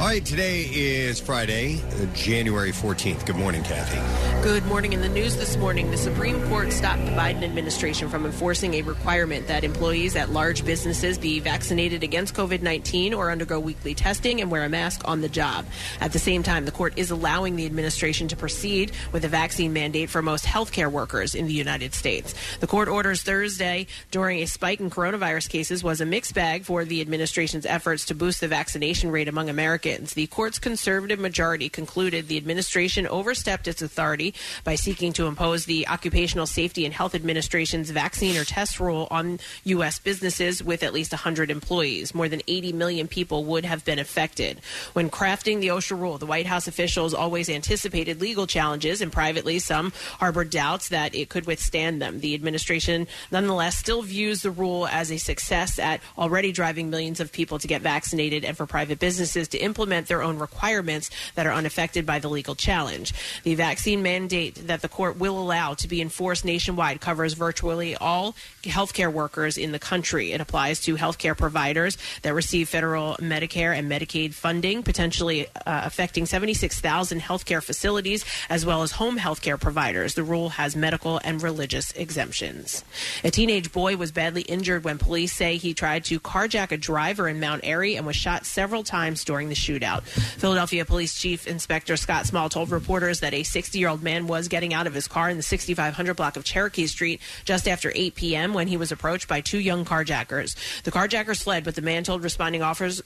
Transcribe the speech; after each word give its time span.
All 0.00 0.10
right, 0.10 0.24
today 0.24 0.62
is 0.72 1.20
Friday, 1.20 1.80
January 2.14 2.72
14th. 2.72 3.24
Good 3.24 3.36
morning, 3.36 3.62
Kathy. 3.62 4.00
Good 4.42 4.66
morning. 4.66 4.92
In 4.92 5.00
the 5.00 5.08
news 5.08 5.36
this 5.36 5.56
morning, 5.56 5.92
the 5.92 5.96
Supreme 5.96 6.42
Court 6.48 6.72
stopped 6.72 7.04
the 7.06 7.12
Biden 7.12 7.44
administration 7.44 8.10
from 8.10 8.26
enforcing 8.26 8.74
a 8.74 8.82
requirement 8.82 9.46
that 9.46 9.62
employees 9.62 10.16
at 10.16 10.30
large 10.30 10.64
businesses 10.64 11.16
be 11.16 11.38
vaccinated 11.38 12.02
against 12.02 12.34
COVID 12.34 12.60
19 12.60 13.14
or 13.14 13.30
undergo 13.30 13.60
weekly 13.60 13.94
testing 13.94 14.40
and 14.40 14.50
wear 14.50 14.64
a 14.64 14.68
mask 14.68 15.02
on 15.04 15.20
the 15.20 15.28
job. 15.28 15.64
At 16.00 16.12
the 16.12 16.18
same 16.18 16.42
time, 16.42 16.64
the 16.64 16.72
court 16.72 16.94
is 16.98 17.12
allowing 17.12 17.54
the 17.54 17.64
administration 17.64 18.26
to 18.28 18.36
proceed 18.36 18.90
with 19.12 19.24
a 19.24 19.28
vaccine 19.28 19.72
mandate 19.72 20.10
for 20.10 20.22
most 20.22 20.44
healthcare 20.44 20.90
workers 20.90 21.36
in 21.36 21.46
the 21.46 21.54
United 21.54 21.94
States. 21.94 22.34
The 22.58 22.66
court 22.66 22.88
orders 22.88 23.22
Thursday 23.22 23.86
during 24.10 24.40
a 24.40 24.46
spike 24.46 24.80
in 24.80 24.90
coronavirus 24.90 25.48
cases 25.48 25.84
was 25.84 26.00
a 26.00 26.04
mixed 26.04 26.34
bag 26.34 26.64
for 26.64 26.84
the 26.84 27.00
administration's 27.00 27.64
efforts 27.64 28.06
to 28.06 28.14
boost 28.14 28.40
the 28.40 28.48
vaccination 28.48 29.12
rate 29.12 29.28
among 29.28 29.48
Americans. 29.48 29.83
The 29.84 30.26
court's 30.28 30.58
conservative 30.58 31.18
majority 31.18 31.68
concluded 31.68 32.26
the 32.26 32.38
administration 32.38 33.06
overstepped 33.06 33.68
its 33.68 33.82
authority 33.82 34.32
by 34.64 34.76
seeking 34.76 35.12
to 35.12 35.26
impose 35.26 35.66
the 35.66 35.86
Occupational 35.88 36.46
Safety 36.46 36.86
and 36.86 36.94
Health 36.94 37.14
Administration's 37.14 37.90
vaccine 37.90 38.38
or 38.38 38.44
test 38.44 38.80
rule 38.80 39.06
on 39.10 39.40
U.S. 39.64 39.98
businesses 39.98 40.62
with 40.62 40.82
at 40.82 40.94
least 40.94 41.12
100 41.12 41.50
employees. 41.50 42.14
More 42.14 42.30
than 42.30 42.40
80 42.48 42.72
million 42.72 43.08
people 43.08 43.44
would 43.44 43.66
have 43.66 43.84
been 43.84 43.98
affected. 43.98 44.62
When 44.94 45.10
crafting 45.10 45.60
the 45.60 45.68
OSHA 45.68 46.00
rule, 46.00 46.16
the 46.16 46.24
White 46.24 46.46
House 46.46 46.66
officials 46.66 47.12
always 47.12 47.50
anticipated 47.50 48.22
legal 48.22 48.46
challenges, 48.46 49.02
and 49.02 49.12
privately, 49.12 49.58
some 49.58 49.92
harbored 50.18 50.48
doubts 50.48 50.88
that 50.88 51.14
it 51.14 51.28
could 51.28 51.44
withstand 51.44 52.00
them. 52.00 52.20
The 52.20 52.34
administration, 52.34 53.06
nonetheless, 53.30 53.76
still 53.76 54.00
views 54.00 54.40
the 54.40 54.50
rule 54.50 54.86
as 54.86 55.12
a 55.12 55.18
success 55.18 55.78
at 55.78 56.00
already 56.16 56.52
driving 56.52 56.88
millions 56.88 57.20
of 57.20 57.32
people 57.32 57.58
to 57.58 57.68
get 57.68 57.82
vaccinated 57.82 58.46
and 58.46 58.56
for 58.56 58.64
private 58.66 58.98
businesses 58.98 59.46
to 59.48 59.58
implement 59.58 59.73
their 59.74 60.22
own 60.22 60.38
requirements 60.38 61.10
that 61.34 61.46
are 61.46 61.52
unaffected 61.52 62.06
by 62.06 62.18
the 62.18 62.28
legal 62.28 62.54
challenge. 62.54 63.12
The 63.42 63.54
vaccine 63.54 64.02
mandate 64.02 64.66
that 64.66 64.82
the 64.82 64.88
court 64.88 65.18
will 65.18 65.38
allow 65.38 65.74
to 65.74 65.88
be 65.88 66.00
enforced 66.00 66.44
nationwide 66.44 67.00
covers 67.00 67.34
virtually 67.34 67.96
all 67.96 68.34
healthcare 68.62 69.12
workers 69.12 69.58
in 69.58 69.72
the 69.72 69.78
country. 69.78 70.32
It 70.32 70.40
applies 70.40 70.80
to 70.82 70.96
healthcare 70.96 71.36
providers 71.36 71.98
that 72.22 72.34
receive 72.34 72.68
federal 72.68 73.16
Medicare 73.16 73.76
and 73.76 73.90
Medicaid 73.90 74.34
funding, 74.34 74.82
potentially 74.82 75.46
uh, 75.66 75.82
affecting 75.84 76.26
76,000 76.26 77.20
healthcare 77.20 77.62
facilities 77.62 78.24
as 78.48 78.64
well 78.64 78.82
as 78.82 78.92
home 78.92 79.18
healthcare 79.18 79.60
providers. 79.60 80.14
The 80.14 80.24
rule 80.24 80.50
has 80.50 80.76
medical 80.76 81.20
and 81.24 81.42
religious 81.42 81.92
exemptions. 81.92 82.84
A 83.22 83.30
teenage 83.30 83.72
boy 83.72 83.96
was 83.96 84.12
badly 84.12 84.42
injured 84.42 84.84
when 84.84 84.98
police 84.98 85.32
say 85.32 85.56
he 85.56 85.74
tried 85.74 86.04
to 86.04 86.20
carjack 86.20 86.72
a 86.72 86.76
driver 86.76 87.28
in 87.28 87.40
Mount 87.40 87.62
Airy 87.64 87.96
and 87.96 88.06
was 88.06 88.16
shot 88.16 88.46
several 88.46 88.82
times 88.82 89.24
during 89.24 89.48
the 89.48 89.54
shootout. 89.64 90.02
Philadelphia 90.02 90.84
Police 90.84 91.14
Chief 91.14 91.46
Inspector 91.46 91.96
Scott 91.96 92.26
Small 92.26 92.48
told 92.48 92.70
reporters 92.70 93.20
that 93.20 93.34
a 93.34 93.42
60 93.42 93.78
year 93.78 93.88
old 93.88 94.02
man 94.02 94.26
was 94.26 94.48
getting 94.48 94.74
out 94.74 94.86
of 94.86 94.94
his 94.94 95.08
car 95.08 95.30
in 95.30 95.36
the 95.36 95.42
6500 95.42 96.14
block 96.14 96.36
of 96.36 96.44
Cherokee 96.44 96.86
Street 96.86 97.20
just 97.44 97.66
after 97.68 97.92
8 97.94 98.14
p.m. 98.14 98.54
when 98.54 98.68
he 98.68 98.76
was 98.76 98.92
approached 98.92 99.28
by 99.28 99.40
two 99.40 99.58
young 99.58 99.84
carjackers. 99.84 100.56
The 100.82 100.90
carjackers 100.90 101.42
fled, 101.42 101.64
but 101.64 101.74
the 101.74 101.82
man 101.82 102.04
told 102.04 102.22
responding 102.22 102.62
officers, 102.62 103.02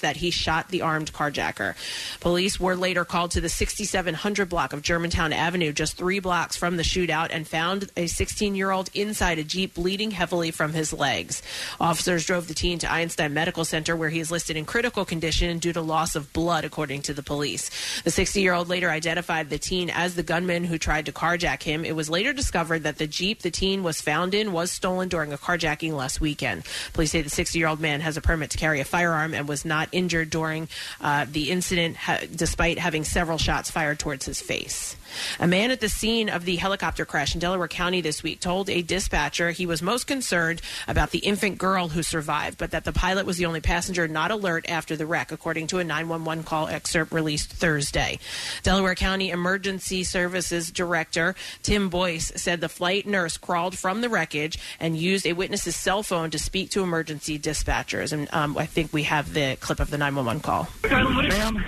that 0.00 0.16
he 0.16 0.30
shot 0.30 0.68
the 0.68 0.82
armed 0.82 1.12
carjacker. 1.12 1.74
Police 2.20 2.58
were 2.58 2.76
later 2.76 3.04
called 3.04 3.30
to 3.32 3.40
the 3.40 3.48
6700 3.48 4.48
block 4.48 4.72
of 4.72 4.82
Germantown 4.82 5.32
Avenue, 5.32 5.72
just 5.72 5.96
three 5.96 6.18
blocks 6.18 6.56
from 6.56 6.76
the 6.76 6.82
shootout, 6.82 7.28
and 7.30 7.46
found 7.46 7.90
a 7.96 8.06
16 8.06 8.54
year 8.54 8.70
old 8.70 8.90
inside 8.94 9.38
a 9.38 9.44
Jeep 9.44 9.74
bleeding 9.74 10.10
heavily 10.10 10.50
from 10.50 10.72
his 10.72 10.92
legs. 10.92 11.42
Officers 11.80 12.26
drove 12.26 12.48
the 12.48 12.54
teen 12.54 12.78
to 12.80 12.90
Einstein 12.90 13.34
Medical 13.34 13.64
Center, 13.64 13.96
where 13.96 14.10
he 14.10 14.20
is 14.20 14.30
listed 14.30 14.56
in 14.56 14.64
critical 14.64 15.04
condition 15.04 15.58
due 15.58 15.72
to 15.72 15.80
loss 15.94 16.16
of 16.16 16.32
blood, 16.32 16.64
according 16.64 17.02
to 17.02 17.14
the 17.14 17.22
police. 17.22 17.70
The 18.02 18.10
60 18.10 18.40
year 18.40 18.52
old 18.52 18.68
later 18.68 18.90
identified 18.90 19.48
the 19.48 19.58
teen 19.58 19.90
as 19.90 20.16
the 20.16 20.24
gunman 20.24 20.64
who 20.64 20.76
tried 20.76 21.06
to 21.06 21.12
carjack 21.12 21.62
him. 21.62 21.84
It 21.84 21.94
was 21.94 22.10
later 22.10 22.32
discovered 22.32 22.82
that 22.82 22.98
the 22.98 23.06
Jeep 23.06 23.42
the 23.42 23.50
teen 23.50 23.82
was 23.84 24.00
found 24.00 24.34
in 24.34 24.52
was 24.52 24.72
stolen 24.72 25.08
during 25.08 25.32
a 25.32 25.38
carjacking 25.38 25.92
last 25.92 26.20
weekend. 26.20 26.64
Police 26.92 27.12
say 27.12 27.22
the 27.22 27.30
60 27.30 27.58
year 27.58 27.68
old 27.68 27.80
man 27.80 28.00
has 28.00 28.16
a 28.16 28.20
permit 28.20 28.50
to 28.50 28.58
carry 28.58 28.80
a 28.80 28.84
firearm 28.84 29.34
and 29.34 29.48
was 29.48 29.64
not 29.64 29.88
injured 29.92 30.30
during 30.30 30.68
uh, 31.00 31.26
the 31.30 31.50
incident, 31.50 31.96
ha- 31.96 32.20
despite 32.34 32.78
having 32.78 33.04
several 33.04 33.38
shots 33.38 33.70
fired 33.70 33.98
towards 34.00 34.26
his 34.26 34.40
face. 34.40 34.96
A 35.40 35.46
man 35.46 35.70
at 35.70 35.80
the 35.80 35.88
scene 35.88 36.28
of 36.28 36.44
the 36.44 36.56
helicopter 36.56 37.04
crash 37.04 37.34
in 37.34 37.40
Delaware 37.40 37.68
County 37.68 38.00
this 38.00 38.22
week 38.22 38.40
told 38.40 38.68
a 38.68 38.82
dispatcher 38.82 39.50
he 39.50 39.66
was 39.66 39.82
most 39.82 40.06
concerned 40.06 40.60
about 40.88 41.10
the 41.10 41.18
infant 41.20 41.58
girl 41.58 41.88
who 41.88 42.02
survived, 42.02 42.58
but 42.58 42.70
that 42.70 42.84
the 42.84 42.92
pilot 42.92 43.26
was 43.26 43.36
the 43.36 43.46
only 43.46 43.60
passenger 43.60 44.06
not 44.08 44.30
alert 44.30 44.64
after 44.68 44.96
the 44.96 45.06
wreck, 45.06 45.32
according 45.32 45.66
to 45.68 45.78
a 45.78 45.84
911 45.84 46.44
call 46.44 46.68
excerpt 46.68 47.12
released 47.12 47.50
Thursday. 47.50 48.18
Delaware 48.62 48.94
County 48.94 49.30
Emergency 49.30 50.04
Services 50.04 50.70
Director 50.70 51.34
Tim 51.62 51.88
Boyce 51.88 52.32
said 52.36 52.60
the 52.60 52.68
flight 52.68 53.06
nurse 53.06 53.36
crawled 53.36 53.76
from 53.78 54.00
the 54.00 54.08
wreckage 54.08 54.58
and 54.80 54.96
used 54.96 55.26
a 55.26 55.32
witness's 55.32 55.76
cell 55.76 56.02
phone 56.02 56.30
to 56.30 56.38
speak 56.38 56.70
to 56.70 56.82
emergency 56.82 57.38
dispatchers. 57.38 58.12
And 58.12 58.28
um, 58.32 58.56
I 58.56 58.66
think 58.66 58.92
we 58.92 59.04
have 59.04 59.34
the 59.34 59.56
clip 59.60 59.80
of 59.80 59.90
the 59.90 59.98
911 59.98 60.42
call. 60.42 60.68
Ma'am, 60.84 61.64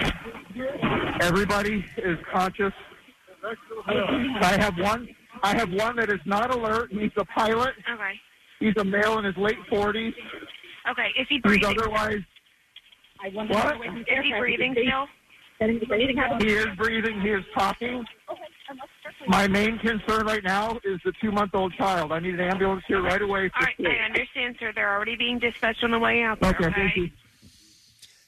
everybody 1.20 1.84
is 1.96 2.18
conscious. 2.32 2.72
I 3.88 4.56
have 4.58 4.76
one. 4.78 5.08
I 5.42 5.56
have 5.56 5.70
one 5.72 5.96
that 5.96 6.10
is 6.10 6.20
not 6.24 6.54
alert. 6.54 6.90
He's 6.92 7.10
a 7.16 7.24
pilot. 7.24 7.74
Okay. 7.92 8.12
He's 8.60 8.76
a 8.78 8.84
male 8.84 9.18
in 9.18 9.24
his 9.24 9.36
late 9.36 9.58
forties. 9.68 10.14
Okay. 10.90 11.08
Is 11.18 11.26
he 11.28 11.34
He's 11.36 11.42
breathing? 11.42 11.76
otherwise. 11.78 12.20
What? 13.32 13.76
Is 13.86 14.24
he 14.24 14.32
breathing 14.38 14.74
still? 14.74 15.06
He 15.58 16.48
is 16.52 16.66
breathing. 16.76 17.20
He 17.20 17.30
is 17.30 17.44
talking. 17.56 18.04
My 19.28 19.46
main 19.48 19.78
concern 19.78 20.26
right 20.26 20.42
now 20.44 20.78
is 20.84 21.00
the 21.04 21.12
two-month-old 21.20 21.72
child. 21.74 22.12
I 22.12 22.18
need 22.18 22.34
an 22.34 22.40
ambulance 22.40 22.82
here 22.86 23.00
right 23.02 23.22
away. 23.22 23.48
For 23.50 23.60
All 23.60 23.66
right. 23.86 23.98
I 24.00 24.04
understand, 24.04 24.56
sir. 24.60 24.72
They're 24.74 24.92
already 24.94 25.16
being 25.16 25.38
dispatched 25.38 25.82
on 25.84 25.92
the 25.92 25.98
way 25.98 26.22
out. 26.22 26.40
There, 26.40 26.50
Okay, 26.50 26.70
thank 26.74 26.96
you. 26.96 27.10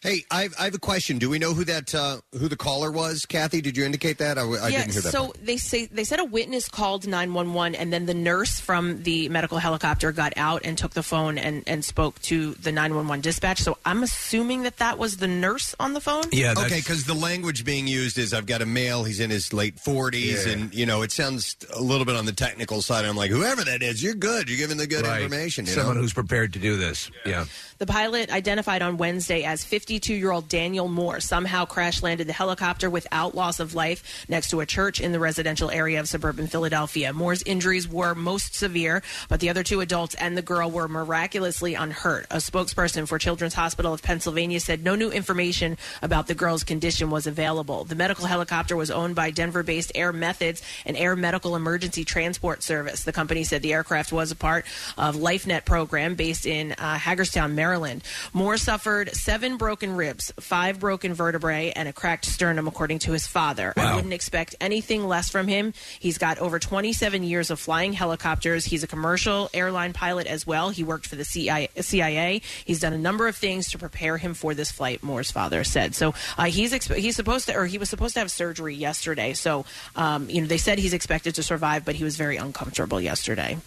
Hey, 0.00 0.24
I, 0.30 0.48
I 0.60 0.64
have 0.66 0.74
a 0.74 0.78
question. 0.78 1.18
Do 1.18 1.28
we 1.28 1.40
know 1.40 1.54
who 1.54 1.64
that 1.64 1.92
uh, 1.92 2.18
who 2.38 2.46
the 2.46 2.56
caller 2.56 2.92
was? 2.92 3.26
Kathy, 3.26 3.60
did 3.60 3.76
you 3.76 3.84
indicate 3.84 4.18
that? 4.18 4.38
I, 4.38 4.42
I 4.42 4.68
yeah, 4.68 4.78
didn't 4.78 4.92
hear 4.92 5.02
that. 5.02 5.10
so 5.10 5.24
part. 5.24 5.44
they 5.44 5.56
say 5.56 5.86
they 5.86 6.04
said 6.04 6.20
a 6.20 6.24
witness 6.24 6.68
called 6.68 7.04
911 7.08 7.74
and 7.74 7.92
then 7.92 8.06
the 8.06 8.14
nurse 8.14 8.60
from 8.60 9.02
the 9.02 9.28
medical 9.28 9.58
helicopter 9.58 10.12
got 10.12 10.34
out 10.36 10.62
and 10.64 10.78
took 10.78 10.92
the 10.92 11.02
phone 11.02 11.36
and, 11.36 11.64
and 11.66 11.84
spoke 11.84 12.22
to 12.22 12.52
the 12.54 12.70
911 12.70 13.22
dispatch. 13.22 13.58
So 13.60 13.76
I'm 13.84 14.04
assuming 14.04 14.62
that 14.62 14.76
that 14.76 14.98
was 14.98 15.16
the 15.16 15.26
nurse 15.26 15.74
on 15.80 15.94
the 15.94 16.00
phone. 16.00 16.22
Yeah. 16.30 16.54
okay, 16.56 16.78
because 16.78 17.02
the 17.04 17.14
language 17.14 17.64
being 17.64 17.88
used 17.88 18.18
is 18.18 18.32
I've 18.32 18.46
got 18.46 18.62
a 18.62 18.66
male, 18.66 19.02
he's 19.02 19.18
in 19.18 19.30
his 19.30 19.52
late 19.52 19.76
40s, 19.78 20.46
Yeah. 20.46 20.52
and, 20.52 20.72
you 20.72 20.86
know, 20.86 21.02
it 21.02 21.10
sounds 21.10 21.56
a 21.74 21.82
little 21.82 22.04
bit 22.06 22.14
on 22.14 22.24
the 22.24 22.32
technical 22.32 22.82
side. 22.82 23.04
I'm 23.04 23.16
like, 23.16 23.32
whoever 23.32 23.64
that 23.64 23.82
is, 23.82 24.00
you're 24.00 24.14
good. 24.14 24.48
You're 24.48 24.58
giving 24.58 24.76
the 24.76 24.86
good 24.86 25.04
Right. 25.04 25.22
information. 25.22 25.66
You 25.66 25.72
Someone 25.72 25.96
know? 25.96 26.02
who's 26.02 26.12
prepared 26.12 26.52
to 26.52 26.60
do 26.60 26.76
this. 26.76 27.10
Yeah. 27.26 27.46
The 27.78 27.86
pilot, 27.86 28.30
identified 28.30 28.82
on 28.82 28.96
Wednesday 28.96 29.42
as 29.44 29.64
52 29.88 30.12
year 30.12 30.32
old 30.32 30.50
Daniel 30.50 30.86
Moore, 30.86 31.18
somehow 31.18 31.64
crash 31.64 32.02
landed 32.02 32.26
the 32.26 32.34
helicopter 32.34 32.90
without 32.90 33.34
loss 33.34 33.58
of 33.58 33.74
life 33.74 34.26
next 34.28 34.50
to 34.50 34.60
a 34.60 34.66
church 34.66 35.00
in 35.00 35.12
the 35.12 35.18
residential 35.18 35.70
area 35.70 35.98
of 35.98 36.06
suburban 36.06 36.46
Philadelphia. 36.46 37.10
Moore's 37.14 37.42
injuries 37.44 37.88
were 37.88 38.14
most 38.14 38.54
severe, 38.54 39.02
but 39.30 39.40
the 39.40 39.48
other 39.48 39.62
two 39.62 39.80
adults 39.80 40.14
and 40.16 40.36
the 40.36 40.42
girl 40.42 40.70
were 40.70 40.88
miraculously 40.88 41.72
unhurt. 41.72 42.26
A 42.30 42.36
spokesperson 42.36 43.08
for 43.08 43.18
Children's 43.18 43.54
Hospital 43.54 43.94
of 43.94 44.02
Pennsylvania 44.02 44.60
said 44.60 44.84
no 44.84 44.94
new 44.94 45.10
information 45.10 45.78
about 46.02 46.26
the 46.26 46.34
girl's 46.34 46.64
condition 46.64 47.08
was 47.08 47.26
available. 47.26 47.84
The 47.84 47.94
medical 47.94 48.26
helicopter 48.26 48.76
was 48.76 48.90
owned 48.90 49.14
by 49.14 49.30
Denver 49.30 49.62
based 49.62 49.90
Air 49.94 50.12
Methods, 50.12 50.60
an 50.84 50.96
air 50.96 51.16
medical 51.16 51.56
emergency 51.56 52.04
transport 52.04 52.62
service. 52.62 53.04
The 53.04 53.12
company 53.14 53.42
said 53.42 53.62
the 53.62 53.72
aircraft 53.72 54.12
was 54.12 54.30
a 54.30 54.36
part 54.36 54.66
of 54.98 55.16
LifeNet 55.16 55.64
program 55.64 56.14
based 56.14 56.44
in 56.44 56.72
uh, 56.72 56.98
Hagerstown, 56.98 57.54
Maryland. 57.54 58.02
Moore 58.34 58.58
suffered 58.58 59.16
seven 59.16 59.56
broken 59.56 59.77
ribs, 59.82 60.32
five 60.40 60.80
broken 60.80 61.14
vertebrae, 61.14 61.72
and 61.74 61.88
a 61.88 61.92
cracked 61.92 62.24
sternum, 62.24 62.66
according 62.66 63.00
to 63.00 63.12
his 63.12 63.26
father. 63.26 63.72
I 63.76 63.94
wouldn't 63.94 64.12
expect 64.12 64.56
anything 64.60 65.06
less 65.06 65.30
from 65.30 65.48
him. 65.48 65.72
He's 65.98 66.18
got 66.18 66.38
over 66.38 66.58
27 66.58 67.22
years 67.22 67.50
of 67.50 67.60
flying 67.60 67.92
helicopters. 67.92 68.64
He's 68.64 68.82
a 68.82 68.86
commercial 68.86 69.48
airline 69.54 69.92
pilot 69.92 70.26
as 70.26 70.46
well. 70.46 70.70
He 70.70 70.84
worked 70.84 71.06
for 71.06 71.16
the 71.16 71.24
CIA. 71.24 71.68
CIA. 71.80 72.42
He's 72.64 72.80
done 72.80 72.92
a 72.92 72.98
number 72.98 73.28
of 73.28 73.36
things 73.36 73.70
to 73.70 73.78
prepare 73.78 74.16
him 74.16 74.34
for 74.34 74.54
this 74.54 74.70
flight. 74.70 75.02
Moore's 75.02 75.30
father 75.30 75.64
said. 75.64 75.94
So 75.94 76.14
uh, 76.36 76.44
he's 76.44 76.72
exp- 76.72 76.96
he's 76.96 77.16
supposed 77.16 77.46
to, 77.46 77.56
or 77.56 77.66
he 77.66 77.78
was 77.78 77.88
supposed 77.88 78.14
to 78.14 78.20
have 78.20 78.30
surgery 78.30 78.74
yesterday. 78.74 79.32
So 79.34 79.64
um, 79.96 80.28
you 80.28 80.40
know 80.40 80.46
they 80.46 80.58
said 80.58 80.78
he's 80.78 80.94
expected 80.94 81.34
to 81.36 81.42
survive, 81.42 81.84
but 81.84 81.94
he 81.94 82.04
was 82.04 82.16
very 82.16 82.36
uncomfortable 82.36 83.00
yesterday. 83.00 83.58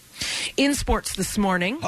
In 0.57 0.75
sports 0.75 1.16
this 1.16 1.38
morning. 1.38 1.80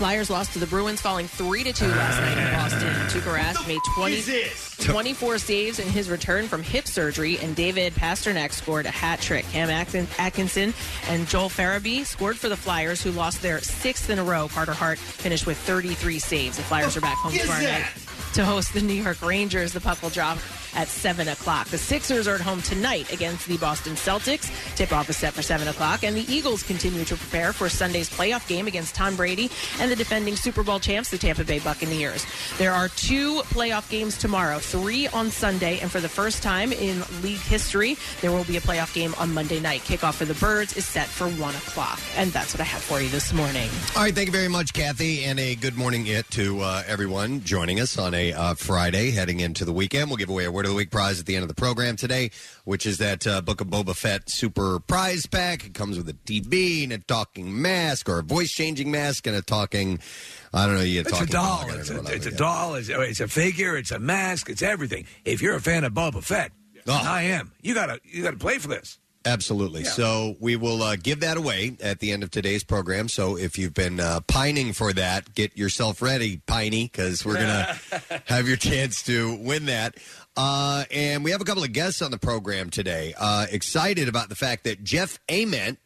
Flyers 0.00 0.30
lost 0.30 0.54
to 0.54 0.58
the 0.58 0.66
Bruins, 0.66 0.98
falling 0.98 1.28
three 1.28 1.62
to 1.62 1.74
two 1.74 1.86
last 1.86 2.18
night 2.22 2.38
in 2.38 2.54
Boston. 2.54 2.88
Tuukka 3.10 3.36
Rask 3.36 3.68
made 3.68 3.80
20, 3.96 4.92
24 4.92 5.36
saves 5.36 5.78
in 5.78 5.86
his 5.88 6.08
return 6.08 6.48
from 6.48 6.62
hip 6.62 6.86
surgery, 6.86 7.36
and 7.36 7.54
David 7.54 7.92
Pastrnak 7.92 8.54
scored 8.54 8.86
a 8.86 8.90
hat 8.90 9.20
trick. 9.20 9.44
Cam 9.52 9.68
Atkinson 9.68 10.72
and 11.06 11.28
Joel 11.28 11.50
Farabee 11.50 12.06
scored 12.06 12.38
for 12.38 12.48
the 12.48 12.56
Flyers, 12.56 13.02
who 13.02 13.10
lost 13.10 13.42
their 13.42 13.60
sixth 13.60 14.08
in 14.08 14.18
a 14.18 14.24
row. 14.24 14.48
Carter 14.48 14.72
Hart 14.72 14.98
finished 14.98 15.46
with 15.46 15.58
33 15.58 16.18
saves. 16.18 16.56
The 16.56 16.62
Flyers 16.62 16.96
are 16.96 17.02
back 17.02 17.18
home 17.18 17.32
tomorrow 17.32 17.60
night 17.60 17.84
to 18.32 18.42
host 18.42 18.72
the 18.72 18.80
New 18.80 18.94
York 18.94 19.20
Rangers. 19.20 19.74
The 19.74 19.80
puck 19.80 20.00
will 20.02 20.08
drop 20.08 20.38
at 20.74 20.88
7 20.88 21.28
o'clock. 21.28 21.68
The 21.68 21.78
Sixers 21.78 22.26
are 22.28 22.34
at 22.34 22.40
home 22.40 22.62
tonight 22.62 23.12
against 23.12 23.46
the 23.46 23.56
Boston 23.58 23.94
Celtics. 23.94 24.50
Tip 24.76 24.92
off 24.92 25.08
is 25.10 25.16
set 25.16 25.32
for 25.32 25.42
7 25.42 25.66
o'clock. 25.68 26.04
And 26.04 26.16
the 26.16 26.30
Eagles 26.32 26.62
continue 26.62 27.04
to 27.04 27.16
prepare 27.16 27.52
for 27.52 27.68
Sunday's 27.68 28.08
playoff 28.08 28.46
game 28.48 28.66
against 28.66 28.94
Tom 28.94 29.16
Brady 29.16 29.50
and 29.78 29.90
the 29.90 29.96
defending 29.96 30.36
Super 30.36 30.62
Bowl 30.62 30.80
champs, 30.80 31.10
the 31.10 31.18
Tampa 31.18 31.44
Bay 31.44 31.58
Buccaneers. 31.58 32.26
There 32.58 32.72
are 32.72 32.88
two 32.88 33.40
playoff 33.42 33.88
games 33.90 34.18
tomorrow, 34.18 34.58
three 34.58 35.08
on 35.08 35.30
Sunday, 35.30 35.78
and 35.80 35.90
for 35.90 36.00
the 36.00 36.08
first 36.08 36.42
time 36.42 36.72
in 36.72 37.02
league 37.22 37.38
history, 37.38 37.96
there 38.20 38.30
will 38.30 38.44
be 38.44 38.56
a 38.56 38.60
playoff 38.60 38.94
game 38.94 39.14
on 39.18 39.32
Monday 39.32 39.60
night. 39.60 39.80
Kickoff 39.82 40.14
for 40.14 40.24
the 40.24 40.34
Birds 40.34 40.76
is 40.76 40.84
set 40.86 41.06
for 41.06 41.28
1 41.28 41.54
o'clock. 41.54 42.00
And 42.16 42.30
that's 42.32 42.54
what 42.54 42.60
I 42.60 42.64
have 42.64 42.82
for 42.82 43.00
you 43.00 43.08
this 43.08 43.32
morning. 43.32 43.68
All 43.96 44.02
right, 44.02 44.14
thank 44.14 44.26
you 44.26 44.32
very 44.32 44.48
much, 44.48 44.72
Kathy, 44.72 45.24
and 45.24 45.38
a 45.38 45.54
good 45.54 45.76
morning 45.76 46.06
it 46.06 46.28
to 46.30 46.60
uh, 46.60 46.82
everyone 46.86 47.42
joining 47.44 47.80
us 47.80 47.98
on 47.98 48.14
a 48.14 48.32
uh, 48.32 48.54
Friday 48.54 49.10
heading 49.10 49.40
into 49.40 49.64
the 49.64 49.72
weekend. 49.72 50.08
We'll 50.08 50.16
give 50.16 50.30
away 50.30 50.44
a 50.44 50.52
Word 50.60 50.66
of 50.66 50.72
the 50.72 50.76
Week 50.76 50.90
prize 50.90 51.18
at 51.18 51.24
the 51.24 51.36
end 51.36 51.42
of 51.42 51.48
the 51.48 51.54
program 51.54 51.96
today, 51.96 52.30
which 52.64 52.84
is 52.84 52.98
that 52.98 53.26
uh, 53.26 53.40
Book 53.40 53.62
of 53.62 53.68
Boba 53.68 53.96
Fett 53.96 54.28
Super 54.28 54.78
Prize 54.78 55.24
Pack. 55.24 55.64
It 55.64 55.72
comes 55.72 55.96
with 55.96 56.06
a 56.10 56.12
TV 56.12 56.84
and 56.84 56.92
a 56.92 56.98
talking 56.98 57.62
mask 57.62 58.10
or 58.10 58.18
a 58.18 58.22
voice 58.22 58.52
changing 58.52 58.90
mask 58.90 59.26
and 59.26 59.34
a 59.34 59.40
talking, 59.40 60.00
I 60.52 60.66
don't 60.66 60.74
know, 60.74 60.82
you 60.82 61.00
It's 61.00 61.08
a 61.08 61.12
talking 61.12 61.26
doll. 61.28 61.60
dog, 61.60 61.64
I 61.64 61.70
don't 61.70 61.80
It's 61.80 61.90
know 61.90 62.00
a, 62.02 62.10
it's 62.14 62.26
a 62.26 62.30
doll. 62.30 62.74
It's, 62.74 62.90
it's 62.90 63.20
a 63.20 63.28
figure. 63.28 63.74
It's 63.78 63.90
a 63.90 63.98
mask. 63.98 64.50
It's 64.50 64.60
everything. 64.60 65.06
If 65.24 65.40
you're 65.40 65.56
a 65.56 65.62
fan 65.62 65.84
of 65.84 65.94
Boba 65.94 66.22
Fett, 66.22 66.52
and 66.74 66.90
I 66.92 67.22
am. 67.22 67.52
You 67.62 67.72
gotta 67.72 67.98
you 68.04 68.22
gotta 68.22 68.36
play 68.36 68.58
for 68.58 68.68
this. 68.68 68.98
Absolutely. 69.26 69.84
So 69.84 70.36
we 70.40 70.56
will 70.56 70.82
uh, 70.82 70.96
give 70.96 71.20
that 71.20 71.36
away 71.36 71.76
at 71.82 71.98
the 71.98 72.12
end 72.12 72.22
of 72.22 72.30
today's 72.30 72.64
program. 72.64 73.08
So 73.08 73.36
if 73.36 73.58
you've 73.58 73.74
been 73.74 74.00
uh, 74.00 74.20
pining 74.20 74.72
for 74.72 74.94
that, 74.94 75.34
get 75.34 75.58
yourself 75.58 76.00
ready, 76.00 76.40
Piney, 76.46 76.84
because 76.84 77.24
we're 77.24 77.34
going 77.34 77.46
to 78.00 78.22
have 78.26 78.48
your 78.48 78.56
chance 78.56 79.02
to 79.04 79.36
win 79.36 79.66
that. 79.66 79.96
Uh, 80.36 80.84
and 80.90 81.22
we 81.22 81.32
have 81.32 81.42
a 81.42 81.44
couple 81.44 81.62
of 81.62 81.72
guests 81.72 82.00
on 82.00 82.10
the 82.10 82.18
program 82.18 82.70
today. 82.70 83.12
Uh, 83.18 83.46
excited 83.50 84.08
about 84.08 84.30
the 84.30 84.36
fact 84.36 84.64
that 84.64 84.82
Jeff 84.82 85.18
Ament 85.28 85.78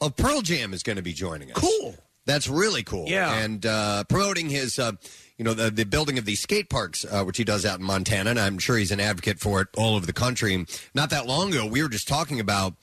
of 0.00 0.14
Pearl 0.16 0.42
Jam 0.42 0.74
is 0.74 0.82
going 0.82 0.96
to 0.96 1.02
be 1.02 1.14
joining 1.14 1.52
us. 1.52 1.58
Cool. 1.58 1.94
That's 2.26 2.48
really 2.48 2.82
cool. 2.82 3.06
Yeah. 3.08 3.34
And 3.34 3.64
uh, 3.64 4.04
promoting 4.04 4.50
his, 4.50 4.78
uh, 4.78 4.92
you 5.38 5.44
know, 5.44 5.54
the, 5.54 5.70
the 5.70 5.84
building 5.84 6.18
of 6.18 6.24
these 6.24 6.40
skate 6.40 6.68
parks, 6.68 7.04
uh, 7.04 7.24
which 7.24 7.36
he 7.36 7.44
does 7.44 7.66
out 7.66 7.80
in 7.80 7.84
Montana. 7.84 8.30
And 8.30 8.38
I'm 8.38 8.58
sure 8.58 8.76
he's 8.76 8.92
an 8.92 9.00
advocate 9.00 9.40
for 9.40 9.60
it 9.60 9.68
all 9.76 9.96
over 9.96 10.06
the 10.06 10.12
country. 10.12 10.64
Not 10.94 11.10
that 11.10 11.26
long 11.26 11.50
ago, 11.50 11.66
we 11.66 11.82
were 11.82 11.88
just 11.88 12.06
talking 12.06 12.38
about 12.38 12.74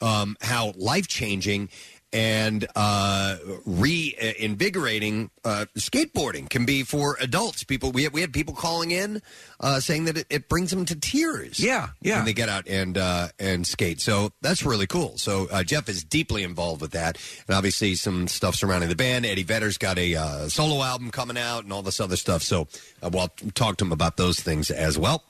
um, 0.00 0.36
how 0.40 0.72
life 0.76 1.08
changing 1.08 1.68
and 2.12 2.66
uh, 2.76 3.36
reinvigorating 3.66 5.30
uh, 5.44 5.66
skateboarding 5.76 6.48
can 6.48 6.64
be 6.64 6.82
for 6.82 7.16
adults. 7.20 7.64
People, 7.64 7.92
we 7.92 8.04
had, 8.04 8.12
we 8.12 8.20
had 8.20 8.32
people 8.32 8.54
calling 8.54 8.90
in 8.90 9.20
uh, 9.60 9.80
saying 9.80 10.04
that 10.04 10.16
it, 10.16 10.26
it 10.30 10.48
brings 10.48 10.70
them 10.70 10.84
to 10.86 10.98
tears. 10.98 11.60
Yeah, 11.60 11.88
yeah. 12.00 12.16
When 12.16 12.24
they 12.24 12.32
get 12.32 12.48
out 12.48 12.68
and 12.68 12.96
uh, 12.96 13.28
and 13.38 13.66
skate, 13.66 14.00
so 14.00 14.30
that's 14.40 14.64
really 14.64 14.86
cool. 14.86 15.18
So 15.18 15.48
uh, 15.50 15.62
Jeff 15.62 15.88
is 15.88 16.04
deeply 16.04 16.42
involved 16.42 16.80
with 16.80 16.92
that, 16.92 17.18
and 17.46 17.56
obviously 17.56 17.94
some 17.94 18.28
stuff 18.28 18.54
surrounding 18.54 18.88
the 18.88 18.96
band. 18.96 19.26
Eddie 19.26 19.42
Vedder's 19.42 19.78
got 19.78 19.98
a 19.98 20.14
uh, 20.14 20.48
solo 20.48 20.82
album 20.82 21.10
coming 21.10 21.36
out, 21.36 21.64
and 21.64 21.72
all 21.72 21.82
this 21.82 22.00
other 22.00 22.16
stuff. 22.16 22.42
So 22.42 22.68
uh, 23.02 23.10
we'll 23.12 23.28
talk 23.54 23.76
to 23.78 23.84
him 23.84 23.92
about 23.92 24.16
those 24.16 24.40
things 24.40 24.70
as 24.70 24.98
well. 24.98 25.22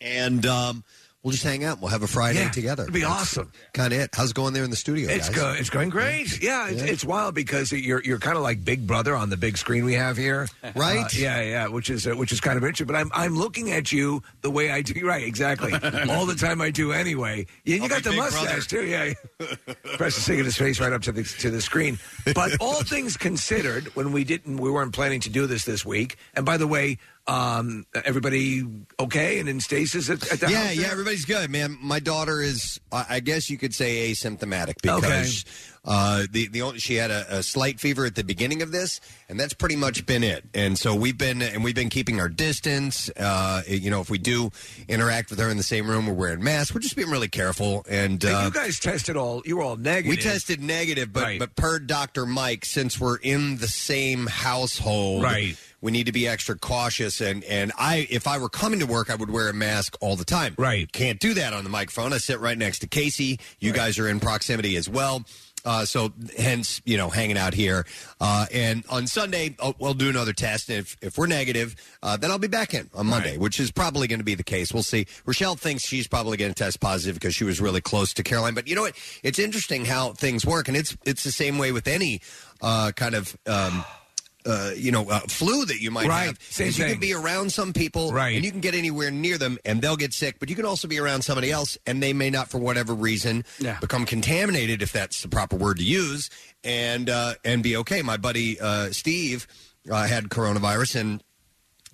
And 0.00 0.44
um, 0.44 0.84
we'll 1.24 1.32
just 1.32 1.42
hang 1.42 1.64
out. 1.64 1.80
We'll 1.80 1.90
have 1.90 2.02
a 2.02 2.06
Friday 2.06 2.40
Yeah, 2.40 2.50
together. 2.50 2.82
it'd 2.84 2.94
be 2.94 3.02
awesome. 3.02 3.50
Kind 3.72 3.92
of 3.92 3.98
it. 3.98 4.10
How's 4.14 4.30
it 4.30 4.34
going 4.36 4.52
there 4.54 4.62
in 4.62 4.70
the 4.70 4.76
studio? 4.76 5.10
It's 5.10 5.28
guys? 5.30 5.36
go, 5.36 5.52
it's 5.58 5.70
going 5.70 5.88
great. 5.88 6.40
Yeah, 6.42 6.68
it's, 6.68 6.82
it's 6.82 7.04
wild 7.04 7.34
because 7.34 7.72
you're 7.72 8.02
you're 8.04 8.18
kind 8.20 8.36
of 8.36 8.42
like 8.42 8.64
Big 8.64 8.86
Brother 8.86 9.16
on 9.16 9.30
the 9.30 9.36
big 9.36 9.56
screen 9.56 9.84
we 9.84 9.94
have 9.94 10.16
here, 10.16 10.48
Right? 10.76 11.04
Uh, 11.04 11.08
yeah, 11.14 11.40
yeah, 11.42 11.66
which 11.68 11.90
is 11.90 12.06
uh, 12.06 12.12
which 12.12 12.30
is 12.30 12.40
kind 12.40 12.56
of 12.56 12.62
interesting. 12.62 12.86
But 12.86 12.96
I'm 12.96 13.10
I'm 13.14 13.34
looking 13.34 13.72
at 13.72 13.90
you 13.90 14.22
the 14.42 14.50
way 14.50 14.70
I 14.70 14.82
do. 14.82 14.94
Right, 15.04 15.24
exactly. 15.26 15.72
All 16.10 16.24
the 16.26 16.36
time 16.36 16.60
I 16.60 16.70
do 16.70 16.92
anyway. 16.92 17.46
Yeah, 17.64 17.76
you 17.76 17.82
I'll 17.84 17.88
got 17.88 17.96
be 17.98 18.02
the 18.04 18.10
Big 18.10 18.18
mustache 18.18 18.66
too. 18.68 18.84
Yeah, 18.86 19.14
press 19.96 20.14
the 20.14 20.20
singing 20.20 20.44
his 20.44 20.56
face 20.56 20.78
right 20.80 20.92
up 20.92 21.02
to 21.02 21.12
the 21.12 21.24
to 21.24 21.50
the 21.50 21.60
screen. 21.60 21.98
But 22.34 22.52
all 22.60 22.82
things 22.82 23.16
considered, 23.16 23.94
when 23.96 24.12
we 24.12 24.24
didn't, 24.24 24.58
we 24.58 24.70
weren't 24.70 24.92
planning 24.92 25.20
to 25.20 25.30
do 25.30 25.46
this 25.46 25.64
this 25.64 25.84
week. 25.84 26.16
And 26.34 26.44
by 26.46 26.56
the 26.56 26.66
way, 26.66 26.98
um, 27.26 27.86
everybody 28.04 28.64
okay 29.00 29.38
and 29.38 29.48
in 29.48 29.60
stasis 29.60 30.10
at, 30.10 30.30
at 30.30 30.40
the 30.40 30.50
yeah, 30.50 30.66
house 30.66 30.76
yeah, 30.76 30.88
everybody's 30.90 31.24
good, 31.24 31.50
man. 31.50 31.78
My 31.80 31.98
daughter 31.98 32.40
is, 32.42 32.80
I 32.92 33.06
I 33.10 33.20
guess 33.20 33.48
you 33.48 33.58
could 33.58 33.74
say, 33.74 34.10
asymptomatic 34.10 34.82
because 34.82 35.44
uh, 35.84 36.24
the 36.30 36.48
the 36.48 36.62
only, 36.62 36.78
she 36.78 36.94
had 36.94 37.10
a, 37.10 37.38
a 37.38 37.42
slight 37.42 37.78
fever 37.80 38.06
at 38.06 38.14
the 38.14 38.24
beginning 38.24 38.62
of 38.62 38.72
this, 38.72 39.00
and 39.28 39.38
that's 39.38 39.52
pretty 39.54 39.76
much 39.76 40.06
been 40.06 40.22
it. 40.24 40.44
And 40.54 40.78
so 40.78 40.94
we've 40.94 41.18
been 41.18 41.42
and 41.42 41.62
we've 41.62 41.74
been 41.74 41.90
keeping 41.90 42.20
our 42.20 42.28
distance. 42.28 43.10
Uh, 43.10 43.62
you 43.66 43.90
know, 43.90 44.00
if 44.00 44.08
we 44.10 44.18
do 44.18 44.50
interact 44.88 45.30
with 45.30 45.38
her 45.38 45.48
in 45.50 45.56
the 45.56 45.62
same 45.62 45.88
room, 45.88 46.06
we're 46.06 46.14
wearing 46.14 46.42
masks. 46.42 46.74
We're 46.74 46.80
just 46.80 46.96
being 46.96 47.10
really 47.10 47.28
careful. 47.28 47.84
And 47.88 48.22
Hey, 48.22 48.32
uh, 48.32 48.44
you 48.46 48.50
guys 48.50 48.78
tested 48.80 49.16
all. 49.16 49.42
You 49.44 49.56
were 49.58 49.62
all 49.62 49.76
negative. 49.76 50.10
we 50.10 50.16
tested 50.16 50.62
negative, 50.62 51.12
but 51.12 51.22
Right. 51.22 51.38
but 51.38 51.54
per 51.56 51.78
Doctor 51.78 52.26
Mike, 52.26 52.64
since 52.64 52.98
we're 52.98 53.16
in 53.18 53.56
the 53.58 53.68
same 53.68 54.26
household, 54.26 55.22
Right. 55.22 55.56
We 55.80 55.90
need 55.92 56.06
to 56.06 56.12
be 56.12 56.26
extra 56.26 56.56
cautious, 56.56 57.20
and 57.20 57.44
and 57.44 57.70
I, 57.76 58.06
if 58.08 58.26
I 58.26 58.38
were 58.38 58.48
coming 58.48 58.80
to 58.80 58.86
work, 58.86 59.10
I 59.10 59.16
would 59.16 59.28
wear 59.28 59.50
a 59.50 59.52
mask 59.52 59.98
all 60.00 60.16
the 60.16 60.24
time. 60.24 60.54
Right. 60.56 60.90
Can't 60.90 61.20
do 61.20 61.34
that 61.34 61.52
on 61.52 61.62
the 61.62 61.68
microphone. 61.68 62.14
I 62.14 62.16
sit 62.18 62.40
right 62.40 62.56
next 62.56 62.78
to 62.78 62.86
Casey. 62.86 63.38
You 63.60 63.74
guys 63.74 63.98
are 63.98 64.08
in 64.08 64.18
proximity 64.18 64.76
as 64.76 64.88
well. 64.88 65.26
Uh, 65.64 65.84
so 65.84 66.12
hence, 66.36 66.82
you 66.84 66.96
know, 66.96 67.08
hanging 67.08 67.38
out 67.38 67.54
here. 67.54 67.86
Uh, 68.20 68.46
and 68.52 68.84
on 68.90 69.06
Sunday, 69.06 69.56
I'll, 69.60 69.74
we'll 69.78 69.94
do 69.94 70.08
another 70.08 70.32
test. 70.32 70.68
And 70.68 70.80
if, 70.80 70.96
if 71.00 71.18
we're 71.18 71.26
negative, 71.26 71.74
uh, 72.02 72.16
then 72.16 72.30
I'll 72.30 72.38
be 72.38 72.48
back 72.48 72.74
in 72.74 72.90
on 72.94 73.06
Monday, 73.06 73.38
which 73.38 73.58
is 73.58 73.70
probably 73.70 74.06
going 74.06 74.20
to 74.20 74.24
be 74.24 74.34
the 74.34 74.42
case. 74.42 74.72
We'll 74.72 74.82
see. 74.82 75.06
Rochelle 75.24 75.56
thinks 75.56 75.84
she's 75.84 76.06
probably 76.06 76.36
going 76.36 76.52
to 76.52 76.54
test 76.54 76.80
positive 76.80 77.14
because 77.14 77.34
she 77.34 77.44
was 77.44 77.60
really 77.60 77.80
close 77.80 78.12
to 78.14 78.22
Caroline. 78.22 78.54
But 78.54 78.68
you 78.68 78.74
know 78.74 78.82
what? 78.82 78.96
It's 79.22 79.38
interesting 79.38 79.84
how 79.84 80.12
things 80.12 80.44
work, 80.44 80.68
and 80.68 80.76
it's 80.76 80.96
it's 81.04 81.24
the 81.24 81.32
same 81.32 81.58
way 81.58 81.72
with 81.72 81.88
any 81.88 82.20
uh, 82.62 82.92
kind 82.94 83.14
of. 83.14 83.36
Um, 83.46 83.84
uh, 84.46 84.70
you 84.76 84.90
know, 84.92 85.08
uh, 85.08 85.20
flu 85.28 85.64
that 85.64 85.80
you 85.80 85.90
might 85.90 86.06
Right. 86.06 86.26
have. 86.26 86.38
Same 86.50 86.68
is 86.68 86.78
you 86.78 86.84
thing. 86.84 86.92
can 86.94 87.00
be 87.00 87.12
around 87.14 87.52
some 87.52 87.72
people, 87.72 88.12
Right. 88.12 88.36
and 88.36 88.44
you 88.44 88.50
can 88.50 88.60
get 88.60 88.74
anywhere 88.74 89.10
near 89.10 89.38
them, 89.38 89.58
and 89.64 89.80
they'll 89.80 89.96
get 89.96 90.12
sick. 90.12 90.36
But 90.38 90.48
you 90.50 90.56
can 90.56 90.64
also 90.64 90.86
be 90.88 90.98
around 90.98 91.22
somebody 91.22 91.50
else, 91.50 91.78
and 91.86 92.02
they 92.02 92.12
may 92.12 92.30
not, 92.30 92.50
for 92.50 92.58
whatever 92.58 92.94
reason, 92.94 93.44
become 93.80 94.04
contaminated, 94.06 94.82
if 94.82 94.92
that's 94.92 95.22
the 95.22 95.28
proper 95.28 95.56
word 95.56 95.78
to 95.78 95.84
use, 95.84 96.30
and 96.62 97.08
uh, 97.10 97.34
and 97.44 97.62
be 97.62 97.76
okay. 97.78 98.02
My 98.02 98.16
buddy 98.16 98.58
uh, 98.60 98.90
Steve 98.92 99.46
uh, 99.90 100.06
had 100.06 100.28
coronavirus, 100.30 100.96
and 101.00 101.22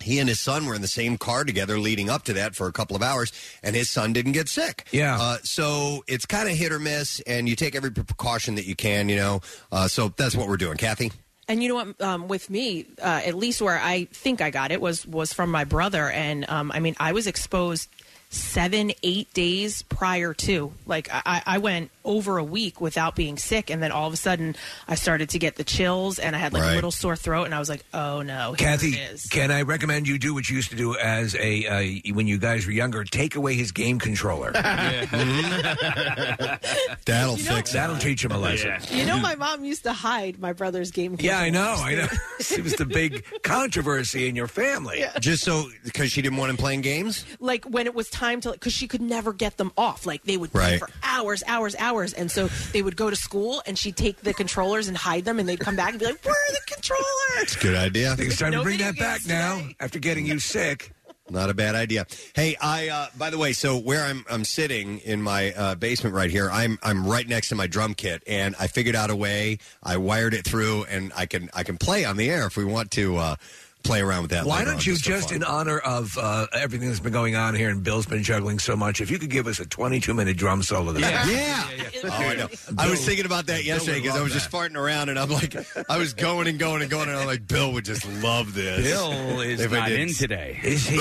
he 0.02 0.18
and 0.18 0.28
his 0.28 0.40
son 0.40 0.64
were 0.66 0.74
in 0.74 0.80
the 0.80 0.88
same 0.88 1.18
car 1.18 1.44
together 1.44 1.78
leading 1.78 2.08
up 2.08 2.24
to 2.24 2.32
that 2.32 2.54
for 2.56 2.66
a 2.68 2.72
couple 2.72 2.96
of 2.96 3.02
hours, 3.02 3.32
and 3.62 3.76
his 3.76 3.90
son 3.90 4.12
didn't 4.14 4.32
get 4.32 4.48
sick. 4.48 4.86
Yeah. 4.92 5.20
Uh, 5.20 5.38
so 5.42 6.02
it's 6.06 6.24
kind 6.24 6.48
of 6.48 6.56
hit 6.56 6.72
or 6.72 6.78
miss, 6.78 7.20
and 7.26 7.48
you 7.48 7.54
take 7.54 7.74
every 7.74 7.90
precaution 7.90 8.54
that 8.54 8.64
you 8.66 8.74
can, 8.74 9.08
you 9.10 9.16
know. 9.16 9.40
Uh, 9.70 9.88
so 9.88 10.08
that's 10.16 10.34
what 10.34 10.48
we're 10.48 10.56
doing, 10.56 10.78
Kathy. 10.78 11.12
And 11.50 11.60
you 11.60 11.68
know 11.68 11.74
what? 11.74 12.00
Um, 12.00 12.28
with 12.28 12.48
me, 12.48 12.86
uh, 13.02 13.22
at 13.24 13.34
least 13.34 13.60
where 13.60 13.76
I 13.76 14.04
think 14.04 14.40
I 14.40 14.50
got 14.50 14.70
it 14.70 14.80
was 14.80 15.04
was 15.04 15.32
from 15.32 15.50
my 15.50 15.64
brother, 15.64 16.08
and 16.08 16.48
um, 16.48 16.70
I 16.70 16.78
mean, 16.78 16.94
I 17.00 17.10
was 17.10 17.26
exposed 17.26 17.88
seven, 18.28 18.92
eight 19.02 19.34
days 19.34 19.82
prior 19.82 20.32
to. 20.32 20.72
Like, 20.86 21.08
I, 21.10 21.42
I 21.44 21.58
went 21.58 21.90
over 22.10 22.36
a 22.38 22.44
week 22.44 22.80
without 22.80 23.14
being 23.14 23.36
sick, 23.38 23.70
and 23.70 23.80
then 23.82 23.92
all 23.92 24.06
of 24.08 24.12
a 24.12 24.16
sudden, 24.16 24.56
I 24.88 24.96
started 24.96 25.28
to 25.30 25.38
get 25.38 25.54
the 25.56 25.64
chills, 25.64 26.18
and 26.18 26.34
I 26.34 26.38
had 26.40 26.52
like 26.52 26.62
Right. 26.62 26.72
a 26.72 26.74
little 26.74 26.90
sore 26.90 27.14
throat, 27.16 27.44
and 27.44 27.54
I 27.54 27.58
was 27.60 27.68
like, 27.68 27.84
"Oh 27.94 28.22
no, 28.22 28.52
here 28.54 28.68
Kathy, 28.68 28.88
it 28.94 29.12
is." 29.12 29.26
can 29.26 29.50
I 29.50 29.62
recommend 29.62 30.08
you 30.08 30.18
do 30.18 30.34
what 30.34 30.48
you 30.50 30.56
used 30.56 30.70
to 30.70 30.76
do 30.76 30.96
as 30.96 31.34
a 31.36 31.66
uh, 31.66 32.12
when 32.14 32.26
you 32.26 32.38
guys 32.38 32.66
were 32.66 32.72
younger? 32.72 33.04
Take 33.04 33.36
away 33.36 33.54
his 33.54 33.70
game 33.72 33.98
controller. 34.00 34.50
That'll 37.06 37.36
You 37.36 37.44
know- 37.44 37.54
fix. 37.56 37.72
That'll 37.72 37.96
teach 37.98 38.24
him 38.24 38.32
a 38.32 38.38
lesson. 38.38 38.74
You 38.90 39.06
know, 39.06 39.18
my 39.18 39.34
mom 39.36 39.64
used 39.64 39.84
to 39.84 39.92
hide 39.92 40.38
my 40.38 40.52
brother's 40.52 40.90
game. 40.90 41.16
Yeah, 41.20 41.38
I 41.38 41.50
know. 41.50 41.74
I 41.78 41.94
know. 41.94 42.06
it 42.38 42.62
was 42.64 42.74
the 42.74 42.84
big 42.86 43.24
controversy 43.42 44.28
in 44.28 44.34
your 44.36 44.48
family. 44.48 45.04
Just 45.20 45.44
so 45.44 45.64
because 45.84 46.10
she 46.10 46.22
didn't 46.22 46.38
want 46.38 46.50
him 46.50 46.56
playing 46.56 46.80
games. 46.80 47.24
like 47.38 47.64
when 47.64 47.86
it 47.86 47.94
was 47.94 48.08
time 48.10 48.40
to 48.40 48.50
because 48.52 48.72
she 48.72 48.88
could 48.88 49.00
never 49.02 49.32
get 49.32 49.56
them 49.56 49.72
off 49.76 50.06
like 50.06 50.24
they 50.24 50.36
would 50.36 50.50
play 50.52 50.72
Right. 50.72 50.78
for 50.80 50.88
hours 51.02 51.42
hours 51.46 51.74
hours 51.78 51.99
and 52.02 52.30
so 52.30 52.48
they 52.72 52.82
would 52.82 52.96
go 52.96 53.10
to 53.10 53.16
school 53.16 53.62
and 53.66 53.78
she'd 53.78 53.96
take 53.96 54.20
the 54.22 54.32
controllers 54.34 54.88
and 54.88 54.96
hide 54.96 55.24
them 55.24 55.38
and 55.38 55.48
they'd 55.48 55.60
come 55.60 55.76
back 55.76 55.90
and 55.90 56.00
be 56.00 56.06
like 56.06 56.24
where 56.24 56.34
are 56.34 56.52
the 56.52 56.60
controllers 56.66 57.56
Good 57.60 57.76
idea. 57.76 58.12
I 58.12 58.16
think 58.16 58.30
it's 58.30 58.38
time 58.38 58.52
No 58.52 58.58
to 58.58 58.64
bring 58.64 58.78
video 58.78 58.92
that 58.92 58.98
back 58.98 59.18
games 59.20 59.28
now 59.28 59.68
after 59.78 59.98
getting 59.98 60.26
you 60.26 60.38
sick. 60.38 60.92
Not 61.30 61.48
a 61.48 61.54
bad 61.54 61.76
idea. 61.76 62.06
Hey, 62.34 62.56
I 62.60 62.88
uh, 62.88 63.06
by 63.16 63.30
the 63.30 63.38
way, 63.38 63.52
so 63.52 63.76
where 63.78 64.04
I'm 64.04 64.24
I'm 64.28 64.44
sitting 64.44 64.98
in 64.98 65.22
my 65.22 65.52
uh, 65.52 65.74
basement 65.76 66.14
right 66.14 66.30
here, 66.30 66.50
I'm 66.50 66.76
I'm 66.82 67.06
right 67.06 67.26
next 67.26 67.50
to 67.50 67.54
my 67.54 67.68
drum 67.68 67.94
kit, 67.94 68.22
and 68.26 68.56
I 68.58 68.66
figured 68.66 68.96
out 68.96 69.10
a 69.10 69.16
way. 69.16 69.58
I 69.82 69.96
wired 69.96 70.34
it 70.34 70.44
through, 70.44 70.84
and 70.84 71.12
I 71.16 71.26
can 71.26 71.48
I 71.54 71.62
can 71.62 71.78
play 71.78 72.04
on 72.04 72.16
the 72.16 72.28
air 72.28 72.46
if 72.46 72.56
we 72.56 72.64
want 72.64 72.90
to 72.92 73.16
uh, 73.16 73.36
play 73.82 74.00
around 74.00 74.22
with 74.22 74.30
that. 74.32 74.44
Why 74.46 74.58
later 74.58 74.70
don't 74.72 74.86
you 74.86 74.94
for 74.96 75.00
just, 75.02 75.28
fun. 75.28 75.36
in 75.36 75.44
honor 75.44 75.78
of 75.78 76.16
uh, 76.18 76.46
everything 76.52 76.88
that's 76.88 77.00
been 77.00 77.12
going 77.12 77.34
on 77.36 77.54
here, 77.54 77.70
and 77.70 77.82
Bill's 77.82 78.06
been 78.06 78.22
juggling 78.22 78.58
so 78.58 78.76
much, 78.76 79.00
if 79.00 79.10
you 79.10 79.18
could 79.18 79.30
give 79.30 79.46
us 79.46 79.58
a 79.60 79.66
22 79.66 80.14
minute 80.14 80.36
drum 80.36 80.62
solo, 80.62 80.92
this 80.92 81.02
Yeah. 81.02 81.66
week. 81.68 81.86
Oh, 82.04 82.08
I 82.10 82.34
know. 82.36 82.48
I 82.78 82.88
was 82.90 83.04
thinking 83.04 83.26
about 83.26 83.46
that 83.46 83.64
yesterday 83.64 83.98
would 83.98 84.02
because 84.02 84.12
I 84.16 84.20
love 84.20 84.24
was 84.24 84.32
just 84.32 84.50
farting 84.50 84.76
around, 84.76 85.08
and 85.08 85.18
I'm 85.18 85.28
like, 85.30 85.54
I 85.88 85.98
was 85.98 86.14
going 86.14 86.46
and 86.48 86.58
going 86.58 86.82
and 86.82 86.90
going, 86.90 87.08
and 87.08 87.18
I'm 87.18 87.26
like, 87.26 87.46
Bill 87.46 87.72
would 87.72 87.84
just 87.84 88.06
love 88.22 88.54
this. 88.54 88.86
Bill 88.86 89.40
is 89.40 89.60
If 89.60 89.72
I 89.72 89.78
not 89.80 89.88
did- 89.88 90.00
in 90.00 90.14
today. 90.14 90.60
Is 90.62 90.86
he? 90.86 90.96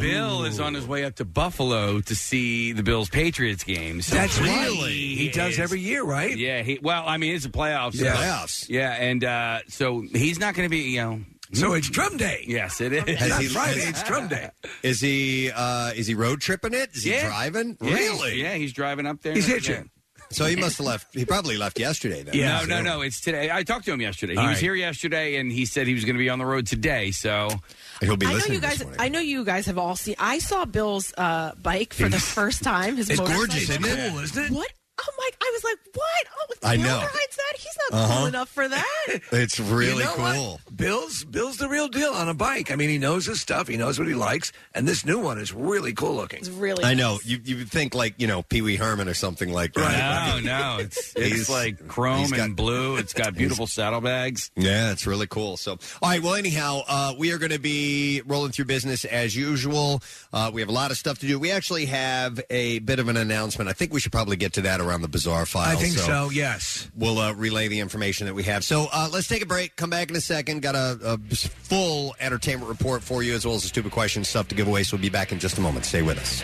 Bill 0.00 0.44
is 0.44 0.60
on 0.60 0.74
his 0.74 0.86
way 0.86 1.04
up 1.04 1.16
to 1.16 1.24
Buffalo 1.24 2.00
to 2.00 2.14
see 2.14 2.72
the 2.72 2.82
Bills 2.82 3.08
Patriots 3.08 3.64
game. 3.64 4.02
So 4.02 4.14
That's 4.14 4.38
right. 4.40 4.48
really 4.68 4.92
He 5.14 5.28
does 5.30 5.58
every 5.58 5.80
year, 5.80 6.02
right? 6.04 6.36
Yeah. 6.36 6.62
He, 6.62 6.78
well, 6.82 7.04
I 7.06 7.16
mean, 7.16 7.34
it's 7.34 7.44
a 7.46 7.50
playoffs. 7.50 7.94
Yeah. 7.94 8.14
so- 8.14 8.20
Playoffs. 8.22 8.68
Yeah, 8.68 8.90
and 8.92 9.24
uh, 9.24 9.58
so 9.68 10.00
he's 10.02 10.38
not 10.38 10.54
going 10.54 10.66
to 10.66 10.70
be. 10.70 10.82
You 10.90 11.00
know. 11.00 11.20
So 11.54 11.72
it's 11.74 11.88
drum 11.88 12.16
day. 12.16 12.44
Yes, 12.46 12.80
it 12.80 12.92
is. 12.92 13.04
It's 13.06 13.20
Has 13.20 13.28
not 13.30 13.42
he- 13.42 13.48
Friday, 13.48 13.80
it's 13.80 14.02
drum 14.02 14.28
day. 14.28 14.50
Is 14.82 15.00
he 15.00 15.50
uh, 15.50 15.92
is 15.94 16.06
he 16.06 16.14
road 16.14 16.40
tripping 16.40 16.74
it? 16.74 16.90
Is 16.94 17.04
he 17.04 17.10
Yeah. 17.12 17.26
driving? 17.28 17.76
Yeah, 17.80 17.94
Really? 17.94 18.42
Yeah, 18.42 18.54
he's 18.54 18.72
driving 18.72 19.06
up 19.06 19.22
there. 19.22 19.34
He's 19.34 19.48
Yeah. 19.48 19.54
hitching. 19.54 19.90
So 20.30 20.46
he 20.46 20.56
must 20.56 20.78
have 20.78 20.86
left. 20.86 21.14
He 21.14 21.24
probably 21.24 21.56
left 21.56 21.78
yesterday. 21.78 22.22
Then. 22.24 22.34
Yeah. 22.34 22.60
No, 22.66 22.76
no, 22.76 22.82
no. 22.82 23.00
It's 23.02 23.20
today. 23.20 23.50
I 23.52 23.62
talked 23.62 23.84
to 23.84 23.92
him 23.92 24.00
yesterday. 24.00 24.32
He 24.32 24.38
All 24.38 24.46
was 24.46 24.54
right. 24.54 24.60
here 24.62 24.74
yesterday, 24.74 25.36
and 25.36 25.52
he 25.52 25.64
said 25.64 25.86
he 25.86 25.94
was 25.94 26.04
going 26.04 26.16
to 26.16 26.18
be 26.18 26.28
on 26.30 26.38
the 26.40 26.46
road 26.46 26.66
today. 26.66 27.10
So 27.12 27.50
He'll 28.00 28.16
be 28.16 28.26
I 28.26 28.32
know 28.32 28.46
you 28.46 28.60
guys. 28.60 28.82
I 28.98 29.08
know 29.10 29.20
you 29.20 29.44
guys 29.44 29.66
have 29.66 29.78
all 29.78 29.94
seen. 29.94 30.16
I 30.18 30.38
saw 30.38 30.64
Bill's 30.64 31.12
uh, 31.16 31.52
bike 31.62 31.92
for 31.94 32.08
the 32.08 32.18
first 32.18 32.64
time. 32.64 32.96
His 32.96 33.10
It's 33.10 33.20
motorcycle. 33.20 33.46
gorgeous, 33.46 33.70
isn't 33.70 33.84
it? 33.84 34.10
Cool, 34.10 34.18
isn't 34.20 34.44
it? 34.46 34.50
What? 34.50 34.72
Oh 34.96 35.12
my! 35.18 35.30
I 35.42 35.50
was 35.52 35.64
like, 35.64 35.78
what? 35.94 36.26
Oh, 36.38 36.68
I 36.68 36.76
Bill 36.76 36.86
know. 36.86 36.98
rides 36.98 37.36
that? 37.36 37.56
He's 37.56 37.78
not 37.90 38.00
Uh-huh. 38.00 38.16
cool 38.18 38.26
enough 38.26 38.48
for 38.48 38.68
that. 38.68 38.84
It's 39.32 39.58
really 39.60 39.98
You 39.98 40.04
know 40.04 40.16
what? 40.16 40.34
cool. 40.36 40.60
Bill's 40.74 41.24
Bill's 41.24 41.56
the 41.56 41.68
real 41.68 41.88
deal 41.88 42.12
on 42.12 42.28
a 42.28 42.34
bike. 42.34 42.70
I 42.70 42.76
mean, 42.76 42.88
he 42.88 42.98
knows 42.98 43.26
his 43.26 43.40
stuff. 43.40 43.66
He 43.68 43.76
knows 43.76 43.98
what 43.98 44.06
he 44.08 44.14
likes, 44.14 44.52
and 44.74 44.86
this 44.86 45.04
new 45.04 45.18
one 45.18 45.38
is 45.38 45.52
really 45.52 45.92
cool 45.92 46.14
looking. 46.14 46.38
It's 46.40 46.48
really. 46.48 46.84
I 46.84 46.94
know. 46.94 47.18
You 47.24 47.40
you 47.44 47.56
would 47.56 47.70
think 47.70 47.94
like 47.94 48.14
you 48.18 48.26
know 48.26 48.42
Pee 48.42 48.62
Wee 48.62 48.76
Herman 48.76 49.08
or 49.08 49.14
something 49.14 49.52
like 49.52 49.74
that. 49.74 50.42
no, 50.44 50.76
no, 50.76 50.78
it's 50.80 51.12
it's 51.16 51.48
like 51.50 51.86
chrome 51.88 52.30
got- 52.30 52.38
and 52.40 52.56
blue. 52.56 52.96
It's 52.96 53.12
got 53.12 53.34
beautiful 53.34 53.66
saddlebags. 53.66 54.50
Yeah, 54.56 54.92
it's 54.92 55.06
really 55.06 55.26
cool. 55.26 55.56
So, 55.56 55.72
all 56.02 56.08
right. 56.10 56.22
Well, 56.22 56.34
anyhow, 56.34 56.82
uh, 56.86 57.14
we 57.18 57.32
are 57.32 57.38
going 57.38 57.52
to 57.52 57.58
be 57.58 58.22
rolling 58.26 58.52
through 58.52 58.66
business 58.66 59.04
as 59.04 59.34
usual. 59.36 60.02
Uh, 60.32 60.50
we 60.54 60.60
have 60.60 60.68
a 60.70 60.72
lot 60.72 60.90
of 60.92 60.96
stuff 60.96 61.18
to 61.18 61.26
do. 61.26 61.38
We 61.38 61.50
actually 61.50 61.86
have 61.86 62.40
a 62.50 62.78
bit 62.80 62.98
of 63.00 63.08
an 63.08 63.16
announcement. 63.16 63.68
I 63.68 63.72
think 63.72 63.92
we 63.92 64.00
should 64.00 64.12
probably 64.12 64.36
get 64.36 64.52
to 64.54 64.62
that 64.62 64.80
around 64.84 65.02
the 65.02 65.08
bizarre 65.08 65.46
file. 65.46 65.76
I 65.76 65.80
think 65.80 65.94
so. 65.94 66.30
Yes. 66.30 66.90
We'll 66.96 67.18
uh, 67.18 67.32
relay 67.32 67.68
the 67.68 67.80
information 67.80 68.26
that 68.26 68.34
we 68.34 68.44
have. 68.44 68.64
So 68.64 68.86
uh, 68.92 69.08
let's 69.12 69.28
take 69.28 69.42
a 69.42 69.46
break. 69.46 69.76
Come 69.76 69.90
back 69.90 70.10
in 70.10 70.16
a 70.16 70.20
second. 70.20 70.62
Got 70.62 70.74
a, 70.74 70.98
a 71.02 71.18
full 71.36 72.14
entertainment 72.20 72.68
report 72.68 73.02
for 73.02 73.22
you, 73.22 73.34
as 73.34 73.44
well 73.46 73.54
as 73.54 73.64
a 73.64 73.68
stupid 73.68 73.92
question 73.92 74.24
stuff 74.24 74.48
to 74.48 74.54
give 74.54 74.68
away. 74.68 74.82
So 74.82 74.96
we'll 74.96 75.02
be 75.02 75.08
back 75.08 75.32
in 75.32 75.38
just 75.38 75.58
a 75.58 75.60
moment. 75.60 75.84
Stay 75.84 76.02
with 76.02 76.18
us. 76.18 76.42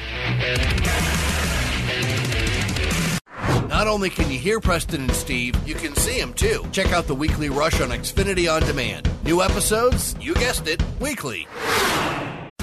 Not 3.68 3.86
only 3.86 4.10
can 4.10 4.30
you 4.30 4.38
hear 4.38 4.60
Preston 4.60 5.02
and 5.02 5.12
Steve, 5.12 5.56
you 5.66 5.74
can 5.74 5.94
see 5.94 6.20
them 6.20 6.34
too. 6.34 6.66
Check 6.72 6.92
out 6.92 7.06
the 7.06 7.14
weekly 7.14 7.48
rush 7.48 7.80
on 7.80 7.88
Xfinity 7.90 8.52
On 8.52 8.60
Demand. 8.62 9.08
New 9.24 9.42
episodes, 9.42 10.14
you 10.20 10.34
guessed 10.34 10.66
it, 10.66 10.82
weekly. 11.00 11.46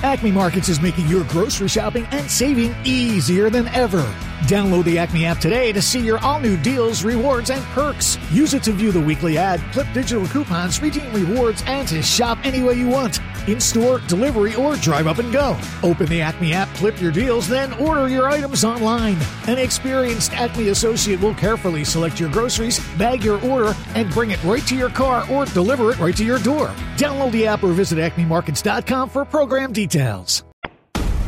Acme 0.04 0.32
Markets 0.32 0.70
is 0.70 0.80
making 0.80 1.08
your 1.08 1.24
grocery 1.26 1.68
shopping 1.68 2.06
and 2.12 2.30
saving 2.30 2.76
easier 2.86 3.50
than 3.50 3.68
ever. 3.70 4.04
Download 4.42 4.84
the 4.84 5.00
Acme 5.00 5.26
app 5.26 5.40
today 5.40 5.74
to 5.74 5.82
see 5.82 6.00
your 6.00 6.20
all 6.20 6.40
new 6.40 6.56
deals, 6.58 7.04
rewards, 7.04 7.50
and 7.50 7.64
perks. 7.66 8.20
Use 8.32 8.54
it 8.54 8.62
to 8.64 8.72
view 8.72 8.92
the 8.92 9.02
weekly 9.02 9.38
ad, 9.38 9.60
clip 9.74 9.88
digital 9.94 10.28
coupons, 10.28 10.82
redeem 10.82 11.12
rewards, 11.12 11.64
and 11.66 11.88
to 11.88 12.04
shop 12.04 12.38
any 12.44 12.62
way 12.62 12.76
you 12.76 12.88
want 12.88 13.20
in 13.48 13.60
store, 13.62 14.00
delivery, 14.08 14.54
or 14.56 14.76
drive 14.76 15.08
up 15.08 15.20
and 15.20 15.32
go. 15.32 15.58
Open 15.82 16.06
the 16.08 16.22
Acme 16.22 16.54
app, 16.54 16.68
clip 16.76 17.02
your 17.02 17.12
deals, 17.12 17.48
then 17.48 17.72
order 17.74 18.10
your 18.10 18.28
items 18.28 18.64
online. 18.64 19.18
An 19.48 19.58
experienced 19.58 20.34
Acme 20.34 20.68
associate 20.70 21.22
will 21.22 21.34
carefully 21.34 21.86
select 21.86 22.20
your 22.20 22.30
groceries, 22.30 22.86
bag 22.98 23.24
your 23.24 23.42
order, 23.46 23.74
and 23.96 24.10
bring 24.12 24.32
it 24.32 24.44
right 24.44 24.66
to 24.68 24.76
your 24.76 24.90
car 24.90 25.26
or 25.32 25.46
deliver 25.46 25.92
it 25.92 26.00
right 26.00 26.16
to 26.18 26.26
your 26.26 26.40
door. 26.40 26.68
Download 26.98 27.32
the 27.32 27.48
app 27.48 27.64
or 27.64 27.72
visit 27.72 27.98
acmemarkets.com 27.98 29.10
for 29.10 29.26
program 29.26 29.72
details. 29.72 29.87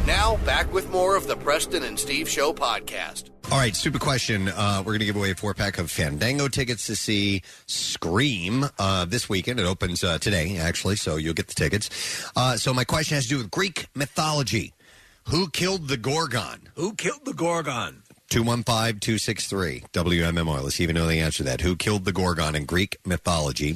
Now, 0.05 0.37
back 0.37 0.71
with 0.73 0.89
more 0.89 1.15
of 1.15 1.27
the 1.27 1.35
Preston 1.35 1.83
and 1.83 1.99
Steve 1.99 2.27
Show 2.27 2.51
podcast. 2.51 3.29
All 3.51 3.57
right, 3.57 3.75
stupid 3.75 4.01
question. 4.01 4.47
Uh, 4.49 4.79
we're 4.79 4.93
going 4.93 4.99
to 4.99 5.05
give 5.05 5.15
away 5.15 5.31
a 5.31 5.35
four 5.35 5.53
pack 5.53 5.77
of 5.77 5.89
Fandango 5.91 6.47
tickets 6.47 6.85
to 6.87 6.95
see 6.95 7.41
Scream 7.67 8.65
uh, 8.77 9.05
this 9.05 9.29
weekend. 9.29 9.59
It 9.59 9.65
opens 9.65 10.03
uh, 10.03 10.17
today, 10.17 10.57
actually, 10.57 10.95
so 10.95 11.15
you'll 11.15 11.33
get 11.33 11.47
the 11.47 11.53
tickets. 11.53 11.89
Uh, 12.35 12.57
so, 12.57 12.73
my 12.73 12.83
question 12.83 13.15
has 13.15 13.25
to 13.25 13.29
do 13.29 13.37
with 13.37 13.51
Greek 13.51 13.87
mythology. 13.95 14.73
Who 15.29 15.49
killed 15.49 15.87
the 15.87 15.97
Gorgon? 15.97 16.69
Who 16.75 16.93
killed 16.93 17.25
the 17.25 17.33
Gorgon? 17.33 18.03
215 18.29 18.99
263 18.99 19.83
WMMR. 19.91 20.61
Let's 20.63 20.75
see 20.75 20.83
if 20.83 20.89
you 20.89 20.93
know 20.93 21.07
the 21.07 21.19
answer 21.19 21.39
to 21.39 21.43
that. 21.45 21.61
Who 21.61 21.75
killed 21.75 22.05
the 22.05 22.11
Gorgon 22.11 22.55
in 22.55 22.65
Greek 22.65 22.97
mythology? 23.05 23.73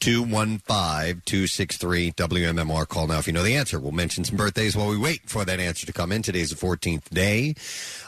215 0.00 1.22
263 1.24 2.12
WMMR. 2.12 2.86
Call 2.88 3.08
now 3.08 3.18
if 3.18 3.26
you 3.26 3.32
know 3.32 3.42
the 3.42 3.56
answer. 3.56 3.80
We'll 3.80 3.92
mention 3.92 4.24
some 4.24 4.36
birthdays 4.36 4.76
while 4.76 4.88
we 4.88 4.96
wait 4.96 5.28
for 5.28 5.44
that 5.44 5.58
answer 5.58 5.86
to 5.86 5.92
come 5.92 6.12
in. 6.12 6.22
Today's 6.22 6.50
the 6.50 6.56
14th 6.56 7.10
day 7.10 7.54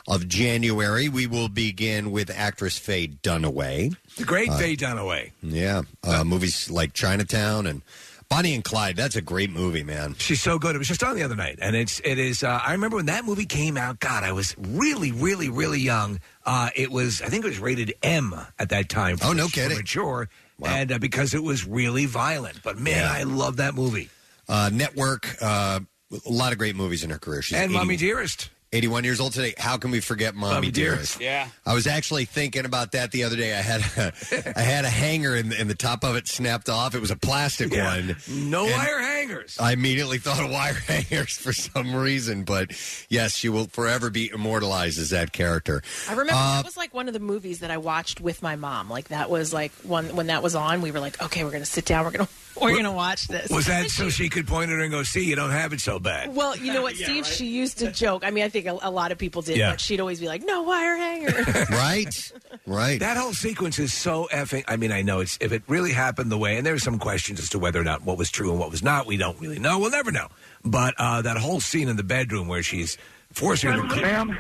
of 0.07 0.29
January. 0.29 1.09
We 1.09 1.27
will 1.27 1.49
begin 1.49 2.11
with 2.13 2.31
actress 2.31 2.79
Faye 2.79 3.09
Dunaway. 3.09 3.97
The 4.17 4.25
great 4.25 4.51
Uh, 4.51 4.59
Faye 4.59 4.77
Dunaway. 4.77 5.33
Yeah. 5.43 5.83
Uh, 6.05 6.23
movies 6.25 6.71
like 6.71 6.93
Chinatown 6.93 7.67
and 7.67 7.83
Bonnie 8.29 8.55
and 8.55 8.63
Clyde. 8.63 8.97
That's 8.97 9.17
a 9.17 9.23
great 9.23 9.51
movie, 9.51 9.83
man. 9.83 10.15
She's 10.19 10.41
so 10.41 10.59
good. 10.59 10.75
It 10.75 10.79
was 10.79 10.89
just 10.89 11.03
on 11.03 11.17
the 11.17 11.23
other 11.23 11.37
night, 11.37 11.59
and 11.63 11.75
it's 11.75 12.01
it 12.05 12.19
is. 12.19 12.43
Uh, 12.43 12.61
I 12.63 12.73
remember 12.73 12.97
when 12.97 13.07
that 13.07 13.25
movie 13.25 13.47
came 13.47 13.77
out. 13.77 14.01
God, 14.01 14.23
I 14.23 14.33
was 14.33 14.55
really, 14.59 15.13
really, 15.13 15.49
really 15.49 15.81
young. 15.81 16.21
Uh, 16.45 16.69
it 16.77 16.91
was. 16.91 17.23
I 17.23 17.27
think 17.27 17.45
it 17.45 17.49
was 17.49 17.59
rated 17.59 17.95
M 18.03 18.35
at 18.59 18.69
that 18.69 18.89
time. 18.89 19.17
Oh, 19.25 19.33
no 19.33 19.47
for 19.47 19.55
kidding. 19.55 19.79
Mature, 19.79 20.29
and 20.63 20.93
uh, 20.93 20.99
because 20.99 21.33
it 21.33 21.43
was 21.43 21.67
really 21.67 22.05
violent. 22.07 22.63
But 22.63 22.79
man. 22.79 23.09
I 23.09 23.23
love 23.23 23.57
that 23.57 23.75
movie. 23.75 24.11
Uh, 24.49 24.71
Network. 24.73 25.37
Uh, 25.41 25.81
a 26.11 26.31
lot 26.31 26.53
of 26.53 26.59
great 26.59 26.77
movies 26.77 27.05
in 27.05 27.11
her 27.11 27.19
career. 27.19 27.43
She's 27.43 27.57
and 27.59 27.71
80 27.71 27.75
Mommy 27.75 27.97
Dearest. 27.97 28.51
81 28.73 29.05
years 29.05 29.19
old 29.21 29.33
today. 29.33 29.55
How 29.57 29.77
can 29.79 29.91
we 29.91 30.01
forget 30.01 30.35
Mommy, 30.35 30.55
Mommy 30.55 30.71
Dearest? 30.71 31.19
Dearest. 31.19 31.21
Yeah. 31.21 31.49
I 31.65 31.75
was 31.75 31.87
actually 31.87 32.27
thinking 32.27 32.67
about 32.67 32.93
that 32.93 33.13
the 33.13 33.25
other 33.25 33.37
day. 33.37 33.55
I 33.57 33.63
had 33.63 33.81
a, 33.97 34.13
I 34.59 34.61
had 34.61 34.85
a 34.85 34.91
hanger 34.91 35.35
and, 35.35 35.53
and 35.55 35.71
the 35.71 35.75
top 35.75 36.05
of 36.05 36.17
it 36.17 36.29
snapped 36.29 36.69
off. 36.69 36.95
It 36.95 37.01
was 37.01 37.11
a 37.11 37.17
plastic 37.17 37.73
Yeah. 37.73 37.95
one. 37.97 38.17
No 38.29 38.65
And 38.67 38.73
wire 38.73 38.99
hangers. 39.01 39.57
I 39.59 39.73
immediately 39.73 40.19
thought 40.19 40.45
of 40.45 40.51
wire 40.51 40.75
hangers 40.87 41.37
for 41.39 41.53
some 41.55 41.95
reason, 41.95 42.45
but 42.45 42.73
yes, 43.09 43.35
she 43.35 43.49
will 43.49 43.67
forever 43.69 44.11
be 44.11 44.31
immortalized 44.33 44.99
as 44.99 45.11
that 45.11 45.33
character. 45.33 45.83
I 46.07 46.13
remember 46.13 46.33
Uh, 46.35 46.57
that 46.57 46.65
was 46.67 46.77
like 46.77 46.93
one 46.93 47.09
of 47.09 47.15
the 47.15 47.21
movies 47.21 47.61
that 47.61 47.71
I 47.71 47.79
watched 47.79 48.21
with 48.21 48.43
my 48.43 48.57
mom. 48.57 48.91
Like 48.91 49.09
that 49.09 49.31
was 49.31 49.53
like 49.55 49.73
one 49.83 50.15
when 50.15 50.27
that 50.27 50.43
was 50.43 50.55
on. 50.55 50.83
We 50.83 50.91
were 50.91 51.01
like, 51.01 51.23
okay, 51.23 51.43
we're 51.45 51.53
gonna 51.53 51.65
sit 51.65 51.87
down. 51.87 52.05
We're 52.05 52.11
gonna 52.11 52.29
we're 52.63 52.77
gonna 52.77 52.93
watch 52.93 53.29
this. 53.29 53.51
Was 53.51 53.67
that 53.67 53.91
so 53.91 54.09
she 54.09 54.29
could 54.29 54.47
point 54.47 54.71
at 54.71 54.77
her 54.77 54.83
and 54.83 54.91
go, 54.91 55.03
"See, 55.03 55.25
you 55.25 55.37
don't 55.37 55.51
have 55.51 55.73
it 55.73 55.81
so 55.81 55.99
bad." 55.99 56.35
Well, 56.35 56.57
you 56.57 56.73
know 56.73 56.83
what, 56.89 56.97
Steve? 56.97 57.27
She 57.27 57.47
used 57.47 57.79
to 57.79 57.91
joke. 57.93 58.25
I 58.25 58.31
mean, 58.31 58.45
I 58.45 58.49
think 58.49 58.67
a, 58.67 58.79
a 58.83 58.91
lot 58.91 59.13
of 59.13 59.19
people 59.19 59.43
did, 59.43 59.57
Yeah. 59.57 59.71
but 59.71 59.81
she'd 59.81 60.01
always 60.01 60.21
be 60.21 60.27
like, 60.27 60.43
"No 60.45 60.63
wire 60.63 60.97
hanger." 60.97 61.45
right, 61.71 62.33
right. 62.67 63.01
That 63.01 63.17
whole 63.17 63.33
sequence 63.33 63.79
is 63.79 63.93
so 63.93 64.29
effing. 64.33 64.65
I 64.69 64.77
mean, 64.77 64.93
I 64.93 65.03
know 65.03 65.21
it's 65.21 65.39
if 65.41 65.53
it 65.53 65.63
really 65.69 65.93
happened 65.93 66.31
the 66.31 66.39
way, 66.39 66.57
and 66.57 66.67
there's 66.67 66.83
some 66.83 66.99
questions 66.99 67.41
as 67.41 67.49
to 67.51 67.59
whether 67.59 67.81
or 67.81 67.85
not 67.85 68.03
what 68.05 68.19
was 68.19 68.31
true 68.31 68.51
and 68.51 68.59
what 68.59 68.71
was 68.71 68.83
not. 68.83 69.07
We 69.07 69.17
don't 69.17 69.39
really 69.41 69.59
know. 69.59 69.79
We'll 69.79 69.91
never 69.91 70.11
know. 70.11 70.29
But 70.65 70.95
uh, 70.99 71.23
that 71.23 71.37
whole 71.37 71.61
scene 71.61 71.89
in 71.89 71.97
the 71.97 72.03
bedroom 72.03 72.49
where 72.49 72.63
she's 72.63 72.99
forcing 73.33 73.71
her 73.73 73.89
to. 73.89 74.01
Ma'am, 74.03 74.39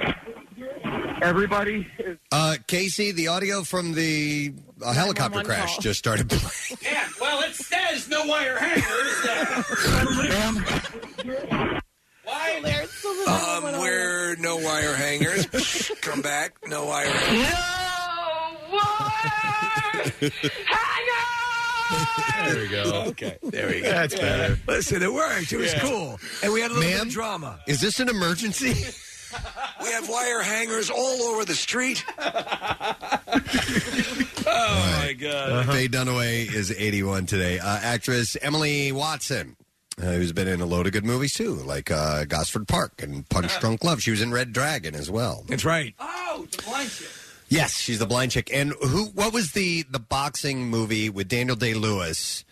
everybody 1.23 1.87
is 1.99 2.19
Uh, 2.33 2.57
Casey, 2.67 3.13
the 3.13 3.29
audio 3.29 3.63
from 3.63 3.95
the 3.95 4.53
uh, 4.85 4.93
helicopter 4.93 5.43
crash 5.43 5.75
call. 5.75 5.81
just 5.83 5.99
started 5.99 6.29
playing. 6.29 6.79
Yeah, 6.83 7.09
well, 7.21 7.41
it 7.43 7.55
says 7.55 8.09
no 8.09 8.25
wire 8.27 8.57
hangers. 8.59 10.29
ma'am, 10.29 10.65
Why? 12.25 12.61
There's 12.63 13.03
the 13.03 13.09
little 13.09 13.35
Um, 13.35 13.63
one 13.65 13.75
on 13.75 13.81
where 13.81 14.37
no 14.37 14.57
wire 14.57 14.95
hangers. 14.95 15.91
Come 16.03 16.21
back, 16.23 16.55
no 16.67 16.85
wire 16.87 17.09
hangers. 17.09 17.49
No 17.49 18.77
wire 18.77 20.13
hangers! 20.23 20.33
There 22.45 22.57
we 22.63 22.69
go. 22.69 22.83
Okay. 23.09 23.39
There 23.43 23.67
we 23.69 23.81
go. 23.81 23.91
That's 23.93 24.15
better. 24.15 24.59
Listen, 24.67 25.03
it 25.03 25.13
worked. 25.13 25.53
It 25.53 25.57
was 25.57 25.75
cool, 25.81 26.21
and 26.43 26.53
we 26.53 26.61
had 26.61 26.71
a 26.71 26.75
little 26.75 26.89
bit 26.91 26.97
Ma'am? 26.99 27.07
of 27.09 27.13
drama. 27.13 27.61
Is 27.67 27.81
this 27.81 27.99
an 28.01 28.09
emergency? 28.09 28.75
We 29.83 29.91
have 29.93 30.09
wire 30.09 30.43
hangers 30.43 30.91
all 30.91 31.23
over 31.23 31.45
the 31.45 31.55
street. 31.55 32.05
Oh 34.51 35.01
my 35.03 35.13
God. 35.13 35.67
Faye 35.67 35.89
Dunaway 35.89 36.53
is 36.53 36.73
81 36.73 37.27
today. 37.27 37.59
Uh, 37.59 37.67
actress 37.83 38.37
Emily 38.41 38.93
Watson 38.93 39.57
Uh, 40.01 40.07
who's 40.13 40.33
been 40.33 40.49
in 40.49 40.61
a 40.61 40.67
load 40.67 40.87
of 40.87 40.93
good 40.93 41.05
movies 41.05 41.35
too, 41.35 41.55
like 41.55 41.91
uh, 41.91 42.25
Gosford 42.25 42.67
Park 42.67 43.03
and 43.03 43.29
Punch 43.29 43.59
Drunk 43.61 43.85
Love. 43.85 44.01
She 44.03 44.11
was 44.11 44.23
in 44.23 44.31
Red 44.33 44.53
Dragon 44.53 44.95
as 44.95 45.11
well. 45.11 45.45
That's 45.49 45.65
right. 45.65 45.95
Oh, 46.01 46.47
the 46.51 46.63
blind 46.63 46.91
chick. 46.91 47.09
Yes, 47.51 47.75
she's 47.77 47.99
the 47.99 48.07
blind 48.07 48.31
chick. 48.33 48.51
And 48.53 48.73
who? 48.81 49.07
What 49.07 49.33
was 49.33 49.53
the 49.53 49.83
the 49.91 49.99
boxing 49.99 50.69
movie 50.69 51.11
with 51.11 51.29
Daniel 51.29 51.57
Day 51.57 51.75
Lewis? 51.75 52.45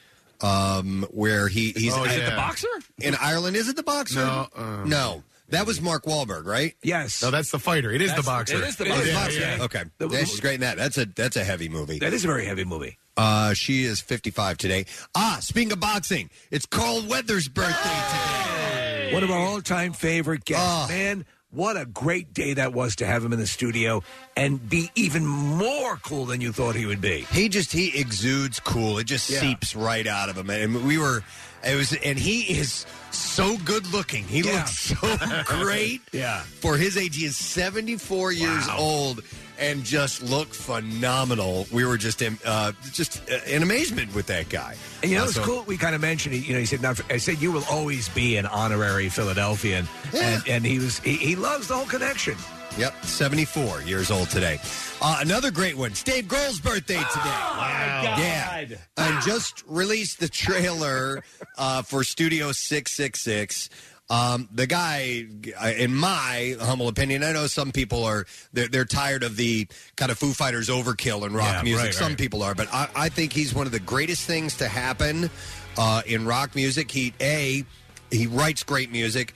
Um, 0.43 1.07
where 1.11 1.49
he 1.49 1.73
he's 1.73 1.95
Oh, 1.97 2.05
Is 2.05 2.15
it 2.15 2.19
yeah. 2.21 2.31
the 2.31 2.37
boxer? 2.37 2.69
in 3.01 3.15
Ireland. 3.15 3.57
Is 3.57 3.69
it 3.69 3.77
the 3.77 3.83
boxer? 3.83 4.21
No, 4.25 4.49
um, 4.55 4.89
no. 4.89 5.23
That 5.51 5.67
was 5.67 5.81
Mark 5.81 6.05
Wahlberg, 6.05 6.45
right? 6.47 6.75
Yes. 6.83 7.23
No, 7.23 7.31
that's 7.31 7.51
the 7.51 7.59
fighter. 7.59 7.91
It 7.93 8.03
is 8.03 8.09
That's- 8.09 8.25
the 8.25 8.31
boxer. 8.31 8.57
it 8.57 8.69
is 8.69 8.77
the 8.77 8.89
Oh, 8.91 8.99
it's 9.01 9.13
boxer. 9.13 9.41
yeah. 9.41 9.59
Okay, 9.61 9.85
The- 9.99 10.09
yeah, 10.09 10.25
she's 10.25 10.41
great 10.41 10.55
in 10.57 10.61
that. 10.63 10.77
That's 10.77 10.99
a 10.99 11.07
that's 11.07 11.37
a 11.37 11.45
heavy 11.45 11.69
movie. 11.69 11.99
That 12.01 12.13
is 12.13 12.25
a 12.25 12.27
very 12.27 12.45
heavy 12.47 12.65
movie. 12.65 12.99
Uh, 13.17 13.55
she 13.55 13.85
is 13.85 14.01
55 14.01 14.59
today. 14.59 14.85
Ah, 15.15 15.39
speaking 15.41 15.73
of 15.73 15.81
boxing, 15.81 16.31
it's 16.51 16.67
Carl 16.67 17.03
Weathers' 17.09 17.49
birthday 17.49 17.73
today. 18.11 19.11
One 19.15 19.23
of 19.23 19.31
our 19.31 19.39
all-time 19.39 19.93
favorite 19.93 20.45
guests. 20.45 20.65
Oh. 20.69 20.89
Man, 20.89 21.25
what 21.51 21.77
a 21.77 21.87
great 21.87 22.35
day 22.35 22.53
that 22.55 22.73
was 22.75 22.97
to 22.97 23.07
have 23.07 23.25
him 23.25 23.33
in 23.33 23.39
the 23.39 23.47
studio 23.47 24.03
and 24.37 24.69
be 24.69 24.91
even 24.97 25.25
more 25.27 25.97
cool 25.99 26.27
than 26.27 26.41
you 26.43 26.53
thought 26.53 26.75
he 26.75 26.85
would 26.87 27.01
be. 27.01 27.21
He 27.31 27.49
just 27.49 27.73
he 27.73 27.99
exudes 27.99 28.61
cool. 28.61 28.99
It 28.99 29.05
just 29.05 29.31
Yeah. 29.31 29.41
seeps 29.41 29.75
right 29.77 30.07
out 30.07 30.29
of 30.29 30.37
him. 30.37 30.51
And 30.51 30.85
we 30.85 30.99
were 30.99 31.23
it 31.65 31.77
was 31.77 31.93
and 31.95 32.19
he 32.19 32.43
is 32.59 32.87
so 33.11 33.57
good 33.65 33.87
looking. 33.93 34.25
He 34.25 34.41
Yeah. 34.41 34.57
looks 34.57 34.79
so 34.79 35.17
great. 35.47 36.03
Yeah. 36.13 36.41
For 36.43 36.77
his 36.77 36.97
age, 36.97 37.17
he 37.17 37.25
is 37.25 37.37
74 37.37 38.33
years 38.33 38.69
old 38.77 39.23
and 39.59 39.83
just 39.85 40.23
looked 40.23 40.55
phenomenal. 40.55 41.67
We 41.73 41.85
were 41.87 41.97
just 41.97 42.21
in 42.21 42.39
uh, 42.45 42.73
just 42.93 43.23
uh, 43.31 43.39
in 43.47 43.63
amazement 43.63 44.15
with 44.15 44.27
that 44.27 44.49
guy. 44.51 44.77
And 45.03 45.11
you 45.11 45.17
know, 45.17 45.25
Uh, 45.25 45.27
it's 45.27 45.35
so- 45.37 45.45
cool. 45.45 45.63
We 45.67 45.77
kind 45.79 45.95
of 45.95 46.01
mentioned, 46.01 46.35
he- 46.35 46.43
you 46.43 46.53
know, 46.53 46.61
he 46.61 46.67
said, 46.67 46.83
not, 46.83 47.01
I 47.11 47.17
said, 47.17 47.41
you 47.41 47.53
will 47.53 47.65
always 47.71 48.09
be 48.11 48.37
an 48.37 48.45
honorary 48.47 49.09
Philadelphian. 49.09 49.89
And, 50.15 50.43
and 50.47 50.65
he 50.67 50.79
was, 50.79 50.99
he, 50.99 51.15
he 51.17 51.37
loves 51.37 51.69
the 51.69 51.75
whole 51.75 51.87
connection. 51.87 52.37
Yep, 52.79 53.05
74 53.07 53.83
years 53.83 54.11
old 54.11 54.29
today. 54.29 54.59
Uh, 55.01 55.19
another 55.21 55.51
great 55.51 55.77
one. 55.79 55.93
It's 55.93 56.03
Dave 56.03 56.25
Grohl's 56.27 56.61
birthday 56.61 56.97
today. 56.97 57.05
God. 57.25 58.19
Yeah. 58.19 58.77
And 58.99 59.23
just 59.25 59.65
released 59.67 60.21
the 60.21 60.29
trailer 60.29 61.23
uh, 61.57 61.81
for 61.83 62.05
Studio 62.05 62.53
666. 62.53 63.71
Um, 64.11 64.49
the 64.53 64.67
guy, 64.67 65.27
uh, 65.61 65.69
in 65.69 65.95
my 65.95 66.55
humble 66.61 66.89
opinion, 66.89 67.25
I 67.25 67.33
know 67.33 67.47
some 67.47 67.73
people 67.73 68.05
are 68.05 68.27
they're, 68.53 68.69
they're 68.69 68.85
tired 68.85 69.23
of 69.23 69.37
the 69.37 69.67
kind 69.97 70.13
of 70.13 70.19
Foo 70.19 70.33
Fighters 70.33 70.69
overkill 70.69 71.27
in 71.27 71.33
rock 71.35 71.55
Yeah, 71.55 71.63
music. 71.63 71.85
right, 71.87 71.95
some 71.95 72.09
right. 72.09 72.19
people 72.19 72.43
are, 72.43 72.55
but 72.55 72.69
I, 72.73 72.89
I 72.95 73.09
think 73.09 73.33
he's 73.33 73.55
one 73.55 73.65
of 73.67 73.73
the 73.73 73.81
greatest 73.81 74.25
things 74.27 74.55
to 74.59 74.69
happen 74.69 75.31
uh, 75.79 76.03
in 76.07 76.27
rock 76.27 76.55
music. 76.55 76.91
He 76.91 77.15
a 77.21 77.65
he 78.13 78.27
writes 78.29 78.63
great 78.63 78.93
music. 78.93 79.35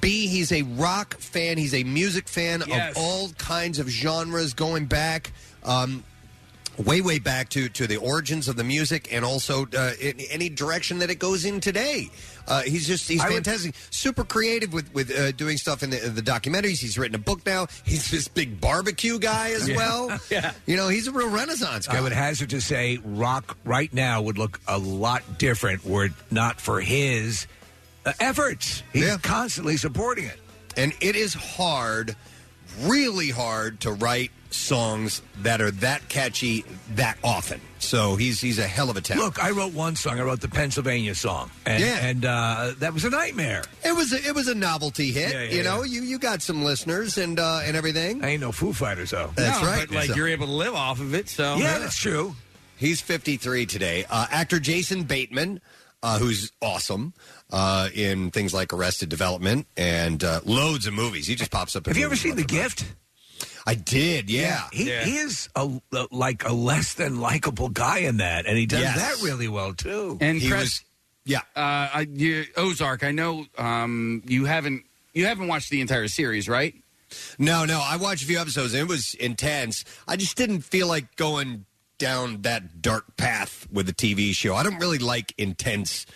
B, 0.00 0.26
he's 0.26 0.52
a 0.52 0.62
rock 0.62 1.14
fan. 1.18 1.58
He's 1.58 1.74
a 1.74 1.84
music 1.84 2.28
fan 2.28 2.62
Yes. 2.66 2.96
of 2.96 3.02
all 3.02 3.28
kinds 3.38 3.78
of 3.78 3.88
genres, 3.88 4.54
going 4.54 4.86
back 4.86 5.32
um, 5.64 6.02
way, 6.78 7.00
way 7.00 7.18
back 7.18 7.48
to 7.50 7.68
to 7.70 7.86
the 7.86 7.96
origins 7.98 8.48
of 8.48 8.56
the 8.56 8.64
music, 8.64 9.12
and 9.12 9.24
also 9.24 9.66
uh, 9.76 9.92
in 10.00 10.18
any 10.30 10.48
direction 10.48 10.98
that 11.00 11.10
it 11.10 11.18
goes 11.18 11.44
in 11.44 11.60
today. 11.60 12.10
Uh, 12.48 12.62
he's 12.62 12.86
just 12.88 13.06
he's 13.08 13.20
I 13.20 13.26
would- 13.28 13.34
fantastic, 13.44 13.74
super 13.90 14.24
creative 14.24 14.72
with 14.72 14.92
with 14.94 15.10
uh, 15.16 15.30
doing 15.32 15.56
stuff 15.58 15.82
in 15.82 15.90
the, 15.90 15.98
the 15.98 16.22
documentaries. 16.22 16.80
He's 16.80 16.98
written 16.98 17.14
a 17.14 17.18
book 17.18 17.44
now. 17.46 17.66
He's 17.84 18.10
this 18.10 18.26
big 18.26 18.60
barbecue 18.60 19.18
guy 19.18 19.50
as 19.50 19.68
well. 19.70 20.18
Yeah. 20.30 20.52
you 20.66 20.76
know, 20.76 20.88
he's 20.88 21.06
a 21.06 21.12
real 21.12 21.28
renaissance 21.28 21.86
guy. 21.86 21.98
I 21.98 22.00
would 22.00 22.12
hazard 22.12 22.50
to 22.50 22.60
say 22.60 22.98
rock 23.04 23.56
right 23.64 23.92
now 23.92 24.22
would 24.22 24.38
look 24.38 24.60
a 24.66 24.78
lot 24.78 25.38
different 25.38 25.84
were 25.84 26.06
it 26.06 26.12
not 26.30 26.60
for 26.60 26.80
his 26.80 27.46
efforts. 28.20 28.82
He's 28.92 29.04
Yeah. 29.04 29.16
constantly 29.22 29.76
supporting 29.76 30.24
it. 30.24 30.38
And 30.76 30.92
it 31.00 31.16
is 31.16 31.34
hard, 31.34 32.16
really 32.80 33.30
hard 33.30 33.80
to 33.80 33.92
write 33.92 34.30
songs 34.50 35.22
that 35.42 35.60
are 35.62 35.70
that 35.70 36.08
catchy 36.08 36.64
that 36.94 37.16
often. 37.24 37.60
So 37.78 38.16
he's 38.16 38.40
he's 38.40 38.58
a 38.58 38.66
hell 38.66 38.90
of 38.90 38.96
a 38.96 39.00
talent. 39.00 39.24
Look, 39.24 39.42
I 39.42 39.50
wrote 39.50 39.72
one 39.72 39.96
song. 39.96 40.18
I 40.20 40.22
wrote 40.22 40.40
the 40.40 40.48
Pennsylvania 40.48 41.14
song, 41.14 41.50
and, 41.66 41.82
Yeah. 41.82 42.06
and 42.06 42.24
uh, 42.24 42.72
that 42.78 42.92
was 42.94 43.04
a 43.04 43.10
nightmare. 43.10 43.64
It 43.84 43.94
was 43.96 44.12
a, 44.12 44.26
it 44.26 44.34
was 44.34 44.48
a 44.48 44.54
novelty 44.54 45.10
hit. 45.10 45.32
Yeah, 45.32 45.42
yeah, 45.42 45.50
you 45.56 45.62
know, 45.62 45.82
yeah. 45.82 46.00
you 46.00 46.02
you 46.02 46.18
got 46.18 46.42
some 46.42 46.62
listeners 46.64 47.16
and 47.18 47.38
uh, 47.40 47.60
and 47.64 47.76
everything. 47.76 48.22
I 48.24 48.28
ain't 48.30 48.40
no 48.42 48.52
Foo 48.52 48.72
Fighters 48.72 49.10
though. 49.10 49.30
That's 49.36 49.60
No, 49.60 49.66
right. 49.66 49.88
But 49.88 49.94
like 49.94 50.08
So- 50.10 50.14
you're 50.16 50.28
able 50.28 50.46
to 50.46 50.52
live 50.52 50.74
off 50.74 51.00
of 51.00 51.14
it, 51.14 51.28
so 51.28 51.56
yeah, 51.56 51.78
that's 51.78 51.96
true. 51.96 52.36
He's 52.76 53.00
53 53.00 53.64
today. 53.66 54.04
Uh, 54.10 54.26
actor 54.30 54.58
Jason 54.60 55.04
Bateman, 55.04 55.60
uh, 56.02 56.18
who's 56.18 56.52
awesome 56.60 57.14
uh, 57.52 57.88
in 57.94 58.30
things 58.32 58.52
like 58.52 58.72
Arrested 58.72 59.08
Development 59.08 59.66
and 59.76 60.24
uh, 60.24 60.40
loads 60.44 60.86
of 60.86 60.94
movies. 60.94 61.26
He 61.28 61.34
just 61.36 61.50
pops 61.52 61.76
up. 61.76 61.86
in 61.86 61.90
Have 61.92 61.98
you 61.98 62.06
ever 62.06 62.10
movies 62.12 62.22
seen 62.22 62.34
The 62.36 62.42
left 62.42 62.50
and 62.52 62.58
right. 62.58 62.76
Gift? 62.76 62.94
I 63.66 63.74
did. 63.76 64.28
Yeah. 64.30 64.62
He, 64.72 64.88
Yeah. 64.88 65.04
he 65.04 65.16
is 65.18 65.48
a, 65.54 65.70
a- 65.92 66.06
like 66.10 66.44
a 66.48 66.52
less 66.52 66.94
than 66.94 67.20
likable 67.20 67.68
guy 67.68 67.98
in 67.98 68.16
that, 68.16 68.46
and 68.46 68.58
he 68.58 68.66
does 68.66 68.80
Yes. 68.80 68.96
that 68.96 69.24
really 69.24 69.46
well 69.48 69.72
too. 69.74 70.18
And 70.20 70.38
He 70.38 70.48
Chris, 70.48 70.62
was. 70.62 70.84
Yeah. 71.24 71.38
uh, 71.54 71.88
I, 71.94 72.06
you, 72.12 72.44
Ozark. 72.56 73.04
I 73.04 73.12
know 73.12 73.46
um, 73.56 74.22
you 74.26 74.46
haven't 74.46 74.82
you 75.12 75.26
haven't 75.26 75.46
watched 75.46 75.70
the 75.70 75.80
entire 75.80 76.08
series, 76.08 76.48
right? 76.48 76.74
No, 77.38 77.64
no. 77.66 77.80
I 77.84 77.96
watched 77.96 78.22
a 78.22 78.26
few 78.26 78.40
episodes. 78.40 78.72
And 78.72 78.80
it 78.82 78.88
was 78.88 79.12
intense. 79.14 79.84
I 80.08 80.16
just 80.16 80.36
didn't 80.36 80.62
feel 80.62 80.88
like 80.88 81.14
going 81.16 81.66
down 81.98 82.42
that 82.42 82.80
dark 82.82 83.16
path 83.18 83.68
with 83.70 83.86
the 83.86 83.92
TV 83.92 84.34
show. 84.34 84.54
I 84.56 84.62
don't 84.62 84.78
really 84.78 84.98
like 84.98 85.34
intense, 85.38 86.06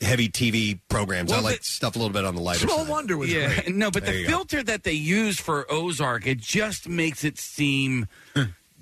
heavy 0.00 0.28
TV 0.28 0.78
programs. 0.88 1.32
I 1.32 1.40
like 1.40 1.58
the- 1.58 1.64
stuff 1.64 1.96
a 1.96 1.98
little 1.98 2.12
bit 2.12 2.24
on 2.24 2.34
the 2.34 2.40
lighter 2.42 2.66
Small 2.66 2.80
side. 2.80 2.88
Wonder 2.88 3.16
was 3.16 3.32
yeah, 3.32 3.60
great. 3.62 3.74
no, 3.74 3.90
but 3.90 4.04
There 4.04 4.12
the 4.14 4.20
you 4.20 4.26
go. 4.26 4.30
filter 4.36 4.62
that 4.64 4.82
they 4.84 4.92
use 4.92 5.38
for 5.40 5.66
Ozark, 5.72 6.26
it 6.26 6.38
just 6.38 6.88
makes 6.88 7.24
it 7.24 7.38
seem 7.38 8.06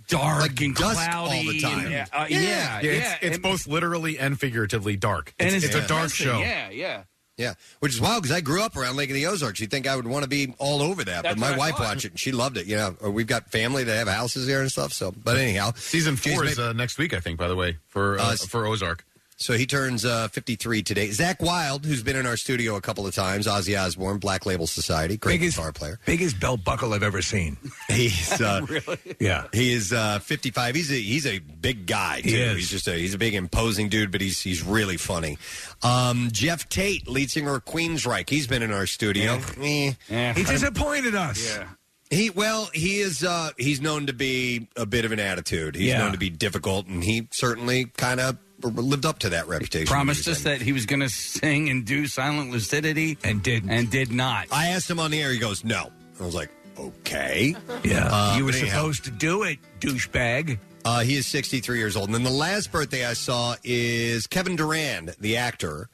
dark 0.08 0.42
Like 0.42 0.60
and 0.60 0.74
dusk 0.74 0.96
cloudy. 0.96 1.36
all 1.38 1.44
the 1.52 1.60
time. 1.60 1.86
And, 1.86 1.86
uh, 1.86 1.88
Yeah. 1.88 2.06
yeah, 2.28 2.28
Yeah, 2.28 2.80
yeah, 2.82 2.90
it's, 2.90 3.14
it's 3.22 3.34
and- 3.36 3.42
both 3.42 3.66
literally 3.66 4.18
and 4.18 4.38
figuratively 4.38 4.96
dark. 4.96 5.32
and 5.38 5.46
It's, 5.54 5.64
it's, 5.64 5.74
it's 5.74 5.84
a 5.84 5.88
dark 5.88 6.10
depressing. 6.10 6.26
show. 6.26 6.38
Yeah, 6.40 6.70
yeah. 6.70 7.02
Yeah, 7.36 7.54
which 7.80 7.92
is 7.92 8.00
wild 8.00 8.22
because 8.22 8.36
I 8.36 8.40
grew 8.40 8.62
up 8.62 8.76
around 8.76 8.94
Lake 8.94 9.10
of 9.10 9.14
the 9.14 9.26
Ozarks. 9.26 9.58
You'd 9.58 9.68
think 9.72 9.88
I 9.88 9.96
would 9.96 10.06
want 10.06 10.22
to 10.22 10.28
be 10.28 10.54
all 10.58 10.80
over 10.82 11.02
that, 11.02 11.24
That's 11.24 11.34
but 11.34 11.40
my 11.40 11.52
I 11.54 11.56
wife 11.58 11.72
thought. 11.74 11.80
watched 11.80 12.04
it 12.04 12.12
and 12.12 12.20
she 12.20 12.30
loved 12.30 12.56
it. 12.56 12.66
You 12.66 12.76
know, 12.76 12.96
Or 13.00 13.10
we've 13.10 13.26
got 13.26 13.50
family 13.50 13.82
that 13.82 13.96
have 13.96 14.06
houses 14.06 14.46
there 14.46 14.60
and 14.60 14.70
stuff. 14.70 14.92
So, 14.92 15.10
but 15.10 15.36
anyhow, 15.36 15.72
Season 15.74 16.14
four 16.14 16.44
Jason 16.44 16.48
is 16.48 16.58
uh, 16.60 16.72
next 16.74 16.96
week, 16.96 17.12
I 17.12 17.18
think. 17.18 17.36
By 17.40 17.48
the 17.48 17.56
way, 17.56 17.78
for 17.88 18.20
uh, 18.20 18.22
Uh, 18.34 18.36
for 18.36 18.66
Ozark. 18.66 19.04
So 19.36 19.54
he 19.54 19.66
turns 19.66 20.04
uh, 20.04 20.28
53 20.28 20.82
today. 20.84 21.08
Zakk 21.08 21.40
Wylde, 21.42 21.84
who's 21.84 22.04
been 22.04 22.14
in 22.14 22.24
our 22.24 22.36
studio 22.36 22.76
a 22.76 22.80
couple 22.80 23.04
of 23.06 23.14
times, 23.14 23.48
Ozzy 23.48 23.78
Osbourne, 23.78 24.18
Black 24.18 24.46
Label 24.46 24.66
Society, 24.68 25.16
great 25.16 25.40
Biggest- 25.40 25.56
guitar 25.56 25.72
player. 25.72 25.98
Biggest 26.06 26.38
belt 26.38 26.62
buckle 26.64 26.92
I've 26.94 27.02
ever 27.02 27.20
seen. 27.20 27.56
He's 27.88 28.40
uh, 28.40 28.64
Yeah. 29.20 29.48
he 29.52 29.72
is 29.72 29.92
uh, 29.92 30.20
55. 30.20 30.74
He's 30.76 30.90
a 30.92 30.94
he's 30.94 31.26
a 31.26 31.40
big 31.40 31.86
guy 31.86 32.20
too. 32.20 32.28
He 32.30 32.36
is. 32.40 32.56
He's 32.58 32.70
just 32.70 32.86
a 32.88 32.92
he's 32.94 33.14
a 33.14 33.18
big 33.18 33.34
imposing 33.34 33.88
dude, 33.88 34.12
but 34.12 34.20
he's 34.20 34.40
he's 34.40 34.62
really 34.62 34.96
funny. 34.96 35.36
Um, 35.82 36.28
Geoff 36.32 36.68
Tate, 36.68 37.08
lead 37.08 37.30
singer 37.30 37.56
of 37.56 37.64
Queensryche, 37.64 38.30
he's 38.30 38.46
been 38.46 38.62
in 38.62 38.72
our 38.72 38.86
studio. 38.86 39.40
Eh. 39.60 39.92
yeah. 40.08 40.32
He 40.34 40.44
disappointed 40.44 41.14
us. 41.16 41.56
yeah. 41.56 41.68
He 42.10 42.30
well, 42.30 42.70
he 42.72 43.00
is 43.00 43.24
uh 43.24 43.50
he's 43.58 43.80
known 43.80 44.06
to 44.06 44.12
be 44.12 44.68
a 44.76 44.86
bit 44.86 45.04
of 45.04 45.10
an 45.10 45.18
attitude. 45.18 45.74
He's 45.74 45.88
Yeah. 45.88 45.98
known 45.98 46.12
to 46.12 46.18
be 46.18 46.30
difficult 46.30 46.86
and 46.86 47.02
he 47.02 47.26
certainly 47.32 47.86
kind 47.96 48.20
of 48.20 48.38
lived 48.68 49.04
up 49.06 49.18
to 49.20 49.30
that 49.30 49.46
reputation. 49.48 49.86
Promised 49.86 50.24
he 50.26 50.30
us 50.32 50.38
in. 50.38 50.44
that 50.52 50.62
he 50.62 50.72
was 50.72 50.86
going 50.86 51.00
to 51.00 51.08
sing 51.08 51.68
and 51.68 51.84
do 51.84 52.06
Silent 52.06 52.50
Lucidity, 52.50 53.18
And 53.24 53.42
didn't. 53.42 53.70
and 53.70 53.90
did 53.90 54.12
not. 54.12 54.46
I 54.52 54.68
asked 54.68 54.88
him 54.90 54.98
on 55.00 55.10
the 55.10 55.20
air, 55.22 55.30
he 55.30 55.38
goes, 55.38 55.64
"No." 55.64 55.90
I 56.20 56.24
was 56.24 56.34
like, 56.34 56.50
"Okay." 56.78 57.56
Yeah. 57.82 58.08
Uh, 58.10 58.34
you 58.38 58.44
were 58.44 58.52
but 58.52 58.60
anyhow. 58.60 58.76
supposed 58.76 59.04
to 59.04 59.10
do 59.10 59.42
it, 59.44 59.58
douchebag. 59.80 60.58
Uh, 60.84 61.00
he 61.00 61.14
is 61.16 61.26
63 61.26 61.78
years 61.78 61.96
old. 61.96 62.06
And 62.08 62.14
then 62.14 62.24
the 62.24 62.30
last 62.30 62.70
birthday 62.70 63.06
I 63.06 63.14
saw 63.14 63.56
is 63.64 64.26
Kevin 64.26 64.54
Durand, 64.54 65.14
the 65.18 65.38
actor, 65.38 65.88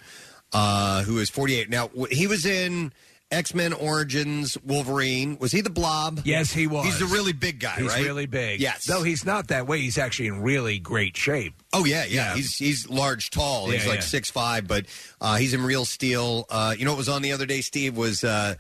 uh, 0.53 1.03
who 1.05 1.19
is 1.19 1.31
48. 1.31 1.71
Now, 1.71 1.87
w- 1.89 2.09
he 2.15 2.27
was 2.27 2.45
in 2.45 2.93
X 3.31 3.55
Men 3.55 3.73
Origins 3.73 4.59
Wolverine. 4.65 5.39
Was 5.39 5.53
he 5.53 5.61
the 5.61 5.71
blob? 5.71 6.21
Yes, 6.25 6.53
he 6.53 6.67
was. 6.67 6.85
He's 6.87 6.99
the 6.99 7.07
really 7.07 7.33
big 7.33 7.61
guy, 7.61 7.77
He's 7.77 7.87
right? 7.87 8.05
really 8.05 8.27
big. 8.27 8.61
Yes. 8.61 8.85
Though 8.87 9.03
he's 9.05 9.25
not 9.25 9.49
that 9.49 9.67
way. 9.69 9.81
He's 9.81 9.99
actually 9.99 10.29
in 10.29 10.43
really 10.43 10.79
great 10.79 11.17
shape. 11.17 11.55
Oh 11.73 11.85
yeah, 11.85 12.05
yeah. 12.05 12.31
Yeah. 12.31 12.35
He's 12.35 12.57
he's 12.57 12.89
large, 12.91 13.31
tall. 13.31 13.71
he's 13.71 13.85
Yeah, 13.85 13.91
like 13.91 14.01
yeah. 14.01 14.05
six 14.07 14.31
five, 14.31 14.67
but 14.67 14.87
uh, 15.21 15.37
he's 15.37 15.55
in 15.55 15.63
real 15.63 15.85
steel. 15.85 16.47
Uh, 16.51 16.75
you 16.77 16.85
know 16.85 16.91
what 16.91 16.99
was 16.99 17.09
on 17.09 17.23
the 17.23 17.33
other 17.33 17.47
day, 17.47 17.61
Steve? 17.61 17.97
Was 17.97 18.25
uh, 18.25 18.57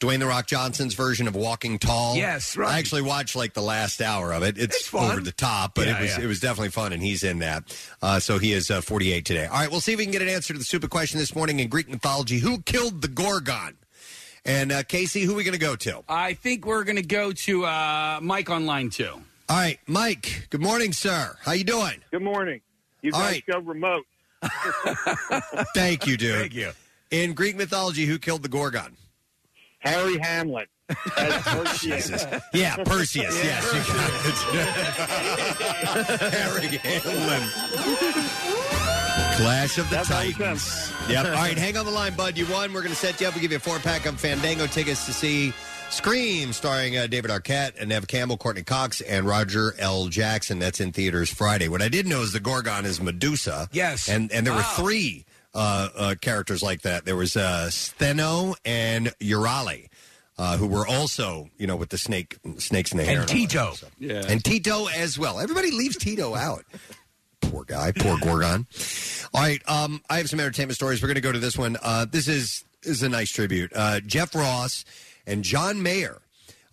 Dwayne 0.00 0.18
the 0.20 0.26
Rock 0.26 0.46
Johnson's 0.46 0.94
version 0.94 1.28
of 1.28 1.36
Walking 1.36 1.78
Tall? 1.78 2.16
Yes, 2.16 2.56
right. 2.56 2.70
I 2.74 2.78
actually 2.78 3.02
watched 3.02 3.36
like 3.36 3.52
the 3.52 3.62
last 3.62 4.00
hour 4.00 4.32
of 4.32 4.42
it. 4.42 4.56
It's, 4.58 4.86
fun. 4.88 5.10
over 5.12 5.20
the 5.20 5.32
top, 5.32 5.74
but 5.74 5.86
Yeah, 5.86 5.98
it 5.98 6.00
was 6.00 6.10
yeah. 6.18 6.24
it 6.24 6.26
was 6.26 6.40
definitely 6.40 6.70
fun, 6.70 6.94
and 6.94 7.02
he's 7.02 7.22
in 7.24 7.40
that. 7.40 7.76
Uh, 8.00 8.18
so 8.20 8.38
he 8.38 8.52
is 8.54 8.70
uh, 8.70 8.80
forty 8.80 9.12
eight 9.12 9.26
today. 9.26 9.44
All 9.46 9.58
right, 9.60 9.70
we'll 9.70 9.80
see 9.80 9.92
if 9.92 9.98
we 9.98 10.04
can 10.06 10.12
get 10.12 10.22
an 10.22 10.28
answer 10.28 10.54
to 10.54 10.58
the 10.58 10.64
super 10.64 10.88
question 10.88 11.18
this 11.18 11.34
morning 11.36 11.60
in 11.60 11.68
Greek 11.68 11.90
mythology: 11.90 12.38
Who 12.38 12.62
killed 12.62 13.02
the 13.02 13.08
Gorgon? 13.08 13.76
And 14.44 14.70
uh, 14.72 14.82
Casey, 14.82 15.22
who 15.22 15.32
are 15.32 15.36
we 15.36 15.44
going 15.44 15.54
to 15.54 15.60
go 15.60 15.74
to? 15.76 16.02
I 16.08 16.34
think 16.34 16.66
we're 16.66 16.84
going 16.84 16.96
to 16.96 17.02
go 17.02 17.32
to 17.32 17.64
uh, 17.64 18.18
Mike 18.22 18.50
on 18.50 18.66
line 18.66 18.90
two. 18.90 19.22
right, 19.48 19.78
Mike. 19.86 20.48
Good 20.50 20.60
morning, 20.60 20.92
sir. 20.92 21.36
How 21.42 21.52
you 21.52 21.64
doing? 21.64 22.02
Good 22.10 22.22
morning. 22.22 22.60
You 23.00 23.12
All 23.14 23.20
guys 23.20 23.32
right. 23.32 23.46
go 23.46 23.58
remote. 23.60 24.04
Thank 25.74 26.06
you, 26.06 26.16
dude. 26.18 26.38
Thank 26.40 26.54
you. 26.54 26.72
In 27.10 27.32
Greek 27.32 27.56
mythology, 27.56 28.04
who 28.06 28.18
killed 28.18 28.42
the 28.42 28.48
Gorgon? 28.48 28.96
Harry 29.78 30.18
Hamlet. 30.18 30.68
As 31.16 31.32
Perseus. 31.42 32.26
Yeah, 32.52 32.76
Perseus. 32.84 33.34
yes, 33.42 33.64
you 33.72 33.80
got 33.94 34.10
it. 36.20 36.32
Harry 36.34 36.76
Hamlin. 36.76 37.48
Clash 39.36 39.78
of 39.78 39.88
the 39.90 39.96
That's 39.96 40.08
how 40.08 40.20
you 40.20 40.32
Titans. 40.32 40.92
Yep. 41.08 41.26
All 41.26 41.32
right, 41.32 41.58
hang 41.58 41.76
on 41.76 41.84
the 41.84 41.90
line, 41.90 42.14
bud. 42.14 42.38
You 42.38 42.46
won. 42.46 42.72
We're 42.72 42.80
going 42.80 42.92
to 42.94 42.98
set 42.98 43.20
you 43.20 43.26
up. 43.26 43.34
We'll 43.34 43.42
give 43.42 43.50
you 43.50 43.58
a 43.58 43.60
four 43.60 43.78
pack 43.78 44.06
of 44.06 44.18
Fandango 44.18 44.66
tickets 44.66 45.04
to 45.06 45.12
see 45.12 45.52
Scream, 45.90 46.52
starring 46.54 46.96
uh, 46.96 47.06
David 47.08 47.30
Arquette 47.30 47.72
and 47.78 47.90
Neve 47.90 48.06
Campbell, 48.06 48.38
Courteney 48.38 48.62
Cox, 48.64 49.00
and 49.02 49.26
Roger 49.26 49.74
L. 49.78 50.06
Jackson. 50.08 50.58
That's 50.58 50.80
in 50.80 50.92
theaters 50.92 51.30
Friday. 51.30 51.68
What 51.68 51.82
I 51.82 51.88
did 51.88 52.06
know 52.06 52.22
is 52.22 52.32
the 52.32 52.40
Gorgon 52.40 52.86
is 52.86 53.00
Medusa. 53.02 53.68
Yes. 53.70 54.08
And 54.08 54.32
and 54.32 54.46
there 54.46 54.54
Wow. 54.54 54.60
were 54.78 54.82
three 54.82 55.26
uh, 55.52 55.88
uh, 55.94 56.14
characters 56.20 56.62
like 56.62 56.80
that. 56.82 57.04
There 57.04 57.16
was 57.16 57.36
uh, 57.36 57.66
Stheno 57.70 58.54
and 58.64 59.08
Euryale. 59.20 59.88
Uh, 60.36 60.56
who 60.56 60.66
were 60.66 60.84
also, 60.84 61.48
you 61.58 61.66
know, 61.68 61.76
with 61.76 61.90
the 61.90 61.96
snake, 61.98 62.36
snakes 62.58 62.90
in 62.90 62.98
the 62.98 63.04
hair, 63.04 63.20
And 63.20 63.20
all 63.20 63.26
that 63.26 63.32
Tito. 63.32 63.72
stuff. 63.74 63.90
and 64.00 64.44
Tito 64.44 64.86
as 64.88 65.16
well. 65.16 65.38
Everybody 65.38 65.70
leaves 65.70 65.96
Tito 65.96 66.34
out. 66.34 66.64
Poor 67.54 67.64
guy, 67.64 67.92
poor 67.92 68.18
Gorgon. 68.18 68.66
All 69.32 69.40
right, 69.40 69.62
um, 69.68 70.02
I 70.10 70.18
have 70.18 70.28
some 70.28 70.40
entertainment 70.40 70.74
stories. 70.74 71.00
We're 71.00 71.06
going 71.06 71.14
to 71.14 71.20
go 71.20 71.30
to 71.30 71.38
this 71.38 71.56
one. 71.56 71.76
Uh, 71.80 72.04
this 72.04 72.26
is 72.26 72.64
is 72.82 73.04
a 73.04 73.08
nice 73.08 73.30
tribute. 73.30 73.70
Uh, 73.72 74.00
Jeff 74.00 74.34
Ross 74.34 74.84
and 75.24 75.44
John 75.44 75.80
Mayer 75.80 76.20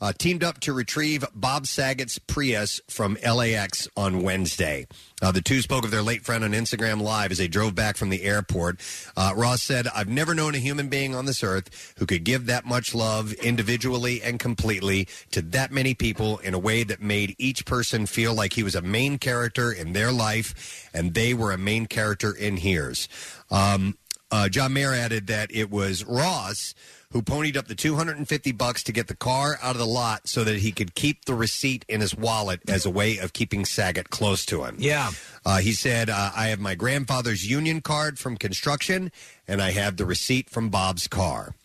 uh, 0.02 0.12
teamed 0.12 0.44
up 0.44 0.60
to 0.62 0.74
retrieve 0.74 1.24
Bob 1.36 1.68
Saget's 1.68 2.18
Prius 2.18 2.82
from 2.90 3.16
LAX 3.24 3.88
on 3.96 4.24
Wednesday. 4.24 4.88
Uh, 5.22 5.32
the 5.32 5.42
two 5.42 5.62
spoke 5.62 5.86
of 5.86 5.92
their 5.92 6.02
late 6.02 6.24
friend 6.24 6.44
on 6.44 6.52
Instagram 6.52 7.02
Live 7.02 7.32
as 7.32 7.38
they 7.38 7.48
drove 7.48 7.76
back 7.76 7.98
from 7.98 8.10
the 8.10 8.24
airport. 8.24 8.80
Uh, 9.16 9.34
Ross 9.36 9.62
said, 9.62 9.88
I've 9.94 10.10
never 10.10 10.34
known 10.34 10.56
a 10.56 10.60
human 10.60 10.90
being 10.90 11.14
on 11.14 11.26
this 11.26 11.44
earth 11.44 11.94
who 11.98 12.06
could 12.06 12.24
give 12.24 12.48
that 12.48 12.66
much 12.66 12.96
love 12.96 13.34
individually 13.34 14.22
and 14.22 14.40
completely 14.40 15.08
to 15.32 15.42
that 15.42 15.72
many 15.72 15.94
people 15.94 16.40
in 16.40 16.54
a 16.54 16.60
way 16.60 16.84
that 16.84 17.02
made 17.02 17.36
each 17.38 17.66
person 17.66 18.06
feel 18.06 18.34
like 18.34 18.54
he 18.54 18.64
was 18.64 18.76
a 18.76 18.82
main 18.82 19.18
character 19.18 19.72
in 19.72 19.94
their 19.94 20.12
life 20.12 20.90
and 20.94 21.14
they 21.14 21.34
were 21.34 21.52
a 21.52 21.58
main 21.58 21.86
character 21.86 22.34
in 22.34 22.58
his. 22.58 23.08
Um, 23.50 23.98
uh, 24.32 24.48
John 24.48 24.74
Mayer 24.74 24.94
added 24.94 25.28
that 25.28 25.54
it 25.54 25.70
was 25.70 26.06
Ross 26.06 26.74
who 27.12 27.22
ponied 27.22 27.58
up 27.58 27.68
the 27.68 27.76
250 27.76 28.52
bucks 28.54 28.84
to 28.84 28.92
get 28.92 29.08
the 29.08 29.16
car 29.16 29.58
out 29.62 29.76
of 29.76 29.80
the 29.80 29.86
lot 29.86 30.28
so 30.28 30.44
that 30.44 30.58
he 30.58 30.72
could 30.72 30.96
keep 30.96 31.26
the 31.26 31.36
receipt 31.36 31.86
in 31.88 32.02
his 32.02 32.16
wallet 32.16 32.62
as 32.68 32.86
a 32.86 32.90
way 32.90 33.18
of 33.18 33.34
keeping 33.34 33.66
Saget 33.66 34.10
close 34.10 34.46
to 34.46 34.64
him. 34.64 34.76
Yeah. 34.80 35.12
Uh, 35.46 35.58
he 35.58 35.74
said, 35.74 36.10
uh, 36.10 36.32
I 36.36 36.48
have 36.48 36.60
my 36.60 36.76
grandfather's 36.76 37.50
union 37.50 37.82
card 37.82 38.18
from 38.18 38.38
construction, 38.38 39.12
and 39.48 39.62
I 39.62 39.72
have 39.72 39.98
the 39.98 40.06
receipt 40.06 40.50
from 40.50 40.70
Bob's 40.70 41.08
car. 41.08 41.56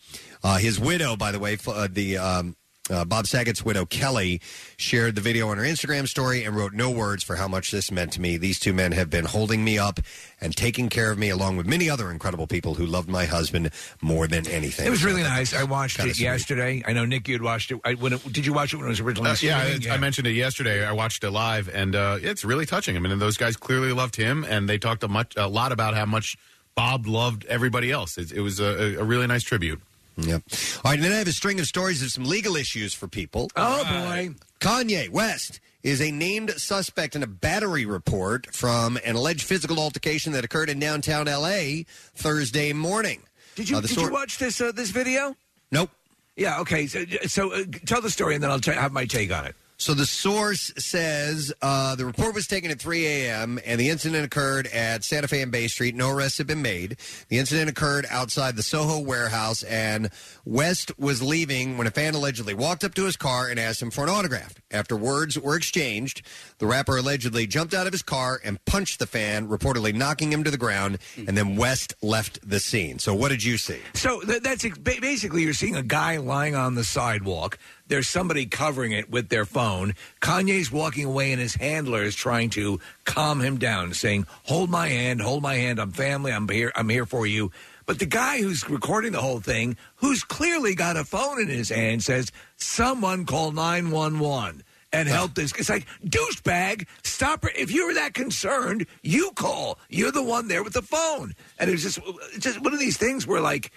Uh, 0.43 0.57
his 0.57 0.79
widow, 0.79 1.15
by 1.15 1.31
the 1.31 1.39
way, 1.39 1.53
f- 1.53 1.67
uh, 1.67 1.87
the 1.91 2.17
um, 2.17 2.55
uh, 2.89 3.05
Bob 3.05 3.27
Saget's 3.27 3.63
widow, 3.63 3.85
Kelly, 3.85 4.41
shared 4.77 5.15
the 5.15 5.21
video 5.21 5.49
on 5.49 5.57
her 5.57 5.63
Instagram 5.63 6.07
story 6.07 6.43
and 6.43 6.55
wrote 6.55 6.73
no 6.73 6.89
words 6.89 7.23
for 7.23 7.35
how 7.35 7.47
much 7.47 7.71
this 7.71 7.91
meant 7.91 8.13
to 8.13 8.21
me. 8.21 8.37
These 8.37 8.59
two 8.59 8.73
men 8.73 8.91
have 8.91 9.09
been 9.09 9.25
holding 9.25 9.63
me 9.63 9.77
up 9.77 9.99
and 10.39 10.55
taking 10.55 10.89
care 10.89 11.11
of 11.11 11.17
me, 11.17 11.29
along 11.29 11.57
with 11.57 11.65
many 11.65 11.89
other 11.89 12.11
incredible 12.11 12.47
people 12.47 12.75
who 12.75 12.85
loved 12.85 13.09
my 13.09 13.25
husband 13.25 13.71
more 14.01 14.27
than 14.27 14.47
anything. 14.47 14.85
It 14.85 14.89
was 14.89 15.03
really 15.03 15.23
nice. 15.23 15.53
I 15.53 15.63
watched 15.63 15.97
kinda 15.97 16.11
it 16.11 16.15
sweet. 16.15 16.25
yesterday. 16.25 16.83
I 16.85 16.93
know 16.93 17.05
Nick, 17.05 17.27
you 17.27 17.35
had 17.35 17.41
watched 17.41 17.71
it. 17.71 17.79
I, 17.83 17.93
when 17.95 18.13
it, 18.13 18.33
did 18.33 18.45
you 18.45 18.53
watch 18.53 18.73
it 18.73 18.77
when 18.77 18.85
it 18.85 18.89
was 18.89 18.99
originally? 18.99 19.31
Uh, 19.31 19.35
yeah, 19.41 19.63
streaming? 19.65 19.89
I, 19.89 19.95
I 19.95 19.97
mentioned 19.97 20.27
it 20.27 20.33
yesterday. 20.33 20.85
I 20.85 20.91
watched 20.91 21.23
it 21.23 21.31
live, 21.31 21.69
and 21.73 21.95
uh, 21.95 22.17
it's 22.21 22.45
really 22.45 22.65
touching. 22.65 22.95
I 22.95 22.99
mean, 22.99 23.17
those 23.19 23.37
guys 23.37 23.57
clearly 23.57 23.91
loved 23.91 24.15
him, 24.15 24.43
and 24.43 24.69
they 24.69 24.77
talked 24.77 25.03
a 25.03 25.07
much 25.07 25.35
a 25.35 25.47
lot 25.47 25.71
about 25.71 25.95
how 25.95 26.05
much 26.05 26.37
Bob 26.75 27.07
loved 27.07 27.45
everybody 27.45 27.91
else. 27.91 28.17
It, 28.17 28.31
it 28.31 28.41
was 28.41 28.59
a, 28.59 28.97
a 28.99 29.03
really 29.03 29.27
nice 29.27 29.43
tribute. 29.43 29.81
Yep. 30.17 30.43
All 30.83 30.91
right, 30.91 30.95
and 30.95 31.03
then 31.03 31.11
I 31.13 31.17
have 31.17 31.27
a 31.27 31.31
string 31.31 31.59
of 31.59 31.67
stories 31.67 32.01
of 32.01 32.09
some 32.11 32.25
legal 32.25 32.55
issues 32.55 32.93
for 32.93 33.07
people. 33.07 33.49
Oh 33.55 33.83
boy. 33.83 34.31
Kanye 34.59 35.09
West 35.09 35.59
is 35.83 36.01
a 36.01 36.11
named 36.11 36.49
suspect 36.51 37.15
in 37.15 37.21
a 37.23 37.27
battery 37.27 37.85
report 37.85 38.53
from 38.53 38.97
an 39.05 39.15
alleged 39.15 39.43
physical 39.43 39.79
altercation 39.79 40.33
that 40.33 40.43
occurred 40.43 40.69
in 40.69 40.79
downtown 40.79 41.27
L.A. 41.27 41.85
Thursday 42.15 42.73
morning. 42.73 43.21
Did 43.55 43.69
you 43.69 43.77
Uh, 43.77 43.81
the 43.81 43.87
did 43.87 43.93
sor- 43.95 44.07
you 44.07 44.11
watch 44.13 44.37
this 44.39 44.59
uh, 44.59 44.71
this 44.71 44.89
video? 44.89 45.35
Nope. 45.71 45.91
Yeah. 46.35 46.59
Okay. 46.61 46.87
So, 46.87 47.05
so 47.27 47.51
uh, 47.53 47.63
tell 47.85 48.01
the 48.01 48.09
story, 48.09 48.33
and 48.35 48.43
then 48.43 48.49
I'll 48.51 48.59
t- 48.59 48.71
have 48.71 48.91
my 48.91 49.05
take 49.05 49.31
on 49.31 49.45
it. 49.45 49.55
So 49.79 49.93
the 49.93 50.07
source 50.07 50.73
says 50.79 51.53
uh, 51.61 51.95
the 51.95 52.05
report 52.05 52.33
was 52.33 52.47
taken 52.47 52.71
at 52.71 52.79
3 52.79 53.05
a.m. 53.05 53.59
and 53.63 53.79
the 53.79 53.89
incident 53.89 54.25
occurred 54.25 54.65
at 54.67 55.03
Santa 55.03 55.27
Fe 55.27 55.43
and 55.43 55.51
Bay 55.51 55.67
Street. 55.67 55.93
No 55.93 56.09
arrests 56.09 56.39
have 56.39 56.47
been 56.47 56.63
made. 56.63 56.97
The 57.29 57.37
incident 57.37 57.69
occurred 57.69 58.07
outside 58.09 58.55
the 58.55 58.63
Soho 58.63 58.99
warehouse, 58.99 59.61
and 59.61 60.09
West 60.45 60.97
was 60.97 61.21
leaving 61.21 61.77
when 61.77 61.85
a 61.85 61.91
fan 61.91 62.15
allegedly 62.15 62.55
walked 62.55 62.83
up 62.83 62.95
to 62.95 63.05
his 63.05 63.15
car 63.15 63.47
and 63.47 63.59
asked 63.59 63.81
him 63.81 63.91
for 63.91 64.03
an 64.03 64.09
autograph. 64.09 64.55
After 64.69 64.97
words 64.97 65.39
were 65.39 65.55
exchanged, 65.55 66.23
the 66.57 66.65
rapper 66.65 66.97
allegedly 66.97 67.47
jumped 67.47 67.73
out 67.73 67.87
of 67.87 67.93
his 67.93 68.01
car 68.01 68.41
and 68.43 68.63
punched 68.65 68.99
the 68.99 69.07
fan, 69.07 69.47
reportedly 69.47 69.93
knocking 69.95 70.31
him 70.31 70.43
to 70.43 70.51
the 70.51 70.57
ground, 70.57 70.97
and 71.15 71.37
then 71.37 71.55
West 71.55 71.93
left 72.01 72.37
the 72.47 72.59
scene. 72.59 72.99
So 72.99 73.13
what 73.13 73.29
did 73.29 73.41
you 73.43 73.57
see? 73.57 73.79
So 73.93 74.19
th- 74.21 74.41
that's 74.43 74.65
ex- 74.65 74.77
ba- 74.77 74.95
basically 74.99 75.43
you're 75.43 75.53
seeing 75.53 75.77
a 75.77 75.83
guy 75.83 76.17
lying 76.17 76.55
on 76.55 76.75
the 76.75 76.83
sidewalk. 76.83 77.57
There's 77.87 78.09
somebody 78.09 78.45
covering 78.45 78.91
it 78.91 79.09
with 79.09 79.29
their 79.29 79.45
phone. 79.45 79.93
Kanye's 80.21 80.69
walking 80.69 81.05
away, 81.05 81.31
and 81.31 81.39
his 81.39 81.55
handler 81.55 82.03
is 82.03 82.15
trying 82.15 82.49
to 82.51 82.81
calm 83.05 83.39
him 83.39 83.57
down, 83.57 83.93
saying, 83.93 84.27
"Hold 84.43 84.69
my 84.69 84.89
hand, 84.89 85.21
hold 85.21 85.41
my 85.41 85.55
hand. 85.55 85.79
I'm 85.79 85.93
family. 85.93 86.33
I'm 86.33 86.49
here. 86.49 86.73
I'm 86.75 86.89
here 86.89 87.05
for 87.05 87.25
you." 87.25 87.51
But 87.87 87.97
the 87.99 88.05
guy 88.05 88.41
who's 88.41 88.69
recording 88.69 89.13
the 89.13 89.21
whole 89.21 89.39
thing, 89.39 89.77
who's 89.95 90.23
clearly 90.23 90.75
got 90.75 90.97
a 90.97 91.03
phone 91.03 91.41
in 91.41 91.47
his 91.47 91.69
hand, 91.69 92.03
says, 92.03 92.31
"Someone 92.57 93.25
call 93.25 93.51
911." 93.51 94.63
And 94.93 95.09
help 95.09 95.35
this. 95.35 95.51
It's 95.57 95.69
like 95.69 95.85
douchebag. 96.05 96.87
Stop 97.03 97.43
it. 97.43 97.57
If 97.57 97.71
you 97.71 97.87
were 97.87 97.93
that 97.95 98.13
concerned, 98.13 98.85
you 99.03 99.31
call. 99.31 99.79
You're 99.89 100.13
the 100.13 100.23
one 100.23 100.47
there 100.47 100.63
with 100.63 100.73
the 100.73 100.81
phone. 100.81 101.35
And 101.59 101.69
it's 101.69 101.83
just, 101.83 101.99
just 102.39 102.61
one 102.61 102.73
of 102.73 102.79
these 102.79 102.95
things 102.95 103.27
where, 103.27 103.41
like, 103.41 103.71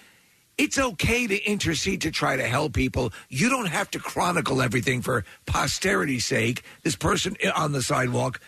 it's 0.56 0.78
okay 0.78 1.26
to 1.26 1.42
intercede 1.42 2.02
to 2.02 2.12
try 2.12 2.36
to 2.36 2.46
help 2.46 2.74
people. 2.74 3.12
You 3.28 3.48
don't 3.48 3.66
have 3.66 3.90
to 3.90 3.98
chronicle 3.98 4.62
everything 4.62 5.02
for 5.02 5.24
posterity's 5.46 6.26
sake. 6.26 6.62
This 6.84 6.94
person 6.96 7.36
on 7.56 7.72
the 7.72 7.82
sidewalk 7.82 8.40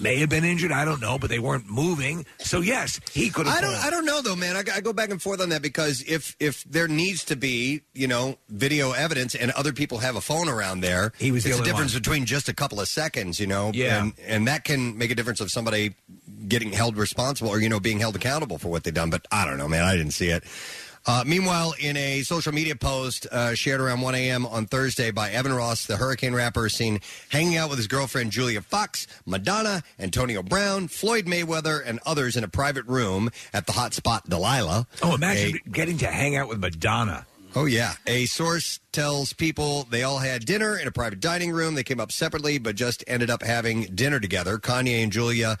may 0.00 0.16
have 0.16 0.28
been 0.28 0.44
injured. 0.44 0.72
I 0.72 0.84
don't 0.84 1.00
know, 1.00 1.18
but 1.18 1.30
they 1.30 1.38
weren't 1.38 1.68
moving. 1.68 2.26
So 2.38 2.60
yes, 2.60 3.00
he 3.12 3.30
could 3.30 3.46
have. 3.46 3.56
I 3.56 3.60
don't. 3.60 3.74
I 3.74 3.90
don't 3.90 4.04
know 4.04 4.20
though, 4.22 4.36
man. 4.36 4.56
I, 4.56 4.62
I 4.76 4.80
go 4.80 4.92
back 4.92 5.10
and 5.10 5.20
forth 5.20 5.40
on 5.40 5.48
that 5.50 5.62
because 5.62 6.02
if 6.06 6.36
if 6.40 6.64
there 6.64 6.88
needs 6.88 7.24
to 7.26 7.36
be, 7.36 7.82
you 7.94 8.06
know, 8.06 8.36
video 8.48 8.92
evidence 8.92 9.34
and 9.34 9.50
other 9.52 9.72
people 9.72 9.98
have 9.98 10.16
a 10.16 10.20
phone 10.20 10.48
around 10.48 10.80
there, 10.80 11.12
He 11.18 11.30
was 11.32 11.44
the 11.44 11.50
it's 11.50 11.58
a 11.58 11.60
only 11.62 11.70
difference 11.70 11.92
one. 11.94 12.02
between 12.02 12.24
just 12.26 12.48
a 12.48 12.54
couple 12.54 12.80
of 12.80 12.88
seconds, 12.88 13.38
you 13.40 13.46
know. 13.46 13.70
Yeah. 13.74 14.02
and, 14.02 14.12
and 14.26 14.48
that 14.48 14.64
can 14.64 14.96
make 14.98 15.10
a 15.10 15.14
difference 15.14 15.40
of 15.40 15.50
somebody 15.50 15.94
getting 16.48 16.72
held 16.72 16.96
responsible 16.96 17.50
or 17.50 17.60
you 17.60 17.68
know 17.68 17.80
being 17.80 17.98
held 17.98 18.14
accountable 18.16 18.58
for 18.58 18.68
what 18.68 18.84
they've 18.84 18.94
done. 18.94 19.10
But 19.10 19.26
I 19.32 19.44
don't 19.44 19.58
know, 19.58 19.68
man. 19.68 19.84
I 19.84 19.96
didn't 19.96 20.12
see 20.12 20.28
it. 20.28 20.44
Uh, 21.06 21.22
meanwhile, 21.24 21.72
in 21.78 21.96
a 21.96 22.22
social 22.22 22.52
media 22.52 22.74
post 22.74 23.26
uh, 23.30 23.54
shared 23.54 23.80
around 23.80 24.00
1 24.00 24.14
a.m. 24.16 24.44
on 24.44 24.66
Thursday 24.66 25.12
by 25.12 25.30
Evan 25.30 25.52
Ross, 25.52 25.86
the 25.86 25.96
Hurricane 25.96 26.34
rapper, 26.34 26.66
is 26.66 26.74
seen 26.74 27.00
hanging 27.28 27.56
out 27.56 27.70
with 27.70 27.78
his 27.78 27.86
girlfriend 27.86 28.32
Julia 28.32 28.60
Fox, 28.60 29.06
Madonna, 29.24 29.84
Antonio 30.00 30.42
Brown, 30.42 30.88
Floyd 30.88 31.26
Mayweather, 31.26 31.80
and 31.84 32.00
others 32.04 32.36
in 32.36 32.42
a 32.42 32.48
private 32.48 32.86
room 32.86 33.30
at 33.52 33.66
the 33.66 33.72
hotspot 33.72 34.28
Delilah. 34.28 34.88
Oh, 35.02 35.14
imagine 35.14 35.60
getting 35.70 35.98
to 35.98 36.08
hang 36.08 36.34
out 36.34 36.48
with 36.48 36.58
Madonna. 36.58 37.24
Oh, 37.54 37.64
yeah. 37.64 37.94
A 38.06 38.26
source 38.26 38.80
tells 38.92 39.32
people 39.32 39.84
they 39.84 40.02
all 40.02 40.18
had 40.18 40.44
dinner 40.44 40.76
in 40.76 40.86
a 40.86 40.90
private 40.90 41.20
dining 41.20 41.52
room. 41.52 41.74
They 41.74 41.84
came 41.84 42.00
up 42.00 42.12
separately, 42.12 42.58
but 42.58 42.76
just 42.76 43.02
ended 43.06 43.30
up 43.30 43.42
having 43.42 43.84
dinner 43.94 44.20
together. 44.20 44.58
Kanye 44.58 45.02
and 45.02 45.10
Julia 45.10 45.56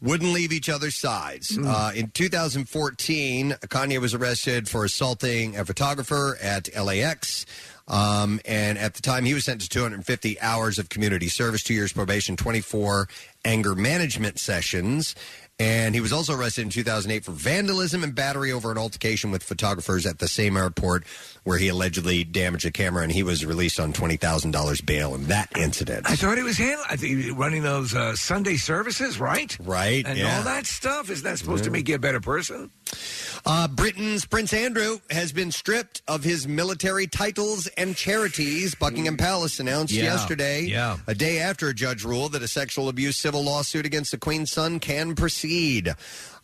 wouldn't 0.00 0.32
leave 0.32 0.52
each 0.52 0.68
other's 0.68 0.94
sides. 0.94 1.58
Uh, 1.58 1.92
in 1.94 2.10
2014, 2.10 3.50
Kanye 3.62 4.00
was 4.00 4.14
arrested 4.14 4.68
for 4.68 4.84
assaulting 4.84 5.56
a 5.56 5.64
photographer 5.64 6.38
at 6.40 6.68
LAX. 6.76 7.46
Um, 7.88 8.40
and 8.44 8.78
at 8.78 8.94
the 8.94 9.02
time, 9.02 9.24
he 9.24 9.34
was 9.34 9.46
sentenced 9.46 9.72
to 9.72 9.78
250 9.78 10.40
hours 10.40 10.78
of 10.78 10.88
community 10.88 11.28
service, 11.28 11.62
two 11.62 11.74
years 11.74 11.92
probation, 11.92 12.36
24 12.36 13.08
anger 13.44 13.74
management 13.74 14.38
sessions. 14.38 15.14
And 15.60 15.92
he 15.94 16.00
was 16.00 16.12
also 16.12 16.34
arrested 16.34 16.62
in 16.62 16.70
2008 16.70 17.24
for 17.24 17.32
vandalism 17.32 18.04
and 18.04 18.14
battery 18.14 18.52
over 18.52 18.70
an 18.70 18.78
altercation 18.78 19.32
with 19.32 19.42
photographers 19.42 20.06
at 20.06 20.20
the 20.20 20.28
same 20.28 20.56
airport 20.56 21.04
where 21.48 21.56
he 21.56 21.68
allegedly 21.68 22.24
damaged 22.24 22.66
a 22.66 22.70
camera. 22.70 23.02
And 23.02 23.10
he 23.10 23.22
was 23.22 23.46
released 23.46 23.80
on 23.80 23.94
$20,000 23.94 24.84
bail 24.84 25.14
in 25.14 25.24
that 25.28 25.48
incident. 25.56 26.04
I 26.08 26.14
thought 26.14 26.36
he 26.36 26.44
was 26.44 26.58
handling. 26.58 26.86
I 26.90 26.96
think 26.96 27.08
he 27.18 27.30
was 27.30 27.30
running 27.38 27.62
those 27.62 27.94
uh, 27.94 28.14
Sunday 28.16 28.56
services, 28.56 29.18
right? 29.18 29.56
Right, 29.64 30.04
And 30.06 30.18
yeah. 30.18 30.36
all 30.36 30.42
that 30.44 30.66
stuff. 30.66 31.08
Isn't 31.08 31.24
that 31.24 31.38
supposed 31.38 31.64
to 31.64 31.70
make 31.70 31.88
you 31.88 31.94
a 31.94 31.98
better 31.98 32.20
person? 32.20 32.70
Uh, 33.46 33.66
Britain's 33.66 34.26
Prince 34.26 34.52
Andrew 34.52 34.98
has 35.10 35.32
been 35.32 35.50
stripped 35.50 36.02
of 36.06 36.22
his 36.22 36.46
military 36.46 37.06
titles 37.06 37.66
and 37.78 37.96
charities. 37.96 38.74
Buckingham 38.74 39.16
Palace 39.16 39.58
announced 39.58 39.94
Yeah, 39.94 40.02
yesterday, 40.02 40.64
yeah. 40.64 40.98
a 41.06 41.14
day 41.14 41.38
after 41.38 41.68
a 41.68 41.74
judge 41.74 42.04
ruled 42.04 42.32
that 42.32 42.42
a 42.42 42.48
sexual 42.48 42.90
abuse 42.90 43.16
civil 43.16 43.42
lawsuit 43.42 43.86
against 43.86 44.10
the 44.10 44.18
Queen's 44.18 44.52
son 44.52 44.80
can 44.80 45.14
proceed. 45.14 45.94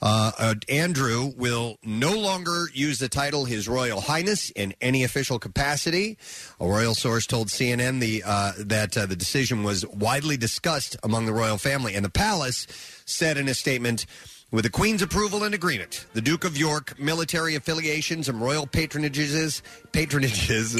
Uh, 0.04 0.32
uh, 0.38 0.54
Andrew 0.68 1.32
will 1.34 1.78
no 1.82 2.12
longer 2.12 2.66
use 2.74 2.98
the 2.98 3.08
title 3.08 3.46
His 3.46 3.66
Royal 3.66 4.02
Highness 4.02 4.50
in 4.50 4.74
any 4.82 5.02
official 5.02 5.38
capacity. 5.38 6.18
A 6.60 6.68
royal 6.68 6.94
source 6.94 7.26
told 7.26 7.48
CNN 7.48 8.00
the 8.00 8.22
uh, 8.26 8.52
that 8.58 8.98
uh, 8.98 9.06
the 9.06 9.16
decision 9.16 9.62
was 9.62 9.86
widely 9.86 10.36
discussed 10.36 10.94
among 11.02 11.24
the 11.24 11.32
royal 11.32 11.56
family, 11.56 11.94
and 11.94 12.04
the 12.04 12.10
palace 12.10 12.66
said 13.06 13.38
in 13.38 13.48
a 13.48 13.54
statement. 13.54 14.04
With 14.50 14.64
the 14.64 14.70
Queen's 14.70 15.02
approval 15.02 15.42
and 15.42 15.52
agreement, 15.52 16.06
the 16.12 16.20
Duke 16.20 16.44
of 16.44 16.56
York 16.56 16.96
military 17.00 17.56
affiliations 17.56 18.28
and 18.28 18.40
royal 18.40 18.68
patronages 18.68 19.62
patronages 19.90 20.78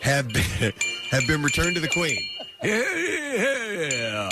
have 0.00 0.28
been, 0.28 0.72
have 1.10 1.26
been 1.26 1.42
returned 1.42 1.74
to 1.74 1.82
the 1.82 1.88
Queen. 1.88 2.18
Yeah. 2.62 4.30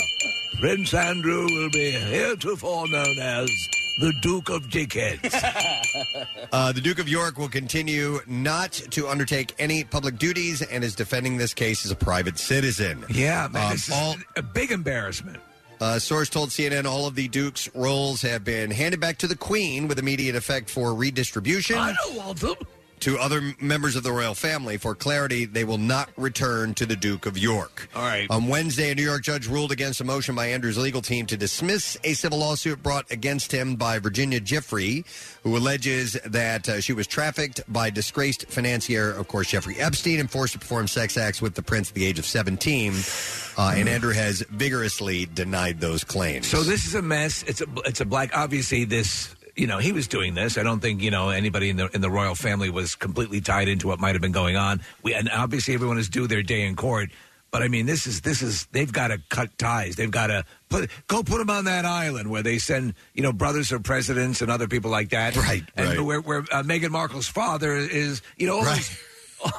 Prince 0.59 0.93
Andrew 0.93 1.43
will 1.43 1.69
be 1.69 1.91
heretofore 1.91 2.87
known 2.87 3.19
as 3.19 3.51
the 3.99 4.13
Duke 4.21 4.49
of 4.49 4.67
Dickheads. 4.67 5.33
Uh, 6.53 6.71
the 6.71 6.79
Duke 6.79 6.97
of 6.99 7.09
York 7.09 7.37
will 7.37 7.49
continue 7.49 8.19
not 8.25 8.71
to 8.71 9.07
undertake 9.09 9.53
any 9.59 9.83
public 9.83 10.17
duties 10.17 10.61
and 10.61 10.81
is 10.83 10.95
defending 10.95 11.35
this 11.35 11.53
case 11.53 11.83
as 11.85 11.91
a 11.91 11.95
private 11.95 12.39
citizen. 12.39 13.03
yeah, 13.09 13.49
man, 13.51 13.65
Um, 13.65 13.71
this 13.73 13.89
is 13.89 13.93
all- 13.93 14.15
a 14.37 14.41
big 14.41 14.71
embarrassment. 14.71 15.39
Uh, 15.81 15.99
source 15.99 16.29
told 16.29 16.49
CNN 16.49 16.85
all 16.85 17.05
of 17.05 17.15
the 17.15 17.27
Duke's 17.27 17.69
roles 17.75 18.21
have 18.21 18.43
been 18.45 18.71
handed 18.71 18.99
back 19.01 19.17
to 19.19 19.27
the 19.27 19.35
Queen 19.35 19.87
with 19.89 19.99
immediate 19.99 20.35
effect 20.35 20.69
for 20.69 20.93
redistribution. 20.95 21.77
I 21.77 21.93
don't 22.05 22.15
want 22.15 22.39
them. 22.39 22.55
To 23.01 23.17
other 23.19 23.53
members 23.59 23.95
of 23.95 24.03
the 24.03 24.11
royal 24.11 24.33
family. 24.33 24.77
For 24.77 24.95
clarity, 24.95 25.45
they 25.45 25.63
will 25.63 25.77
not 25.77 26.09
return 26.17 26.73
to 26.75 26.85
the 26.85 26.95
Duke 26.95 27.25
of 27.25 27.37
York. 27.37 27.89
All 27.95 28.01
right. 28.01 28.27
On 28.29 28.47
Wednesday, 28.47 28.91
a 28.91 28.95
New 28.95 29.03
York 29.03 29.23
judge 29.23 29.47
ruled 29.47 29.71
against 29.71 30.01
a 30.01 30.03
motion 30.03 30.35
by 30.35 30.47
Andrew's 30.47 30.77
legal 30.77 31.01
team 31.01 31.25
to 31.27 31.37
dismiss 31.37 31.97
a 32.03 32.13
civil 32.13 32.39
lawsuit 32.39 32.81
brought 32.81 33.09
against 33.11 33.51
him 33.51 33.75
by 33.75 33.99
Virginia 33.99 34.39
Giuffre, 34.39 35.05
who 35.43 35.55
alleges 35.55 36.13
that 36.25 36.67
uh, 36.67 36.81
she 36.81 36.93
was 36.93 37.07
trafficked 37.07 37.61
by 37.71 37.89
disgraced 37.89 38.47
financier, 38.47 39.11
of 39.11 39.27
course, 39.27 39.49
Jeffrey 39.49 39.75
Epstein, 39.77 40.19
and 40.19 40.29
forced 40.29 40.53
to 40.53 40.59
perform 40.59 40.87
sex 40.87 41.17
acts 41.17 41.41
with 41.41 41.55
the 41.55 41.61
prince 41.61 41.89
at 41.89 41.95
the 41.95 42.05
age 42.05 42.19
of 42.19 42.25
17. 42.25 42.93
Uh, 43.57 43.73
and 43.75 43.89
Andrew 43.89 44.13
has 44.13 44.41
vigorously 44.49 45.25
denied 45.25 45.79
those 45.79 46.03
claims. 46.03 46.47
So 46.47 46.63
this 46.63 46.85
is 46.85 46.95
a 46.95 47.01
mess. 47.01 47.43
It's 47.43 47.61
a 47.61 47.67
it's 47.85 48.01
a 48.01 48.05
black. 48.05 48.29
Obviously, 48.35 48.85
this 48.85 49.35
you 49.57 49.67
know 49.67 49.79
he 49.79 49.91
was 49.91 50.07
doing 50.07 50.35
this. 50.35 50.57
I 50.57 50.63
don't 50.63 50.79
think 50.79 51.01
you 51.01 51.11
know 51.11 51.29
anybody 51.29 51.69
in 51.69 51.77
the 51.77 51.89
in 51.93 52.01
the 52.01 52.09
royal 52.09 52.35
family 52.35 52.69
was 52.69 52.95
completely 52.95 53.41
tied 53.41 53.67
into 53.67 53.87
what 53.87 53.99
might 53.99 54.15
have 54.15 54.21
been 54.21 54.31
going 54.31 54.55
on. 54.55 54.81
We 55.03 55.13
and 55.13 55.29
obviously 55.29 55.73
everyone 55.73 55.97
is 55.97 56.07
due 56.07 56.27
their 56.27 56.43
day 56.43 56.65
in 56.65 56.75
court. 56.75 57.09
But 57.49 57.63
I 57.63 57.69
mean, 57.69 57.85
this 57.85 58.07
is 58.07 58.21
this 58.21 58.41
is 58.41 58.67
they've 58.67 58.91
got 58.91 59.07
to 59.07 59.21
cut 59.29 59.57
ties. 59.57 59.95
They've 59.95 60.11
got 60.11 60.27
to 60.27 60.43
put 60.69 60.89
go 61.07 61.23
put 61.23 61.39
them 61.39 61.49
on 61.49 61.65
that 61.65 61.85
island 61.85 62.29
where 62.29 62.43
they 62.43 62.59
send 62.59 62.93
you 63.13 63.23
know 63.23 63.33
brothers 63.33 63.71
of 63.71 63.83
presidents 63.83 64.41
and 64.41 64.51
other 64.51 64.67
people 64.67 64.91
like 64.91 65.09
that. 65.09 65.35
Right, 65.35 65.63
and 65.75 65.89
right. 65.89 66.01
where 66.01 66.21
where 66.21 66.39
uh, 66.51 66.63
Meghan 66.63 66.91
Markle's 66.91 67.27
father 67.27 67.75
is. 67.75 68.21
You 68.37 68.47
know 68.47 68.57
all, 68.57 68.65
those, 68.65 68.99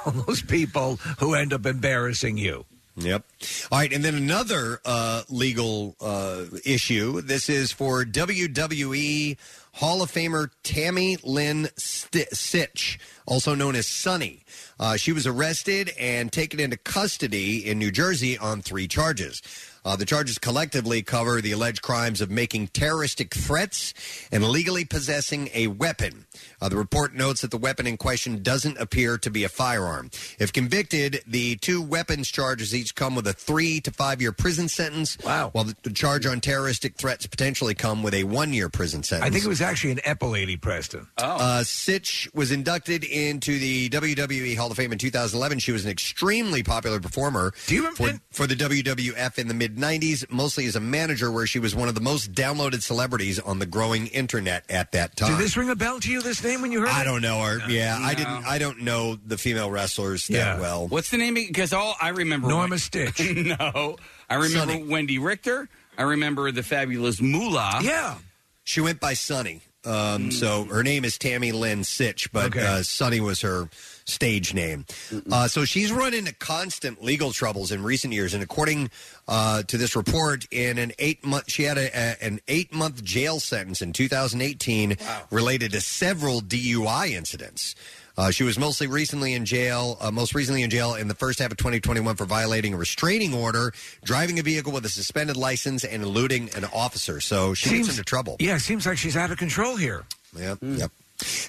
all 0.04 0.12
those 0.12 0.42
people 0.42 0.96
who 1.18 1.34
end 1.34 1.52
up 1.52 1.66
embarrassing 1.66 2.37
you. 2.37 2.66
Yep. 2.96 3.24
All 3.70 3.78
right, 3.78 3.92
and 3.92 4.04
then 4.04 4.14
another 4.14 4.80
uh, 4.84 5.22
legal 5.28 5.96
uh, 6.00 6.44
issue. 6.64 7.20
This 7.20 7.48
is 7.48 7.70
for 7.72 8.04
WWE 8.04 9.37
Hall 9.78 10.02
of 10.02 10.10
Famer 10.10 10.50
Tammy 10.64 11.18
Lynn 11.22 11.68
St- 11.76 12.34
Sitch, 12.34 12.98
also 13.26 13.54
known 13.54 13.76
as 13.76 13.86
Sunny. 13.86 14.42
Uh, 14.80 14.96
she 14.96 15.12
was 15.12 15.24
arrested 15.24 15.92
and 15.96 16.32
taken 16.32 16.58
into 16.58 16.76
custody 16.76 17.64
in 17.64 17.78
New 17.78 17.92
Jersey 17.92 18.36
on 18.36 18.60
three 18.60 18.88
charges. 18.88 19.40
Uh, 19.84 19.94
the 19.94 20.04
charges 20.04 20.36
collectively 20.36 21.02
cover 21.02 21.40
the 21.40 21.52
alleged 21.52 21.80
crimes 21.80 22.20
of 22.20 22.28
making 22.28 22.66
terroristic 22.66 23.32
threats 23.32 23.94
and 24.32 24.42
illegally 24.42 24.84
possessing 24.84 25.48
a 25.54 25.68
weapon. 25.68 26.26
Uh, 26.60 26.68
the 26.68 26.76
report 26.76 27.14
notes 27.14 27.42
that 27.42 27.50
the 27.50 27.58
weapon 27.58 27.86
in 27.86 27.96
question 27.96 28.42
doesn't 28.42 28.78
appear 28.78 29.18
to 29.18 29.30
be 29.30 29.44
a 29.44 29.48
firearm. 29.48 30.10
If 30.38 30.52
convicted, 30.52 31.22
the 31.26 31.56
two 31.56 31.80
weapons 31.82 32.28
charges 32.30 32.74
each 32.74 32.94
come 32.94 33.14
with 33.14 33.26
a 33.26 33.32
three 33.32 33.80
to 33.80 33.90
five 33.90 34.20
year 34.20 34.32
prison 34.32 34.68
sentence. 34.68 35.18
Wow. 35.24 35.50
While 35.52 35.64
the, 35.64 35.76
the 35.82 35.90
charge 35.90 36.26
on 36.26 36.40
terroristic 36.40 36.96
threats 36.96 37.26
potentially 37.26 37.74
come 37.74 38.02
with 38.02 38.14
a 38.14 38.24
one 38.24 38.52
year 38.52 38.68
prison 38.68 39.02
sentence. 39.02 39.28
I 39.28 39.32
think 39.32 39.44
it 39.44 39.48
was 39.48 39.60
actually 39.60 39.92
an 39.92 39.98
epilady, 39.98 40.60
Preston. 40.60 41.06
Uh, 41.16 41.62
Sitch 41.64 42.28
was 42.34 42.50
inducted 42.50 43.04
into 43.04 43.58
the 43.58 43.88
WWE 43.90 44.56
Hall 44.56 44.70
of 44.70 44.76
Fame 44.76 44.92
in 44.92 44.98
2011. 44.98 45.58
She 45.58 45.72
was 45.72 45.84
an 45.84 45.90
extremely 45.90 46.62
popular 46.62 47.00
performer 47.00 47.52
Do 47.66 47.74
you 47.74 47.90
for, 47.94 48.10
for 48.30 48.46
the 48.46 48.54
WWF 48.54 49.38
in 49.38 49.48
the 49.48 49.54
mid 49.54 49.76
90s, 49.76 50.30
mostly 50.30 50.66
as 50.66 50.76
a 50.76 50.80
manager, 50.80 51.30
where 51.30 51.46
she 51.46 51.58
was 51.58 51.74
one 51.74 51.88
of 51.88 51.94
the 51.94 52.00
most 52.00 52.32
downloaded 52.32 52.82
celebrities 52.82 53.38
on 53.38 53.58
the 53.58 53.66
growing 53.66 54.06
internet 54.08 54.64
at 54.70 54.92
that 54.92 55.16
time. 55.16 55.30
Did 55.30 55.38
this 55.38 55.56
ring 55.56 55.70
a 55.70 55.76
bell 55.76 56.00
to 56.00 56.10
you? 56.10 56.22
This 56.22 56.40
name 56.48 56.62
when 56.62 56.72
you 56.72 56.80
heard 56.80 56.88
I 56.90 57.04
don't 57.04 57.22
know 57.22 57.40
her. 57.42 57.58
Yeah, 57.68 57.96
I 58.00 58.14
didn't. 58.14 58.44
I 58.46 58.58
don't 58.58 58.80
know 58.82 59.14
the 59.16 59.38
female 59.38 59.70
wrestlers 59.70 60.26
that 60.28 60.58
well. 60.61 60.88
What's 60.88 61.11
the 61.11 61.18
name? 61.18 61.34
Because 61.34 61.72
all 61.72 61.94
I 62.00 62.08
remember 62.11 62.48
Norma 62.48 62.70
Wen- 62.70 62.78
Stitch. 62.78 63.20
no, 63.61 63.96
I 64.28 64.34
remember 64.34 64.72
Sunny. 64.72 64.82
Wendi 64.84 65.22
Richter. 65.22 65.68
I 65.96 66.02
remember 66.02 66.50
the 66.52 66.62
fabulous 66.62 67.20
Moolah. 67.20 67.80
Yeah. 67.82 68.16
She 68.64 68.80
went 68.80 69.00
by 69.00 69.14
Sunny. 69.14 69.62
Um, 69.84 70.30
So 70.30 70.64
her 70.64 70.82
name 70.82 71.04
is 71.04 71.16
Tammy 71.18 71.52
Lynn 71.52 71.84
Sitch, 71.84 72.30
but 72.32 72.46
Okay. 72.46 72.66
uh, 72.66 72.82
Sunny 72.82 73.20
was 73.20 73.40
her 73.42 73.68
stage 74.08 74.54
name. 74.54 74.86
Uh, 75.30 75.46
so 75.48 75.64
she's 75.64 75.92
run 75.92 76.14
into 76.14 76.34
constant 76.34 77.02
legal 77.02 77.32
troubles 77.32 77.70
in 77.72 77.82
recent 77.82 78.12
years, 78.12 78.34
and 78.34 78.42
according 78.42 78.90
uh, 79.26 79.62
to 79.64 79.76
this 79.76 79.94
report, 79.94 80.46
in 80.50 80.78
an 80.78 80.92
eight 80.98 81.24
month, 81.24 81.50
she 81.50 81.64
had 81.64 81.78
a, 81.78 81.86
a, 81.96 82.24
an 82.24 82.40
eight 82.48 82.72
month 82.72 83.04
jail 83.04 83.40
sentence 83.40 83.82
in 83.82 83.92
2018 83.92 84.96
related 85.30 85.72
to 85.72 85.80
several 85.80 86.40
DUI 86.40 87.10
incidents. 87.10 87.74
Uh, 88.16 88.32
she 88.32 88.42
was 88.42 88.58
mostly 88.58 88.88
recently 88.88 89.32
in 89.32 89.44
jail, 89.44 89.96
uh, 90.00 90.10
most 90.10 90.34
recently 90.34 90.64
in 90.64 90.70
jail 90.70 90.94
in 90.94 91.06
the 91.06 91.14
first 91.14 91.38
half 91.38 91.52
of 91.52 91.56
2021 91.56 92.16
for 92.16 92.24
violating 92.24 92.74
a 92.74 92.76
restraining 92.76 93.32
order, 93.32 93.72
driving 94.02 94.40
a 94.40 94.42
vehicle 94.42 94.72
with 94.72 94.84
a 94.84 94.88
suspended 94.88 95.36
license, 95.36 95.84
and 95.84 96.02
eluding 96.02 96.50
an 96.56 96.64
officer. 96.74 97.20
So 97.20 97.54
she 97.54 97.76
gets 97.76 97.90
into 97.90 98.02
trouble. 98.02 98.36
Yeah, 98.40 98.56
it 98.56 98.60
seems 98.60 98.86
like 98.86 98.98
she's 98.98 99.16
out 99.16 99.30
of 99.30 99.38
control 99.38 99.76
here. 99.76 100.04
Yep. 100.36 100.58
Yep. 100.62 100.90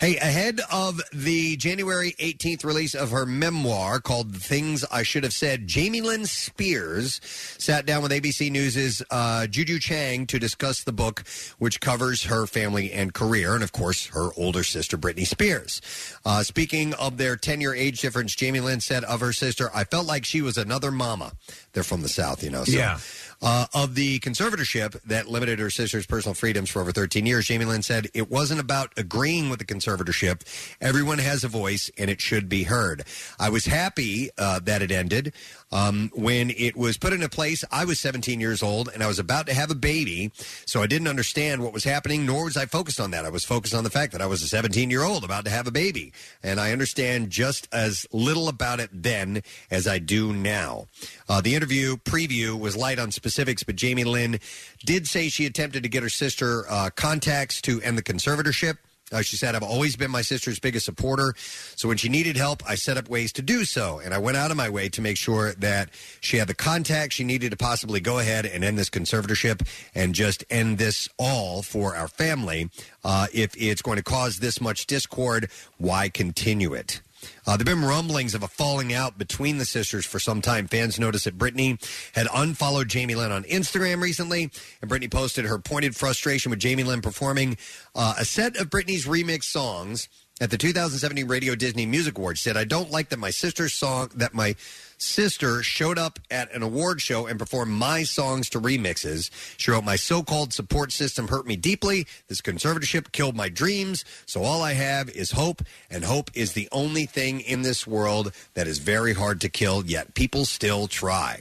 Hey, 0.02 0.18
ahead 0.18 0.62
of 0.72 1.00
the 1.14 1.56
January 1.58 2.16
18th 2.20 2.64
release 2.64 2.96
of 2.96 3.12
her 3.12 3.26
memoir 3.26 4.00
called 4.00 4.36
Things 4.36 4.84
I 4.92 5.04
Should 5.04 5.24
Have 5.24 5.34
Said, 5.34 5.68
Jamie 5.68 6.02
Lynn 6.02 6.26
Spears 6.26 7.22
sat 7.24 7.86
down 7.86 8.02
with 8.02 8.12
ABC 8.12 8.50
News' 8.50 9.04
uh, 9.12 9.46
Juju 9.46 9.78
Chang 9.78 10.26
to 10.28 10.40
discuss 10.40 10.84
the 10.84 10.92
book, 10.92 11.24
which 11.60 11.82
covers 11.82 12.24
her 12.24 12.48
family 12.48 12.92
and 12.92 13.14
career, 13.14 13.54
and 13.54 13.64
of 13.64 13.72
course, 13.72 14.08
her 14.08 14.30
older 14.36 14.64
sister, 14.64 14.98
Britney 14.98 15.28
Spears. 15.28 15.82
Uh, 16.26 16.42
speaking 16.42 16.96
of 16.96 17.18
their 17.18 17.36
10 17.36 17.62
year 17.62 17.76
age 17.76 18.02
difference, 18.02 18.36
Jamie 18.36 18.62
Lynn 18.62 18.82
said 18.82 19.04
of 19.04 19.20
her 19.20 19.34
sister, 19.34 19.70
I 19.74 19.84
felt 19.84 20.08
like 20.08 20.26
she 20.26 20.42
was 20.42 20.58
another 20.58 20.90
mama. 20.90 21.34
They're 21.74 21.84
from 21.84 22.02
the 22.02 22.10
South, 22.10 22.44
you 22.44 22.50
know. 22.50 22.64
So. 22.64 22.76
Yeah. 22.76 23.00
Uh, 23.42 23.66
of 23.74 23.96
the 23.96 24.20
conservatorship 24.20 25.02
that 25.04 25.30
limited 25.30 25.60
her 25.60 25.70
sister's 25.70 26.06
personal 26.06 26.34
freedoms 26.34 26.70
for 26.70 26.82
over 26.82 26.92
13 26.92 27.26
years, 27.26 27.48
Jamie 27.48 27.66
Lynn 27.66 27.82
said 27.82 28.08
it 28.14 28.30
wasn't 28.30 28.60
about 28.60 28.92
agreeing 28.98 29.50
with 29.50 29.60
the 29.60 29.66
conservatorship. 29.66 30.42
Everyone 30.82 31.20
has 31.20 31.44
a 31.44 31.48
voice 31.48 31.90
and 31.98 32.10
it 32.10 32.20
should 32.20 32.50
be 32.50 32.64
heard. 32.64 33.04
I 33.40 33.50
was 33.50 33.66
happy 33.66 34.30
uh, 34.38 34.60
that 34.64 34.82
it 34.82 34.92
ended. 34.92 35.34
Um, 35.72 36.12
when 36.16 36.50
it 36.52 36.76
was 36.76 36.98
put 36.98 37.14
into 37.14 37.30
place, 37.30 37.64
I 37.72 37.86
was 37.86 38.00
17 38.00 38.40
years 38.40 38.64
old 38.64 38.90
and 38.94 39.04
I 39.04 39.08
was 39.08 39.20
about 39.20 39.46
to 39.48 39.54
have 39.54 39.70
a 39.70 39.76
baby, 39.76 40.32
so 40.66 40.82
I 40.82 40.88
didn't 40.88 41.08
understand 41.08 41.62
what 41.62 41.74
was 41.74 41.84
happening, 41.84 42.26
nor 42.26 42.46
was 42.46 42.58
I 42.58 42.66
focused 42.66 43.00
on 43.00 43.12
that. 43.12 43.26
I 43.26 43.30
was 43.30 43.46
focused 43.46 43.76
on 43.76 43.84
the 43.84 43.90
fact 43.90 44.12
that 44.14 44.22
I 44.22 44.26
was 44.26 44.42
a 44.42 44.48
17 44.48 44.90
year 44.90 45.04
old 45.04 45.24
about 45.24 45.46
to 45.46 45.52
have 45.52 45.68
a 45.68 45.72
baby, 45.72 46.12
and 46.42 46.60
I 46.60 46.72
understand 46.72 47.30
just 47.30 47.68
as 47.72 48.08
little 48.12 48.48
about 48.48 48.80
it 48.80 48.90
then 48.92 49.44
as 49.70 49.88
I 49.88 50.00
do 50.00 50.34
now. 50.34 50.88
Uh, 51.28 51.42
the 51.42 51.56
interview 51.56 51.98
preview 51.98 52.60
was 52.60 52.76
light 52.76 53.00
on 53.00 53.12
specifics, 53.12 53.64
but 53.64 53.76
Jamie 53.76 54.04
Lynn 54.04 54.40
did 54.86 55.08
say 55.08 55.30
she 55.30 55.46
attempted 55.46 55.84
to 55.84 55.90
get 55.90 56.04
her 56.04 56.10
sister 56.10 56.66
uh, 56.70 56.90
contacts 56.96 57.62
to 57.62 57.82
end 57.82 57.98
the 57.98 58.04
conservatorship. 58.04 58.78
Uh, 59.12 59.22
she 59.22 59.38
said, 59.38 59.56
I've 59.56 59.64
always 59.64 59.96
been 59.96 60.12
my 60.12 60.22
sister's 60.22 60.60
biggest 60.60 60.86
supporter. 60.86 61.34
So 61.76 61.88
when 61.88 61.98
she 61.98 62.10
needed 62.10 62.38
help, 62.38 62.64
I 62.68 62.76
set 62.76 62.98
up 62.98 63.10
ways 63.10 63.32
to 63.34 63.42
do 63.42 63.66
so. 63.66 64.00
And 64.00 64.14
I 64.14 64.18
went 64.18 64.38
out 64.38 64.52
of 64.52 64.58
my 64.58 64.70
way 64.70 64.90
to 64.90 65.02
make 65.02 65.18
sure 65.18 65.54
that 65.54 65.90
she 66.22 66.38
had 66.38 66.48
the 66.48 66.54
contact 66.54 67.14
she 67.14 67.24
needed 67.24 67.52
to 67.52 67.58
possibly 67.58 68.00
go 68.00 68.20
ahead 68.20 68.46
and 68.46 68.64
end 68.64 68.78
this 68.78 68.90
conservatorship 68.90 69.68
and 69.96 70.14
just 70.14 70.44
end 70.50 70.78
this 70.78 71.10
all 71.18 71.62
for 71.62 71.96
our 71.96 72.08
family. 72.08 72.70
Uh, 73.04 73.28
if 73.34 73.56
it's 73.58 73.82
going 73.82 73.98
to 73.98 74.04
cause 74.04 74.40
this 74.40 74.62
much 74.62 74.86
discord, 74.86 75.50
why 75.78 76.10
continue 76.10 76.74
it? 76.74 77.02
Uh, 77.46 77.58
there 77.58 77.66
have 77.66 77.82
been 77.82 77.84
rumblings 77.84 78.34
of 78.34 78.44
a 78.44 78.48
falling 78.48 78.94
out 78.94 79.18
between 79.18 79.58
the 79.58 79.66
sisters 79.66 80.06
for 80.06 80.20
some 80.20 80.42
time. 80.42 80.68
Fans 80.68 81.00
noticed 81.00 81.26
that 81.26 81.38
Britney 81.38 81.82
had 82.14 82.28
unfollowed 82.34 82.90
Jamie 82.90 83.16
Lynn 83.16 83.32
on 83.32 83.44
Instagram 83.44 84.02
recently, 84.02 84.52
and 84.82 84.90
Britney 84.90 85.10
posted 85.12 85.46
her 85.46 85.60
pointed 85.60 85.96
frustration 85.96 86.50
with 86.50 86.60
Jamie 86.60 86.84
Lynn 86.84 87.02
performing 87.02 87.58
uh, 87.96 88.16
a 88.18 88.26
set 88.26 88.58
of 88.58 88.70
Britney's 88.70 89.06
remix 89.06 89.44
songs 89.44 90.08
at 90.42 90.52
the 90.52 90.58
2017 90.58 91.28
Radio 91.28 91.56
Disney 91.56 91.86
Music 91.86 92.18
Awards. 92.18 92.42
Said, 92.42 92.58
"I 92.58 92.64
don't 92.64 92.92
like 92.92 93.10
that 93.10 93.20
my 93.20 93.32
sister's 93.32 93.74
song 93.74 94.10
that 94.16 94.34
my." 94.34 94.56
Sister 95.02 95.64
showed 95.64 95.98
up 95.98 96.20
at 96.30 96.54
an 96.54 96.62
award 96.62 97.02
show 97.02 97.26
and 97.26 97.40
performed 97.40 97.72
my 97.72 98.04
songs 98.04 98.50
to 98.50 98.60
remixes. 98.60 99.30
She 99.58 99.72
wrote, 99.72 99.84
My 99.84 99.96
so 99.96 100.24
called 100.24 100.54
support 100.54 100.92
system 100.92 101.28
hurt 101.28 101.48
me 101.48 101.56
deeply. 101.56 102.06
This 102.28 102.42
conservatorship 102.42 103.12
killed 103.12 103.36
my 103.36 103.50
dreams. 103.50 104.06
So 104.26 104.44
all 104.44 104.62
I 104.62 104.74
have 104.74 105.10
is 105.10 105.32
hope, 105.32 105.62
and 105.90 106.04
hope 106.04 106.30
is 106.34 106.54
the 106.54 106.68
only 106.72 107.06
thing 107.06 107.40
in 107.42 107.62
this 107.62 107.88
world 107.88 108.34
that 108.54 108.68
is 108.68 108.80
very 108.80 109.14
hard 109.14 109.42
to 109.42 109.50
kill, 109.50 109.86
yet 109.86 110.14
people 110.14 110.46
still 110.46 110.88
try. 110.88 111.40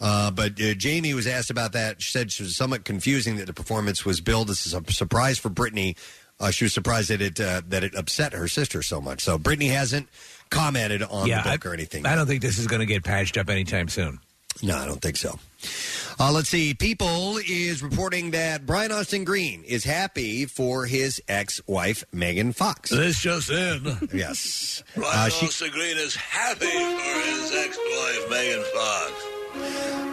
Uh, 0.00 0.30
but 0.30 0.60
uh, 0.60 0.74
Jamie 0.74 1.14
was 1.14 1.26
asked 1.26 1.50
about 1.50 1.72
that. 1.72 2.02
She 2.02 2.10
said 2.10 2.30
she 2.30 2.42
was 2.42 2.56
somewhat 2.56 2.84
confusing 2.84 3.36
that 3.36 3.46
the 3.46 3.54
performance 3.54 4.04
was 4.04 4.20
billed 4.20 4.50
as 4.50 4.72
a 4.74 4.92
surprise 4.92 5.38
for 5.38 5.48
Britney. 5.48 5.96
Uh, 6.38 6.50
she 6.50 6.64
was 6.64 6.74
surprised 6.74 7.08
that 7.08 7.22
it 7.22 7.40
uh, 7.40 7.62
that 7.66 7.82
it 7.82 7.94
upset 7.94 8.34
her 8.34 8.46
sister 8.46 8.82
so 8.82 9.00
much. 9.00 9.22
So 9.22 9.38
Britney 9.38 9.70
hasn't 9.70 10.08
commented 10.50 11.02
on 11.02 11.26
yeah, 11.26 11.42
the 11.42 11.50
book 11.50 11.66
I, 11.66 11.68
or 11.70 11.72
anything. 11.74 12.06
I 12.06 12.14
don't 12.14 12.26
think 12.26 12.42
this 12.42 12.58
is 12.58 12.66
going 12.66 12.80
to 12.80 12.86
get 12.86 13.04
patched 13.04 13.36
up 13.36 13.48
anytime 13.50 13.88
soon. 13.88 14.18
No, 14.62 14.76
I 14.76 14.86
don't 14.86 15.02
think 15.02 15.18
so. 15.18 15.38
Uh, 16.18 16.32
let's 16.32 16.48
see. 16.48 16.72
People 16.72 17.36
is 17.46 17.82
reporting 17.82 18.30
that 18.30 18.64
Brian 18.64 18.90
Austin 18.90 19.24
Green 19.24 19.62
is 19.64 19.84
happy 19.84 20.46
for 20.46 20.86
his 20.86 21.20
ex-wife 21.28 22.04
Megan 22.10 22.52
Fox. 22.52 22.88
This 22.88 23.20
just 23.20 23.50
in. 23.50 24.08
yes. 24.14 24.82
Brian 24.94 25.26
Uh, 25.26 25.28
she- 25.28 25.46
Austin 25.46 25.70
Green 25.72 25.98
is 25.98 26.14
happy 26.16 26.64
for 26.64 27.20
his 27.20 27.52
ex-wife 27.54 28.30
Megan 28.30 28.64
Fox. 28.74 29.12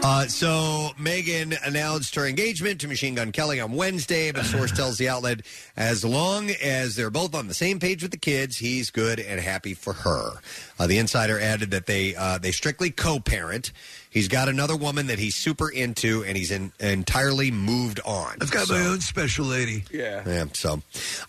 Uh, 0.06 0.28
so 0.28 0.90
Megan 1.00 1.54
announced 1.66 2.16
her 2.16 2.28
engagement 2.28 2.82
to 2.82 2.90
Machine 2.90 3.16
Gun 3.16 3.32
Kelly 3.32 3.62
on 3.62 3.72
Wednesday, 3.72 4.32
but 4.34 4.44
source 4.44 4.72
tells 4.76 4.98
the 4.98 5.08
outlet 5.08 5.42
as 5.78 6.04
long 6.04 6.50
as 6.62 6.98
they're 6.98 7.10
both 7.10 7.34
on 7.34 7.48
the 7.48 7.54
same 7.54 7.80
page 7.80 8.02
with 8.02 8.12
the 8.12 8.18
kids, 8.18 8.58
he's 8.58 8.92
good 8.92 9.20
and 9.22 9.40
happy 9.40 9.74
for 9.74 9.94
her. 9.94 10.32
Uh, 10.78 10.88
the 10.88 10.98
insider 10.98 11.40
added 11.40 11.72
that 11.72 11.86
they 11.86 12.16
uh, 12.16 12.38
they 12.38 12.52
strictly 12.52 12.90
co-parent. 12.92 13.72
He's 14.10 14.28
got 14.28 14.50
another 14.50 14.76
woman 14.76 15.08
that 15.08 15.20
he's 15.20 15.36
super 15.36 15.70
into, 15.70 16.24
and 16.26 16.36
he's 16.36 16.52
in, 16.52 16.74
entirely 16.82 17.50
moved 17.50 18.02
on. 18.06 18.38
I've 18.42 18.52
got 18.52 18.68
So- 18.68 18.74
my 18.76 18.86
own 18.86 19.00
special 19.00 19.46
lady. 19.46 19.86
Yeah. 19.90 20.22
yeah. 20.28 20.46
So 20.54 20.82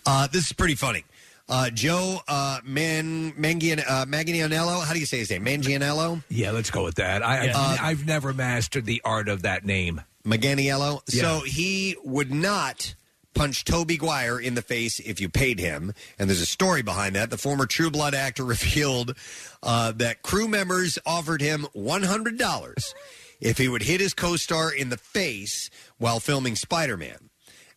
uh, 0.05 0.27
this 0.27 0.47
is 0.47 0.51
pretty 0.53 0.75
funny. 0.75 1.05
Uh, 1.47 1.69
Joe 1.69 2.19
uh, 2.27 2.59
Man 2.63 3.33
Mangian, 3.33 3.83
uh, 3.87 4.05
Manganiello, 4.05 4.83
how 4.83 4.93
do 4.93 4.99
you 4.99 5.05
say 5.05 5.19
his 5.19 5.29
name? 5.29 5.45
Manganiello. 5.45 6.23
Yeah, 6.29 6.51
let's 6.51 6.71
go 6.71 6.83
with 6.83 6.95
that. 6.95 7.23
I. 7.23 7.49
I've, 7.49 7.81
I've 7.81 8.05
never 8.05 8.33
mastered 8.33 8.85
the 8.85 9.01
art 9.05 9.29
of 9.29 9.43
that 9.43 9.63
name. 9.63 10.01
Maganiello. 10.25 11.01
Yeah. 11.07 11.21
So 11.21 11.39
he 11.45 11.95
would 12.03 12.33
not 12.33 12.95
punch 13.35 13.65
Toby 13.65 13.97
Guire 13.97 14.39
in 14.39 14.55
the 14.55 14.61
face 14.63 14.99
if 14.99 15.21
you 15.21 15.29
paid 15.29 15.59
him. 15.59 15.93
And 16.17 16.29
there's 16.29 16.41
a 16.41 16.47
story 16.47 16.81
behind 16.81 17.15
that. 17.15 17.29
The 17.29 17.37
former 17.37 17.67
True 17.67 17.91
Blood 17.91 18.15
actor 18.15 18.43
revealed 18.45 19.15
uh, 19.61 19.91
that 19.97 20.23
crew 20.23 20.47
members 20.47 20.97
offered 21.05 21.41
him 21.41 21.67
$100 21.75 22.93
if 23.39 23.57
he 23.57 23.67
would 23.67 23.83
hit 23.83 24.01
his 24.01 24.13
co-star 24.13 24.73
in 24.73 24.89
the 24.89 24.97
face 24.97 25.69
while 25.97 26.19
filming 26.19 26.55
Spider-Man. 26.55 27.24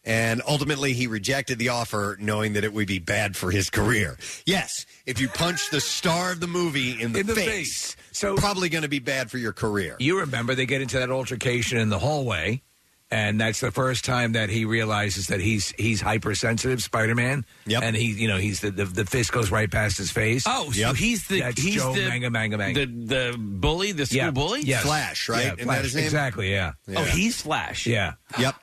And 0.09 0.41
ultimately, 0.49 0.95
he 0.95 1.07
rejected 1.07 1.59
the 1.59 1.69
offer, 1.69 2.17
knowing 2.19 2.55
that 2.55 2.65
it 2.65 2.73
would 2.73 2.89
be 2.89 2.99
bad 2.99 3.37
for 3.37 3.51
his 3.51 3.69
career. 3.69 4.17
Yes, 4.47 4.87
if 5.05 5.21
you 5.21 5.29
punch 5.29 5.69
the 5.71 5.83
star 5.83 6.33
of 6.33 6.41
the 6.41 6.47
movie 6.47 7.01
in 7.01 7.13
the, 7.13 7.21
In 7.21 7.27
the 7.27 7.35
face, 7.35 7.47
face. 7.93 7.97
So 8.13 8.35
probably 8.37 8.71
going 8.71 8.83
to 8.83 8.89
be 8.89 9.01
bad 9.01 9.31
for 9.31 9.37
your 9.37 9.53
career. 9.53 9.97
You 9.99 10.21
remember 10.21 10.55
they 10.55 10.65
get 10.65 10.81
into 10.81 10.99
that 10.99 11.11
altercation 11.11 11.77
in 11.77 11.91
the 11.91 11.99
hallway, 11.99 12.63
and 13.11 13.39
that's 13.39 13.61
the 13.61 13.71
first 13.71 14.07
time 14.07 14.33
that 14.33 14.49
he 14.49 14.65
realizes 14.65 15.27
that 15.27 15.41
he's 15.41 15.73
he's 15.73 16.01
hypersensitive, 16.01 16.83
Spider 16.83 17.15
Man. 17.15 17.45
Yep. 17.67 17.83
And 17.83 17.95
he, 17.95 18.07
you 18.13 18.29
know, 18.29 18.39
he's 18.39 18.61
the, 18.61 18.71
the 18.71 18.87
the 18.87 19.05
fist 19.05 19.31
goes 19.31 19.51
right 19.51 19.71
past 19.71 19.99
his 19.99 20.11
face. 20.11 20.45
Oh, 20.47 20.71
so 20.71 20.95
he's 20.95 21.29
the 21.29 21.41
That's 21.41 21.61
he's 21.63 21.75
Joe 21.77 21.93
the 21.95 22.09
Manga 22.09 22.31
Manga 22.31 22.57
Manga. 22.57 22.87
the 22.87 23.31
the 23.33 23.39
bully, 23.39 23.93
the 23.93 24.07
school 24.07 24.17
Yeah. 24.17 24.31
bully. 24.31 24.63
Yes. 24.63 24.83
Flash, 24.85 25.29
right? 25.29 25.45
Yeah, 25.45 25.53
Isn't 25.53 25.65
Flash. 25.67 25.77
that 25.77 25.85
his 25.85 25.95
name? 25.97 26.05
Exactly. 26.05 26.51
Yeah. 26.51 26.73
Oh, 26.97 27.05
he's 27.05 27.41
Flash. 27.43 27.87
Yeah. 27.87 28.15
Yep. 28.39 28.55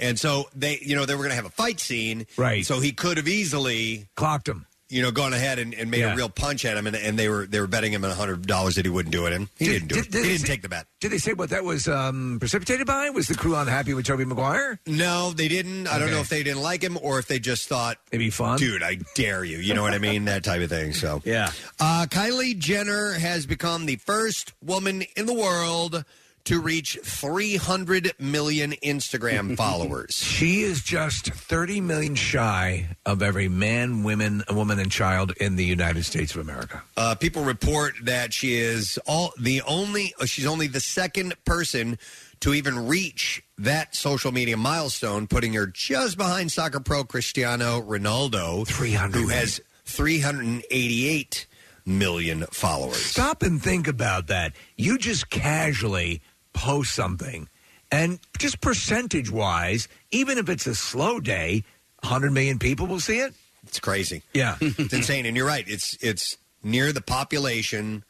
And 0.00 0.18
so 0.18 0.48
they, 0.56 0.78
you 0.82 0.96
know, 0.96 1.04
they 1.06 1.14
were 1.14 1.20
going 1.22 1.30
to 1.30 1.36
have 1.36 1.44
a 1.46 1.50
fight 1.50 1.78
scene, 1.78 2.26
Right. 2.36 2.64
So 2.66 2.80
he 2.80 2.92
could 2.92 3.16
have 3.18 3.28
easily 3.28 4.08
clocked 4.16 4.48
him. 4.48 4.66
You 4.92 5.02
know, 5.02 5.12
gone 5.12 5.32
ahead 5.32 5.60
and, 5.60 5.72
and 5.72 5.88
made 5.88 6.00
Yeah. 6.00 6.14
a 6.14 6.16
real 6.16 6.28
punch 6.28 6.64
at 6.64 6.76
him, 6.76 6.88
and, 6.88 6.96
and 6.96 7.16
they 7.16 7.28
were 7.28 7.46
they 7.46 7.60
were 7.60 7.68
betting 7.68 7.92
him 7.92 8.02
a 8.02 8.12
hundred 8.12 8.44
dollars 8.44 8.74
that 8.74 8.84
he 8.84 8.90
wouldn't 8.90 9.12
do 9.12 9.24
it, 9.26 9.32
and 9.32 9.46
he 9.56 9.66
did, 9.66 9.82
not 9.82 9.88
do 9.90 9.98
it. 10.00 10.24
he 10.24 10.32
didn't 10.32 10.46
take 10.46 10.62
the 10.62 10.68
bet. 10.68 10.86
Did 10.98 11.12
they 11.12 11.18
say 11.18 11.32
what 11.32 11.50
that 11.50 11.62
was 11.62 11.86
um, 11.86 12.38
precipitated 12.40 12.88
by? 12.88 13.08
Was 13.10 13.28
the 13.28 13.36
crew 13.36 13.54
unhappy 13.54 13.94
with 13.94 14.04
Tobey 14.06 14.24
Maguire? 14.24 14.80
No, 14.88 15.30
they 15.30 15.46
didn't. 15.46 15.86
I 15.86 16.00
don't 16.00 16.10
know 16.10 16.18
if 16.18 16.28
they 16.28 16.42
didn't 16.42 16.62
like 16.62 16.82
him 16.82 16.98
or 17.00 17.20
if 17.20 17.28
they 17.28 17.38
just 17.38 17.68
thought 17.68 17.98
it'd 18.10 18.18
be 18.18 18.30
fun. 18.30 18.58
Dude, 18.58 18.82
I 18.82 18.98
dare 19.14 19.44
you. 19.44 19.58
You 19.58 19.74
know 19.74 19.82
what 19.82 19.94
I 19.94 19.98
mean? 19.98 20.24
that 20.24 20.42
type 20.42 20.60
of 20.60 20.70
thing. 20.70 20.92
So 20.92 21.22
Yeah. 21.24 21.52
Uh, 21.78 22.06
Kylie 22.10 22.58
Jenner 22.58 23.12
has 23.12 23.46
become 23.46 23.86
the 23.86 23.94
first 23.94 24.54
woman 24.60 25.04
in 25.16 25.26
the 25.26 25.34
world 25.34 26.04
to 26.44 26.60
reach 26.60 26.98
300 27.02 28.12
million 28.18 28.72
Instagram 28.82 29.56
followers. 29.58 30.14
She 30.14 30.62
is 30.62 30.82
just 30.82 31.26
30 31.32 31.80
million 31.80 32.14
shy 32.14 32.96
of 33.06 33.22
every 33.22 33.48
man, 33.48 34.02
women, 34.02 34.42
woman, 34.50 34.78
and 34.78 34.90
child 34.90 35.32
in 35.40 35.56
the 35.56 35.64
United 35.64 36.04
States 36.04 36.34
of 36.34 36.40
America. 36.40 36.82
Uh, 36.96 37.14
people 37.14 37.44
report 37.44 37.94
that 38.04 38.32
she 38.32 38.54
is 38.56 38.98
all 39.06 39.32
the 39.38 39.62
only. 39.62 40.14
uh, 40.20 40.24
She's 40.26 40.46
only 40.46 40.66
the 40.66 40.80
second 40.80 41.34
person 41.44 41.98
to 42.40 42.54
even 42.54 42.86
reach 42.86 43.42
that 43.58 43.94
social 43.94 44.32
media 44.32 44.56
milestone, 44.56 45.26
putting 45.26 45.52
her 45.52 45.66
just 45.66 46.16
behind 46.16 46.50
soccer 46.50 46.80
pro 46.80 47.04
Cristiano 47.04 47.82
Ronaldo, 47.82 48.66
300 48.66 49.20
who 49.20 49.28
has 49.28 49.60
388 49.84 51.46
million 51.86 52.44
followers. 52.50 52.96
Stop 52.96 53.42
and 53.42 53.62
think 53.62 53.88
about 53.88 54.28
that. 54.28 54.52
You 54.76 54.98
just 54.98 55.28
casually 55.30 56.22
post 56.52 56.94
something, 56.94 57.48
and 57.90 58.18
just 58.38 58.60
percentage 58.60 59.30
wise, 59.30 59.88
even 60.10 60.38
if 60.38 60.48
it's 60.48 60.66
a 60.66 60.74
slow 60.74 61.20
day, 61.20 61.64
100 62.02 62.32
million 62.32 62.58
people 62.58 62.86
will 62.86 63.00
see 63.00 63.18
it. 63.18 63.34
It's 63.66 63.80
crazy. 63.80 64.22
Yeah. 64.32 64.56
it's 64.60 64.92
insane. 64.92 65.26
And 65.26 65.36
you're 65.36 65.46
right. 65.46 65.64
It's 65.66 65.96
it's 66.00 66.36
near 66.62 66.92
the 66.92 67.02
population 67.02 68.04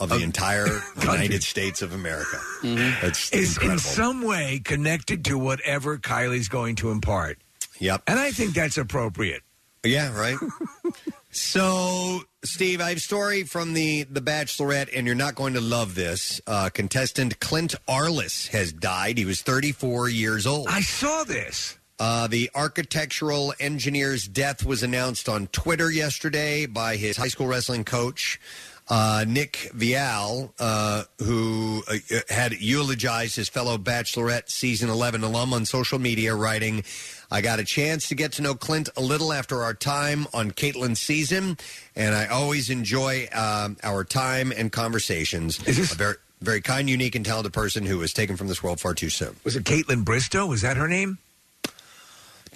of 0.00 0.08
the 0.08 0.14
uh, 0.14 0.18
uh, 0.18 0.22
entire 0.22 0.66
United 1.00 1.42
States 1.42 1.82
of 1.82 1.92
America. 1.92 2.38
Mm-hmm. 2.62 3.06
It's 3.06 3.30
Is 3.32 3.56
in 3.56 3.62
incredible. 3.62 3.78
some 3.80 4.22
way 4.22 4.60
connected 4.64 5.24
to 5.26 5.38
whatever 5.38 5.98
Kylie's 5.98 6.48
going 6.48 6.76
to 6.76 6.90
impart. 6.90 7.38
Yep. 7.80 8.02
And 8.06 8.18
I 8.18 8.30
think 8.30 8.54
that's 8.54 8.78
appropriate. 8.78 9.42
Yeah, 9.84 10.16
right. 10.16 10.38
so, 11.30 12.22
Steve, 12.44 12.82
I 12.82 12.90
have 12.90 12.98
a 12.98 13.00
story 13.00 13.42
from 13.44 13.72
the 13.72 14.02
the 14.04 14.20
Bachelorette, 14.20 14.90
and 14.94 15.06
you're 15.06 15.16
not 15.16 15.34
going 15.34 15.54
to 15.54 15.62
love 15.62 15.94
this. 15.94 16.42
Uh, 16.46 16.68
contestant 16.68 17.40
Clint 17.40 17.74
Arlis 17.88 18.48
has 18.48 18.70
died. 18.70 19.16
He 19.16 19.24
was 19.24 19.40
34 19.40 20.10
years 20.10 20.46
old. 20.46 20.68
I 20.68 20.82
saw 20.82 21.24
this. 21.24 21.78
Uh, 21.98 22.26
the 22.26 22.50
architectural 22.54 23.54
engineer's 23.60 24.28
death 24.28 24.64
was 24.64 24.82
announced 24.82 25.28
on 25.28 25.46
Twitter 25.48 25.90
yesterday 25.90 26.66
by 26.66 26.96
his 26.96 27.16
high 27.16 27.28
school 27.28 27.46
wrestling 27.46 27.84
coach, 27.84 28.40
uh, 28.88 29.24
Nick 29.26 29.70
Viall, 29.74 30.52
uh, 30.58 31.04
who 31.22 31.82
uh, 31.88 31.96
had 32.28 32.52
eulogized 32.52 33.36
his 33.36 33.48
fellow 33.48 33.78
Bachelorette 33.78 34.50
season 34.50 34.90
11 34.90 35.22
alum 35.22 35.54
on 35.54 35.64
social 35.64 35.98
media, 35.98 36.34
writing, 36.34 36.84
I 37.30 37.40
got 37.40 37.58
a 37.58 37.64
chance 37.64 38.08
to 38.08 38.14
get 38.14 38.32
to 38.32 38.42
know 38.42 38.54
Clint 38.54 38.88
a 38.96 39.00
little 39.00 39.32
after 39.32 39.62
our 39.62 39.74
time 39.74 40.26
on 40.34 40.50
Kaitlyn's 40.50 41.00
season, 41.00 41.56
and 41.96 42.14
I 42.14 42.26
always 42.26 42.70
enjoy 42.70 43.28
um, 43.32 43.76
our 43.82 44.04
time 44.04 44.52
and 44.56 44.70
conversations. 44.72 45.58
a 45.58 45.94
very, 45.94 46.14
very 46.40 46.60
kind, 46.60 46.88
unique, 46.90 47.14
and 47.14 47.24
talented 47.24 47.52
person 47.52 47.84
who 47.84 47.98
was 47.98 48.12
taken 48.12 48.36
from 48.36 48.48
this 48.48 48.62
world 48.62 48.80
far 48.80 48.94
too 48.94 49.10
soon. 49.10 49.36
Was 49.44 49.56
it 49.56 49.64
Kaitlyn 49.64 50.04
Bristowe? 50.04 50.48
Was 50.48 50.62
that 50.62 50.76
her 50.76 50.88
name? 50.88 51.18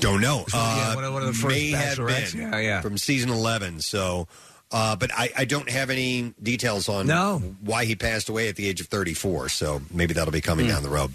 Don't 0.01 0.21
know. 0.21 0.39
One- 0.39 0.47
yeah, 0.53 0.91
Uh, 0.91 0.95
one 0.95 1.05
of- 1.05 1.13
one 1.13 1.23
of 1.23 1.29
the 1.29 1.35
first 1.35 1.49
may 1.57 1.71
have 1.71 1.99
bachelorettes. 1.99 2.33
been 2.33 2.53
Yeah, 2.53 2.59
yeah. 2.61 2.81
from 2.81 2.99
season 2.99 3.31
eleven. 3.31 3.81
So, 3.81 4.29
uh, 4.71 4.95
but 4.97 5.11
I, 5.13 5.31
I 5.37 5.45
don't 5.45 5.69
have 5.71 5.91
any 5.91 6.35
details 6.43 6.89
on 6.89 7.07
No. 7.09 7.39
why 7.61 7.85
he 7.85 7.97
passed 7.97 8.29
away 8.29 8.49
at 8.49 8.55
the 8.57 8.69
age 8.69 8.81
of 8.81 8.87
thirty 8.87 9.15
four. 9.15 9.49
So 9.49 9.83
maybe 9.91 10.15
that'll 10.15 10.31
be 10.33 10.41
coming 10.41 10.67
Hmm. 10.67 10.73
down 10.73 10.83
the 10.85 10.89
road. 10.89 11.13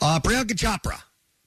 Uh, 0.00 0.20
Priyanka 0.20 0.52
Chopra 0.54 1.00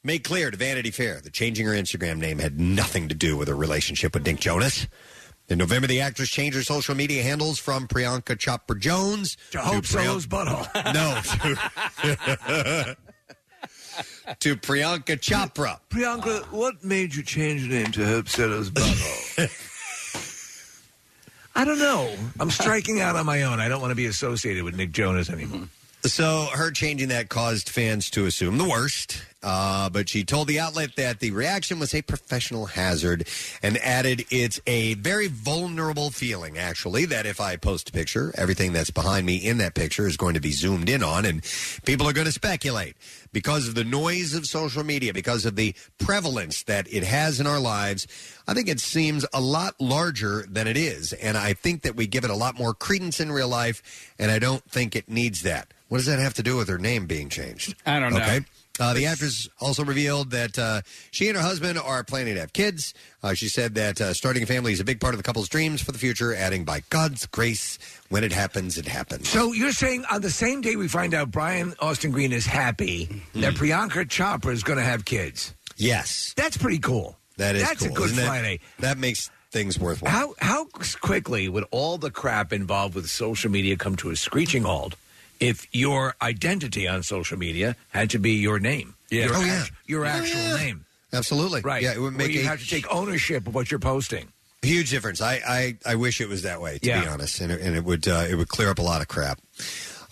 made 0.03 0.23
clear 0.25 0.51
to 0.51 0.57
Vanity 0.57 0.91
Fair 0.91 1.21
that 1.21 1.31
changing 1.31 1.65
her 1.65 1.71
Instagram 1.73 2.17
name 2.17 2.39
had 2.39 2.59
nothing 2.59 3.07
to 3.07 3.15
do 3.15 3.38
with 3.38 3.47
her 3.47 3.55
relationship 3.55 4.13
with 4.13 4.25
Nick 4.25 4.39
Jonas. 4.41 4.88
In 5.53 5.59
November, 5.59 5.85
the 5.85 6.01
actress 6.01 6.31
changed 6.31 6.57
her 6.57 6.63
social 6.63 6.95
media 6.95 7.21
handles 7.21 7.59
from 7.59 7.87
Priyanka 7.87 8.35
Chopra 8.35 8.79
Jonas 8.79 9.37
To 9.51 9.59
Hope 9.59 9.85
Solo's 9.85 10.25
butthole. 10.25 10.65
No. 10.95 11.21
to 14.39 14.55
Priyanka 14.55 15.19
Chopra. 15.19 15.79
Priyanka, 15.91 16.45
what 16.51 16.83
made 16.83 17.13
you 17.13 17.21
change 17.21 17.61
your 17.61 17.69
name 17.69 17.91
to 17.91 18.03
Hope 18.03 18.29
Solo's 18.29 18.71
butthole? 18.71 19.47
I 21.55 21.65
don't 21.65 21.77
know. 21.77 22.11
I'm 22.39 22.49
striking 22.49 22.99
out 22.99 23.15
on 23.15 23.27
my 23.27 23.43
own. 23.43 23.59
I 23.59 23.67
don't 23.67 23.79
want 23.79 23.91
to 23.91 23.95
be 23.95 24.07
associated 24.07 24.63
with 24.63 24.75
Nick 24.75 24.91
Jonas 24.91 25.29
anymore. 25.29 25.67
So 26.01 26.47
her 26.51 26.71
changing 26.71 27.09
that 27.09 27.29
caused 27.29 27.69
fans 27.69 28.09
to 28.09 28.25
assume 28.25 28.57
the 28.57 28.67
worst. 28.67 29.23
Uh, 29.43 29.89
but 29.89 30.07
she 30.07 30.23
told 30.23 30.47
the 30.47 30.59
outlet 30.59 30.95
that 30.95 31.19
the 31.19 31.31
reaction 31.31 31.79
was 31.79 31.93
a 31.93 32.01
professional 32.01 32.67
hazard 32.67 33.27
and 33.61 33.77
added 33.79 34.23
it's 34.31 34.59
a 34.65 34.93
very 34.95 35.27
vulnerable 35.27 36.09
feeling, 36.09 36.57
actually, 36.57 37.05
that 37.05 37.25
if 37.25 37.41
I 37.41 37.57
post 37.57 37.89
a 37.89 37.91
picture, 37.91 38.33
everything 38.35 38.73
that's 38.73 38.91
behind 38.91 39.25
me 39.25 39.35
in 39.35 39.57
that 39.57 39.75
picture 39.75 40.07
is 40.07 40.17
going 40.17 40.35
to 40.35 40.39
be 40.39 40.51
zoomed 40.51 40.89
in 40.89 41.03
on 41.03 41.25
and 41.25 41.43
people 41.85 42.07
are 42.07 42.13
going 42.13 42.25
to 42.25 42.31
speculate 42.31 42.95
because 43.33 43.67
of 43.67 43.75
the 43.75 43.83
noise 43.83 44.33
of 44.33 44.45
social 44.45 44.83
media, 44.83 45.13
because 45.13 45.45
of 45.45 45.55
the 45.55 45.75
prevalence 45.97 46.63
that 46.63 46.91
it 46.93 47.03
has 47.03 47.39
in 47.39 47.47
our 47.47 47.59
lives. 47.59 48.07
I 48.47 48.53
think 48.53 48.69
it 48.69 48.79
seems 48.79 49.25
a 49.33 49.41
lot 49.41 49.75
larger 49.79 50.45
than 50.47 50.67
it 50.67 50.77
is. 50.77 51.13
And 51.13 51.37
I 51.37 51.53
think 51.53 51.81
that 51.81 51.95
we 51.95 52.07
give 52.07 52.23
it 52.23 52.29
a 52.29 52.35
lot 52.35 52.57
more 52.57 52.73
credence 52.73 53.19
in 53.19 53.31
real 53.31 53.47
life. 53.47 54.13
And 54.19 54.31
I 54.31 54.39
don't 54.39 54.63
think 54.69 54.95
it 54.95 55.09
needs 55.09 55.41
that. 55.41 55.73
What 55.89 55.97
does 55.97 56.07
that 56.07 56.19
have 56.19 56.33
to 56.35 56.43
do 56.43 56.57
with 56.57 56.69
her 56.69 56.77
name 56.77 57.05
being 57.07 57.29
changed? 57.29 57.75
I 57.85 57.99
don't 57.99 58.13
know. 58.13 58.19
Okay. 58.19 58.41
Uh, 58.80 58.93
the 58.93 59.05
actress 59.05 59.47
also 59.59 59.84
revealed 59.84 60.32
that 60.32 60.57
uh, 60.57 60.82
she 61.11 61.28
and 61.28 61.38
her 61.38 61.43
husband 61.43 61.78
are 61.78 62.03
planning 62.03 62.34
to 62.34 62.39
have 62.39 62.53
kids. 62.53 62.93
Uh, 63.21 63.34
she 63.34 63.47
said 63.47 63.76
that 63.76 64.01
uh, 64.01 64.13
starting 64.13 64.41
a 64.41 64.45
family 64.47 64.74
is 64.74 64.80
a 64.80 64.84
big 64.84 64.99
part 64.99 65.13
of 65.13 65.19
the 65.19 65.24
couple's 65.24 65.47
dreams 65.47 65.80
for 65.82 65.91
the 65.91 65.99
future, 65.99 66.34
adding, 66.34 66.63
by 66.65 66.82
God's 66.89 67.26
grace, 67.28 67.78
when 68.09 68.24
it 68.24 68.32
happens, 68.32 68.78
it 68.78 68.88
happens. 68.88 69.30
So 69.30 69.53
you're 69.53 69.71
saying 69.74 70.05
on 70.11 70.21
the 70.21 70.32
same 70.32 70.61
day 70.61 70.76
we 70.76 70.88
find 70.88 71.13
out 71.13 71.30
Brian 71.30 71.74
Austin 71.80 72.09
Green 72.11 72.32
is 72.32 72.45
happy 72.47 73.21
that 73.36 73.53
Priyanka 73.53 74.05
Chopra 74.05 74.51
is 74.51 74.63
going 74.63 74.80
to 74.80 74.86
have 74.86 75.05
kids? 75.05 75.53
Yes. 75.78 76.34
That's 76.36 76.57
pretty 76.57 76.80
cool. 76.80 77.17
That 77.38 77.55
is 77.55 77.63
That's 77.63 77.80
cool. 77.84 77.91
a 77.91 77.95
good 77.95 78.05
Isn't 78.05 78.17
that- 78.17 78.28
Friday. 78.28 78.59
That 78.80 78.97
makes 78.97 79.30
things 79.51 79.78
worthwhile. 79.80 80.11
How 80.11 80.34
how 80.39 80.65
quickly 80.99 81.47
would 81.47 81.65
all 81.69 81.99
the 81.99 82.09
crap 82.09 82.51
involved 82.51 82.95
with 82.95 83.07
social 83.07 83.51
media 83.51 83.76
come 83.78 83.95
to 83.97 84.09
a 84.09 84.15
screeching 84.15 84.63
halt 84.63 84.95
if 85.43 85.67
your 85.75 86.15
identity 86.21 86.87
on 86.87 87.03
social 87.03 87.37
media 87.37 87.75
had 87.89 88.09
to 88.11 88.19
be 88.19 88.31
your 88.33 88.59
name? 88.59 88.95
Yeah. 89.09 89.25
Your 89.25 89.35
Oh, 89.35 89.41
act- 89.41 89.45
yeah. 89.47 89.65
Your 89.87 90.05
Oh, 90.05 90.09
actual 90.09 90.39
yeah. 90.41 90.55
name. 90.57 90.85
Absolutely. 91.11 91.61
Right. 91.61 91.83
Yeah, 91.83 91.93
it 91.93 91.99
would 92.01 92.15
Where 92.17 92.27
make 92.27 92.31
you 92.35 92.41
a 92.41 92.45
have 92.45 92.59
to 92.59 92.67
take 92.67 92.85
ownership 92.91 93.45
of 93.47 93.53
what 93.53 93.69
you're 93.69 93.79
posting. 93.79 94.29
Huge 94.63 94.89
difference. 94.89 95.21
I, 95.21 95.41
I, 95.47 95.77
I 95.85 95.95
wish 95.95 96.21
it 96.21 96.29
was 96.29 96.41
that 96.43 96.59
way, 96.61 96.79
to 96.79 96.87
Yeah. 96.87 97.01
be 97.01 97.07
honest, 97.07 97.39
and 97.41 97.51
it, 97.51 97.61
and 97.61 97.75
it 97.75 97.83
would 97.83 98.07
uh, 98.07 98.25
it 98.29 98.35
would 98.35 98.47
clear 98.47 98.69
up 98.69 98.79
a 98.79 98.81
lot 98.81 99.01
of 99.01 99.07
crap. 99.09 99.39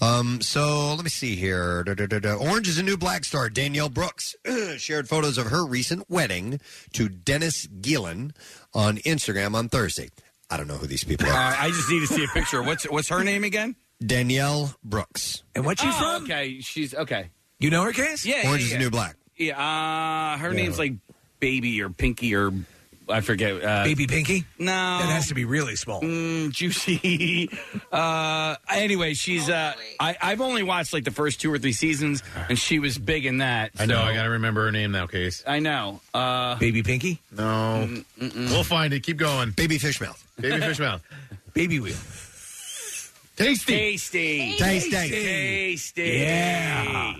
Um, 0.01 0.41
so 0.41 0.93
let 0.95 1.03
me 1.03 1.09
see 1.09 1.35
here. 1.35 1.83
Da, 1.83 1.93
da, 1.93 2.07
da, 2.07 2.19
da. 2.19 2.33
Orange 2.35 2.67
is 2.67 2.77
a 2.79 2.83
new 2.83 2.97
black 2.97 3.23
star. 3.23 3.49
Danielle 3.49 3.89
Brooks 3.89 4.35
shared 4.77 5.07
photos 5.07 5.37
of 5.37 5.47
her 5.47 5.63
recent 5.65 6.09
wedding 6.09 6.59
to 6.93 7.07
Dennis 7.07 7.67
Gelin 7.67 8.31
on 8.73 8.97
Instagram 8.97 9.53
on 9.55 9.69
Thursday. 9.69 10.09
I 10.49 10.57
don't 10.57 10.67
know 10.67 10.77
who 10.77 10.87
these 10.87 11.03
people 11.03 11.27
Uh, 11.27 11.31
are. 11.33 11.55
I 11.57 11.69
just 11.69 11.89
need 11.89 11.99
to 12.01 12.07
see 12.07 12.23
a 12.23 12.27
picture. 12.27 12.61
What's 12.63 12.83
what's 12.89 13.09
her 13.09 13.23
name 13.23 13.43
again? 13.43 13.75
Danielle 14.05 14.73
Brooks. 14.83 15.43
And 15.55 15.65
what's 15.65 15.81
she 15.81 15.87
oh, 15.89 15.91
from? 15.91 16.23
Okay, 16.23 16.59
she's 16.61 16.93
okay. 16.93 17.29
You 17.59 17.69
know 17.69 17.83
her, 17.83 17.91
case? 17.93 18.25
Yeah, 18.25 18.47
Orange 18.47 18.61
yeah, 18.61 18.65
is 18.65 18.71
yeah. 18.71 18.77
the 18.77 18.83
new 18.83 18.89
black. 18.89 19.15
Yeah, 19.37 19.59
uh, 19.59 20.37
her 20.37 20.49
Yeah. 20.49 20.55
name's 20.55 20.79
like 20.79 20.93
Baby 21.39 21.81
or 21.81 21.89
Pinky 21.89 22.35
or 22.35 22.51
I 23.09 23.21
forget. 23.21 23.63
Uh, 23.63 23.83
Baby 23.83 24.07
Pinky? 24.07 24.45
No, 24.57 24.71
That 24.71 25.09
has 25.09 25.27
to 25.27 25.33
be 25.33 25.43
really 25.45 25.75
small. 25.75 26.01
Mm, 26.01 26.51
juicy. 26.51 27.49
uh, 27.91 28.55
anyway, 28.69 29.13
she's. 29.13 29.49
Uh, 29.49 29.73
I, 29.99 30.15
I've 30.21 30.41
only 30.41 30.63
watched 30.63 30.93
like 30.93 31.03
the 31.03 31.11
first 31.11 31.41
two 31.41 31.51
or 31.51 31.57
three 31.57 31.73
seasons, 31.73 32.23
and 32.47 32.57
she 32.57 32.79
was 32.79 32.97
big 32.97 33.25
in 33.25 33.39
that. 33.39 33.71
I 33.77 33.85
know. 33.85 33.95
so- 33.95 34.01
I 34.01 34.13
got 34.13 34.23
to 34.23 34.29
remember 34.29 34.63
her 34.65 34.71
name 34.71 34.91
now, 34.91 35.07
Case. 35.07 35.43
I 35.45 35.59
know. 35.59 35.99
Uh, 36.13 36.55
Baby 36.55 36.83
Pinky? 36.83 37.19
No. 37.31 37.89
We'll 38.19 38.63
find 38.63 38.93
it. 38.93 39.01
Keep 39.01 39.17
going. 39.17 39.51
Baby 39.51 39.77
fish 39.77 39.99
mouth. 39.99 40.25
Baby 40.39 40.59
fish 40.61 40.79
mouth. 40.79 41.01
Baby 41.53 41.79
wheel. 41.79 41.95
Tasty. 43.45 43.73
Tasty. 43.73 44.57
Tasty. 44.57 44.91
Tasty. 44.91 46.03
Yeah. 46.19 47.13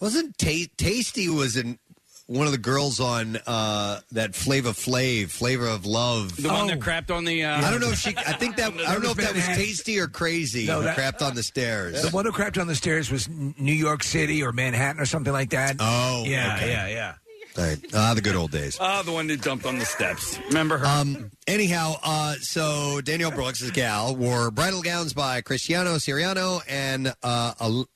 Wasn't 0.00 0.36
Ta- 0.38 0.70
Tasty 0.76 1.28
was 1.28 1.56
in 1.56 1.78
one 2.26 2.46
of 2.46 2.52
the 2.52 2.58
girls 2.58 3.00
on 3.00 3.38
uh, 3.46 4.00
that 4.12 4.34
Flavor 4.34 4.70
Flav, 4.70 5.30
Flavor 5.30 5.66
of 5.66 5.86
Love. 5.86 6.40
The 6.40 6.48
one 6.48 6.66
that 6.68 6.78
crapped 6.78 7.10
on 7.14 7.24
the. 7.24 7.42
Uh, 7.44 7.56
I 7.66 7.70
don't 7.70 7.80
know 7.80 7.88
if 7.90 7.98
she. 7.98 8.10
I 8.16 8.34
think 8.34 8.56
that. 8.56 8.72
I 8.86 8.92
don't 8.92 9.02
know 9.02 9.10
if 9.12 9.16
that 9.16 9.34
was 9.34 9.46
tasty 9.46 9.98
or 9.98 10.06
crazy. 10.08 10.66
No, 10.66 10.78
who 10.78 10.84
that- 10.84 10.96
crapped 10.96 11.26
on 11.26 11.34
the 11.34 11.42
stairs. 11.42 12.02
The 12.02 12.10
one 12.10 12.24
who 12.26 12.32
crapped 12.32 12.60
on 12.60 12.66
the 12.66 12.74
stairs 12.76 13.10
was 13.10 13.26
N- 13.28 13.54
New 13.58 13.72
York 13.72 14.02
City 14.02 14.42
or 14.42 14.52
Manhattan 14.52 15.00
or 15.00 15.06
something 15.06 15.32
like 15.32 15.50
that. 15.50 15.76
Oh, 15.80 16.24
yeah, 16.26 16.56
okay. 16.56 16.70
yeah, 16.70 16.86
yeah. 16.88 17.14
Right. 17.58 17.76
Ah, 17.92 18.14
the 18.14 18.20
good 18.22 18.36
old 18.36 18.52
days. 18.52 18.78
Ah, 18.80 19.02
the 19.02 19.10
one 19.12 19.26
that 19.26 19.42
dumped 19.42 19.66
on 19.66 19.78
the 19.78 19.84
steps. 19.84 20.38
Remember 20.48 20.78
her? 20.78 20.86
Um. 20.86 21.30
Anyhow, 21.46 21.94
uh, 22.04 22.34
so 22.40 23.00
Danielle 23.02 23.32
Brooks, 23.32 23.68
gal, 23.72 24.14
wore 24.14 24.50
bridal 24.52 24.80
gowns 24.82 25.12
by 25.12 25.40
Cristiano 25.40 25.96
Siriano 25.96 26.60
and 26.68 27.12
uh, 27.22 27.54
Al- 27.60 27.88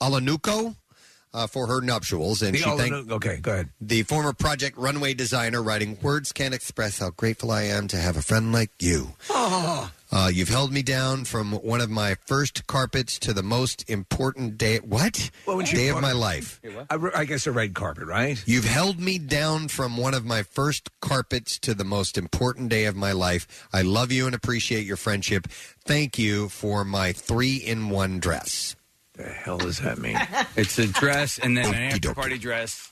Alanuco 0.00 0.74
uh, 1.34 1.46
for 1.46 1.66
her 1.66 1.80
nuptials, 1.80 2.42
and 2.42 2.54
The 2.54 2.58
she 2.58 2.64
thanked 2.64 2.94
Alanu- 3.08 3.12
okay, 3.12 3.36
go 3.38 3.52
ahead. 3.52 3.68
the 3.80 4.02
former 4.04 4.32
Project 4.32 4.76
Runway 4.78 5.14
designer, 5.14 5.62
writing, 5.62 5.98
"Words 6.02 6.32
can't 6.32 6.54
express 6.54 6.98
how 6.98 7.10
grateful 7.10 7.50
I 7.50 7.62
am 7.64 7.88
to 7.88 7.96
have 7.96 8.16
a 8.16 8.22
friend 8.22 8.52
like 8.52 8.70
you." 8.80 9.14
Oh, 9.30 9.90
Uh, 10.14 10.28
you've 10.32 10.50
held 10.50 10.70
me 10.70 10.82
down 10.82 11.24
from 11.24 11.52
one 11.52 11.80
of 11.80 11.88
my 11.88 12.14
first 12.26 12.66
carpets 12.66 13.18
to 13.18 13.32
the 13.32 13.42
most 13.42 13.88
important 13.88 14.58
day. 14.58 14.76
What? 14.78 15.30
Well, 15.46 15.56
when 15.56 15.64
she 15.64 15.74
day 15.76 15.88
of 15.88 15.94
bought- 15.94 16.02
my 16.02 16.12
life. 16.12 16.60
I, 16.90 16.94
re- 16.96 17.10
I 17.14 17.24
guess 17.24 17.46
a 17.46 17.52
red 17.52 17.72
carpet, 17.74 18.04
right? 18.04 18.42
You've 18.46 18.66
held 18.66 19.00
me 19.00 19.18
down 19.18 19.68
from 19.68 19.96
one 19.96 20.12
of 20.12 20.26
my 20.26 20.42
first 20.42 20.90
carpets 21.00 21.58
to 21.60 21.72
the 21.72 21.84
most 21.84 22.18
important 22.18 22.68
day 22.68 22.84
of 22.84 22.94
my 22.94 23.12
life. 23.12 23.66
I 23.72 23.80
love 23.82 24.12
you 24.12 24.26
and 24.26 24.34
appreciate 24.34 24.84
your 24.84 24.98
friendship. 24.98 25.48
Thank 25.86 26.18
you 26.18 26.50
for 26.50 26.84
my 26.84 27.12
three 27.12 27.56
in 27.56 27.88
one 27.88 28.20
dress. 28.20 28.76
The 29.14 29.24
hell 29.24 29.58
does 29.58 29.78
that 29.80 29.98
mean? 29.98 30.18
It's 30.56 30.78
a 30.78 30.86
dress 30.88 31.38
and 31.38 31.56
then 31.56 31.66
an 31.66 31.74
after 31.74 32.12
party 32.14 32.36
dress. 32.38 32.90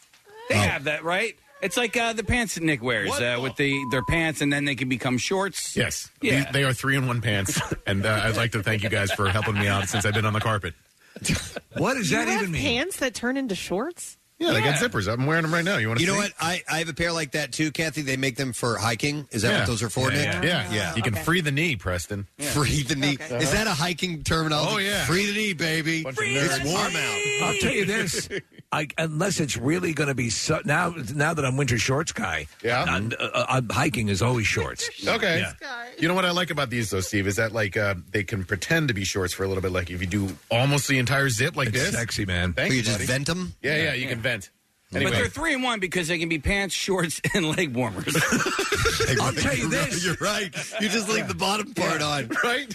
They 0.48 0.54
Oh. 0.56 0.58
have 0.58 0.84
that, 0.84 1.04
right? 1.04 1.36
It's 1.62 1.76
like 1.76 1.96
uh, 1.96 2.12
the 2.14 2.24
pants 2.24 2.54
that 2.54 2.62
Nick 2.64 2.82
wears 2.82 3.10
uh, 3.10 3.38
with 3.42 3.56
the 3.56 3.78
their 3.90 4.04
pants, 4.04 4.40
and 4.40 4.52
then 4.52 4.64
they 4.64 4.74
can 4.74 4.88
become 4.88 5.18
shorts. 5.18 5.76
Yes. 5.76 6.10
Yeah. 6.22 6.44
These- 6.44 6.52
they 6.52 6.64
are 6.64 6.72
three 6.72 6.96
in 6.96 7.06
one 7.06 7.20
pants. 7.20 7.60
and 7.86 8.04
uh, 8.06 8.20
I'd 8.24 8.36
like 8.36 8.52
to 8.52 8.62
thank 8.62 8.82
you 8.82 8.88
guys 8.88 9.12
for 9.12 9.28
helping 9.28 9.54
me 9.54 9.66
out 9.68 9.88
since 9.88 10.04
I've 10.04 10.14
been 10.14 10.26
on 10.26 10.32
the 10.32 10.40
carpet. 10.40 10.74
What 11.76 11.94
does 11.94 12.10
you 12.10 12.16
that 12.18 12.28
have 12.28 12.40
even 12.42 12.52
mean? 12.52 12.62
pants 12.62 12.96
that 12.98 13.14
turn 13.14 13.36
into 13.36 13.54
shorts? 13.54 14.16
Yeah, 14.38 14.52
they 14.52 14.60
got 14.62 14.76
zippers. 14.76 15.06
I'm 15.12 15.26
wearing 15.26 15.42
them 15.42 15.52
right 15.52 15.64
now. 15.64 15.76
You 15.76 15.88
want 15.88 16.00
to 16.00 16.04
You 16.06 16.10
know 16.10 16.16
see? 16.18 16.22
what? 16.22 16.32
I, 16.40 16.62
I 16.68 16.78
have 16.78 16.88
a 16.88 16.94
pair 16.94 17.12
like 17.12 17.32
that 17.32 17.52
too, 17.52 17.70
Kathy. 17.70 18.00
They 18.02 18.16
make 18.16 18.36
them 18.36 18.52
for 18.54 18.78
hiking. 18.78 19.28
Is 19.30 19.42
that 19.42 19.50
Yeah. 19.50 19.58
what 19.58 19.66
those 19.66 19.82
are 19.82 19.90
for, 19.90 20.10
yeah, 20.10 20.40
Nick? 20.40 20.44
Yeah. 20.44 20.72
Yeah. 20.72 20.94
You 20.96 21.02
can 21.02 21.12
Okay. 21.14 21.22
free 21.24 21.40
the 21.42 21.50
knee, 21.52 21.76
Preston. 21.76 22.26
Free 22.38 22.82
the 22.82 22.94
knee. 22.94 23.18
Is 23.20 23.52
that 23.52 23.66
a 23.66 23.70
hiking 23.74 24.22
terminology? 24.24 24.72
Oh, 24.74 24.78
yeah. 24.78 25.04
Free 25.04 25.26
the 25.26 25.32
knee, 25.34 25.52
baby. 25.52 26.02
Bunch 26.04 26.16
of 26.16 26.24
It's 26.24 26.54
nerds. 26.58 26.64
warm 26.64 26.96
out. 26.96 27.48
I'll 27.50 27.58
tell 27.60 27.72
you 27.72 27.84
this. 27.84 28.28
I, 28.72 28.86
unless 28.98 29.40
it's 29.40 29.56
really 29.56 29.92
going 29.92 30.08
to 30.08 30.14
be 30.14 30.30
so, 30.30 30.60
now. 30.64 30.94
Now 31.14 31.34
that 31.34 31.44
I'm 31.44 31.56
winter 31.56 31.76
shorts 31.76 32.12
guy, 32.12 32.46
Yeah. 32.62 32.84
uh, 32.84 33.10
uh, 33.18 33.44
uh, 33.48 33.60
hiking 33.72 34.08
is 34.08 34.22
always 34.22 34.46
shorts. 34.46 34.88
Okay. 35.08 35.40
Yeah. 35.40 35.84
You 35.98 36.06
know 36.08 36.14
what 36.14 36.24
I 36.24 36.30
like 36.30 36.50
about 36.50 36.70
these 36.70 36.90
though, 36.90 37.00
Steve, 37.00 37.26
is 37.26 37.34
that 37.36 37.50
like 37.52 37.76
uh, 37.76 37.94
they 38.12 38.22
can 38.22 38.44
pretend 38.44 38.86
to 38.88 38.94
be 38.94 39.02
shorts 39.04 39.32
for 39.32 39.42
a 39.42 39.48
little 39.48 39.60
bit. 39.62 39.72
Like 39.72 39.90
if 39.90 40.00
you 40.00 40.06
do 40.06 40.36
almost 40.50 40.86
the 40.88 40.98
entire 40.98 41.28
zip 41.30 41.56
like 41.56 41.68
It's 41.68 41.78
this, 41.78 41.94
sexy, 41.94 42.24
man. 42.26 42.52
Thank 42.52 42.68
So 42.70 42.74
you, 42.74 42.78
you 42.78 42.84
just 42.84 42.98
buddy. 42.98 43.06
vent 43.06 43.26
them? 43.26 43.54
Yeah, 43.60 43.76
yeah, 43.76 43.94
you 43.94 44.06
can 44.06 44.20
vent. 44.20 44.50
But 44.92 45.12
they're 45.12 45.28
three 45.28 45.54
in 45.54 45.62
one 45.62 45.78
because 45.78 46.08
they 46.08 46.18
can 46.18 46.28
be 46.28 46.40
pants, 46.40 46.74
shorts, 46.74 47.20
and 47.34 47.56
leg 47.56 47.74
warmers. 47.74 48.16
I'll 49.20 49.32
tell 49.32 49.54
you 49.56 49.68
this. 49.70 50.04
You're 50.04 50.16
right. 50.20 50.52
You 50.80 50.88
just 50.88 51.08
leave 51.08 51.28
the 51.28 51.34
bottom 51.34 51.72
part 51.74 52.02
on. 52.02 52.28
right? 52.44 52.72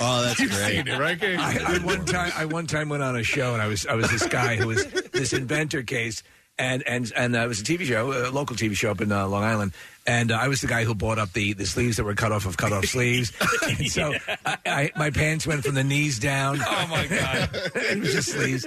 Oh, 0.00 0.22
that's 0.22 0.40
You've 0.40 0.50
great. 0.50 0.76
seen 0.76 0.88
it, 0.88 0.98
right? 0.98 1.18
Gabe? 1.20 1.38
I, 1.38 1.74
I 1.74 1.78
one 1.84 2.04
time 2.06 2.32
I 2.34 2.46
one 2.46 2.66
time 2.66 2.88
went 2.88 3.02
on 3.02 3.16
a 3.16 3.22
show 3.22 3.52
and 3.52 3.60
I 3.62 3.66
was 3.66 3.86
I 3.86 3.94
was 3.94 4.10
this 4.10 4.26
guy 4.26 4.56
who 4.56 4.68
was 4.68 4.86
this 5.12 5.32
inventor 5.34 5.82
case 5.82 6.22
and 6.58 6.86
and 6.86 7.12
and 7.16 7.36
uh, 7.36 7.40
it 7.40 7.48
was 7.48 7.60
a 7.60 7.64
TV 7.64 7.84
show, 7.84 8.12
a 8.12 8.30
local 8.30 8.56
TV 8.56 8.74
show 8.74 8.90
up 8.90 9.00
in 9.00 9.12
uh, 9.12 9.26
Long 9.28 9.44
Island, 9.44 9.72
and 10.06 10.32
uh, 10.32 10.36
I 10.36 10.48
was 10.48 10.60
the 10.60 10.66
guy 10.66 10.84
who 10.84 10.94
bought 10.94 11.18
up 11.18 11.32
the, 11.32 11.52
the 11.52 11.66
sleeves 11.66 11.98
that 11.98 12.04
were 12.04 12.14
cut 12.14 12.32
off 12.32 12.46
of 12.46 12.56
cut 12.56 12.72
off 12.72 12.84
sleeves. 12.86 13.32
And 13.68 13.90
so 13.90 14.14
I, 14.46 14.56
I, 14.66 14.90
my 14.96 15.10
pants 15.10 15.46
went 15.46 15.62
from 15.62 15.74
the 15.74 15.84
knees 15.84 16.18
down. 16.18 16.58
oh 16.60 16.86
my 16.90 17.06
god, 17.06 17.50
it 17.74 18.00
was 18.00 18.12
just 18.12 18.30
sleeves. 18.30 18.66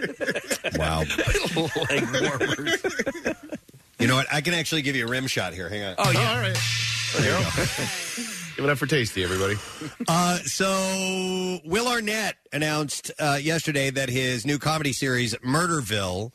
Wow. 0.76 1.00
leg 1.90 2.08
warmers. 2.22 2.84
You 4.00 4.08
know 4.08 4.16
what? 4.16 4.28
I 4.32 4.42
can 4.42 4.54
actually 4.54 4.84
give 4.84 4.96
you 4.96 5.08
a 5.08 5.10
rim 5.10 5.28
shot 5.28 5.54
here. 5.54 5.70
Hang 5.70 5.84
on. 5.84 5.96
Oh, 5.98 6.12
yeah. 6.12 6.30
All 6.32 6.40
right. 6.40 6.58
There 7.18 7.26
you 7.26 7.44
go. 7.44 7.50
Give 8.56 8.66
it 8.66 8.72
up 8.72 8.78
for 8.78 8.86
Tasty, 8.86 9.24
everybody. 9.24 9.56
Uh, 10.08 10.38
so 10.38 11.60
Will 11.66 11.88
Arnett 11.88 12.36
announced 12.54 13.12
uh, 13.20 13.40
yesterday 13.42 13.90
that 13.90 14.10
his 14.10 14.46
new 14.46 14.60
comedy 14.60 14.94
series 14.94 15.36
Murderville 15.36 16.32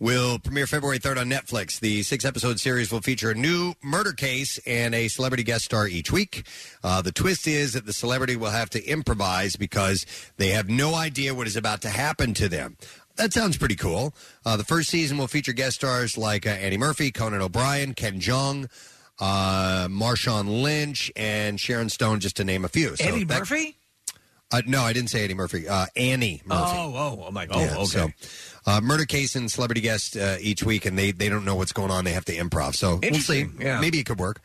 will 0.00 0.38
premiere 0.38 0.66
February 0.66 0.98
3rd 0.98 1.20
on 1.20 1.30
Netflix. 1.30 1.78
The 1.78 2.02
six 2.02 2.24
episode 2.24 2.58
series 2.58 2.90
will 2.90 3.02
feature 3.02 3.30
a 3.30 3.34
new 3.34 3.74
murder 3.82 4.12
case 4.12 4.58
and 4.66 4.94
a 4.94 5.06
celebrity 5.08 5.44
guest 5.44 5.66
star 5.66 5.86
each 5.86 6.10
week. 6.10 6.44
Uh, 6.82 7.02
the 7.02 7.12
twist 7.12 7.46
is 7.46 7.74
that 7.74 7.86
the 7.86 7.92
celebrity 7.92 8.34
will 8.34 8.50
have 8.50 8.70
to 8.70 8.84
improvise 8.84 9.54
because 9.56 10.06
they 10.38 10.48
have 10.48 10.68
no 10.68 10.94
idea 10.94 11.34
what 11.34 11.46
is 11.46 11.54
about 11.56 11.82
to 11.82 11.90
happen 11.90 12.34
to 12.34 12.48
them. 12.48 12.76
That 13.16 13.32
sounds 13.34 13.58
pretty 13.58 13.76
cool. 13.76 14.14
Uh, 14.46 14.56
the 14.56 14.64
first 14.64 14.88
season 14.88 15.18
will 15.18 15.28
feature 15.28 15.52
guest 15.52 15.76
stars 15.76 16.16
like 16.16 16.46
uh, 16.46 16.50
Annie 16.50 16.78
Murphy, 16.78 17.12
Conan 17.12 17.42
O'Brien, 17.42 17.92
Ken 17.92 18.18
Jeong, 18.18 18.70
uh, 19.20 19.86
Marshawn 19.88 20.62
Lynch, 20.62 21.12
and 21.14 21.60
Sharon 21.60 21.90
Stone, 21.90 22.20
just 22.20 22.36
to 22.36 22.44
name 22.44 22.64
a 22.64 22.68
few. 22.68 22.96
So 22.96 23.04
Eddie 23.04 23.24
that- 23.24 23.40
Murphy? 23.40 23.76
Uh, 24.52 24.62
no, 24.66 24.82
I 24.82 24.92
didn't 24.92 25.10
say 25.10 25.22
Eddie 25.24 25.34
Murphy. 25.34 25.68
Uh, 25.68 25.86
Annie 25.94 26.42
Murphy. 26.44 26.62
Oh, 26.76 27.18
oh, 27.20 27.24
I'm 27.26 27.34
like, 27.34 27.50
oh, 27.52 27.60
Yeah, 27.60 27.76
okay. 27.76 27.84
So, 27.86 28.10
uh, 28.66 28.80
murder 28.80 29.04
case 29.04 29.36
and 29.36 29.50
celebrity 29.50 29.80
guest 29.80 30.16
uh, 30.16 30.36
each 30.40 30.62
week, 30.64 30.86
and 30.86 30.98
they, 30.98 31.12
they 31.12 31.28
don't 31.28 31.44
know 31.44 31.54
what's 31.54 31.72
going 31.72 31.90
on. 31.90 32.04
They 32.04 32.12
have 32.12 32.24
to 32.26 32.36
improv. 32.36 32.74
So 32.74 32.90
we'll 32.90 33.00
see. 33.00 33.06
Interesting, 33.06 33.54
yeah. 33.60 33.80
Maybe 33.80 33.98
it 34.00 34.06
could 34.06 34.18
work. 34.18 34.40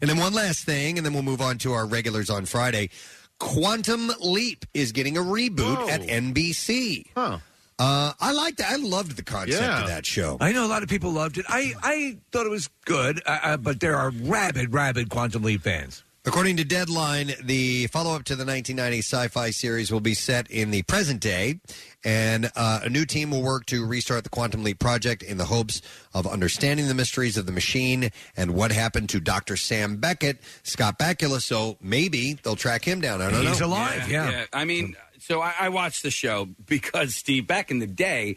And 0.00 0.08
then 0.08 0.16
one 0.16 0.32
last 0.32 0.64
thing, 0.64 0.96
and 0.96 1.04
then 1.04 1.12
we'll 1.12 1.22
move 1.22 1.40
on 1.40 1.58
to 1.58 1.72
our 1.72 1.86
regulars 1.86 2.30
on 2.30 2.46
Friday. 2.46 2.90
Quantum 3.38 4.10
Leap 4.20 4.64
is 4.74 4.92
getting 4.92 5.16
a 5.16 5.20
reboot 5.20 5.88
at 5.88 6.00
NBC. 6.02 7.06
Huh. 7.14 7.38
Uh, 7.78 8.12
I 8.20 8.32
liked 8.32 8.58
that. 8.58 8.70
I 8.72 8.76
loved 8.76 9.16
the 9.16 9.22
concept 9.22 9.62
of 9.62 9.86
that 9.88 10.04
show. 10.04 10.36
I 10.38 10.52
know 10.52 10.66
a 10.66 10.68
lot 10.68 10.82
of 10.82 10.90
people 10.90 11.12
loved 11.12 11.38
it. 11.38 11.46
I, 11.48 11.72
I 11.82 12.18
thought 12.30 12.44
it 12.44 12.50
was 12.50 12.68
good, 12.84 13.22
uh, 13.24 13.38
uh, 13.42 13.56
but 13.56 13.80
there 13.80 13.96
are 13.96 14.10
rabid, 14.10 14.74
rabid 14.74 15.08
Quantum 15.08 15.42
Leap 15.42 15.62
fans. 15.62 16.02
According 16.26 16.58
to 16.58 16.64
Deadline, 16.64 17.32
the 17.42 17.86
follow 17.86 18.14
up 18.14 18.24
to 18.24 18.36
the 18.36 18.44
1990 18.44 18.98
sci 18.98 19.28
fi 19.28 19.50
series 19.50 19.90
will 19.90 20.00
be 20.00 20.12
set 20.12 20.50
in 20.50 20.70
the 20.70 20.82
present 20.82 21.18
day, 21.18 21.60
and 22.04 22.50
uh, 22.54 22.80
a 22.82 22.90
new 22.90 23.06
team 23.06 23.30
will 23.30 23.42
work 23.42 23.64
to 23.66 23.86
restart 23.86 24.24
the 24.24 24.28
Quantum 24.28 24.62
Leap 24.62 24.78
project 24.78 25.22
in 25.22 25.38
the 25.38 25.46
hopes 25.46 25.80
of 26.12 26.26
understanding 26.26 26.88
the 26.88 26.94
mysteries 26.94 27.38
of 27.38 27.46
the 27.46 27.52
machine 27.52 28.10
and 28.36 28.50
what 28.50 28.70
happened 28.70 29.08
to 29.08 29.18
Dr. 29.18 29.56
Sam 29.56 29.96
Beckett, 29.96 30.42
Scott 30.62 30.98
Bakula. 30.98 31.40
So 31.40 31.78
maybe 31.80 32.34
they'll 32.34 32.54
track 32.54 32.84
him 32.84 33.00
down. 33.00 33.22
I 33.22 33.30
don't 33.30 33.42
know. 33.42 33.50
He's 33.50 33.62
alive, 33.62 34.10
yeah. 34.10 34.44
I 34.52 34.66
mean, 34.66 34.96
so 35.20 35.40
I, 35.40 35.54
I 35.58 35.68
watched 35.70 36.02
the 36.02 36.10
show 36.10 36.48
because 36.66 37.14
Steve, 37.14 37.46
back 37.46 37.70
in 37.70 37.78
the 37.78 37.86
day, 37.86 38.36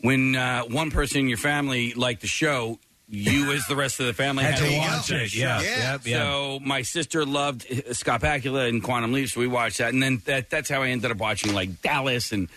when 0.00 0.34
uh, 0.34 0.62
one 0.62 0.90
person 0.90 1.20
in 1.20 1.28
your 1.28 1.38
family 1.38 1.94
liked 1.94 2.22
the 2.22 2.26
show, 2.26 2.80
you, 3.14 3.52
as 3.52 3.66
the 3.66 3.76
rest 3.76 4.00
of 4.00 4.06
the 4.06 4.12
family, 4.14 4.44
Had 4.44 4.54
had, 4.58 4.64
to 4.64 4.70
to 4.70 4.78
watch 4.78 4.88
watch 4.90 5.10
it, 5.10 5.14
that 5.18 5.28
show. 5.30 5.40
yeah. 5.40 5.60
Yep, 5.92 6.06
yep. 6.06 6.20
So 6.22 6.58
my 6.62 6.82
sister 6.82 7.24
loved 7.24 7.66
uh, 7.70 7.92
Scott 7.94 8.20
Bakula 8.20 8.68
and 8.68 8.82
Quantum 8.82 9.12
Leap, 9.12 9.28
so 9.28 9.40
we 9.40 9.46
watched 9.46 9.78
that, 9.78 9.92
and 9.92 10.02
then 10.02 10.22
that, 10.26 10.50
that's 10.50 10.68
how 10.68 10.82
I 10.82 10.88
ended 10.88 11.10
up 11.10 11.16
watching 11.18 11.54
like 11.54 11.80
Dallas 11.82 12.32
and. 12.32 12.48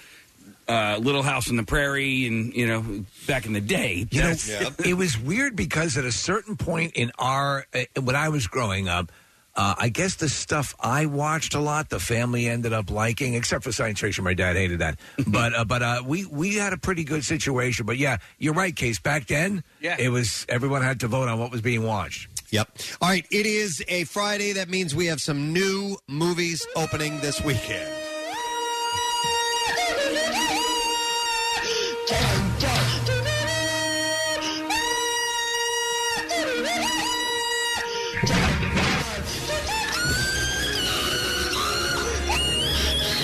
Uh, 0.70 0.98
Little 1.02 1.24
House 1.24 1.50
on 1.50 1.56
the 1.56 1.64
Prairie, 1.64 2.28
and 2.28 2.54
you 2.54 2.68
know, 2.68 3.06
back 3.26 3.46
in 3.46 3.54
the 3.54 3.62
day, 3.62 4.06
You 4.12 4.20
know, 4.20 4.34
that's- 4.34 4.86
it 4.86 4.96
was 4.96 5.18
weird 5.18 5.56
because 5.56 5.98
at 5.98 6.04
a 6.04 6.12
certain 6.12 6.58
point 6.58 6.92
in 6.96 7.10
our 7.18 7.66
uh, 7.74 7.86
when 8.02 8.18
I 8.18 8.28
was 8.28 8.48
growing 8.48 8.90
up, 8.90 9.10
uh, 9.58 9.76
I 9.78 9.90
guess 9.90 10.16
the 10.16 10.30
stuff 10.30 10.76
I 10.80 11.08
watched 11.08 11.54
a 11.56 11.60
lot, 11.60 11.90
the 11.90 12.00
family 12.00 12.48
ended 12.48 12.72
up 12.72 12.90
liking, 12.92 13.34
except 13.34 13.64
for 13.66 13.72
science 13.74 14.00
fiction. 14.00 14.24
My 14.24 14.34
dad 14.36 14.56
hated 14.56 14.80
that, 14.80 15.00
but 15.28 15.54
uh, 15.54 15.66
but 15.66 15.82
uh, 15.82 16.04
we 16.06 16.26
we 16.26 16.56
had 16.56 16.72
a 16.74 16.78
pretty 16.78 17.04
good 17.04 17.26
situation. 17.26 17.86
But 17.86 17.98
yeah, 17.98 18.18
you're 18.38 18.54
right, 18.54 18.76
Case. 18.76 19.00
Back 19.00 19.28
then, 19.28 19.64
Yeah. 19.82 19.98
it 20.00 20.10
was 20.10 20.46
everyone 20.48 20.82
had 20.84 21.00
to 21.02 21.08
vote 21.08 21.28
on 21.28 21.40
what 21.40 21.52
was 21.52 21.62
being 21.62 21.84
watched. 21.84 22.30
Yep. 22.52 22.70
All 23.02 23.10
right. 23.10 23.26
It 23.30 23.46
is 23.46 23.84
a 23.90 24.06
Friday. 24.06 24.54
That 24.54 24.70
means 24.70 24.96
we 24.96 25.08
have 25.08 25.20
some 25.20 25.52
new 25.52 25.98
movies 26.08 26.66
opening 26.78 27.20
this 27.20 27.42
weekend. 27.44 27.92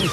All 0.03 0.09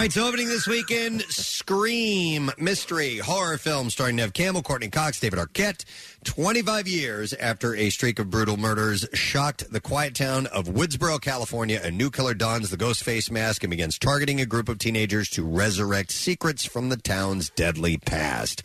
right, 0.00 0.12
so 0.12 0.28
opening 0.28 0.48
this 0.48 0.66
weekend, 0.66 1.22
Scream 1.22 2.50
mystery 2.58 3.16
horror 3.16 3.56
film 3.56 3.88
starring 3.88 4.16
Neve 4.16 4.34
Campbell, 4.34 4.62
Courteney 4.62 4.90
Cox, 4.90 5.20
David 5.20 5.38
Arquette. 5.38 5.84
25 6.24 6.88
years 6.88 7.32
after 7.34 7.74
a 7.76 7.90
streak 7.90 8.18
of 8.18 8.30
brutal 8.30 8.56
murders 8.56 9.06
shocked 9.14 9.70
the 9.70 9.80
quiet 9.80 10.14
town 10.14 10.46
of 10.48 10.66
Woodsboro, 10.66 11.20
California, 11.20 11.80
a 11.82 11.90
new 11.90 12.10
killer 12.10 12.34
dons 12.34 12.70
the 12.70 12.76
ghost 12.76 13.04
face 13.04 13.30
mask 13.30 13.62
and 13.62 13.70
begins 13.70 13.98
targeting 13.98 14.40
a 14.40 14.46
group 14.46 14.68
of 14.68 14.78
teenagers 14.78 15.28
to 15.30 15.44
resurrect 15.44 16.10
secrets 16.10 16.64
from 16.64 16.88
the 16.88 16.96
town's 16.96 17.50
deadly 17.50 17.96
past. 17.98 18.62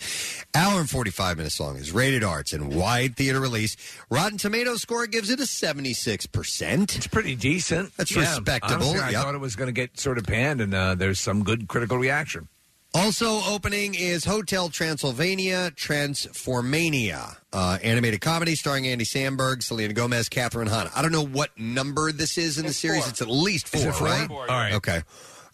Hour 0.56 0.80
and 0.80 0.90
45 0.90 1.38
minutes 1.38 1.60
long 1.60 1.76
is 1.78 1.92
rated 1.92 2.24
R. 2.24 2.44
and 2.54 2.74
wide 2.74 3.16
theater 3.18 3.40
release. 3.42 3.76
Rotten 4.10 4.38
Tomatoes 4.38 4.82
score 4.82 5.06
gives 5.08 5.30
it 5.30 5.40
a 5.40 5.44
76%. 5.44 6.96
It's 6.96 7.08
pretty 7.08 7.36
decent. 7.36 7.92
That's 7.98 8.12
Yeah, 8.12 8.22
respectable. 8.36 8.76
honestly, 8.88 9.00
I 9.00 9.10
Yep. 9.12 9.24
thought 9.24 9.36
it 9.36 9.42
was 9.42 9.56
going 9.56 9.68
to 9.68 9.74
get 9.74 10.00
sort 10.00 10.18
of 10.18 10.24
panned, 10.26 10.62
and 10.62 10.74
uh, 10.74 10.96
there's 10.96 11.20
some 11.20 11.44
good 11.44 11.68
critical 11.68 11.98
reaction. 11.98 12.48
Also 12.94 13.44
opening 13.44 13.94
is 13.94 14.26
Hotel 14.26 14.70
Transylvania 14.70 15.72
Transformania, 15.76 17.38
uh, 17.54 17.78
animated 17.84 18.22
comedy 18.22 18.56
starring 18.56 18.88
Andy 18.88 19.06
Samberg, 19.06 19.64
Selena 19.64 19.94
Gomez, 19.94 20.30
Kathryn 20.30 20.68
Hahn. 20.68 20.90
I 20.96 21.02
don't 21.02 21.12
know 21.12 21.26
what 21.26 21.58
number 21.58 22.12
this 22.12 22.38
is 22.38 22.58
in 22.58 22.66
the 22.66 22.74
series. 22.74 23.08
It's 23.08 23.22
at 23.22 23.28
least 23.30 23.68
four, 23.68 23.80
Is 23.82 23.86
it 23.88 23.94
four? 23.96 24.08
right? 24.08 24.28
Four, 24.28 24.42
All 24.42 24.58
right. 24.58 24.74
Okay. 24.74 25.02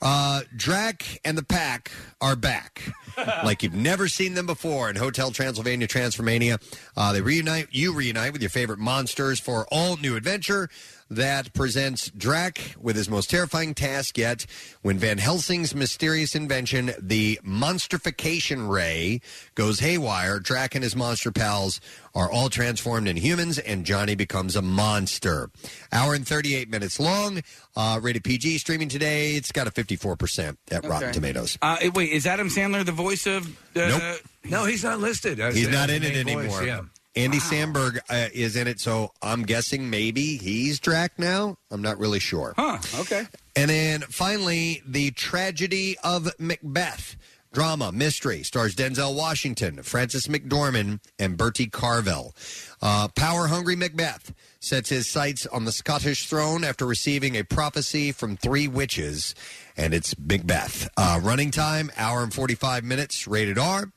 Uh, 0.02 0.42
Drac 0.56 1.22
and 1.24 1.38
the 1.38 1.44
Pack 1.44 1.90
are 2.20 2.36
back, 2.36 2.82
like 3.46 3.64
you've 3.64 3.74
never 3.74 4.10
seen 4.10 4.34
them 4.34 4.46
before 4.46 4.90
in 4.90 4.98
Hotel 4.98 5.32
Transylvania 5.32 5.88
Transformania. 5.88 6.62
Uh, 6.98 7.14
they 7.14 7.22
reunite. 7.22 7.70
You 7.72 7.94
reunite 7.94 8.34
with 8.34 8.42
your 8.42 8.50
favorite 8.50 8.78
monsters 8.78 9.40
for 9.40 9.66
all 9.72 9.96
new 9.98 10.16
adventure 10.18 10.70
that 11.10 11.54
presents 11.54 12.10
Drac 12.12 12.76
with 12.82 12.96
his 12.96 13.10
most 13.10 13.30
terrifying 13.30 13.74
task 13.74 14.18
yet 14.18 14.46
when 14.82 14.98
Van 14.98 15.18
Helsing's 15.18 15.76
mysterious 15.76 16.36
invention, 16.36 16.92
the 17.00 17.40
monstrification 17.44 18.68
ray, 18.68 19.22
goes 19.54 19.80
haywire. 19.80 20.40
Drac 20.40 20.76
and 20.76 20.84
his 20.84 20.96
monster 20.96 21.32
pals 21.32 21.80
are 22.16 22.32
all 22.32 22.50
transformed 22.50 23.08
into 23.08 23.22
humans, 23.22 23.58
and 23.60 23.86
Johnny 23.86 24.16
becomes 24.16 24.56
a 24.56 24.62
monster. 24.62 25.50
Hour 25.92 26.16
and 26.16 26.28
38 26.28 26.70
minutes 26.70 27.00
long, 27.00 27.42
uh, 27.76 28.00
rated 28.02 28.24
PG, 28.24 28.58
streaming 28.58 28.90
today. 28.90 29.36
It's 29.36 29.52
got 29.52 29.68
a 29.68 29.72
54% 29.72 30.58
at 30.72 30.86
Rotten 30.86 31.14
Tomatoes. 31.14 31.58
Uh, 31.62 31.78
wait, 31.94 32.12
is 32.12 32.26
Adam 32.26 32.50
Sandler 32.50 32.86
the 32.86 32.92
voice 32.92 33.28
of? 33.28 33.48
Uh, 33.76 33.88
Nope. 33.88 34.20
No, 34.48 34.66
he's 34.66 34.84
not 34.84 35.00
listed. 35.00 35.40
He's 35.54 35.70
not 35.70 35.90
in 35.90 36.04
the 36.04 36.20
it 36.20 36.26
main 36.26 36.40
anymore. 36.40 36.90
Andy 37.16 37.38
Samberg 37.38 38.00
uh, 38.10 38.28
is 38.34 38.56
in 38.56 38.68
it, 38.68 38.80
so 38.80 39.12
I'm 39.22 39.44
guessing 39.44 39.90
maybe 39.90 40.38
he's 40.38 40.80
Drac 40.80 41.18
now. 41.18 41.58
I'm 41.72 41.82
not 41.82 41.98
really 41.98 42.20
sure. 42.20 42.54
Huh. 42.58 42.80
Okay. 43.00 43.26
And 43.56 43.70
then 43.70 44.02
finally, 44.02 44.82
the 44.86 45.12
tragedy 45.12 45.98
of 46.04 46.30
Macbeth. 46.40 47.16
Drama, 47.54 47.94
mystery, 47.94 48.44
stars 48.44 48.76
Denzel 48.76 49.16
Washington, 49.16 49.82
Frances 49.82 50.28
McDormand, 50.28 51.00
and 51.18 51.38
Bertie 51.38 51.68
Carvel. 51.68 52.36
Uh, 52.82 53.08
Power 53.16 53.48
hungry 53.48 53.78
Macbeth 53.78 54.34
sets 54.60 54.90
his 54.90 55.08
sights 55.08 55.48
on 55.48 55.64
the 55.64 55.72
Scottish 55.72 56.28
throne 56.28 56.66
after 56.66 56.86
receiving 56.86 57.38
a 57.38 57.44
prophecy 57.44 58.12
from 58.12 58.36
three 58.36 58.68
witches, 58.68 59.34
and 59.78 59.94
it's 59.94 60.20
Macbeth. 60.20 60.90
Uh, 60.98 61.22
running 61.24 61.50
time, 61.50 61.92
hour 61.96 62.24
and 62.24 62.34
45 62.34 62.84
minutes, 62.84 63.26
rated 63.26 63.58
R. 63.58 63.90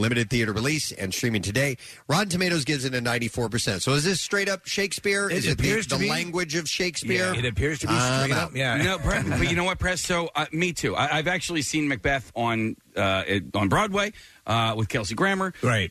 Limited 0.00 0.30
theater 0.30 0.52
release 0.52 0.90
and 0.92 1.12
streaming 1.14 1.42
today. 1.42 1.76
Rotten 2.08 2.28
Tomatoes 2.30 2.64
gives 2.64 2.84
it 2.84 2.94
a 2.94 3.00
94%. 3.00 3.82
So 3.82 3.92
is 3.92 4.02
this 4.04 4.20
straight 4.20 4.48
up 4.48 4.66
Shakespeare? 4.66 5.28
It 5.30 5.36
is 5.36 5.46
it 5.46 5.58
the, 5.58 5.62
appears 5.62 5.86
to 5.88 5.96
the 5.96 6.00
be. 6.04 6.08
language 6.10 6.54
of 6.56 6.68
Shakespeare? 6.68 7.32
Yeah, 7.32 7.38
it 7.38 7.44
appears 7.44 7.78
to 7.80 7.86
be 7.86 7.92
I'm 7.94 8.24
straight 8.24 8.36
out. 8.36 8.48
up. 8.50 8.56
Yeah. 8.56 8.76
No, 8.76 8.98
Brett, 8.98 9.24
but 9.28 9.48
you 9.50 9.56
know 9.56 9.64
what, 9.64 9.78
Press? 9.78 10.00
So, 10.00 10.30
uh, 10.34 10.46
me 10.52 10.72
too. 10.72 10.96
I, 10.96 11.18
I've 11.18 11.28
actually 11.28 11.62
seen 11.62 11.86
Macbeth 11.88 12.32
on 12.34 12.76
uh, 12.96 13.24
it- 13.26 13.44
on 13.54 13.68
Broadway 13.68 14.12
uh, 14.46 14.74
with 14.76 14.88
Kelsey 14.88 15.14
Grammer. 15.14 15.52
Right. 15.62 15.90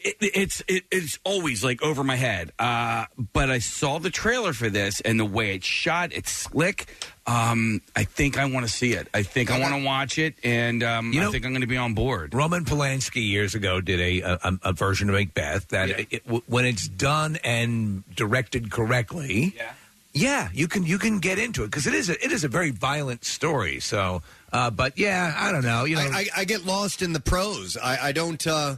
It, 0.00 0.16
it's 0.20 0.62
it, 0.68 0.84
it's 0.92 1.18
always 1.24 1.64
like 1.64 1.82
over 1.82 2.04
my 2.04 2.14
head. 2.14 2.52
Uh, 2.58 3.06
but 3.32 3.50
I 3.50 3.58
saw 3.58 3.98
the 3.98 4.10
trailer 4.10 4.52
for 4.52 4.70
this 4.70 5.00
and 5.00 5.18
the 5.18 5.24
way 5.24 5.56
it's 5.56 5.66
shot. 5.66 6.12
It's 6.12 6.30
slick. 6.30 6.86
Um, 7.28 7.82
I 7.94 8.04
think 8.04 8.38
I 8.38 8.46
want 8.46 8.64
to 8.66 8.72
see 8.72 8.94
it. 8.94 9.06
I 9.12 9.22
think 9.22 9.50
I 9.50 9.60
want 9.60 9.74
to 9.74 9.84
watch 9.84 10.16
it, 10.18 10.34
and 10.42 10.82
um, 10.82 11.12
You 11.12 11.20
know- 11.20 11.28
I 11.28 11.32
think 11.32 11.44
I'm 11.44 11.52
going 11.52 11.60
to 11.60 11.66
be 11.66 11.76
on 11.76 11.92
board. 11.92 12.32
Roman 12.32 12.64
Polanski 12.64 13.28
years 13.28 13.54
ago 13.54 13.82
did 13.82 14.00
a 14.00 14.20
a, 14.42 14.58
a 14.62 14.72
version 14.72 15.10
of 15.10 15.14
Macbeth 15.14 15.68
that 15.68 15.90
it, 16.10 16.24
w- 16.24 16.42
when 16.46 16.64
it's 16.64 16.88
done 16.88 17.36
and 17.44 18.02
directed 18.16 18.70
correctly, 18.70 19.52
yeah, 19.56 19.72
yeah, 20.14 20.48
you 20.54 20.68
can 20.68 20.84
you 20.86 20.96
can 20.98 21.18
get 21.18 21.38
into 21.38 21.62
it 21.64 21.66
because 21.66 21.86
it 21.86 21.92
is 21.94 22.08
a, 22.08 22.14
it 22.24 22.32
is 22.32 22.44
a 22.44 22.48
very 22.48 22.70
violent 22.70 23.26
story. 23.26 23.78
So, 23.80 24.22
uh, 24.50 24.70
but 24.70 24.96
yeah, 24.98 25.34
I 25.36 25.52
don't 25.52 25.64
know. 25.64 25.84
You 25.84 25.96
know, 25.96 26.02
I, 26.10 26.20
I, 26.20 26.26
I 26.38 26.44
get 26.44 26.64
lost 26.64 27.02
in 27.02 27.12
the 27.12 27.20
prose. 27.20 27.76
I, 27.76 28.08
I 28.08 28.12
don't. 28.12 28.44
Uh, 28.46 28.76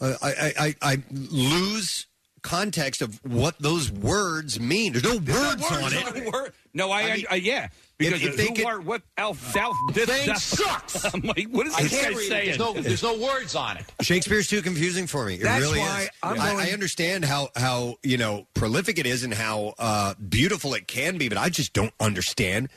uh, 0.00 0.14
I, 0.22 0.30
I, 0.30 0.52
I 0.58 0.74
I 0.92 1.02
lose 1.10 2.06
context 2.42 3.02
of 3.02 3.20
what 3.24 3.58
those 3.60 3.90
words 3.90 4.58
mean. 4.60 4.92
There's 4.92 5.04
no 5.04 5.16
words, 5.16 5.62
on 5.70 5.92
it. 5.92 6.52
No, 6.74 6.90
I, 6.90 7.00
I 7.02 7.16
mean, 7.16 7.26
uh, 7.30 7.34
yeah. 7.36 7.68
Because 7.98 8.22
if- 8.22 8.30
if 8.30 8.36
they 8.36 8.46
who 8.48 8.54
could- 8.54 8.64
are 8.66 8.80
what 8.80 9.02
Alf 9.16 9.52
South 9.52 9.76
this 9.92 10.08
Thing 10.08 10.34
sucks. 10.36 11.04
I'm 11.14 11.20
like, 11.20 11.46
what 11.50 11.66
is 11.68 11.74
I 11.74 11.82
this 11.82 11.90
can't 11.92 12.02
guy 12.14 12.18
read 12.18 12.24
it. 12.24 12.28
saying? 12.28 12.46
There's 12.46 12.58
no, 12.58 12.72
there's 12.80 13.02
no 13.02 13.18
words 13.18 13.54
on 13.54 13.76
it. 13.76 13.84
Shakespeare's 14.00 14.48
too 14.48 14.60
confusing 14.62 15.06
for 15.06 15.24
me. 15.26 15.34
It 15.34 15.42
That's 15.42 15.60
really 15.62 15.78
why 15.80 16.02
is. 16.02 16.08
I'm 16.22 16.40
I, 16.40 16.52
going- 16.52 16.66
I 16.66 16.70
understand 16.72 17.24
how 17.24 17.48
how 17.54 17.96
you 18.02 18.16
know 18.16 18.46
prolific 18.54 18.98
it 18.98 19.06
is 19.06 19.22
and 19.22 19.32
how 19.32 19.74
uh, 19.78 20.14
beautiful 20.28 20.74
it 20.74 20.88
can 20.88 21.18
be, 21.18 21.28
but 21.28 21.38
I 21.38 21.48
just 21.48 21.72
don't 21.74 21.92
understand 22.00 22.70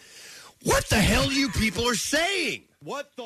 what 0.63 0.85
the 0.89 0.97
hell 0.97 1.31
you 1.31 1.49
people 1.49 1.87
are 1.87 1.95
saying. 1.95 2.63
What 2.85 3.11
the? 3.17 3.23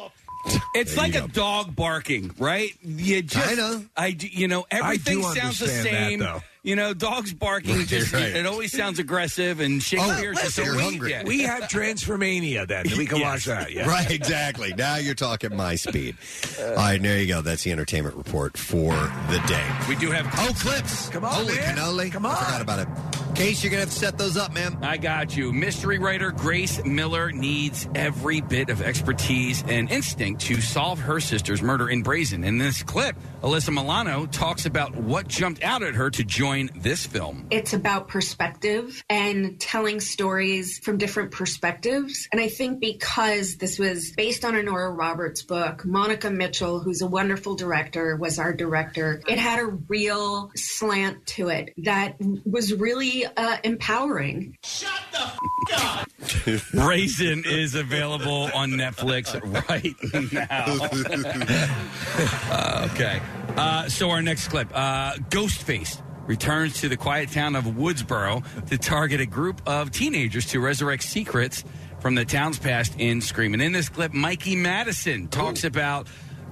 F- 0.47 0.61
It's 0.73 0.95
There 0.95 1.03
like 1.03 1.15
a 1.15 1.27
dog 1.27 1.75
barking, 1.75 2.31
right? 2.39 2.71
You 2.81 3.21
just, 3.21 3.45
Kinda. 3.45 3.83
I, 3.97 4.11
d- 4.11 4.31
you 4.33 4.47
know, 4.47 4.65
everything 4.71 5.17
do 5.17 5.23
sounds 5.23 5.59
the 5.59 5.65
understand 5.65 5.85
that, 5.85 5.91
same. 6.09 6.19
though. 6.19 6.41
You 6.61 6.75
know, 6.75 6.93
dogs 6.93 7.33
barking 7.33 7.77
right, 7.77 7.87
just 7.87 8.11
right. 8.11 8.35
it 8.35 8.45
always 8.45 8.73
sounds 8.75 8.99
aggressive, 8.99 9.61
and 9.61 9.81
Shakespeare's 9.81 10.37
Oh, 10.39 10.41
just 10.41 10.43
listen, 10.43 10.51
so 10.51 10.63
you're 10.63 10.75
weak. 10.75 10.83
hungry. 10.83 11.11
Yeah. 11.11 11.23
We 11.23 11.41
have 11.43 11.63
Transformania 11.63 12.67
then. 12.67 12.85
We 12.97 13.05
can 13.05 13.21
watch 13.21 13.45
that. 13.45 13.71
Yeah. 13.71 13.87
Right, 13.89 14.11
exactly. 14.11 14.73
Now 14.77 14.97
you're 14.97 15.15
talking 15.15 15.55
my 15.55 15.75
speed. 15.75 16.17
All 16.61 16.75
right, 16.75 17.01
there 17.01 17.17
you 17.17 17.27
go. 17.27 17.41
That's 17.41 17.63
the 17.63 17.71
entertainment 17.71 18.15
report 18.15 18.57
for 18.57 18.91
the 18.91 19.41
day. 19.47 19.65
We 19.87 19.95
do 19.95 20.11
have 20.11 20.27
Oh, 20.37 20.51
clips. 20.59 21.07
Come 21.09 21.23
on, 21.23 21.33
Holy 21.33 21.55
man. 21.55 21.77
cannoli. 21.77 22.11
Come 22.11 22.25
I 22.25 22.31
on. 22.31 22.35
forgot 22.43 22.61
about 22.61 22.79
it. 22.79 22.87
Case, 23.35 23.63
you're 23.63 23.71
going 23.71 23.79
to 23.81 23.85
have 23.87 23.93
to 23.93 23.99
set 23.99 24.17
those 24.17 24.35
up, 24.35 24.53
man. 24.53 24.77
I 24.81 24.97
got 24.97 25.37
you. 25.37 25.53
Mystery 25.53 25.97
writer 25.97 26.31
Grace 26.31 26.83
Miller 26.83 27.31
needs 27.31 27.87
every 27.95 28.41
bit 28.41 28.69
of 28.69 28.81
expertise 28.81 29.63
and 29.67 29.89
instinct 29.89 30.41
to 30.41 30.59
solve 30.59 30.99
her 30.99 31.21
sister's 31.21 31.61
murder 31.61 31.89
in 31.89 32.03
Brazen. 32.03 32.43
In 32.43 32.57
this 32.57 32.83
clip, 32.83 33.15
Alyssa 33.41 33.73
Milano 33.73 34.25
talks 34.25 34.65
about 34.65 34.93
what 34.95 35.29
jumped 35.29 35.63
out 35.63 35.81
at 35.81 35.95
her 35.95 36.09
to 36.09 36.25
join 36.25 36.69
this 36.75 37.05
film. 37.05 37.47
It's 37.51 37.71
about 37.71 38.09
perspective 38.09 39.01
and 39.09 39.57
telling 39.61 40.01
stories 40.01 40.79
from 40.79 40.97
different 40.97 41.31
perspectives. 41.31 42.27
And 42.33 42.41
I 42.41 42.49
think 42.49 42.81
because 42.81 43.55
this 43.55 43.79
was 43.79 44.11
based 44.11 44.43
on 44.43 44.55
a 44.55 44.63
Nora 44.63 44.91
Roberts 44.91 45.41
book, 45.41 45.83
Monika 45.83 46.33
Mitchell, 46.33 46.79
who's 46.79 47.01
a 47.01 47.07
wonderful 47.07 47.55
director, 47.55 48.17
was 48.17 48.39
our 48.39 48.51
director. 48.51 49.21
It 49.25 49.39
had 49.39 49.59
a 49.59 49.67
real 49.67 50.51
slant 50.55 51.25
to 51.27 51.47
it 51.47 51.73
that 51.77 52.15
was 52.45 52.73
really 52.73 53.25
uh, 53.25 53.57
empowering. 53.63 54.57
Brazen 56.73 57.43
is 57.45 57.75
available 57.75 58.49
on 58.53 58.71
Netflix 58.71 59.33
right 59.69 59.95
now. 60.33 60.65
Uh, 62.51 62.89
okay. 62.91 63.21
Uh, 63.55 63.89
so 63.89 64.09
our 64.09 64.21
next 64.21 64.47
clip, 64.47 64.69
uh, 64.73 65.13
Ghostface 65.29 66.01
returns 66.27 66.81
to 66.81 66.89
the 66.89 66.95
quiet 66.95 67.31
town 67.31 67.55
of 67.55 67.65
Woodsboro 67.65 68.67
to 68.67 68.77
target 68.77 69.19
a 69.19 69.25
group 69.25 69.61
of 69.65 69.91
teenagers 69.91 70.45
to 70.47 70.59
resurrect 70.59 71.03
secrets 71.03 71.63
from 71.99 72.15
the 72.15 72.23
town's 72.23 72.59
past 72.59 72.95
in 72.99 73.19
Scream. 73.19 73.53
And 73.53 73.61
in 73.61 73.71
this 73.71 73.89
clip, 73.89 74.13
Mikey 74.13 74.55
Madison 74.55 75.27
talks 75.27 75.63
about 75.63 76.07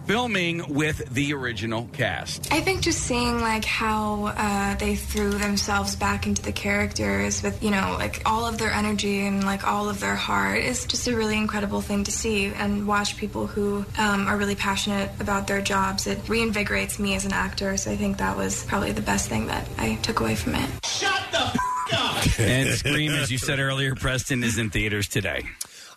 filming 0.08 0.74
with 0.74 1.14
the 1.14 1.34
original 1.34 1.89
cast. 1.93 2.51
I 2.51 2.62
think 2.62 2.82
just 2.82 3.01
seeing 3.01 3.41
like 3.41 3.66
how 3.66 4.28
uh, 4.28 4.76
they 4.76 4.95
threw 4.95 5.32
themselves 5.32 5.95
back 5.95 6.26
into 6.26 6.41
the 6.41 6.51
characters 6.51 7.43
with 7.43 7.62
you 7.62 7.72
know 7.72 7.95
like 7.99 8.22
all 8.26 8.45
of 8.45 8.58
their 8.58 8.72
energy 8.72 9.26
and 9.26 9.43
like 9.43 9.68
all 9.68 9.89
of 9.89 9.99
their 9.99 10.16
heart 10.16 10.64
is 10.64 10.86
just 10.86 11.08
a 11.08 11.16
really 11.16 11.38
incredible 11.38 11.82
thing 11.82 12.03
to 12.05 12.12
see 12.12 12.45
and 12.47 12.88
watch 12.88 13.18
people 13.18 13.47
who 13.47 13.86
um, 13.97 14.28
are 14.28 14.38
really 14.38 14.55
passionate 14.55 15.12
about 15.20 15.47
their 15.47 15.62
jobs. 15.62 16.08
It 16.08 16.18
reinvigorates 16.26 16.99
me 16.99 17.16
as 17.16 17.26
an 17.26 17.34
actor, 17.34 17.78
so 17.78 17.91
I 17.91 17.97
think 17.97 18.18
that 18.18 18.38
was 18.38 18.64
probably 18.66 18.93
the 18.93 19.01
best 19.01 19.30
thing 19.30 19.47
that 19.47 19.68
I 19.78 19.95
took 19.95 20.22
away 20.22 20.36
from 20.36 20.55
it. 20.55 20.86
Shut 20.86 21.22
the. 21.32 21.38
F- 21.38 21.58
up. 21.93 22.39
and 22.39 22.70
Scream, 22.78 23.12
as 23.12 23.32
you 23.32 23.38
said 23.38 23.60
earlier, 23.60 23.95
Preston 23.95 24.43
is 24.43 24.58
in 24.58 24.70
theaters 24.70 25.08
today. 25.08 25.43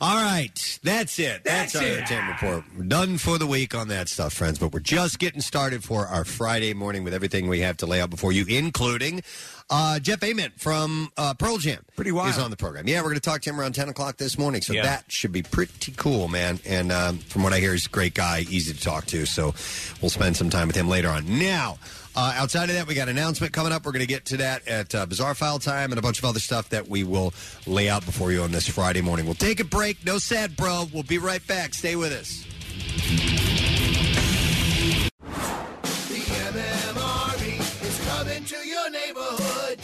All 0.03 0.17
right, 0.17 0.79
that's 0.83 1.19
it. 1.19 1.45
That's, 1.45 1.77
our 1.77 1.83
entertainment 1.83 2.41
report. 2.41 2.65
We're 2.75 2.85
done 2.85 3.19
for 3.19 3.37
the 3.37 3.47
week 3.47 3.75
on 3.75 3.89
that 3.89 4.09
stuff, 4.09 4.33
friends. 4.33 4.59
But 4.59 4.73
we're 4.73 4.81
just 4.81 5.19
getting 5.19 5.43
started 5.43 5.85
for 5.85 6.07
our 6.07 6.25
Friday 6.25 6.73
morning 6.73 7.05
with 7.05 7.13
everything 7.13 7.49
we 7.49 7.61
have 7.61 7.77
to 7.79 7.87
lay 7.87 8.01
out 8.01 8.09
before 8.09 8.33
you, 8.33 8.47
including 8.47 9.23
uh, 9.69 9.99
Jeff 9.99 10.23
Ament 10.23 10.59
from 10.59 11.13
uh, 11.19 11.35
Pearl 11.35 11.59
Jam. 11.59 11.85
Pretty 11.97 12.13
wild. 12.13 12.31
Is 12.31 12.39
on 12.39 12.51
the 12.51 12.57
program. 12.57 12.89
Yeah, 12.89 13.01
we're 13.01 13.09
going 13.09 13.17
to 13.17 13.21
talk 13.21 13.43
to 13.43 13.51
him 13.51 13.61
around 13.61 13.75
ten 13.75 13.91
o'clock 13.91 14.17
this 14.17 14.39
morning. 14.39 14.63
So 14.63 14.73
Yeah. 14.73 14.85
that 14.85 15.05
should 15.13 15.33
be 15.33 15.43
pretty 15.43 15.93
cool, 15.99 16.29
man. 16.29 16.61
And 16.65 16.91
um, 16.93 17.19
from 17.19 17.43
what 17.43 17.53
I 17.53 17.61
hear, 17.61 17.73
he's 17.73 17.85
a 17.85 17.91
great 17.91 18.15
guy, 18.15 18.47
easy 18.49 18.73
to 18.73 18.81
talk 18.81 19.05
to. 19.07 19.27
So 19.27 19.55
we'll 20.01 20.09
spend 20.09 20.35
some 20.35 20.49
time 20.49 20.67
with 20.69 20.77
him 20.77 20.89
later 20.89 21.09
on. 21.09 21.39
Now. 21.39 21.77
Uh, 22.21 22.35
outside 22.37 22.69
of 22.69 22.75
that, 22.75 22.87
we 22.87 22.95
got 22.95 23.09
an 23.09 23.17
announcement 23.17 23.51
coming 23.51 23.73
up. 23.73 23.87
We're 23.87 23.93
going 23.93 24.03
to 24.03 24.07
get 24.07 24.27
to 24.27 24.37
that 24.37 24.69
at 24.69 24.95
uh, 24.95 25.07
Bizarre 25.07 25.35
File 25.35 25.59
Time 25.59 25.91
and 25.91 25.99
a 25.99 26.03
bunch 26.03 26.19
of 26.19 26.27
other 26.27 26.39
stuff 26.39 26.69
that 26.69 26.87
we 26.87 27.03
will 27.03 27.33
lay 27.67 27.89
out 27.89 28.05
before 28.05 28.31
you 28.31 28.43
on 28.43 28.53
this 28.53 28.69
Friday 28.69 29.01
morning. 29.01 29.25
We'll 29.25 29.35
take 29.37 29.59
a 29.59 29.65
break. 29.65 30.05
No 30.05 30.19
sad, 30.19 30.55
bro. 30.55 30.85
We'll 30.93 31.03
be 31.03 31.17
right 31.17 31.45
back. 31.47 31.73
Stay 31.73 31.97
with 31.97 32.13
us. 32.13 32.45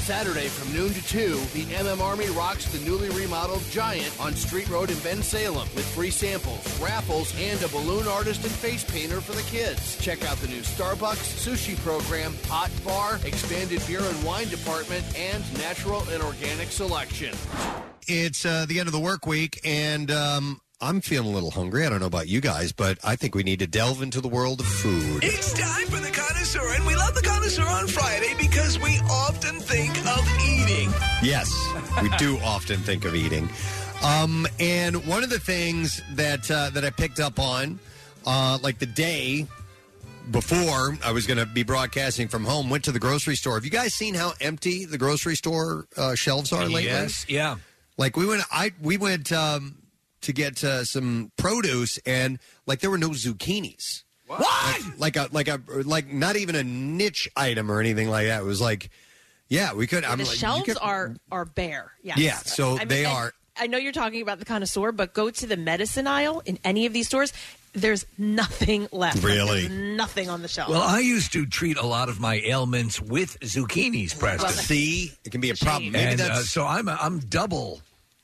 Saturday 0.07 0.47
from 0.47 0.73
noon 0.73 0.95
to 0.95 1.05
2, 1.09 1.33
the 1.53 1.65
MM 1.65 2.01
Army 2.01 2.29
rocks 2.29 2.67
the 2.67 2.79
newly 2.89 3.11
remodeled 3.11 3.65
Giant 3.71 4.15
on 4.21 4.35
Street 4.35 4.69
Road 4.69 4.89
in 4.89 4.97
Bensalem 4.99 5.67
with 5.75 5.85
free 5.97 6.13
samples, 6.13 6.65
raffles, 6.81 7.35
and 7.41 7.61
a 7.65 7.67
balloon 7.71 8.07
artist 8.07 8.45
and 8.45 8.53
face 8.53 8.85
painter 8.85 9.21
for 9.21 9.33
the 9.33 9.43
kids. 9.43 9.99
Check 9.99 10.25
out 10.25 10.37
the 10.37 10.47
new 10.47 10.61
Starbucks 10.61 11.45
sushi 11.45 11.77
program, 11.79 12.37
hot 12.45 12.71
bar, 12.85 13.19
expanded 13.25 13.85
beer 13.89 14.01
and 14.01 14.23
wine 14.25 14.47
department, 14.47 15.05
and 15.19 15.43
natural 15.59 16.03
and 16.11 16.23
organic 16.23 16.71
selection. 16.71 17.35
It's 18.07 18.47
uh, 18.47 18.65
the 18.69 18.79
end 18.79 18.87
of 18.87 18.93
the 18.93 19.01
work 19.01 19.27
week, 19.27 19.59
and 19.65 20.09
um, 20.13 20.61
I'm 20.81 21.01
feeling 21.01 21.31
a 21.31 21.33
little 21.33 21.51
hungry. 21.51 21.87
I 21.87 21.89
don't 21.89 22.01
know 22.01 22.07
about 22.07 22.29
you 22.29 22.43
guys, 22.43 22.71
but 22.71 22.99
I 23.03 23.17
think 23.17 23.35
we 23.35 23.43
need 23.43 23.61
to 23.61 23.67
delve 23.67 24.03
into 24.03 24.21
the 24.21 24.29
world 24.29 24.61
of 24.61 24.67
food. 24.67 25.25
It's 25.25 25.55
time 25.55 25.87
for 25.87 25.97
the 25.97 26.11
connoisseur, 26.11 26.75
and 26.75 26.85
we 26.87 26.95
love 26.95 27.15
the 27.15 27.23
connoisseur 27.23 27.65
on 27.65 27.87
Friday 27.87 28.35
because 28.39 28.79
we 28.79 28.99
often 29.11 29.59
think 29.59 29.97
of 30.07 30.29
eating. 30.47 30.91
Yes, 31.23 31.51
we 32.03 32.11
do 32.19 32.39
often 32.45 32.79
think 32.81 33.07
of 33.07 33.15
eating. 33.15 33.49
Um, 34.05 34.47
and 34.61 35.07
one 35.07 35.25
of 35.25 35.31
the 35.31 35.39
things 35.39 36.03
that 36.13 36.51
uh, 36.51 36.69
that 36.75 36.85
I 36.85 36.91
picked 36.91 37.21
up 37.21 37.39
on, 37.39 37.79
uh, 38.27 38.59
like 38.63 38.79
the 38.79 38.85
day 38.85 39.47
before 40.31 40.99
I 41.03 41.11
was 41.13 41.27
going 41.27 41.39
to 41.39 41.47
be 41.47 41.63
broadcasting 41.63 42.29
from 42.29 42.45
home, 42.45 42.69
went 42.69 42.85
to 42.85 42.93
the 42.93 42.99
grocery 42.99 43.37
store. 43.37 43.55
Have 43.55 43.65
you 43.65 43.71
guys 43.71 43.95
seen 43.95 44.13
how 44.13 44.35
empty 44.43 44.85
the 44.85 44.99
grocery 44.99 45.37
store 45.37 45.87
uh, 45.97 46.15
shelves 46.15 46.53
are 46.53 46.65
lately? 46.67 46.85
Yes, 46.85 47.25
yeah. 47.31 47.57
Like 47.97 48.19
we 48.19 48.27
went, 48.27 48.43
I 48.53 48.73
we 48.83 48.99
went 48.99 49.33
um, 49.33 49.77
to 50.27 50.33
get 50.33 50.63
uh, 50.63 50.85
some 50.85 51.33
produce, 51.37 51.99
and 52.07 52.39
like 52.67 52.81
there 52.81 52.91
were 52.91 52.99
no 52.99 53.11
zucchinis. 53.11 54.05
What? 54.27 54.41
Like, 54.99 55.17
like 55.17 55.17
a 55.17 55.29
like 55.33 55.49
a 55.49 55.61
like 55.85 56.13
not 56.13 56.37
even 56.37 56.55
a 56.55 56.63
niche 56.65 57.29
item 57.37 57.71
or 57.71 57.81
anything 57.81 58.09
like 58.09 58.27
that. 58.27 58.43
It 58.43 58.45
was 58.45 58.61
like, 58.61 58.91
yeah, 59.49 59.73
we 59.73 59.87
could. 59.87 60.05
I'm 60.05 60.19
the 60.19 60.25
like, 60.25 60.33
you 60.35 60.39
shelves 60.39 60.65
could- 60.65 60.79
are 60.81 61.17
are 61.31 61.45
bare. 61.45 61.93
Yes. 62.03 62.19
Yeah, 62.19 62.37
so 62.37 62.75
I 62.77 62.79
mean, 62.81 62.89
they 62.89 63.05
and 63.05 63.15
are- 63.15 63.33
I 63.59 63.69
know 63.69 63.79
you're 63.79 63.93
talking 63.93 64.21
about 64.21 64.39
the 64.39 64.45
connoisseur, 64.45 64.93
but 64.93 65.15
go 65.15 65.31
to 65.31 65.47
the 65.47 65.57
medicine 65.57 66.07
aisle 66.07 66.43
in 66.45 66.59
any 66.63 66.85
of 66.87 66.93
these 66.93 67.07
stores. 67.07 67.33
There's 67.73 68.05
nothing 68.19 68.89
left. 68.91 69.23
Really? 69.23 69.67
there's 69.69 69.97
nothing 69.97 70.29
on 70.31 70.41
the 70.43 70.49
shelf. 70.49 70.71
Well, 70.71 70.81
I 70.83 71.01
used 71.01 71.33
to 71.35 71.45
treat 71.47 71.77
a 71.77 71.87
lot 71.87 72.09
of 72.09 72.19
my 72.21 72.37
ailments 72.45 73.01
with 73.01 73.39
zucchinis, 73.41 74.19
Preston. 74.19 74.51
See, 74.51 75.13
it 75.25 75.31
can 75.31 75.41
be 75.43 75.51
a 75.51 75.55
problem. 75.55 75.93
Maybe 75.93 76.13
and, 76.13 76.21
uh, 76.21 76.29
that's 76.29 76.51
so 76.51 76.67
I'm 76.67 76.89
I'm 76.89 77.19
double 77.21 77.81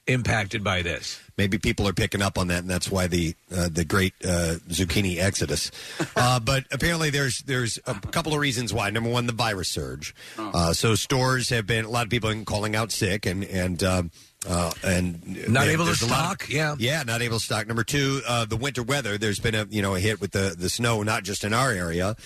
impacted 0.06 0.64
by 0.64 0.82
this. 0.82 1.20
Maybe 1.36 1.58
people 1.58 1.88
are 1.88 1.92
picking 1.92 2.22
up 2.22 2.38
on 2.38 2.48
that, 2.48 2.60
and 2.60 2.70
that's 2.70 2.90
why 2.90 3.06
the 3.06 3.34
uh, 3.54 3.68
the 3.70 3.84
great 3.84 4.14
uh, 4.24 4.56
zucchini 4.68 5.18
exodus. 5.18 5.70
Uh, 6.14 6.38
but 6.38 6.64
apparently, 6.70 7.10
there's 7.10 7.38
there's 7.46 7.78
a 7.86 7.94
couple 7.94 8.32
of 8.32 8.38
reasons 8.38 8.72
why. 8.72 8.90
Number 8.90 9.10
one, 9.10 9.26
the 9.26 9.32
virus 9.32 9.68
surge. 9.68 10.14
Uh, 10.38 10.72
so 10.72 10.94
stores 10.94 11.48
have 11.48 11.66
been 11.66 11.84
a 11.84 11.90
lot 11.90 12.04
of 12.04 12.10
people 12.10 12.28
have 12.28 12.36
been 12.36 12.44
calling 12.44 12.76
out 12.76 12.92
sick, 12.92 13.26
and 13.26 13.44
and. 13.44 13.82
Um, 13.82 14.10
uh, 14.48 14.72
and 14.82 15.48
Not 15.48 15.64
there- 15.64 15.72
able 15.72 15.84
to 15.84 15.90
there's 15.90 16.02
a 16.02 16.06
lot 16.06 16.20
of- 16.20 16.24
stock, 16.42 16.48
yeah. 16.50 16.74
yeah, 16.78 17.02
not 17.04 17.22
able 17.22 17.38
to 17.38 17.44
stock. 17.44 17.66
Number 17.66 17.84
two, 17.84 18.20
uh, 18.26 18.44
the 18.44 18.56
winter 18.56 18.82
weather. 18.82 19.16
There's 19.18 19.38
been 19.40 19.54
a 19.54 19.66
you 19.70 19.82
know 19.82 19.94
a 19.94 20.00
hit 20.00 20.20
with 20.20 20.32
the 20.32 20.54
the 20.58 20.68
snow, 20.68 21.02
not 21.02 21.22
just 21.24 21.44
in 21.44 21.52
our 21.54 21.70
area. 21.70 22.16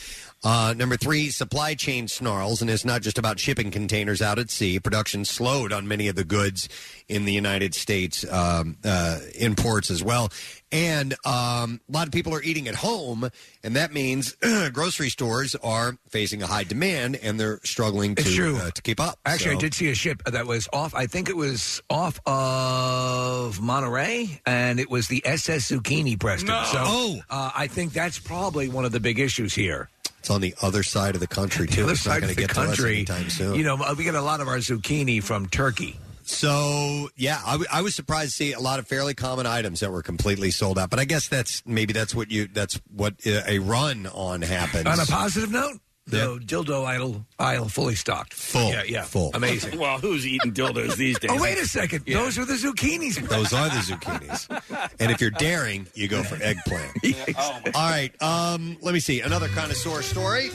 Uh, 0.45 0.75
number 0.77 0.97
three, 0.97 1.31
supply 1.31 1.75
chain 1.75 2.07
snarls, 2.07 2.61
and 2.61 2.71
it's 2.71 2.85
not 2.85 3.03
just 3.03 3.19
about 3.19 3.41
shipping 3.41 3.71
containers 3.71 4.21
out 4.23 4.39
at 4.39 4.51
sea. 4.51 4.79
Production 4.79 5.25
slowed 5.25 5.73
on 5.73 5.89
many 5.89 6.09
of 6.09 6.15
the 6.15 6.25
goods 6.25 6.69
in 7.09 7.25
the 7.25 7.33
United 7.33 7.75
States 7.75 8.25
um, 8.31 8.77
uh, 8.85 9.19
imports 9.39 9.91
as 9.91 10.03
well, 10.05 10.31
and 10.77 11.15
um, 11.25 11.81
a 11.89 11.93
lot 11.93 12.07
of 12.07 12.13
people 12.13 12.35
are 12.35 12.43
eating 12.43 12.69
at 12.69 12.75
home, 12.75 13.31
and 13.65 13.77
that 13.77 13.95
means 13.95 14.37
grocery 14.75 15.09
stores 15.09 15.55
are 15.63 15.97
facing 16.11 16.43
a 16.43 16.47
high 16.47 16.65
demand, 16.65 17.17
and 17.17 17.41
they're 17.41 17.61
struggling 17.65 18.15
to 18.15 18.23
true. 18.23 18.57
Uh, 18.59 18.71
to 18.73 18.83
keep 18.83 19.01
up. 19.01 19.19
Actually, 19.25 19.53
So- 19.53 19.57
I 19.57 19.61
did 19.61 19.75
see 19.75 19.89
a 19.89 19.95
ship 19.95 20.23
that 20.27 20.47
was 20.47 20.69
off. 20.75 20.95
I 20.95 21.07
think 21.07 21.31
it 21.31 21.37
was 21.37 21.81
off 21.89 22.21
of 22.27 23.61
Monterey, 23.61 24.41
and 24.45 24.79
it 24.79 24.91
was 24.91 25.09
the 25.09 25.23
SS 25.25 25.71
Zucchini, 25.71 26.19
Preston. 26.21 26.49
No. 26.49 26.63
So, 26.71 26.83
Oh. 26.85 27.21
uh, 27.31 27.51
I 27.55 27.67
think 27.69 27.93
that's 27.95 28.19
probably 28.19 28.69
one 28.69 28.85
of 28.85 28.93
the 28.93 29.01
big 29.01 29.19
issues 29.19 29.55
here. 29.55 29.89
It's 30.19 30.31
on 30.31 30.41
the 30.41 30.55
other 30.61 30.83
side 30.83 31.15
of 31.15 31.21
the 31.21 31.27
country 31.27 31.67
too. 31.69 31.77
The 31.77 31.83
other 31.85 31.93
it's 31.93 32.05
not 32.07 32.13
side 32.15 32.21
going 32.21 32.31
of 32.33 32.37
to 32.37 32.43
the 32.43 32.47
get 32.49 32.55
to 32.55 32.61
us 32.61 32.67
country, 32.67 32.95
anytime 32.97 33.31
soon. 33.31 33.55
you 33.55 33.63
know, 33.65 33.95
we 33.97 34.05
get 34.05 34.15
a 34.15 34.21
lot 34.21 34.41
of 34.41 34.49
our 34.49 34.59
zucchini 34.59 35.23
from 35.23 35.47
Turkey. 35.49 35.99
So 36.29 37.09
yeah, 37.17 37.41
I, 37.47 37.53
w- 37.53 37.69
I 37.73 37.83
was 37.83 37.95
surprised 37.95 38.31
to 38.33 38.37
see 38.37 38.53
a 38.53 38.61
lot 38.61 38.79
of 38.79 38.87
fairly 38.87 39.15
common 39.15 39.47
items 39.47 39.81
that 39.81 39.91
were 39.93 40.03
completely 40.03 40.51
sold 40.51 40.79
out. 40.79 40.91
But 40.91 40.99
I 40.99 41.05
guess 41.05 41.29
that's 41.29 41.63
maybe 41.65 41.93
that's 41.93 42.15
what 42.15 42.31
you 42.31 42.49
that's 42.49 42.81
what 42.95 43.15
uh, 43.27 43.43
a 43.47 43.59
run 43.61 44.07
on 44.07 44.43
happens. 44.43 44.87
On 44.87 44.99
a 44.99 45.07
positive 45.07 45.51
note, 45.53 45.79
the 46.09 46.39
dildo 46.45 46.85
aisle 46.85 47.25
aisle 47.39 47.69
fully 47.69 47.95
stocked. 47.95 48.35
Full. 48.35 48.71
Yeah, 48.71 48.83
yeah. 48.87 49.03
Full. 49.03 49.31
Amazing. 49.35 49.79
well, 49.79 49.99
who's 49.99 50.27
eating 50.27 50.53
dildos 50.53 50.97
these 50.97 51.19
days? 51.19 51.31
Oh, 51.33 51.41
wait 51.41 51.59
a 51.59 51.67
second. 51.67 52.03
Yeah. 52.07 52.19
Those 52.19 52.39
are 52.39 52.45
the 52.45 52.55
zucchinis. 52.55 53.17
Those 53.29 53.53
are 53.53 53.69
the 53.69 53.77
zucchinis. 53.77 54.91
And 55.01 55.11
if 55.13 55.21
you're 55.21 55.31
daring, 55.31 55.87
you 55.95 56.09
go 56.09 56.23
for 56.23 56.37
eggplant. 56.43 56.93
All 57.75 57.89
right. 57.91 58.11
Um, 58.21 58.77
let 58.83 58.95
me 58.95 59.01
see. 59.01 59.21
Another 59.21 59.49
connoisseur 59.49 60.03
story. 60.03 60.51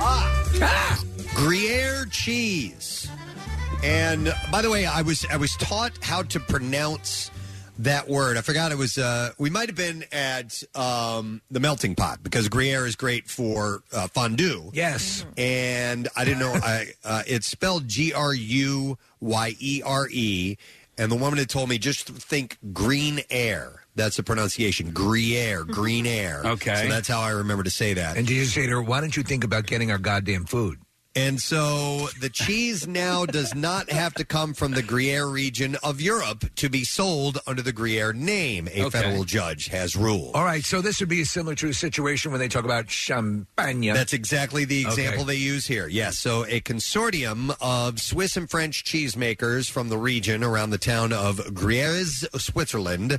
Ah, 0.00 1.02
Gruyere 1.34 2.04
cheese. 2.10 3.08
And 3.82 4.32
by 4.50 4.62
the 4.62 4.70
way, 4.70 4.86
I 4.86 5.02
was 5.02 5.26
I 5.30 5.36
was 5.36 5.56
taught 5.56 5.92
how 6.02 6.22
to 6.22 6.40
pronounce 6.40 7.30
that 7.80 8.08
word. 8.08 8.36
I 8.36 8.42
forgot 8.42 8.70
it 8.70 8.78
was. 8.78 8.96
Uh, 8.98 9.30
we 9.38 9.50
might 9.50 9.68
have 9.68 9.76
been 9.76 10.04
at 10.12 10.62
um, 10.74 11.42
the 11.50 11.58
melting 11.60 11.94
pot 11.94 12.22
because 12.22 12.48
Gruyere 12.48 12.86
is 12.86 12.96
great 12.96 13.28
for 13.28 13.82
uh, 13.92 14.06
fondue. 14.08 14.70
Yes, 14.72 15.24
and 15.36 16.08
I 16.16 16.24
didn't 16.24 16.40
know. 16.40 16.52
I 16.54 16.86
uh, 17.04 17.22
it's 17.26 17.48
spelled 17.48 17.88
G 17.88 18.12
R 18.12 18.32
U 18.32 18.98
Y 19.20 19.56
E 19.58 19.82
R 19.84 20.08
E, 20.10 20.56
and 20.96 21.10
the 21.10 21.16
woman 21.16 21.38
had 21.38 21.48
told 21.48 21.68
me 21.68 21.78
just 21.78 22.08
think 22.08 22.58
green 22.72 23.20
air. 23.30 23.84
That's 23.94 24.16
the 24.16 24.22
pronunciation. 24.22 24.92
Gruyere, 24.92 25.64
green 25.64 26.06
air. 26.06 26.42
Okay. 26.44 26.74
so 26.74 26.88
that's 26.88 27.08
how 27.08 27.20
I 27.20 27.30
remember 27.30 27.64
to 27.64 27.70
say 27.70 27.94
that. 27.94 28.16
And 28.16 28.26
did 28.26 28.34
you 28.34 28.46
say 28.46 28.62
to 28.62 28.70
her, 28.70 28.82
why 28.82 29.02
don't 29.02 29.14
you 29.14 29.22
think 29.22 29.44
about 29.44 29.66
getting 29.66 29.90
our 29.90 29.98
goddamn 29.98 30.46
food? 30.46 30.78
And 31.14 31.40
so 31.40 32.08
the 32.20 32.30
cheese 32.30 32.86
now 32.88 33.26
does 33.26 33.54
not 33.54 33.90
have 33.90 34.14
to 34.14 34.24
come 34.24 34.54
from 34.54 34.72
the 34.72 34.82
Gruyere 34.82 35.26
region 35.26 35.76
of 35.82 36.00
Europe 36.00 36.44
to 36.56 36.70
be 36.70 36.84
sold 36.84 37.38
under 37.46 37.60
the 37.60 37.72
Gruyere 37.72 38.14
name. 38.14 38.66
A 38.72 38.84
Okay. 38.84 39.02
federal 39.02 39.24
judge 39.24 39.66
has 39.66 39.94
ruled. 39.94 40.34
All 40.34 40.44
right, 40.44 40.64
so 40.64 40.80
this 40.80 41.00
would 41.00 41.10
be 41.10 41.24
similar 41.24 41.54
to 41.56 41.68
a 41.68 41.74
situation 41.74 42.30
when 42.30 42.40
they 42.40 42.48
talk 42.48 42.64
about 42.64 42.90
champagne. 42.90 43.92
That's 43.92 44.14
exactly 44.14 44.64
the 44.64 44.80
example 44.82 45.24
they 45.24 45.36
use 45.36 45.66
here. 45.66 45.86
Yes. 45.86 46.18
So 46.18 46.46
a 46.46 46.60
consortium 46.62 47.54
of 47.60 48.00
Swiss 48.00 48.36
and 48.38 48.48
French 48.50 48.82
cheesemakers 48.84 49.70
from 49.70 49.90
the 49.90 49.98
region 49.98 50.42
around 50.42 50.70
the 50.70 50.78
town 50.78 51.12
of 51.12 51.52
Gruyere, 51.54 52.04
Switzerland, 52.38 53.18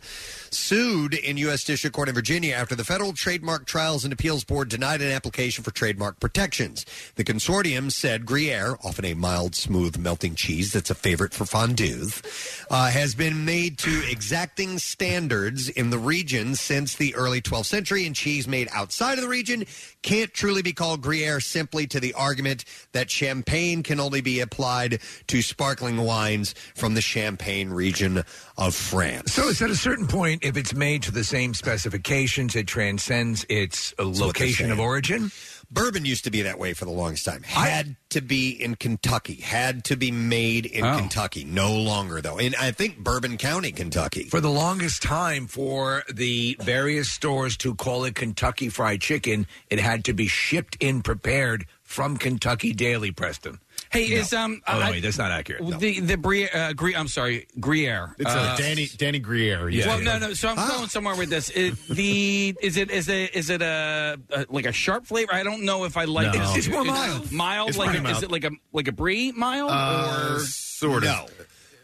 sued 0.49 1.13
in 1.13 1.37
U.S. 1.37 1.63
District 1.63 1.95
Court 1.95 2.09
in 2.09 2.15
Virginia 2.15 2.55
after 2.55 2.75
the 2.75 2.83
Federal 2.83 3.13
Trademark 3.13 3.65
Trials 3.65 4.03
and 4.03 4.11
Appeals 4.13 4.43
Board 4.43 4.69
denied 4.69 5.01
an 5.01 5.11
application 5.11 5.63
for 5.63 5.71
trademark 5.71 6.19
protections. 6.19 6.85
The 7.15 7.23
consortium 7.23 7.82
said 7.89 8.25
Gruyere, 8.25 8.77
often 8.83 9.05
a 9.05 9.13
mild, 9.13 9.55
smooth, 9.55 9.97
melting 9.97 10.35
cheese 10.35 10.73
that's 10.73 10.89
a 10.89 10.95
favorite 10.95 11.33
for 11.33 11.45
fondues, 11.45 12.21
uh, 12.69 12.89
has 12.89 13.15
been 13.15 13.45
made 13.45 13.77
to 13.79 14.03
exacting 14.09 14.77
standards 14.77 15.69
in 15.69 15.89
the 15.89 15.97
region 15.97 16.55
since 16.55 16.95
the 16.95 17.15
early 17.15 17.41
12th 17.41 17.65
century, 17.65 18.05
and 18.05 18.15
cheese 18.15 18.47
made 18.47 18.67
outside 18.71 19.17
of 19.17 19.23
the 19.23 19.29
region 19.29 19.65
can't 20.01 20.33
truly 20.33 20.61
be 20.61 20.73
called 20.73 21.01
Gruyere 21.01 21.39
simply 21.39 21.87
to 21.87 21.99
the 21.99 22.13
argument 22.13 22.65
that 22.91 23.09
champagne 23.09 23.83
can 23.83 23.99
only 23.99 24.21
be 24.21 24.39
applied 24.39 24.99
to 25.27 25.41
sparkling 25.41 25.97
wines 25.97 26.53
from 26.75 26.93
the 26.93 27.01
Champagne 27.01 27.69
region 27.69 28.23
of 28.57 28.75
France. 28.75 29.33
So 29.33 29.49
it's 29.49 29.61
at 29.61 29.69
a 29.69 29.75
certain 29.75 30.07
point, 30.07 30.43
if 30.43 30.57
it's 30.57 30.73
made 30.73 31.03
to 31.03 31.11
the 31.11 31.23
same 31.23 31.53
specifications, 31.53 32.55
it 32.55 32.67
transcends 32.67 33.45
its 33.49 33.93
uh, 33.99 34.05
what 34.05 34.15
they're 34.15 34.27
location 34.27 34.71
of 34.71 34.77
saying. 34.77 34.87
origin. 34.87 35.31
Bourbon 35.73 36.05
used 36.05 36.23
to 36.25 36.31
be 36.31 36.43
that 36.43 36.59
way 36.59 36.73
for 36.73 36.85
the 36.85 36.91
longest 36.91 37.25
time. 37.25 37.41
Had 37.43 37.95
to 38.09 38.21
be 38.21 38.51
in 38.51 38.75
Kentucky. 38.75 39.35
Had 39.35 39.83
to 39.85 39.95
be 39.95 40.11
made 40.11 40.67
in 40.67 40.85
Oh. 40.85 40.97
Kentucky. 40.97 41.43
No 41.43 41.75
longer 41.75 42.21
though. 42.21 42.37
And 42.37 42.55
I 42.55 42.69
think 42.71 42.97
Bourbon 42.99 43.37
County, 43.37 43.71
Kentucky. 43.71 44.25
For 44.25 44.39
the 44.39 44.51
longest 44.51 45.01
time, 45.01 45.47
for 45.47 46.03
the 46.13 46.55
various 46.61 47.09
stores 47.09 47.57
to 47.57 47.73
call 47.73 48.05
it 48.05 48.13
Kentucky 48.13 48.69
Fried 48.69 49.01
Chicken, 49.01 49.47
it 49.69 49.79
had 49.79 50.05
to 50.05 50.13
be 50.13 50.27
shipped 50.27 50.77
in 50.79 51.01
prepared 51.01 51.65
from 51.81 52.17
Kentucky 52.17 52.71
Daily, 52.73 53.11
Preston. 53.11 53.59
Hey, 53.93 54.05
is 54.11 54.33
um? 54.33 54.61
Oh, 54.67 54.73
no, 54.79 54.85
I- 54.85 54.91
wait, 54.91 54.99
that's 55.03 55.17
not 55.17 55.31
accurate. 55.31 55.61
No. 55.63 55.77
The 55.77 55.99
the 55.99 56.17
Brie, 56.17 56.49
uh, 56.49 56.73
Grie, 56.73 56.95
I'm 56.95 57.07
sorry, 57.07 57.47
Gruyere. 57.59 58.15
It's 58.17 58.29
uh, 58.29 58.55
Danny 58.57 58.87
Danny 58.97 59.19
Gruyere. 59.19 59.69
well, 59.85 59.99
no, 60.01 60.17
no. 60.19 60.33
So 60.33 60.49
I'm 60.49 60.55
Ah. 60.57 60.67
going 60.77 60.89
somewhere 60.89 61.15
with 61.15 61.29
this. 61.29 61.49
It, 61.51 61.75
the 61.87 62.55
is 62.61 62.75
it 62.77 62.89
is 62.91 63.07
it 63.07 63.35
is 63.35 63.49
it 63.49 63.61
a, 63.61 64.17
a 64.31 64.45
like 64.49 64.65
a 64.65 64.71
sharp 64.71 65.05
flavor? 65.05 65.33
I 65.33 65.43
don't 65.43 65.63
know 65.63 65.85
if 65.85 65.95
I 65.95 66.05
like. 66.05 66.33
No. 66.33 66.41
It's- 66.41 66.57
it's 66.57 66.67
more 66.67 66.83
mild. 66.83 67.31
Mild, 67.31 67.69
It's 67.69 67.77
like 67.77 67.91
pretty 67.91 68.09
is 68.09 68.23
it 68.23 68.31
like 68.31 68.43
a 68.45 68.51
like 68.71 68.87
a 68.87 68.91
brie 68.91 69.31
mild 69.31 69.69
Uh, 69.71 70.33
or 70.35 70.39
sort 70.39 71.03
of. 71.05 71.29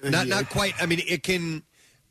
No. 0.03 0.09
Not 0.09 0.27
not 0.27 0.49
quite. 0.49 0.73
I 0.81 0.85
mean 0.87 1.01
it 1.07 1.23
can 1.23 1.61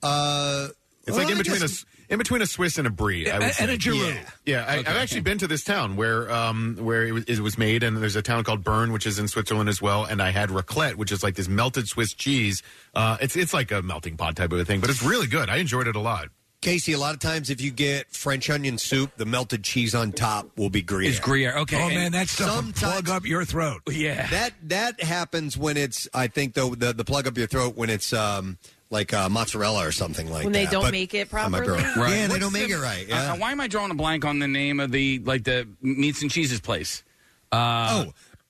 uh 0.02 0.68
It's 1.02 1.10
well, 1.16 1.24
like 1.24 1.32
in 1.32 1.38
between 1.38 1.56
a 1.56 1.60
guess- 1.60 1.80
s- 1.80 1.84
in 2.08 2.18
between 2.18 2.42
a 2.42 2.46
Swiss 2.46 2.78
and 2.78 2.86
a 2.86 2.90
brie. 2.90 3.30
I 3.30 3.34
would 3.38 3.42
And- 3.44 3.54
say. 3.54 3.62
and 3.64 3.72
a 3.72 3.78
Giroux. 3.80 3.96
Yeah, 4.08 4.20
yeah 4.46 4.64
I, 4.66 4.78
Okay. 4.78 4.90
I've 4.90 4.96
actually 4.96 5.20
been 5.20 5.38
to 5.38 5.46
this 5.46 5.62
town 5.64 5.96
where 5.96 6.30
um 6.32 6.76
where 6.80 7.06
it 7.06 7.12
was, 7.12 7.24
it 7.24 7.40
was 7.40 7.58
made, 7.58 7.82
and 7.82 7.96
there's 7.98 8.16
a 8.16 8.22
town 8.22 8.44
called 8.44 8.64
Bern, 8.64 8.92
which 8.92 9.06
is 9.06 9.18
in 9.18 9.28
Switzerland 9.28 9.68
as 9.68 9.80
well. 9.82 10.04
And 10.04 10.22
I 10.22 10.30
had 10.30 10.50
raclette, 10.50 10.94
which 10.94 11.12
is 11.12 11.22
like 11.22 11.34
this 11.34 11.48
melted 11.48 11.88
Swiss 11.88 12.12
cheese. 12.14 12.62
Uh, 12.94 13.16
it's 13.20 13.36
it's 13.36 13.52
like 13.54 13.70
a 13.70 13.82
melting 13.82 14.16
pot 14.16 14.36
type 14.36 14.52
of 14.52 14.58
a 14.58 14.64
thing, 14.64 14.80
but 14.80 14.90
it's 14.90 15.02
really 15.02 15.26
good. 15.26 15.48
I 15.50 15.56
enjoyed 15.56 15.86
it 15.88 15.96
a 15.96 16.00
lot. 16.00 16.28
Casey, 16.60 16.92
a 16.92 16.98
lot 16.98 17.14
of 17.14 17.20
times 17.20 17.50
if 17.50 17.60
you 17.60 17.70
get 17.70 18.10
French 18.10 18.50
onion 18.50 18.78
soup, 18.78 19.12
the 19.16 19.24
melted 19.24 19.62
cheese 19.62 19.94
on 19.94 20.10
top 20.10 20.50
will 20.56 20.70
be 20.70 20.82
Gruyere. 20.82 21.08
is 21.10 21.20
Gruyere? 21.20 21.56
Okay. 21.58 21.76
Oh 21.80 21.86
and- 21.86 21.94
man, 21.94 22.12
that 22.12 22.28
stuff 22.28 22.48
will 22.48 22.54
sometimes- 22.56 22.80
plug 23.04 23.08
up 23.10 23.24
your 23.24 23.44
throat. 23.44 23.82
yeah. 23.88 24.26
That 24.26 24.54
that 24.64 25.00
happens 25.00 25.56
when 25.56 25.76
it's 25.76 26.08
I 26.12 26.26
think 26.26 26.54
though 26.54 26.74
the, 26.74 26.92
the 26.92 27.04
plug 27.04 27.28
up 27.28 27.38
your 27.38 27.46
throat 27.46 27.76
when 27.76 27.90
it's 27.90 28.12
um 28.12 28.58
like 28.90 29.12
uh, 29.12 29.28
mozzarella 29.28 29.86
or 29.86 29.92
something 29.92 30.30
like 30.30 30.38
that. 30.42 30.44
When 30.44 30.52
that. 30.52 30.64
they 30.66 30.70
don't 30.70 30.82
But 30.84 30.92
make 30.92 31.14
it 31.14 31.28
I 31.32 31.48
might 31.48 31.60
be 31.60 31.66
properly? 31.66 31.82
wrong. 31.84 31.98
Right. 31.98 32.16
Yeah, 32.16 32.26
they 32.28 32.38
don't 32.38 32.52
make 32.52 32.68
the- 32.68 32.74
it 32.74 32.80
right. 32.80 33.04
Uh, 33.04 33.14
Yeah. 33.14 33.36
why 33.36 33.52
am 33.52 33.60
I 33.60 33.66
drawing 33.66 33.90
a 33.90 33.94
blank 33.94 34.24
on 34.24 34.38
the 34.38 34.48
name 34.48 34.80
of 34.80 34.90
the 34.92 35.18
like 35.20 35.44
the 35.44 35.68
meats 35.82 36.22
and 36.22 36.30
cheeses 36.30 36.60
place? 36.60 37.02
Uh, 37.52 38.04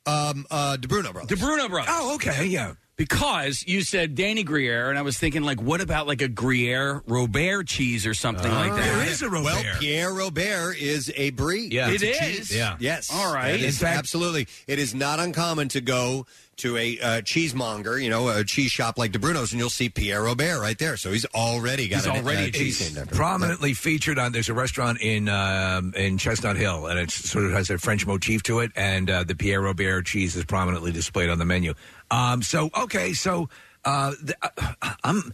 oh, 0.06 0.30
um, 0.30 0.46
uh, 0.50 0.76
Di 0.76 0.86
Bruno 0.88 1.12
brothers. 1.12 1.28
Di 1.38 1.44
Bruno 1.44 1.68
Brothers. 1.68 1.92
Oh, 1.96 2.14
okay, 2.16 2.46
yeah. 2.46 2.74
Because 2.96 3.62
you 3.64 3.82
said 3.82 4.16
Danny 4.16 4.42
Gruyere, 4.42 4.88
and 4.90 4.98
I 4.98 5.02
was 5.02 5.16
thinking, 5.16 5.42
like, 5.44 5.62
what 5.62 5.80
about 5.80 6.08
like 6.08 6.20
a 6.20 6.26
Gruyere 6.26 7.00
Robert 7.06 7.68
cheese 7.68 8.04
or 8.04 8.12
something 8.14 8.50
like 8.52 8.72
that? 8.74 8.82
There 8.84 9.06
is 9.06 9.22
a 9.22 9.28
Robert. 9.28 9.44
Well, 9.44 9.62
Pierre 9.78 10.12
Robert 10.12 10.76
is 10.80 11.12
a 11.14 11.30
brie. 11.30 11.68
Yeah. 11.70 11.90
It 11.90 12.02
It's 12.02 12.02
a 12.02 12.10
is? 12.10 12.18
cheese. 12.48 12.56
Yeah. 12.56 12.76
Yes. 12.80 13.08
All 13.12 13.32
right. 13.32 13.52
That 13.52 13.60
In 13.60 13.66
is 13.66 13.78
fact- 13.78 13.98
absolutely. 13.98 14.48
It 14.66 14.80
is 14.80 14.96
not 14.96 15.20
uncommon 15.20 15.68
to 15.68 15.80
go 15.80 16.26
to 16.58 16.76
a 16.76 16.98
uh, 17.00 17.20
cheesemonger, 17.22 18.02
you 18.02 18.10
know, 18.10 18.28
a 18.28 18.44
cheese 18.44 18.70
shop 18.70 18.98
like 18.98 19.12
Di 19.12 19.18
Bruno's, 19.18 19.52
and 19.52 19.58
you'll 19.60 19.70
see 19.70 19.88
Pierre 19.88 20.22
Robert 20.22 20.60
right 20.60 20.78
there. 20.78 20.96
So 20.96 21.10
he's 21.12 21.24
already 21.34 21.88
got 21.88 21.96
He's 21.96 22.06
an, 22.06 22.12
already 22.16 22.44
uh, 22.44 22.46
a 22.46 22.50
cheese 22.50 22.78
cheese. 22.78 22.88
named 22.94 22.98
after 22.98 23.14
him. 23.14 23.16
prominently 23.16 23.74
featured 23.74 24.18
on. 24.18 24.32
There's 24.32 24.48
a 24.48 24.54
restaurant 24.54 25.00
in 25.00 25.28
um, 25.28 25.92
in 25.96 26.18
Chestnut 26.18 26.56
Hill, 26.56 26.86
and 26.86 26.98
it 26.98 27.10
sort 27.10 27.44
of 27.46 27.52
has 27.52 27.70
a 27.70 27.78
French 27.78 28.06
motif 28.06 28.42
to 28.44 28.60
it. 28.60 28.72
And 28.76 29.10
uh, 29.10 29.24
the 29.24 29.34
Pierre 29.34 29.60
Robert 29.62 30.06
cheese 30.06 30.36
is 30.36 30.44
prominently 30.44 30.92
displayed 30.92 31.30
on 31.30 31.38
the 31.38 31.44
menu. 31.44 31.74
Um, 32.10 32.42
so 32.42 32.70
okay, 32.76 33.12
so 33.12 33.48
uh, 33.84 34.12
the, 34.22 34.34
uh, 34.42 34.92
I'm. 35.04 35.32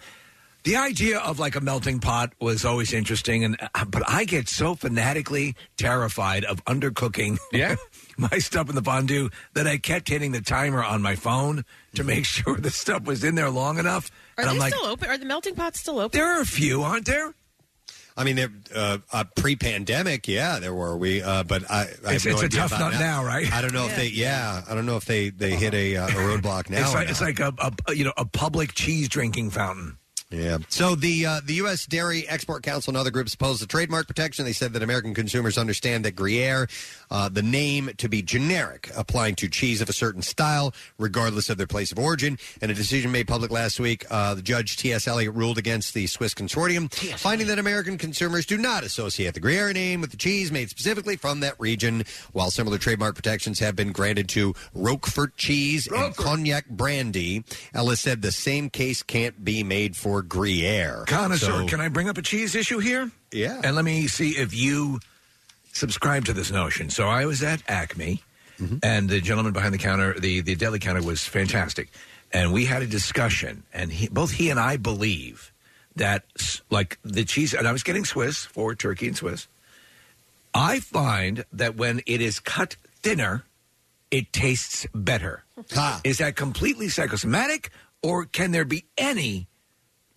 The 0.65 0.77
idea 0.77 1.19
of 1.19 1.39
like 1.39 1.57
a 1.57 1.61
melting 1.61 2.01
pot 2.01 2.33
was 2.41 2.65
always 2.65 2.95
interesting, 2.95 3.45
and 3.45 3.59
uh, 3.75 3.85
but 3.85 4.03
I 4.09 4.25
get 4.25 4.49
so 4.49 4.75
fanatically 4.75 5.57
terrified 5.77 6.47
of 6.47 6.65
undercooking 6.65 7.37
Yeah. 7.53 7.77
my 8.31 8.39
stuff 8.39 8.69
in 8.69 8.75
the 8.75 8.83
fondue 8.83 9.31
that 9.55 9.67
I 9.67 9.79
kept 9.79 10.09
hitting 10.09 10.33
the 10.33 10.41
timer 10.41 10.83
on 10.83 11.03
my 11.03 11.17
phone 11.17 11.65
to 11.95 12.05
make 12.05 12.25
sure 12.25 12.57
the 12.57 12.71
stuff 12.71 13.05
was 13.05 13.25
in 13.25 13.35
there 13.35 13.51
long 13.51 13.79
enough. 13.79 14.11
Are 14.37 14.43
and 14.43 14.49
they 14.49 14.53
I'm 14.55 14.59
like, 14.59 14.75
still 14.75 14.87
open? 14.87 15.09
Are 15.11 15.19
the 15.19 15.27
melting 15.27 15.55
pots 15.55 15.81
still 15.81 15.99
open? 16.01 16.19
there 16.19 16.27
are 16.39 16.41
a 16.41 16.47
few, 16.47 16.83
aren't 16.83 17.07
there? 17.07 17.35
I 18.17 18.23
mean, 18.23 18.37
they're, 18.37 18.53
uh, 18.73 18.99
uh, 19.13 19.25
pre-pandemic, 19.35 20.29
yeah, 20.29 20.61
there 20.61 20.73
were 20.73 20.97
we, 20.97 21.21
uh, 21.21 21.43
but 21.43 21.69
I, 21.69 21.81
I 21.81 21.83
It's- 21.83 22.23
have 22.23 22.25
no 22.27 22.31
it's 22.33 22.43
a 22.43 22.45
idea 22.47 22.61
tough 22.61 22.73
about 22.73 22.93
nut 22.93 23.01
now, 23.01 23.25
right? 23.25 23.53
I 23.53 23.61
don't 23.61 23.73
know 23.75 23.87
if 23.87 23.97
they, 23.97 24.07
yeah, 24.07 24.63
I 24.69 24.75
don't 24.75 24.87
know 24.87 24.97
if 24.97 25.05
they 25.05 25.31
they 25.31 25.51
hit 25.57 25.75
a, 25.75 25.97
uh, 25.97 26.07
a 26.07 26.11
roadblock 26.13 26.71
now. 26.71 26.83
it's 26.83 26.95
or 26.95 26.99
like, 26.99 27.09
it's 27.11 27.21
not. 27.21 27.27
like 27.27 27.41
a, 27.41 27.73
a 27.91 27.95
you 27.95 28.05
know 28.05 28.13
a 28.17 28.25
public 28.25 28.75
cheese 28.75 29.09
drinking 29.09 29.51
fountain. 29.51 29.99
Yeah. 30.31 30.59
So 30.69 30.95
the 30.95 31.27
uh, 31.27 31.41
the 31.45 31.55
U.S. 31.55 31.87
Dairy 31.87 32.27
Export 32.29 32.63
Council 32.63 32.91
and 32.91 32.97
other 32.97 33.11
groups 33.11 33.35
opposed 33.35 33.63
the 33.63 33.67
trademark 33.67 34.07
protection. 34.09 34.45
They 34.45 34.53
said 34.53 34.73
that 34.73 34.83
American 34.83 35.15
consumers 35.15 35.59
understand 35.59 36.05
that 36.05 36.13
Gruyere, 36.13 36.69
uh, 37.15 37.29
the 37.29 37.43
name, 37.43 37.91
to 37.99 38.09
be 38.09 38.23
generic, 38.23 38.91
applying 38.97 39.37
to 39.37 39.49
cheese 39.49 39.81
of 39.81 39.89
a 39.89 39.93
certain 39.93 40.21
style, 40.21 40.75
regardless 40.99 41.49
of 41.49 41.57
their 41.57 41.67
place 41.69 41.93
of 41.93 41.99
origin. 41.99 42.37
And 42.61 42.73
a 42.73 42.75
decision 42.75 43.13
made 43.13 43.29
public 43.29 43.53
last 43.53 43.79
week, 43.79 44.05
uh, 44.11 44.35
the 44.35 44.43
judge 44.43 44.77
T.S. 44.77 45.07
Ellis 45.07 45.29
ruled 45.29 45.57
against 45.57 45.95
the 45.95 46.09
Swiss 46.09 46.35
consortium, 46.35 46.93
finding 47.17 47.47
that 47.47 47.61
American 47.61 47.99
consumers 47.99 48.47
do 48.47 48.59
not 48.59 48.83
associate 48.83 49.35
the 49.35 49.41
Gruyere 49.41 49.73
name 49.73 50.01
with 50.01 50.11
the 50.11 50.17
cheese 50.17 50.51
made 50.51 50.71
specifically 50.71 51.15
from 51.15 51.39
that 51.39 51.55
region, 51.61 52.03
while 52.33 52.51
similar 52.51 52.79
trademark 52.79 53.15
protections 53.15 53.61
have 53.61 53.77
been 53.77 53.93
granted 53.93 54.29
to 54.31 54.53
Roquefort 54.75 55.37
cheese 55.37 55.87
and 55.87 56.17
cognac 56.17 56.69
brandy. 56.69 57.45
Ellis 57.75 58.01
said 58.01 58.23
the 58.23 58.33
same 58.33 58.71
case 58.71 59.05
can't 59.05 59.45
be 59.45 59.63
made 59.63 59.97
for 59.97 60.21
Gruyere. 60.21 61.05
Connoisseur, 61.07 61.61
So- 61.61 61.67
can 61.69 61.81
I 61.81 61.89
bring 61.89 62.09
up 62.09 62.19
a 62.19 62.23
cheese 62.23 62.57
issue 62.57 62.81
here? 62.81 63.13
Yeah. 63.31 63.61
And 63.63 63.77
let 63.77 63.85
me 63.85 64.09
see 64.09 64.31
if 64.31 64.53
you 64.53 64.99
subscribe 65.75 66.25
to 66.25 66.33
this 66.33 66.51
notion. 66.51 66.89
So 66.89 67.09
I 67.09 67.27
was 67.27 67.43
at 67.43 67.63
Acme, 67.69 68.23
Mm-hmm. 68.61 68.77
and 68.85 69.09
the 69.11 69.21
gentleman 69.21 69.53
behind 69.53 69.75
the 69.75 69.79
counter, 69.79 70.15
the, 70.19 70.41
the 70.41 70.55
deli 70.55 70.79
counter, 70.79 71.03
was 71.03 71.21
fantastic. 71.27 71.89
And 72.33 72.53
we 72.53 72.65
had 72.67 72.83
a 72.83 72.87
discussion, 72.87 73.65
and 73.75 73.91
he, 73.93 74.07
both 74.09 74.31
he 74.31 74.49
and 74.49 74.61
I 74.61 74.77
believe 74.77 75.53
that, 75.97 76.23
s- 76.39 76.63
like 76.71 76.99
the 77.05 77.25
cheese, 77.25 77.53
and 77.53 77.67
I 77.67 77.73
was 77.73 77.83
getting 77.83 78.05
Swiss 78.05 78.45
for 78.45 78.73
turkey 78.77 79.09
and 79.09 79.17
Swiss. 79.17 79.49
I 80.55 80.79
find 80.79 81.45
that 81.53 81.75
when 81.75 82.01
it 82.07 82.21
is 82.21 82.39
cut 82.39 82.77
thinner 83.03 83.45
it 84.13 84.33
tastes 84.33 84.87
better. 84.95 85.43
Is 86.05 86.19
that 86.19 86.37
completely 86.37 86.89
psychosomatic, 86.89 87.71
or 88.05 88.25
can 88.25 88.53
there 88.53 88.65
be 88.65 88.85
any 88.97 89.49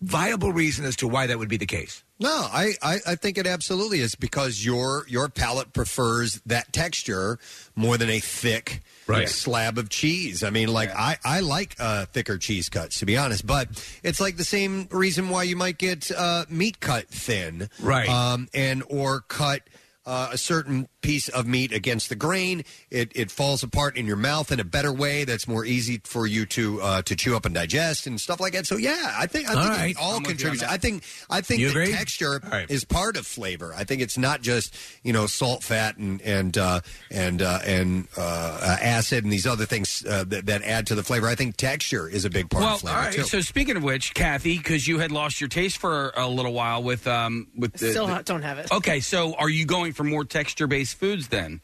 viable 0.00 0.52
reason 0.52 0.84
as 0.84 0.96
to 0.96 1.08
why 1.08 1.26
that 1.26 1.38
would 1.38 1.48
be 1.48 1.56
the 1.56 1.66
case? 1.66 2.02
No, 2.20 2.28
I, 2.30 2.72
I, 2.82 2.98
I 3.06 3.14
think 3.14 3.38
it 3.38 3.46
absolutely 3.46 4.00
is 4.00 4.14
because 4.14 4.64
your 4.64 5.04
your 5.08 5.28
palate 5.28 5.72
prefers 5.72 6.40
that 6.46 6.72
texture 6.72 7.38
more 7.76 7.96
than 7.96 8.10
a 8.10 8.20
thick 8.20 8.82
Right. 9.06 9.26
slab 9.28 9.78
of 9.78 9.88
cheese. 9.88 10.42
I 10.44 10.50
mean, 10.50 10.68
like 10.68 10.90
I, 10.94 11.16
I 11.24 11.40
like 11.40 11.74
uh, 11.78 12.04
thicker 12.06 12.36
cheese 12.36 12.68
cuts 12.68 12.98
to 12.98 13.06
be 13.06 13.16
honest, 13.16 13.46
but 13.46 13.68
it's 14.02 14.20
like 14.20 14.36
the 14.36 14.44
same 14.44 14.86
reason 14.90 15.30
why 15.30 15.44
you 15.44 15.56
might 15.56 15.78
get 15.78 16.10
uh, 16.10 16.44
meat 16.50 16.78
cut 16.80 17.08
thin, 17.08 17.70
Right. 17.80 18.08
Um, 18.08 18.48
and 18.52 18.82
or 18.88 19.20
cut. 19.22 19.62
Uh, 20.06 20.30
a 20.32 20.38
certain 20.38 20.88
piece 21.00 21.28
of 21.28 21.46
meat 21.46 21.72
against 21.72 22.08
the 22.08 22.16
grain, 22.16 22.64
it, 22.90 23.12
it 23.14 23.30
falls 23.30 23.62
apart 23.62 23.96
in 23.96 24.06
your 24.06 24.16
mouth 24.16 24.50
in 24.50 24.58
a 24.60 24.64
better 24.64 24.92
way. 24.92 25.24
That's 25.24 25.46
more 25.46 25.64
easy 25.64 26.00
for 26.04 26.26
you 26.26 26.44
to 26.46 26.80
uh, 26.82 27.02
to 27.02 27.14
chew 27.16 27.36
up 27.36 27.44
and 27.46 27.54
digest 27.54 28.06
and 28.06 28.20
stuff 28.20 28.40
like 28.40 28.52
that. 28.54 28.66
So 28.66 28.76
yeah, 28.76 29.14
I 29.16 29.26
think 29.26 29.48
I 29.48 29.54
All 29.54 29.62
think 29.62 29.76
right. 29.76 29.90
it 29.92 29.96
all 29.96 30.16
I'm 30.16 30.22
with 30.22 30.40
you 30.40 30.48
on 30.48 30.56
contributes. 30.56 30.62
that. 30.62 30.70
I 30.70 30.76
think 30.78 31.04
I 31.30 31.40
think 31.40 31.60
You 31.60 31.66
the 31.68 31.80
agree? 31.80 31.92
texture 31.92 32.40
is 32.68 32.84
part 32.84 33.16
of 33.16 33.26
flavor. 33.26 33.72
I 33.76 33.84
think 33.84 34.02
it's 34.02 34.18
not 34.18 34.42
just 34.42 34.74
you 35.02 35.12
know 35.12 35.26
salt, 35.26 35.62
fat, 35.62 35.96
and 35.96 36.20
and 36.22 36.56
uh, 36.58 36.80
and 37.10 37.42
uh, 37.42 37.60
and 37.64 38.08
uh, 38.16 38.20
uh, 38.20 38.76
acid 38.80 39.24
and 39.24 39.32
these 39.32 39.46
other 39.46 39.66
things 39.66 40.04
uh, 40.04 40.24
that, 40.28 40.46
that 40.46 40.62
add 40.62 40.86
to 40.88 40.94
the 40.94 41.02
flavor. 41.02 41.28
I 41.28 41.34
think 41.34 41.56
texture 41.56 42.08
is 42.08 42.24
a 42.24 42.30
big 42.30 42.50
part 42.50 42.64
well, 42.64 42.74
of 42.74 42.80
flavor 42.80 42.96
all 42.98 43.04
right. 43.04 43.12
too. 43.14 43.22
So 43.22 43.40
speaking 43.40 43.76
of 43.76 43.82
which, 43.82 44.14
Kathy, 44.14 44.58
because 44.58 44.86
you 44.88 44.98
had 44.98 45.12
lost 45.12 45.40
your 45.40 45.48
taste 45.48 45.78
for 45.78 46.12
a 46.16 46.26
little 46.28 46.52
while 46.52 46.82
with 46.82 47.06
um 47.06 47.46
with 47.56 47.72
the, 47.74 47.90
Still 47.90 48.06
the- 48.08 48.22
don't 48.24 48.42
have 48.42 48.58
it. 48.58 48.70
Okay, 48.72 49.00
so 49.00 49.34
are 49.34 49.48
you 49.48 49.64
going 49.64 49.92
for 49.92 50.04
more 50.04 50.24
texture-based 50.92 50.98
foods 50.98 51.28
then? 51.28 51.60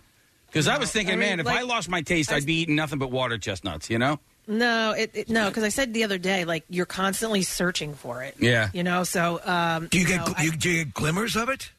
Because 0.47 0.69
I 0.69 0.79
was 0.79 0.91
thinking, 0.93 1.15
I 1.15 1.17
mean, 1.17 1.29
man, 1.31 1.41
if 1.41 1.47
like- 1.47 1.59
I 1.59 1.63
lost 1.63 1.89
my 1.89 2.03
taste, 2.03 2.33
I'd 2.33 2.47
be 2.47 2.55
eating 2.61 2.77
nothing 2.77 2.99
but 2.99 3.11
water 3.11 3.39
chestnuts. 3.39 3.91
You 3.91 3.99
know? 3.99 4.21
No, 4.47 4.93
it, 4.93 5.11
it 5.15 5.29
no, 5.31 5.49
because 5.49 5.65
I 5.65 5.69
said 5.71 5.95
the 5.95 6.05
other 6.05 6.19
day, 6.19 6.45
like 6.45 6.65
you're 6.69 6.87
constantly 6.87 7.43
searching 7.43 7.95
for 7.95 8.23
it. 8.23 8.37
Yeah. 8.39 8.69
You 8.73 8.83
know, 8.83 9.03
so 9.05 9.41
um, 9.45 9.89
Do 9.91 9.99
you 9.99 10.07
get 10.07 10.19
know, 10.19 10.25
gl- 10.33 10.39
I- 10.39 10.43
you, 10.45 10.51
do 10.53 10.71
you 10.71 10.85
get 10.85 10.95
glimmers 10.95 11.35
of 11.37 11.49
it? 11.49 11.73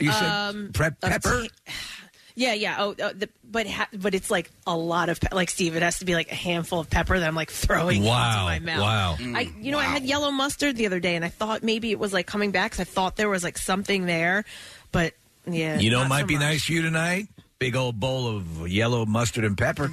You 0.00 0.10
said 0.10 0.28
Um, 0.28 0.70
prep 0.72 0.94
of 1.02 1.10
pepper. 1.10 1.46
yeah, 2.34 2.54
yeah. 2.54 2.76
Oh, 2.80 2.90
uh, 2.92 3.12
the, 3.14 3.28
but 3.44 3.66
ha- 3.68 3.88
but 3.92 4.14
it's 4.14 4.30
like 4.30 4.50
a 4.66 4.76
lot 4.76 5.08
of 5.10 5.20
pe- 5.20 5.34
like 5.36 5.50
Steve. 5.50 5.76
It 5.76 5.82
has 5.82 5.98
to 6.00 6.04
be 6.06 6.14
like 6.14 6.32
a 6.32 6.34
handful 6.34 6.80
of 6.80 6.88
pepper 6.90 7.18
that 7.18 7.28
I'm 7.28 7.34
like 7.36 7.50
throwing 7.50 8.02
Wow, 8.02 8.48
into 8.48 8.64
my 8.66 8.72
mouth. 8.74 8.80
wow. 8.82 9.16
I 9.38 9.52
you 9.60 9.70
know 9.70 9.78
I 9.78 9.84
had 9.84 10.02
yellow 10.04 10.30
mustard 10.32 10.76
the 10.76 10.86
other 10.86 10.98
day, 10.98 11.14
and 11.14 11.24
I 11.24 11.28
thought 11.28 11.62
maybe 11.62 11.90
it 11.92 11.98
was 12.00 12.12
like 12.12 12.26
coming 12.26 12.50
back 12.50 12.72
because 12.72 12.80
I 12.80 12.90
thought 12.90 13.16
there 13.16 13.28
was 13.28 13.44
like 13.44 13.58
something 13.58 14.06
there, 14.06 14.44
but 14.90 15.12
yeah. 15.46 15.78
you 15.78 15.90
know, 15.90 15.98
not 15.98 16.06
it 16.06 16.08
might 16.08 16.20
so 16.22 16.26
be 16.26 16.34
much. 16.34 16.42
nice 16.42 16.64
for 16.64 16.72
you 16.72 16.82
tonight. 16.82 17.28
Big 17.58 17.76
old 17.76 17.98
bowl 18.00 18.26
of 18.36 18.68
yellow 18.68 19.06
mustard 19.06 19.44
and 19.44 19.56
pepper. 19.56 19.90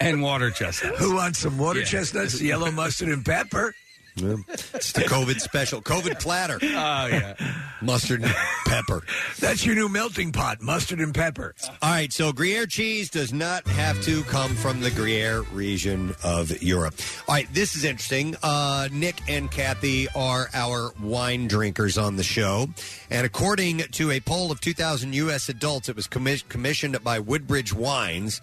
and 0.00 0.22
water 0.22 0.50
chestnuts. 0.50 0.98
Who 0.98 1.14
wants 1.14 1.38
some 1.38 1.58
water 1.58 1.80
Yeah. 1.80 1.86
chestnuts, 1.86 2.40
yellow 2.40 2.70
mustard, 2.70 3.08
and 3.08 3.24
pepper? 3.24 3.74
It's 4.22 4.92
the 4.92 5.02
COVID 5.02 5.40
special, 5.40 5.80
COVID 5.82 6.20
platter. 6.20 6.58
Oh 6.62 6.66
yeah, 7.06 7.34
mustard 7.80 8.22
and 8.22 8.34
pepper. 8.66 9.02
That's 9.38 9.64
your 9.64 9.74
new 9.74 9.88
melting 9.88 10.32
pot, 10.32 10.60
mustard 10.60 11.00
and 11.00 11.14
pepper. 11.14 11.54
All 11.82 11.90
right, 11.90 12.12
so 12.12 12.32
Gruyere 12.32 12.66
cheese 12.66 13.10
does 13.10 13.32
not 13.32 13.66
have 13.66 14.00
to 14.02 14.22
come 14.24 14.54
from 14.54 14.80
the 14.80 14.90
Gruyere 14.90 15.42
region 15.52 16.14
of 16.22 16.62
Europe. 16.62 16.94
All 17.28 17.34
right, 17.34 17.52
this 17.52 17.76
is 17.76 17.84
interesting. 17.84 18.36
Uh, 18.42 18.88
Nick 18.92 19.20
and 19.28 19.50
Kathy 19.50 20.08
are 20.14 20.48
our 20.54 20.92
wine 21.02 21.46
drinkers 21.48 21.98
on 21.98 22.16
the 22.16 22.22
show. 22.22 22.68
And 23.10 23.26
according 23.26 23.78
to 23.78 24.10
a 24.10 24.20
poll 24.20 24.50
of 24.50 24.60
2,000 24.60 25.14
U.S. 25.14 25.48
adults, 25.48 25.88
it 25.88 25.96
was 25.96 26.06
commis- 26.06 26.46
commissioned 26.48 27.02
by 27.02 27.18
Woodbridge 27.18 27.72
Wines, 27.72 28.40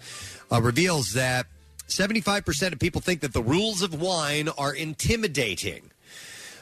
uh, 0.50 0.60
reveals 0.60 1.12
that 1.14 1.46
75% 1.88 2.72
of 2.72 2.78
people 2.78 3.00
think 3.00 3.20
that 3.20 3.32
the 3.32 3.42
rules 3.42 3.82
of 3.82 4.00
wine 4.00 4.48
are 4.48 4.74
intimidating 4.74 5.90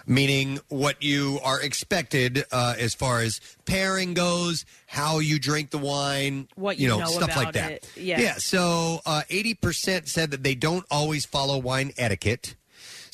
meaning 0.07 0.61
what 0.68 1.03
you 1.03 1.39
are 1.43 1.61
expected 1.61 2.45
uh, 2.53 2.75
as 2.79 2.95
far 2.95 3.20
as 3.20 3.41
pairing 3.64 4.14
goes, 4.14 4.64
how 4.87 5.18
you 5.18 5.39
drink 5.39 5.70
the 5.70 5.79
wine, 5.79 6.49
What 6.57 6.79
you 6.79 6.93
you 6.93 6.99
know, 6.99 7.07
stuff 7.07 7.29
like 7.31 7.37
about 7.49 7.53
that. 7.55 7.72
it. 7.72 7.91
Yeah. 7.97 8.20
yeah. 8.20 8.35
So 8.35 9.01
uh, 9.07 9.22
eighty 9.31 9.55
percent 9.55 10.09
said 10.09 10.31
that 10.33 10.43
they 10.43 10.55
don't 10.55 10.85
always 10.91 11.25
follow 11.25 11.59
wine 11.59 11.93
etiquette. 11.97 12.55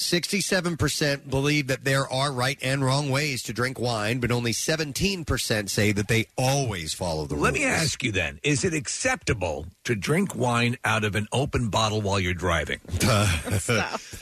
67% 0.01 1.29
believe 1.29 1.67
that 1.67 1.85
there 1.85 2.11
are 2.11 2.33
right 2.33 2.59
and 2.63 2.83
wrong 2.83 3.11
ways 3.11 3.43
to 3.43 3.53
drink 3.53 3.79
wine, 3.79 4.19
but 4.19 4.31
only 4.31 4.53
17% 4.53 5.69
say 5.69 5.93
that 5.93 6.09
they 6.09 6.27
always 6.39 6.95
follow 6.95 7.27
the 7.27 7.35
rules. 7.35 7.45
Let 7.45 7.55
me 7.55 7.65
ask 7.65 8.03
you 8.03 8.11
then: 8.11 8.41
Is 8.43 8.65
it 8.65 8.73
acceptable 8.73 9.67
to 9.85 9.95
drink 9.95 10.35
wine 10.35 10.79
out 10.87 11.05
of 11.05 11.17
an 11.17 11.29
open 11.33 11.69
bottle 11.69 12.01
while 12.01 12.19
you're 12.19 12.33
driving? 12.33 12.81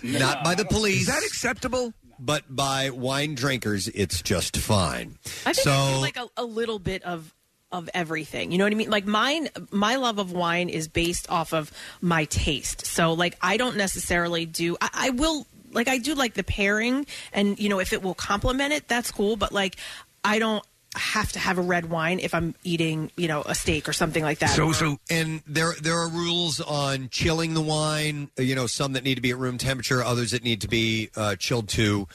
Not 0.02 0.42
by 0.42 0.56
the 0.56 0.66
police. 0.68 1.02
Is 1.02 1.06
that 1.06 1.22
acceptable? 1.22 1.94
But 2.18 2.44
by 2.54 2.90
wine 2.90 3.36
drinkers, 3.36 3.86
it's 3.86 4.20
just 4.20 4.56
fine. 4.56 5.16
I 5.46 5.52
think 5.52 5.58
so, 5.58 5.70
I 5.70 5.92
do 5.92 6.00
like 6.00 6.16
a, 6.16 6.26
a 6.36 6.44
little 6.44 6.80
bit 6.80 7.04
of 7.04 7.32
of 7.70 7.88
everything. 7.94 8.50
You 8.50 8.58
know 8.58 8.64
what 8.64 8.72
I 8.72 8.76
mean? 8.76 8.90
Like 8.90 9.06
mine, 9.06 9.48
my 9.70 9.94
love 9.94 10.18
of 10.18 10.32
wine 10.32 10.68
is 10.70 10.88
based 10.88 11.30
off 11.30 11.52
of 11.52 11.70
my 12.00 12.24
taste. 12.24 12.84
So 12.84 13.12
like 13.12 13.36
I 13.40 13.56
don't 13.56 13.76
necessarily 13.76 14.44
do. 14.44 14.76
I, 14.80 14.90
I 14.92 15.10
will 15.10 15.46
like 15.72 15.88
I 15.88 15.98
do 15.98 16.14
like 16.14 16.34
the 16.34 16.44
pairing, 16.44 17.06
and 17.32 17.58
you 17.58 17.68
know 17.68 17.80
if 17.80 17.92
it 17.92 18.02
will 18.02 18.14
complement 18.14 18.72
it, 18.72 18.88
that's 18.88 19.10
cool. 19.10 19.36
But 19.36 19.52
like 19.52 19.76
I 20.24 20.38
don't 20.38 20.64
have 20.94 21.30
to 21.32 21.38
have 21.38 21.58
a 21.58 21.62
red 21.62 21.90
wine 21.90 22.18
if 22.18 22.34
I'm 22.34 22.54
eating 22.64 23.10
you 23.16 23.28
know 23.28 23.42
a 23.42 23.54
steak 23.54 23.88
or 23.88 23.92
something 23.92 24.22
like 24.22 24.38
that. 24.40 24.50
So, 24.50 24.68
or- 24.68 24.74
so, 24.74 24.98
and 25.10 25.42
there 25.46 25.74
there 25.80 25.98
are 25.98 26.08
rules 26.08 26.60
on 26.60 27.08
chilling 27.10 27.54
the 27.54 27.60
wine. 27.60 28.30
You 28.38 28.54
know, 28.54 28.66
some 28.66 28.92
that 28.94 29.04
need 29.04 29.16
to 29.16 29.20
be 29.20 29.30
at 29.30 29.38
room 29.38 29.58
temperature, 29.58 30.02
others 30.02 30.32
that 30.32 30.42
need 30.42 30.60
to 30.62 30.68
be 30.68 31.10
uh, 31.16 31.36
chilled 31.36 31.68
to 31.70 32.06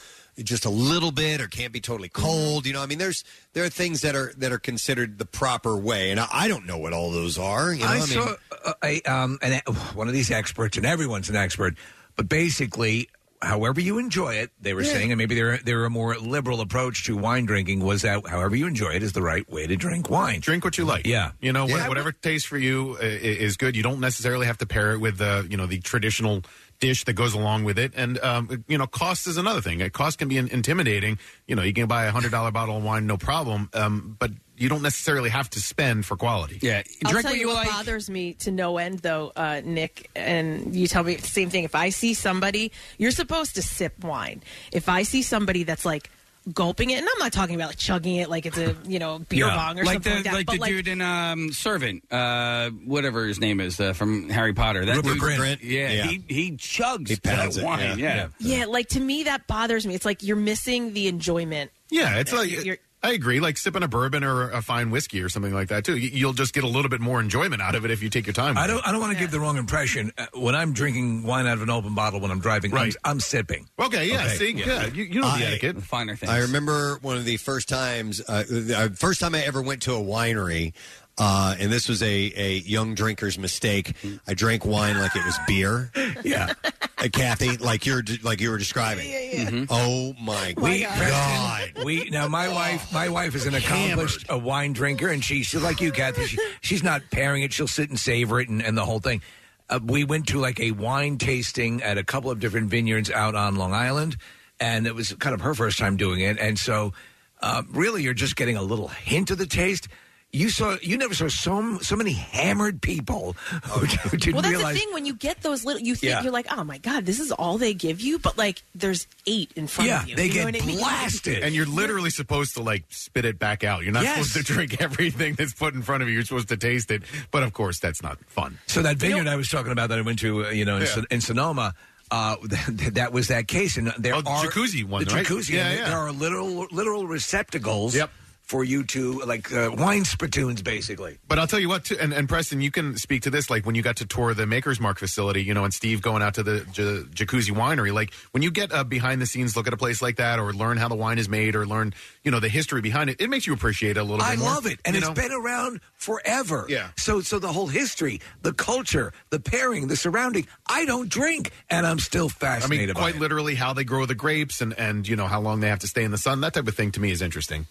just 0.42 0.64
a 0.64 0.70
little 0.70 1.12
bit 1.12 1.40
or 1.40 1.46
can't 1.46 1.72
be 1.72 1.80
totally 1.80 2.08
cold. 2.08 2.66
You 2.66 2.72
know, 2.72 2.82
I 2.82 2.86
mean, 2.86 2.98
there's 2.98 3.24
there 3.52 3.64
are 3.64 3.68
things 3.68 4.00
that 4.00 4.16
are 4.16 4.32
that 4.38 4.52
are 4.52 4.58
considered 4.58 5.18
the 5.18 5.26
proper 5.26 5.76
way, 5.76 6.10
and 6.10 6.18
I, 6.18 6.26
I 6.32 6.48
don't 6.48 6.66
know 6.66 6.78
what 6.78 6.92
all 6.92 7.10
those 7.10 7.38
are. 7.38 7.72
You 7.72 7.84
know, 7.84 7.90
I, 7.90 7.92
I, 7.92 7.98
mean, 7.98 8.06
saw 8.06 8.34
a, 8.66 8.74
a, 8.82 9.02
um, 9.02 9.38
an, 9.42 9.60
one 9.94 10.08
of 10.08 10.14
these 10.14 10.30
experts, 10.30 10.76
and 10.76 10.86
everyone's 10.86 11.28
an 11.28 11.36
expert, 11.36 11.76
but 12.16 12.28
basically, 12.28 13.08
however 13.44 13.80
you 13.80 13.98
enjoy 13.98 14.34
it, 14.34 14.50
they 14.60 14.74
were 14.74 14.82
Yeah. 14.82 14.92
saying, 14.92 15.12
and 15.12 15.18
maybe 15.18 15.34
they're 15.34 15.58
they're 15.58 15.84
a 15.84 15.90
more 15.90 16.16
liberal 16.16 16.60
approach 16.60 17.04
to 17.04 17.16
wine 17.16 17.44
drinking 17.46 17.80
was 17.80 18.02
that 18.02 18.26
however 18.26 18.56
you 18.56 18.66
enjoy 18.66 18.90
it 18.90 19.02
is 19.02 19.12
the 19.12 19.22
right 19.22 19.48
way 19.50 19.66
to 19.66 19.76
drink 19.76 20.10
wine. 20.10 20.40
Drink 20.40 20.64
what 20.64 20.76
you 20.78 20.84
like. 20.84 21.06
Yeah, 21.06 21.32
You 21.40 21.52
know, 21.52 21.66
Yeah. 21.68 21.82
wha- 21.82 21.88
whatever 21.88 22.12
tastes 22.12 22.46
for 22.48 22.58
you 22.58 22.96
i- 23.00 23.04
i- 23.04 23.06
is 23.08 23.56
good. 23.56 23.76
You 23.76 23.82
don't 23.82 24.00
necessarily 24.00 24.46
have 24.46 24.58
to 24.58 24.66
pair 24.66 24.92
it 24.92 24.98
with 24.98 25.18
the, 25.18 25.46
you 25.48 25.56
know, 25.56 25.66
the 25.66 25.78
traditional 25.80 26.42
dish 26.80 27.04
that 27.04 27.12
goes 27.12 27.34
along 27.34 27.64
with 27.64 27.78
it. 27.78 27.92
And, 27.96 28.18
um, 28.18 28.64
you 28.66 28.76
know, 28.76 28.86
cost 28.88 29.26
is 29.28 29.36
another 29.36 29.60
thing. 29.60 29.80
Uh, 29.80 29.88
Cost 29.90 30.18
can 30.18 30.26
be 30.28 30.36
in- 30.38 30.48
intimidating. 30.48 31.18
You 31.46 31.54
know, 31.54 31.62
you 31.62 31.72
can 31.72 31.86
buy 31.86 32.06
a 32.06 32.10
$100 32.12 32.50
bottle 32.50 32.76
of 32.78 32.82
wine, 32.82 33.06
no 33.06 33.16
problem. 33.16 33.70
Um, 33.74 34.16
but 34.18 34.32
you 34.56 34.68
don't 34.68 34.82
necessarily 34.82 35.30
have 35.30 35.50
to 35.50 35.60
spend 35.60 36.06
for 36.06 36.16
quality. 36.16 36.58
Yeah. 36.62 36.82
I'll 37.04 37.20
tell 37.22 37.34
you 37.34 37.48
what 37.48 37.66
bothers 37.66 38.08
me 38.08 38.34
to 38.34 38.50
no 38.50 38.78
end, 38.78 39.00
though, 39.00 39.32
uh, 39.34 39.60
Nick, 39.64 40.10
and 40.14 40.74
you 40.74 40.86
tell 40.86 41.02
me 41.04 41.16
the 41.16 41.26
same 41.26 41.50
thing. 41.50 41.64
If 41.64 41.74
I 41.74 41.88
see 41.90 42.14
somebody, 42.14 42.70
you're 42.98 43.10
supposed 43.10 43.56
to 43.56 43.62
sip 43.62 44.02
wine. 44.04 44.42
If 44.72 44.88
I 44.88 45.02
see 45.02 45.22
somebody 45.22 45.64
that's 45.64 45.84
like 45.84 46.10
gulping 46.52 46.90
it, 46.90 46.98
and 46.98 47.08
I'm 47.10 47.18
not 47.18 47.32
talking 47.32 47.54
about 47.54 47.68
like 47.68 47.78
chugging 47.78 48.16
it 48.16 48.28
like 48.28 48.44
it's 48.44 48.58
a 48.58 48.76
you 48.86 48.98
know 48.98 49.18
beer 49.18 49.46
bong 49.46 49.78
or 49.80 49.84
like 49.84 49.94
something 49.94 50.12
the 50.12 50.16
like 50.18 50.24
that, 50.24 50.34
like 50.34 50.46
but 50.46 50.52
the 50.56 50.58
like 50.60 50.70
dude 50.70 50.88
in 50.88 51.00
um, 51.00 51.52
Servant, 51.52 52.04
uh, 52.12 52.68
whatever 52.84 53.24
his 53.26 53.40
name 53.40 53.60
is 53.60 53.80
uh, 53.80 53.92
from 53.94 54.28
Harry 54.28 54.52
Potter. 54.52 54.84
That 54.84 54.96
Rupert 54.96 55.14
dude- 55.14 55.20
Grint. 55.22 55.58
Yeah, 55.62 55.90
Yeah. 55.90 56.04
he 56.04 56.22
he 56.28 56.52
chugs 56.52 57.08
He 57.08 57.16
pounds 57.16 57.56
that 57.56 57.62
it, 57.62 57.64
wine. 57.64 57.98
yeah. 57.98 58.28
Yeah. 58.38 58.58
yeah, 58.58 58.64
like 58.66 58.88
to 58.90 59.00
me 59.00 59.22
that 59.24 59.46
bothers 59.46 59.86
me. 59.86 59.94
It's 59.94 60.04
like 60.04 60.22
you're 60.22 60.36
missing 60.36 60.92
the 60.92 61.08
enjoyment. 61.08 61.70
Yeah, 61.90 62.18
it's 62.18 62.32
like 62.32 62.50
You're- 62.50 62.78
I 63.04 63.10
agree. 63.12 63.38
Like 63.38 63.58
sipping 63.58 63.82
a 63.82 63.88
bourbon 63.88 64.24
or 64.24 64.50
a 64.50 64.62
fine 64.62 64.90
whiskey 64.90 65.20
or 65.22 65.28
something 65.28 65.52
like 65.52 65.68
that 65.68 65.84
too. 65.84 65.96
You- 65.96 66.10
You'll 66.24 66.32
just 66.32 66.54
get 66.54 66.64
a 66.64 66.68
little 66.68 66.88
bit 66.88 67.00
more 67.00 67.20
enjoyment 67.20 67.60
out 67.60 67.74
of 67.74 67.84
it 67.84 67.90
if 67.90 68.02
you 68.02 68.08
take 68.08 68.26
your 68.26 68.32
time. 68.32 68.56
I 68.56 68.66
don't. 68.66 68.78
it. 68.78 68.84
I 68.86 68.92
don't 68.92 69.00
want 69.00 69.12
to 69.12 69.18
give 69.18 69.30
the 69.30 69.38
wrong 69.40 69.56
impression. 69.58 70.10
Uh, 70.16 70.26
when 70.34 70.54
I'm 70.54 70.72
drinking 70.72 71.22
wine 71.24 71.46
out 71.46 71.54
of 71.54 71.62
an 71.62 71.70
open 71.70 71.94
bottle 71.94 72.18
when 72.20 72.30
I'm 72.30 72.40
driving, 72.40 72.70
Right. 72.70 72.94
I'm, 73.04 73.12
I'm 73.12 73.20
sipping. 73.20 73.68
Okay, 73.78 74.08
yeah, 74.08 74.28
see, 74.28 74.52
yeah, 74.52 74.86
you, 74.86 75.04
you 75.04 75.20
know 75.20 75.36
the 75.36 75.44
I- 75.44 75.48
etiquette. 75.48 75.82
Finer 75.82 76.16
things. 76.16 76.30
I 76.32 76.38
remember 76.38 76.98
one 77.02 77.16
of 77.18 77.24
the 77.26 77.36
first 77.36 77.68
times, 77.68 78.22
uh, 78.26 78.42
the 78.48 78.96
first 78.98 79.20
time 79.20 79.34
I 79.34 79.40
ever 79.42 79.60
went 79.60 79.82
to 79.82 79.92
a 79.94 80.00
winery, 80.02 80.72
uh, 81.18 81.54
and 81.58 81.70
this 81.72 81.88
was 81.88 82.02
a, 82.02 82.32
a 82.36 82.58
young 82.58 82.94
drinker's 82.94 83.38
mistake. 83.38 83.94
I 84.26 84.34
drank 84.34 84.64
wine 84.64 84.98
like 84.98 85.14
it 85.16 85.24
was 85.24 85.38
beer. 85.46 85.90
Yeah, 86.24 86.54
uh, 86.98 87.08
Kathy, 87.12 87.58
like 87.58 87.84
you're 87.84 88.02
like 88.22 88.40
you 88.40 88.50
were 88.50 88.56
describing. 88.56 89.66
Oh 89.68 90.14
my 90.18 90.54
We, 90.56 90.80
god! 90.84 91.72
we 91.84 92.08
now 92.08 92.28
my 92.28 92.48
wife. 92.48 92.90
My 92.92 93.08
wife 93.10 93.34
is 93.34 93.44
an 93.46 93.54
accomplished 93.54 94.24
a 94.30 94.38
wine 94.38 94.72
drinker, 94.72 95.08
and 95.08 95.22
she, 95.22 95.42
she's 95.42 95.62
like 95.62 95.80
you, 95.82 95.92
Kathy. 95.92 96.24
She, 96.24 96.38
she's 96.62 96.82
not 96.82 97.02
pairing 97.10 97.42
it. 97.42 97.52
She'll 97.52 97.68
sit 97.68 97.90
and 97.90 97.98
savor 98.00 98.40
it 98.40 98.48
and, 98.48 98.62
and 98.62 98.76
the 98.76 98.84
whole 98.86 99.00
thing. 99.00 99.20
Uh, 99.68 99.80
we 99.84 100.04
went 100.04 100.28
to 100.28 100.38
like 100.40 100.58
a 100.60 100.70
wine 100.70 101.18
tasting 101.18 101.82
at 101.82 101.98
a 101.98 102.04
couple 102.04 102.30
of 102.30 102.40
different 102.40 102.70
vineyards 102.70 103.10
out 103.10 103.34
on 103.34 103.56
Long 103.56 103.74
Island, 103.74 104.16
and 104.58 104.86
it 104.86 104.94
was 104.94 105.12
kind 105.14 105.34
of 105.34 105.42
her 105.42 105.54
first 105.54 105.78
time 105.78 105.96
doing 105.98 106.20
it. 106.20 106.38
And 106.38 106.58
so, 106.58 106.94
uh, 107.42 107.62
really, 107.70 108.02
you're 108.02 108.14
just 108.14 108.36
getting 108.36 108.56
a 108.56 108.62
little 108.62 108.88
hint 108.88 109.30
of 109.30 109.36
the 109.38 109.46
taste. 109.46 109.88
You 110.34 110.48
saw 110.50 110.76
you 110.82 110.98
never 110.98 111.14
saw 111.14 111.28
so 111.28 111.78
so 111.78 111.94
many 111.96 112.12
hammered 112.12 112.82
people 112.82 113.32
who, 113.62 113.86
who 113.86 114.16
didn't 114.16 114.34
well, 114.34 114.42
that's 114.42 114.54
realize. 114.54 114.74
the 114.74 114.80
thing 114.80 114.92
when 114.92 115.06
you 115.06 115.14
get 115.14 115.40
those 115.42 115.64
little, 115.64 115.80
you 115.80 115.94
think 115.94 116.10
Yeah. 116.10 116.22
you're 116.22 116.32
like, 116.32 116.46
oh 116.50 116.64
my 116.64 116.78
god, 116.78 117.06
this 117.06 117.20
is 117.20 117.30
all 117.32 117.56
they 117.56 117.72
give 117.72 118.00
you, 118.00 118.18
but 118.18 118.36
like 118.36 118.62
there's 118.74 119.06
eight 119.26 119.52
in 119.56 119.66
front 119.68 119.90
of 119.90 120.08
you. 120.08 120.16
you 120.16 120.38
know 120.40 120.44
what 120.46 120.62
I 120.62 120.66
mean? 120.66 121.42
and 121.42 121.54
you're 121.54 121.66
literally 121.66 122.10
supposed 122.10 122.54
to 122.56 122.62
like 122.62 122.84
spit 122.90 123.24
it 123.24 123.38
back 123.38 123.62
out. 123.64 123.84
You're 123.84 123.92
not 123.92 124.02
Yes. 124.02 124.26
supposed 124.30 124.46
to 124.46 124.52
drink 124.52 124.80
everything 124.88 125.34
that's 125.34 125.54
put 125.54 125.72
in 125.74 125.82
front 125.82 126.02
of 126.02 126.08
you. 126.08 126.14
You're 126.14 126.24
supposed 126.24 126.48
to 126.48 126.56
taste 126.56 126.90
it, 126.90 127.02
but 127.30 127.42
of 127.42 127.52
course, 127.52 127.78
that's 127.78 128.02
not 128.02 128.18
fun. 128.26 128.58
So 128.66 128.82
that 128.82 128.96
vineyard 128.96 129.28
I 129.28 129.36
was 129.36 129.48
talking 129.48 129.72
about 129.72 129.88
that 129.90 129.98
I 129.98 130.02
went 130.02 130.18
to, 130.20 130.46
uh, 130.46 130.50
you 130.50 130.64
know, 130.64 130.76
in, 130.76 130.82
Yeah. 130.82 130.88
Son- 130.88 131.06
in 131.10 131.20
Sonoma, 131.20 131.74
uh, 132.10 132.36
that, 132.42 132.90
that 132.94 133.12
was 133.12 133.28
that 133.28 133.46
case, 133.48 133.76
and 133.76 133.88
there 133.98 134.14
Oh, 134.14 134.20
the 134.20 134.30
are 134.30 134.44
jacuzzi 134.46 134.84
one, 134.84 135.04
the 135.04 135.14
right? 135.14 135.24
jacuzzi. 135.24 135.50
Yeah, 135.54 135.68
and 135.68 135.78
yeah. 135.78 135.88
There 135.90 135.98
are 135.98 136.12
literal 136.12 136.66
literal 136.70 137.06
receptacles 137.06 137.96
for 138.44 138.62
you 138.62 138.84
to 138.84 139.20
like 139.22 139.52
uh, 139.52 139.70
wine 139.76 140.04
spittoons, 140.04 140.60
basically. 140.62 141.18
But 141.26 141.38
I'll 141.38 141.46
tell 141.46 141.58
you 141.60 141.68
what, 141.68 141.84
too, 141.86 141.96
and, 141.98 142.12
and 142.12 142.28
Preston, 142.28 142.60
you 142.60 142.70
can 142.70 142.96
speak 142.98 143.22
to 143.22 143.30
this. 143.30 143.48
Like 143.48 143.64
when 143.64 143.74
you 143.74 143.82
got 143.82 143.96
to 143.96 144.06
tour 144.06 144.34
the 144.34 144.46
Maker's 144.46 144.78
Mark 144.78 144.98
facility, 144.98 145.42
you 145.42 145.54
know, 145.54 145.64
and 145.64 145.72
Steve 145.72 146.02
going 146.02 146.22
out 146.22 146.34
to 146.34 146.42
the 146.42 146.60
j- 146.72 147.04
jacuzzi 147.24 147.50
winery. 147.50 147.92
Like 147.92 148.12
when 148.32 148.42
you 148.42 148.50
get 148.50 148.70
a 148.72 148.84
behind 148.84 149.22
the 149.22 149.26
scenes 149.26 149.56
look 149.56 149.66
at 149.66 149.72
a 149.72 149.76
place 149.78 150.02
like 150.02 150.16
that, 150.16 150.38
or 150.38 150.52
learn 150.52 150.76
how 150.76 150.88
the 150.88 150.94
wine 150.94 151.18
is 151.18 151.28
made, 151.28 151.56
or 151.56 151.66
learn, 151.66 151.94
you 152.22 152.30
know, 152.30 152.38
the 152.38 152.48
history 152.50 152.82
behind 152.82 153.10
it, 153.10 153.20
it 153.20 153.30
makes 153.30 153.46
you 153.46 153.54
appreciate 153.54 153.96
it 153.96 154.00
a 154.00 154.04
little 154.04 154.22
I 154.22 154.32
bit 154.32 154.40
more. 154.40 154.48
love 154.50 154.66
it, 154.66 154.78
and 154.84 154.94
you 154.94 154.98
it's 154.98 155.08
know? 155.08 155.14
been 155.14 155.32
around 155.32 155.80
forever. 155.94 156.66
Yeah. 156.68 156.88
So, 156.96 157.22
so 157.22 157.38
the 157.38 157.52
whole 157.52 157.68
history, 157.68 158.20
the 158.42 158.52
culture, 158.52 159.12
the 159.30 159.40
pairing, 159.40 159.88
the 159.88 159.96
surrounding. 159.96 160.46
I 160.68 160.84
don't 160.84 161.08
drink, 161.08 161.50
and 161.70 161.86
I'm 161.86 161.98
still 161.98 162.28
fascinated. 162.28 162.44
I 162.44 162.60
fascinated. 162.60 162.88
mean, 162.88 162.94
by 162.94 163.00
quite 163.00 163.14
it. 163.16 163.20
literally 163.20 163.54
how 163.54 163.72
they 163.72 163.84
grow 163.84 164.04
the 164.04 164.14
grapes 164.14 164.60
and, 164.60 164.78
and, 164.78 165.08
you 165.08 165.16
know, 165.16 165.26
how 165.26 165.40
long 165.40 165.60
they 165.60 165.68
have 165.68 165.78
to 165.80 165.88
stay 165.88 166.04
in 166.04 166.10
the 166.10 166.18
sun. 166.18 166.42
That 166.42 166.52
type 166.54 166.68
of 166.68 166.74
thing 166.74 166.92
to 166.92 167.00
me 167.00 167.10
is 167.10 167.22
interesting. 167.22 167.66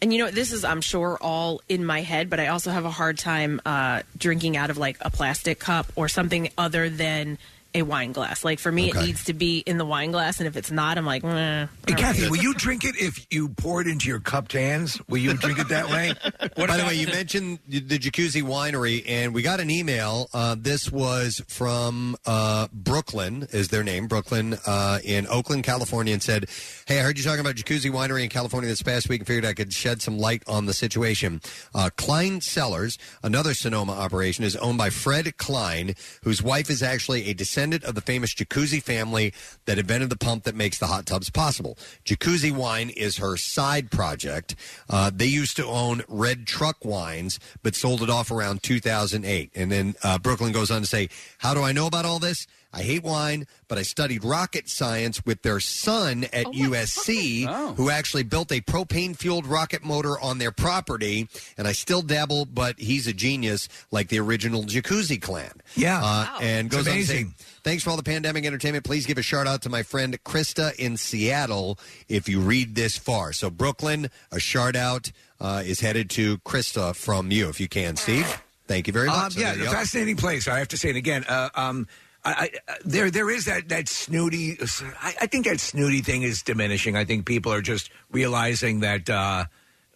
And 0.00 0.12
you 0.12 0.18
know, 0.18 0.30
this 0.30 0.52
is, 0.52 0.64
I'm 0.64 0.80
sure, 0.80 1.18
all 1.20 1.62
in 1.68 1.84
my 1.84 2.02
head, 2.02 2.28
but 2.28 2.40
I 2.40 2.48
also 2.48 2.70
have 2.70 2.84
a 2.84 2.90
hard 2.90 3.18
time 3.18 3.60
uh, 3.64 4.02
drinking 4.16 4.56
out 4.56 4.70
of 4.70 4.78
like 4.78 4.98
a 5.00 5.10
plastic 5.10 5.58
cup 5.58 5.90
or 5.96 6.08
something 6.08 6.50
other 6.58 6.88
than 6.90 7.38
a 7.76 7.82
wine 7.82 8.12
glass. 8.12 8.44
Like 8.44 8.58
for 8.58 8.72
me, 8.72 8.90
Okay. 8.90 8.98
it 9.00 9.06
needs 9.06 9.24
to 9.24 9.34
be 9.34 9.58
in 9.60 9.78
the 9.78 9.84
wine 9.84 10.10
glass, 10.10 10.38
and 10.40 10.46
if 10.48 10.56
it's 10.56 10.70
not, 10.70 10.98
I'm 10.98 11.06
like, 11.06 11.22
eh, 11.24 11.66
Hey, 11.86 11.94
Kathy, 11.94 12.28
will 12.28 12.38
you 12.38 12.54
drink 12.54 12.84
it 12.84 12.96
if 12.96 13.26
you 13.30 13.50
pour 13.50 13.80
it 13.80 13.86
into 13.86 14.08
your 14.08 14.18
cupped 14.20 14.52
hands? 14.52 15.00
Will 15.08 15.18
you 15.18 15.34
drink 15.34 15.58
it 15.58 15.68
that 15.68 15.88
way? 15.90 16.14
By 16.56 16.76
the 16.76 16.84
way, 16.86 16.94
you 16.94 17.06
mentioned 17.06 17.58
the 17.68 17.98
Jacuzzi 17.98 18.42
Winery, 18.42 19.04
and 19.06 19.34
we 19.34 19.42
got 19.42 19.60
an 19.60 19.70
email. 19.70 20.28
Uh, 20.32 20.56
this 20.58 20.90
was 20.90 21.42
from 21.48 22.16
uh, 22.26 22.68
Brooklyn, 22.72 23.46
is 23.52 23.68
their 23.68 23.84
name, 23.84 24.06
Brooklyn 24.08 24.56
uh, 24.66 24.98
in 25.04 25.26
Oakland, 25.28 25.64
California, 25.64 26.12
and 26.12 26.22
said, 26.22 26.48
"Hey, 26.86 26.98
I 26.98 27.02
heard 27.02 27.18
you 27.18 27.24
talking 27.24 27.40
about 27.40 27.56
Jacuzzi 27.56 27.90
Winery 27.90 28.22
in 28.22 28.28
California 28.30 28.68
this 28.68 28.82
past 28.82 29.08
week, 29.08 29.20
and 29.20 29.26
figured 29.26 29.44
I 29.44 29.52
could 29.54 29.72
shed 29.72 30.00
some 30.02 30.18
light 30.18 30.42
on 30.46 30.66
the 30.66 30.72
situation." 30.74 31.40
Uh, 31.74 31.90
Cline 31.96 32.40
Cellars, 32.40 32.96
another 33.22 33.52
Sonoma 33.54 33.92
operation, 33.92 34.44
is 34.44 34.56
owned 34.56 34.78
by 34.78 34.90
Fred 34.90 35.36
Cline, 35.36 35.94
whose 36.22 36.42
wife 36.42 36.70
is 36.70 36.82
actually 36.82 37.28
a 37.28 37.34
descendant 37.34 37.65
of 37.74 37.94
the 37.94 38.00
famous 38.00 38.34
Jacuzzi 38.34 38.82
family 38.82 39.32
that 39.66 39.78
invented 39.78 40.10
the 40.10 40.16
pump 40.16 40.44
that 40.44 40.54
makes 40.54 40.78
the 40.78 40.86
hot 40.86 41.06
tubs 41.06 41.30
possible. 41.30 41.76
Jacuzzi 42.04 42.50
Wine 42.52 42.90
is 42.90 43.16
her 43.18 43.36
side 43.36 43.90
project. 43.90 44.54
Uh, 44.88 45.10
they 45.14 45.26
used 45.26 45.56
to 45.56 45.64
own 45.66 46.02
Red 46.08 46.46
Truck 46.46 46.84
Wines, 46.84 47.38
but 47.62 47.74
sold 47.74 48.02
it 48.02 48.10
off 48.10 48.30
around 48.30 48.62
2008. 48.62 49.50
And 49.54 49.70
then 49.72 49.94
uh, 50.02 50.18
Brooklyn 50.18 50.52
goes 50.52 50.70
on 50.70 50.82
to 50.82 50.86
say, 50.86 51.08
How 51.38 51.54
do 51.54 51.62
I 51.62 51.72
know 51.72 51.86
about 51.86 52.04
all 52.04 52.18
this? 52.18 52.46
I 52.72 52.82
hate 52.82 53.04
wine, 53.04 53.46
but 53.68 53.78
I 53.78 53.82
studied 53.82 54.22
rocket 54.22 54.68
science 54.68 55.24
with 55.24 55.40
their 55.40 55.60
son 55.60 56.24
at 56.24 56.44
USC, 56.46 57.74
who 57.76 57.88
actually 57.88 58.22
built 58.22 58.52
a 58.52 58.60
propane 58.60 59.16
fueled 59.16 59.46
rocket 59.46 59.82
motor 59.82 60.20
on 60.20 60.36
their 60.38 60.52
property. 60.52 61.28
And 61.56 61.66
I 61.66 61.72
still 61.72 62.02
dabble, 62.02 62.44
but 62.44 62.78
he's 62.78 63.06
a 63.06 63.14
genius 63.14 63.68
like 63.90 64.08
the 64.08 64.18
original 64.20 64.64
Jacuzzi 64.64 65.20
clan. 65.20 65.52
Yeah. 65.74 66.00
Uh, 66.02 66.38
And 66.42 66.66
It's 66.66 66.76
goes 66.76 66.86
on 66.88 66.94
to 66.96 67.04
say, 67.06 67.14
amazing. 67.20 67.34
Thanks 67.66 67.82
for 67.82 67.90
all 67.90 67.96
the 67.96 68.04
pandemic 68.04 68.44
entertainment. 68.44 68.84
Please 68.84 69.06
give 69.06 69.18
a 69.18 69.22
shout 69.22 69.48
out 69.48 69.62
to 69.62 69.68
my 69.68 69.82
friend 69.82 70.16
Krista 70.22 70.72
in 70.76 70.96
Seattle 70.96 71.80
if 72.08 72.28
you 72.28 72.38
read 72.38 72.76
this 72.76 72.96
far. 72.96 73.32
So, 73.32 73.50
Brooklyn, 73.50 74.08
a 74.30 74.38
shout 74.38 74.76
out 74.76 75.10
uh, 75.40 75.64
is 75.66 75.80
headed 75.80 76.08
to 76.10 76.38
Krista 76.38 76.94
from 76.94 77.32
you 77.32 77.48
if 77.48 77.58
you 77.58 77.66
can, 77.66 77.96
Steve. 77.96 78.40
Thank 78.68 78.86
you 78.86 78.92
very 78.92 79.08
much. 79.08 79.16
Um, 79.16 79.30
So 79.32 79.40
yeah, 79.40 79.46
there 79.54 79.56
you 79.56 79.62
a 79.64 79.66
go. 79.66 79.72
fascinating 79.72 80.16
place. 80.16 80.46
I 80.46 80.60
have 80.60 80.68
to 80.68 80.78
say 80.78 80.90
it 80.90 80.94
again. 80.94 81.24
Uh, 81.28 81.48
um, 81.56 81.88
I, 82.24 82.30
I, 82.30 82.70
uh, 82.70 82.74
there, 82.84 83.10
there 83.10 83.28
is 83.30 83.46
that 83.46 83.68
that 83.70 83.88
snooty. 83.88 84.58
I, 85.02 85.14
I 85.22 85.26
think 85.26 85.46
that 85.46 85.58
snooty 85.58 86.02
thing 86.02 86.22
is 86.22 86.42
diminishing. 86.42 86.96
I 86.96 87.04
think 87.04 87.26
people 87.26 87.52
are 87.52 87.62
just 87.62 87.90
realizing 88.12 88.78
that 88.80 89.10
uh, 89.10 89.46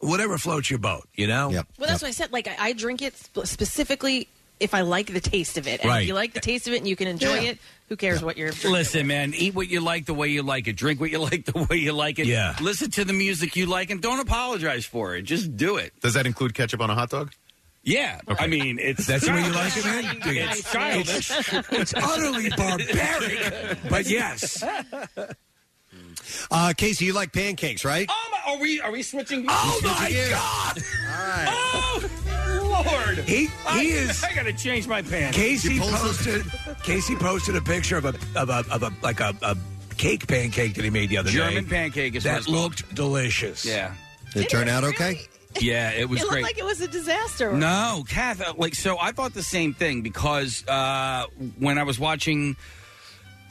whatever 0.00 0.38
floats 0.38 0.70
your 0.70 0.80
boat. 0.80 1.08
You 1.14 1.28
know. 1.28 1.50
Yep. 1.50 1.68
Well, 1.78 1.88
that's 1.88 2.02
what 2.02 2.08
I 2.08 2.12
said. 2.12 2.32
Like, 2.32 2.48
I, 2.48 2.56
I 2.58 2.72
drink 2.72 3.00
it 3.00 3.14
sp- 3.14 3.46
specifically 3.46 4.26
if 4.60 4.74
I 4.74 4.82
like 4.82 5.12
the 5.12 5.20
taste 5.20 5.58
of 5.58 5.66
it. 5.66 5.80
And 5.80 5.88
Right. 5.88 6.02
if 6.02 6.08
you 6.08 6.14
like 6.14 6.32
the 6.34 6.40
taste 6.40 6.66
of 6.68 6.74
it 6.74 6.78
and 6.78 6.86
you 6.88 6.94
can 6.96 7.08
enjoy 7.08 7.34
Yeah. 7.40 7.50
it, 7.50 7.58
who 7.88 7.96
cares 7.96 8.22
what 8.22 8.36
you're 8.36 8.50
drinking? 8.50 8.70
Listen, 8.72 9.06
man, 9.06 9.32
eat 9.34 9.54
what 9.54 9.68
you 9.68 9.80
like 9.80 10.06
the 10.06 10.14
way 10.14 10.28
you 10.28 10.42
like 10.42 10.68
it. 10.68 10.76
Drink 10.76 11.00
what 11.00 11.10
you 11.10 11.18
like 11.30 11.44
the 11.46 11.66
way 11.68 11.76
you 11.78 11.92
like 11.92 12.18
it. 12.18 12.26
Yeah. 12.26 12.54
Listen 12.60 12.90
to 12.92 13.04
the 13.04 13.12
music 13.12 13.56
you 13.56 13.66
like 13.66 13.90
and 13.90 14.00
don't 14.00 14.20
apologize 14.20 14.84
for 14.84 15.16
it. 15.16 15.22
Just 15.22 15.56
do 15.56 15.76
it. 15.76 15.92
Does 16.00 16.14
that 16.14 16.26
include 16.26 16.54
ketchup 16.54 16.80
on 16.80 16.90
a 16.90 16.94
hot 16.94 17.10
dog? 17.10 17.32
Yeah. 17.82 18.20
I 18.28 18.46
mean, 18.46 18.78
it's 18.78 19.06
That's 19.06 19.24
the 19.26 19.32
way 19.32 19.42
you 19.42 19.52
like 19.52 19.74
it, 19.76 19.84
man? 19.86 20.18
It's 20.26 20.70
childish. 20.70 21.30
It's 21.72 21.94
utterly 21.94 22.50
barbaric, 22.50 23.78
but 23.88 24.06
yes. 24.06 24.62
Uh, 26.50 26.72
Casey, 26.76 27.06
you 27.06 27.12
like 27.12 27.32
pancakes, 27.32 27.84
right? 27.84 28.06
Oh 28.10 28.28
my, 28.30 28.52
are 28.52 28.58
we 28.58 28.80
are 28.80 28.90
we 28.92 29.02
switching? 29.02 29.46
Oh 29.48 29.80
my 29.82 30.26
God! 30.30 30.78
Oh 31.52 33.04
Lord! 33.06 33.18
He 33.26 33.48
I, 33.66 33.80
is. 33.82 34.22
I 34.24 34.34
gotta 34.34 34.52
change 34.52 34.86
my 34.88 35.02
pants. 35.02 35.36
Casey 35.36 35.78
posted. 35.78 36.44
Casey 36.82 37.16
posted 37.16 37.56
a 37.56 37.60
picture 37.62 37.96
of 37.96 38.04
a 38.04 38.14
of 38.36 38.50
a 38.50 38.64
of 38.70 38.82
a 38.82 38.92
like 39.02 39.20
a, 39.20 39.34
a 39.42 39.56
cake 39.96 40.26
pancake 40.26 40.74
that 40.74 40.84
he 40.84 40.90
made 40.90 41.10
the 41.10 41.18
other 41.18 41.30
day. 41.30 41.36
German 41.36 41.66
pancake 41.66 42.14
is 42.14 42.24
what 42.24 42.30
that 42.30 42.36
it's 42.38 42.46
called. 42.46 42.58
looked 42.58 42.94
delicious. 42.94 43.64
Yeah. 43.64 43.94
Did 44.32 44.44
it 44.44 44.48
turn 44.50 44.68
out 44.68 44.84
okay? 44.84 45.20
Yeah, 45.60 45.90
it 45.90 46.08
was 46.08 46.20
it 46.20 46.22
looked 46.22 46.32
great. 46.34 46.42
like 46.44 46.58
it 46.58 46.64
was 46.64 46.80
a 46.80 46.86
disaster. 46.86 47.52
No, 47.52 48.04
Kath, 48.08 48.40
uh, 48.40 48.54
like 48.56 48.76
so 48.76 48.96
I 49.00 49.10
thought 49.10 49.34
the 49.34 49.42
same 49.42 49.74
thing 49.74 50.00
because 50.00 50.64
uh, 50.68 51.26
when 51.58 51.76
I 51.76 51.82
was 51.82 51.98
watching 51.98 52.54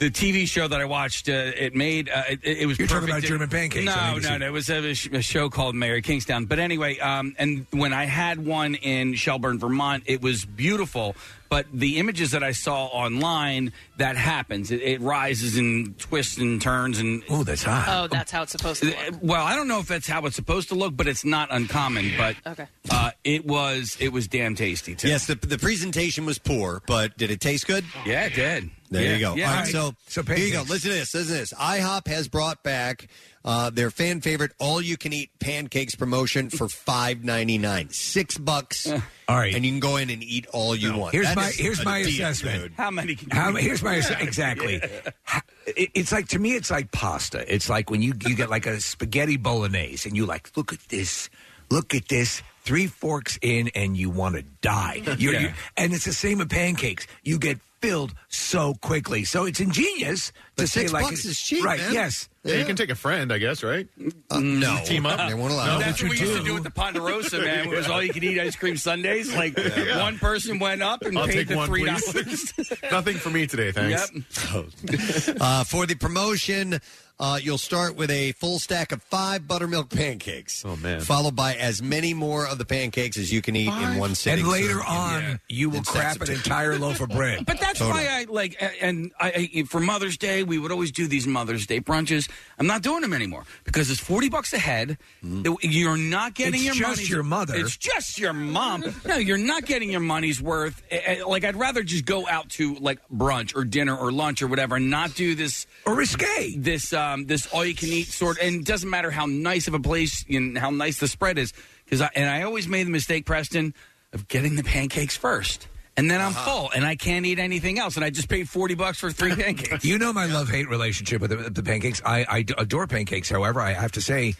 the 0.00 0.10
TV 0.10 0.48
show 0.48 0.66
that 0.66 0.80
I 0.80 0.86
watched, 0.86 1.28
uh, 1.28 1.32
it 1.56 1.74
made 1.74 2.08
uh, 2.08 2.22
it, 2.30 2.40
it 2.42 2.66
was 2.66 2.78
You're 2.78 2.88
talking 2.88 3.08
about 3.08 3.22
German 3.22 3.50
pancakes 3.50 3.84
No, 3.84 4.16
no, 4.18 4.38
no. 4.38 4.46
It 4.46 4.50
was 4.50 4.70
a, 4.70 4.90
a 4.90 5.20
show 5.22 5.50
called 5.50 5.74
Mary 5.74 6.00
Kingstown. 6.00 6.46
But 6.46 6.58
anyway, 6.58 6.98
um, 6.98 7.36
and 7.38 7.66
when 7.70 7.92
I 7.92 8.04
had 8.06 8.44
one 8.44 8.74
in 8.76 9.14
Shelburne, 9.14 9.58
Vermont, 9.58 10.04
it 10.06 10.22
was 10.22 10.44
beautiful. 10.46 11.14
But 11.50 11.66
the 11.74 11.98
images 11.98 12.30
that 12.30 12.44
I 12.44 12.52
saw 12.52 12.84
online, 12.86 13.72
that 13.96 14.16
happens. 14.16 14.70
It, 14.70 14.82
it 14.82 15.00
rises 15.00 15.56
and 15.58 15.98
twists 15.98 16.38
and 16.38 16.62
turns 16.62 16.98
and. 17.00 17.22
Oh, 17.28 17.42
that's 17.44 17.64
hot. 17.64 17.86
Oh, 17.88 18.06
that's 18.06 18.30
how 18.30 18.42
it's 18.42 18.52
supposed 18.52 18.80
to 18.82 18.86
look. 18.86 18.96
Well, 19.20 19.44
I 19.44 19.54
don't 19.56 19.66
know 19.68 19.80
if 19.80 19.88
that's 19.88 20.06
how 20.08 20.24
it's 20.26 20.36
supposed 20.36 20.68
to 20.70 20.76
look, 20.76 20.96
but 20.96 21.08
it's 21.08 21.24
not 21.24 21.48
uncommon. 21.50 22.12
But 22.16 22.36
Okay. 22.46 22.66
uh, 22.90 23.10
it 23.24 23.44
was 23.44 23.96
it 24.00 24.12
was 24.12 24.28
damn 24.28 24.54
tasty 24.54 24.94
too. 24.94 25.08
Yes, 25.08 25.26
the, 25.26 25.34
the 25.34 25.58
presentation 25.58 26.24
was 26.24 26.38
poor, 26.38 26.82
but 26.86 27.18
did 27.18 27.30
it 27.32 27.40
taste 27.40 27.66
good? 27.66 27.84
Yeah, 28.06 28.26
it 28.26 28.34
did. 28.34 28.70
There 28.90 29.02
Yeah, 29.04 29.12
you 29.14 29.20
go. 29.20 29.34
yeah. 29.36 29.48
All 29.50 29.56
right, 29.56 29.66
so, 29.68 29.94
So 30.08 30.22
here 30.24 30.36
you 30.36 30.50
go. 30.52 30.58
pancakes. 30.64 30.70
Listen 30.70 30.90
to 30.90 30.96
this. 30.96 31.14
Listen 31.14 31.32
to 31.34 31.38
this. 31.40 31.52
IHOP 31.52 32.08
has 32.08 32.26
brought 32.28 32.62
back 32.64 33.06
uh, 33.44 33.70
their 33.70 33.90
fan 33.90 34.20
favorite 34.20 34.50
all-you-can-eat 34.58 35.30
pancakes 35.38 35.94
promotion 35.94 36.50
for 36.50 36.68
five 36.68 37.22
ninety 37.24 37.56
nine. 37.56 37.88
Six 37.90 38.36
bucks. 38.36 38.86
All 39.28 39.36
right. 39.36 39.54
and 39.54 39.64
you 39.64 39.70
can 39.70 39.78
go 39.80 39.96
in 39.96 40.10
and 40.10 40.22
eat 40.24 40.46
all 40.52 40.74
you 40.74 40.92
want. 40.96 41.12
Here's 41.14 41.26
That 41.28 41.36
my 41.36 41.48
is 41.48 41.56
here's 41.56 41.80
a 41.80 41.84
my 41.84 42.02
deal, 42.02 42.08
assessment. 42.08 42.62
dude. 42.62 42.72
How 42.72 42.90
many? 42.90 43.14
Can 43.14 43.28
you 43.30 43.36
How, 43.36 43.56
eat? 43.56 43.62
here's 43.62 43.82
my 43.82 43.96
ass- 43.98 44.10
exactly. 44.20 44.82
Ha- 45.24 45.42
it- 45.68 45.90
It's 45.94 46.10
like 46.12 46.26
to 46.28 46.38
me, 46.40 46.54
it's 46.56 46.70
like 46.70 46.90
pasta. 46.90 47.44
It's 47.52 47.68
like 47.68 47.90
when 47.90 48.02
you 48.02 48.12
you 48.26 48.34
get 48.34 48.50
like 48.50 48.66
a 48.66 48.80
spaghetti 48.80 49.36
bolognese, 49.36 50.06
and 50.08 50.16
you 50.16 50.26
like 50.26 50.50
look 50.56 50.72
at 50.72 50.80
this, 50.88 51.30
look 51.70 51.94
at 51.94 52.08
this. 52.08 52.42
Three 52.62 52.88
forks 52.88 53.38
in, 53.40 53.68
and 53.74 53.96
you 53.96 54.10
want 54.10 54.34
to 54.36 54.42
die. 54.60 55.00
You're, 55.18 55.32
Yeah. 55.32 55.40
you- 55.40 55.52
and 55.78 55.94
it's 55.94 56.04
the 56.04 56.12
same 56.12 56.38
with 56.38 56.50
pancakes. 56.50 57.06
You 57.24 57.38
get 57.38 57.58
filled 57.80 58.14
so 58.28 58.74
quickly. 58.74 59.24
So 59.24 59.44
it's 59.46 59.60
ingenious 59.60 60.28
to 60.28 60.32
But 60.56 60.68
say 60.68 60.80
six 60.82 60.92
like 60.92 61.04
bucks 61.04 61.24
is 61.24 61.40
cheap, 61.40 61.64
right? 61.64 61.78
man. 61.78 61.92
Yes. 61.94 62.28
Yeah, 62.42 62.56
you 62.56 62.64
can 62.64 62.74
take 62.76 62.88
a 62.88 62.94
friend, 62.94 63.30
I 63.32 63.38
guess, 63.38 63.62
right? 63.62 63.86
no, 64.30 64.78
Team 64.86 65.04
up. 65.04 65.18
They 65.28 65.34
won't 65.34 65.52
allow. 65.52 65.66
No, 65.66 65.76
it. 65.76 65.80
That's 65.80 66.02
what 66.02 66.10
we 66.12 66.18
used 66.18 66.38
to 66.38 66.42
do 66.44 66.54
with 66.54 66.62
the 66.64 66.70
Ponderosa, 66.70 67.38
man. 67.38 67.66
It 67.68 67.76
was 67.76 67.86
all 67.88 68.02
you 68.02 68.12
could 68.14 68.24
eat 68.24 68.40
ice 68.40 68.56
cream 68.56 68.76
Sundays. 68.78 69.34
Like 69.34 69.58
one 69.98 70.18
person 70.18 70.58
went 70.58 70.82
up 70.82 71.02
and 71.02 71.18
I'll 71.18 71.26
paid 71.26 71.32
take 71.34 71.48
the 71.48 71.56
one, 71.56 71.68
three 71.68 71.84
please. 71.84 72.52
dollars. 72.54 72.72
Nothing 72.90 73.16
for 73.18 73.28
me 73.30 73.46
today, 73.46 73.72
thanks. 73.72 74.10
Yep. 74.54 75.36
Uh, 75.40 75.64
for 75.64 75.86
the 75.86 75.94
promotion, 75.94 76.80
uh, 77.20 77.38
you'll 77.40 77.58
start 77.58 77.94
with 77.94 78.10
a 78.10 78.32
full 78.32 78.58
stack 78.58 78.90
of 78.90 79.02
five 79.04 79.46
buttermilk 79.46 79.90
pancakes. 79.90 80.64
Oh, 80.64 80.74
man. 80.76 81.00
Followed 81.02 81.36
by 81.36 81.54
as 81.54 81.80
many 81.82 82.14
more 82.14 82.46
of 82.46 82.58
the 82.58 82.64
pancakes 82.64 83.16
as 83.18 83.30
you 83.32 83.42
can 83.42 83.54
eat 83.54 83.68
in 83.68 83.98
one 83.98 84.14
sitting. 84.16 84.40
And 84.44 84.50
later 84.52 84.68
served 84.74 84.88
in- 84.88 84.96
on, 84.96 85.40
you 85.48 85.70
will 85.70 85.76
in 85.78 85.84
crap 85.84 86.20
an 86.20 86.26
two. 86.26 86.32
entire 86.32 86.78
loaf 86.78 87.00
of 87.00 87.10
bread. 87.10 87.44
But 87.46 87.60
that's 87.60 87.78
Totally. 87.78 88.04
why 88.04 88.08
I 88.10 88.24
like, 88.28 88.54
a- 88.60 88.82
and 88.82 89.12
I, 89.20 89.50
I 89.56 89.62
for 89.64 89.80
Mother's 89.80 90.16
Day 90.16 90.42
we 90.42 90.58
would 90.58 90.72
always 90.72 90.90
do 90.92 91.06
these 91.06 91.26
Mother's 91.26 91.66
Day 91.66 91.80
brunches, 91.80 92.30
I'm 92.58 92.66
not 92.66 92.82
doing 92.82 93.02
them 93.02 93.12
anymore 93.12 93.44
because 93.64 93.90
it's 93.90 94.00
forty 94.00 94.28
bucks 94.30 94.52
a 94.54 94.58
head. 94.58 94.96
You're 95.22 95.96
not 95.96 96.34
getting 96.34 96.54
It's 96.54 96.64
your 96.64 96.74
just 96.74 96.88
money's- 96.88 97.10
your 97.10 97.22
mother. 97.22 97.54
It's 97.56 97.76
just 97.76 98.18
your 98.18 98.32
mom. 98.32 98.84
no, 99.06 99.16
you're 99.16 99.36
not 99.38 99.64
getting 99.66 99.90
your 99.90 100.00
money's 100.00 100.40
worth. 100.40 100.82
Eh, 100.90 101.00
eh, 101.04 101.24
Like 101.24 101.44
I'd 101.44 101.56
rather 101.56 101.82
just 101.82 102.04
go 102.06 102.26
out 102.26 102.48
to 102.50 102.74
like 102.76 102.98
brunch 103.12 103.54
or 103.54 103.64
dinner 103.64 103.96
or 103.96 104.10
lunch 104.10 104.40
or 104.42 104.46
whatever, 104.46 104.76
and 104.76 104.88
not 104.90 105.14
do 105.14 105.34
this 105.34 105.66
or 105.84 105.94
risque. 105.94 106.56
This 106.56 106.92
um 107.12 107.26
this 107.26 107.46
all 107.52 107.64
you 107.64 107.74
can 107.74 107.88
eat 107.88 108.08
sort. 108.08 108.38
And 108.40 108.56
it 108.60 108.64
doesn't 108.66 108.88
matter 108.90 109.10
how 109.10 109.26
nice 109.26 109.68
of 109.68 109.74
a 109.74 109.80
place 109.80 110.24
and 110.28 110.56
how 110.58 110.70
nice 110.70 110.98
the 111.00 111.08
spread 111.08 111.38
is, 111.38 111.52
because 111.84 112.00
I, 112.00 112.10
and 112.14 112.28
I 112.28 112.42
always 112.42 112.68
made 112.68 112.86
the 112.86 112.90
mistake, 112.90 113.26
Preston, 113.26 113.74
of 114.12 114.28
getting 114.28 114.56
the 114.56 114.64
pancakes 114.64 115.16
first. 115.16 115.68
And 115.96 116.10
then 116.10 116.20
I'm 116.20 116.28
Uh-huh. 116.28 116.44
full, 116.50 116.70
and 116.74 116.86
I 116.86 116.94
can't 116.96 117.26
eat 117.26 117.38
anything 117.38 117.78
else, 117.78 117.96
and 117.96 118.04
I 118.04 118.10
just 118.10 118.28
paid 118.28 118.48
forty 118.48 118.74
bucks 118.74 118.98
for 119.00 119.10
three 119.10 119.34
pancakes. 119.34 119.84
You 119.90 119.98
know 119.98 120.12
my 120.12 120.26
love 120.26 120.48
hate 120.48 120.68
relationship 120.68 121.20
with 121.20 121.30
the, 121.30 121.50
the 121.50 121.62
pancakes. 121.62 122.00
I, 122.06 122.24
I 122.28 122.38
adore 122.58 122.86
pancakes. 122.86 123.28
However, 123.28 123.60
I 123.60 123.72
have 123.72 123.92
to 123.92 124.00
say, 124.00 124.34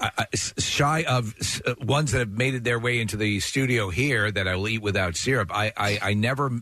I, 0.00 0.10
I- 0.18 0.26
s- 0.32 0.54
shy 0.58 1.04
of 1.04 1.34
s- 1.38 1.60
uh, 1.66 1.74
ones 1.84 2.12
that 2.12 2.18
have 2.20 2.30
made 2.30 2.54
it 2.54 2.64
their 2.64 2.78
way 2.80 3.00
into 3.00 3.16
the 3.16 3.38
studio 3.38 3.90
here 3.90 4.32
that 4.32 4.48
I 4.48 4.56
will 4.56 4.68
eat 4.68 4.82
without 4.82 5.14
syrup. 5.14 5.50
I, 5.54 5.72
I, 5.76 5.98
I 6.02 6.14
never 6.14 6.60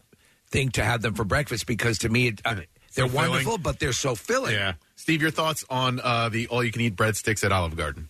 think 0.51 0.73
to 0.75 0.85
have 0.85 1.03
them 1.03 1.15
for 1.15 1.25
breakfast 1.25 1.67
because 1.67 1.97
to 1.99 2.09
me 2.09 2.27
it, 2.29 2.43
uh, 2.45 2.55
they're 2.57 2.65
So 2.91 3.09
filling. 3.09 3.31
wonderful, 3.31 3.59
but 3.59 3.79
they're 3.79 3.93
so 3.93 4.15
filling. 4.17 4.55
Yeah. 4.55 4.75
Steve, 5.07 5.23
your 5.23 5.31
thoughts 5.31 5.65
on 5.71 6.01
uh, 6.03 6.29
the 6.31 6.49
all-you-can-eat 6.49 6.97
breadsticks 6.97 7.45
at 7.45 7.53
Olive 7.53 7.77
Garden? 7.77 8.09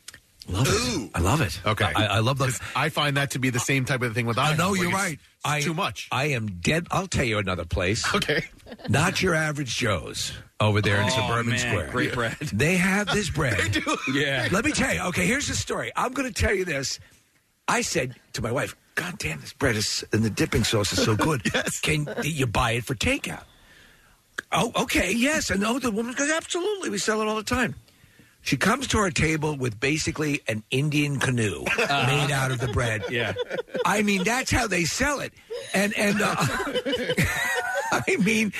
Love 0.48 0.66
it. 0.66 1.10
I 1.14 1.18
love 1.20 1.42
it. 1.42 1.60
Okay. 1.66 1.84
I, 1.94 2.06
I 2.06 2.18
love 2.20 2.38
those. 2.38 2.58
I 2.74 2.88
find 2.88 3.18
that 3.18 3.32
to 3.32 3.38
be 3.38 3.50
the 3.50 3.58
same 3.58 3.84
type 3.84 4.00
of 4.00 4.14
thing 4.14 4.24
with 4.24 4.38
I 4.38 4.54
IHOP. 4.54 4.56
know 4.56 4.70
Like, 4.70 4.78
you're 4.80 4.88
it's- 4.88 5.02
right. 5.04 5.12
it's 5.12 5.22
I, 5.44 5.60
too 5.60 5.74
much. 5.74 6.08
I 6.10 6.24
am 6.28 6.46
dead. 6.46 6.86
I'll 6.90 7.06
tell 7.06 7.26
you 7.26 7.36
another 7.36 7.66
place. 7.66 8.02
Okay. 8.14 8.44
Not 8.88 9.20
your 9.20 9.34
average 9.34 9.76
Joe's 9.76 10.32
over 10.58 10.80
there 10.80 10.96
in 11.02 11.04
Oh, 11.04 11.08
Suburban 11.10 11.50
man, 11.50 11.58
Square. 11.58 11.88
great 11.90 12.14
bread. 12.14 12.34
They 12.50 12.76
have 12.76 13.08
this 13.08 13.28
bread. 13.28 13.58
they 13.60 13.68
do. 13.80 13.96
Yeah. 14.14 14.48
Let 14.50 14.64
me 14.64 14.72
tell 14.72 14.94
you. 14.94 15.02
Okay, 15.08 15.26
here's 15.26 15.48
the 15.48 15.54
story. 15.54 15.92
I'm 15.96 16.12
going 16.14 16.32
to 16.32 16.42
tell 16.42 16.54
you 16.54 16.64
this. 16.64 16.98
I 17.68 17.82
said 17.82 18.14
to 18.32 18.40
my 18.40 18.52
wife, 18.52 18.74
"God 18.94 19.18
damn, 19.18 19.38
this 19.42 19.52
bread 19.52 19.76
is 19.76 20.02
and 20.14 20.22
the 20.22 20.30
dipping 20.30 20.64
sauce 20.64 20.94
is 20.94 21.04
so 21.04 21.14
good. 21.14 21.42
Can 21.82 22.08
you 22.22 22.46
buy 22.46 22.70
it 22.72 22.84
for 22.84 22.94
takeout?" 22.94 23.42
Oh, 24.52 24.72
okay, 24.82 25.12
yes. 25.12 25.50
And 25.50 25.64
oh, 25.64 25.78
the 25.78 25.90
woman 25.90 26.14
goes, 26.14 26.30
"Absolutely, 26.30 26.90
we 26.90 26.98
sell 26.98 27.20
it 27.20 27.28
all 27.28 27.36
the 27.36 27.42
time." 27.42 27.74
She 28.46 28.56
comes 28.56 28.86
to 28.88 28.98
our 28.98 29.10
table 29.10 29.56
with 29.56 29.80
basically 29.80 30.40
an 30.46 30.62
Indian 30.70 31.18
canoe 31.18 31.64
made 31.78 32.30
out 32.30 32.52
of 32.52 32.60
the 32.60 32.68
bread. 32.68 33.02
Yeah. 33.10 33.32
I 33.84 34.02
mean, 34.02 34.22
that's 34.22 34.52
how 34.52 34.68
they 34.68 34.84
sell 34.84 35.18
it. 35.18 35.32
And 35.74 35.92
and 35.98 36.20
uh, 36.22 36.36
I 37.90 38.16
mean, 38.20 38.52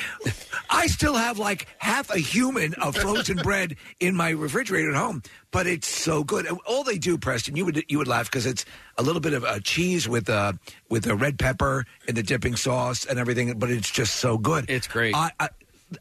I 0.68 0.89
still 0.89 1.14
have 1.14 1.39
like 1.39 1.68
half 1.79 2.11
a 2.11 2.18
human 2.18 2.74
of 2.74 2.97
frozen 2.97 3.37
bread 3.37 3.77
in 4.01 4.16
my 4.16 4.31
refrigerator 4.31 4.91
at 4.91 4.97
home, 4.97 5.22
but 5.53 5.68
it's 5.68 5.87
so 5.87 6.24
good. 6.24 6.47
And 6.47 6.59
All 6.66 6.83
they 6.83 6.99
do, 6.99 7.16
Preston, 7.16 7.55
you 7.55 7.64
would 7.64 7.85
you 7.89 7.99
would 7.99 8.09
laugh 8.09 8.29
because 8.29 8.45
it's 8.45 8.64
a 8.99 9.05
little 9.05 9.20
bit 9.20 9.35
of 9.35 9.45
uh, 9.45 9.61
cheese 9.61 10.09
with 10.09 10.29
uh, 10.29 10.55
with 10.91 11.07
a 11.07 11.14
red 11.14 11.39
pepper 11.39 11.85
and 12.09 12.16
the 12.16 12.24
dipping 12.24 12.57
sauce 12.57 13.05
and 13.05 13.20
everything, 13.20 13.57
but 13.57 13.70
it's 13.70 13.91
just 13.91 14.16
so 14.16 14.37
good. 14.37 14.68
It's 14.68 14.89
great. 14.89 15.14
I, 15.14 15.31
I, 15.39 15.49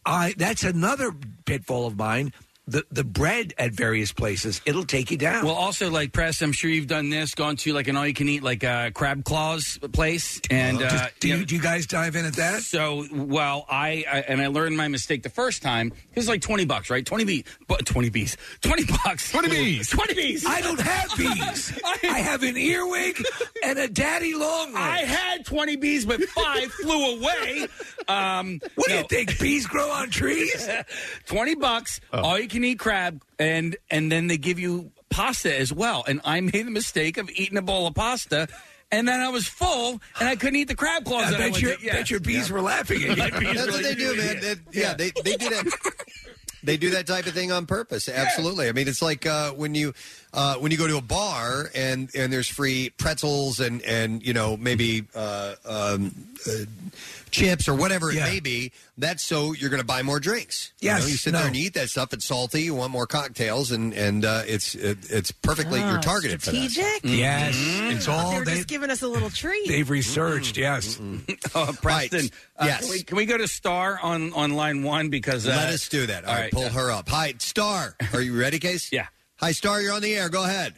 I 0.06 0.34
that's 0.38 0.64
another 0.64 1.12
pitfall 1.46 1.88
of 1.88 1.98
mine. 1.98 2.34
The 2.68 2.84
the 2.90 3.04
bread 3.04 3.54
at 3.60 3.74
various 3.74 4.12
places 4.12 4.60
it'll 4.66 4.86
take 4.86 5.12
you 5.12 5.18
down. 5.18 5.46
Well, 5.46 5.54
also 5.54 5.92
like 5.92 6.12
press, 6.14 6.42
I'm 6.42 6.52
sure 6.52 6.68
you've 6.70 6.88
done 6.88 7.12
this, 7.12 7.36
gone 7.36 7.58
to 7.58 7.74
like 7.74 7.88
an 7.88 7.96
all 7.96 8.08
you 8.08 8.14
can 8.16 8.28
eat 8.28 8.42
like 8.42 8.64
uh, 8.64 8.90
crab 8.90 9.24
claws 9.24 9.78
place, 9.94 10.42
and 10.50 10.80
Just- 10.80 10.96
uh, 10.96 11.08
do, 11.20 11.28
you 11.28 11.34
you, 11.36 11.40
know- 11.42 11.46
do 11.46 11.56
you 11.56 11.62
guys 11.62 11.86
dive 11.86 12.16
in 12.16 12.26
at 12.26 12.34
that? 12.38 12.64
So, 12.64 13.06
well, 13.14 13.68
I, 13.70 14.04
I 14.12 14.20
and 14.28 14.42
I 14.42 14.48
learned 14.48 14.76
my 14.78 14.88
mistake 14.88 15.22
the 15.22 15.30
first 15.30 15.62
time. 15.62 15.92
It 16.10 16.16
was 16.16 16.28
like 16.28 16.42
twenty 16.42 16.66
bucks, 16.66 16.90
right? 16.90 17.06
Twenty 17.06 17.24
bees, 17.24 17.44
but 17.68 17.86
twenty 17.86 18.10
bees, 18.10 18.36
twenty 18.62 18.86
bucks, 19.04 19.32
twenty 19.32 19.50
bees, 19.50 19.88
twenty 19.92 20.16
bees. 20.16 20.44
I 20.48 20.62
don't 20.62 20.80
have 20.80 21.16
bees. 21.16 21.80
I 22.04 22.18
have 22.20 22.42
an 22.42 22.58
earwig 22.58 23.22
and 23.64 23.78
a 23.78 23.88
daddy 23.88 24.34
long 24.34 24.74
legs. 24.74 24.76
I 24.76 24.98
had 25.06 25.46
twenty 25.46 25.76
bees, 25.76 26.04
but 26.08 26.20
five 26.24 26.72
flew 26.82 27.18
away. 27.20 27.68
Um, 28.08 28.60
What 28.74 28.88
do 28.88 28.96
you 28.96 29.04
think? 29.08 29.38
Bees 29.40 29.68
grow 29.68 29.90
on 29.92 30.10
trees? 30.10 30.68
Twenty 31.28 31.54
bucks, 31.54 32.02
all 32.12 32.40
you 32.40 32.48
can 32.48 32.55
eat 32.64 32.80
crab, 32.80 33.22
and 33.40 33.76
and 33.92 34.12
then 34.12 34.28
they 34.28 34.38
give 34.38 34.60
you 34.60 34.92
pasta 35.10 35.54
as 35.58 35.74
well. 35.74 36.04
And 36.08 36.22
I 36.24 36.42
made 36.42 36.66
the 36.66 36.72
mistake 36.72 37.18
of 37.18 37.30
eating 37.32 37.58
a 37.58 37.62
bowl 37.62 37.88
of 37.88 37.96
pasta. 37.96 38.48
And 38.92 39.08
then 39.08 39.20
I 39.20 39.30
was 39.30 39.48
full, 39.48 40.00
and 40.20 40.30
I 40.30 40.36
couldn't 40.36 40.58
eat 40.58 40.68
the 40.68 40.76
crab 40.76 41.06
claws. 41.06 41.26
I 41.26 41.32
that 41.32 41.38
bet 41.40 41.62
your, 41.62 41.76
to- 41.76 41.84
yeah. 41.84 41.94
bet 41.94 42.10
your 42.12 42.20
bees 42.20 42.52
were 42.52 42.62
laughing 42.62 43.02
at 43.04 43.10
you. 43.10 43.16
That's 43.54 43.66
were 43.66 43.72
what 43.72 43.84
they 43.84 43.96
do, 43.96 44.16
man. 44.16 44.40
They- 44.40 44.80
yeah, 44.80 44.94
they, 44.94 45.12
they 45.24 45.36
do 45.36 45.50
that. 45.50 45.66
They 46.64 46.78
do 46.78 46.90
that 46.92 47.06
type 47.06 47.28
of 47.28 47.34
thing 47.34 47.52
on 47.52 47.68
purpose. 47.68 48.10
Absolutely. 48.10 48.68
I 48.68 48.72
mean, 48.72 48.88
it's 48.88 49.02
like 49.02 49.28
uh, 49.28 49.52
when 49.52 49.76
you 49.76 49.94
uh, 50.34 50.56
when 50.56 50.72
you 50.72 50.80
go 50.80 50.88
to 50.88 50.98
a 50.98 51.02
bar 51.02 51.70
and 51.76 52.10
and 52.16 52.34
there's 52.34 52.48
free 52.48 52.90
pretzels 52.98 53.60
and 53.60 53.84
and 53.84 54.26
you 54.26 54.34
know 54.34 54.58
maybe 54.58 55.06
uh, 55.14 55.54
um, 55.64 56.12
uh, 56.48 56.66
chips 57.36 57.68
or 57.68 57.74
whatever 57.76 58.10
it 58.12 58.16
Yeah. 58.16 58.26
may 58.26 58.40
be. 58.40 58.72
That's 58.98 59.24
so 59.24 59.54
you're 59.54 59.70
going 59.70 59.82
to 59.82 59.86
buy 59.86 60.02
more 60.04 60.20
drinks. 60.20 60.72
You 60.80 60.88
Yes, 60.90 61.02
know, 61.02 61.08
you 61.08 61.16
sit 61.18 61.34
no. 61.34 61.40
there 61.40 61.48
and 61.48 61.56
you 61.56 61.66
eat 61.66 61.74
that 61.74 61.90
stuff. 61.90 62.14
It's 62.14 62.26
salty. 62.26 62.62
You 62.64 62.76
want 62.76 62.92
more 62.92 63.06
cocktails, 63.08 63.72
and 63.72 63.94
and 63.94 64.24
uh, 64.26 64.44
it's 64.48 64.74
it, 64.76 65.00
it's 65.12 65.32
perfectly 65.32 65.82
Ah, 65.82 65.92
you're 65.92 66.02
targeted 66.02 66.42
for 66.42 66.52
that. 66.52 66.70
strategic? 66.72 67.02
Yes, 67.04 67.56
it's 67.58 68.08
all 68.08 68.32
They 68.32 68.40
were 68.40 68.46
they, 68.46 68.56
just 68.56 68.68
giving 68.68 68.90
us 68.90 69.02
a 69.02 69.08
little 69.08 69.30
treat. 69.30 69.68
they've 69.68 69.90
researched. 69.90 70.58
Yes, 70.58 71.00
Oh, 71.56 71.74
Preston. 71.82 72.20
Right. 72.22 72.32
uh, 72.58 72.66
Yes. 72.66 72.82
Can 72.82 72.90
we, 72.92 73.04
can 73.04 73.18
we 73.18 73.26
go 73.26 73.38
to 73.38 73.48
Star 73.48 74.00
on, 74.02 74.34
on 74.34 74.54
line 74.56 74.84
one? 74.84 75.10
Because 75.10 75.46
uh, 75.46 75.50
Let 75.50 75.70
us 75.74 75.88
do 75.90 76.06
that. 76.08 76.26
All 76.26 76.34
right, 76.34 76.52
pull 76.52 76.70
her 76.70 76.92
up. 76.92 77.10
Hi, 77.10 77.34
Star. 77.40 77.96
Are 78.14 78.22
you 78.22 78.40
ready, 78.40 78.60
Case? 78.60 78.90
Yeah. 78.92 79.08
Hi, 79.38 79.52
Star. 79.52 79.82
You're 79.82 79.94
on 79.94 80.02
the 80.02 80.16
air. 80.16 80.30
Go 80.30 80.44
ahead. 80.46 80.76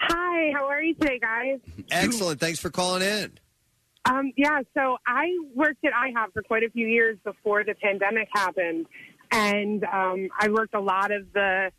Hi, 0.00 0.50
how 0.54 0.66
are 0.66 0.82
you 0.82 0.94
today, 0.94 1.20
guys? 1.20 1.60
Excellent. 1.92 2.40
Thanks 2.40 2.58
for 2.58 2.70
calling 2.70 3.02
in. 3.02 3.38
Um, 4.04 4.32
yeah, 4.36 4.62
so 4.74 4.98
I 5.06 5.36
worked 5.54 5.84
at 5.84 5.92
IHOP 5.92 6.32
for 6.32 6.42
quite 6.42 6.64
a 6.64 6.70
few 6.70 6.86
years 6.86 7.18
before 7.24 7.62
the 7.64 7.74
pandemic 7.74 8.28
happened, 8.32 8.86
and 9.30 9.84
um, 9.84 10.28
I 10.38 10.48
worked 10.48 10.74
a 10.74 10.80
lot 10.80 11.12
of 11.12 11.32
the 11.32 11.70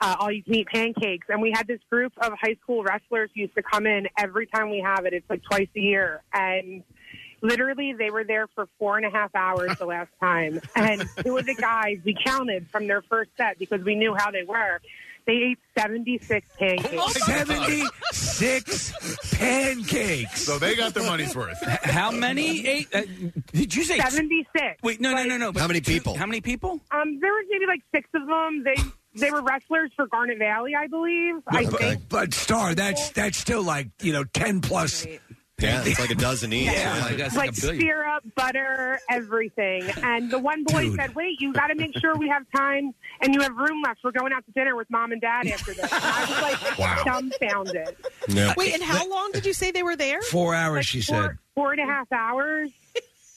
uh, 0.00 0.16
all-you-can-eat 0.18 0.66
pancakes. 0.66 1.28
And 1.30 1.40
we 1.40 1.52
had 1.54 1.66
this 1.66 1.80
group 1.88 2.12
of 2.18 2.32
high 2.40 2.56
school 2.62 2.82
wrestlers 2.82 3.30
used 3.34 3.54
to 3.54 3.62
come 3.62 3.86
in 3.86 4.08
every 4.18 4.46
time 4.46 4.70
we 4.70 4.80
have 4.80 5.06
it. 5.06 5.14
It's 5.14 5.28
like 5.30 5.42
twice 5.44 5.68
a 5.74 5.80
year, 5.80 6.22
and 6.34 6.82
literally 7.40 7.92
they 7.92 8.10
were 8.10 8.24
there 8.24 8.48
for 8.54 8.68
four 8.78 8.96
and 8.96 9.06
a 9.06 9.10
half 9.10 9.34
hours 9.34 9.78
the 9.78 9.86
last 9.86 10.10
time. 10.20 10.60
And 10.76 11.08
two 11.24 11.36
of 11.38 11.46
the 11.46 11.54
guys 11.54 11.98
we 12.04 12.16
counted 12.24 12.68
from 12.70 12.86
their 12.86 13.02
first 13.02 13.30
set 13.36 13.58
because 13.58 13.82
we 13.82 13.94
knew 13.94 14.14
how 14.14 14.30
they 14.30 14.44
were. 14.44 14.80
They 15.26 15.32
ate 15.32 15.58
seventy-six 15.78 16.46
pancakes. 16.58 17.24
seventy-six 17.24 18.92
pancakes. 19.32 20.42
So 20.42 20.58
they 20.58 20.74
got 20.74 20.94
their 20.94 21.04
money's 21.04 21.34
worth. 21.36 21.62
How 21.84 22.10
many? 22.10 22.66
Eight? 22.66 22.88
Uh, 22.94 23.02
did 23.52 23.74
you 23.74 23.84
say 23.84 23.98
76. 23.98 24.82
Wait, 24.82 25.00
no, 25.00 25.14
no, 25.14 25.24
no, 25.24 25.36
no. 25.36 25.52
How 25.58 25.68
many 25.68 25.80
people? 25.80 26.14
How 26.16 26.26
many 26.26 26.40
people? 26.40 26.80
Um, 26.90 27.20
there 27.20 27.32
was 27.32 27.46
maybe 27.50 27.66
like 27.66 27.82
six 27.94 28.08
of 28.14 28.26
them. 28.26 28.64
They 28.64 28.74
they 29.14 29.30
were 29.30 29.42
wrestlers 29.42 29.90
for 29.94 30.06
Garnet 30.06 30.38
Valley, 30.38 30.74
I 30.74 30.86
believe. 30.86 31.36
I 31.46 31.64
but, 31.64 31.78
think. 31.80 32.08
but 32.08 32.34
Star, 32.34 32.74
that's 32.74 33.10
that's 33.10 33.38
still 33.38 33.62
like 33.62 33.88
you 34.00 34.12
know 34.12 34.24
ten 34.24 34.60
plus. 34.60 35.06
Yeah, 35.60 35.82
it's 35.84 36.00
like 36.00 36.10
a 36.10 36.16
dozen 36.16 36.52
each. 36.52 36.64
Yeah. 36.66 37.08
Yeah. 37.10 37.16
That's 37.16 37.36
Like 37.36 37.50
a 37.56 37.60
billion. 37.60 37.82
syrup, 37.82 38.24
butter, 38.34 38.98
everything. 39.08 39.84
And 40.02 40.28
the 40.30 40.38
one 40.40 40.64
boy 40.64 40.82
Dude. 40.86 40.96
said, 40.96 41.14
"Wait, 41.14 41.40
you 41.40 41.52
got 41.52 41.68
to 41.68 41.76
make 41.76 41.96
sure 41.98 42.16
we 42.16 42.28
have 42.28 42.44
time 42.56 42.92
and 43.20 43.32
you 43.32 43.40
have 43.42 43.54
room 43.54 43.80
left. 43.82 44.00
We're 44.02 44.10
going 44.10 44.32
out 44.32 44.44
to 44.46 44.52
dinner 44.52 44.74
with 44.74 44.90
mom 44.90 45.12
and 45.12 45.20
dad 45.20 45.46
after 45.46 45.72
this." 45.72 45.92
And 45.92 46.02
I 46.02 46.20
was 46.28 46.42
like 46.42 46.78
Wow. 46.78 47.02
dumbfounded. 47.04 47.96
Yeah. 48.28 48.54
Wait, 48.56 48.74
and 48.74 48.82
how 48.82 49.08
long 49.08 49.30
did 49.32 49.46
you 49.46 49.52
say 49.52 49.70
they 49.70 49.84
were 49.84 49.94
there? 49.96 50.20
Four 50.22 50.54
hours, 50.54 50.76
Like 50.78 50.84
she 50.86 51.00
four, 51.02 51.22
said. 51.22 51.38
four 51.54 51.72
and 51.72 51.80
a 51.80 51.86
half 51.86 52.10
hours. 52.10 52.70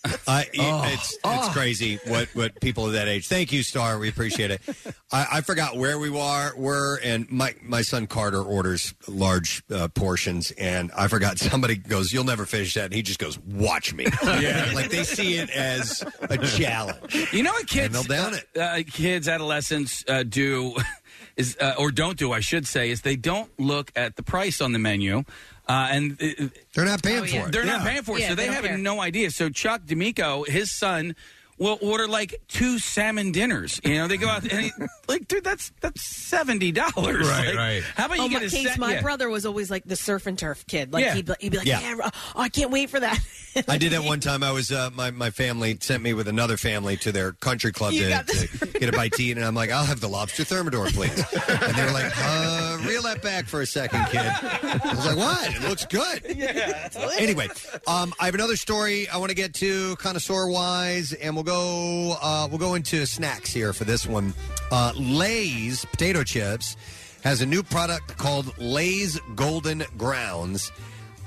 I, 0.27 0.45
Oh. 0.59 0.83
it's 0.93 1.13
it's 1.13 1.19
Oh. 1.23 1.49
crazy 1.53 1.99
what, 2.07 2.27
what 2.35 2.59
people 2.61 2.85
of 2.87 2.93
that 2.93 3.07
age. 3.07 3.27
Thank 3.27 3.51
you, 3.51 3.63
Star. 3.63 3.97
We 3.99 4.09
appreciate 4.09 4.51
it. 4.51 4.61
I, 5.11 5.27
I 5.33 5.41
forgot 5.41 5.77
where 5.77 5.97
we 5.99 6.09
were, 6.09 6.53
were, 6.55 6.99
and 7.03 7.29
my 7.31 7.55
my 7.61 7.81
son 7.81 8.07
Carter 8.07 8.41
orders 8.41 8.93
large 9.07 9.63
uh, 9.71 9.87
portions, 9.89 10.51
and 10.51 10.91
I 10.95 11.07
forgot. 11.07 11.39
Somebody 11.39 11.75
goes, 11.75 12.11
"You'll 12.13 12.23
never 12.23 12.45
finish 12.45 12.73
that," 12.75 12.85
and 12.85 12.93
he 12.93 13.01
just 13.01 13.19
goes, 13.19 13.37
"Watch 13.39 13.93
me." 13.93 14.05
Yeah. 14.23 14.71
like 14.75 14.89
they 14.89 15.03
see 15.03 15.35
it 15.37 15.49
as 15.49 16.03
a 16.21 16.37
challenge. 16.37 17.31
You 17.31 17.43
know 17.43 17.51
what 17.51 17.67
kids, 17.67 17.95
And 17.95 18.05
they'll 18.07 18.17
down 18.17 18.33
it. 18.33 18.47
Uh, 18.59 18.81
kids, 18.91 19.27
adolescents 19.27 20.03
uh, 20.07 20.23
do 20.23 20.75
is 21.37 21.57
uh, 21.61 21.75
or 21.77 21.91
don't 21.91 22.17
do, 22.17 22.31
I 22.33 22.39
should 22.41 22.67
say, 22.67 22.89
is 22.91 23.01
they 23.01 23.15
don't 23.15 23.49
look 23.59 23.91
at 23.95 24.15
the 24.17 24.23
price 24.23 24.61
on 24.61 24.73
the 24.73 24.79
menu. 24.79 25.23
Uh, 25.67 25.87
and 25.91 26.21
uh, 26.21 26.47
They're 26.73 26.85
not 26.85 27.01
paying 27.01 27.23
Oh, 27.23 27.25
for 27.25 27.47
it. 27.47 27.51
they're 27.51 27.65
not 27.65 27.81
paying 27.85 28.03
for 28.03 28.17
it, 28.17 28.21
Yeah, 28.21 28.29
so 28.29 28.35
they 28.35 28.43
they, 28.43 28.45
don't 28.47 28.55
have 28.55 28.65
care. 28.65 28.77
no 28.77 29.01
idea. 29.01 29.31
So 29.31 29.49
Chuck 29.49 29.85
D'Amico, 29.85 30.43
his 30.43 30.71
son 30.71 31.15
will 31.57 31.77
order 31.81 32.07
like 32.07 32.41
two 32.47 32.79
salmon 32.79 33.31
dinners. 33.31 33.79
You 33.83 33.95
know, 33.95 34.07
they 34.07 34.17
go 34.17 34.27
out 34.27 34.43
and 34.43 34.65
he- 34.65 34.71
like, 35.07 35.27
dude, 35.27 35.43
that's 35.43 35.71
that's 35.81 36.01
seventy 36.01 36.71
dollars. 36.71 37.27
Right, 37.27 37.55
right. 37.55 37.83
How 37.95 38.05
about 38.05 38.17
you 38.17 38.23
oh, 38.25 38.29
get 38.29 38.41
my 38.41 38.47
a 38.47 38.49
case, 38.49 38.67
set? 38.69 38.77
my 38.79 38.93
yeah. 38.95 39.01
brother 39.01 39.29
was 39.29 39.45
always 39.45 39.71
like 39.71 39.83
the 39.85 39.95
surf 39.95 40.27
and 40.27 40.37
turf 40.37 40.65
kid. 40.67 40.91
Like 40.93 41.05
Yeah. 41.05 41.13
he'd, 41.15 41.25
be- 41.25 41.33
he'd 41.39 41.51
be 41.51 41.57
like, 41.59 41.67
Yeah. 41.67 41.79
yeah. 41.81 41.95
oh, 42.03 42.11
I 42.35 42.49
can't 42.49 42.71
wait 42.71 42.89
for 42.89 42.99
that. 42.99 43.19
I 43.69 43.77
did 43.77 43.93
that 43.93 44.03
one 44.03 44.19
time. 44.19 44.43
I 44.43 44.51
was 44.51 44.71
uh, 44.71 44.89
my 44.93 45.11
my 45.11 45.29
family 45.29 45.77
sent 45.79 46.03
me 46.03 46.13
with 46.13 46.27
another 46.27 46.57
family 46.57 46.97
to 46.97 47.11
their 47.13 47.31
country 47.31 47.71
club 47.71 47.93
You 47.93 48.03
to, 48.03 48.09
got 48.09 48.27
this. 48.27 48.59
to 48.59 48.65
get 48.67 48.89
a 48.89 48.91
bite 48.91 49.13
to 49.13 49.23
eat, 49.23 49.37
and 49.37 49.45
I'm 49.45 49.55
like, 49.55 49.71
I'll 49.71 49.85
have 49.85 50.01
the 50.01 50.09
lobster 50.09 50.43
thermidor, 50.43 50.87
please. 50.87 51.17
And 51.47 51.75
they 51.75 51.85
were 51.85 51.91
like, 51.91 52.11
uh, 52.17 52.79
reel 52.85 53.01
that 53.03 53.21
back 53.21 53.45
for 53.45 53.61
a 53.61 53.65
second, 53.65 54.05
kid. 54.07 54.19
I 54.19 54.93
was 54.93 55.05
like, 55.05 55.15
what? 55.17 55.55
It 55.55 55.61
looks 55.69 55.85
good. 55.85 56.21
Yeah. 56.35 56.89
Anyway, 57.17 57.47
um, 57.87 58.13
I 58.19 58.25
have 58.25 58.35
another 58.35 58.57
story 58.57 59.07
I 59.07 59.17
want 59.17 59.29
to 59.29 59.35
get 59.35 59.53
to 59.55 59.95
connoisseur 59.95 60.49
wise, 60.49 61.13
and 61.13 61.33
we'll 61.33 61.44
go 61.45 62.17
uh, 62.21 62.47
we'll 62.49 62.59
go 62.59 62.73
into 62.73 63.05
snacks 63.05 63.51
here 63.53 63.71
for 63.73 63.83
this 63.85 64.05
one. 64.05 64.33
Uh, 64.71 64.91
Lay's 64.97 65.85
potato 65.85 66.23
chips 66.23 66.75
has 67.23 67.41
a 67.41 67.45
new 67.45 67.63
product 67.63 68.17
called 68.17 68.57
Lay's 68.57 69.19
Golden 69.35 69.83
Grounds. 69.97 70.71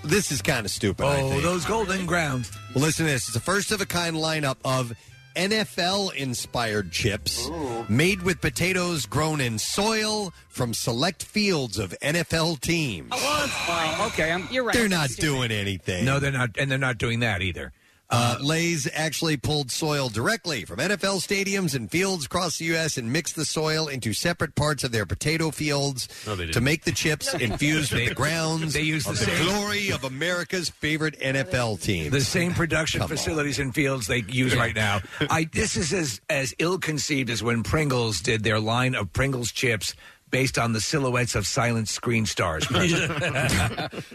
This 0.05 0.31
is 0.31 0.43
kind 0.43 0.65
of 0.65 0.71
stupid. 0.71 1.05
I 1.05 1.23
Oh, 1.23 1.31
think. 1.31 1.43
those 1.43 1.65
golden 1.65 2.07
grounds. 2.07 2.53
Well, 2.75 2.85
listen 2.85 3.07
to 3.07 3.13
this. 3.13 3.27
It's 3.29 3.37
a 3.37 3.41
first 3.41 3.73
of 3.73 3.81
a 3.81 3.87
kind 3.87 4.15
lineup 4.17 4.57
of 4.65 4.93
NFL 5.35 6.15
inspired 6.15 6.91
chips 6.91 7.49
made 7.89 8.23
with 8.23 8.41
potatoes 8.41 9.07
grown 9.07 9.41
in 9.41 9.59
soil 9.59 10.33
from 10.49 10.75
select 10.75 11.23
fields 11.25 11.79
of 11.79 11.95
NFL 12.03 12.61
teams. 12.61 13.11
Well, 13.11 14.07
okay, 14.09 14.33
I'm, 14.33 14.49
You're 14.51 14.65
right. 14.65 14.75
They're 14.75 14.89
not 14.89 15.11
doing 15.11 15.51
anything. 15.53 16.05
No, 16.05 16.19
they're 16.19 16.33
not, 16.33 16.51
and 16.59 16.71
they're 16.71 16.79
not 16.79 16.99
doing 16.99 17.21
that 17.21 17.43
either. 17.43 17.73
Uh, 18.11 18.39
Lay's 18.41 18.89
actually 18.95 19.37
pulled 19.37 19.71
soil 19.71 20.09
directly 20.09 20.65
from 20.65 20.79
NFL 20.79 21.21
stadiums 21.21 21.75
and 21.75 21.91
fields 21.91 22.25
across 22.25 22.57
the 22.57 22.65
U.S. 22.67 22.97
and 22.97 23.13
mixed 23.13 23.37
the 23.37 23.45
soil 23.45 23.87
into 23.89 24.15
separate 24.15 24.55
parts 24.55 24.83
of 24.83 24.93
their 24.93 25.05
potato 25.05 25.51
fields 25.51 26.09
No, 26.27 26.35
they 26.35 26.47
to 26.47 26.53
didn't. 26.53 26.65
make 26.65 26.85
the 26.85 26.93
chips 26.93 27.35
infused 27.49 27.93
with 27.93 28.09
the 28.09 28.15
grounds 28.15 28.73
they 28.73 28.81
use 28.81 29.07
of 29.07 29.19
the 29.19 29.27
the, 29.27 29.31
same- 29.31 29.45
glory 29.47 29.91
of 29.93 30.05
America's 30.05 30.71
favorite 30.71 31.19
NFL 31.21 31.83
team. 31.83 32.11
The 32.11 32.23
same 32.23 32.55
production 32.55 33.03
facilities 33.07 33.59
and 33.59 33.75
fields 33.75 34.07
they 34.07 34.25
use 34.29 34.57
right 34.57 34.75
now. 34.75 35.01
I 35.29 35.47
this 35.53 35.77
is 35.77 35.93
as 35.93 36.21
as 36.31 36.55
ill 36.59 36.79
conceived 36.79 37.29
as 37.29 37.43
when 37.43 37.63
Pringles 37.63 38.21
did 38.21 38.43
their 38.43 38.59
line 38.59 38.95
of 38.95 39.13
Pringles 39.13 39.53
chips 39.53 39.95
based 40.31 40.59
on 40.59 40.73
the 40.73 40.81
silhouettes 40.81 41.35
of 41.35 41.47
silent 41.47 41.89
screen 41.89 42.27
stars. 42.27 42.67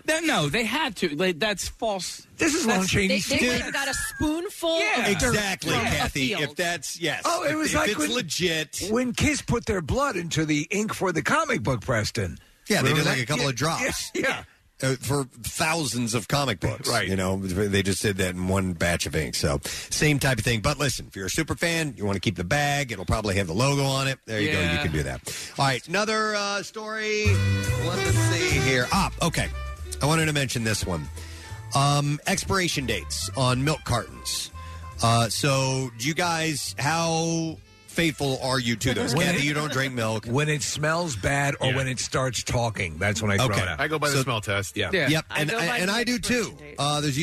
That- 0.06 0.23
no, 0.23 0.49
they 0.49 0.64
had 0.64 0.95
to. 0.98 1.15
Like, 1.15 1.40
that's 1.40 1.68
false. 1.68 2.26
This 2.38 2.53
is 2.53 2.65
Lon 2.65 2.81
That's- 2.81 2.90
Chaney. 2.91 3.19
They, 3.19 3.38
they 3.38 3.56
even 3.57 3.72
got 3.72 3.88
a 3.88 3.94
spoonful. 3.94 4.80
Yeah. 4.80 5.07
of 5.07 5.18
dirt 5.18 5.27
Exactly, 5.30 5.72
from 5.72 5.80
a 5.81 5.84
Kathy. 5.90 6.27
field. 6.30 6.41
If 6.41 6.56
that's 6.56 6.99
yes. 6.99 7.22
Oh, 7.26 7.44
it 7.44 7.56
was 7.56 7.69
if 7.73 7.76
like 7.80 7.90
it's 7.90 7.99
when- 7.99 8.14
legit. 8.14 8.88
when 8.90 9.14
Kiss 9.14 9.41
put 9.41 9.65
their 9.65 9.81
blood 9.81 10.15
into 10.15 10.45
the 10.45 10.68
ink 10.72 10.94
for 10.94 11.11
the 11.11 11.22
comic 11.22 11.64
book, 11.64 11.81
Preston. 11.81 12.38
Yeah, 12.69 12.81
they 12.81 12.90
did 12.90 12.98
Remember 12.99 13.10
like 13.10 13.18
that? 13.18 13.23
a 13.23 13.27
couple 13.27 13.44
Yeah, 13.44 13.49
of 13.49 13.56
drops. 13.56 14.11
Yeah. 14.15 14.22
yeah. 14.27 14.44
Uh, 14.82 14.95
for 14.95 15.24
thousands 15.44 16.14
of 16.14 16.28
comic 16.28 16.60
books, 16.62 16.90
Right. 16.90 17.08
You 17.08 17.16
know, 17.16 17.38
they 17.38 17.84
just 17.84 18.02
did 18.02 18.18
that 18.18 18.32
in 18.36 18.48
one 18.48 18.74
batch 18.74 19.06
of 19.06 19.16
ink. 19.16 19.36
So, 19.36 19.60
same 19.64 20.20
type 20.20 20.40
of 20.40 20.44
thing. 20.44 20.60
But 20.62 20.78
listen, 20.78 21.06
if 21.08 21.16
you're 21.16 21.28
a 21.28 21.30
super 21.30 21.56
fan, 21.56 21.94
you 21.95 22.06
want 22.06 22.16
to 22.16 22.20
keep 22.20 22.36
the 22.36 22.44
bag. 22.44 22.91
It'll 22.91 23.06
probably 23.06 23.36
have 23.36 23.48
the 23.48 23.54
logo 23.54 23.84
on 23.84 24.08
it. 24.08 24.20
There 24.26 24.41
you 24.41 24.52
go. 24.52 24.60
You 24.60 24.80
can 24.80 24.91
do 24.91 25.04
that. 25.04 25.22
All 25.58 25.66
right, 25.66 25.88
another 25.88 26.36
uh, 26.36 26.64
story. 26.64 27.26
Let's 27.86 28.10
see 28.12 28.60
here. 28.60 28.88
Ah, 28.91 29.12
okay. 29.22 29.48
I 30.02 30.06
wanted 30.06 30.26
to 30.26 30.34
mention 30.34 30.64
this 30.64 30.86
one. 30.86 31.08
Um, 31.76 32.20
expiration 32.28 32.86
dates 32.86 33.30
on 33.38 33.64
milk 33.64 33.84
cartons. 33.86 34.52
Uh, 35.02 35.30
so, 35.30 35.91
do 35.98 36.08
you 36.08 36.14
guys 36.14 36.76
how 36.78 37.58
faithful 37.94 38.40
are 38.44 38.60
you 38.60 38.76
to 38.76 38.94
those? 38.94 39.15
When 39.15 39.26
Kathy, 39.28 39.40
it- 39.40 39.44
you 39.45 39.53
don't 39.53 39.72
drink 39.72 39.94
milk. 39.94 40.26
When 40.26 40.49
it 40.49 40.64
smells 40.64 41.15
bad 41.15 41.56
or 41.61 41.68
Yeah. 41.70 41.76
when 41.78 41.88
it 41.88 41.99
starts 41.99 42.44
talking, 42.44 42.98
that's 42.98 43.22
when 43.22 43.32
I 43.32 43.38
throw 43.38 43.45
Okay. 43.48 43.61
it 43.61 43.68
out. 43.68 43.80
I 43.80 43.88
go 43.88 43.99
by 43.99 44.10
the 44.10 44.22
smell 44.22 44.41
test. 44.41 44.76
Yeah. 44.76 44.90
Yeah. 44.91 45.07
Yep, 45.10 45.26
I 45.30 45.41
and 45.41 45.49
go 45.52 45.57
by 45.60 45.78
and 45.78 45.90
the 45.90 45.94
I 45.94 46.03
do 46.03 46.20
too. 46.20 46.34
expiration 46.40 46.57
date. 46.57 46.76
Uh, 46.80 47.02
there's 47.02 47.18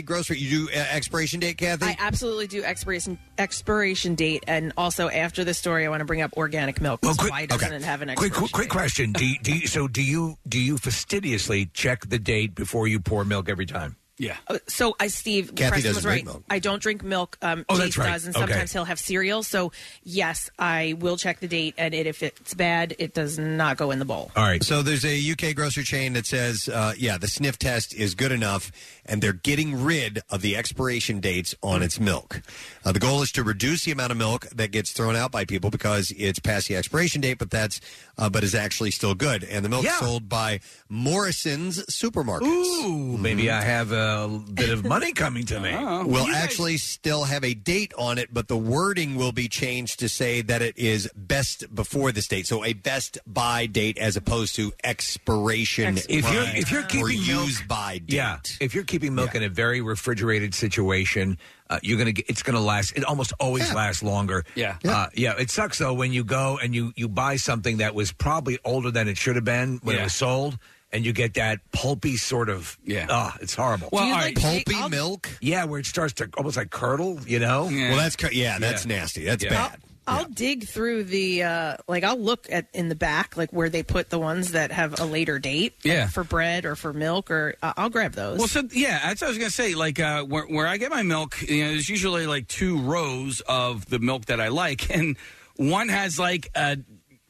UK 0.00 0.04
grocery. 0.04 0.38
You 0.38 0.66
do 0.66 0.72
uh, 0.72 0.84
expiration 0.90 1.40
date, 1.40 1.56
Kathy. 1.58 1.86
I 1.86 1.96
absolutely 1.98 2.46
do 2.48 2.62
expiration 2.64 3.18
expiration 3.38 4.14
date, 4.14 4.44
and 4.48 4.72
also 4.76 5.08
after 5.08 5.44
the 5.44 5.54
story, 5.54 5.86
I 5.86 5.88
want 5.88 6.00
to 6.00 6.04
bring 6.04 6.22
up 6.22 6.32
organic 6.36 6.80
milk. 6.80 7.00
Well, 7.02 7.12
'cause 7.12 7.18
quick- 7.18 7.32
why 7.32 7.46
doesn't 7.46 7.66
okay. 7.66 7.76
it 7.76 7.82
have 7.82 8.02
an 8.02 8.08
Quick, 8.16 8.32
expiration 8.32 8.38
quick, 8.40 8.52
quick 8.52 8.64
date? 8.68 8.70
question. 8.72 9.12
Do 9.12 9.26
you, 9.26 9.38
do 9.40 9.52
you, 9.54 9.66
so 9.66 9.88
do 9.88 10.02
you 10.02 10.36
do 10.48 10.58
you 10.58 10.78
fastidiously 10.78 11.66
check 11.72 12.08
the 12.08 12.18
date 12.18 12.54
before 12.54 12.88
you 12.88 12.98
pour 13.00 13.24
milk 13.24 13.48
every 13.48 13.66
time? 13.66 13.96
Yeah. 14.18 14.36
Uh, 14.48 14.58
So, 14.66 14.96
I 14.98 15.08
Steve 15.08 15.54
Kathy 15.54 15.70
Preston 15.72 15.92
doesn't 15.92 15.94
was 15.94 16.02
drink 16.04 16.24
milk. 16.24 16.44
I 16.48 16.58
don't 16.58 16.80
drink 16.80 17.02
milk. 17.02 17.36
Um, 17.42 17.64
Oh, 17.68 17.74
Chase 17.74 17.82
that's 17.84 17.98
right. 17.98 18.12
does, 18.12 18.24
and 18.26 18.36
Okay. 18.36 18.46
sometimes 18.46 18.72
he'll 18.72 18.84
have 18.86 18.98
cereal. 18.98 19.42
So, 19.42 19.72
yes, 20.04 20.48
I 20.58 20.94
will 20.98 21.16
check 21.18 21.40
the 21.40 21.48
date, 21.48 21.74
and 21.76 21.92
it, 21.94 22.06
if 22.06 22.22
it's 22.22 22.54
bad, 22.54 22.94
it 22.98 23.12
does 23.12 23.38
not 23.38 23.76
go 23.76 23.90
in 23.90 23.98
the 23.98 24.04
bowl. 24.06 24.30
All 24.34 24.44
right. 24.44 24.62
So 24.64 24.82
there's 24.82 25.04
a 25.04 25.16
UK 25.32 25.54
grocery 25.54 25.84
chain 25.84 26.14
that 26.14 26.26
says, 26.26 26.68
uh, 26.68 26.94
yeah, 26.96 27.18
the 27.18 27.28
sniff 27.28 27.58
test 27.58 27.94
is 27.94 28.14
good 28.14 28.32
enough, 28.32 28.72
and 29.08 29.22
they're 29.22 29.32
getting 29.32 29.82
rid 29.82 30.20
of 30.30 30.42
the 30.42 30.56
expiration 30.56 31.20
dates 31.20 31.54
on 31.62 31.82
its 31.82 31.98
milk. 31.98 32.42
Uh, 32.84 32.92
the 32.92 32.98
goal 32.98 33.22
is 33.22 33.32
to 33.32 33.42
reduce 33.42 33.84
the 33.84 33.92
amount 33.92 34.12
of 34.12 34.18
milk 34.18 34.46
that 34.54 34.70
gets 34.70 34.92
thrown 34.92 35.16
out 35.16 35.32
by 35.32 35.44
people 35.44 35.70
because 35.70 36.12
it's 36.16 36.38
past 36.38 36.68
the 36.68 36.76
expiration 36.76 37.20
date, 37.20 37.38
but 37.38 37.50
that's 37.50 37.80
uh, 38.18 38.28
but 38.30 38.42
is 38.44 38.54
actually 38.54 38.90
still 38.90 39.14
good. 39.14 39.44
And 39.44 39.64
the 39.64 39.68
milk 39.68 39.84
Yeah. 39.84 39.98
sold 40.00 40.28
by 40.28 40.60
Morrisons 40.88 41.84
supermarkets. 41.86 42.46
Ooh, 42.46 43.16
maybe 43.18 43.50
I 43.50 43.60
have 43.62 43.92
a 43.92 44.40
bit 44.52 44.70
of 44.70 44.84
money 44.84 45.12
coming 45.12 45.44
to 45.46 45.60
me. 45.60 45.72
will 46.04 46.26
actually 46.34 46.76
still 46.78 47.24
have 47.24 47.44
a 47.44 47.54
date 47.54 47.92
on 47.98 48.18
it, 48.18 48.32
but 48.32 48.48
the 48.48 48.56
wording 48.56 49.16
will 49.16 49.32
be 49.32 49.48
changed 49.48 50.00
to 50.00 50.08
say 50.08 50.40
that 50.42 50.62
it 50.62 50.76
is 50.78 51.08
best 51.14 51.74
before 51.74 52.12
this 52.12 52.26
date. 52.28 52.46
So 52.46 52.64
a 52.64 52.72
best 52.72 53.18
by 53.26 53.66
date 53.66 53.98
as 53.98 54.16
opposed 54.16 54.54
to 54.56 54.72
expiration. 54.82 55.98
If 56.08 56.10
you're 56.32 56.44
date 56.44 56.56
if 56.56 56.70
you're 56.70 56.80
or 56.82 56.86
keeping 56.86 57.06
milk, 57.26 57.46
use 57.46 57.62
by 57.62 57.98
date. 57.98 58.12
yeah, 58.14 58.38
if 58.60 58.74
you're 58.74 58.84
keeping 58.98 59.14
milk 59.14 59.34
in 59.34 59.42
a 59.42 59.48
very 59.48 59.80
refrigerated 59.82 60.54
situation, 60.54 61.36
uh, 61.68 61.78
you're 61.82 61.98
gonna 61.98 62.12
get 62.12 62.24
it's 62.28 62.42
gonna 62.42 62.60
last. 62.60 62.92
It 62.96 63.04
almost 63.04 63.32
always 63.38 63.72
lasts 63.74 64.02
longer. 64.02 64.44
Yeah. 64.54 64.76
uh, 64.84 65.08
yeah. 65.14 65.34
It 65.38 65.50
sucks 65.50 65.78
though 65.78 65.92
when 65.94 66.12
you 66.12 66.24
go 66.24 66.58
and 66.62 66.74
you 66.74 66.92
you 66.96 67.08
buy 67.08 67.36
something 67.36 67.78
that 67.78 67.94
was 67.94 68.12
probably 68.12 68.58
older 68.64 68.90
than 68.90 69.06
it 69.08 69.16
should 69.18 69.36
have 69.36 69.44
been 69.44 69.78
when 69.82 69.96
it 69.96 69.98
Yeah. 69.98 70.04
was 70.04 70.14
sold. 70.14 70.58
And 70.92 71.04
you 71.04 71.12
get 71.12 71.34
that 71.34 71.58
pulpy 71.72 72.16
sort 72.16 72.48
of 72.48 72.78
Yeah. 72.86 73.06
Ah, 73.10 73.36
it's 73.42 73.54
horrible. 73.54 73.88
Well, 73.92 74.02
Do 74.04 74.08
you 74.08 74.14
all 74.14 74.20
like 74.20 74.36
right. 74.36 74.64
Pulpy 74.64 74.80
I'll- 74.80 74.88
milk. 74.88 75.28
yeah, 75.40 75.64
where 75.64 75.80
it 75.80 75.84
starts 75.86 76.14
to 76.14 76.30
almost 76.38 76.56
like 76.56 76.70
curdle, 76.70 77.20
you 77.26 77.38
know. 77.40 77.68
Yeah. 77.68 77.88
Well, 77.90 77.98
that's 77.98 78.16
cur- 78.16 78.30
yeah, 78.32 78.58
that's 78.58 78.86
Yeah. 78.86 78.96
nasty. 78.96 79.24
That's 79.24 79.42
Yeah. 79.44 79.50
bad. 79.50 79.80
I'll 80.06 80.24
dig 80.28 80.68
through 80.68 81.04
the 81.04 81.42
uh, 81.42 81.76
like 81.88 82.04
I'll 82.04 82.18
look 82.18 82.46
at 82.50 82.68
in 82.72 82.88
the 82.88 82.94
back 82.94 83.36
like 83.36 83.50
where 83.52 83.68
they 83.68 83.82
put 83.82 84.10
the 84.10 84.18
ones 84.18 84.52
that 84.52 84.70
have 84.72 85.00
a 85.00 85.04
later 85.04 85.38
date 85.38 85.74
like, 85.84 85.92
Yeah. 85.92 86.06
for 86.08 86.22
bread 86.24 86.64
or 86.64 86.76
for 86.76 86.92
milk 86.92 87.30
or 87.30 87.54
uh, 87.62 87.72
I'll 87.76 87.90
grab 87.90 88.12
those. 88.12 88.38
Well, 88.38 88.48
so 88.48 88.62
yeah, 88.72 89.00
that's 89.08 89.20
what 89.20 89.26
I 89.26 89.30
was 89.30 89.38
gonna 89.38 89.50
say. 89.50 89.74
Like 89.74 89.98
uh, 89.98 90.22
where 90.24 90.44
where 90.44 90.66
I 90.66 90.76
get 90.76 90.90
my 90.90 91.02
milk, 91.02 91.40
you 91.42 91.64
know, 91.64 91.70
there's 91.72 91.88
usually 91.88 92.26
like 92.26 92.46
two 92.48 92.78
rows 92.78 93.40
of 93.48 93.86
the 93.86 93.98
milk 93.98 94.26
that 94.26 94.40
I 94.40 94.48
like, 94.48 94.90
and 94.94 95.16
one 95.56 95.88
has 95.88 96.18
like 96.18 96.50
a 96.54 96.78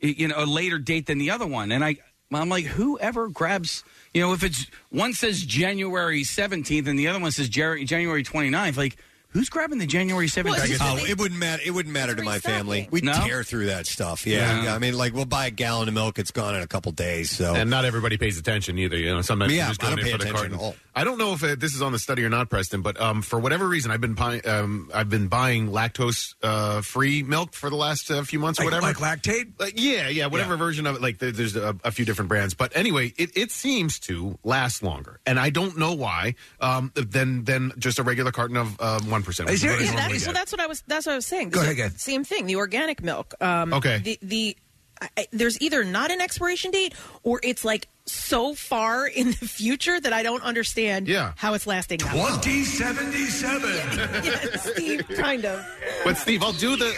you 0.00 0.28
know 0.28 0.36
a 0.38 0.46
later 0.46 0.78
date 0.78 1.06
than 1.06 1.18
the 1.18 1.30
other 1.30 1.46
one, 1.46 1.72
and 1.72 1.84
I 1.84 1.96
I'm 2.32 2.48
like, 2.48 2.64
whoever 2.64 3.28
grabs, 3.28 3.84
you 4.12 4.20
know, 4.20 4.32
if 4.32 4.42
it's 4.42 4.66
one 4.90 5.12
says 5.14 5.42
January 5.42 6.22
17th 6.22 6.88
and 6.88 6.98
the 6.98 7.06
other 7.08 7.20
one 7.20 7.30
says 7.30 7.48
January 7.48 8.22
29th, 8.24 8.76
like. 8.76 8.96
Who's 9.36 9.50
grabbing 9.50 9.76
the 9.78 9.86
January 9.86 10.28
17th? 10.28 10.78
Oh, 10.80 10.96
it 11.04 11.18
wouldn't 11.18 11.38
matter. 11.38 11.62
It 11.62 11.70
wouldn't 11.72 11.92
matter 11.92 12.14
to 12.14 12.22
my 12.22 12.38
family. 12.38 12.88
We 12.90 13.02
No? 13.02 13.12
tear 13.12 13.44
through 13.44 13.66
that 13.66 13.86
stuff. 13.86 14.26
Yeah. 14.26 14.62
Yeah. 14.64 14.74
I 14.74 14.78
mean, 14.78 14.96
like 14.96 15.12
we'll 15.12 15.26
buy 15.26 15.46
a 15.46 15.50
gallon 15.50 15.88
of 15.88 15.94
milk. 15.94 16.18
It's 16.18 16.30
gone 16.30 16.54
in 16.56 16.62
a 16.62 16.66
couple 16.66 16.90
days. 16.92 17.30
So 17.30 17.54
And 17.54 17.68
not 17.68 17.84
everybody 17.84 18.16
pays 18.16 18.38
attention 18.38 18.78
either. 18.78 18.96
You 18.96 19.14
know, 19.14 19.20
sometimes 19.20 19.52
Yeah, 19.52 19.66
you're 19.66 19.68
just 19.74 19.82
I 19.82 19.86
going 19.88 19.96
don't 19.98 19.98
in 19.98 20.04
pay 20.06 20.12
for 20.12 20.18
the 20.18 20.24
attention 20.30 20.50
carton. 20.52 20.54
at 20.54 20.74
all. 20.74 20.74
I 20.98 21.04
don't 21.04 21.18
know 21.18 21.34
if 21.34 21.42
it, 21.44 21.60
this 21.60 21.74
is 21.74 21.82
on 21.82 21.92
the 21.92 21.98
study 21.98 22.24
or 22.24 22.30
not, 22.30 22.48
Preston, 22.48 22.80
but 22.80 22.98
um, 22.98 23.20
for 23.20 23.38
whatever 23.38 23.68
reason, 23.68 23.90
I've 23.90 24.00
been 24.00 24.14
buying 24.14 24.40
um, 24.48 24.90
I've 24.94 25.10
been 25.10 25.28
buying 25.28 25.68
lactose 25.68 26.34
uh, 26.42 26.80
free 26.80 27.22
milk 27.22 27.52
for 27.52 27.68
the 27.68 27.76
last 27.76 28.10
uh, 28.10 28.22
few 28.22 28.38
months 28.38 28.58
or 28.58 28.64
Like, 28.64 28.80
whatever. 28.82 28.98
like 28.98 29.20
lactate. 29.22 29.52
Like, 29.60 29.74
yeah, 29.76 30.08
yeah, 30.08 30.26
whatever 30.28 30.56
version 30.56 30.86
of 30.86 30.96
it. 30.96 31.02
Like, 31.02 31.18
there, 31.18 31.32
there's 31.32 31.54
a, 31.54 31.76
a 31.84 31.90
few 31.90 32.06
different 32.06 32.30
brands, 32.30 32.54
but 32.54 32.74
anyway, 32.74 33.12
it, 33.18 33.36
it 33.36 33.50
seems 33.50 33.98
to 34.00 34.38
last 34.44 34.82
longer, 34.82 35.20
and 35.26 35.38
I 35.38 35.50
don't 35.50 35.76
know 35.76 35.92
why. 35.92 36.34
Um, 36.60 36.90
than 36.94 37.44
than 37.44 37.72
just 37.78 37.98
a 37.98 38.02
regular 38.02 38.32
carton 38.32 38.56
of 38.56 38.78
one 39.06 39.22
percent. 39.26 39.50
Is 39.50 39.60
there- 39.60 39.78
Yeah, 39.80 39.94
that, 39.94 40.10
well, 40.24 40.32
that's 40.32 40.52
what 40.52 40.60
I 40.60 40.66
was. 40.66 40.82
That's 40.86 41.04
what 41.06 41.12
I 41.12 41.16
was 41.16 41.26
saying. 41.26 41.50
Go 41.50 41.60
ahead. 41.60 42.00
Same 42.00 42.24
thing. 42.24 42.46
The 42.46 42.56
organic 42.56 43.02
milk. 43.02 43.34
Um, 43.42 43.72
Okay. 43.74 43.98
The 43.98 44.18
the 44.22 44.56
I, 45.02 45.08
I- 45.18 45.26
there's 45.32 45.60
either 45.60 45.84
not 45.84 46.10
an 46.10 46.20
expiration 46.22 46.70
date 46.70 46.94
or 47.22 47.40
it's 47.42 47.64
like 47.64 47.88
so 48.06 48.54
far 48.54 49.06
in 49.14 49.28
the 49.28 49.46
future 49.48 50.00
that 50.00 50.12
I 50.12 50.22
don't 50.22 50.42
understand 50.42 51.08
Yeah. 51.08 51.32
how 51.36 51.54
it's 51.54 51.66
lasting. 51.66 51.98
that 51.98 52.16
long. 52.16 52.40
2077. 52.40 53.70
yes, 54.24 54.70
Steve, 54.72 55.08
kind 55.16 55.44
of. 55.44 55.64
But 56.04 56.16
Steve, 56.16 56.42
I'll 56.42 56.52
do 56.52 56.76
the. 56.76 56.94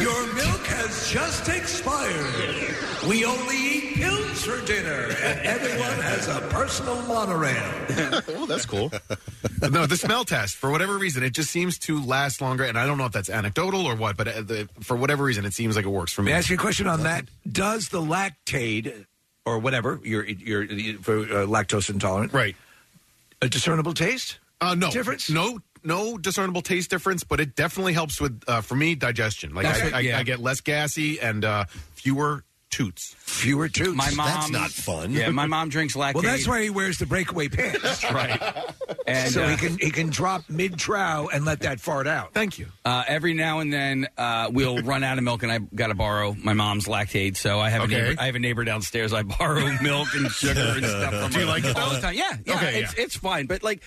Your 0.00 0.34
milk 0.34 0.66
has 0.66 1.10
just 1.10 1.48
expired. 1.48 2.74
We 3.08 3.24
only 3.24 3.56
eat 3.56 3.94
pills 3.94 4.44
for 4.44 4.64
dinner, 4.66 5.08
and 5.22 5.40
everyone 5.46 5.98
has 6.02 6.28
a 6.28 6.40
personal 6.50 7.00
monorail. 7.02 8.22
well, 8.28 8.46
that's 8.46 8.66
cool. 8.66 8.90
no, 9.62 9.86
the 9.86 9.96
smell 9.96 10.24
test, 10.24 10.56
for 10.56 10.70
whatever 10.70 10.98
reason, 10.98 11.22
it 11.22 11.30
just 11.30 11.50
seems 11.50 11.78
to 11.80 12.02
last 12.04 12.40
longer. 12.40 12.64
And 12.64 12.78
I 12.78 12.86
don't 12.86 12.98
know 12.98 13.06
if 13.06 13.12
that's 13.12 13.30
anecdotal 13.30 13.86
or 13.86 13.94
what, 13.96 14.16
but 14.16 14.28
uh, 14.28 14.42
the, 14.42 14.68
for 14.80 14.96
whatever 14.96 15.24
reason, 15.24 15.44
it 15.44 15.54
seems 15.54 15.76
like 15.76 15.84
it 15.84 15.88
works 15.90 16.12
for 16.12 16.22
me. 16.22 16.26
May 16.30 16.34
I 16.34 16.38
ask 16.38 16.50
you 16.50 16.56
a 16.56 16.58
question 16.58 16.86
on 16.86 17.04
that? 17.04 17.24
Does 17.50 17.88
the 17.88 18.00
lactate 18.00 19.06
or 19.48 19.58
whatever 19.58 20.00
you're 20.02 20.24
you're 20.26 20.66
for 21.02 21.18
uh, 21.20 21.46
lactose 21.46 21.90
intolerant, 21.90 22.32
right? 22.32 22.56
A 23.42 23.48
discernible 23.48 23.94
taste? 23.94 24.38
Uh, 24.60 24.74
no 24.74 24.90
difference? 24.90 25.30
No, 25.30 25.60
no 25.84 26.18
discernible 26.18 26.62
taste 26.62 26.90
difference, 26.90 27.22
but 27.24 27.38
it 27.40 27.54
definitely 27.54 27.92
helps 27.92 28.20
with 28.20 28.42
uh, 28.48 28.60
for 28.60 28.74
me 28.74 28.94
digestion. 28.96 29.54
Like 29.54 29.64
That's 29.66 29.80
I, 29.80 29.84
what- 29.84 29.94
I, 29.94 30.00
yeah. 30.00 30.18
I 30.18 30.22
get 30.24 30.40
less 30.40 30.60
gassy 30.60 31.20
and 31.20 31.44
uh, 31.44 31.64
fewer 31.94 32.42
toots. 32.70 33.14
Fewer 33.18 33.68
toots. 33.68 33.96
My 33.96 34.10
mom. 34.10 34.26
That's 34.26 34.50
not 34.50 34.70
fun. 34.70 35.12
Yeah, 35.12 35.30
my 35.30 35.46
mom 35.46 35.68
drinks 35.70 35.94
lactate. 35.96 36.14
Well, 36.14 36.22
that's 36.22 36.46
why 36.46 36.62
he 36.62 36.70
wears 36.70 36.98
the 36.98 37.06
breakaway 37.06 37.48
pants. 37.48 37.82
That's 37.82 38.04
right. 38.12 38.64
And, 39.06 39.32
so 39.32 39.42
uh, 39.42 39.48
he 39.48 39.56
can 39.56 39.78
he 39.78 39.90
can 39.90 40.10
drop 40.10 40.48
mid 40.50 40.78
trow 40.78 41.30
and 41.32 41.46
let 41.46 41.60
that 41.60 41.80
fart 41.80 42.06
out. 42.06 42.34
Thank 42.34 42.58
you. 42.58 42.66
Uh, 42.84 43.04
every 43.06 43.32
now 43.32 43.60
and 43.60 43.72
then, 43.72 44.06
uh, 44.18 44.50
we'll 44.52 44.78
run 44.82 45.02
out 45.02 45.16
of 45.16 45.24
milk, 45.24 45.42
and 45.42 45.50
I 45.52 45.58
got 45.58 45.86
to 45.86 45.94
borrow 45.94 46.34
my 46.34 46.52
mom's 46.52 46.84
lactate. 46.86 47.36
So 47.36 47.58
I 47.58 47.70
have 47.70 47.82
Okay. 47.82 47.94
a 47.94 48.02
neighbor. 48.02 48.20
I 48.20 48.26
have 48.26 48.34
a 48.34 48.38
neighbor 48.38 48.64
downstairs. 48.64 49.14
I 49.14 49.22
borrow 49.22 49.64
milk 49.82 50.08
and 50.14 50.30
sugar 50.30 50.60
and 50.76 50.84
stuff 50.84 51.14
from. 51.14 51.30
Do 51.32 51.40
you 51.40 51.46
like 51.46 51.64
it, 51.64 51.76
all 51.78 51.88
though? 51.88 51.94
the 51.96 52.00
time? 52.02 52.14
Yeah, 52.16 52.36
yeah. 52.44 52.56
Okay, 52.56 52.82
it's 52.82 52.96
yeah. 52.96 53.04
it's 53.04 53.16
fine, 53.16 53.46
but 53.46 53.62
like. 53.62 53.82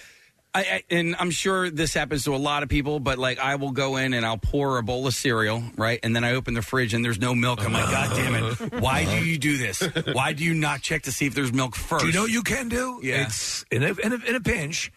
I, 0.54 0.60
I, 0.60 0.84
and 0.90 1.16
I'm 1.18 1.32
sure 1.32 1.70
this 1.70 1.94
happens 1.94 2.26
to 2.26 2.36
a 2.36 2.38
lot 2.38 2.64
of 2.64 2.70
people, 2.70 3.00
but 3.00 3.18
like 3.18 3.40
I 3.40 3.56
will 3.56 3.72
go 3.72 3.96
in 3.96 4.14
and 4.14 4.26
I'll 4.26 4.38
pour 4.38 4.78
a 4.78 4.84
bowl 4.84 5.08
of 5.08 5.14
cereal, 5.14 5.64
right? 5.78 6.00
And 6.04 6.14
then 6.16 6.26
I 6.26 6.34
open 6.34 6.56
the 6.56 6.62
fridge 6.62 6.94
and 6.94 7.06
there's 7.06 7.20
no 7.20 7.34
milk. 7.34 7.64
I'm 7.64 7.72
like, 7.72 7.90
God 7.90 8.16
damn 8.16 8.36
it! 8.36 8.82
Why 8.82 9.06
do 9.06 9.26
you 9.26 9.38
do 9.38 9.58
this? 9.58 9.82
Why 10.12 10.34
do 10.34 10.44
you 10.44 10.54
not 10.54 10.82
check 10.82 11.04
to 11.04 11.12
see 11.12 11.26
if 11.26 11.36
there's 11.36 11.54
milk 11.54 11.76
first? 11.76 12.02
Do 12.02 12.08
you 12.08 12.14
know 12.14 12.24
what 12.24 12.32
you 12.32 12.44
can 12.44 12.68
do? 12.68 13.00
Yeah. 13.02 13.26
It's 13.26 13.64
in 13.72 13.84
a, 13.84 13.94
in 13.94 14.14
a, 14.14 14.26
in 14.26 14.36
a 14.36 14.42
pinch. 14.42 14.92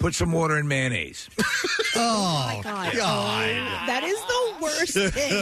Put 0.00 0.14
some 0.14 0.32
water 0.32 0.56
in 0.58 0.66
mayonnaise. 0.66 1.28
Oh, 1.96 2.60
my 2.64 2.92
God. 2.94 3.48
That 3.88 4.04
is 4.04 4.16
the 4.20 4.54
worst 4.62 4.94
thing. 5.14 5.38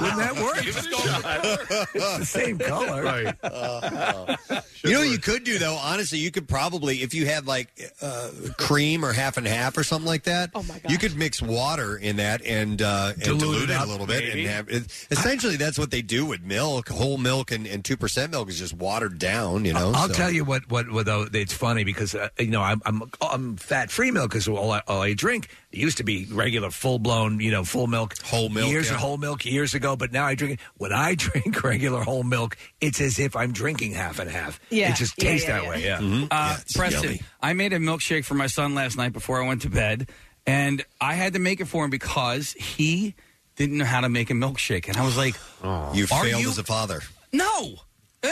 Wouldn't 0.00 0.16
that 0.16 0.34
work? 0.40 0.64
it's 0.64 2.18
the 2.18 2.24
same 2.24 2.56
color. 2.56 3.02
Right. 3.02 3.34
you 4.84 4.92
know 4.92 5.00
what 5.00 5.08
you 5.08 5.18
could 5.18 5.42
do 5.42 5.58
though. 5.58 5.74
Honestly, 5.74 6.18
you 6.18 6.30
could 6.30 6.48
probably 6.48 7.02
if 7.02 7.14
you 7.14 7.26
had 7.26 7.46
like 7.48 7.68
uh, 8.00 8.30
cream 8.58 9.04
or 9.04 9.12
half 9.12 9.36
and 9.36 9.46
half 9.46 9.76
or 9.76 9.82
something 9.82 10.06
like 10.06 10.22
that. 10.22 10.50
Oh, 10.54 10.62
my 10.62 10.80
You 10.88 10.98
could 10.98 11.16
mix 11.16 11.42
water 11.42 11.96
in 11.96 12.16
that 12.16 12.40
and 12.44 12.80
uh, 12.80 13.12
and 13.14 13.22
Dilute 13.22 13.40
dilute, 13.40 13.62
it 13.64 13.70
it, 13.70 13.76
up, 13.76 13.86
a 13.88 13.90
little 13.90 14.06
bit 14.06 14.24
maybe. 14.24 14.42
and 14.42 14.50
have 14.50 14.68
it, 14.68 14.84
essentially 15.10 15.56
that's 15.56 15.78
what 15.78 15.90
they 15.90 16.00
do 16.02 16.24
with 16.24 16.42
milk. 16.42 16.88
Whole 16.88 17.18
milk 17.18 17.50
and 17.50 17.84
two 17.84 17.96
percent 17.96 18.30
milk 18.30 18.48
is 18.48 18.58
just 18.58 18.74
watered 18.74 19.18
down. 19.18 19.64
You 19.64 19.72
know. 19.72 19.92
I'll 19.94 20.08
so. 20.08 20.14
tell 20.14 20.30
you 20.30 20.44
what. 20.44 20.70
What? 20.70 20.90
what 20.90 21.06
though, 21.06 21.26
it's 21.32 21.54
funny 21.54 21.82
because 21.82 22.14
uh, 22.14 22.28
you 22.38 22.46
know 22.52 22.62
I'm 22.62 22.80
I'm, 22.86 23.02
I'm 23.34 23.56
fat 23.56 23.90
free 23.90 24.10
milk 24.10 24.34
is 24.34 24.46
all, 24.48 24.70
I- 24.72 24.82
all 24.86 25.02
I 25.02 25.12
drink. 25.14 25.48
It 25.72 25.78
used 25.80 25.96
to 25.98 26.04
be 26.04 26.26
regular 26.30 26.70
full 26.70 26.98
blown 26.98 27.40
you 27.40 27.50
know 27.50 27.64
full 27.64 27.86
milk 27.88 28.14
Whole 28.24 28.48
milk, 28.48 28.70
years 28.70 28.88
yeah. 28.88 28.94
of 28.94 29.00
whole 29.00 29.16
milk 29.18 29.44
years 29.44 29.74
ago. 29.74 29.96
But 29.96 30.12
now 30.12 30.24
I 30.24 30.34
drink 30.34 30.54
it. 30.54 30.60
When 30.76 30.92
I 30.92 31.14
drink 31.18 31.62
regular 31.64 32.02
whole 32.02 32.22
milk, 32.22 32.56
it's 32.80 33.00
as 33.00 33.18
if 33.18 33.34
I'm 33.36 33.52
drinking 33.52 33.92
half 33.92 34.18
and 34.20 34.30
half. 34.30 34.60
Yeah, 34.70 34.90
it 34.92 34.96
just 34.96 35.14
yeah, 35.22 35.28
tastes 35.30 35.48
yeah, 35.48 35.54
that 35.58 35.64
yeah. 35.64 35.70
way. 35.70 35.84
Yeah. 35.84 35.98
Mhm. 35.98 36.22
Uh, 36.24 36.28
Yeah, 36.30 36.56
it's 36.60 36.76
Preston, 36.76 37.02
yummy. 37.04 37.22
I 37.42 37.52
made 37.52 37.72
a 37.72 37.78
milkshake 37.78 38.24
for 38.24 38.34
my 38.34 38.46
son 38.46 38.74
last 38.74 38.96
night 38.96 39.12
before 39.12 39.42
I 39.42 39.46
went 39.46 39.62
to 39.62 39.68
bed, 39.70 40.08
and 40.46 40.84
I 41.00 41.14
had 41.14 41.32
to 41.34 41.38
make 41.40 41.60
it 41.60 41.66
for 41.66 41.84
him 41.84 41.90
because 41.90 42.52
he 42.52 43.14
didn't 43.56 43.78
know 43.78 43.84
how 43.84 44.00
to 44.00 44.08
make 44.08 44.30
a 44.30 44.34
milkshake, 44.34 44.88
and 44.88 44.96
I 44.96 45.04
was 45.04 45.16
like, 45.16 45.34
You 45.62 46.04
Are 46.10 46.24
failed 46.24 46.42
you- 46.42 46.48
as 46.50 46.58
a 46.58 46.64
father. 46.64 47.02
"No, 47.32 47.76
Uh, 48.22 48.30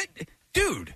dude." 0.53 0.95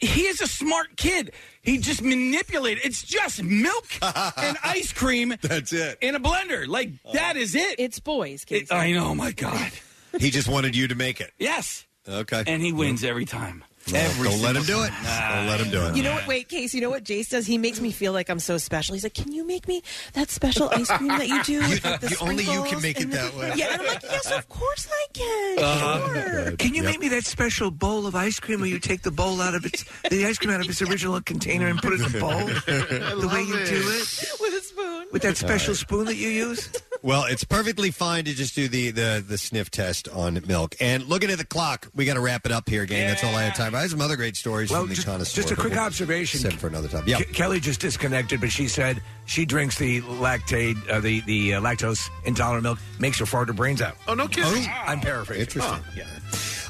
He 0.00 0.22
is 0.22 0.40
a 0.40 0.46
smart 0.46 0.96
kid. 0.96 1.32
He 1.62 1.78
just 1.78 2.02
manipulated. 2.02 2.84
It's 2.84 3.02
just 3.02 3.42
milk 3.42 3.86
and 4.02 4.56
ice 4.64 4.92
cream. 4.92 5.34
That's 5.42 5.72
it. 5.72 5.98
In 6.00 6.14
a 6.14 6.20
blender. 6.20 6.66
Like, 6.66 6.88
uh-huh. 6.88 7.12
that 7.14 7.36
is 7.36 7.54
it. 7.54 7.76
It's 7.78 8.00
boys. 8.00 8.44
Casey. 8.44 8.64
It- 8.64 8.72
I 8.72 8.92
know, 8.92 9.14
my 9.14 9.32
God. 9.32 9.70
He 10.18 10.30
just 10.30 10.48
wanted 10.48 10.74
you 10.74 10.88
to 10.88 10.94
make 10.94 11.20
it. 11.20 11.32
Yes. 11.38 11.86
Okay. 12.08 12.42
And 12.46 12.60
he 12.62 12.72
wins 12.72 13.04
every 13.04 13.26
time. 13.26 13.62
Well, 13.92 13.96
every 14.04 14.28
don't 14.28 14.42
let 14.42 14.56
him 14.56 14.62
single 14.62 14.82
do 14.82 14.88
it. 14.88 14.90
time. 14.90 15.36
Don't 15.36 15.46
let 15.46 15.60
him 15.60 15.70
do 15.70 15.86
it. 15.86 15.96
You 15.96 16.02
know 16.02 16.12
what? 16.12 16.26
Wait, 16.26 16.48
Case. 16.48 16.74
You 16.74 16.80
know 16.80 16.90
what 16.90 17.02
Jace 17.04 17.30
does? 17.30 17.46
He 17.46 17.58
makes 17.58 17.80
me 17.80 17.90
feel 17.92 18.12
like 18.12 18.28
I'm 18.28 18.38
so 18.38 18.58
special. 18.58 18.94
He's 18.94 19.04
like, 19.04 19.14
"Can 19.14 19.32
you 19.32 19.46
make 19.46 19.66
me 19.66 19.82
that 20.12 20.30
special 20.30 20.68
ice 20.70 20.90
cream 20.90 21.08
that 21.08 21.28
you 21.28 21.42
do? 21.44 21.58
with, 21.68 21.84
like, 21.84 22.00
the 22.00 22.10
you- 22.10 22.16
only 22.20 22.44
you 22.44 22.50
can 22.64 22.78
sprinkles 22.78 22.82
make 22.82 22.96
it 22.98 23.02
and 23.04 23.12
the-" 23.12 23.16
that 23.16 23.34
way. 23.36 23.52
Yeah, 23.56 23.72
and 23.72 23.80
I'm 23.80 23.86
like, 23.88 24.02
"Yes, 24.02 24.30
of 24.32 24.48
course 24.48 24.86
I 25.14 25.18
can. 25.18 25.58
Uh-huh. 25.58 26.14
Sure." 26.30 26.56
Can 26.56 26.74
you 26.74 26.82
make 26.82 27.00
me 27.00 27.08
that 27.08 27.24
special 27.24 27.70
bowl 27.70 28.06
of 28.06 28.14
ice 28.14 28.40
cream 28.40 28.60
where 28.60 28.68
you 28.68 28.78
take 28.78 29.02
the 29.02 29.10
bowl 29.10 29.40
out 29.40 29.54
of 29.54 29.64
its 29.64 29.84
the 30.08 30.24
ice 30.26 30.38
cream 30.38 30.50
out 30.50 30.60
of 30.60 30.68
its 30.68 30.82
original 30.82 31.20
container 31.20 31.66
and 31.66 31.80
put 31.80 31.92
it 31.92 32.00
in 32.00 32.06
a 32.16 32.20
bowl? 32.20 32.30
the 32.66 33.30
way 33.32 33.42
you 33.42 33.54
do 33.66 33.82
it 33.88 34.32
with 34.40 34.54
a 34.54 34.62
spoon. 34.62 35.06
with 35.12 35.22
that 35.22 35.36
special 35.36 35.74
spoon 35.74 36.06
that 36.06 36.16
you 36.16 36.28
use. 36.28 36.70
Well, 37.02 37.24
it's 37.24 37.44
perfectly 37.44 37.90
fine 37.90 38.24
to 38.26 38.34
just 38.34 38.54
do 38.54 38.68
the, 38.68 38.90
the, 38.90 39.24
the 39.26 39.38
sniff 39.38 39.70
test 39.70 40.06
on 40.08 40.38
milk. 40.46 40.76
And 40.80 41.04
looking 41.06 41.30
at 41.30 41.38
the 41.38 41.46
clock, 41.46 41.88
we 41.94 42.04
got 42.04 42.14
to 42.14 42.20
wrap 42.20 42.44
it 42.44 42.52
up 42.52 42.68
here, 42.68 42.84
gang. 42.84 43.08
That's 43.08 43.24
all 43.24 43.34
I 43.34 43.42
have 43.44 43.54
time. 43.56 43.72
for. 43.72 43.78
I 43.78 43.82
have 43.82 43.90
some 43.90 44.02
other 44.02 44.16
great 44.16 44.36
stories 44.36 44.70
Well, 44.70 44.82
from 44.82 44.90
the 44.90 44.94
just, 44.96 45.06
connoisseur. 45.06 45.36
just 45.42 45.50
a 45.50 45.54
but 45.56 45.60
quick 45.62 45.72
we'll 45.74 45.82
observation. 45.82 46.40
Save 46.40 46.52
it 46.54 46.58
for 46.58 46.66
another 46.66 46.88
time. 46.88 47.04
Yeah. 47.06 47.20
Ke- 47.20 47.32
Kelly 47.32 47.58
just 47.58 47.80
disconnected, 47.80 48.40
but 48.40 48.50
she 48.52 48.68
said 48.68 49.00
she 49.26 49.46
drinks 49.46 49.78
the 49.78 50.02
lactate, 50.02 50.76
uh, 50.90 51.00
the 51.00 51.20
the 51.22 51.54
uh, 51.54 51.60
lactose 51.62 52.10
intolerant 52.24 52.64
milk, 52.64 52.78
makes 52.98 53.18
her 53.18 53.26
fart 53.26 53.48
her 53.48 53.54
brains 53.54 53.80
out. 53.80 53.96
Oh, 54.06 54.12
no 54.14 54.28
kidding. 54.28 54.66
I'm 54.70 55.00
paraphrasing. 55.00 55.40
Interesting. 55.42 55.78
Oh, 55.82 55.92
yeah. 55.96 56.04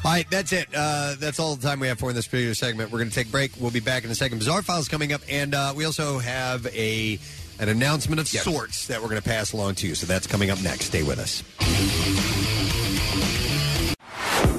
All 0.02 0.12
right, 0.12 0.26
that's 0.30 0.52
it. 0.52 0.66
Uh, 0.74 1.14
that's 1.18 1.38
all 1.38 1.56
the 1.56 1.62
time 1.66 1.78
we 1.80 1.88
have 1.88 1.98
for 1.98 2.08
in 2.08 2.16
this 2.16 2.26
particular 2.26 2.54
segment. 2.54 2.90
We're 2.90 3.00
going 3.00 3.10
to 3.10 3.14
take 3.14 3.26
a 3.26 3.30
break. 3.30 3.50
We'll 3.60 3.70
be 3.70 3.80
back 3.80 4.04
in 4.04 4.10
a 4.10 4.14
second. 4.14 4.38
Bizarre 4.38 4.62
Files 4.62 4.88
coming 4.88 5.12
up, 5.12 5.20
and 5.28 5.54
uh, 5.54 5.74
we 5.76 5.84
also 5.84 6.18
have 6.18 6.66
a 6.68 7.18
an 7.60 7.68
announcement 7.68 8.20
of 8.20 8.32
Yes. 8.32 8.42
sorts 8.44 8.86
that 8.88 9.00
we're 9.00 9.08
going 9.08 9.20
to 9.22 9.28
pass 9.28 9.52
along 9.52 9.76
to 9.76 9.86
you. 9.86 9.94
So 9.94 10.06
that's 10.06 10.26
coming 10.26 10.50
up 10.50 10.60
next. 10.62 10.86
Stay 10.86 11.02
with 11.02 11.18
us. 11.18 11.42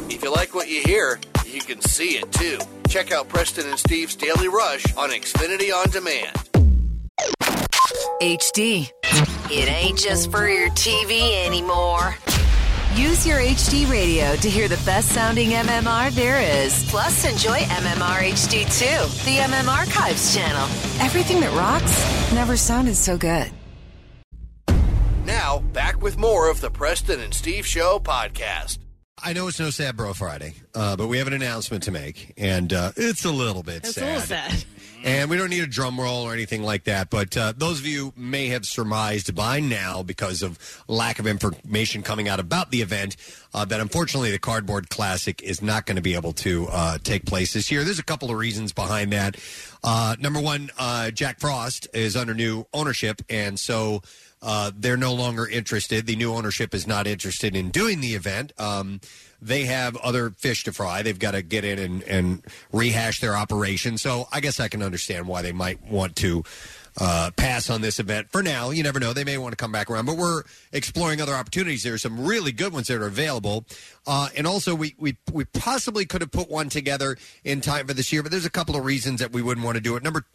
If 0.10 0.24
you 0.24 0.32
like 0.32 0.54
what 0.54 0.70
you 0.70 0.82
hear, 0.86 1.20
you 1.46 1.62
can 1.62 1.82
see 1.82 2.18
it 2.18 2.32
too. 2.32 2.60
Check 2.88 3.12
out 3.12 3.28
Preston 3.28 3.68
and 3.68 3.80
Steve's 3.80 4.16
Daily 4.16 4.48
Rush 4.48 4.86
on 4.96 5.10
Xfinity 5.10 5.74
On 5.74 5.90
Demand. 5.90 6.36
HD. 8.22 8.90
It 9.50 9.70
ain't 9.70 9.98
just 9.98 10.30
for 10.32 10.48
your 10.48 10.70
TV 10.72 11.46
anymore. 11.46 12.16
Use 12.96 13.26
your 13.26 13.38
HD 13.40 13.90
radio 13.90 14.36
to 14.36 14.50
hear 14.50 14.68
the 14.68 14.82
best 14.86 15.10
sounding 15.10 15.52
MMR 15.52 16.12
there 16.12 16.42
is. 16.66 16.84
Plus, 16.90 17.24
enjoy 17.30 17.58
MMR 17.60 18.20
HD 18.34 18.64
too, 18.66 19.08
the 19.26 19.38
MM 19.38 19.68
Archives 19.68 20.36
channel. 20.36 20.64
Everything 21.04 21.40
that 21.40 21.54
rocks 21.56 22.34
never 22.34 22.58
sounded 22.58 22.96
so 22.96 23.18
good. 23.18 23.50
Now, 25.26 25.60
back 25.72 26.02
with 26.02 26.18
more 26.18 26.50
of 26.50 26.60
the 26.60 26.70
Preston 26.70 27.22
and 27.22 27.34
Steve 27.34 27.66
Show 27.66 28.00
podcast. 28.00 28.80
I 29.24 29.34
know 29.34 29.48
it's 29.48 29.60
no 29.60 29.70
sad 29.70 29.96
bro 29.96 30.14
Friday, 30.14 30.56
uh, 30.76 30.96
but 30.98 31.08
we 31.08 31.18
have 31.20 31.28
an 31.28 31.34
announcement 31.34 31.84
to 31.84 31.92
make, 31.92 32.34
and 32.38 32.74
uh, 32.74 32.92
it's 32.98 33.24
a 33.24 33.32
little 33.32 33.64
bit 33.64 33.84
It's 33.86 33.94
sad. 33.96 34.04
a 34.04 34.06
little 34.08 34.22
sad. 34.22 34.66
And 35.04 35.32
we 35.32 35.38
don't 35.38 35.50
need 35.50 35.64
a 35.64 35.68
drum 35.68 36.00
roll 36.00 36.24
or 36.24 36.34
anything 36.34 36.62
like 36.62 36.84
that. 36.84 37.10
But 37.10 37.36
uh, 37.36 37.54
those 37.58 37.80
of 37.80 37.88
you 37.88 38.14
may 38.16 38.48
have 38.48 38.66
surmised 38.66 39.34
by 39.34 39.60
now, 39.60 40.04
because 40.04 40.44
of 40.44 40.60
lack 40.88 41.18
of 41.18 41.26
information 41.26 42.04
coming 42.04 42.30
out 42.30 42.40
about 42.40 42.70
the 42.70 42.82
event, 42.82 43.18
uh, 43.54 43.66
that 43.66 43.80
unfortunately 43.80 44.32
the 44.32 44.40
Cardboard 44.40 44.90
Classic 44.90 45.42
is 45.42 45.62
not 45.62 45.86
going 45.86 45.96
to 45.96 46.02
be 46.02 46.14
able 46.14 46.34
to 46.34 46.68
uh, 46.72 46.98
take 47.04 47.26
place 47.26 47.54
this 47.54 47.72
year. 47.72 47.84
There's 47.84 48.00
a 48.00 48.04
couple 48.04 48.30
of 48.30 48.38
reasons 48.38 48.74
behind 48.74 49.12
that. 49.14 49.38
Uh, 49.84 50.16
number 50.20 50.40
one, 50.40 50.70
uh, 50.78 51.10
Jack 51.10 51.40
Frost 51.40 51.88
is 51.94 52.16
under 52.16 52.34
new 52.34 52.66
ownership, 52.74 53.22
and 53.30 53.60
so. 53.60 54.02
Uh, 54.44 54.72
they're 54.76 54.98
no 54.98 55.14
longer 55.14 55.48
interested. 55.48 56.08
The 56.08 56.16
new 56.16 56.34
ownership 56.34 56.74
is 56.74 56.88
not 56.88 57.06
interested 57.06 57.56
in 57.56 57.70
doing 57.70 58.02
the 58.02 58.16
event. 58.16 58.54
Um, 58.58 59.00
they 59.42 59.66
have 59.66 59.98
other 59.98 60.32
fish 60.32 60.64
to 60.66 60.74
fry. 60.74 61.02
They've 61.02 61.18
got 61.18 61.32
to 61.32 61.42
get 61.42 61.66
in 61.66 61.80
and, 61.80 62.04
and 62.04 62.44
rehash 62.72 63.20
their 63.20 63.36
operation. 63.36 63.98
So 63.98 64.28
I 64.32 64.40
guess 64.40 64.60
I 64.60 64.68
can 64.68 64.84
understand 64.84 65.28
why 65.28 65.42
they 65.42 65.52
might 65.52 65.84
want 65.84 66.16
to 66.18 66.44
uh, 67.00 67.32
pass 67.36 67.70
on 67.70 67.82
this 67.82 68.00
event 68.00 68.30
for 68.32 68.44
now. 68.44 68.72
You 68.72 68.84
never 68.84 69.00
know; 69.00 69.14
they 69.14 69.24
may 69.24 69.38
want 69.38 69.54
to 69.54 69.56
come 69.58 69.72
back 69.72 69.90
around. 69.90 70.06
But 70.06 70.18
we're 70.18 70.44
exploring 70.72 71.22
other 71.22 71.34
opportunities. 71.34 71.84
There 71.84 71.94
are 71.94 72.00
some 72.00 72.26
really 72.26 72.52
good 72.52 72.74
ones 72.74 72.88
that 72.88 73.02
are 73.02 73.08
available, 73.08 73.66
uh, 74.06 74.30
and 74.36 74.46
also 74.46 74.76
we 74.76 74.96
we 74.98 75.18
we 75.32 75.46
possibly 75.46 76.06
could 76.06 76.22
have 76.22 76.32
put 76.32 76.50
one 76.50 76.70
together 76.70 77.18
in 77.44 77.62
time 77.62 77.88
for 77.88 77.94
this 77.94 78.12
year. 78.12 78.24
But 78.24 78.32
there's 78.32 78.46
a 78.46 78.52
couple 78.52 78.76
of 78.76 78.86
reasons 78.86 79.20
that 79.20 79.32
we 79.32 79.42
wouldn't 79.42 79.66
want 79.66 79.76
to 79.76 79.82
do 79.82 79.96
it. 79.96 80.04
Number 80.04 80.26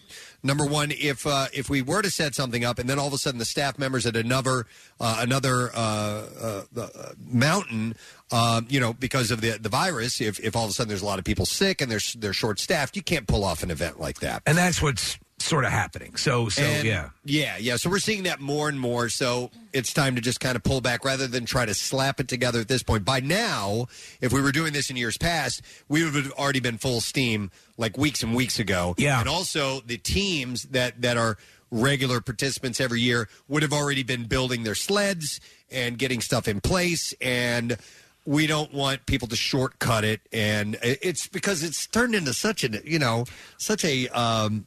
number 0.43 0.65
one, 0.65 0.93
if 0.93 1.27
uh, 1.27 1.47
if 1.53 1.69
we 1.69 1.83
were 1.83 2.03
to 2.03 2.11
set 2.11 2.35
something 2.35 2.65
up, 2.65 2.78
and 2.78 2.89
then 2.89 2.99
all 2.99 3.09
of 3.09 3.12
a 3.12 3.19
sudden 3.19 3.39
the 3.39 3.45
staff 3.45 3.78
members 3.78 4.07
at 4.07 4.16
another 4.16 4.66
uh, 5.01 5.19
another 5.20 5.70
uh, 5.74 6.27
uh, 6.41 6.81
uh, 6.81 7.12
mountain. 7.19 7.95
Um, 8.33 8.66
you 8.69 8.81
know, 8.81 8.93
because 8.93 9.31
of 9.31 9.41
the 9.41 9.51
the 9.53 9.69
virus, 9.69 10.20
if, 10.20 10.41
if 10.41 10.57
all 10.57 10.65
of 10.65 10.70
a 10.70 10.73
sudden 10.73 10.89
there's 10.89 11.03
a 11.03 11.07
lot 11.07 11.20
of 11.20 11.24
people 11.24 11.47
sick 11.47 11.81
and 11.81 11.89
they're 11.91 12.01
they're 12.16 12.33
short 12.33 12.59
staffed, 12.59 12.97
you 12.97 13.03
can't 13.03 13.28
pull 13.28 13.45
off 13.45 13.62
an 13.62 13.70
event 13.70 14.01
like 14.01 14.19
that. 14.19 14.43
And 14.47 14.59
that's 14.59 14.83
what's 14.83 15.16
sort 15.38 15.64
of 15.64 15.70
happening. 15.70 16.16
So, 16.16 16.48
so 16.48 16.62
And- 16.62 16.86
yeah. 16.86 17.10
yeah, 17.24 17.56
yeah. 17.58 17.76
So 17.76 17.90
we're 17.90 17.98
seeing 17.98 18.22
that 18.22 18.40
more 18.40 18.68
and 18.70 18.80
more. 18.80 19.08
So 19.10 19.50
it's 19.72 19.92
time 19.92 20.14
to 20.14 20.20
just 20.22 20.40
kind 20.40 20.56
of 20.56 20.62
pull 20.62 20.80
back 20.80 21.04
rather 21.04 21.26
than 21.26 21.44
try 21.44 21.66
to 21.66 21.74
slap 21.74 22.20
it 22.20 22.28
together 22.28 22.60
at 22.60 22.68
this 22.68 22.82
point. 22.82 23.04
By 23.04 23.20
now, 23.20 23.86
if 24.20 24.32
we 24.32 24.40
were 24.40 24.50
doing 24.52 24.72
this 24.72 24.88
in 24.88 24.96
years 24.96 25.18
past, 25.18 25.60
we 25.88 26.02
would 26.04 26.14
have 26.14 26.32
already 26.32 26.60
been 26.60 26.78
full 26.78 27.00
steam 27.02 27.50
like 27.76 27.98
weeks 27.98 28.22
and 28.22 28.34
weeks 28.34 28.58
ago. 28.58 28.94
Yeah. 28.96 29.20
And 29.20 29.28
also 29.28 29.80
the 29.80 29.98
teams 29.98 30.62
that 30.64 31.02
that 31.02 31.16
are 31.18 31.36
regular 31.70 32.20
participants 32.20 32.80
every 32.80 33.00
year 33.00 33.28
would 33.48 33.62
have 33.62 33.72
already 33.72 34.04
been 34.04 34.24
building 34.24 34.62
their 34.62 34.74
sleds 34.76 35.40
and 35.70 35.98
getting 35.98 36.20
stuff 36.20 36.46
in 36.48 36.60
place 36.60 37.12
and 37.20 37.76
we 38.24 38.46
don't 38.46 38.72
want 38.72 39.04
people 39.06 39.26
to 39.28 39.34
shortcut 39.36 40.04
it 40.04 40.20
and 40.32 40.76
it- 40.82 41.00
it's 41.02 41.26
because 41.26 41.64
it's 41.64 41.86
turned 41.88 42.14
into 42.14 42.32
such 42.32 42.62
a 42.62 42.68
you 42.88 43.00
know 43.00 43.24
such 43.58 43.84
a 43.84 44.06
um 44.10 44.64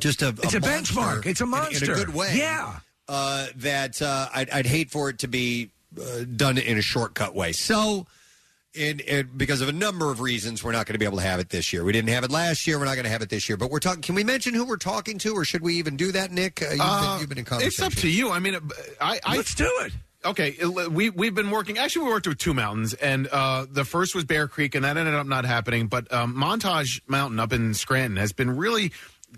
just 0.00 0.22
a 0.22 0.28
It's 0.42 0.54
a 0.54 0.60
monster 0.60 0.94
benchmark. 0.94 1.26
It's 1.26 1.40
a 1.40 1.44
in- 1.44 1.48
in, 1.48 1.50
monster. 1.50 1.92
a 1.92 1.94
good 1.96 2.14
way. 2.14 2.34
Yeah. 2.36 2.78
uh, 3.08 3.46
that 3.56 4.00
uh, 4.02 4.28
I'd, 4.34 4.50
I'd 4.50 4.66
hate 4.66 4.90
for 4.90 5.08
it 5.10 5.18
to 5.20 5.28
be 5.28 5.70
uh, 6.00 6.24
done 6.36 6.58
in 6.58 6.78
a 6.78 6.82
shortcut 6.82 7.34
way. 7.34 7.52
So. 7.52 8.06
And, 8.76 9.00
and 9.02 9.38
because 9.38 9.60
of 9.60 9.68
a 9.68 9.72
number 9.72 10.10
of 10.10 10.20
reasons, 10.20 10.64
we're 10.64 10.72
not 10.72 10.86
going 10.86 10.94
to 10.94 10.98
be 10.98 11.04
able 11.04 11.18
to 11.18 11.22
have 11.22 11.38
it 11.38 11.48
this 11.48 11.72
year. 11.72 11.84
We 11.84 11.92
didn't 11.92 12.08
have 12.08 12.24
it 12.24 12.32
last 12.32 12.66
year. 12.66 12.76
We're 12.76 12.86
not 12.86 12.96
going 12.96 13.04
to 13.04 13.10
have 13.10 13.22
it 13.22 13.28
this 13.30 13.48
year. 13.48 13.56
But 13.56 13.70
we're 13.70 13.78
talking. 13.78 14.02
Can 14.02 14.16
we 14.16 14.24
mention 14.24 14.52
who 14.52 14.64
we're 14.64 14.78
talking 14.78 15.16
to, 15.18 15.32
or 15.32 15.44
should 15.44 15.60
we 15.62 15.74
even 15.76 15.96
do 15.96 16.10
that, 16.10 16.32
Nick? 16.32 16.60
Uh, 16.60 16.70
you've, 16.72 16.80
Uh, 16.80 17.12
been, 17.12 17.20
you've 17.20 17.28
been 17.28 17.38
in 17.60 17.66
It's 17.68 17.80
up 17.80 17.92
to 17.92 18.08
you. 18.08 18.32
I 18.32 18.40
mean, 18.40 18.56
I, 19.00 19.20
I 19.24 19.36
let's 19.36 19.54
do 19.54 19.70
it. 19.82 19.92
Okay, 20.24 20.56
it- 20.58 20.90
we 20.90 21.08
we've 21.10 21.36
been 21.36 21.52
working. 21.52 21.78
Actually, 21.78 22.06
we 22.06 22.10
worked 22.10 22.26
with 22.26 22.38
two 22.38 22.52
mountains, 22.52 22.94
and 22.94 23.28
uh, 23.28 23.64
the 23.70 23.84
first 23.84 24.12
was 24.12 24.24
Bear 24.24 24.48
Creek, 24.48 24.74
and 24.74 24.84
that 24.84 24.96
ended 24.96 25.14
up 25.14 25.28
not 25.28 25.44
happening. 25.44 25.86
But 25.86 26.12
um, 26.12 26.34
Montage 26.34 27.00
Mountain 27.06 27.38
up 27.38 27.52
in 27.52 27.74
Scranton 27.74 28.16
has 28.16 28.32
been 28.32 28.56
really 28.56 28.90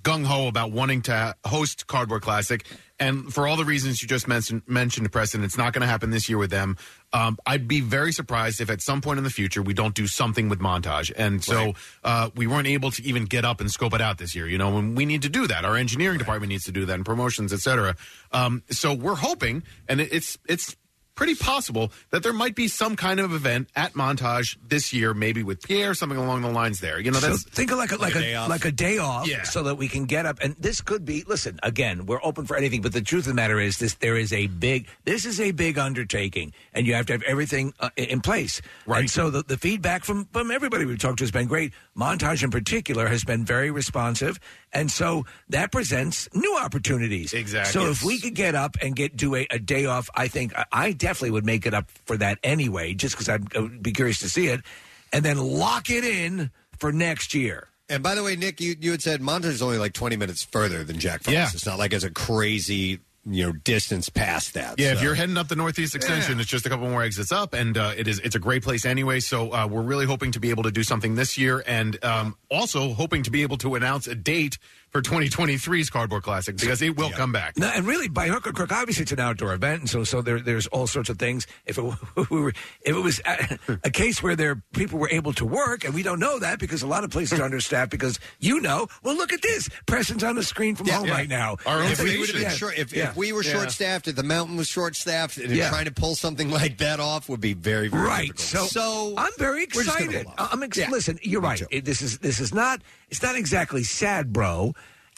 gung 0.02 0.24
ho 0.24 0.48
about 0.48 0.72
wanting 0.72 1.02
to 1.02 1.34
host 1.44 1.86
Cardboard 1.86 2.22
Classic, 2.22 2.64
and 2.98 3.32
for 3.32 3.46
all 3.46 3.56
the 3.56 3.64
reasons 3.64 4.00
you 4.00 4.08
just 4.08 4.26
mentioned, 4.26 4.62
mentioned 4.66 5.10
Preston, 5.12 5.44
it's 5.44 5.58
not 5.58 5.72
going 5.72 5.82
to 5.82 5.86
happen 5.86 6.10
this 6.10 6.28
year 6.28 6.38
with 6.38 6.50
them. 6.50 6.76
Um, 7.12 7.38
I'd 7.46 7.68
be 7.68 7.80
very 7.80 8.12
surprised 8.12 8.60
if 8.60 8.70
at 8.70 8.80
some 8.80 9.00
point 9.00 9.18
in 9.18 9.24
the 9.24 9.30
future 9.30 9.62
we 9.62 9.74
don't 9.74 9.94
do 9.94 10.06
something 10.06 10.48
with 10.48 10.60
Montage, 10.60 11.12
and 11.16 11.42
so 11.42 11.74
uh, 12.04 12.30
we 12.34 12.46
weren't 12.46 12.68
able 12.68 12.90
to 12.92 13.02
even 13.02 13.24
get 13.24 13.44
up 13.44 13.60
and 13.60 13.70
scope 13.70 13.94
it 13.94 14.00
out 14.00 14.18
this 14.18 14.34
year. 14.34 14.48
You 14.48 14.58
know, 14.58 14.78
and 14.78 14.96
we 14.96 15.04
need 15.04 15.22
to 15.22 15.28
do 15.28 15.46
that. 15.46 15.64
Our 15.64 15.76
engineering 15.76 16.18
department 16.18 16.50
needs 16.50 16.64
to 16.64 16.72
do 16.72 16.84
that, 16.86 16.94
and 16.94 17.04
promotions, 17.04 17.52
et 17.52 17.60
cetera. 17.60 17.96
Um, 18.32 18.62
so 18.70 18.94
we're 18.94 19.16
hoping, 19.16 19.62
and 19.88 20.00
it's 20.00 20.38
it's 20.48 20.76
pretty 21.16 21.34
possible 21.34 21.90
that 22.10 22.22
there 22.22 22.32
might 22.32 22.54
be 22.54 22.68
some 22.68 22.94
kind 22.94 23.18
of 23.18 23.32
event 23.32 23.68
at 23.74 23.94
Montage 23.94 24.56
this 24.68 24.92
year, 24.92 25.12
maybe 25.14 25.42
with 25.42 25.60
Pierre, 25.62 25.94
something 25.94 26.18
along 26.18 26.42
the 26.42 26.50
lines 26.50 26.78
there. 26.80 27.00
You 27.00 27.10
know, 27.10 27.18
So 27.18 27.36
think 27.36 27.72
of 27.72 27.78
like 27.78 27.90
a, 27.90 27.96
like, 27.96 28.14
a, 28.14 28.46
like 28.48 28.64
a 28.64 28.70
day 28.70 28.98
off, 28.98 29.26
Yeah. 29.26 29.42
so 29.42 29.64
that 29.64 29.74
we 29.76 29.88
can 29.88 30.04
get 30.04 30.26
up. 30.26 30.38
And 30.40 30.54
this 30.60 30.80
could 30.80 31.04
be. 31.04 31.24
Listen, 31.26 31.58
again, 31.64 32.06
we're 32.06 32.20
open 32.22 32.46
for 32.46 32.56
anything. 32.56 32.82
But 32.82 32.92
the 32.92 33.00
truth 33.00 33.24
of 33.24 33.28
the 33.32 33.34
matter 33.34 33.58
is, 33.58 33.78
this 33.78 33.94
there 33.94 34.16
is 34.16 34.32
a 34.32 34.46
big. 34.46 34.86
This 35.04 35.24
is 35.24 35.40
a 35.40 35.50
big 35.50 35.78
undertaking, 35.78 36.52
and 36.74 36.86
you 36.86 36.94
have 36.94 37.06
to 37.06 37.14
have 37.14 37.22
everything 37.22 37.72
uh, 37.80 37.90
in- 37.96 38.04
in 38.06 38.20
place. 38.20 38.60
Right. 38.86 39.00
And 39.00 39.10
so 39.10 39.30
the, 39.30 39.42
the 39.42 39.56
feedback 39.56 40.04
from 40.04 40.26
from 40.26 40.50
everybody 40.50 40.84
we've 40.84 40.98
talked 40.98 41.18
to 41.18 41.24
has 41.24 41.30
been 41.32 41.48
great. 41.48 41.72
Montage 41.96 42.42
in 42.42 42.50
particular 42.50 43.06
has 43.06 43.24
been 43.24 43.44
very 43.44 43.70
responsive, 43.70 44.38
and 44.72 44.90
so 44.90 45.24
that 45.48 45.72
presents 45.72 46.28
new 46.34 46.56
opportunities. 46.58 47.32
Exactly. 47.32 47.72
So 47.72 47.90
if 47.90 48.02
we 48.02 48.20
could 48.20 48.34
get 48.34 48.54
up 48.54 48.76
and 48.82 48.94
get 48.94 49.16
do 49.16 49.34
a, 49.34 49.46
a 49.50 49.58
day 49.58 49.86
off, 49.86 50.10
I 50.14 50.28
think 50.28 50.56
I, 50.56 50.64
I 50.72 50.92
definitely 50.92 51.30
would 51.30 51.46
make 51.46 51.66
it 51.66 51.74
up 51.74 51.90
for 52.04 52.16
that 52.18 52.38
anyway, 52.42 52.94
just 52.94 53.14
because 53.14 53.28
I'd, 53.28 53.56
I 53.56 53.60
would 53.60 53.82
be 53.82 53.92
curious 53.92 54.18
to 54.20 54.28
see 54.28 54.48
it, 54.48 54.60
and 55.12 55.24
then 55.24 55.38
lock 55.38 55.88
it 55.90 56.04
in 56.04 56.50
for 56.78 56.92
next 56.92 57.34
year. 57.34 57.68
And 57.88 58.02
by 58.02 58.14
the 58.14 58.22
way, 58.22 58.34
Nick, 58.34 58.60
you, 58.60 58.74
you 58.80 58.90
had 58.90 59.00
said 59.00 59.20
Montage 59.20 59.44
is 59.44 59.62
only 59.62 59.78
like 59.78 59.92
20 59.92 60.16
minutes 60.16 60.42
further 60.42 60.82
than 60.82 60.98
Jack 60.98 61.22
Frost. 61.22 61.34
Yeah. 61.34 61.48
It's 61.52 61.66
not 61.66 61.78
like 61.78 61.92
it's 61.92 62.04
a 62.04 62.10
crazy, 62.10 62.98
you 63.28 63.46
know, 63.46 63.52
distance 63.52 64.08
past 64.08 64.54
that. 64.54 64.78
Yeah, 64.78 64.92
if 64.92 65.02
you're 65.02 65.14
heading 65.14 65.36
up 65.36 65.48
the 65.48 65.56
Northeast 65.56 65.94
Extension, 65.94 66.38
it's 66.38 66.48
just 66.48 66.64
a 66.64 66.68
couple 66.68 66.88
more 66.88 67.02
exits 67.02 67.32
up, 67.32 67.54
and 67.54 67.76
uh, 67.76 67.92
it 67.96 68.06
is 68.06 68.20
it's 68.20 68.36
a 68.36 68.38
great 68.38 68.62
place 68.62 68.84
anyway. 68.84 69.20
So 69.20 69.52
uh, 69.52 69.66
we're 69.66 69.82
really 69.82 70.06
hoping 70.06 70.30
to 70.32 70.40
be 70.40 70.50
able 70.50 70.62
to 70.62 70.70
do 70.70 70.84
something 70.84 71.16
this 71.16 71.36
year, 71.36 71.62
and 71.66 72.02
um, 72.04 72.36
also 72.50 72.94
hoping 72.94 73.24
to 73.24 73.30
be 73.30 73.42
able 73.42 73.58
to 73.58 73.74
announce 73.74 74.06
a 74.06 74.14
date 74.14 74.58
for 74.96 75.02
2023's 75.02 75.90
Cardboard 75.90 76.22
Classic 76.22 76.56
because 76.56 76.80
it 76.80 76.96
will 76.96 77.10
come 77.10 77.30
back. 77.30 77.58
No, 77.58 77.66
and 77.68 77.86
really, 77.86 78.08
by 78.08 78.28
hook 78.28 78.46
or 78.46 78.52
crook, 78.52 78.72
obviously 78.72 79.02
it's 79.02 79.12
an 79.12 79.20
outdoor 79.20 79.52
event, 79.52 79.80
and 79.80 79.90
so 79.90 80.04
so 80.04 80.22
there, 80.22 80.40
there's 80.40 80.66
all 80.68 80.86
sorts 80.86 81.10
of 81.10 81.18
things. 81.18 81.46
If 81.66 81.76
it 81.76 81.82
were, 82.30 82.48
if 82.48 82.56
it 82.96 83.02
was 83.02 83.20
a, 83.26 83.58
a 83.84 83.90
case 83.90 84.22
where 84.22 84.34
there 84.34 84.62
people 84.72 84.98
were 84.98 85.10
able 85.10 85.34
to 85.34 85.44
work, 85.44 85.84
and 85.84 85.92
we 85.92 86.02
don't 86.02 86.18
know 86.18 86.38
that 86.38 86.58
because 86.58 86.82
a 86.82 86.86
lot 86.86 87.04
of 87.04 87.10
places 87.10 87.38
are 87.38 87.42
understaffed. 87.42 87.90
Because 87.90 88.18
you 88.40 88.58
know, 88.60 88.88
well, 89.02 89.14
look 89.16 89.34
at 89.34 89.42
this. 89.42 89.68
Preston's 89.84 90.24
on 90.24 90.34
the 90.34 90.42
screen 90.42 90.74
from 90.76 90.88
home 90.88 91.10
right 91.10 91.28
now. 91.28 91.56
if 91.66 92.00
we, 92.02 92.12
Yeah. 92.14 92.18
would 92.20 92.30
have 92.30 92.40
been 92.40 92.50
short, 92.52 92.78
if, 92.78 92.94
if 92.94 93.14
we 93.16 93.32
were 93.34 93.42
short 93.42 93.70
staffed, 93.72 94.08
if 94.08 94.16
the 94.16 94.22
mountain 94.22 94.56
was 94.56 94.66
short 94.66 94.96
staffed, 94.96 95.36
and 95.36 95.54
Yeah. 95.54 95.68
trying 95.68 95.84
to 95.84 95.92
pull 95.92 96.14
something 96.14 96.50
like 96.50 96.78
that 96.78 97.00
off 97.00 97.28
would 97.28 97.42
be 97.42 97.52
very, 97.52 97.88
very 97.88 98.02
right. 98.02 98.34
difficult. 98.34 98.70
So, 98.70 99.12
I'm 99.18 99.32
very 99.36 99.66
we're 99.74 99.82
just 99.84 99.98
gonna 99.98 100.10
excited. 100.10 100.26
off. 100.38 100.48
I'm 100.54 100.62
ex- 100.62 100.78
Yeah. 100.78 100.88
listen. 100.90 101.18
You're 101.22 101.42
right. 101.42 101.60
It- 101.70 101.84
this 101.84 102.00
is 102.00 102.18
this 102.20 102.40
is 102.40 102.54
not. 102.54 102.80
It's 103.10 103.22
not 103.22 103.36
exactly 103.36 103.84
sad, 103.84 104.32
bro. 104.32 104.74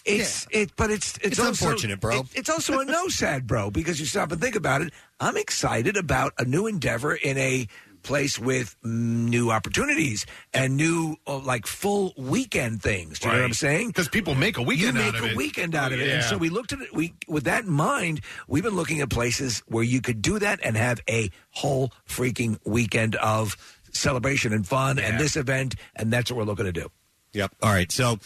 It's 0.09 0.47
it, 0.51 0.73
but 0.77 0.91
it's 0.91 1.17
it's, 1.19 1.27
It's 1.27 1.39
also- 1.39 1.67
unfortunate, 1.67 2.01
bro. 2.01 2.21
it- 2.21 2.27
it's 2.35 2.51
also 2.51 2.81
a 2.81 2.85
no 2.85 3.09
sad, 3.23 3.47
bro, 3.47 3.71
because 3.71 4.01
you 4.01 4.07
stop 4.07 4.33
and 4.33 4.41
think 4.41 4.55
about 4.57 4.83
it. 4.83 4.93
I'm 5.21 5.37
excited 5.37 5.97
about 5.97 6.33
a 6.39 6.45
new 6.45 6.67
endeavor 6.67 7.15
in 7.15 7.37
a 7.39 7.69
place 8.05 8.39
with 8.39 8.77
mm, 8.85 8.89
new 9.29 9.51
opportunities 9.51 10.25
and 10.55 10.77
new 10.77 11.17
uh, 11.27 11.37
like 11.39 11.67
full 11.67 12.15
weekend 12.17 12.81
things. 12.81 13.19
Do 13.19 13.27
you 13.27 13.33
know 13.33 13.39
what 13.41 13.45
I'm 13.45 13.49
Right. 13.51 13.57
saying? 13.57 13.89
Because 13.89 14.09
people 14.09 14.35
make 14.37 14.57
a 14.57 14.63
weekend 14.63 14.97
you 14.97 15.03
out 15.03 15.13
make 15.15 15.23
of 15.23 15.29
a 15.29 15.33
it. 15.33 15.37
weekend 15.37 15.75
out 15.75 15.93
of 15.93 15.99
it, 16.01 16.05
and 16.09 16.23
Yeah. 16.23 16.29
so 16.29 16.39
we 16.39 16.49
looked 16.49 16.73
at 16.73 16.81
it. 16.81 16.95
We 16.95 17.15
with 17.27 17.45
that 17.45 17.65
in 17.65 17.71
mind, 17.73 18.21
we've 18.47 18.63
been 18.63 18.77
looking 18.77 19.01
at 19.01 19.11
places 19.11 19.63
where 19.67 19.83
you 19.85 20.01
could 20.01 20.23
do 20.23 20.39
that 20.39 20.61
and 20.63 20.77
have 20.77 21.01
a 21.11 21.31
whole 21.51 21.93
freaking 22.09 22.59
weekend 22.65 23.17
of 23.17 23.57
celebration 23.93 24.53
and 24.53 24.67
fun, 24.67 24.99
and 25.01 25.19
this 25.19 25.35
event, 25.37 25.75
and 25.97 26.13
that's 26.13 26.31
what 26.31 26.39
we're 26.39 26.45
looking 26.45 26.67
to 26.67 26.73
do. 26.73 26.89
Yep. 27.33 27.57
All 27.63 27.71
right. 27.73 27.91
So 27.91 28.19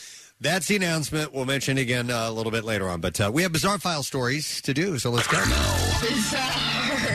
that's 0.42 0.66
the 0.66 0.76
announcement. 0.76 1.32
We'll 1.32 1.44
mention 1.44 1.78
it 1.78 1.82
again 1.82 2.10
uh, 2.10 2.28
a 2.28 2.32
little 2.32 2.52
bit 2.52 2.64
later 2.64 2.88
on. 2.88 3.00
But 3.00 3.20
uh, 3.20 3.30
we 3.32 3.42
have 3.42 3.52
bizarre 3.52 3.78
file 3.78 4.02
stories 4.02 4.60
to 4.62 4.74
do, 4.74 4.98
so 4.98 5.10
let's 5.10 5.28
go. 5.28 5.38
Now, 5.38 5.44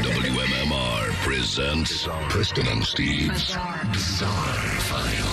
WMMR 0.03 1.13
presents 1.23 2.07
Preston 2.29 2.67
and 2.67 2.83
Steve's 2.83 3.55
Bizarre 3.91 4.57
File. 4.79 5.26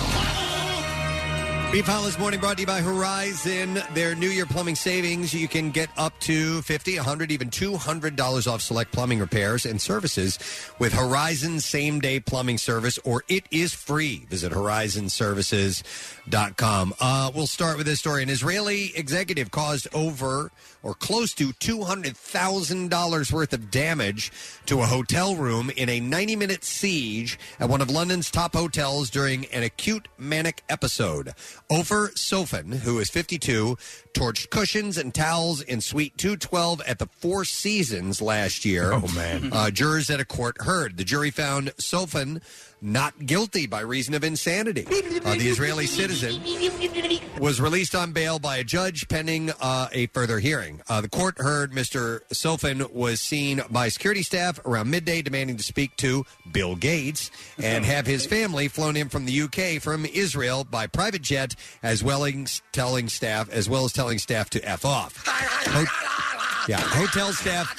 This 1.75 2.17
morning 2.17 2.39
brought 2.39 2.55
to 2.55 2.61
you 2.61 2.67
by 2.67 2.79
Horizon. 2.79 3.81
Their 3.93 4.15
New 4.15 4.29
Year 4.29 4.45
plumbing 4.45 4.75
savings. 4.75 5.33
You 5.33 5.49
can 5.49 5.71
get 5.71 5.89
up 5.97 6.17
to 6.21 6.61
50 6.61 6.95
100 6.95 7.33
even 7.33 7.49
$200 7.49 8.47
off 8.49 8.61
select 8.61 8.93
plumbing 8.93 9.19
repairs 9.19 9.65
and 9.65 9.81
services 9.81 10.39
with 10.79 10.93
Horizon 10.93 11.59
same 11.59 11.99
day 11.99 12.21
plumbing 12.21 12.59
service, 12.59 12.97
or 12.99 13.25
it 13.27 13.43
is 13.51 13.73
free. 13.73 14.25
Visit 14.29 14.53
horizonservices.com. 14.53 16.93
Uh, 17.01 17.31
we'll 17.35 17.47
start 17.47 17.75
with 17.75 17.85
this 17.85 17.99
story. 17.99 18.23
An 18.23 18.29
Israeli 18.29 18.95
executive 18.95 19.51
caused 19.51 19.93
over 19.93 20.51
or 20.81 20.93
close 20.93 21.33
to 21.33 21.49
$200,000 21.49 23.31
worth 23.33 23.51
of 23.51 23.69
damage 23.71 24.31
to 24.67 24.81
a 24.81 24.85
hotel 24.85 25.35
room 25.35 25.69
in 25.75 25.89
a 25.89 25.99
90 25.99 26.37
minute 26.37 26.63
siege 26.63 27.37
at 27.59 27.67
one 27.67 27.81
of 27.81 27.89
London's 27.89 28.31
top 28.31 28.53
hotels 28.53 29.09
during 29.09 29.43
an 29.47 29.63
acute 29.63 30.07
manic 30.17 30.63
episode. 30.69 31.33
Ofer 31.69 32.09
Sofan, 32.09 32.75
who 32.75 32.99
is 32.99 33.09
52, 33.09 33.77
torched 34.13 34.49
cushions 34.51 34.97
and 34.97 35.13
towels 35.13 35.61
in 35.61 35.81
Suite 35.81 36.15
212 36.17 36.81
at 36.81 36.99
the 36.99 37.07
Four 37.07 37.43
Seasons 37.43 38.21
last 38.21 38.65
year. 38.65 38.93
Oh, 38.93 39.07
man. 39.15 39.51
Uh, 39.51 39.71
jurors 39.71 40.09
at 40.11 40.19
a 40.19 40.25
court 40.25 40.61
heard. 40.61 40.97
The 40.97 41.03
jury 41.03 41.31
found 41.31 41.75
Sofan 41.77 42.41
not 42.85 43.25
guilty 43.25 43.65
by 43.65 43.81
reason 43.81 44.13
of 44.13 44.23
insanity. 44.23 44.85
Uh, 44.85 45.33
the 45.35 45.47
Israeli 45.49 45.87
citizen 45.87 46.41
was 47.39 47.59
released 47.59 47.95
on 47.95 48.11
bail 48.11 48.39
by 48.39 48.57
a 48.57 48.63
judge 48.63 49.07
pending 49.07 49.51
uh, 49.59 49.89
a 49.91 50.07
further 50.07 50.39
hearing. 50.39 50.81
Uh, 50.87 51.01
the 51.01 51.09
court 51.09 51.39
heard 51.39 51.71
Mr. 51.71 52.21
Sofan 52.33 52.91
was 52.91 53.19
seen 53.21 53.61
by 53.69 53.89
security 53.89 54.21
staff 54.21 54.59
around 54.65 54.89
midday 54.89 55.21
demanding 55.21 55.57
to 55.57 55.63
speak 55.63 55.95
to 55.97 56.25
Bill 56.51 56.75
Gates 56.75 57.31
and 57.61 57.83
have 57.95 58.05
his 58.05 58.25
family 58.25 58.67
flown 58.67 58.95
in 58.95 59.09
from 59.09 59.25
the 59.25 59.41
UK 59.41 59.81
from 59.81 60.05
Israel 60.05 60.63
by 60.63 60.87
private 60.87 61.21
jet 61.21 61.55
as 61.81 62.03
well 62.03 62.23
as 62.23 62.61
telling 62.71 63.09
staff, 63.09 63.49
as 63.49 63.67
well 63.67 63.85
as 63.85 63.93
telling 63.93 64.19
staff 64.19 64.49
to 64.51 64.63
f 64.63 64.85
off. 64.85 65.25
Ho- 65.25 66.65
yeah, 66.67 66.79
hotel 66.79 67.31
staff 67.31 67.75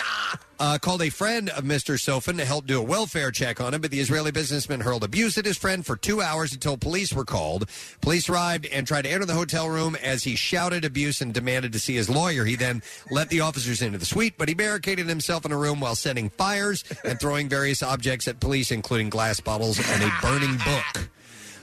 uh, 0.59 0.79
called 0.79 1.03
a 1.03 1.11
friend 1.11 1.51
of 1.51 1.65
Mr. 1.65 1.95
Sofan 1.97 2.39
to 2.39 2.45
help 2.45 2.67
do 2.67 2.79
a 2.79 2.83
welfare 2.83 3.31
check 3.31 3.61
on 3.61 3.75
him, 3.75 3.81
but 3.81 3.91
the 3.91 4.01
Israeli 4.01 4.31
businessman 4.31 4.81
hurled 4.81 5.05
abuse 5.05 5.37
at 5.39 5.45
his 5.45 5.59
friend 5.59 5.85
for 5.85 5.97
two 5.97 6.21
hours 6.21 6.53
until 6.53 6.77
police 6.77 7.13
were 7.13 7.25
called. 7.25 7.69
Police 8.01 8.29
arrived 8.29 8.67
and 8.67 8.87
tried 8.87 9.03
to 9.03 9.11
enter 9.11 9.27
the 9.27 9.35
hotel 9.35 9.69
room 9.69 9.97
as 9.97 10.25
he 10.25 10.37
shouted 10.37 10.85
abuse 10.85 11.21
and 11.21 11.35
demanded 11.35 11.73
to 11.73 11.79
see 11.79 11.95
his 11.95 12.09
lawyer. 12.09 12.45
He 12.45 12.57
then 12.57 12.83
let 13.11 13.29
the 13.29 13.41
officers 13.41 13.83
into 13.83 13.99
the 13.99 14.07
suite, 14.07 14.35
but 14.39 14.49
he 14.49 14.55
barricaded 14.55 15.07
himself 15.07 15.45
in 15.45 15.53
a 15.53 15.59
room 15.59 15.81
while 15.81 15.95
setting 15.95 16.31
fires 16.31 16.85
and 17.05 17.21
throwing 17.21 17.49
various 17.49 17.83
objects 17.83 18.29
at 18.29 18.41
police, 18.41 18.71
including 18.71 19.11
glass 19.11 19.41
bottles 19.41 19.79
and 19.79 20.03
a 20.03 20.13
burning 20.23 20.57
book. 20.59 21.11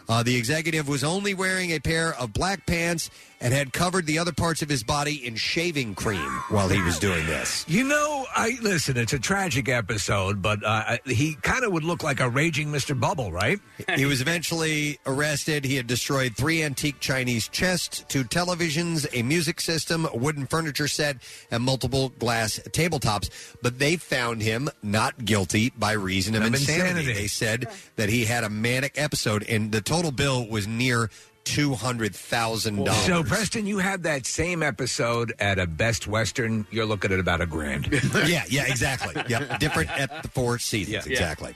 Uh, 0.10 0.22
the 0.22 0.36
executive 0.36 0.88
was 0.88 1.04
only 1.04 1.34
wearing 1.34 1.72
a 1.72 1.80
pair 1.80 2.14
of 2.16 2.34
black 2.34 2.66
pants 2.66 3.10
and 3.44 3.54
had 3.54 3.72
covered 3.74 4.08
the 4.08 4.18
other 4.18 4.32
parts 4.32 4.62
of 4.64 4.70
his 4.70 4.82
body 4.84 5.24
in 5.28 5.36
shaving 5.36 5.94
cream 5.94 6.30
while 6.50 6.68
he 6.70 6.82
was 6.82 6.98
doing 6.98 7.26
this. 7.28 7.64
You 7.68 7.84
know, 7.84 8.26
I 8.36 8.58
listen. 8.62 8.98
It's 8.98 9.14
a 9.14 9.20
tragic 9.20 9.70
episode, 9.70 10.42
but 10.42 10.64
uh, 10.66 10.98
he 11.06 11.36
kind 11.36 11.64
of 11.64 11.72
would 11.74 11.84
look 11.84 12.02
like 12.02 12.20
a 12.22 12.30
raging 12.30 12.70
Mr. 12.70 12.98
Bubble, 13.00 13.32
right? 13.32 13.60
he 13.96 14.06
was 14.06 14.22
eventually 14.22 14.98
arrested. 15.06 15.66
He 15.66 15.76
had 15.76 15.86
destroyed 15.86 16.36
three 16.36 16.64
antique 16.64 17.00
Chinese 17.02 17.48
chests, 17.50 18.06
two 18.08 18.24
televisions, 18.24 19.06
a 19.14 19.22
music 19.24 19.60
system, 19.62 20.06
a 20.06 20.16
wooden 20.18 20.48
furniture 20.48 20.88
set, 20.88 21.18
and 21.52 21.62
multiple 21.64 22.10
glass 22.10 22.60
tabletops. 22.70 23.30
But 23.62 23.78
they 23.78 23.98
found 23.98 24.42
him 24.42 24.70
not 24.82 25.26
guilty 25.26 25.72
by 25.78 25.92
reason 25.92 26.34
of 26.36 26.42
Of 26.44 26.54
insanity. 26.54 26.90
insanity. 26.90 27.14
They 27.14 27.28
said 27.28 27.68
that 27.98 28.08
he 28.10 28.24
had 28.26 28.44
a 28.46 28.50
manic 28.50 28.94
episode, 28.96 29.44
and 29.44 29.72
the 29.72 29.82
total 29.82 30.12
bill 30.12 30.48
was 30.48 30.66
near 30.68 31.10
two 31.44 31.74
hundred 31.74 32.16
thousand 32.16 32.84
dollars. 32.84 33.06
So, 33.06 33.24
Preston, 33.24 33.66
you 33.66 33.80
had 33.80 34.04
that 34.04 34.26
same 34.26 34.64
episode 34.64 35.34
at 35.40 35.60
a 35.60 35.68
Best 35.68 36.08
Western. 36.08 36.66
You're 36.72 36.86
looking 36.86 37.12
at 37.12 37.20
about 37.20 37.42
a 37.42 37.46
grand. 37.46 37.88
yeah, 38.26 38.44
yeah, 38.50 38.66
exactly. 38.68 39.22
Yep, 39.28 39.60
different 39.60 39.90
at 39.92 40.24
the 40.24 40.30
Four 40.30 40.60
Seasons. 40.60 41.06
Yeah. 41.06 41.12
Exactly. 41.12 41.56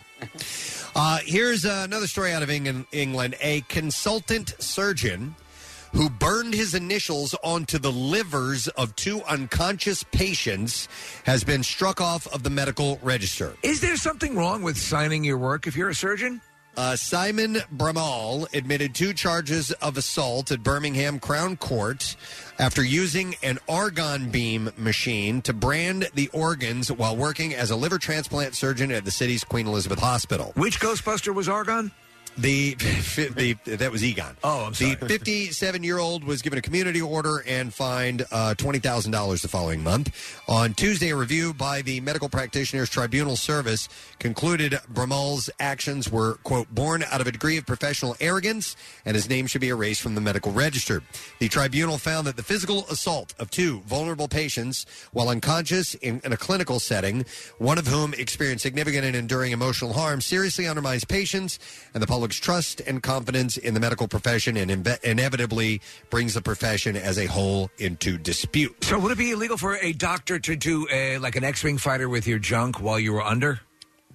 Uh, 0.96 1.20
here's 1.24 1.66
uh, 1.66 1.82
another 1.86 2.08
story 2.08 2.34
out 2.34 2.44
of 2.44 2.50
England, 2.50 2.86
England. 2.92 3.36
A 3.42 3.62
consultant 3.62 4.56
surgeon 4.60 5.36
who 5.94 6.10
burned 6.10 6.54
his 6.54 6.76
initials 6.76 7.36
onto 7.44 7.78
the 7.80 7.92
livers 7.92 8.68
of 8.70 8.96
two 8.96 9.22
unconscious 9.24 10.04
patients 10.04 10.88
has 11.24 11.44
been 11.44 11.64
struck 11.64 12.02
off 12.02 12.28
of 12.34 12.44
the 12.44 12.50
medical 12.50 13.00
register. 13.02 13.56
Is 13.64 13.82
there 13.82 13.96
something 13.96 14.36
wrong 14.36 14.62
with 14.64 14.78
signing 14.78 15.24
your 15.24 15.38
work 15.38 15.68
if 15.68 15.76
you're 15.76 15.90
a 15.90 15.96
surgeon? 15.96 16.42
Uh, 16.78 16.96
Simon 16.96 17.56
Bramhall 17.76 18.54
admitted 18.54 18.94
two 18.94 19.12
charges 19.12 19.72
of 19.72 19.98
assault 19.98 20.52
at 20.52 20.62
Birmingham 20.62 21.20
Crown 21.20 21.58
Court 21.58 22.16
after 22.60 22.84
using 22.84 23.34
an 23.42 23.58
argon 23.68 24.30
beam 24.30 24.70
machine 24.78 25.42
to 25.42 25.54
brand 25.54 26.08
the 26.14 26.30
organs 26.34 26.92
while 26.92 27.18
working 27.18 27.56
as 27.56 27.72
a 27.72 27.76
liver 27.76 27.98
transplant 27.98 28.54
surgeon 28.54 28.92
at 28.92 29.06
the 29.06 29.12
city's 29.12 29.44
Queen 29.44 29.66
Elizabeth 29.66 29.98
Hospital. 29.98 30.52
Which 30.56 30.80
Ghostbuster 30.80 31.34
was 31.34 31.50
argon? 31.50 31.92
The, 32.38 32.76
the 33.36 33.54
that 33.76 33.92
was 33.92 34.04
Egon. 34.04 34.38
Oh, 34.44 34.66
I'm 34.66 34.74
sorry. 34.74 34.96
The 34.96 35.08
57 35.08 35.84
year 35.84 35.98
old 35.98 36.24
was 36.24 36.42
given 36.42 36.60
a 36.60 36.62
community 36.62 37.02
order 37.02 37.44
and 37.48 37.74
fined 37.74 38.26
uh, 38.32 38.54
twenty 38.56 38.80
thousand 38.80 39.12
dollars 39.12 39.42
the 39.42 39.48
following 39.48 39.84
month. 39.84 40.42
On 40.48 40.74
Tuesday, 40.74 41.10
a 41.10 41.16
review 41.16 41.54
by 41.54 41.82
the 41.82 42.00
Medical 42.02 42.30
Practitioners 42.30 42.90
Tribunal 42.90 43.36
Service 43.36 43.90
concluded 44.20 44.74
Bramhall's 44.94 45.50
actions 45.60 46.12
were 46.12 46.36
quote 46.44 46.74
born 46.74 47.04
out 47.04 47.22
of 47.22 47.28
a 47.28 47.32
degree 47.32 47.58
of 47.58 47.66
professional 47.66 48.16
arrogance, 48.20 48.76
and 49.06 49.16
his 49.16 49.30
name 49.30 49.48
should 49.48 49.62
be 49.62 49.70
erased 49.70 50.02
from 50.02 50.16
the 50.16 50.22
medical 50.22 50.52
register. 50.52 51.02
The 51.40 51.50
tribunal 51.50 51.98
found 51.98 52.28
that 52.28 52.36
the 52.36 52.44
physical 52.44 52.86
assault 52.90 53.34
of 53.40 53.50
two 53.50 53.80
vulnerable 53.82 54.28
patients 54.28 54.86
while 55.12 55.30
unconscious 55.30 55.96
in, 55.96 56.22
in 56.24 56.34
a 56.34 56.38
clinical 56.38 56.80
setting, 56.80 57.26
one 57.58 57.78
of 57.78 57.88
whom 57.88 58.14
experienced 58.14 58.64
significant 58.64 59.06
and 59.06 59.16
enduring 59.16 59.52
emotional 59.52 59.94
harm, 59.94 60.22
seriously 60.22 60.68
undermines 60.68 61.04
patients 61.04 61.60
and 61.94 62.04
the 62.04 62.08
public's 62.28 62.40
trust 62.44 62.82
and 62.82 63.02
confidence 63.02 63.56
in 63.56 63.74
the 63.74 63.80
medical 63.80 64.06
profession 64.06 64.58
and 64.58 64.70
inve- 64.70 65.02
inevitably 65.02 65.80
brings 66.10 66.34
the 66.34 66.42
profession 66.42 66.98
as 66.98 67.18
a 67.18 67.26
whole 67.26 67.70
into 67.78 68.18
dispute. 68.18 68.84
So, 68.84 69.00
would 69.00 69.14
it 69.14 69.18
be 69.18 69.32
illegal 69.32 69.56
for 69.56 69.78
a 69.78 69.94
doctor 69.94 70.38
to 70.38 70.56
do 70.58 70.86
a, 70.92 71.20
like 71.20 71.38
an 71.38 71.46
X-wing 71.46 71.78
fighter 71.78 72.10
with 72.10 72.28
your 72.28 72.38
junk 72.40 72.82
while 72.82 73.00
you 73.00 73.14
were 73.14 73.24
under? 73.24 73.62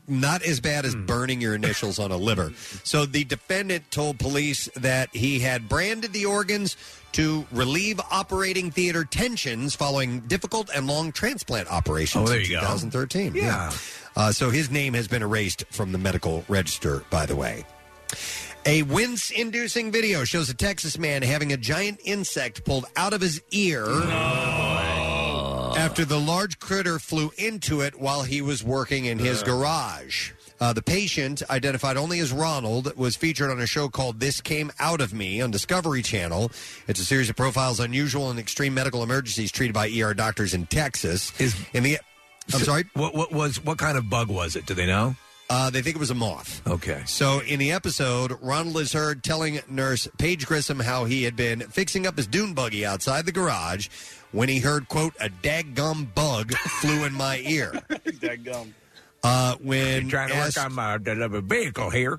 Not 0.07 0.43
as 0.43 0.61
bad 0.61 0.85
as 0.85 0.95
burning 0.95 1.41
your 1.41 1.55
initials 1.55 1.99
on 1.99 2.11
a 2.11 2.17
liver. 2.19 2.53
So 2.85 3.07
the 3.07 3.25
defendant 3.25 3.89
told 3.91 4.19
police 4.19 4.69
that 4.75 5.09
he 5.15 5.39
had 5.39 5.69
branded 5.71 6.13
the 6.13 6.27
organs 6.27 6.77
to 7.13 7.47
relieve 7.53 8.01
operating 8.11 8.71
theater 8.73 9.05
tensions 9.05 9.75
following 9.77 10.21
difficult 10.27 10.71
and 10.75 10.87
long 10.89 11.13
transplant 11.13 11.71
operations 11.71 12.29
Oh, 12.29 12.33
there 12.33 12.41
in 12.41 12.47
you 12.47 12.57
go. 12.57 12.61
2013. 12.61 13.35
Yeah. 13.37 13.73
Uh, 14.17 14.33
so 14.33 14.51
his 14.51 14.71
name 14.71 14.93
has 14.95 15.07
been 15.09 15.23
erased 15.23 15.65
from 15.71 15.93
the 15.93 15.99
medical 15.99 16.45
register, 16.49 17.05
by 17.09 17.25
the 17.25 17.37
way. 17.37 17.65
A 18.65 18.83
wince 18.85 19.31
inducing 19.31 19.91
video 19.91 20.25
shows 20.25 20.49
a 20.49 20.55
Texas 20.55 20.97
man 20.99 21.23
having 21.23 21.53
a 21.53 21.57
giant 21.57 22.01
insect 22.05 22.65
pulled 22.65 22.87
out 22.97 23.13
of 23.13 23.21
his 23.21 23.43
ear. 23.51 23.85
After 25.77 26.05
the 26.05 26.19
large 26.21 26.59
critter 26.61 26.99
flew 26.99 27.33
into 27.39 27.81
it 27.81 27.99
while 27.99 28.23
he 28.23 28.41
was 28.41 28.63
working 28.63 29.07
in 29.07 29.19
his 29.19 29.43
garage. 29.43 30.31
Uh, 30.61 30.73
the 30.73 30.83
patient, 30.83 31.43
identified 31.51 31.97
only 31.97 32.21
as 32.21 32.31
Ronald, 32.31 32.95
was 32.97 33.17
featured 33.17 33.51
on 33.51 33.61
a 33.61 33.67
show 33.67 33.89
called 33.89 34.21
This 34.21 34.41
Came 34.41 34.71
Out 34.79 35.01
of 35.01 35.13
Me 35.13 35.41
on 35.41 35.51
Discovery 35.51 36.03
Channel. 36.03 36.53
It's 36.87 37.01
a 37.01 37.05
series 37.05 37.29
of 37.29 37.35
profiles 37.35 37.81
on 37.81 37.87
unusual 37.87 38.31
and 38.31 38.39
extreme 38.39 38.75
medical 38.75 39.03
emergencies 39.03 39.51
treated 39.51 39.75
by 39.75 39.91
ER 39.91 40.15
doctors 40.15 40.55
in 40.55 40.67
Texas. 40.67 41.33
Is 41.41 41.57
in 41.73 41.83
the, 41.83 41.99
I'm 42.53 42.61
So- 42.61 42.65
sorry. 42.65 42.85
What 42.95 43.13
what 43.15 43.33
was 43.33 43.59
what 43.65 43.79
kind 43.79 43.99
of 43.99 44.09
bug 44.09 44.29
was 44.29 44.55
it? 44.55 44.67
Do 44.67 44.75
they 44.75 44.87
know? 44.87 45.17
Uh, 45.55 45.69
they 45.69 45.83
think 45.83 45.95
it 45.95 45.99
was 45.99 46.11
a 46.11 46.15
moth. 46.15 46.67
Okay. 46.67 47.03
So 47.05 47.41
in 47.41 47.59
the 47.59 47.73
episode, 47.73 48.33
Ronald 48.41 48.79
is 48.79 48.95
heard 48.95 49.23
telling 49.23 49.61
nurse 49.69 50.09
Paige 50.17 50.47
Grissom 50.47 50.81
how 50.81 51.05
he 51.05 51.25
had 51.25 51.37
been 51.37 51.61
fixing 51.61 52.07
up 52.07 52.17
his 52.17 52.27
dune 52.27 52.55
buggy 52.55 52.87
outside 52.87 53.27
the 53.27 53.33
garage 53.33 53.89
when 54.31 54.49
he 54.49 54.61
heard, 54.61 54.89
quote, 54.89 55.13
a 55.21 55.29
daggum 55.29 56.15
bug 56.15 56.55
flew 56.55 57.05
in 57.05 57.13
my 57.13 57.39
ear. 57.45 57.73
Dadgum. 57.91 58.73
Uh, 59.23 59.57
when 59.57 60.09
trying 60.09 60.31
to 60.31 60.35
asked, 60.37 60.57
work 60.57 60.67
on 60.67 60.73
my 60.73 60.97
delivery 60.97 61.43
vehicle 61.43 61.91
here. 61.91 62.19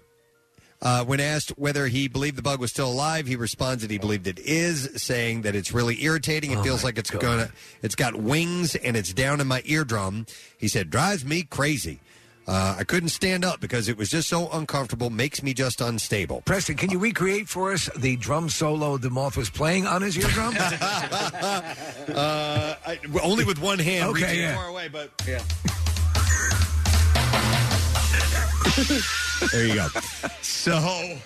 Uh, 0.80 1.04
when 1.04 1.20
asked 1.20 1.50
whether 1.58 1.88
he 1.88 2.08
believed 2.08 2.38
the 2.38 2.42
bug 2.44 2.60
was 2.60 2.70
still 2.70 2.92
alive, 2.92 3.26
he 3.26 3.36
responds 3.36 3.82
that 3.82 3.90
he 3.90 3.98
believed 3.98 4.28
it 4.28 4.38
is, 4.38 4.90
saying 5.02 5.42
that 5.42 5.56
it's 5.56 5.72
really 5.74 6.04
irritating. 6.04 6.52
It 6.52 6.58
Oh, 6.60 6.64
feels 6.64 6.84
my 6.84 6.90
like 6.90 6.98
it's 7.00 7.10
God. 7.10 7.22
gonna, 7.22 7.52
it's 7.82 7.96
got 7.96 8.16
wings 8.16 8.76
and 8.76 8.96
it's 8.96 9.12
down 9.12 9.42
in 9.42 9.48
my 9.48 9.64
eardrum. 9.66 10.28
He 10.58 10.68
said, 10.68 10.92
drives 10.92 11.26
me 11.26 11.42
crazy. 11.44 12.00
Uh, 12.48 12.76
I 12.78 12.84
couldn't 12.84 13.10
stand 13.10 13.46
up 13.46 13.62
because 13.62 13.88
it 13.88 13.98
was 13.98 14.10
just 14.10 14.28
so 14.28 14.50
uncomfortable. 14.52 15.10
Makes 15.10 15.44
me 15.44 15.54
just 15.54 15.80
unstable. 15.80 16.42
Preston, 16.42 16.76
can 16.76 16.90
you 16.90 17.00
recreate 17.00 17.48
for 17.48 17.72
us 17.72 17.90
the 17.96 18.18
drum 18.18 18.50
solo 18.50 18.98
the 18.98 19.10
moth 19.10 19.38
was 19.38 19.50
playing 19.50 19.88
on 19.88 20.02
his 20.02 20.18
eardrum? 20.18 20.54
uh, 20.60 20.74
I, 22.86 23.00
only 23.22 23.46
with 23.46 23.60
one 23.60 23.80
hand. 23.80 24.10
Okay, 24.10 24.24
reaching 24.24 24.40
yeah. 24.42 24.56
far 24.56 24.68
away, 24.68 24.90
but 24.90 25.12
yeah. 25.26 25.42
there 29.52 29.66
you 29.66 29.76
go. 29.76 29.88
So, 30.42 31.18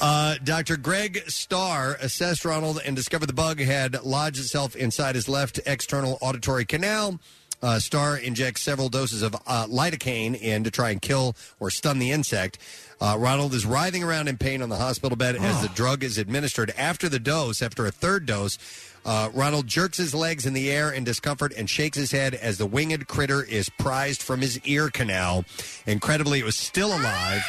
uh, 0.00 0.36
Dr. 0.42 0.76
Greg 0.78 1.22
Starr 1.28 1.96
assessed 2.00 2.44
Ronald 2.44 2.80
and 2.84 2.96
discovered 2.96 3.26
the 3.26 3.32
bug 3.32 3.60
had 3.60 4.02
lodged 4.02 4.38
itself 4.38 4.74
inside 4.74 5.14
his 5.14 5.28
left 5.28 5.60
external 5.66 6.18
auditory 6.20 6.64
canal. 6.64 7.20
Uh, 7.62 7.78
Starr 7.78 8.16
injects 8.16 8.62
several 8.62 8.88
doses 8.88 9.22
of 9.22 9.34
uh, 9.46 9.66
lidocaine 9.66 10.40
in 10.40 10.64
to 10.64 10.70
try 10.70 10.90
and 10.90 11.02
kill 11.02 11.36
or 11.58 11.70
stun 11.70 11.98
the 11.98 12.10
insect. 12.10 12.58
Uh, 13.00 13.16
Ronald 13.18 13.54
is 13.54 13.64
writhing 13.66 14.02
around 14.02 14.28
in 14.28 14.36
pain 14.36 14.62
on 14.62 14.68
the 14.68 14.76
hospital 14.76 15.16
bed 15.16 15.36
as 15.36 15.62
the 15.62 15.68
drug 15.68 16.04
is 16.04 16.18
administered. 16.18 16.72
After 16.76 17.08
the 17.08 17.18
dose, 17.18 17.62
after 17.62 17.86
a 17.86 17.90
third 17.90 18.26
dose, 18.26 18.58
uh, 19.04 19.30
Ronald 19.32 19.66
jerks 19.66 19.98
his 19.98 20.14
legs 20.14 20.44
in 20.46 20.52
the 20.52 20.70
air 20.70 20.90
in 20.90 21.04
discomfort 21.04 21.52
and 21.56 21.68
shakes 21.68 21.96
his 21.96 22.12
head 22.12 22.34
as 22.34 22.58
the 22.58 22.66
winged 22.66 23.06
critter 23.08 23.42
is 23.42 23.68
prized 23.70 24.22
from 24.22 24.40
his 24.40 24.58
ear 24.66 24.90
canal. 24.90 25.44
Incredibly, 25.86 26.40
it 26.40 26.44
was 26.44 26.56
still 26.56 26.88
alive. 26.88 27.42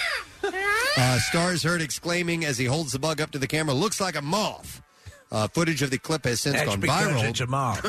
Uh, 0.98 1.18
Starr 1.20 1.54
is 1.54 1.64
heard 1.64 1.82
exclaiming 1.82 2.44
as 2.44 2.58
he 2.58 2.66
holds 2.66 2.92
the 2.92 3.00
bug 3.00 3.22
up 3.22 3.32
to 3.32 3.40
the 3.40 3.48
camera, 3.48 3.74
looks 3.74 4.02
like 4.02 4.18
a 4.18 4.22
moth. 4.22 4.82
Uh, 5.32 5.48
footage 5.48 5.82
of 5.82 5.90
the 5.92 5.98
clip 5.98 6.26
has 6.26 6.42
since 6.42 6.58
That's 6.58 6.68
gone 6.70 6.82
because 6.82 7.08
viral 7.08 7.12
it's 7.30 7.40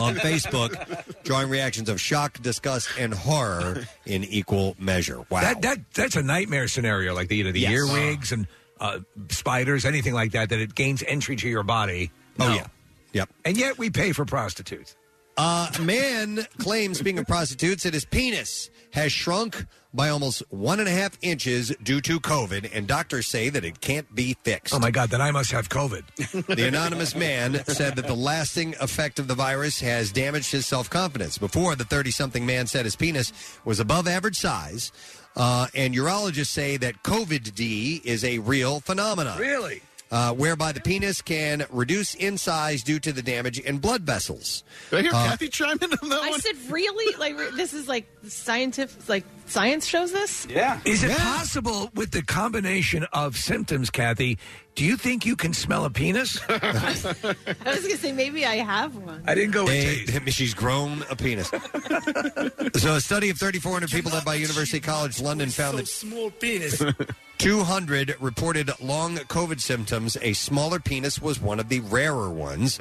on 0.00 0.14
Facebook, 0.16 1.22
drawing 1.24 1.48
reactions 1.48 1.88
of 1.88 1.98
shock, 2.00 2.38
disgust, 2.42 2.90
and 2.98 3.14
horror 3.14 3.86
in 4.04 4.24
equal 4.24 4.76
measure. 4.78 5.24
Wow. 5.30 5.40
That 5.40 5.62
that 5.62 5.78
that's 5.94 6.16
a 6.16 6.22
nightmare 6.22 6.68
scenario, 6.68 7.14
like 7.14 7.28
the 7.28 7.36
you 7.36 7.44
know 7.44 7.52
the 7.52 7.60
Yes. 7.60 7.72
earwigs 7.72 8.32
and 8.32 8.46
uh, 8.78 8.98
spiders, 9.30 9.84
anything 9.86 10.12
like 10.12 10.32
that, 10.32 10.50
that 10.50 10.58
it 10.58 10.74
gains 10.74 11.02
entry 11.06 11.36
to 11.36 11.48
your 11.48 11.62
body. 11.62 12.10
Oh, 12.38 12.52
yeah. 12.54 12.66
Yep. 13.14 13.30
And 13.44 13.56
yet 13.56 13.78
we 13.78 13.88
pay 13.88 14.12
for 14.12 14.24
prostitutes. 14.24 14.94
Uh, 15.36 15.70
man 15.80 16.46
claims, 16.58 17.00
being 17.00 17.18
a 17.18 17.24
prostitute, 17.24 17.80
said 17.80 17.94
his 17.94 18.04
penis 18.04 18.68
has 18.90 19.12
shrunk 19.12 19.64
by 19.94 20.08
almost 20.08 20.42
one 20.50 20.80
and 20.80 20.88
a 20.88 20.92
half 20.92 21.18
inches 21.22 21.74
due 21.82 22.00
to 22.02 22.20
COVID, 22.20 22.70
and 22.74 22.86
doctors 22.86 23.26
say 23.26 23.48
that 23.50 23.64
it 23.64 23.80
can't 23.80 24.12
be 24.14 24.36
fixed. 24.42 24.74
Oh 24.74 24.78
my 24.78 24.90
God! 24.90 25.10
Then 25.10 25.20
I 25.20 25.30
must 25.30 25.52
have 25.52 25.68
COVID. 25.68 26.02
The 26.52 26.68
anonymous 26.68 27.14
man 27.14 27.64
said 27.64 27.96
that 27.96 28.06
the 28.06 28.14
lasting 28.14 28.74
effect 28.80 29.18
of 29.18 29.28
the 29.28 29.34
virus 29.34 29.80
has 29.80 30.12
damaged 30.12 30.50
his 30.50 30.66
self 30.66 30.88
confidence. 30.90 31.38
Before, 31.38 31.74
the 31.76 31.84
30 31.84 32.10
something 32.10 32.44
man 32.46 32.66
said 32.66 32.84
his 32.84 32.96
penis 32.96 33.32
was 33.64 33.80
above 33.80 34.06
average 34.06 34.36
size. 34.36 34.92
Uh, 35.34 35.66
and 35.74 35.94
urologists 35.94 36.46
say 36.46 36.76
that 36.76 37.02
COVID 37.02 37.54
D 37.54 38.02
is 38.04 38.22
a 38.24 38.38
real 38.38 38.80
phenomenon. 38.80 39.38
Really? 39.38 39.82
Uh, 40.12 40.30
whereby 40.34 40.72
the 40.72 40.80
penis 40.80 41.22
can 41.22 41.64
reduce 41.70 42.14
in 42.14 42.36
size 42.36 42.82
due 42.82 43.00
to 43.00 43.12
the 43.12 43.22
damage 43.22 43.58
in 43.58 43.78
blood 43.78 44.02
vessels. 44.02 44.62
Did 44.90 44.98
I 44.98 45.02
hear 45.04 45.10
Uh, 45.14 45.28
Kathy 45.30 45.48
chime 45.48 45.78
in 45.80 45.90
on 45.90 46.08
that 46.10 46.20
I 46.22 46.38
said, 46.38 46.54
really? 46.70 47.16
Like, 47.18 47.38
re- 47.38 47.48
this 47.56 47.72
is 47.72 47.88
like 47.88 48.06
scientific, 48.28 49.08
like, 49.08 49.24
science 49.46 49.86
shows 49.86 50.12
this? 50.12 50.46
Yeah. 50.50 50.80
Is 50.84 51.02
it 51.02 51.16
possible 51.16 51.90
with 51.94 52.10
the 52.10 52.22
combination 52.22 53.04
of 53.14 53.38
symptoms, 53.38 53.88
Kathy? 53.88 54.38
Do 54.74 54.86
you 54.86 54.96
think 54.96 55.26
you 55.26 55.36
can 55.36 55.52
smell 55.52 55.84
a 55.84 55.90
penis? 55.90 56.40
I 56.48 56.54
was 56.94 57.02
going 57.04 57.90
to 57.90 57.96
say, 57.98 58.10
maybe 58.10 58.46
I 58.46 58.56
have 58.56 58.96
one. 58.96 59.22
I 59.26 59.34
didn't 59.34 59.50
go 59.52 59.64
with 59.64 60.24
They- 60.24 60.30
She's 60.30 60.54
grown 60.54 61.04
a 61.10 61.16
penis. 61.16 61.48
so, 61.48 62.94
a 62.94 63.00
study 63.00 63.28
of 63.28 63.38
3,400 63.38 63.90
people 63.90 64.12
led 64.12 64.24
by 64.24 64.34
University 64.34 64.80
College 64.80 65.20
London 65.20 65.50
found 65.50 65.78
that 65.78 65.88
small 65.88 66.30
penis. 66.30 66.82
200 67.38 68.16
reported 68.20 68.70
long 68.80 69.16
COVID 69.16 69.60
symptoms. 69.60 70.16
A 70.22 70.32
smaller 70.32 70.78
penis 70.78 71.20
was 71.20 71.38
one 71.40 71.58
of 71.60 71.68
the 71.68 71.80
rarer 71.80 72.30
ones. 72.30 72.78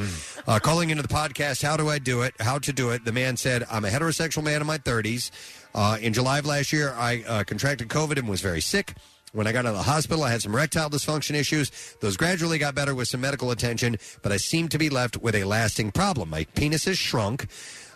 Uh, 0.47 0.59
calling 0.59 0.91
into 0.91 1.01
the 1.03 1.09
podcast, 1.09 1.61
How 1.63 1.76
Do 1.76 1.89
I 1.89 1.99
Do 1.99 2.22
It? 2.22 2.35
How 2.39 2.57
to 2.59 2.72
Do 2.72 2.91
It? 2.91 3.03
The 3.03 3.11
man 3.11 3.35
said, 3.38 3.65
I'm 3.69 3.84
a 3.84 3.89
heterosexual 3.89 4.43
man 4.43 4.61
in 4.61 4.68
my 4.68 4.77
30s. 4.77 5.30
Uh, 5.73 5.97
in 5.99 6.13
July 6.13 6.39
of 6.39 6.45
last 6.45 6.72
year, 6.72 6.93
I 6.95 7.23
uh, 7.27 7.43
contracted 7.43 7.89
COVID 7.89 8.18
and 8.18 8.30
was 8.30 8.39
very 8.41 8.61
sick. 8.61 8.93
When 9.34 9.48
I 9.48 9.53
got 9.53 9.66
out 9.66 9.72
of 9.72 9.78
the 9.78 9.84
hospital, 9.84 10.26
I 10.26 10.32
had 10.32 10.41
some 10.41 10.53
erectile 10.53 10.90
dysfunction 10.90 11.36
issues. 11.36 11.72
Those 12.02 12.18
gradually 12.18 12.58
got 12.58 12.76
better 12.76 12.94
with 12.94 13.08
some 13.08 13.22
medical 13.22 13.52
attention, 13.52 13.98
but 14.22 14.34
I 14.34 14.38
seem 14.38 14.68
to 14.70 14.78
be 14.78 14.90
left 14.90 15.18
with 15.18 15.36
a 15.36 15.45
lasting 15.45 15.91
problem. 15.91 16.30
My 16.30 16.44
penis 16.53 16.84
has 16.84 16.98
shrunk. 16.98 17.48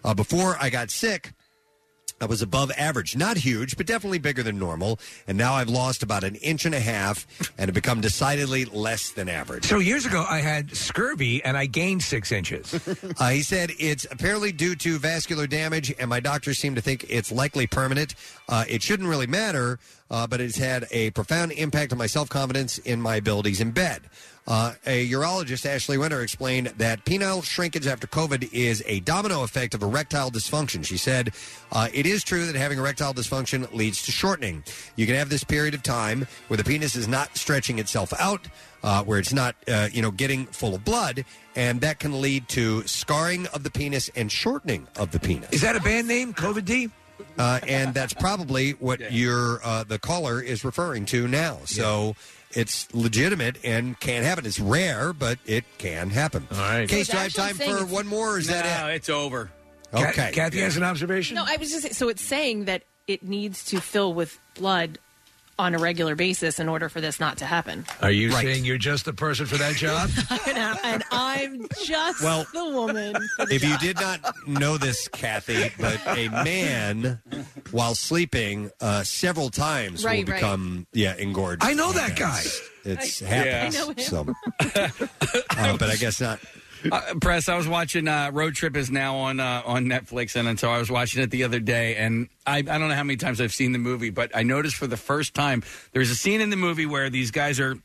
Uh, 0.04 0.14
before 0.14 0.56
I 0.62 0.70
got 0.70 0.92
sick, 0.92 1.34
I 2.22 2.26
was 2.26 2.42
above 2.42 2.72
average, 2.78 3.16
not 3.16 3.38
huge, 3.38 3.76
but 3.76 3.86
definitely 3.86 4.20
bigger 4.20 4.42
than 4.42 4.58
normal. 4.58 5.00
And 5.28 5.38
now 5.38 5.54
I've 5.56 5.70
lost 5.70 6.02
about 6.02 6.24
an 6.24 6.36
inch 6.36 6.66
and 6.66 6.74
a 6.74 6.80
half 6.80 7.28
and 7.58 7.68
have 7.68 7.76
become 7.76 8.00
decidedly 8.00 8.64
less 8.66 9.12
than 9.12 9.28
average. 9.28 9.66
So 9.66 9.80
years 9.80 10.06
ago, 10.06 10.26
I 10.28 10.40
had 10.40 10.76
scurvy 10.76 11.44
and 11.44 11.58
I 11.58 11.66
gained 11.66 12.04
six 12.04 12.32
inches. 12.32 12.74
Uh, 13.18 13.30
he 13.30 13.42
said 13.42 13.72
it's 13.80 14.06
apparently 14.12 14.52
due 14.52 14.76
to 14.76 14.98
vascular 14.98 15.48
damage, 15.48 15.94
and 16.00 16.10
my 16.10 16.20
doctors 16.20 16.58
seem 16.58 16.76
to 16.76 16.82
think 16.82 17.06
it's 17.08 17.32
likely 17.32 17.66
permanent. 17.68 18.16
Uh, 18.50 18.66
it 18.68 18.82
shouldn't 18.82 19.08
really 19.08 19.28
matter, 19.28 19.80
uh, 20.10 20.28
but 20.28 20.42
it's 20.42 20.58
had 20.58 20.86
a 20.92 21.12
profound 21.12 21.52
impact 21.54 21.92
on 21.92 21.98
my 21.98 22.08
self 22.08 22.28
confidence 22.30 22.78
in 22.80 23.02
my 23.02 23.16
abilities 23.16 23.62
in 23.62 23.72
bed. 23.72 24.02
Uh, 24.48 24.74
a 24.86 25.10
urologist, 25.10 25.66
Ashley 25.66 25.98
Winter, 25.98 26.22
explained 26.22 26.68
that 26.78 27.04
penile 27.04 27.44
shrinkage 27.44 27.88
after 27.88 28.06
COVID 28.06 28.54
is 28.54 28.84
a 28.86 29.00
domino 29.00 29.44
effect 29.44 29.74
of 29.74 29.82
erectile 29.82 30.30
dysfunction. 30.30 30.86
She 30.86 30.98
said, 30.98 31.34
uh, 31.72 31.88
It 31.92 32.06
is 32.06 32.24
true 32.24 32.46
that 32.46 32.56
having 32.56 32.78
erectile 32.78 33.14
dysfunction 33.14 33.72
leads 33.74 34.04
to 34.04 34.12
shortening. 34.12 34.64
You 34.96 35.08
can 35.08 35.16
have 35.16 35.30
this 35.30 35.44
period 35.44 35.74
of 35.74 35.82
time 35.82 36.28
where 36.48 36.58
the 36.58 36.64
penis 36.64 36.96
is 36.96 37.08
not 37.08 37.36
stretching 37.36 37.80
itself 37.80 38.14
out, 38.20 38.48
uh, 38.84 39.04
where 39.04 39.18
it's 39.18 39.34
not, 39.34 39.56
uh, 39.68 39.90
you 39.92 40.04
know, 40.04 40.12
getting 40.12 40.46
full 40.48 40.76
of 40.76 40.86
blood, 40.86 41.26
and 41.56 41.82
that 41.82 41.98
can 41.98 42.22
lead 42.22 42.48
to 42.50 42.86
scarring 42.86 43.48
of 43.48 43.64
the 43.64 43.72
penis 43.72 44.12
and 44.16 44.32
shortening 44.32 44.88
of 44.96 45.10
the 45.10 45.20
penis. 45.20 45.50
Is 45.52 45.62
that 45.62 45.76
a 45.76 45.80
band 45.80 46.08
name, 46.08 46.36
COVID 46.36 46.66
D? 46.66 46.92
Uh, 47.38 47.60
and 47.68 47.94
that's 47.94 48.14
probably 48.14 48.72
what 48.72 49.12
your 49.12 49.60
uh, 49.64 49.84
the 49.84 49.98
caller 50.00 50.42
is 50.42 50.64
referring 50.64 51.06
to 51.06 51.28
now. 51.28 51.60
So 51.66 52.16
it's 52.56 52.94
legitimate 52.94 53.58
and 53.64 54.00
can 54.00 54.24
happen. 54.24 54.46
It's 54.46 54.60
rare, 54.60 55.14
but 55.14 55.38
it 55.46 55.64
can 55.78 56.10
happen. 56.10 56.48
All 56.52 56.58
right. 56.58 56.88
Case, 56.90 57.08
So 57.08 57.14
do 57.14 57.18
I 57.18 57.22
have 57.22 57.26
actually 57.28 57.44
time 57.48 57.56
saying 57.58 57.72
for 57.72 57.78
it's- 57.78 57.92
one 57.92 58.08
more, 58.08 58.36
or 58.36 58.40
is 58.40 58.48
that 58.48 58.66
it? 58.66 58.82
No, 58.82 58.90
it? 58.90 58.96
it's 58.96 59.10
over. 59.10 59.52
Okay. 59.94 60.32
Kathy 60.34 60.60
has 60.60 60.76
an 60.78 60.84
observation. 60.84 61.36
No, 61.36 61.46
I 61.48 61.58
was 61.58 61.72
just 61.72 61.94
so 61.96 62.10
it's 62.10 62.22
saying 62.22 62.66
that 62.66 62.84
it 63.08 63.24
needs 63.24 63.64
to 63.66 63.80
fill 63.80 64.14
with 64.14 64.40
blood 64.56 64.98
on 65.58 65.74
a 65.74 65.78
regular 65.80 66.16
basis 66.16 66.60
in 66.60 66.68
order 66.68 66.90
for 66.90 67.00
this 67.02 67.20
not 67.20 67.38
to 67.38 67.46
happen. 67.46 67.86
Are 68.02 68.12
you 68.12 68.32
saying 68.32 68.66
you're 68.66 68.78
just 68.78 69.06
the 69.06 69.14
person 69.14 69.46
for 69.46 69.58
that 69.58 69.76
job? 69.76 70.10
and 70.86 71.04
I'm 71.12 71.68
just 71.86 72.22
Well, 72.22 72.46
the 72.54 72.66
woman. 72.66 73.14
for 73.38 73.46
the 73.46 73.56
If 73.56 73.64
you 73.64 73.70
job. 73.72 73.80
did 73.80 73.96
not 73.96 74.34
know 74.48 74.78
this, 74.78 75.08
Kathy, 75.08 75.72
but 75.80 76.00
a 76.08 76.28
man, 76.30 77.20
while 77.72 77.96
sleeping, 77.96 78.70
uh, 78.82 79.04
several 79.04 79.50
times 79.50 80.04
Right, 80.04 80.26
will 80.26 80.34
right. 80.34 80.42
become 80.42 80.88
yeah 80.94 81.16
engorged. 81.16 81.64
I 81.64 81.74
know 81.74 81.92
that 81.94 82.16
guy. 82.18 82.42
It's 82.84 83.22
I- 83.22 83.26
happens. 83.26 83.76
Yeah. 83.76 83.82
I 83.82 83.86
know 83.86 83.92
him. 83.92 84.00
So, 84.00 84.34
uh, 85.58 85.78
but 85.78 85.90
I 85.90 85.96
guess 85.96 86.20
not. 86.22 86.40
Uh, 86.92 87.16
Press, 87.22 87.50
I 87.50 87.58
was 87.58 87.68
watching 87.68 88.08
uh, 88.08 88.32
Road 88.34 88.56
Trip 88.56 88.76
is 88.76 88.92
now 88.92 89.16
on 89.18 89.40
uh, 89.40 89.62
on 89.66 89.86
Netflix, 89.86 90.36
and, 90.36 90.48
and 90.48 90.60
so 90.60 90.70
I 90.70 90.78
was 90.80 90.92
watching 90.92 91.22
it 91.22 91.32
the 91.32 91.44
other 91.44 91.60
day, 91.60 91.96
and 91.96 92.30
I, 92.46 92.58
I 92.58 92.62
don't 92.62 92.88
know 92.88 92.96
how 92.96 93.04
many 93.04 93.18
times 93.18 93.42
I've 93.42 93.54
seen 93.54 93.72
the 93.72 93.80
movie, 93.80 94.10
but 94.10 94.36
I 94.36 94.44
noticed 94.44 94.76
for 94.76 94.88
the 94.88 94.98
first 94.98 95.34
time 95.34 95.64
there's 95.94 96.10
a 96.10 96.16
scene 96.16 96.42
in 96.42 96.50
the 96.50 96.58
movie 96.58 96.86
where 96.86 97.10
these 97.10 97.32
guys 97.32 97.60
are 97.60 97.76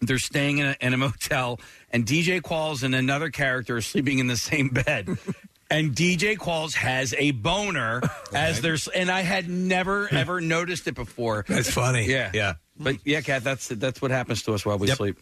they're 0.00 0.18
staying 0.18 0.58
in 0.58 0.66
a, 0.66 0.76
in 0.80 0.94
a 0.94 0.96
motel, 0.96 1.60
and 1.90 2.04
DJ 2.04 2.40
Qualls 2.40 2.82
and 2.82 2.94
another 2.94 3.30
character 3.30 3.76
are 3.76 3.82
sleeping 3.82 4.18
in 4.18 4.26
the 4.26 4.36
same 4.36 4.68
bed. 4.68 5.08
And 5.70 5.96
DJ 5.96 6.36
Qualls 6.36 6.74
has 6.74 7.14
a 7.16 7.30
boner 7.30 8.02
as 8.34 8.60
there's, 8.60 8.88
and 8.88 9.10
I 9.10 9.22
had 9.22 9.48
never 9.48 10.06
ever 10.12 10.38
noticed 10.42 10.86
it 10.86 10.94
before. 10.94 11.46
That's 11.48 11.70
funny. 11.70 12.04
Yeah, 12.04 12.30
Yeah. 12.34 12.54
But 12.78 12.96
yeah, 13.06 13.22
Kat, 13.22 13.42
that's 13.42 13.68
that's 13.68 14.02
what 14.02 14.10
happens 14.10 14.42
to 14.42 14.52
us 14.52 14.66
while 14.66 14.76
we 14.76 14.88
sleep. 14.88 15.18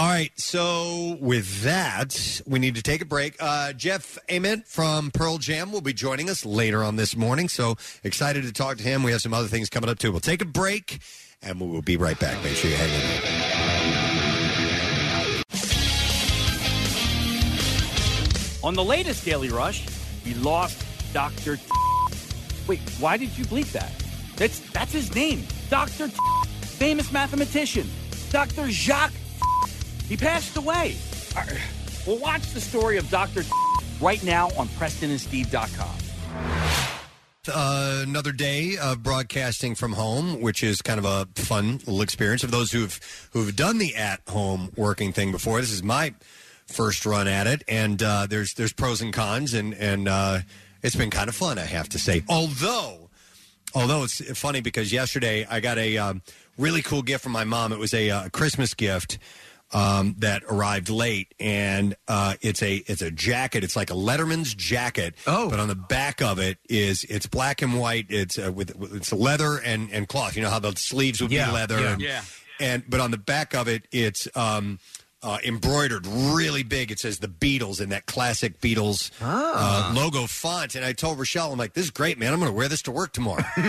All 0.00 0.06
right, 0.06 0.32
so 0.40 1.18
with 1.20 1.62
that, 1.64 2.40
we 2.46 2.58
need 2.58 2.76
to 2.76 2.82
take 2.82 3.02
a 3.02 3.04
break. 3.04 3.36
Uh, 3.38 3.74
Jeff 3.74 4.16
Ament 4.30 4.66
from 4.66 5.10
Pearl 5.10 5.36
Jam 5.36 5.72
will 5.72 5.82
be 5.82 5.92
joining 5.92 6.30
us 6.30 6.46
later 6.46 6.82
on 6.82 6.96
this 6.96 7.14
morning, 7.14 7.50
so 7.50 7.76
excited 8.02 8.44
to 8.44 8.52
talk 8.52 8.78
to 8.78 8.82
him. 8.82 9.02
We 9.02 9.12
have 9.12 9.20
some 9.20 9.34
other 9.34 9.46
things 9.46 9.68
coming 9.68 9.90
up 9.90 9.98
too. 9.98 10.10
We'll 10.10 10.20
take 10.20 10.40
a 10.40 10.46
break, 10.46 11.00
and 11.42 11.60
we 11.60 11.66
will 11.66 11.82
be 11.82 11.98
right 11.98 12.18
back. 12.18 12.42
Make 12.42 12.56
sure 12.56 12.70
you 12.70 12.76
hang 12.76 12.88
in 12.88 13.00
there. 13.00 13.20
On 18.64 18.72
the 18.72 18.84
latest 18.84 19.22
Daily 19.22 19.50
Rush, 19.50 19.86
we 20.24 20.32
lost 20.32 20.82
Dr. 21.12 21.58
Wait, 22.66 22.80
why 23.00 23.18
did 23.18 23.36
you 23.36 23.44
bleep 23.44 23.70
that? 23.72 23.92
That's 24.36 24.60
that's 24.70 24.92
his 24.92 25.14
name. 25.14 25.46
Dr. 25.68 26.08
Famous 26.08 27.12
mathematician. 27.12 27.86
Dr. 28.30 28.70
Jacques 28.70 29.12
He 30.10 30.16
passed 30.16 30.56
away. 30.56 30.96
We'll 32.04 32.18
watch 32.18 32.50
the 32.50 32.60
story 32.60 32.96
of 32.96 33.08
Dr. 33.10 33.44
right 34.00 34.20
now 34.24 34.48
on 34.58 34.66
PrestonandSteve.com. 34.66 35.88
Uh, 37.48 38.02
another 38.02 38.32
day 38.32 38.76
of 38.76 39.04
broadcasting 39.04 39.76
from 39.76 39.92
home, 39.92 40.40
which 40.40 40.64
is 40.64 40.82
kind 40.82 40.98
of 40.98 41.04
a 41.04 41.28
fun 41.40 41.78
little 41.86 42.02
experience. 42.02 42.42
Of 42.42 42.50
those 42.50 42.72
who've 42.72 43.28
who've 43.32 43.54
done 43.54 43.78
the 43.78 43.94
at 43.94 44.20
home 44.28 44.72
working 44.76 45.12
thing 45.12 45.30
before, 45.30 45.60
this 45.60 45.70
is 45.70 45.84
my 45.84 46.12
first 46.66 47.06
run 47.06 47.28
at 47.28 47.46
it, 47.46 47.62
and 47.68 48.02
uh, 48.02 48.26
there's 48.28 48.54
there's 48.54 48.72
pros 48.72 49.00
and 49.00 49.12
cons, 49.12 49.54
and 49.54 49.74
and 49.74 50.08
uh, 50.08 50.40
it's 50.82 50.96
been 50.96 51.10
kind 51.10 51.28
of 51.28 51.36
fun, 51.36 51.56
I 51.56 51.66
have 51.66 51.88
to 51.90 52.00
say. 52.00 52.24
Although, 52.28 53.10
although 53.76 54.02
it's 54.02 54.20
funny 54.36 54.60
because 54.60 54.92
yesterday 54.92 55.46
I 55.48 55.60
got 55.60 55.78
a 55.78 55.98
um, 55.98 56.22
really 56.58 56.82
cool 56.82 57.02
gift 57.02 57.22
from 57.22 57.32
my 57.32 57.44
mom. 57.44 57.72
It 57.72 57.78
was 57.78 57.94
a 57.94 58.10
uh, 58.10 58.28
Christmas 58.30 58.74
gift 58.74 59.18
um, 59.72 60.16
that 60.18 60.42
arrived 60.48 60.88
late, 60.88 61.34
and 61.38 61.94
uh, 62.08 62.34
it's 62.40 62.62
a 62.62 62.76
it's 62.86 63.02
a 63.02 63.10
jacket. 63.10 63.62
It's 63.64 63.76
like 63.76 63.90
a 63.90 63.94
Letterman's 63.94 64.54
jacket. 64.54 65.14
Oh, 65.26 65.48
but 65.50 65.60
on 65.60 65.68
the 65.68 65.74
back 65.74 66.20
of 66.22 66.38
it 66.38 66.58
is 66.68 67.04
it's 67.04 67.26
black 67.26 67.62
and 67.62 67.78
white. 67.78 68.06
It's 68.08 68.38
uh, 68.38 68.50
with 68.52 68.74
with- 68.76 68.94
it's 68.94 69.12
leather 69.12 69.58
and 69.58 69.90
and 69.92 70.08
cloth. 70.08 70.36
You 70.36 70.42
know 70.42 70.50
how 70.50 70.58
the 70.58 70.74
sleeves 70.76 71.20
would 71.20 71.30
Yeah, 71.32 71.46
be 71.46 71.52
leather. 71.52 71.80
yeah. 71.80 71.92
and, 71.92 72.00
Yeah. 72.02 72.22
and 72.60 72.82
but 72.88 73.00
on 73.00 73.10
the 73.12 73.18
back 73.18 73.54
of 73.54 73.68
it, 73.68 73.86
it's 73.92 74.26
um, 74.36 74.78
uh, 75.22 75.38
embroidered 75.44 76.06
really 76.06 76.62
big. 76.62 76.90
It 76.90 76.98
says 76.98 77.18
the 77.18 77.28
Beatles 77.28 77.80
in 77.80 77.90
that 77.90 78.06
classic 78.06 78.60
Beatles 78.60 79.10
Ah. 79.20 79.90
uh, 79.90 79.94
logo 79.94 80.26
font. 80.26 80.74
And 80.74 80.84
I 80.84 80.92
told 80.92 81.18
Rochelle, 81.18 81.52
I'm 81.52 81.58
like, 81.58 81.74
this 81.74 81.84
is 81.84 81.90
great, 81.90 82.18
man. 82.18 82.32
I'm 82.32 82.38
going 82.40 82.50
to 82.50 82.56
wear 82.56 82.68
this 82.68 82.82
to 82.82 82.90
work 82.90 83.12
tomorrow. 83.12 83.44
She's 83.54 83.64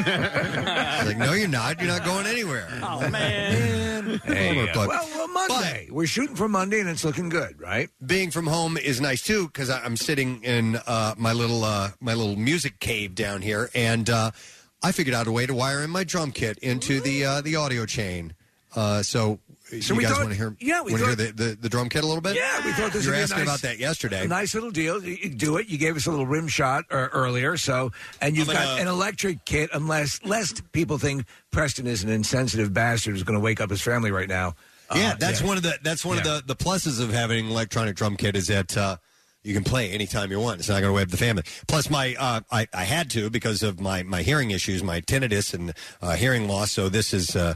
like, 1.08 1.18
no, 1.18 1.34
you're 1.34 1.48
not. 1.48 1.80
You're 1.80 1.90
not 1.90 2.06
going 2.06 2.26
anywhere. 2.26 2.68
Oh 2.84 3.10
man! 3.10 4.20
Hey, 4.26 4.66
well, 4.76 4.88
well, 4.88 5.28
Monday. 5.28 5.88
We're 5.92 6.08
shooting 6.08 6.36
for 6.36 6.48
Monday, 6.50 6.80
and 6.80 6.90
it's 6.90 7.04
looking 7.04 7.30
good, 7.30 7.60
right? 7.60 7.90
being 8.06 8.32
from 8.32 8.48
home 8.48 8.78
is 8.78 9.00
nice 9.02 9.22
too 9.22 9.48
because 9.48 9.70
I'm 9.70 9.96
sitting 9.98 10.44
in 10.44 10.78
uh, 10.88 11.16
my 11.18 11.34
little 11.34 11.64
uh, 11.64 11.92
my 12.00 12.14
little 12.14 12.36
music 12.36 12.80
cave 12.80 13.14
down 13.16 13.42
here, 13.42 13.70
and 13.76 14.10
uh, 14.10 14.32
I 14.84 14.92
figured 14.92 15.16
out 15.16 15.28
a 15.28 15.32
way 15.32 15.46
to 15.46 15.54
wire 15.54 15.84
in 15.84 15.90
my 15.90 16.04
drum 16.04 16.32
kit 16.32 16.58
into 16.60 17.00
the 17.02 17.26
uh, 17.26 17.42
the 17.42 17.56
audio 17.58 17.86
chain 17.86 18.34
Uh, 18.76 19.04
so, 19.04 19.40
So 19.80 19.94
you 19.94 19.98
we 19.98 20.04
guys 20.04 20.12
thought- 20.12 20.20
want 20.20 20.30
to 20.32 20.36
hear? 20.36 20.56
yeah, 20.60 20.82
we 20.82 20.92
want 20.92 21.04
to 21.04 21.08
hear 21.08 21.16
thought- 21.16 21.38
the, 21.38 21.44
the 21.50 21.58
the 21.62 21.70
drum 21.70 21.88
kit 21.88 22.04
a 22.04 22.08
little 22.08 22.22
bit? 22.22 22.36
Yeah, 22.36 22.66
we 22.66 22.74
thought 22.74 22.92
this 22.92 23.06
you 23.06 23.12
would 23.12 23.16
were 23.16 23.18
be 23.18 23.20
a 23.20 23.24
asking 23.24 23.38
nice- 23.40 23.48
about 23.48 23.62
that 23.62 23.80
yesterday. 23.80 24.26
A 24.26 24.28
nice 24.28 24.54
little 24.54 24.72
deal. 24.72 25.02
You 25.04 25.18
you 25.22 25.30
do 25.30 25.58
it. 25.58 25.70
You 25.70 25.78
gave 25.78 25.96
us 25.96 26.06
a 26.08 26.12
little 26.12 26.26
rim 26.28 26.48
shot 26.50 26.84
uh, 26.92 27.08
earlier. 27.14 27.56
So, 27.58 27.92
and 28.20 28.36
you've 28.36 28.50
I'm 28.50 28.56
got 28.56 28.66
gonna- 28.66 28.82
an 28.82 28.88
electric 28.88 29.46
kit. 29.46 29.70
Unless, 29.74 30.24
lest 30.26 30.70
people 30.74 30.98
think 30.98 31.26
Preston 31.52 31.88
is 31.88 32.04
an 32.04 32.10
insensitive 32.10 32.74
bastard 32.74 33.14
who's 33.14 33.24
going 33.24 33.40
to 33.40 33.44
wake 33.44 33.62
up 33.62 33.70
his 33.70 33.82
family 33.82 34.12
right 34.12 34.28
now. 34.30 34.56
Yeah, 34.94 35.12
Uh, 35.12 35.16
that's 35.20 35.42
one 35.42 35.56
of 35.56 35.64
the 35.64 35.78
that's 35.84 36.04
one 36.04 36.18
Yeah. 36.18 36.36
of 36.36 36.46
the 36.48 36.54
the 36.54 36.56
pluses 36.56 37.00
of 37.02 37.14
having 37.14 37.46
an 37.46 37.52
electronic 37.52 37.96
drum 37.96 38.18
kit 38.18 38.36
is 38.36 38.48
that 38.48 38.76
uh, 38.76 38.98
you 39.44 39.54
can 39.54 39.64
play 39.64 39.90
anytime 39.92 40.30
you 40.32 40.40
want. 40.40 40.60
It's 40.60 40.68
not 40.70 40.82
going 40.82 40.90
to 40.92 40.94
wake 40.94 41.04
up 41.06 41.10
the 41.12 41.18
family. 41.18 41.44
Plus, 41.68 41.90
my 41.90 42.14
uh, 42.20 42.42
I 42.52 42.68
I 42.74 42.84
had 42.84 43.10
to 43.12 43.30
because 43.30 43.64
of 43.64 43.80
my 43.80 44.04
my 44.04 44.22
hearing 44.22 44.52
issues, 44.52 44.84
my 44.84 45.00
tinnitus 45.00 45.54
and 45.54 45.74
uh, 46.02 46.16
hearing 46.16 46.48
loss. 46.50 46.72
So 46.74 46.90
this 46.90 47.14
is. 47.14 47.36
Uh, 47.36 47.54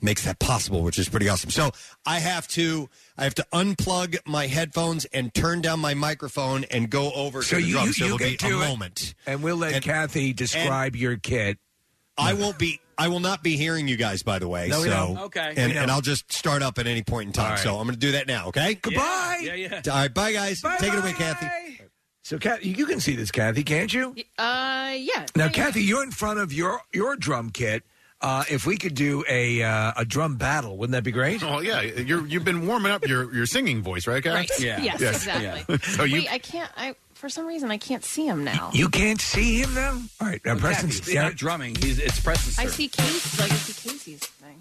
makes 0.00 0.24
that 0.24 0.38
possible 0.38 0.82
which 0.82 0.98
is 0.98 1.08
pretty 1.08 1.28
awesome 1.28 1.50
so 1.50 1.70
i 2.06 2.18
have 2.18 2.46
to 2.48 2.88
i 3.16 3.24
have 3.24 3.34
to 3.34 3.44
unplug 3.52 4.16
my 4.26 4.46
headphones 4.46 5.04
and 5.06 5.32
turn 5.34 5.60
down 5.60 5.80
my 5.80 5.94
microphone 5.94 6.64
and 6.64 6.90
go 6.90 7.12
over 7.12 7.42
So 7.42 7.56
to 7.56 7.62
the 7.62 7.68
you, 7.68 7.72
drums 7.74 7.86
you, 7.88 7.92
so 7.94 8.04
you 8.04 8.14
it'll 8.14 8.18
get 8.18 8.40
be 8.40 8.46
a 8.46 8.50
to 8.50 8.56
it, 8.62 8.68
moment 8.68 9.14
and 9.26 9.42
we'll 9.42 9.56
let 9.56 9.74
And- 9.74 9.84
Kathy 9.84 10.32
describe 10.32 10.94
your 10.96 11.16
kit. 11.16 11.58
I 12.20 12.34
won't 12.34 12.58
be. 12.58 12.80
I 12.98 13.06
will 13.06 13.20
not 13.20 13.44
be 13.44 13.56
hearing 13.56 13.86
you 13.86 13.96
guys. 13.96 14.24
By 14.24 14.40
the 14.40 14.48
way, 14.48 14.66
No, 14.66 14.80
we 14.80 14.88
so 14.88 14.90
don't. 14.90 15.18
Okay. 15.26 15.40
and, 15.56 15.68
We 15.68 15.72
don't. 15.74 15.82
and 15.84 15.90
I'll 15.92 16.00
just 16.00 16.32
start 16.32 16.62
up 16.62 16.76
at 16.80 16.88
any 16.88 17.04
point 17.04 17.28
in 17.28 17.32
time. 17.32 17.44
All 17.44 17.50
right. 17.52 17.58
So 17.60 17.76
I'm 17.76 17.84
going 17.86 17.94
to 17.94 18.00
do 18.00 18.10
that 18.12 18.26
now. 18.26 18.48
Okay. 18.48 18.74
Goodbye. 18.74 19.38
Yeah, 19.40 19.54
yeah. 19.54 19.80
All 19.88 19.92
right. 19.98 20.12
Bye, 20.12 20.32
guys. 20.32 20.60
Take 20.80 20.92
it 20.94 20.98
away, 20.98 21.12
Kathy. 21.12 21.80
So, 22.24 22.36
Kathy, 22.38 22.70
you 22.70 22.86
can 22.86 22.98
see 22.98 23.14
this, 23.14 23.30
Kathy, 23.30 23.62
can't 23.62 23.94
you? 23.94 24.16
Uh, 24.36 24.94
yeah. 24.96 25.26
Now, 25.36 25.48
Kathy, 25.48 25.82
you're 25.84 26.02
in 26.02 26.10
front 26.10 26.40
of 26.40 26.52
your 26.52 26.80
your 26.92 27.14
drum 27.14 27.50
kit. 27.50 27.84
Uh, 28.20 28.42
if 28.50 28.66
we 28.66 28.76
could 28.76 28.94
do 28.94 29.24
a 29.28 29.62
uh, 29.62 29.92
a 29.96 30.04
drum 30.04 30.34
battle, 30.36 30.76
wouldn't 30.76 30.92
that 30.94 31.04
be 31.04 31.12
great? 31.12 31.40
Oh 31.44 31.60
yeah, 31.60 31.80
you're 31.82 32.26
you've 32.26 32.44
been 32.44 32.66
warming 32.66 32.90
up 32.90 33.06
your 33.06 33.32
your 33.32 33.46
singing 33.46 33.80
voice, 33.80 34.08
right, 34.08 34.22
Kath? 34.22 34.34
Right. 34.34 34.50
Yes, 34.58 35.00
exactly. 35.00 35.78
So 35.82 36.02
you 36.02 36.14
Wait, 36.22 36.32
I 36.32 36.38
can't. 36.38 36.70
I 36.76 36.96
for 37.14 37.28
some 37.28 37.46
reason 37.46 37.70
I 37.70 37.78
can't 37.78 38.04
see 38.04 38.26
him 38.26 38.42
now. 38.42 38.70
You 38.72 38.88
can't 38.88 39.20
see 39.20 39.60
him 39.62 39.72
now. 39.74 40.02
All 40.20 40.26
right, 40.26 40.40
now 40.44 40.54
Well, 40.54 40.60
Preston. 40.62 40.88
Kathy, 40.90 41.12
it's 41.12 41.14
not 41.14 41.36
drumming. 41.36 41.76
He's 41.76 42.00
it's 42.00 42.18
Preston's 42.18 42.58
I 42.58 42.64
turn. 42.64 42.72
see 42.72 42.88
Casey. 42.88 43.40
Like 43.42 43.52
I 43.52 43.54
see 43.54 43.88
Casey's 43.88 44.18
thing. 44.26 44.58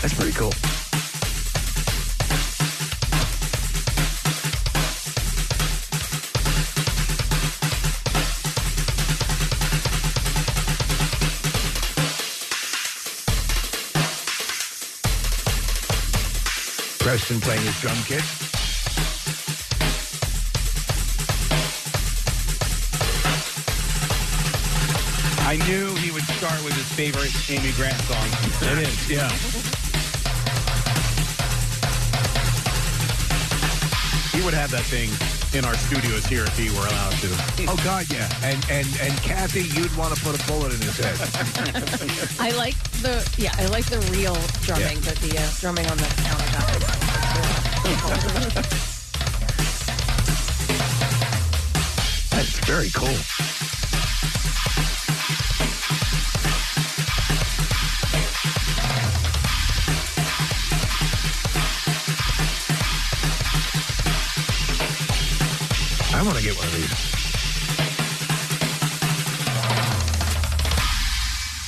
That's 0.00 0.14
pretty 0.14 0.32
cool. 0.32 0.52
Preston 17.10 17.40
playing 17.40 17.62
his 17.62 17.80
drum 17.80 17.96
kit. 18.04 18.22
I 25.44 25.56
knew 25.66 25.92
he 25.96 26.12
would 26.12 26.22
start 26.22 26.62
with 26.62 26.74
his 26.74 26.86
favorite 26.92 27.32
Amy 27.50 27.72
Grant 27.72 28.00
song. 28.02 28.28
It 28.70 28.86
is, 28.86 29.10
yeah. 29.10 29.28
he 34.30 34.44
would 34.44 34.54
have 34.54 34.70
that 34.70 34.84
thing 34.84 35.39
in 35.54 35.64
our 35.64 35.74
studios 35.74 36.26
here 36.26 36.44
if 36.44 36.56
he 36.56 36.70
were 36.70 36.86
allowed 36.86 37.12
to. 37.12 37.28
Oh 37.66 37.80
God, 37.82 38.06
yeah. 38.10 38.28
And 38.42 38.64
and 38.70 38.86
and 39.00 39.12
Kathy, 39.22 39.62
you'd 39.62 39.94
want 39.96 40.14
to 40.14 40.20
put 40.22 40.40
a 40.40 40.46
bullet 40.46 40.72
in 40.72 40.80
his 40.80 40.96
head. 40.96 41.16
I 42.40 42.50
like 42.56 42.76
the 43.02 43.28
yeah. 43.36 43.54
I 43.58 43.66
like 43.66 43.86
the 43.86 43.98
real 44.12 44.36
drumming, 44.62 45.00
but 45.00 45.16
the 45.16 45.38
uh, 45.38 45.50
drumming 45.60 45.86
on 45.86 45.96
the 45.96 46.04
countertop. 46.04 46.70
That's 52.30 52.58
very 52.66 52.90
cool. 52.90 53.16
I 66.20 66.22
want 66.22 66.36
to 66.36 66.42
get 66.44 66.54
one 66.54 66.66
of 66.66 66.72
these. 66.74 66.90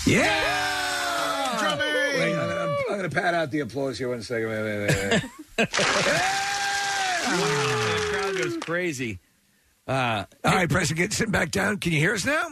Yeah! 0.07 1.59
Drumming! 1.59 1.87
Wait, 2.19 2.35
I'm 2.35 2.49
gonna, 2.49 2.77
I'm 2.91 2.97
gonna 2.97 3.09
pat 3.09 3.33
out 3.33 3.51
the 3.51 3.61
applause 3.61 3.97
here 3.97 4.11
one 4.11 4.21
second. 4.21 4.49
Wait, 4.51 4.63
wait, 4.63 4.79
wait, 4.79 4.89
wait. 5.11 5.23
the 5.57 5.67
crowd 8.11 8.37
goes 8.37 8.57
crazy. 8.59 9.21
Uh, 9.89 10.25
All 10.45 10.53
right, 10.53 10.69
Preston, 10.69 10.99
get 10.99 11.15
sitting 11.15 11.33
back 11.33 11.51
down. 11.51 11.79
Can 11.79 11.93
you 11.93 11.99
hear 11.99 12.13
us 12.13 12.27
now? 12.27 12.47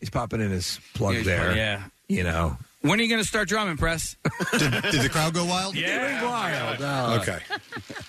He's 0.00 0.10
popping 0.10 0.40
in 0.40 0.50
his 0.50 0.80
plug 0.94 1.14
Yeah, 1.14 1.22
there. 1.22 1.54
yeah. 1.56 1.82
You 2.08 2.24
know. 2.24 2.56
When 2.82 2.98
are 2.98 3.02
you 3.02 3.08
going 3.10 3.20
to 3.20 3.28
start 3.28 3.48
drumming, 3.48 3.76
Press? 3.76 4.16
did, 4.52 4.70
did 4.70 5.02
the 5.02 5.10
crowd 5.10 5.34
go 5.34 5.44
wild? 5.44 5.74
Yeah, 5.76 6.24
wild. 6.24 6.80
Uh, 6.80 7.18
Okay. 7.20 7.38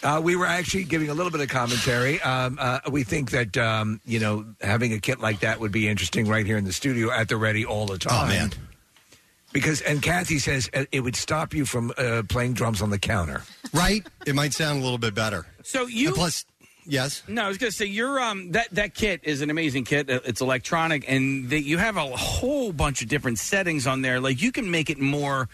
Uh, 0.03 0.21
we 0.23 0.35
were 0.35 0.45
actually 0.45 0.85
giving 0.85 1.09
a 1.09 1.13
little 1.13 1.31
bit 1.31 1.41
of 1.41 1.49
commentary. 1.49 2.21
Um, 2.21 2.57
uh, 2.59 2.79
we 2.89 3.03
think 3.03 3.31
that 3.31 3.57
um, 3.57 3.99
you 4.05 4.19
know 4.19 4.45
having 4.61 4.93
a 4.93 4.99
kit 4.99 5.19
like 5.19 5.41
that 5.41 5.59
would 5.59 5.71
be 5.71 5.87
interesting 5.87 6.27
right 6.27 6.45
here 6.45 6.57
in 6.57 6.63
the 6.63 6.73
studio 6.73 7.11
at 7.11 7.27
the 7.27 7.37
ready 7.37 7.65
all 7.65 7.85
the 7.85 7.97
time. 7.97 8.25
Oh, 8.25 8.27
man. 8.27 8.51
Because 9.53 9.81
and 9.81 10.01
Kathy 10.01 10.39
says 10.39 10.69
uh, 10.73 10.85
it 10.93 11.01
would 11.01 11.15
stop 11.17 11.53
you 11.53 11.65
from 11.65 11.91
uh, 11.97 12.23
playing 12.29 12.53
drums 12.53 12.81
on 12.81 12.89
the 12.89 12.97
counter. 12.99 13.43
Right. 13.73 14.07
It 14.25 14.33
might 14.33 14.53
sound 14.53 14.79
a 14.79 14.83
little 14.83 14.97
bit 14.97 15.13
better. 15.13 15.45
So 15.63 15.85
you 15.87 16.07
And 16.07 16.15
plus, 16.15 16.45
yes. 16.85 17.23
No, 17.27 17.43
I 17.43 17.47
was 17.47 17.57
going 17.57 17.71
to 17.71 17.75
say 17.75 17.85
your 17.85 18.19
um 18.19 18.51
that 18.51 18.69
that 18.71 18.93
kit 18.93 19.21
is 19.23 19.41
an 19.41 19.49
amazing 19.49 19.85
kit. 19.85 20.09
Uh, 20.09 20.19
It's 20.25 20.41
electronic, 20.41 21.05
and 21.07 21.49
that 21.49 21.63
you 21.63 21.77
have 21.77 21.97
a 21.97 22.05
whole 22.15 22.71
bunch 22.73 23.01
of 23.01 23.07
different 23.07 23.39
settings 23.39 23.87
on 23.87 24.01
there. 24.01 24.19
Like 24.19 24.41
you 24.41 24.51
can 24.51 24.69
make 24.71 24.89
it 24.89 24.99
more. 24.99 25.49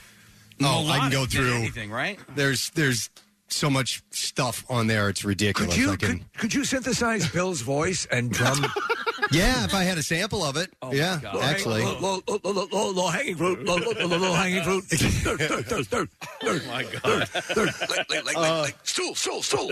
Oh, 0.62 0.88
I 0.90 1.00
can 1.00 1.12
go 1.12 1.26
through 1.26 1.54
anything, 1.54 1.92
right? 1.92 2.20
There's 2.36 2.72
there's 2.72 3.10
so 3.48 3.70
much 3.70 4.02
stuff 4.12 4.66
on 4.70 4.88
there. 4.88 5.08
It's 5.10 5.24
ridiculous. 5.24 5.74
Could 5.76 5.82
you 5.82 5.92
I 5.92 5.96
can, 5.96 6.10
could, 6.20 6.34
could 6.38 6.54
you 6.54 6.66
synthesize 6.66 7.30
Bill's 7.30 7.62
voice 7.62 8.06
and 8.12 8.32
drum? 8.32 8.66
yeah, 9.32 9.66
if 9.66 9.74
I 9.74 9.84
had 9.84 9.98
a 9.98 10.04
sample 10.04 10.44
of 10.44 10.58
it. 10.58 10.72
Oh, 10.82 10.94
yeah, 10.94 11.20
actually. 11.42 11.84
low, 11.84 12.22
low, 12.28 12.40
low, 12.44 12.52
low, 12.52 12.68
low, 12.72 12.92
low 12.92 13.08
hanging 13.08 13.36
fruit, 13.36 13.64
low, 13.64 13.78
low, 13.78 13.92
low, 14.08 14.18
low 14.18 14.34
hanging 14.34 14.64
fruit. 14.64 14.86
Oh 16.44 16.60
my 16.68 16.84
god! 16.84 17.30
like, 17.56 18.10
like, 18.10 18.26
like, 18.26 18.36
like, 18.36 18.76
stool, 18.84 19.16
stool, 19.16 19.42
stool. 19.42 19.72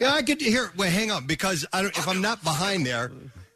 yeah, 0.00 0.12
I 0.12 0.22
could 0.22 0.40
hear. 0.40 0.72
Wait, 0.76 0.90
hang 0.90 1.10
on, 1.10 1.26
because 1.26 1.66
I 1.72 1.82
don't, 1.82 1.96
if 1.96 2.08
I'm 2.08 2.20
not 2.20 2.42
behind 2.42 2.84
there, 2.86 3.12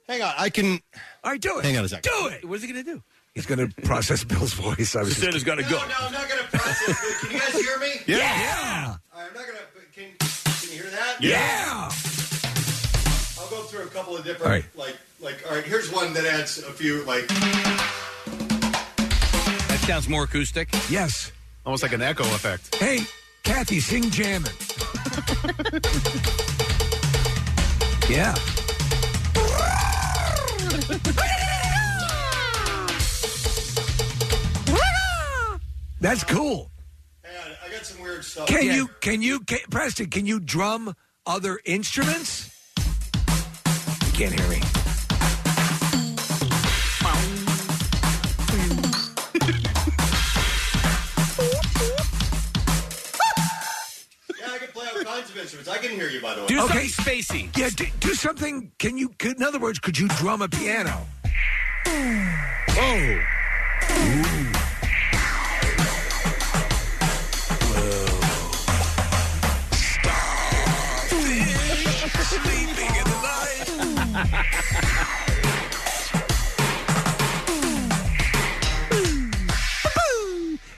hang 0.09 0.23
on, 0.23 0.33
I 0.39 0.51
can. 0.51 0.81
All 1.25 1.33
right, 1.33 1.41
do 1.41 1.59
it. 1.59 1.65
Hang 1.65 1.77
on 1.77 1.85
a 1.85 1.89
second. 1.89 2.11
Do 2.11 2.29
it. 2.29 2.45
What 2.45 2.57
is 2.57 2.63
he 2.63 2.73
going 2.73 2.85
to 2.85 2.95
do? 2.95 3.03
He's 3.35 3.47
going 3.47 3.69
to 3.69 3.83
process 3.83 4.25
Bill's 4.25 4.55
voice. 4.55 4.97
I 4.97 5.01
was 5.01 5.11
just 5.11 5.21
Santa's 5.21 5.45
got 5.45 5.57
to 5.57 5.63
go. 5.63 5.71
No, 5.71 5.95
I'm 6.01 6.13
not 6.13 6.29
going 6.29 6.43
to 6.43 6.49
process. 6.49 7.21
Can 7.21 7.31
you 7.33 7.39
guys 7.39 7.53
hear 7.53 7.79
me? 7.79 7.93
Yeah. 8.07 8.97
All 9.15 9.21
right, 9.21 9.29
I'm 9.29 9.35
not 9.35 9.47
going 9.47 9.59
to. 9.59 9.65
Can, 9.93 10.17
can 10.19 10.71
you 10.77 10.83
hear 10.83 10.91
that? 10.91 11.17
Yeah. 11.21 11.89
Go 11.89 11.90
through 14.23 14.33
of 14.33 14.39
different, 14.39 14.47
All 14.47 14.51
right. 14.51 14.65
like, 14.77 14.97
like. 15.21 15.47
All 15.49 15.55
right, 15.57 15.65
here's 15.65 15.91
one 15.93 16.13
that 16.15 16.25
adds 16.25 16.59
a 16.59 16.73
few, 16.73 17.03
like. 17.05 17.27
That 19.69 19.79
sounds 19.87 20.09
more 20.09 20.25
acoustic. 20.25 20.69
Yes. 20.89 21.33
Almost 21.65 21.83
like 21.83 21.93
an 21.93 22.03
echo 22.03 22.25
effect. 22.35 22.75
Hey, 22.77 23.01
Kathy, 23.43 23.81
sing 23.81 24.11
jamming. 24.11 24.51
yeah. 28.09 28.35
That's 36.01 36.25
cool. 36.25 36.71
I 37.25 37.71
got 37.71 37.85
some 37.85 38.01
weird 38.03 38.25
stuff. 38.25 38.49
Can 38.49 38.65
you, 38.65 38.89
can 39.01 39.21
you, 39.21 39.41
can, 39.41 39.59
Preston, 39.71 40.09
can 40.09 40.25
you 40.25 40.41
drum 40.41 40.95
other 41.27 41.61
instruments? 41.65 42.50
You 44.21 44.29
can't 44.29 44.39
hear 44.39 44.51
me. 44.51 44.61
Yeah, 54.39 54.53
I 54.53 54.59
can 54.59 54.69
play 54.69 54.87
all 54.95 55.03
kinds 55.05 55.31
of 55.31 55.37
instruments. 55.37 55.69
I 55.69 55.79
can 55.79 55.91
hear 55.91 56.09
you, 56.09 56.21
by 56.21 56.35
the 56.35 56.43
way. 56.43 56.47
Do 56.47 56.63
Okay. 56.65 56.87
something 56.89 57.15
spacey. 57.23 57.59
Yeah, 57.59 57.71
do, 57.71 57.87
do 58.01 58.15
something. 58.15 58.73
Can 58.79 58.97
you, 58.97 59.11
could, 59.19 59.37
in 59.37 59.43
other 59.43 59.59
words, 59.59 59.79
could 59.79 59.99
you 59.99 60.09
drum 60.09 60.43
a 60.43 60.49
piano? 60.49 61.07
Oh. 61.87 63.21
Sleeping 63.89 64.60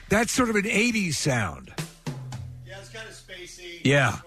That's 0.09 0.31
sort 0.31 0.49
of 0.49 0.55
an 0.55 0.63
80s 0.65 1.15
sound. 1.15 1.73
Yeah, 2.67 2.77
it's 2.79 2.89
kind 2.89 3.07
of 3.07 3.15
spacey. 3.15 3.79
Yeah. 3.83 4.17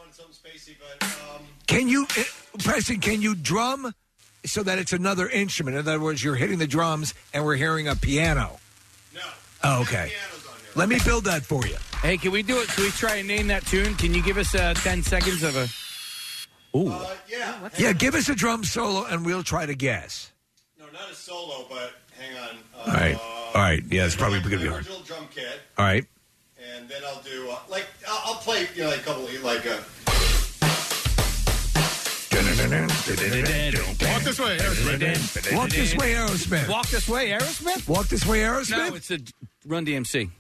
Can 1.69 1.87
you, 1.89 2.07
eh, 2.17 2.25
Preston, 2.59 2.99
can 3.01 3.23
you 3.23 3.37
drum 3.37 3.95
so 4.45 4.63
that 4.65 4.79
it's 4.81 4.93
another 4.93 5.29
instrument? 5.29 5.77
In 5.77 5.87
other 5.87 6.01
words, 6.01 6.25
you're 6.25 6.35
hitting 6.35 6.59
the 6.59 6.67
drums 6.67 7.15
and 7.33 7.45
we're 7.45 7.55
hearing 7.55 7.87
a 7.87 7.95
piano. 7.95 8.59
No. 9.15 9.21
Oh, 9.63 9.83
okay. 9.83 10.13
Let 10.75 10.89
me 10.89 10.99
build 11.05 11.25
that 11.25 11.45
for 11.45 11.65
you. 11.67 11.77
Hey, 12.03 12.19
can 12.19 12.33
we 12.33 12.43
do 12.43 12.59
it? 12.61 12.69
Can 12.69 12.85
we 12.85 12.91
try 12.91 13.17
and 13.17 13.29
name 13.29 13.47
that 13.47 13.65
tune? 13.65 13.95
Can 13.95 14.13
you 14.13 14.23
give 14.23 14.37
us 14.39 14.55
uh, 14.55 14.75
10 14.75 15.03
seconds 15.03 15.43
of 15.43 15.57
a. 15.57 15.69
Ooh. 16.77 16.95
yeah. 17.29 17.69
Yeah, 17.79 17.93
give 17.93 18.15
us 18.15 18.29
a 18.29 18.35
drum 18.35 18.65
solo 18.65 19.05
and 19.07 19.25
we'll 19.25 19.43
try 19.43 19.67
to 19.67 19.75
guess. 19.75 20.33
No, 20.79 20.85
not 20.93 21.11
a 21.11 21.15
solo, 21.15 21.67
but 21.69 21.95
hang 22.19 22.37
on. 22.37 22.57
Uh, 22.75 22.79
All 22.87 22.95
right. 22.95 23.17
All 23.55 23.63
right. 23.63 23.83
Yeah, 23.91 24.05
it's 24.07 24.17
probably 24.17 24.41
going 24.41 24.53
to 24.53 24.59
be 24.59 24.67
hard. 24.67 24.81
Original 24.81 25.01
drum 25.01 25.27
kit, 25.35 25.61
All 25.79 25.85
right. 25.85 26.05
and 26.77 26.89
then 26.89 27.03
I'll 27.07 27.23
do 27.23 27.49
uh, 27.51 27.59
like 27.69 27.87
I'll, 28.09 28.35
I'll 28.35 28.41
play 28.41 28.67
you 28.75 28.83
know 28.83 28.91
like 28.91 29.01
a 29.01 29.03
couple 29.03 29.25
of, 29.27 29.43
like 29.43 29.67
uh, 29.67 29.79
Walk 32.37 34.23
this 34.23 34.39
way, 34.39 34.59
Aerosmith. 34.59 35.55
Walk 35.57 35.69
this 35.71 35.97
way, 35.97 36.13
Aerosmith. 36.15 36.69
Walk 36.69 36.89
this 36.89 37.09
way, 37.09 37.29
Aerosmith? 37.31 37.89
Walk 37.89 38.09
this 38.09 38.27
way, 38.27 38.41
Aerosmith. 38.41 38.91
No, 38.91 38.95
it's 38.95 39.11
a 39.11 39.19
Run 39.67 39.87
DMC. 39.87 40.31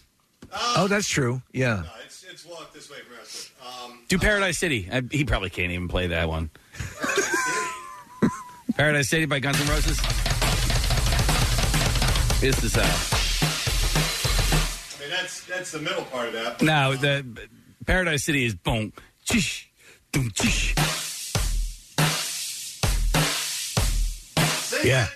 Oh, 0.52 0.86
that's 0.88 1.08
true. 1.08 1.42
Yeah. 1.52 1.82
it's 2.04 2.24
it's 2.30 2.44
walk 2.46 2.72
this 2.72 2.90
way 2.90 2.98
from 3.00 3.18
us. 3.20 3.50
Um, 3.84 3.98
Do 4.08 4.18
Paradise 4.18 4.58
City. 4.58 4.88
I, 4.92 5.02
he 5.10 5.24
probably 5.24 5.50
can't 5.50 5.72
even 5.72 5.88
play 5.88 6.06
that 6.08 6.28
one. 6.28 6.50
Paradise 8.76 9.08
City 9.08 9.26
by 9.26 9.38
Guns 9.38 9.60
N' 9.60 9.68
Roses. 9.68 9.98
This 12.40 12.62
is 12.62 12.76
uh 12.76 12.82
I 12.82 12.84
mean 15.00 15.10
that's 15.10 15.44
that's 15.46 15.70
the 15.72 15.78
middle 15.80 16.04
part 16.04 16.28
of 16.28 16.34
that. 16.34 16.60
no 16.62 16.94
the 16.94 17.24
Paradise 17.86 18.24
City 18.24 18.44
is 18.44 18.54
boom 18.54 18.92
chish 19.24 19.64
boom 20.12 20.30
chish. 20.34 20.74
Yeah. 24.84 25.08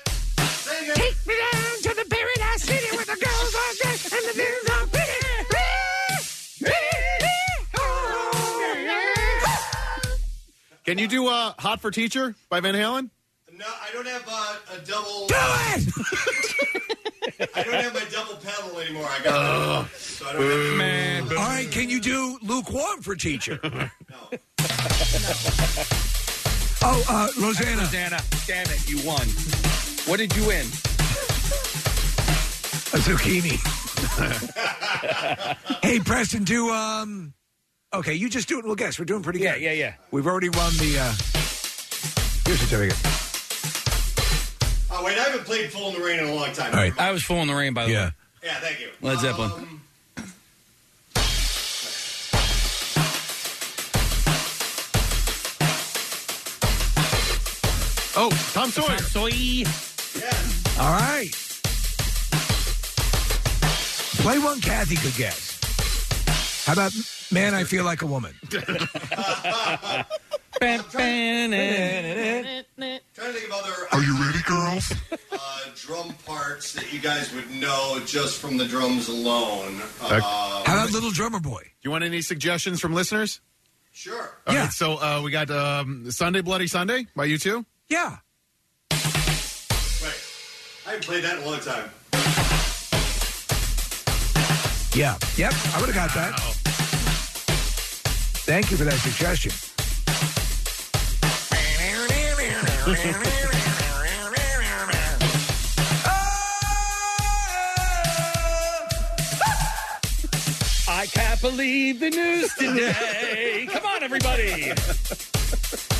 Can 10.90 10.98
you 10.98 11.06
do 11.06 11.28
uh, 11.28 11.54
"Hot 11.60 11.80
for 11.80 11.92
Teacher" 11.92 12.34
by 12.48 12.58
Van 12.58 12.74
Halen? 12.74 13.10
No, 13.56 13.64
I 13.64 13.92
don't 13.92 14.08
have 14.08 14.24
uh, 14.28 14.56
a 14.74 14.78
double. 14.84 15.28
Do 15.28 15.36
it. 15.38 15.88
I 17.54 17.62
don't 17.62 17.74
have 17.74 17.94
my 17.94 18.02
double 18.10 18.34
pedal 18.34 18.76
anymore. 18.80 19.06
I 19.08 19.22
got 19.22 19.88
so 19.92 20.26
I 20.26 20.32
don't 20.32 20.42
have 20.42 20.76
Man. 20.76 21.28
All 21.28 21.36
right. 21.36 21.70
Can 21.70 21.90
you 21.90 22.00
do 22.00 22.40
lukewarm 22.42 23.02
for 23.02 23.14
teacher? 23.14 23.60
No. 24.10 24.38
Oh, 26.82 27.04
uh, 27.08 27.28
Rosanna. 27.40 27.82
Rosanna, 27.82 28.20
damn 28.48 28.66
it, 28.66 28.90
you 28.90 28.96
won. 29.06 29.28
What 30.08 30.16
did 30.16 30.34
you 30.34 30.44
win? 30.48 30.66
A 32.90 32.98
zucchini. 32.98 33.60
hey, 35.84 36.00
Preston, 36.00 36.42
do 36.42 36.70
um. 36.70 37.32
Okay, 37.92 38.14
you 38.14 38.28
just 38.28 38.48
do 38.48 38.58
it. 38.58 38.64
We'll 38.64 38.76
guess. 38.76 38.98
We're 38.98 39.04
doing 39.04 39.22
pretty 39.22 39.40
Yeah, 39.40 39.54
good. 39.54 39.62
yeah, 39.62 39.72
yeah. 39.72 39.84
Yeah. 39.86 39.94
We've 40.12 40.26
already 40.26 40.48
run 40.50 40.72
the. 40.76 40.98
uh 41.00 41.12
Your 42.46 42.56
certificate. 42.56 42.96
Oh 44.92 45.02
wait, 45.04 45.18
I 45.18 45.22
haven't 45.24 45.44
played 45.44 45.72
Fool 45.72 45.88
in 45.88 45.94
the 45.94 46.04
Rain 46.04 46.20
in 46.20 46.28
a 46.28 46.34
long 46.34 46.52
time. 46.52 46.72
All 46.72 46.78
right. 46.80 46.92
I 46.98 47.10
was 47.10 47.22
full 47.24 47.38
in 47.38 47.48
the 47.48 47.54
rain 47.54 47.74
by 47.74 47.86
the 47.86 47.92
Yeah. 47.92 48.04
way. 48.06 48.10
Yeah, 48.44 48.60
thank 48.60 48.80
you. 48.80 48.88
Led 49.00 49.18
Zeppelin. 49.18 49.50
Um, 49.52 49.80
Oh, 58.16 58.30
Tom 58.52 58.70
Sawyer. 58.70 58.98
Soy. 58.98 59.64
All 60.80 60.92
right. 60.92 61.30
Play 64.22 64.38
one 64.38 64.60
Kathy 64.60 64.96
could 64.96 65.14
guess. 65.16 65.58
How 66.66 66.72
about 66.74 66.92
Man, 67.32 67.54
I 67.54 67.62
Feel 67.64 67.84
Like 67.84 68.02
a 68.02 68.06
Woman? 68.06 68.34
trying 68.50 68.70
to 71.52 73.32
think 73.32 73.46
of 73.46 73.52
other. 73.52 73.72
Are 73.92 74.02
you 74.02 74.20
ready, 74.20 74.40
girls? 74.46 74.92
Uh, 75.32 75.38
drum 75.76 76.12
parts 76.26 76.72
that 76.72 76.92
you 76.92 76.98
guys 76.98 77.32
would 77.32 77.48
know 77.52 78.00
just 78.04 78.40
from 78.40 78.56
the 78.56 78.66
drums 78.66 79.08
alone. 79.08 79.80
Uh, 80.00 80.20
How 80.20 80.74
about 80.74 80.90
Little 80.92 81.10
Drummer 81.12 81.38
Boy? 81.38 81.60
Do 81.62 81.68
you 81.82 81.90
want 81.92 82.02
any 82.02 82.20
suggestions 82.20 82.80
from 82.80 82.94
listeners? 82.94 83.40
Sure. 83.92 84.36
All 84.46 84.54
right, 84.56 84.72
so 84.72 84.94
uh, 84.94 85.20
we 85.22 85.30
got 85.30 85.50
um, 85.50 86.10
Sunday 86.10 86.40
Bloody 86.40 86.66
Sunday 86.66 87.06
by 87.14 87.28
U2. 87.28 87.64
Yeah. 87.88 88.16
Wait, 88.90 88.98
I 90.86 90.90
haven't 90.90 91.04
played 91.04 91.22
that 91.24 91.38
in 91.38 91.44
a 91.44 91.46
long 91.46 91.60
time. 91.60 91.90
Yeah. 94.94 95.16
Yep. 95.36 95.52
I 95.74 95.80
would 95.80 95.88
have 95.90 95.94
got 95.94 96.14
that. 96.14 96.59
Thank 98.50 98.72
you 98.72 98.76
for 98.76 98.82
that 98.82 98.94
suggestion. 98.94 99.52
I 110.88 111.06
can't 111.06 111.40
believe 111.40 112.00
the 112.00 112.10
news 112.10 112.52
today. 112.54 113.68
Come 113.70 113.86
on, 113.86 114.02
everybody. 114.02 114.74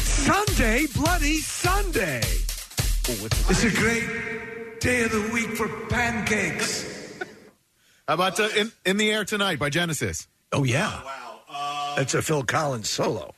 Sunday, 0.03 0.87
Bloody 0.93 1.37
Sunday. 1.37 2.19
It's 2.19 3.63
a 3.63 3.71
great 3.71 4.81
day 4.81 5.05
of 5.05 5.13
the 5.13 5.31
week 5.33 5.51
for 5.51 5.69
pancakes. 5.87 6.85
How 8.09 8.15
about 8.15 8.41
uh, 8.41 8.49
in, 8.57 8.73
in 8.85 8.97
the 8.97 9.09
Air 9.13 9.25
Tonight 9.25 9.61
by 9.61 9.71
Genesis? 9.71 10.27
Oh, 10.53 10.65
yeah. 10.65 11.01
Wow. 12.01 12.05
That's 12.05 12.15
a 12.15 12.23
Phil 12.23 12.43
Collins 12.43 12.89
solo. 12.89 13.35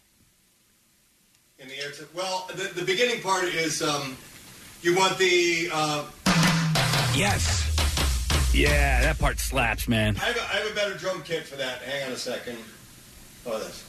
In 1.59 1.69
the 1.69 1.79
air. 1.79 1.91
To, 1.91 2.07
well, 2.15 2.49
the, 2.55 2.71
the 2.81 2.85
beginning 2.85 3.21
part 3.23 3.45
is 3.45 3.83
um, 3.83 4.17
you 4.83 4.97
want 4.97 5.19
the. 5.19 5.69
Uh, 5.73 6.05
Yes. 7.15 7.69
Yeah, 8.55 9.03
that 9.03 9.19
part 9.19 9.39
slaps, 9.39 9.87
man. 9.87 10.17
I 10.17 10.21
have, 10.25 10.37
a, 10.37 10.41
I 10.41 10.61
have 10.61 10.73
a 10.73 10.75
better 10.75 10.95
drum 10.95 11.23
kit 11.23 11.45
for 11.45 11.57
that. 11.57 11.83
Hang 11.83 12.07
on 12.07 12.13
a 12.13 12.17
second. 12.17 12.57
Oh, 13.45 13.59
this. 13.59 13.85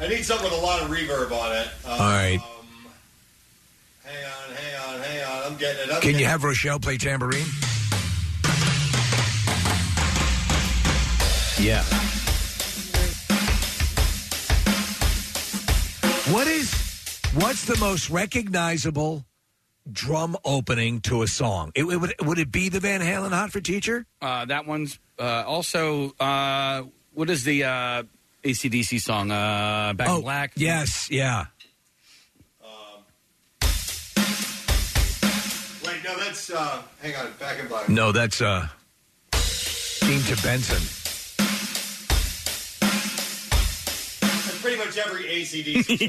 I 0.00 0.08
need 0.08 0.22
something 0.24 0.50
with 0.50 0.58
a 0.58 0.62
lot 0.62 0.82
of 0.82 0.90
reverb 0.90 1.32
on 1.32 1.56
it. 1.56 1.68
Um, 1.86 1.92
All 1.92 1.98
right. 1.98 2.40
Hang 4.04 4.24
on, 4.26 4.54
hang 4.54 4.94
on, 4.94 5.00
hang 5.00 5.24
on. 5.24 5.52
I'm 5.52 5.56
getting 5.58 5.88
it. 5.88 5.94
I'm 5.94 6.00
Can 6.00 6.10
you 6.10 6.16
getting 6.18 6.28
have 6.28 6.44
Rochelle 6.44 6.78
play 6.78 6.98
tambourine? 6.98 7.46
Yeah. 11.60 11.82
What 16.32 16.46
is 16.48 17.20
what's 17.34 17.64
the 17.66 17.76
most 17.78 18.10
recognizable 18.10 19.24
drum 19.90 20.36
opening 20.44 21.00
to 21.02 21.22
a 21.22 21.28
song? 21.28 21.70
It, 21.74 21.84
it 21.84 21.96
would 21.96 22.14
would 22.22 22.38
it 22.38 22.50
be 22.50 22.70
the 22.70 22.80
Van 22.80 23.00
Halen 23.00 23.30
Hot 23.30 23.52
for 23.52 23.60
Teacher? 23.60 24.04
Uh, 24.20 24.46
that 24.46 24.66
one's 24.66 24.98
uh, 25.18 25.44
also. 25.46 26.12
Uh, 26.18 26.84
what 27.12 27.30
is 27.30 27.44
the 27.44 27.64
uh, 27.64 28.02
ACDC 28.42 29.00
song? 29.00 29.30
Uh, 29.30 29.92
Back 29.94 30.08
oh, 30.08 30.16
in 30.16 30.22
Black. 30.22 30.52
Yes, 30.56 31.08
yeah. 31.10 31.46
Wait, 35.84 36.02
no, 36.02 36.18
that's. 36.18 36.50
Uh, 36.50 36.82
hang 37.00 37.14
on, 37.14 37.32
back 37.38 37.60
in 37.60 37.68
black. 37.68 37.88
No, 37.88 38.10
that's 38.10 38.40
uh 38.40 38.66
Dean 40.00 40.20
to 40.22 40.42
Benson. 40.42 41.03
Pretty 44.64 44.78
much 44.78 44.96
every 44.96 45.24
ACDC 45.24 46.08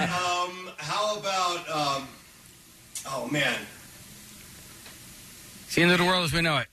um, 0.48 0.70
how 0.78 1.18
about. 1.18 1.68
Um, 1.68 2.08
oh, 3.10 3.28
man. 3.30 3.58
It's 5.66 5.74
the 5.74 5.82
end 5.82 5.92
of 5.92 5.98
the 5.98 6.04
world 6.04 6.24
as 6.24 6.32
we 6.32 6.40
know 6.40 6.56
it. 6.56 6.66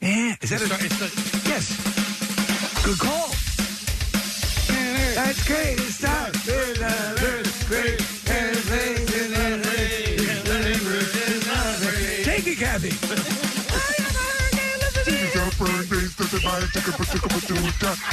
Yeah, 0.00 0.36
is 0.40 0.48
that 0.48 0.62
a, 0.62 0.64
It's 0.82 0.98
the- 0.98 1.48
yes? 1.50 2.82
Good 2.82 2.98
call. 2.98 3.28
That's 5.14 5.46
great. 5.46 5.78
It's 5.78 6.00
time. 6.00 6.32
Take 12.24 12.46
it, 12.46 12.58
Kathy. 12.58 13.39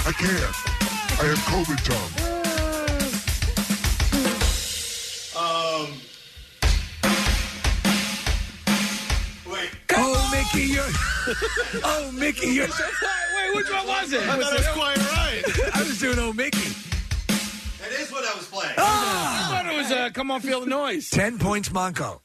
I 0.05 0.11
can't. 0.11 0.55
I 1.19 1.23
have 1.27 1.39
COVID 1.47 1.79
tongue. 1.87 2.11
Um, 5.37 5.87
Mickey, 10.31 10.73
you're. 10.73 10.83
oh, 11.83 12.11
Mickey, 12.13 12.47
you're. 12.47 12.67
Wait, 12.67 13.55
which 13.55 13.71
one 13.71 13.87
was 13.87 14.11
it? 14.11 14.23
I 14.23 14.37
thought 14.39 14.53
it 14.53 14.57
was 14.57 14.67
quite 14.69 14.97
right. 14.97 15.43
I 15.73 15.83
was 15.83 15.99
doing 15.99 16.19
oh, 16.19 16.33
Mickey. 16.33 16.73
That 17.79 17.91
is 17.97 18.11
what 18.11 18.25
I 18.25 18.33
was 18.35 18.47
playing. 18.47 18.73
I 18.77 19.47
thought 19.49 19.65
it 19.73 19.77
was 19.77 19.91
uh, 19.91 20.09
Come 20.13 20.31
On 20.31 20.41
Feel 20.41 20.61
the 20.61 20.67
Noise. 20.67 21.09
Ten 21.09 21.39
points, 21.39 21.69
Monco. 21.69 22.19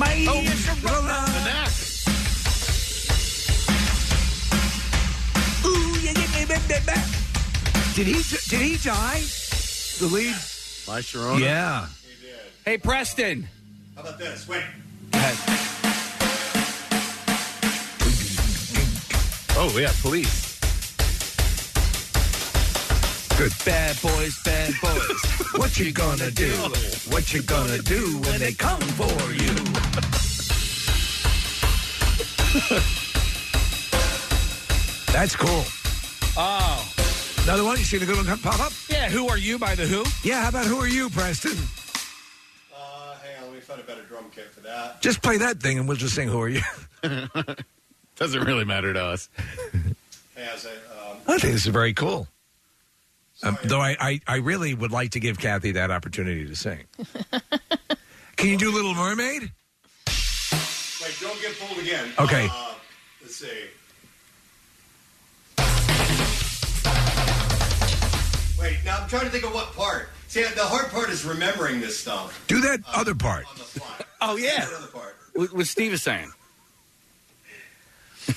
My 0.00 0.26
Oh, 0.30 0.40
ears 0.40 0.66
are 0.66 0.76
rolling. 0.80 1.10
Ooh, 5.66 6.00
yeah, 6.00 6.12
yeah, 6.16 6.46
yeah, 6.48 6.58
yeah, 6.70 6.80
yeah. 6.86 7.04
Did 7.94 8.06
he? 8.06 8.14
Did 8.48 8.60
he 8.62 8.76
die? 8.78 9.20
The 9.98 10.06
lead. 10.10 10.34
My 10.88 11.00
Sharona. 11.02 11.38
Yeah. 11.40 11.86
Hey, 12.64 12.78
Preston. 12.78 13.46
How 13.94 14.00
about 14.00 14.18
this? 14.18 14.48
Wait. 14.48 14.62
Oh 19.62 19.78
yeah, 19.78 19.92
police. 20.00 20.49
Good. 23.40 23.52
Bad 23.64 23.96
boys, 24.02 24.38
bad 24.44 24.74
boys. 24.82 25.24
What 25.56 25.78
you 25.78 25.92
gonna 25.92 26.30
do? 26.30 26.50
What 27.08 27.32
you 27.32 27.40
gonna 27.40 27.78
do 27.78 28.18
when 28.18 28.38
they 28.38 28.52
come 28.52 28.82
for 28.82 29.32
you? 29.32 29.54
That's 35.14 35.34
cool. 35.34 35.64
Oh. 36.36 36.86
Another 37.44 37.64
one? 37.64 37.78
You 37.78 37.84
see 37.84 37.96
the 37.96 38.04
good 38.04 38.18
one 38.18 38.26
come 38.26 38.40
pop 38.40 38.60
up? 38.60 38.74
Yeah, 38.90 39.08
Who 39.08 39.26
Are 39.28 39.38
You 39.38 39.58
by 39.58 39.74
The 39.74 39.86
Who? 39.86 40.04
Yeah, 40.22 40.42
how 40.42 40.50
about 40.50 40.66
Who 40.66 40.76
Are 40.76 40.86
You, 40.86 41.08
Preston? 41.08 41.56
Uh, 42.76 43.14
hang 43.24 43.38
on, 43.38 43.44
let 43.44 43.54
me 43.54 43.60
find 43.60 43.80
a 43.80 43.84
better 43.84 44.02
drum 44.02 44.26
kit 44.34 44.50
for 44.52 44.60
that. 44.60 45.00
Just 45.00 45.22
play 45.22 45.38
that 45.38 45.60
thing 45.60 45.78
and 45.78 45.88
we'll 45.88 45.96
just 45.96 46.14
sing 46.14 46.28
Who 46.28 46.38
Are 46.42 46.48
You. 46.50 46.60
Doesn't 48.16 48.44
really 48.44 48.66
matter 48.66 48.92
to 48.92 49.02
us. 49.02 49.30
Hey, 50.36 50.46
how's 50.46 50.66
it? 50.66 50.78
Um, 50.92 51.16
I 51.26 51.38
think 51.38 51.54
this 51.54 51.64
is 51.64 51.72
very 51.72 51.94
cool. 51.94 52.28
Um, 53.42 53.58
though 53.64 53.80
I, 53.80 53.96
I, 53.98 54.20
I 54.26 54.36
really 54.36 54.74
would 54.74 54.90
like 54.90 55.12
to 55.12 55.20
give 55.20 55.38
Kathy 55.38 55.72
that 55.72 55.90
opportunity 55.90 56.46
to 56.46 56.54
sing. 56.54 56.84
Can 58.36 58.48
you 58.48 58.58
do 58.58 58.72
Little 58.72 58.94
Mermaid? 58.94 59.50
wait, 61.02 61.16
don't 61.20 61.40
get 61.40 61.58
pulled 61.58 61.78
again. 61.78 62.10
Okay. 62.18 62.48
Uh, 62.50 62.74
let's 63.22 63.36
see. 63.36 63.46
Wait, 68.60 68.78
now 68.84 68.98
I'm 69.00 69.08
trying 69.08 69.24
to 69.24 69.30
think 69.30 69.44
of 69.44 69.54
what 69.54 69.72
part. 69.74 70.10
See, 70.28 70.42
the 70.42 70.62
hard 70.62 70.90
part 70.90 71.08
is 71.08 71.24
remembering 71.24 71.80
this 71.80 71.98
stuff. 71.98 72.44
Do 72.46 72.60
that 72.60 72.80
other 72.94 73.14
part. 73.14 73.46
Oh, 74.22 74.36
yeah. 74.36 74.66
The 74.66 74.76
other 74.76 74.86
part. 74.88 75.16
What, 75.34 75.54
what 75.54 75.66
Steve 75.66 75.94
is 75.94 76.02
saying. 76.02 76.30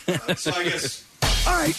Uh, 0.07 0.33
so 0.33 0.51
I 0.53 0.63
guess. 0.63 1.05
All 1.45 1.57
right. 1.57 1.75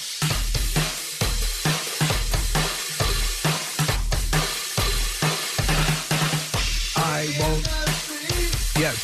I 7.44 7.48
won't. 7.48 7.66
Yes. 8.78 8.96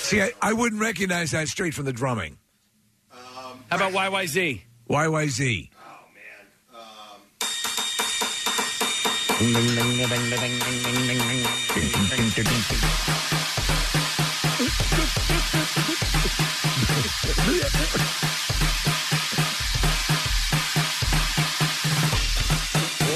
See, 0.06 0.22
I, 0.22 0.30
I 0.40 0.52
wouldn't 0.52 0.80
recognize 0.80 1.32
that 1.32 1.48
straight 1.48 1.74
from 1.74 1.84
the 1.84 1.92
drumming. 1.92 2.38
How 3.10 3.76
about 3.76 3.92
YYZ? 3.92 4.60
YYZ. 4.88 5.70
Oh 5.74 6.08
man. 6.18 6.46
Um 6.74 7.20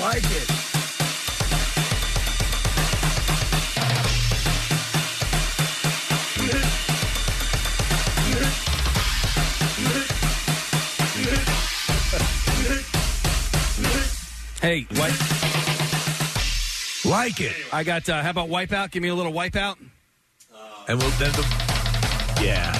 Like 0.00 0.24
it. 0.24 0.50
Hey, 14.60 14.86
what? 14.90 15.10
Like 17.06 17.40
it. 17.40 17.56
I 17.72 17.82
got, 17.82 18.06
uh, 18.10 18.22
how 18.22 18.28
about 18.28 18.50
Wipeout? 18.50 18.90
Give 18.90 19.02
me 19.02 19.08
a 19.08 19.14
little 19.14 19.32
Wipeout. 19.32 19.78
And 20.86 20.98
we'll 20.98 21.10
then 21.12 21.32
the. 21.32 22.42
Yeah. 22.42 22.76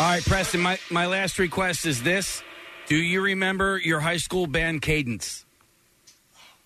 All 0.00 0.06
right, 0.06 0.24
Preston, 0.24 0.60
my, 0.60 0.78
my 0.90 1.06
last 1.06 1.38
request 1.38 1.86
is 1.86 2.02
this. 2.02 2.42
Do 2.88 2.96
you 2.96 3.20
remember 3.20 3.78
your 3.78 4.00
high 4.00 4.16
school 4.16 4.46
band 4.46 4.80
cadence? 4.80 5.44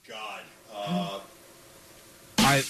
God. 0.07 0.41
Uh, 0.73 1.19
I 2.39 2.63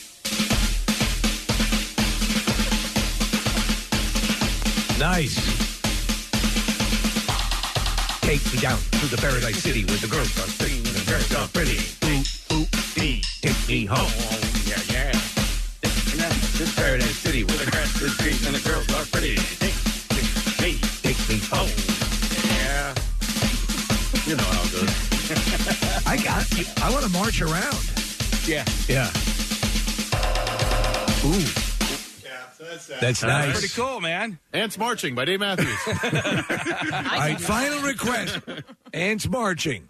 Nice. 4.99 5.37
Take 8.23 8.41
me 8.55 8.61
down 8.61 8.79
to 8.79 9.07
the 9.07 9.19
paradise 9.21 9.63
city 9.63 9.85
where 9.85 9.99
the 9.99 10.07
girls 10.07 10.33
are 10.39 10.49
singing 10.49 10.87
and 10.87 10.97
the 10.97 11.11
girls 11.11 11.35
are 11.35 11.49
pretty. 11.49 11.77
Ooh, 12.07 12.57
ooh, 12.57 13.03
ee. 13.03 13.21
Take 13.43 13.69
me 13.69 13.85
home. 13.85 14.09
Yeah, 14.65 14.81
yeah. 14.89 15.13
This 16.57 16.75
paradise 16.75 17.19
city 17.19 17.45
where 17.45 17.59
the 17.59 17.71
grass 17.71 18.01
is 18.01 18.17
green 18.17 18.39
and 18.47 18.55
the 18.55 18.67
girls 18.67 18.89
are 18.95 19.05
pretty. 19.13 19.37
Take, 19.37 19.75
take 20.09 20.63
me, 20.63 20.79
take 21.03 21.29
me 21.29 21.39
home. 21.51 22.02
Yeah. 24.33 24.39
You 24.39 24.45
know 24.45 24.51
how 24.51 24.63
it 24.63 24.73
goes. 24.73 26.07
I 26.07 26.17
got 26.17 26.59
you. 26.59 26.65
I 26.83 26.91
want 26.91 27.05
to 27.05 27.11
march 27.11 27.43
around. 27.43 27.77
Yeah. 28.47 28.65
Yeah. 28.89 29.09
Ooh. 31.25 31.45
that's 32.59 32.87
that. 32.87 33.01
That's 33.01 33.23
nice. 33.23 33.53
Pretty 33.53 33.69
cool, 33.75 34.01
man. 34.01 34.39
Ants 34.55 34.79
Marching 34.79 35.15
by 35.15 35.27
Dave 35.27 35.41
Matthews. 35.41 35.77
All 35.87 35.93
right, 36.01 37.37
final 37.39 37.83
request. 37.83 38.41
Ants 38.95 39.29
marching. 39.29 39.89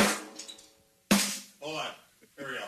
Hold 0.00 1.78
on. 1.78 1.86
Here 2.38 2.48
we 2.48 2.54
go. 2.54 2.64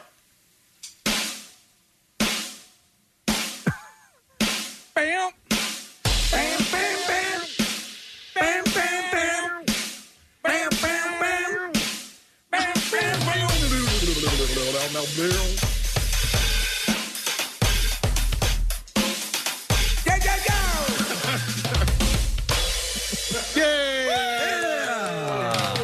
Bam. 4.95 5.31
Bam, 5.31 5.31
bam. 14.93 15.69
Yeah, 20.07 20.17
yeah, 23.57 24.07
yeah. 24.07 25.75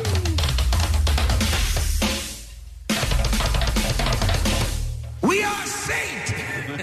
We 5.22 5.42
are 5.42 5.66
saint. 5.66 6.34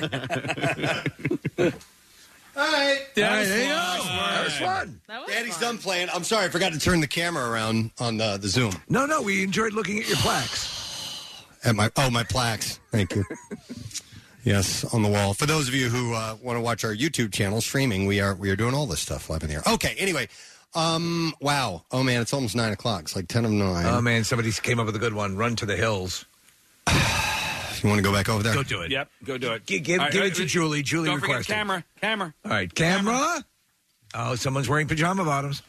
All 2.55 2.71
right. 2.71 3.01
That 3.15 3.39
was 3.39 3.49
there 3.49 3.61
you 3.61 3.67
go. 3.69 4.03
That 4.03 4.43
was 4.43 4.53
fun. 4.57 5.01
Daddy's 5.27 5.57
done 5.57 5.77
playing. 5.77 6.09
I'm 6.13 6.23
sorry, 6.23 6.45
I 6.45 6.49
forgot 6.49 6.73
to 6.73 6.79
turn 6.79 7.01
the 7.01 7.07
camera 7.07 7.49
around 7.49 7.91
on 7.99 8.17
the, 8.17 8.37
the 8.37 8.47
Zoom. 8.47 8.73
No, 8.89 9.05
no, 9.05 9.21
we 9.21 9.43
enjoyed 9.43 9.73
looking 9.73 9.99
at 9.99 10.07
your 10.07 10.17
plaques. 10.17 10.80
At 11.63 11.75
my 11.75 11.91
oh 11.97 12.09
my 12.09 12.23
plaques. 12.23 12.79
Thank 12.91 13.15
you. 13.15 13.23
yes, 14.43 14.83
on 14.93 15.03
the 15.03 15.09
wall. 15.09 15.33
For 15.33 15.45
those 15.45 15.67
of 15.67 15.73
you 15.75 15.89
who 15.89 16.13
uh, 16.13 16.35
want 16.41 16.57
to 16.57 16.61
watch 16.61 16.83
our 16.83 16.95
YouTube 16.95 17.31
channel 17.31 17.61
streaming, 17.61 18.05
we 18.07 18.19
are 18.19 18.33
we 18.35 18.49
are 18.49 18.55
doing 18.55 18.73
all 18.73 18.85
this 18.87 18.99
stuff 18.99 19.29
live 19.29 19.43
in 19.43 19.49
the 19.49 19.55
air. 19.55 19.63
Okay. 19.67 19.95
Anyway, 19.99 20.27
um, 20.73 21.33
wow. 21.39 21.83
Oh 21.91 22.01
man, 22.01 22.21
it's 22.21 22.33
almost 22.33 22.55
nine 22.55 22.73
o'clock. 22.73 23.01
It's 23.03 23.15
like 23.15 23.27
ten 23.27 23.45
of 23.45 23.51
nine. 23.51 23.85
Oh 23.85 24.01
man, 24.01 24.23
somebody 24.23 24.51
came 24.51 24.79
up 24.79 24.87
with 24.87 24.95
a 24.95 24.99
good 24.99 25.13
one. 25.13 25.35
Run 25.37 25.55
to 25.57 25.65
the 25.67 25.75
hills. 25.75 26.25
you 26.89 27.89
want 27.89 27.99
to 27.99 28.03
go 28.03 28.11
back 28.11 28.27
over 28.27 28.41
there? 28.41 28.55
Go 28.55 28.63
do 28.63 28.81
it. 28.81 28.89
Yep, 28.91 29.09
go 29.23 29.37
do 29.37 29.51
it. 29.53 29.65
Give, 29.67 29.83
give, 29.83 29.99
All 29.99 30.05
right, 30.05 30.13
give 30.13 30.23
it 30.23 30.35
to 30.35 30.45
Julie. 30.45 30.81
Julie 30.81 31.09
Don't 31.09 31.19
forget 31.19 31.35
requested. 31.35 31.55
camera. 31.55 31.83
Camera. 32.01 32.33
All 32.43 32.51
right, 32.51 32.73
camera. 32.73 33.43
Oh, 34.15 34.35
someone's 34.35 34.67
wearing 34.67 34.87
pajama 34.87 35.23
bottoms. 35.23 35.61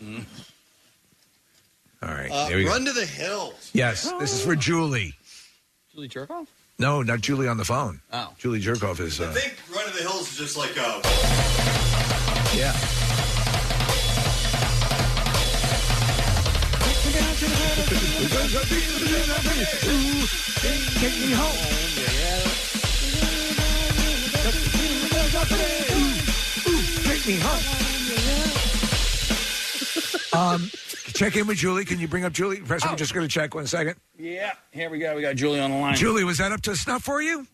All 2.02 2.08
right, 2.08 2.30
Uh, 2.30 2.48
there 2.48 2.56
we 2.56 2.64
go. 2.64 2.70
run 2.70 2.84
to 2.86 2.92
the 2.92 3.06
hills. 3.06 3.70
Yes, 3.72 4.10
this 4.18 4.32
is 4.32 4.44
for 4.44 4.56
Julie. 4.56 5.14
Julie 5.94 6.08
Jerkoff? 6.08 6.46
No, 6.78 7.02
not 7.02 7.20
Julie 7.20 7.48
on 7.48 7.58
the 7.58 7.64
phone. 7.64 8.00
Oh. 8.12 8.32
Julie 8.38 8.60
Jerkoff 8.62 8.98
is. 9.00 9.20
I 9.20 9.26
Uh, 9.26 9.32
think 9.32 9.56
Run 9.74 9.86
of 9.86 9.92
the 9.94 10.00
Hills 10.02 10.30
is 10.32 10.38
just 10.38 10.56
like 10.56 10.76
a. 10.76 11.00
yeah. 12.56 12.72
Take 19.82 21.18
me 21.20 21.32
home. 21.32 22.62
Take 27.04 27.26
me 27.26 27.36
home. 27.42 27.62
Um, 30.32 30.70
check 31.12 31.36
in 31.36 31.46
with 31.46 31.58
Julie. 31.58 31.84
Can 31.84 31.98
you 31.98 32.08
bring 32.08 32.24
up 32.24 32.32
Julie? 32.32 32.58
Preston, 32.60 32.88
Oh. 32.90 32.92
we're 32.92 32.98
just 32.98 33.14
going 33.14 33.26
to 33.26 33.32
check 33.32 33.54
one 33.54 33.66
second. 33.66 33.96
Yeah, 34.18 34.52
here 34.70 34.90
we 34.90 34.98
go. 34.98 35.14
We 35.16 35.22
got 35.22 35.36
Julie 35.36 35.60
on 35.60 35.70
the 35.70 35.76
line. 35.78 35.96
Julie, 35.96 36.24
was 36.24 36.38
that 36.38 36.52
up 36.52 36.60
to 36.62 36.76
snuff 36.76 37.02
for 37.02 37.20
you? 37.22 37.46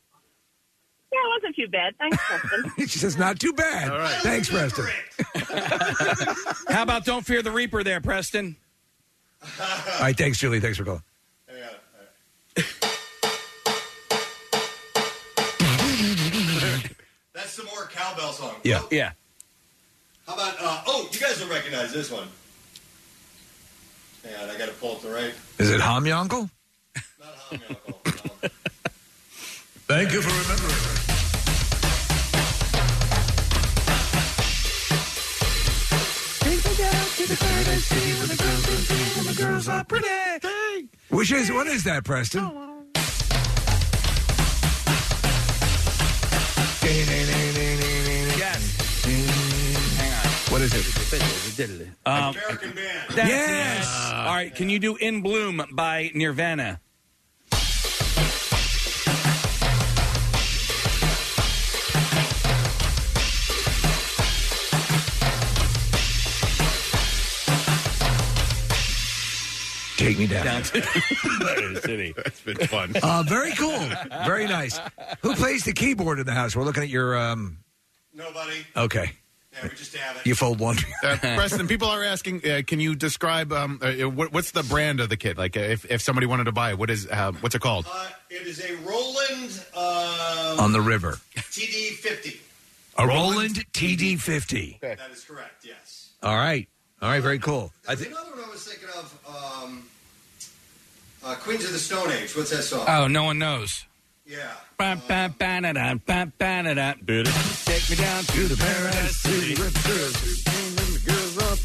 Yeah, 1.11 1.19
it 1.21 1.43
wasn't 1.43 1.57
too 1.57 1.69
bad. 1.69 1.95
Thanks, 1.99 2.19
Preston. 2.27 2.73
she 2.89 2.99
says, 2.99 3.17
not 3.17 3.41
too 3.41 3.53
bad. 3.55 3.91
All 3.91 3.99
right. 3.99 4.15
Thanks, 4.23 4.51
Preston. 4.51 4.87
How 6.75 6.83
about 6.83 7.05
Don't 7.05 7.25
Fear 7.25 7.43
the 7.43 7.51
Reaper 7.51 7.83
there, 7.83 8.01
Preston? 8.01 8.57
All 9.43 9.67
right, 10.01 10.17
thanks, 10.17 10.39
Julie. 10.39 10.61
Thanks 10.61 10.77
for 10.79 10.85
calling. 10.85 11.03
That's 17.35 17.51
some 17.53 17.67
more 17.67 17.87
cowbell 17.93 18.33
song. 18.33 18.57
Yeah. 18.65 18.83
Yeah. 18.91 19.13
How 20.27 20.35
about? 20.35 20.57
Uh, 20.61 20.83
oh, 20.87 21.09
you 21.13 21.21
guys 21.21 21.41
will 21.41 21.49
recognize 21.53 21.93
this 21.93 22.11
one. 22.11 22.29
And 24.41 24.51
I 24.51 24.59
got 24.59 24.69
to 24.69 24.75
pull 24.75 24.97
it 24.97 25.03
the 25.03 25.11
right. 25.11 25.35
Is 25.59 25.71
it 25.71 25.81
Hamyonkel? 25.81 26.51
Not 27.21 27.35
Hamyonkel. 27.51 28.43
no. 28.43 28.49
Thank 29.87 30.13
you 30.13 30.21
for 30.21 30.29
remembering. 30.29 30.99
Which 41.11 41.33
is 41.33 41.51
what 41.51 41.67
is 41.67 41.85
that, 41.85 42.05
Preston? 42.05 42.69
Hang 50.49 50.53
on. 50.53 50.53
What 50.53 50.63
is 50.63 50.73
it? 50.75 51.89
Um, 52.07 52.35
American 52.35 52.73
band. 52.73 53.11
that's- 53.11 53.29
Yes. 53.29 54.11
All 54.13 54.35
right. 54.35 54.55
Can 54.55 54.69
you 54.69 54.79
do 54.79 54.97
"In 54.97 55.21
Bloom" 55.23 55.63
by 55.73 56.11
Nirvana? 56.15 56.81
Take 69.97 70.17
me 70.17 70.29
down. 70.29 70.45
Down 70.45 70.63
to 70.63 71.81
City. 71.83 72.15
That's 72.17 72.41
been 72.41 72.57
fun. 72.69 72.93
Uh, 73.03 73.25
very 73.27 73.51
cool. 73.53 73.81
Very 74.25 74.47
nice. 74.47 74.79
Who 75.23 75.35
plays 75.35 75.65
the 75.65 75.73
keyboard 75.73 76.21
in 76.21 76.27
the 76.27 76.33
house? 76.33 76.55
We're 76.55 76.63
looking 76.63 76.85
at 76.85 76.89
your. 76.89 77.19
um 77.19 77.59
Nobody. 78.15 78.65
Okay. 78.77 79.11
Yeah, 79.63 79.69
we 79.69 79.75
just 79.77 79.97
have 79.97 80.17
it. 80.17 80.27
You 80.27 80.35
fold 80.35 80.61
one. 80.61 80.77
Uh, 81.03 81.17
Preston, 81.17 81.69
people 81.69 81.89
are 81.89 82.03
asking, 82.03 82.45
uh, 82.45 82.61
can 82.67 82.81
you 82.81 82.95
describe 82.95 83.53
um, 83.53 83.79
uh, 83.83 83.93
what, 84.11 84.33
what's 84.33 84.51
the 84.51 84.63
brand 84.65 85.01
of 85.01 85.09
the 85.09 85.17
kit? 85.17 85.39
Like, 85.39 85.57
uh, 85.57 85.61
if, 85.61 85.85
if 85.91 86.03
somebody 86.03 86.27
wanted 86.27 86.45
to 86.45 86.53
buy 86.53 86.71
it, 86.71 86.79
what 86.79 86.91
is 86.91 87.07
uh, 87.07 87.33
what's 87.41 87.55
it 87.55 87.61
called? 87.61 87.87
Uh, 87.91 88.09
it 88.31 88.47
is 88.47 88.61
a 88.61 88.75
Roland 88.79 89.65
uh, 89.75 90.57
On 90.59 90.73
the 90.73 90.81
river. 90.81 91.19
TD50. 91.37 92.37
A 92.99 93.07
Roland 93.07 93.65
TD50. 93.73 94.81
That 94.81 94.99
is 95.13 95.25
correct. 95.25 95.65
Yes. 95.65 96.11
All 96.23 96.35
right. 96.37 96.69
All 97.01 97.09
right. 97.09 97.23
Very 97.23 97.39
cool. 97.39 97.73
I 97.87 97.95
There's 97.95 98.09
think. 98.09 98.13
another 98.13 98.31
one 98.37 98.45
I 98.49 98.51
was 98.51 98.65
thinking 98.65 98.89
of. 98.99 99.63
Um, 99.63 99.85
uh, 101.25 101.35
Queens 101.37 101.65
of 101.65 101.73
the 101.73 101.79
Stone 101.79 102.11
Age. 102.13 102.37
What's 102.37 102.51
that 102.51 102.63
song? 102.63 102.85
Oh, 102.89 103.07
no 103.09 103.25
one 103.25 103.39
knows. 103.39 103.85
Yeah. 104.29 104.53
Ba, 104.77 105.01
ba, 105.09 105.35
ba, 105.39 105.61
da, 105.63 105.73
da, 105.73 105.95
ba, 105.95 106.31
ba, 106.39 106.63
da, 106.63 106.75
da. 106.75 106.93
Take 107.65 107.89
me 107.89 107.97
down 107.97 108.25
to 108.25 108.45
the 108.45 108.57
paradise 108.61 109.17
city 109.17 109.55
the 109.55 109.63
and 110.45 110.93
the 110.93 111.01
girls 111.09 111.39
are 111.39 111.57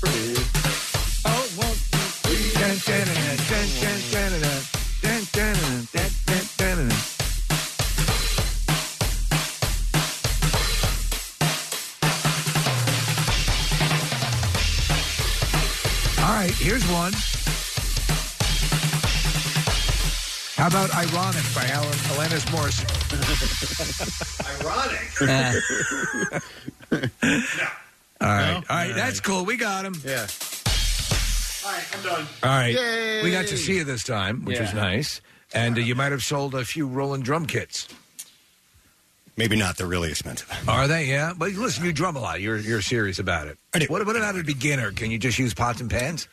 here's 16.63 16.87
one. 16.89 17.13
How 20.63 20.69
about 20.69 20.95
Ironic 20.95 21.43
by 21.53 21.65
Alan, 21.65 21.91
Alanis 22.15 22.49
Morrison? 22.53 22.87
Ironic. 24.63 26.41
All 28.21 28.29
right, 28.29 28.55
all 28.55 28.61
right, 28.69 28.95
that's 28.95 29.19
cool. 29.19 29.43
We 29.43 29.57
got 29.57 29.83
him. 29.83 29.93
Yeah. 30.05 30.25
All 31.65 31.73
right, 31.73 31.85
I'm 31.97 32.03
done. 32.03 32.27
All 32.43 32.49
right, 32.49 32.73
Yay. 32.73 33.23
we 33.23 33.31
got 33.31 33.47
to 33.47 33.57
see 33.57 33.75
you 33.75 33.83
this 33.83 34.05
time, 34.05 34.45
which 34.45 34.57
is 34.57 34.71
Yeah. 34.73 34.79
nice. 34.79 35.19
And 35.53 35.77
uh, 35.77 35.81
you 35.81 35.95
might 35.95 36.13
have 36.13 36.23
sold 36.23 36.55
a 36.55 36.63
few 36.63 36.87
Roland 36.87 37.25
drum 37.25 37.45
kits. 37.45 37.89
Maybe 39.35 39.57
not. 39.57 39.75
They're 39.75 39.85
really 39.85 40.11
expensive. 40.11 40.49
Are 40.69 40.87
they? 40.87 41.07
Yeah. 41.07 41.33
But 41.35 41.51
listen, 41.51 41.83
you 41.83 41.91
drum 41.91 42.15
a 42.15 42.21
lot. 42.21 42.39
You're 42.39 42.59
you're 42.59 42.81
serious 42.81 43.19
about 43.19 43.47
it. 43.47 43.57
I 43.73 43.79
do. 43.79 43.87
What, 43.87 44.05
what 44.05 44.15
about 44.15 44.39
a 44.39 44.43
beginner? 44.45 44.93
Can 44.93 45.11
you 45.11 45.17
just 45.19 45.37
use 45.37 45.53
pots 45.53 45.81
and 45.81 45.91
pans? 45.91 46.29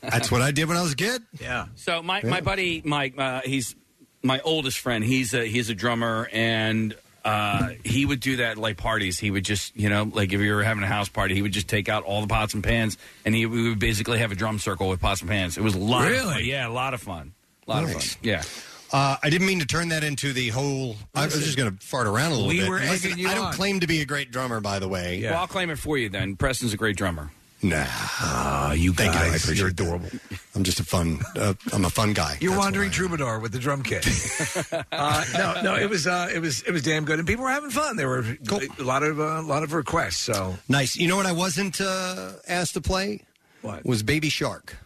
That's 0.00 0.30
what 0.30 0.42
I 0.42 0.50
did 0.50 0.68
when 0.68 0.76
I 0.76 0.82
was 0.82 0.92
a 0.92 0.96
kid. 0.96 1.22
Yeah. 1.40 1.66
So 1.76 2.02
my, 2.02 2.22
my 2.22 2.40
buddy 2.40 2.82
Mike, 2.84 3.14
uh, 3.18 3.40
he's 3.44 3.74
my 4.22 4.40
oldest 4.40 4.78
friend. 4.78 5.02
He's 5.04 5.34
a 5.34 5.44
he's 5.44 5.70
a 5.70 5.74
drummer, 5.74 6.28
and 6.32 6.94
uh, 7.24 7.70
he 7.84 8.04
would 8.06 8.20
do 8.20 8.36
that 8.36 8.52
at, 8.52 8.58
like 8.58 8.76
parties. 8.76 9.18
He 9.18 9.30
would 9.30 9.44
just 9.44 9.76
you 9.76 9.88
know 9.88 10.04
like 10.12 10.32
if 10.32 10.40
you 10.40 10.54
were 10.54 10.62
having 10.62 10.82
a 10.84 10.86
house 10.88 11.08
party, 11.08 11.34
he 11.34 11.42
would 11.42 11.52
just 11.52 11.68
take 11.68 11.88
out 11.88 12.04
all 12.04 12.20
the 12.20 12.26
pots 12.28 12.54
and 12.54 12.62
pans, 12.62 12.98
and 13.24 13.34
he 13.34 13.46
we 13.46 13.68
would 13.70 13.78
basically 13.78 14.18
have 14.18 14.30
a 14.32 14.34
drum 14.36 14.58
circle 14.58 14.88
with 14.88 15.00
pots 15.00 15.20
and 15.20 15.30
pans. 15.30 15.56
It 15.58 15.62
was 15.62 15.74
a 15.74 15.78
lot. 15.78 16.04
Of 16.04 16.10
Really? 16.12 16.34
fun. 16.34 16.44
Yeah, 16.44 16.68
a 16.68 16.70
lot 16.70 16.94
of 16.94 17.00
fun. 17.02 17.32
A 17.66 17.70
lot 17.70 17.82
of 17.84 17.90
Nice. 17.90 18.14
fun. 18.14 18.20
Yeah. 18.24 18.42
Uh, 18.92 19.16
I 19.22 19.30
didn't 19.30 19.46
mean 19.46 19.60
to 19.60 19.66
turn 19.66 19.88
that 19.88 20.04
into 20.04 20.34
the 20.34 20.50
whole. 20.50 20.96
I 21.14 21.24
was 21.24 21.32
just 21.42 21.56
going 21.56 21.74
to 21.74 21.82
fart 21.86 22.06
around 22.06 22.32
a 22.32 22.34
little 22.34 22.48
We 22.48 22.60
bit. 22.60 22.68
were 22.68 22.78
Listen, 22.78 23.12
egging 23.12 23.24
you 23.24 23.28
I 23.30 23.34
don't 23.34 23.46
on. 23.46 23.52
claim 23.54 23.80
to 23.80 23.86
be 23.86 24.02
a 24.02 24.04
great 24.04 24.30
drummer, 24.30 24.60
by 24.60 24.80
the 24.80 24.86
way. 24.88 25.16
Yeah. 25.16 25.30
Well, 25.30 25.40
I'll 25.40 25.46
claim 25.46 25.70
it 25.70 25.78
for 25.78 25.96
you 25.96 26.10
then. 26.10 26.36
Preston's 26.36 26.74
a 26.74 26.76
great 26.76 26.96
drummer. 26.96 27.30
Nah. 27.64 27.84
Ah, 27.86 28.72
you 28.72 28.92
Thank 28.92 29.14
you. 29.14 29.20
I 29.20 29.28
guys, 29.30 29.44
appreciate 29.44 29.58
you're 29.58 29.70
that. 29.70 29.82
adorable. 29.82 30.08
I'm 30.56 30.64
just 30.64 30.80
a 30.80 30.84
fun. 30.84 31.20
Uh, 31.36 31.54
I'm 31.72 31.84
a 31.84 31.90
fun 31.90 32.12
guy. 32.12 32.36
You're 32.40 32.52
That's 32.52 32.64
wandering 32.64 32.88
what 32.88 32.94
troubadour 32.94 33.38
with 33.38 33.52
the 33.52 33.60
drum 33.60 33.82
kit. 33.84 34.04
uh, 34.92 35.24
no, 35.34 35.62
no, 35.62 35.76
it 35.76 35.88
was 35.88 36.06
uh, 36.08 36.28
it 36.34 36.40
was 36.40 36.62
it 36.62 36.72
was 36.72 36.82
damn 36.82 37.04
good, 37.04 37.18
and 37.20 37.28
people 37.28 37.44
were 37.44 37.50
having 37.50 37.70
fun. 37.70 37.96
There 37.96 38.08
were 38.08 38.24
a 38.78 38.82
lot 38.82 39.04
of 39.04 39.20
uh, 39.20 39.22
a 39.22 39.42
lot 39.42 39.62
of 39.62 39.72
requests. 39.74 40.18
So 40.18 40.56
Nice. 40.68 40.96
You 40.96 41.06
know 41.06 41.16
what 41.16 41.26
I 41.26 41.32
wasn't 41.32 41.80
uh, 41.80 42.32
asked 42.48 42.74
to 42.74 42.80
play? 42.80 43.22
What? 43.62 43.84
Was 43.86 44.02
Baby 44.02 44.28
Shark. 44.28 44.76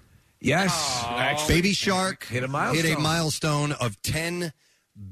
yes, 0.41 1.03
Actually- 1.07 1.55
Baby 1.55 1.73
Shark 1.73 2.27
Hit 2.27 2.45
a 2.45 2.49
milestone. 2.49 2.85
Hit 2.85 2.99
a 2.99 3.01
milestone 3.01 3.73
of 3.73 4.01
10 4.03 4.53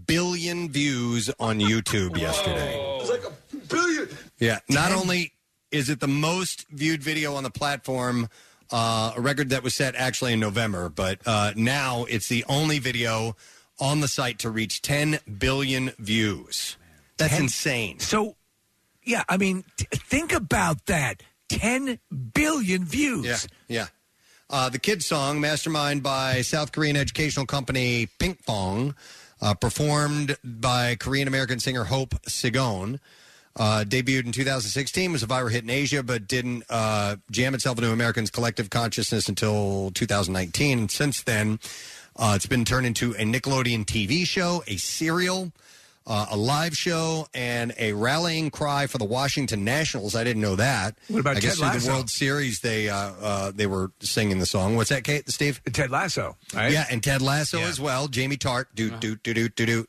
billion 0.06 0.70
views 0.70 1.30
on 1.40 1.60
YouTube 1.60 2.18
yesterday. 2.18 2.76
It's 3.00 3.08
like 3.10 3.22
a 3.24 3.56
billion. 3.68 4.08
Yeah. 4.38 4.58
Not 4.68 4.92
only 4.92 5.32
is 5.74 5.90
it 5.90 5.98
the 5.98 6.06
most 6.06 6.66
viewed 6.70 7.02
video 7.02 7.34
on 7.34 7.42
the 7.42 7.50
platform, 7.50 8.28
uh, 8.70 9.12
a 9.16 9.20
record 9.20 9.50
that 9.50 9.64
was 9.64 9.74
set 9.74 9.96
actually 9.96 10.32
in 10.32 10.38
November, 10.38 10.88
but 10.88 11.18
uh, 11.26 11.52
now 11.56 12.04
it's 12.04 12.28
the 12.28 12.44
only 12.48 12.78
video 12.78 13.36
on 13.80 14.00
the 14.00 14.06
site 14.06 14.38
to 14.38 14.50
reach 14.50 14.82
10 14.82 15.18
billion 15.38 15.90
views. 15.98 16.76
That's 17.16 17.32
10 17.32 17.42
insane. 17.42 17.98
So, 17.98 18.36
yeah, 19.02 19.24
I 19.28 19.36
mean, 19.36 19.64
t- 19.76 19.86
think 19.92 20.32
about 20.32 20.86
that. 20.86 21.24
10 21.48 21.98
billion 22.32 22.84
views. 22.84 23.26
Yeah, 23.26 23.38
yeah. 23.80 23.86
Uh, 24.48 24.68
the 24.68 24.78
kids 24.78 25.04
song, 25.04 25.40
mastermind 25.40 26.04
by 26.04 26.42
South 26.42 26.70
Korean 26.70 26.96
educational 26.96 27.46
company 27.46 28.08
Pinkfong, 28.20 28.94
uh, 29.42 29.54
performed 29.54 30.36
by 30.44 30.94
Korean 30.94 31.26
American 31.26 31.58
singer 31.58 31.84
Hope 31.84 32.14
Segoine. 32.28 33.00
Uh, 33.56 33.84
debuted 33.86 34.26
in 34.26 34.32
2016, 34.32 35.12
was 35.12 35.22
a 35.22 35.28
viral 35.28 35.48
hit 35.50 35.62
in 35.62 35.70
Asia, 35.70 36.02
but 36.02 36.26
didn't 36.26 36.64
uh, 36.68 37.14
jam 37.30 37.54
itself 37.54 37.78
into 37.78 37.92
Americans' 37.92 38.28
collective 38.30 38.68
consciousness 38.68 39.28
until 39.28 39.92
2019. 39.94 40.78
And 40.80 40.90
since 40.90 41.22
then, 41.22 41.60
uh, 42.16 42.32
it's 42.34 42.46
been 42.46 42.64
turned 42.64 42.84
into 42.86 43.12
a 43.12 43.18
Nickelodeon 43.24 43.84
TV 43.84 44.26
show, 44.26 44.64
a 44.66 44.76
serial, 44.76 45.52
uh, 46.04 46.26
a 46.32 46.36
live 46.36 46.76
show, 46.76 47.28
and 47.32 47.72
a 47.78 47.92
rallying 47.92 48.50
cry 48.50 48.88
for 48.88 48.98
the 48.98 49.04
Washington 49.04 49.62
Nationals. 49.64 50.16
I 50.16 50.24
didn't 50.24 50.42
know 50.42 50.56
that. 50.56 50.98
What 51.06 51.20
about 51.20 51.36
I 51.36 51.40
guess 51.40 51.52
Ted 51.52 51.58
through 51.58 51.66
Lasso? 51.68 51.86
the 51.86 51.92
World 51.92 52.10
Series, 52.10 52.58
they 52.58 52.88
uh, 52.88 52.96
uh, 53.22 53.52
they 53.54 53.66
were 53.68 53.92
singing 54.00 54.40
the 54.40 54.46
song. 54.46 54.74
What's 54.74 54.90
that, 54.90 55.04
Kate? 55.04 55.30
Steve? 55.30 55.60
Ted 55.72 55.92
Lasso, 55.92 56.36
right? 56.52 56.72
Yeah, 56.72 56.86
and 56.90 57.04
Ted 57.04 57.22
Lasso 57.22 57.58
Yeah. 57.60 57.68
as 57.68 57.80
well. 57.80 58.08
Jamie 58.08 58.36
Tartt, 58.36 58.66
do 58.74 58.90
do 58.90 59.14
do 59.14 59.32
do 59.32 59.48
do 59.48 59.64
do. 59.66 59.86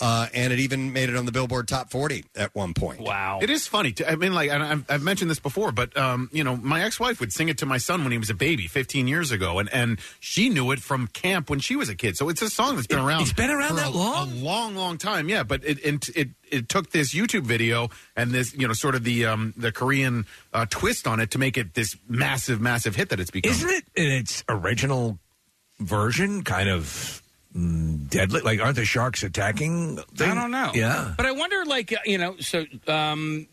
Uh, 0.00 0.26
and 0.34 0.52
it 0.52 0.58
even 0.58 0.92
made 0.92 1.08
it 1.08 1.16
on 1.16 1.24
the 1.24 1.30
Billboard 1.32 1.68
Top 1.68 1.90
40 1.90 2.24
at 2.34 2.54
one 2.54 2.74
point. 2.74 3.00
Wow. 3.00 3.38
It 3.40 3.48
is 3.48 3.66
funny. 3.68 3.92
To, 3.92 4.10
I 4.10 4.16
mean, 4.16 4.34
like, 4.34 4.50
and 4.50 4.62
I've, 4.62 4.84
I've 4.90 5.02
mentioned 5.02 5.30
this 5.30 5.38
before, 5.38 5.70
but, 5.70 5.96
um, 5.96 6.28
you 6.32 6.42
know, 6.42 6.56
my 6.56 6.82
ex 6.82 6.98
wife 6.98 7.20
would 7.20 7.32
sing 7.32 7.48
it 7.48 7.58
to 7.58 7.66
my 7.66 7.78
son 7.78 8.02
when 8.02 8.10
he 8.10 8.18
was 8.18 8.28
a 8.28 8.34
baby 8.34 8.66
15 8.66 9.06
years 9.06 9.30
ago, 9.30 9.60
and, 9.60 9.72
and 9.72 10.00
she 10.18 10.48
knew 10.48 10.72
it 10.72 10.80
from 10.80 11.06
camp 11.08 11.48
when 11.48 11.60
she 11.60 11.76
was 11.76 11.88
a 11.88 11.94
kid. 11.94 12.16
So 12.16 12.28
it's 12.28 12.42
a 12.42 12.50
song 12.50 12.74
that's 12.74 12.88
been 12.88 12.98
It- 12.98 13.04
around. 13.04 13.22
it's 13.22 13.32
been 13.32 13.50
around 13.50 13.68
for 13.68 13.74
that 13.76 13.86
a, 13.88 13.90
long? 13.96 14.32
A 14.32 14.34
long, 14.34 14.74
long 14.74 14.98
time, 14.98 15.28
yeah. 15.28 15.44
But 15.44 15.64
it, 15.64 15.78
it, 15.84 16.08
it, 16.16 16.28
it 16.50 16.68
took 16.68 16.90
this 16.90 17.14
YouTube 17.14 17.44
video 17.44 17.88
and 18.16 18.32
this, 18.32 18.52
you 18.54 18.66
know, 18.66 18.74
sort 18.74 18.94
of 18.96 19.04
the 19.04 19.26
um, 19.26 19.54
the 19.56 19.70
Korean 19.72 20.26
uh, 20.52 20.66
twist 20.68 21.06
on 21.06 21.20
it 21.20 21.30
to 21.32 21.38
make 21.38 21.56
it 21.56 21.74
this 21.74 21.96
massive, 22.08 22.60
massive 22.60 22.96
hit 22.96 23.08
that 23.10 23.20
it's 23.20 23.30
become. 23.30 23.50
Isn't 23.52 23.70
it 23.70 23.84
in 23.94 24.10
its 24.10 24.42
original 24.48 25.18
version 25.80 26.42
kind 26.42 26.68
of 26.68 27.22
mm, 27.54 28.08
deadly? 28.08 28.40
Like, 28.40 28.60
aren't 28.60 28.76
the 28.76 28.84
sharks 28.84 29.22
attacking? 29.22 29.98
thing? 30.16 30.30
I 30.30 30.34
don't 30.34 30.50
know. 30.50 30.72
Yeah. 30.74 31.14
But 31.16 31.26
I 31.26 31.32
wonder, 31.32 31.64
like, 31.64 31.92
uh, 31.92 31.96
you 32.04 32.18
know, 32.18 32.36
so, 32.38 32.64
um, 32.88 33.46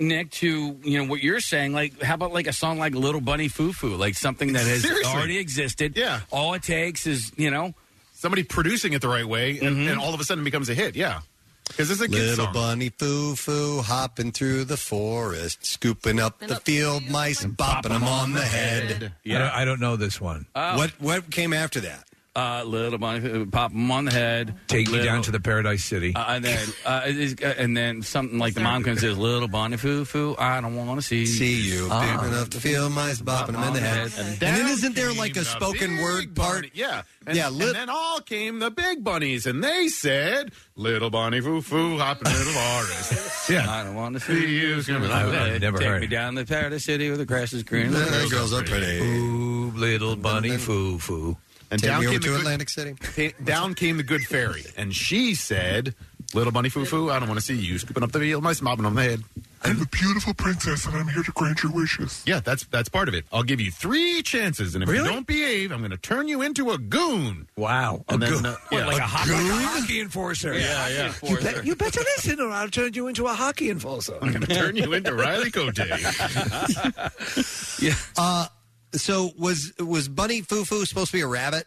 Nick, 0.00 0.30
to, 0.30 0.76
you 0.82 0.98
know, 0.98 1.10
what 1.10 1.22
you're 1.22 1.40
saying, 1.40 1.72
like, 1.72 2.00
how 2.02 2.14
about 2.14 2.32
like 2.32 2.46
a 2.46 2.52
song 2.52 2.78
like 2.78 2.94
Little 2.94 3.20
Bunny 3.20 3.48
Foo 3.48 3.72
Foo? 3.72 3.96
Like 3.96 4.14
something 4.14 4.52
that 4.52 4.64
has 4.66 4.82
Seriously. 4.82 5.12
already 5.12 5.38
existed. 5.38 5.96
Yeah. 5.96 6.20
All 6.30 6.54
it 6.54 6.62
takes 6.62 7.06
is, 7.06 7.32
you 7.36 7.50
know, 7.50 7.74
Somebody 8.14 8.42
producing 8.42 8.94
it 8.94 9.00
the 9.00 9.06
right 9.08 9.24
way, 9.26 9.60
and, 9.60 9.88
and 9.88 10.00
all 10.00 10.12
of 10.12 10.18
a 10.18 10.24
sudden 10.24 10.42
becomes 10.42 10.68
a 10.68 10.74
hit. 10.74 10.96
Yeah, 10.96 11.20
because 11.68 11.88
it's 11.88 12.00
a 12.00 12.08
kid 12.08 12.14
Little 12.16 12.46
song. 12.46 12.52
bunny 12.52 12.88
foo 12.88 13.36
foo 13.36 13.80
hopping 13.80 14.32
through 14.32 14.64
the 14.64 14.76
forest, 14.76 15.64
scooping 15.64 16.18
up 16.18 16.40
the 16.40 16.56
field 16.56 17.08
mice 17.08 17.44
and 17.44 17.56
bopping 17.56 17.90
them 17.90 18.02
on 18.02 18.32
the 18.32 18.42
head. 18.42 19.12
I, 19.24 19.28
don't, 19.28 19.40
I 19.42 19.64
don't 19.64 19.78
know 19.78 19.94
this 19.94 20.20
one. 20.20 20.46
What 20.52 20.90
what 20.98 21.30
came 21.30 21.52
after 21.52 21.78
that? 21.82 22.08
Uh, 22.38 22.62
little 22.64 22.98
bunny, 22.98 23.46
pop 23.46 23.72
them 23.72 23.90
on 23.90 24.04
the 24.04 24.12
head. 24.12 24.54
Take 24.68 24.86
me 24.86 24.92
Little- 24.92 25.06
down 25.06 25.22
to 25.22 25.30
the 25.32 25.40
Paradise 25.40 25.84
City. 25.84 26.14
Uh, 26.14 26.34
and 26.36 26.44
then, 26.44 26.68
uh, 26.86 26.88
uh, 26.88 27.46
and 27.58 27.76
then 27.76 28.02
something 28.02 28.38
like 28.38 28.54
the 28.54 28.60
mom 28.60 28.84
comes 28.84 29.02
and 29.02 29.10
says, 29.10 29.18
"Little 29.18 29.48
bunny 29.48 29.76
foo 29.76 30.04
foo, 30.04 30.36
I 30.38 30.60
don't 30.60 30.76
want 30.76 31.00
to 31.00 31.06
see 31.06 31.26
See 31.26 31.56
you, 31.60 31.88
Ah. 31.90 32.00
big 32.22 32.30
enough 32.32 32.50
to 32.50 32.60
feel 32.60 32.88
mice 32.90 33.20
bopping 33.20 33.52
them 33.52 33.62
in 33.64 33.72
the 33.74 33.80
head. 33.80 34.12
And 34.18 34.28
And 34.28 34.38
then 34.38 34.66
isn't 34.68 34.94
there 34.94 35.12
like 35.12 35.36
a 35.36 35.44
spoken 35.44 35.96
word 35.98 36.36
part? 36.36 36.66
Yeah, 36.74 37.02
and, 37.26 37.36
Yeah, 37.36 37.48
and 37.48 37.56
lit- 37.56 37.74
then 37.74 37.88
all 37.90 38.20
came 38.20 38.60
the 38.60 38.70
big 38.70 39.02
bunnies, 39.02 39.44
and 39.46 39.64
they 39.64 39.88
said, 39.88 40.52
"Little 40.76 41.10
bunny 41.10 41.40
foo 41.40 41.60
foo 41.60 41.98
hopping 41.98 42.30
in 42.30 42.38
the 42.38 42.44
forest." 42.52 43.50
yeah, 43.50 43.68
I 43.68 43.82
don't 43.82 43.96
want 43.96 44.14
to 44.14 44.20
see 44.20 44.58
you. 44.60 44.76
I've- 44.78 45.12
I've 45.12 45.60
never 45.60 45.78
Take 45.78 45.86
heard 45.88 46.00
me 46.02 46.06
it. 46.06 46.10
down 46.10 46.36
to 46.36 46.44
the 46.44 46.46
Paradise 46.46 46.84
City 46.84 47.08
where 47.08 47.18
the 47.18 47.26
grass 47.26 47.52
is 47.52 47.64
green. 47.64 47.90
The 47.90 48.28
girls 48.30 48.52
are 48.52 48.62
pretty. 48.62 49.00
Ooh, 49.00 49.72
little 49.74 50.14
bunny 50.14 50.56
foo 50.56 50.98
foo. 51.00 51.36
And 51.70 51.80
Take 51.82 51.90
down 51.90 52.00
me 52.00 52.06
over 52.06 52.14
came, 52.14 52.20
to 52.22 52.30
the 52.30 52.36
Atlantic 52.38 52.68
City. 52.70 52.94
good, 53.14 53.34
down 53.44 53.74
came 53.74 53.98
the 53.98 54.02
good 54.02 54.22
fairy, 54.24 54.64
and 54.76 54.94
she 54.94 55.34
said, 55.34 55.94
"Little 56.32 56.50
bunny 56.52 56.70
foo 56.70 56.86
foo, 56.86 57.10
I 57.10 57.18
don't 57.18 57.28
want 57.28 57.38
to 57.40 57.44
see 57.44 57.56
you 57.56 57.78
scooping 57.78 58.02
up 58.02 58.10
the 58.12 58.20
field 58.20 58.42
mice, 58.42 58.62
mopping 58.62 58.86
on 58.86 58.94
the 58.94 59.02
head." 59.02 59.22
I'm 59.64 59.82
a 59.82 59.86
beautiful 59.86 60.32
princess, 60.34 60.86
and 60.86 60.94
I'm 60.96 61.08
here 61.08 61.22
to 61.24 61.32
grant 61.32 61.64
your 61.64 61.72
wishes. 61.72 62.22
Yeah, 62.24 62.38
that's 62.40 62.64
that's 62.66 62.88
part 62.88 63.08
of 63.08 63.14
it. 63.14 63.24
I'll 63.32 63.42
give 63.42 63.60
you 63.60 63.70
three 63.72 64.22
chances, 64.22 64.74
and 64.76 64.84
if 64.84 64.88
Really? 64.88 65.08
you 65.08 65.12
don't 65.12 65.26
behave, 65.26 65.72
I'm 65.72 65.80
going 65.80 65.90
to 65.90 65.96
turn 65.98 66.28
you 66.28 66.40
into 66.42 66.70
a 66.70 66.78
goon. 66.78 67.48
Wow. 67.56 68.04
And 68.08 68.22
a 68.22 68.26
then, 68.26 68.34
goon. 68.34 68.46
uh, 68.46 68.56
What, 68.68 68.86
like 68.86 69.00
a, 69.00 69.02
A 69.02 69.06
hockey, 69.06 69.32
like 69.32 69.50
a 69.50 69.66
hockey 69.66 70.00
enforcer. 70.00 70.54
Yeah, 70.56 70.88
yeah. 70.88 71.12
You, 71.24 71.36
bet, 71.38 71.66
you 71.66 71.74
better 71.76 72.00
listen 72.00 72.40
or 72.40 72.50
I'll 72.52 72.68
turn 72.70 72.94
you 72.94 73.08
into 73.08 73.26
a 73.26 73.34
hockey 73.34 73.68
enforcer. 73.68 74.16
I'm 74.22 74.28
going 74.32 74.46
to 74.46 74.54
turn 74.54 74.76
you 74.76 74.92
into 74.92 75.12
Riley 75.12 75.50
Cote. 75.50 75.76
yeah. 77.80 77.94
Uh, 78.16 78.46
so 78.92 79.30
was 79.38 79.72
was 79.78 80.08
Bunny 80.08 80.40
Foo 80.42 80.64
Foo 80.64 80.84
supposed 80.84 81.10
to 81.10 81.16
be 81.16 81.22
a 81.22 81.26
rabbit? 81.26 81.66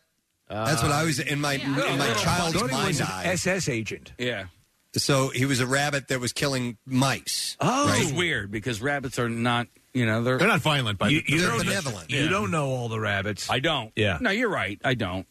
That's 0.49 0.83
what 0.83 0.91
I 0.91 1.03
was 1.05 1.19
in 1.19 1.39
my 1.39 1.53
in 1.53 1.71
my 1.71 2.13
child's 2.15 2.57
Thought 2.59 2.69
he 2.69 2.75
mind 2.75 2.87
was 2.87 2.99
an 2.99 3.07
eye. 3.09 3.23
SS 3.27 3.69
agent. 3.69 4.11
Yeah. 4.17 4.45
So 4.93 5.29
he 5.29 5.45
was 5.45 5.61
a 5.61 5.65
rabbit 5.67 6.09
that 6.09 6.19
was 6.19 6.33
killing 6.33 6.77
mice. 6.85 7.55
Oh. 7.61 7.89
Which 7.89 8.01
is 8.01 8.11
weird 8.13 8.51
because 8.51 8.81
rabbits 8.81 9.17
are 9.19 9.29
not, 9.29 9.67
you 9.93 10.05
know, 10.05 10.21
they're 10.21 10.37
They're 10.37 10.49
not 10.49 10.59
violent, 10.59 10.99
but 10.99 11.11
You, 11.11 11.21
you 11.25 11.39
They're 11.39 11.47
don't, 11.51 11.59
benevolent. 11.65 12.11
You 12.11 12.27
don't 12.27 12.51
know 12.51 12.67
all 12.67 12.89
the 12.89 12.99
rabbits. 12.99 13.49
I 13.49 13.59
don't. 13.59 13.93
Yeah. 13.95 14.17
No, 14.19 14.31
you're 14.31 14.49
right. 14.49 14.81
I 14.83 14.95
don't. 14.95 15.25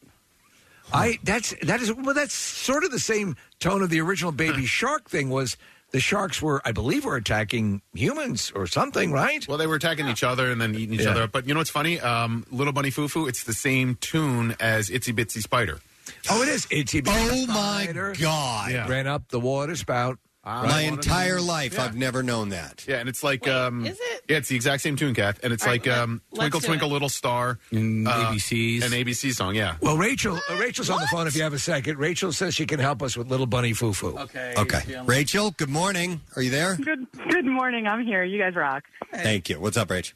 I 0.92 1.18
that's 1.22 1.54
that 1.62 1.80
is 1.82 1.92
well 1.92 2.14
that's 2.14 2.34
sort 2.34 2.84
of 2.84 2.90
the 2.90 2.98
same 2.98 3.36
tone 3.60 3.82
of 3.82 3.90
the 3.90 4.00
original 4.00 4.32
Baby 4.32 4.64
Shark 4.66 5.08
thing 5.10 5.28
was 5.30 5.56
the 5.92 6.00
sharks 6.00 6.40
were 6.42 6.60
I 6.64 6.72
believe 6.72 7.04
were 7.04 7.16
attacking 7.16 7.82
humans 7.94 8.52
or 8.54 8.66
something, 8.66 9.12
right? 9.12 9.46
Well, 9.48 9.58
they 9.58 9.66
were 9.66 9.74
attacking 9.76 10.08
each 10.08 10.22
other 10.24 10.50
and 10.50 10.60
then 10.60 10.74
eating 10.74 10.94
each 10.94 11.02
Yeah. 11.02 11.10
other 11.10 11.22
up. 11.24 11.32
But 11.32 11.46
you 11.46 11.54
know 11.54 11.60
what's 11.60 11.70
funny? 11.70 12.00
Um, 12.00 12.44
Little 12.50 12.72
Bunny 12.72 12.90
Foo 12.90 13.08
Foo, 13.08 13.26
it's 13.26 13.44
the 13.44 13.52
same 13.54 13.96
tune 14.00 14.56
as 14.60 14.88
Itsy 14.88 15.12
Bitsy 15.14 15.42
Spider. 15.42 15.80
Oh, 16.28 16.42
it 16.42 16.48
is. 16.48 16.66
It's 16.70 16.94
Oh 17.06 17.46
my 17.46 17.88
god! 18.18 18.72
Yeah. 18.72 18.88
Ran 18.88 19.06
up 19.06 19.28
the 19.28 19.38
water 19.40 19.76
spout. 19.76 20.18
My 20.44 20.80
entire 20.82 21.38
life, 21.40 21.78
I've 21.78 21.96
never 21.96 22.22
known 22.22 22.48
that. 22.48 22.84
Yeah, 22.88 22.96
and 22.96 23.08
it's 23.10 23.22
like 23.22 23.46
um, 23.46 23.84
is 23.84 23.98
it? 24.00 24.22
Yeah, 24.28 24.38
it's 24.38 24.48
the 24.48 24.56
exact 24.56 24.82
same 24.82 24.96
tune, 24.96 25.14
Kath, 25.14 25.38
and 25.42 25.52
it's 25.52 25.64
All 25.64 25.70
like 25.72 25.84
right, 25.86 25.98
um, 25.98 26.22
let's 26.30 26.38
Twinkle 26.40 26.60
do 26.60 26.66
Twinkle 26.66 26.88
it. 26.88 26.92
Little 26.92 27.08
Star, 27.10 27.58
And 27.70 28.08
uh, 28.08 28.10
ABCs. 28.32 28.82
an 28.84 28.92
ABC 28.92 29.32
song. 29.34 29.54
Yeah, 29.54 29.76
Well, 29.82 29.98
Rachel, 29.98 30.38
uh, 30.48 30.56
Rachel's 30.56 30.88
on 30.88 31.00
the 31.00 31.06
phone. 31.08 31.26
If 31.26 31.36
you 31.36 31.42
have 31.42 31.52
a 31.52 31.58
second, 31.58 31.98
Rachel 31.98 32.32
says 32.32 32.54
she 32.54 32.64
can 32.64 32.80
help 32.80 33.02
us 33.02 33.16
with 33.18 33.28
Little 33.30 33.46
Bunny 33.46 33.74
Foo 33.74 33.92
Foo. 33.92 34.16
Okay. 34.18 34.54
Okay, 34.56 35.02
Rachel. 35.04 35.50
Good 35.52 35.68
morning. 35.70 36.20
Are 36.36 36.42
you 36.42 36.50
there? 36.50 36.76
Good 36.76 37.06
good 37.28 37.44
morning. 37.44 37.86
I'm 37.86 38.04
here. 38.06 38.24
You 38.24 38.38
guys 38.38 38.54
rock. 38.54 38.84
Thank 39.12 39.50
you. 39.50 39.60
What's 39.60 39.76
up, 39.76 39.88
Rach? 39.88 40.14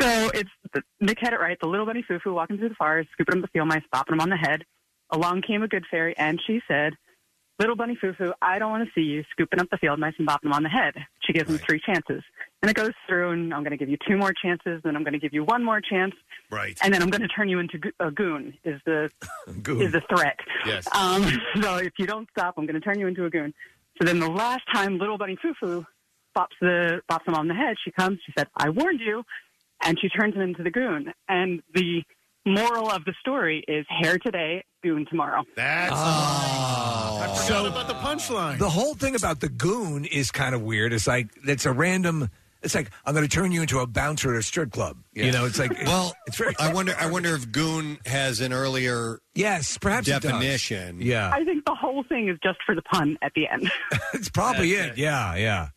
So 0.00 0.30
it's 0.34 0.50
Nick 1.00 1.18
had 1.20 1.32
it 1.32 1.40
right. 1.40 1.58
The 1.60 1.66
little 1.66 1.84
bunny 1.86 2.04
foo 2.06 2.20
foo 2.22 2.32
walking 2.34 2.58
through 2.58 2.68
the 2.68 2.74
forest, 2.76 3.08
scooping 3.12 3.38
up 3.38 3.42
the 3.42 3.48
field 3.48 3.66
mice, 3.66 3.82
bopping 3.92 4.10
them 4.10 4.20
on 4.20 4.28
the 4.30 4.36
head. 4.36 4.62
Along 5.10 5.42
came 5.42 5.62
a 5.64 5.68
good 5.68 5.84
fairy, 5.90 6.16
and 6.16 6.38
she 6.46 6.60
said, 6.68 6.92
"Little 7.58 7.76
bunny 7.76 7.96
foo 8.00 8.12
foo, 8.12 8.32
I 8.40 8.58
don't 8.58 8.70
want 8.70 8.84
to 8.86 8.90
see 8.94 9.04
you 9.04 9.24
scooping 9.30 9.60
up 9.60 9.68
the 9.70 9.78
field 9.78 9.98
mice 9.98 10.14
and 10.18 10.26
bopping 10.28 10.42
them 10.44 10.52
on 10.52 10.62
the 10.62 10.68
head." 10.68 10.94
She 11.24 11.32
gives 11.32 11.50
him 11.50 11.58
three 11.58 11.80
chances, 11.84 12.22
and 12.62 12.70
it 12.70 12.74
goes 12.74 12.92
through. 13.06 13.30
And 13.32 13.52
I'm 13.52 13.62
going 13.62 13.72
to 13.72 13.76
give 13.76 13.88
you 13.88 13.98
two 14.08 14.16
more 14.16 14.32
chances, 14.32 14.80
then 14.84 14.96
I'm 14.96 15.02
going 15.04 15.12
to 15.12 15.18
give 15.18 15.32
you 15.34 15.44
one 15.44 15.62
more 15.64 15.80
chance, 15.80 16.14
right. 16.50 16.78
and 16.82 16.92
then 16.94 17.02
I'm 17.02 17.10
going 17.10 17.22
to 17.22 17.28
turn 17.28 17.48
you 17.48 17.58
into 17.58 17.78
go- 17.78 17.90
a 18.00 18.10
goon. 18.10 18.54
Is 18.64 18.80
the 18.86 19.10
Goon. 19.62 19.82
is 19.82 19.92
the 19.92 20.02
threat? 20.08 20.38
Yes. 20.66 20.86
Um, 20.94 21.22
so 21.62 21.76
if 21.76 21.92
you 21.98 22.06
don't 22.06 22.28
stop, 22.30 22.54
I'm 22.56 22.66
going 22.66 22.80
to 22.80 22.80
turn 22.80 22.98
you 22.98 23.06
into 23.06 23.24
a 23.24 23.30
goon. 23.30 23.52
So 24.00 24.06
then 24.06 24.20
the 24.20 24.30
last 24.30 24.62
time 24.72 24.98
little 24.98 25.18
bunny 25.18 25.36
foo 25.42 25.54
foo 25.60 25.86
bops 26.36 26.54
the 26.60 27.00
bops 27.10 27.26
him 27.26 27.34
on 27.34 27.48
the 27.48 27.54
head, 27.54 27.76
she 27.84 27.90
comes. 27.90 28.18
She 28.24 28.32
said, 28.38 28.46
"I 28.56 28.70
warned 28.70 29.00
you," 29.00 29.24
and 29.82 29.98
she 30.00 30.08
turns 30.08 30.34
him 30.34 30.42
into 30.42 30.62
the 30.62 30.70
goon. 30.70 31.12
And 31.28 31.62
the 31.74 32.04
moral 32.48 32.90
of 32.90 33.04
the 33.04 33.14
story 33.20 33.64
is 33.68 33.86
hair 33.88 34.18
today, 34.18 34.64
goon 34.82 35.06
tomorrow. 35.08 35.44
That's 35.56 35.92
Oh. 35.94 37.20
I 37.22 37.36
forgot 37.44 37.66
about 37.66 37.88
the 37.88 37.94
punchline. 37.94 38.58
The 38.58 38.68
whole 38.70 38.94
thing 38.94 39.14
about 39.14 39.40
the 39.40 39.48
goon 39.48 40.04
is 40.04 40.30
kind 40.30 40.54
of 40.54 40.62
weird. 40.62 40.92
It's 40.92 41.06
like 41.06 41.28
it's 41.46 41.66
a 41.66 41.72
random. 41.72 42.30
It's 42.62 42.74
like 42.74 42.90
I'm 43.04 43.14
going 43.14 43.26
to 43.26 43.30
turn 43.30 43.52
you 43.52 43.60
into 43.60 43.78
a 43.78 43.86
bouncer 43.86 44.32
at 44.34 44.38
a 44.40 44.42
strip 44.42 44.72
club. 44.72 44.96
You 45.12 45.30
know, 45.30 45.44
it's 45.46 45.58
like 45.58 45.70
Well, 45.84 46.12
it's 46.26 46.36
very. 46.36 46.54
I 46.58 46.72
wonder. 46.72 46.94
I 46.98 47.08
wonder 47.10 47.34
if 47.34 47.50
goon 47.52 47.98
has 48.06 48.40
an 48.40 48.52
earlier 48.52 49.20
yes, 49.34 49.78
perhaps 49.78 50.08
it 50.08 50.12
does. 50.12 50.22
definition. 50.22 51.00
Yeah, 51.00 51.30
I 51.32 51.44
think 51.44 51.64
the 51.64 51.74
whole 51.74 52.02
thing 52.02 52.28
is 52.28 52.38
just 52.42 52.58
for 52.66 52.74
the 52.74 52.82
pun 52.82 53.16
at 53.22 53.32
the 53.34 53.46
end. 53.48 53.70
it's 54.14 54.28
probably 54.28 54.72
it. 54.72 54.96
Yeah, 54.98 55.34
yeah. 55.36 55.68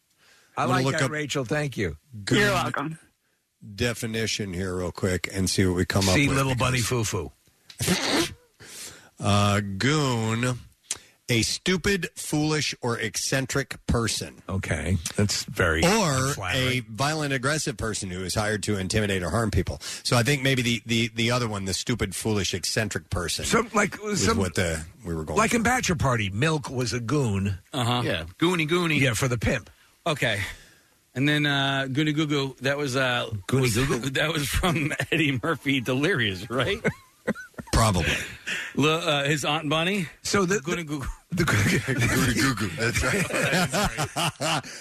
I 0.58 0.64
I'm 0.64 0.70
gonna 0.70 0.78
like 0.78 0.86
look 0.86 0.94
that, 1.00 1.04
up- 1.06 1.12
Rachel. 1.12 1.46
Thank 1.46 1.78
you. 1.78 1.98
Goon 2.26 2.40
You're 2.40 2.52
welcome. 2.54 2.98
Definition 3.76 4.54
here, 4.54 4.76
real 4.76 4.92
quick, 4.92 5.30
and 5.32 5.50
see 5.50 5.66
what 5.66 5.76
we 5.76 5.86
come 5.86 6.08
up 6.10 6.16
See, 6.16 6.28
with. 6.28 6.38
little 6.38 6.56
bunny 6.56 6.80
foo 6.80 7.04
foo. 7.04 7.32
Uh, 9.24 9.62
goon, 9.78 10.58
a 11.30 11.44
stupid, 11.44 12.10
foolish, 12.16 12.74
or 12.82 12.98
eccentric 12.98 13.78
person. 13.86 14.42
Okay, 14.50 14.98
that's 15.16 15.44
very 15.44 15.84
or 15.86 16.34
a 16.52 16.80
violent, 16.90 17.32
aggressive 17.32 17.78
person 17.78 18.10
who 18.10 18.24
is 18.24 18.34
hired 18.34 18.64
to 18.64 18.80
intimidate 18.80 19.22
or 19.22 19.30
harm 19.30 19.52
people. 19.52 19.78
So 20.02 20.18
I 20.18 20.24
think 20.24 20.42
maybe 20.42 20.64
the 20.64 20.82
the, 20.88 21.12
the 21.14 21.30
other 21.30 21.48
one, 21.48 21.66
the 21.66 21.74
stupid, 21.76 22.16
foolish, 22.16 22.56
eccentric 22.56 23.12
person, 23.12 23.46
Some 23.46 23.70
like 23.76 23.96
is 24.06 24.26
some 24.26 24.38
what 24.40 24.56
the 24.56 24.84
we 25.06 25.14
were 25.14 25.24
going. 25.24 25.38
like 25.38 25.52
for. 25.52 25.58
in 25.58 25.62
Bachelor 25.64 25.98
Party, 25.98 26.32
Milk 26.32 26.72
was 26.72 26.92
a 26.92 27.00
goon. 27.00 27.60
Uh 27.72 27.84
huh. 27.84 28.02
yeah, 28.04 28.24
Goony 28.40 28.68
Goony. 28.68 29.00
Yeah, 29.00 29.14
for 29.14 29.28
the 29.28 29.38
pimp. 29.38 29.70
Okay. 30.08 30.40
And 31.14 31.28
then 31.28 31.46
uh, 31.46 31.88
Goony 31.90 32.16
Goo 32.16 32.26
Goo, 32.26 32.56
that 32.62 32.78
was 32.78 32.96
uh, 32.96 33.30
Goony 33.48 33.62
was- 33.62 33.76
Goo 33.76 33.86
Goo? 34.00 34.10
That 34.12 34.32
was 34.32 34.48
from 34.48 34.94
Eddie 35.12 35.40
Murphy 35.44 35.82
Delirious, 35.82 36.50
right? 36.50 36.80
probably. 37.74 38.06
L- 38.78 38.86
uh, 38.86 39.24
his 39.26 39.44
Aunt 39.46 39.70
Bunny. 39.70 40.08
So 40.24 40.46
the 40.46 40.56
Goony 40.58 40.86
Goo 40.86 41.00
Goo. 41.00 41.06
the, 41.32 41.44
Goo 41.46 42.56
goo. 42.56 42.68
That's 42.78 43.04
right. 43.04 43.28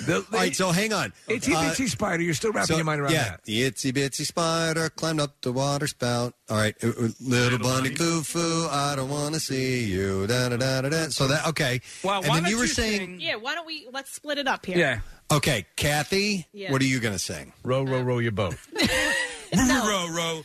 the, 0.06 0.24
All 0.32 0.38
right, 0.38 0.54
so 0.54 0.70
hang 0.72 0.92
on. 0.92 1.12
Itsy 1.28 1.52
Uh, 1.54 1.62
bitsy 1.62 1.88
spider. 1.88 2.22
You're 2.22 2.34
still 2.34 2.52
wrapping 2.52 2.66
so, 2.74 2.76
your 2.76 2.84
mind 2.84 3.00
around 3.00 3.12
yeah, 3.12 3.30
that. 3.30 3.44
the 3.44 3.70
itsy 3.70 3.92
bitsy 3.92 4.24
spider 4.26 4.88
climbed 4.90 5.20
up 5.20 5.40
the 5.42 5.52
water 5.52 5.86
spout. 5.86 6.34
All 6.48 6.56
right, 6.56 6.74
uh, 6.82 6.88
uh, 6.88 7.08
little, 7.20 7.58
bunny 7.60 7.94
foo 7.94 8.22
foo, 8.22 8.66
I 8.70 8.94
don't 8.96 9.08
want 9.10 9.34
to 9.34 9.40
see 9.40 9.84
you. 9.84 10.26
Da 10.26 10.48
da 10.48 10.56
da 10.56 10.80
da 10.82 10.88
da. 10.88 11.08
So 11.10 11.28
that 11.28 11.46
okay. 11.48 11.80
Well, 12.02 12.20
and 12.20 12.28
why 12.28 12.34
then 12.36 12.42
don't 12.44 12.50
you 12.50 12.56
were 12.58 12.64
you 12.64 12.68
saying, 12.68 12.98
sing- 13.00 13.20
Yeah, 13.20 13.36
why 13.36 13.54
don't 13.54 13.66
we 13.66 13.86
let's 13.92 14.10
split 14.12 14.38
it 14.38 14.48
up 14.48 14.66
here? 14.66 15.02
Yeah. 15.30 15.36
okay, 15.36 15.66
Kathy, 15.76 16.46
Yeah. 16.52 16.72
what 16.72 16.80
are 16.82 16.86
you 16.86 17.00
going 17.00 17.14
to 17.14 17.18
sing? 17.18 17.52
Row, 17.64 17.82
row, 17.82 18.02
row 18.02 18.18
your 18.18 18.32
boat. 18.32 18.56
Row, 19.54 20.08
row. 20.10 20.42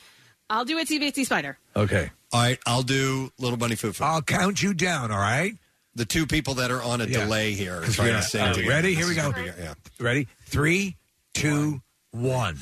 I'll 0.49 0.65
do 0.65 0.77
Itsy 0.77 0.99
Bitsy 0.99 1.25
Spider. 1.25 1.57
Okay. 1.75 2.09
All 2.33 2.41
right, 2.41 2.59
I'll 2.65 2.81
do 2.83 3.31
little 3.39 3.57
bunny 3.57 3.75
foo 3.75 3.93
foo. 3.93 4.03
I'll 4.03 4.21
count 4.21 4.61
you 4.63 4.73
down. 4.73 5.11
All 5.11 5.17
right. 5.19 5.53
the 5.97 6.03
two 6.05 6.25
people 6.27 6.55
that 6.55 6.71
are 6.71 6.83
on 6.83 6.99
a 6.99 7.05
Yeah. 7.05 7.19
delay 7.23 7.53
here 7.53 7.77
are 7.77 7.81
'Cause 7.81 7.95
trying 7.95 8.09
we 8.09 8.13
are- 8.15 8.21
to 8.21 8.27
sing 8.27 8.41
uh, 8.41 8.53
together. 8.53 8.69
ready? 8.69 8.95
Here 8.95 9.05
we 9.05 9.11
is 9.11 9.17
go. 9.17 9.31
gonna 9.31 9.43
be- 9.53 9.61
Yeah. 9.63 9.73
Ready? 9.97 10.27
Three, 10.47 10.97
two, 11.33 11.81
one. 12.11 12.59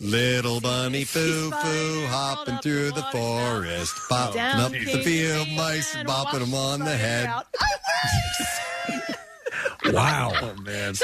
Little 0.00 0.62
bunny 0.62 1.04
foo 1.04 1.50
foo 1.50 2.06
hopping 2.06 2.56
through 2.60 2.92
the 2.92 3.02
forest, 3.12 3.94
bopping 4.10 4.32
Down 4.32 4.60
up 4.62 4.72
the 4.72 4.82
came 4.86 5.02
field 5.04 5.48
mice, 5.50 5.94
man, 5.94 6.06
bopping 6.06 6.38
them 6.38 6.54
on 6.54 6.80
the 6.80 6.96
head. 6.96 7.28
Wow. 9.86 10.32
Oh 10.34 10.54
man, 10.62 10.94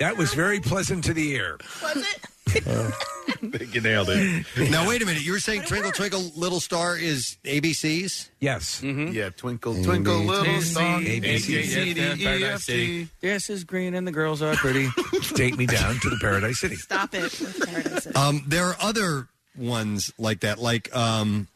That 0.00 0.16
was 0.16 0.34
very 0.34 0.60
pleasant 0.60 1.04
to 1.04 1.14
the 1.14 1.30
ear. 1.32 1.58
Was 1.82 1.96
it? 1.96 2.28
you 3.74 3.80
nailed 3.80 4.08
it. 4.10 4.46
Now 4.70 4.88
wait 4.88 5.02
a 5.02 5.06
minute. 5.06 5.24
You 5.24 5.32
were 5.32 5.40
saying 5.40 5.62
Twinkle 5.62 5.92
Twinkle 5.92 6.32
Little 6.36 6.60
Star 6.60 6.96
is 6.96 7.36
ABC's? 7.44 8.30
Yes. 8.40 8.82
Yeah, 8.82 9.30
twinkle 9.30 9.82
twinkle 9.82 10.18
little 10.18 10.60
star. 10.60 11.00
A, 11.00 11.20
B, 11.20 11.38
C, 11.38 11.62
C, 11.64 11.94
D, 11.94 12.00
E, 12.00 12.44
F, 12.44 12.66
G. 12.66 13.08
Yes, 13.22 13.48
is 13.50 13.64
green 13.64 13.94
and 13.94 14.06
the 14.06 14.12
girls 14.12 14.42
are 14.42 14.54
pretty. 14.54 14.88
Take 15.34 15.56
me 15.56 15.66
down 15.66 15.94
to 16.00 16.10
the 16.10 16.18
Paradise 16.20 16.60
City. 16.60 16.76
Stop 16.76 17.14
it. 17.14 17.32
Paradise 17.66 18.04
City. 18.04 18.14
Um, 18.14 18.44
there 18.46 18.66
are 18.66 18.76
other 18.80 19.28
ones 19.56 20.12
like 20.18 20.40
that. 20.40 20.58
Like, 20.58 20.94
um, 20.94 21.48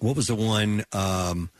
what 0.00 0.14
was 0.16 0.26
the 0.26 0.34
one? 0.34 0.84
Um, 0.92 1.50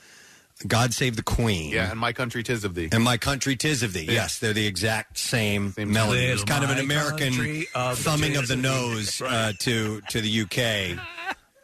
God 0.66 0.92
Save 0.94 1.16
the 1.16 1.22
Queen. 1.22 1.70
Yeah, 1.72 1.90
and 1.90 1.98
my 2.00 2.12
country 2.12 2.42
tis 2.42 2.64
of 2.64 2.74
thee. 2.74 2.88
And 2.90 3.04
My 3.04 3.16
Country 3.16 3.54
Tis 3.56 3.82
of 3.82 3.92
Thee. 3.92 4.06
Yes, 4.08 4.38
they're 4.38 4.52
the 4.52 4.66
exact 4.66 5.18
same, 5.18 5.72
melody. 5.76 6.24
It's 6.24 6.42
kind 6.44 6.64
of 6.64 6.70
an 6.70 6.76
Little 6.76 6.90
American 6.90 7.32
country 7.34 7.66
of 7.74 7.96
the 7.96 8.02
thumbing 8.02 8.36
of 8.36 8.42
tis 8.42 8.48
the 8.48 8.54
of 8.54 8.62
thee. 8.62 8.68
nose 8.68 9.22
uh, 9.24 9.52
to 9.60 10.00
to 10.10 10.20
the 10.20 10.40
UK 10.42 10.98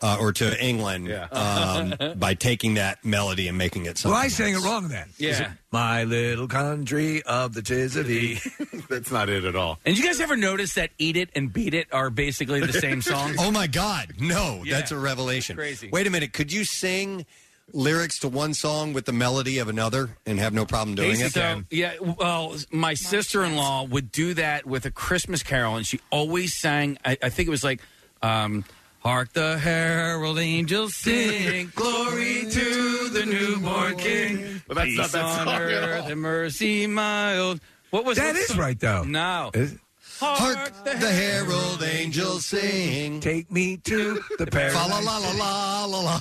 uh, 0.02 0.18
or 0.20 0.32
to 0.34 0.62
England 0.64 1.10
um, 1.32 1.94
by 2.16 2.34
taking 2.34 2.74
that 2.74 3.04
melody 3.04 3.48
and 3.48 3.56
making 3.58 3.86
it 3.86 3.96
something. 3.98 4.14
Well, 4.14 4.22
I 4.22 4.28
sang 4.28 4.54
it 4.54 4.58
wrong 4.62 4.88
then. 4.88 5.08
Yeah. 5.18 5.30
Is 5.30 5.40
it 5.40 5.48
My 5.72 6.04
little 6.04 6.46
country 6.46 7.22
of 7.22 7.54
the 7.54 7.62
tis 7.62 7.96
of 7.96 8.06
thee. 8.06 8.38
That's 8.88 9.10
not 9.10 9.28
it 9.28 9.44
at 9.44 9.56
all. 9.56 9.78
And 9.84 9.96
you 9.98 10.04
guys 10.04 10.20
ever 10.20 10.36
notice 10.36 10.74
that 10.74 10.90
"Eat 10.98 11.16
It" 11.16 11.30
and 11.34 11.52
"Beat 11.52 11.74
It" 11.74 11.88
are 11.92 12.10
basically 12.10 12.60
the 12.60 12.72
same 12.74 13.02
song? 13.02 13.34
Oh 13.38 13.50
my 13.50 13.66
God! 13.66 14.14
No, 14.20 14.62
Yeah. 14.64 14.76
that's 14.76 14.92
a 14.92 14.98
revelation. 14.98 15.56
Crazy. 15.56 15.88
Wait 15.90 16.06
a 16.06 16.10
minute. 16.10 16.32
Could 16.32 16.52
you 16.52 16.64
sing 16.64 17.24
lyrics 17.72 18.18
to 18.20 18.28
one 18.28 18.54
song 18.54 18.92
with 18.92 19.04
the 19.06 19.12
melody 19.12 19.58
of 19.58 19.68
another 19.68 20.10
and 20.26 20.38
have 20.38 20.52
no 20.52 20.64
problem 20.66 20.94
doing 20.94 21.20
it? 21.20 21.32
So, 21.32 21.62
yeah, 21.70 21.94
well, 22.00 22.56
my 22.70 22.94
sister-in-law 22.94 23.84
would 23.84 24.12
do 24.12 24.34
that 24.34 24.66
with 24.66 24.84
a 24.86 24.90
Christmas 24.90 25.42
Carol, 25.42 25.76
and 25.76 25.86
she 25.86 26.00
always 26.10 26.54
sang. 26.54 26.98
I, 27.04 27.16
I 27.22 27.28
think 27.30 27.46
it 27.48 27.50
was 27.50 27.64
like, 27.64 27.80
um, 28.22 28.64
"Hark 29.00 29.32
the 29.32 29.58
herald 29.58 30.38
angels 30.38 30.94
sing, 30.94 31.72
glory 31.74 32.46
to 32.50 33.08
the 33.10 33.24
newborn 33.26 33.96
King, 33.96 34.62
But 34.68 34.74
that's 34.76 34.88
peace 34.88 34.98
not 34.98 35.10
that 35.12 35.24
on 35.24 35.36
song 35.46 35.48
at 35.54 35.60
earth 35.62 36.02
all. 36.04 36.10
and 36.12 36.20
mercy 36.20 36.86
mild." 36.86 37.60
What 37.90 38.04
was 38.04 38.18
That 38.18 38.34
what 38.34 38.36
is 38.36 38.48
song? 38.48 38.58
right, 38.58 38.80
though. 38.80 39.04
No, 39.04 39.50
Is 39.54 39.74
it? 39.74 39.78
Hark 40.18 40.84
the 40.84 40.96
herald 40.96 41.82
angels 41.82 42.46
sing. 42.46 43.20
Take 43.20 43.50
me 43.50 43.76
to 43.78 44.20
the 44.38 44.46
Fa 44.50 44.50
Paradise 44.50 44.88
la 44.88 44.98
la 44.98 45.18
la 45.18 45.30
la 45.32 45.84
la 45.86 46.00
la. 46.00 46.20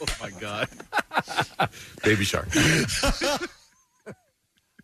Oh 0.00 0.06
my 0.20 0.30
god. 0.38 0.68
Baby 2.04 2.24
shark. 2.24 2.48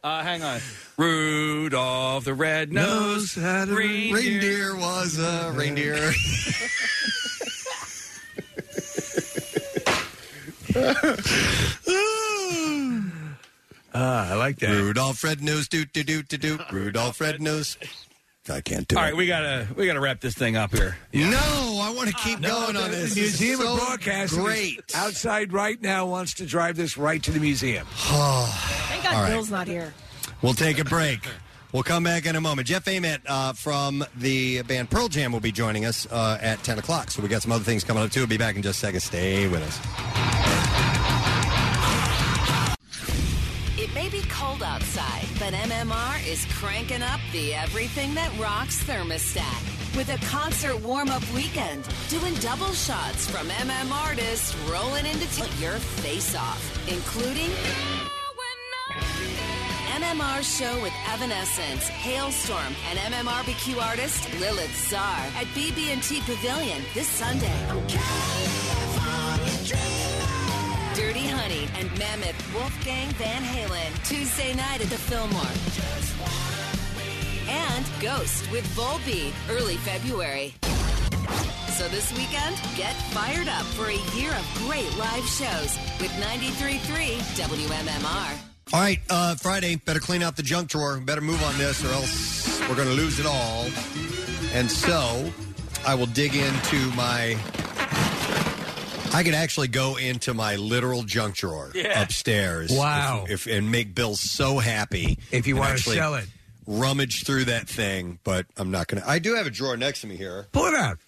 uh, 0.03 0.23
hang 0.23 0.43
on. 0.43 0.61
Rudolph 0.97 2.25
the 2.25 2.35
red-nosed 2.35 3.37
Knows 3.37 3.45
how 3.45 3.65
to 3.65 3.75
reindeer. 3.75 4.15
Reindeer 4.15 4.77
was 4.77 5.19
a 5.19 5.53
reindeer. 5.55 6.13
Ah, 13.95 14.33
I 14.33 14.35
like 14.35 14.59
that. 14.61 14.69
Rudolph 14.71 15.23
Red 15.25 15.43
Nose, 15.43 15.69
doot 15.69 15.93
doot 15.93 16.07
doot 16.07 16.29
doot 16.29 16.41
doot. 16.41 16.61
Rudolph 16.73 17.21
Red 17.21 17.41
Nose. 17.43 17.77
I 18.49 18.61
can't 18.61 18.89
do 18.89 18.97
All 18.97 19.03
it. 19.03 19.07
right, 19.07 19.17
we 19.17 19.27
gotta 19.27 19.69
we 19.77 19.87
gotta 19.87 20.01
wrap 20.01 20.21
this 20.21 20.35
thing 20.35 20.57
up 20.57 20.75
here. 20.75 20.97
No, 21.13 21.37
I 21.83 21.93
want 21.95 22.09
to 22.09 22.15
keep 22.17 22.41
going 22.41 22.77
on 22.77 22.91
this. 22.91 23.15
The 23.15 23.21
This 23.21 23.35
is 23.35 23.41
Museum 23.41 23.61
so 23.61 23.73
of 23.75 23.79
Broadcasting 23.79 24.39
is 24.41 24.45
Great. 24.45 24.93
outside 24.95 25.53
right 25.53 25.81
now 25.81 26.07
wants 26.07 26.35
to 26.35 26.47
drive 26.47 26.77
this 26.77 26.97
right 26.97 27.23
to 27.23 27.31
the 27.31 27.39
museum. 27.39 27.87
Thank 27.91 29.05
God 29.05 29.15
All 29.15 29.23
right. 29.23 29.31
Bill's 29.31 29.51
not 29.51 29.69
here. 29.69 29.93
We'll 30.43 30.55
take 30.55 30.79
a 30.79 30.85
break. 30.85 31.21
We'll 31.73 31.83
come 31.85 32.03
back 32.03 32.27
in 32.27 32.35
a 32.35 32.41
moment. 32.41 32.67
Jeff 32.67 32.89
Ament 32.89 33.23
uh, 33.29 33.53
from 33.53 34.05
the 34.17 34.63
band 34.63 34.91
Pearl 34.91 35.07
Jam 35.09 35.31
will 35.33 35.39
be 35.41 35.53
joining 35.53 35.85
us 35.85 36.07
uh, 36.11 36.39
at 36.41 36.61
10 36.65 36.81
o'clock. 36.81 37.11
So 37.13 37.23
we 37.23 37.29
got 37.29 37.43
some 37.43 37.53
other 37.53 37.63
things 37.63 37.85
coming 37.85 38.03
up, 38.03 38.11
too. 38.11 38.21
We'll 38.21 38.27
be 38.29 38.39
back 38.39 38.57
in 38.57 38.63
just 38.63 38.79
a 38.83 38.87
second. 38.87 39.01
Stay 39.01 39.47
with 39.47 39.63
us. 39.63 40.50
It 43.91 43.95
may 43.95 44.09
be 44.09 44.23
cold 44.29 44.63
outside, 44.63 45.27
but 45.41 45.53
MMR 45.53 46.25
is 46.25 46.47
cranking 46.53 47.03
up 47.03 47.19
the 47.33 47.55
everything 47.55 48.15
that 48.15 48.31
rocks 48.39 48.85
thermostat 48.85 49.97
with 49.97 50.15
a 50.15 50.27
concert 50.27 50.81
warm 50.81 51.09
up 51.09 51.29
weekend, 51.33 51.89
doing 52.09 52.33
double 52.35 52.71
shots 52.73 53.29
from 53.29 53.49
MM 53.49 53.91
artists 53.91 54.55
rolling 54.71 55.07
into 55.07 55.27
t- 55.35 55.61
your 55.61 55.73
face 55.73 56.37
off, 56.37 56.89
including 56.89 57.51
MMR 59.99 60.41
show 60.45 60.81
with 60.83 60.93
Evanescence, 61.13 61.91
Halestorm, 61.91 62.73
and 62.91 62.99
MMRBQ 63.13 63.83
artist 63.83 64.33
Lilith 64.39 64.89
Czar 64.89 65.01
at 65.01 65.47
BB&T 65.57 66.21
Pavilion 66.21 66.83
this 66.95 67.09
Sunday. 67.09 68.80
Dirty 71.01 71.27
Honey 71.27 71.67
and 71.79 71.89
Mammoth 71.99 72.55
Wolfgang 72.55 73.09
Van 73.13 73.43
Halen 73.43 74.07
Tuesday 74.07 74.55
night 74.55 74.83
at 74.83 74.91
the 74.91 74.99
Fillmore. 74.99 75.41
And 77.49 77.87
Ghost 78.03 78.51
with 78.53 78.67
Volbeat 78.77 79.33
early 79.49 79.77
February. 79.77 80.55
So 81.79 81.89
this 81.89 82.13
weekend, 82.13 82.55
get 82.77 82.93
fired 83.15 83.49
up 83.49 83.65
for 83.65 83.87
a 83.87 83.97
year 84.15 84.31
of 84.31 84.45
great 84.67 84.95
live 84.99 85.25
shows 85.25 85.79
with 86.03 86.11
93.3 86.21 87.17
WMMR. 87.35 88.39
All 88.75 88.81
right, 88.81 89.01
uh, 89.09 89.37
Friday, 89.37 89.77
better 89.77 90.01
clean 90.01 90.23
out 90.23 90.37
the 90.37 90.43
junk 90.43 90.69
drawer. 90.69 90.99
Better 90.99 91.23
move 91.23 91.43
on 91.45 91.57
this, 91.57 91.83
or 91.83 91.89
else 91.95 92.61
we're 92.69 92.77
going 92.77 92.89
to 92.89 92.95
lose 92.95 93.19
it 93.19 93.25
all. 93.27 93.65
And 94.53 94.71
so, 94.71 95.33
I 95.87 95.95
will 95.95 96.07
dig 96.07 96.35
into 96.35 96.77
my. 96.95 97.39
I 99.13 99.23
could 99.25 99.35
actually 99.35 99.69
go 99.69 99.97
into 99.97 100.35
my 100.35 100.57
literal 100.57 101.03
junk 101.03 101.35
drawer 101.37 101.71
Yeah. 101.75 102.01
upstairs. 102.03 102.71
Wow. 102.73 103.25
If, 103.29 103.47
if 103.47 103.55
and 103.57 103.71
make 103.71 103.95
Bill 103.95 104.15
so 104.17 104.59
happy 104.59 105.19
If 105.33 105.47
you 105.47 105.55
and 105.55 105.61
wanna 105.61 105.73
actually 105.75 105.97
sell 105.97 106.15
it. 106.15 106.27
rummage 106.67 107.25
through 107.25 107.47
that 107.47 107.69
thing. 107.69 108.19
But 108.25 108.47
I'm 108.57 108.71
not 108.71 108.87
going 108.87 109.03
to. 109.03 109.09
I 109.09 109.19
do 109.19 109.35
have 109.35 109.47
a 109.47 109.51
drawer 109.51 109.77
next 109.77 110.03
to 110.03 110.07
me 110.07 110.17
here. 110.17 110.47
Pull 110.53 110.67
it 110.67 110.75
out. 110.75 110.99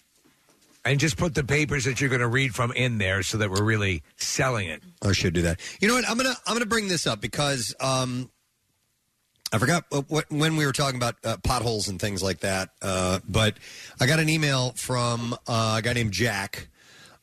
And 0.85 0.99
just 0.99 1.15
put 1.15 1.33
the 1.33 1.45
papers 1.45 1.85
that 1.85 2.01
you're 2.01 2.09
going 2.09 2.19
to 2.21 2.27
read 2.27 2.53
from 2.53 2.73
in 2.73 2.97
there 2.97 3.23
so 3.23 3.37
that 3.37 3.49
we're 3.49 3.63
really 3.63 4.03
selling 4.17 4.67
it. 4.67 4.83
I 5.01 5.13
should 5.13 5.33
do 5.33 5.43
that. 5.43 5.61
You 5.79 5.87
know 5.87 5.93
what? 5.93 6.09
I'm 6.09 6.17
gonna 6.17 6.35
I'm 6.45 6.55
gonna 6.55 6.65
bring 6.65 6.89
this 6.89 7.07
up 7.07 7.21
because 7.21 7.73
um, 7.79 8.29
I 9.53 9.59
forgot 9.59 9.85
what, 9.89 10.09
what, 10.09 10.25
when 10.29 10.57
we 10.57 10.65
were 10.65 10.73
talking 10.73 10.97
about 10.97 11.15
uh, 11.23 11.37
potholes 11.41 11.87
and 11.87 12.01
things 12.01 12.21
like 12.21 12.39
that. 12.41 12.71
Uh, 12.81 13.19
but 13.29 13.55
I 14.01 14.07
got 14.07 14.19
an 14.19 14.27
email 14.27 14.73
from 14.75 15.33
uh, 15.47 15.75
a 15.77 15.81
guy 15.81 15.93
named 15.93 16.11
Jack 16.11 16.67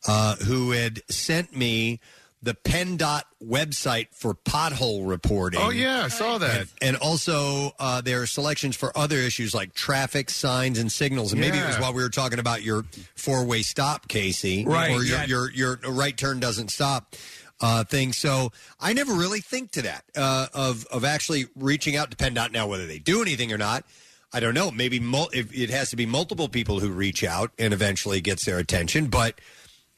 uh, 0.07 0.37
who 0.37 0.71
had 0.73 1.03
sent 1.11 1.55
me 1.57 2.01
the 2.43 2.55
PennDOT 2.55 3.23
website 3.45 4.07
for 4.13 4.35
pothole 4.35 5.07
reporting. 5.07 5.61
Oh 5.63 5.69
yeah, 5.69 6.05
I 6.05 6.09
saw 6.09 6.39
that. 6.39 6.69
And 6.81 6.97
also, 6.97 7.73
uh, 7.79 8.01
there 8.01 8.23
are 8.23 8.27
selections 8.27 8.77
for 8.77 8.97
other 8.97 9.17
issues 9.17 9.55
like 9.55 9.75
traffic 9.75 10.31
signs 10.31 10.79
and 10.79 10.91
signals. 10.91 11.33
And 11.33 11.41
maybe 11.41 11.59
it 11.59 11.67
was 11.67 11.75
Yeah. 11.77 11.83
while 11.83 11.93
we 11.93 12.03
were 12.03 12.09
talking 12.09 12.39
about 12.39 12.63
your 12.63 12.87
four 13.15 13.45
way 13.45 13.61
stop, 13.61 14.09
Casey, 14.09 14.65
Right, 14.65 14.91
Or 14.91 15.03
your, 15.05 15.19
yeah. 15.19 15.25
your 15.27 15.51
your 15.53 15.77
right 15.89 16.17
turn 16.17 16.41
doesn't 16.41 16.71
stop 16.71 17.15
uh, 17.61 17.85
thing. 17.85 18.15
So 18.15 18.53
I 18.81 18.95
never 18.95 19.13
really 19.13 19.41
think 19.43 19.73
to 19.73 19.83
that 19.83 20.05
uh, 20.17 20.47
of 20.55 20.87
of 20.87 21.05
actually 21.05 21.45
reaching 21.55 21.95
out 21.95 22.11
to 22.11 22.17
PennDOT 22.17 22.53
now, 22.53 22.67
whether 22.67 22.87
they 22.87 22.99
do 22.99 23.21
anything 23.21 23.53
or 23.53 23.59
not. 23.59 23.85
I 24.33 24.41
don't 24.41 24.55
know. 24.55 24.71
Maybe 24.71 24.99
mul- 24.99 25.29
if 25.35 25.53
it 25.53 25.69
has 25.71 25.91
to 25.91 25.97
be 25.97 26.07
multiple 26.07 26.49
people 26.49 26.79
who 26.81 26.89
reach 26.91 27.23
out 27.23 27.51
and 27.59 27.75
eventually 27.75 28.21
gets 28.23 28.47
their 28.47 28.59
attention, 28.59 29.09
but 29.09 29.39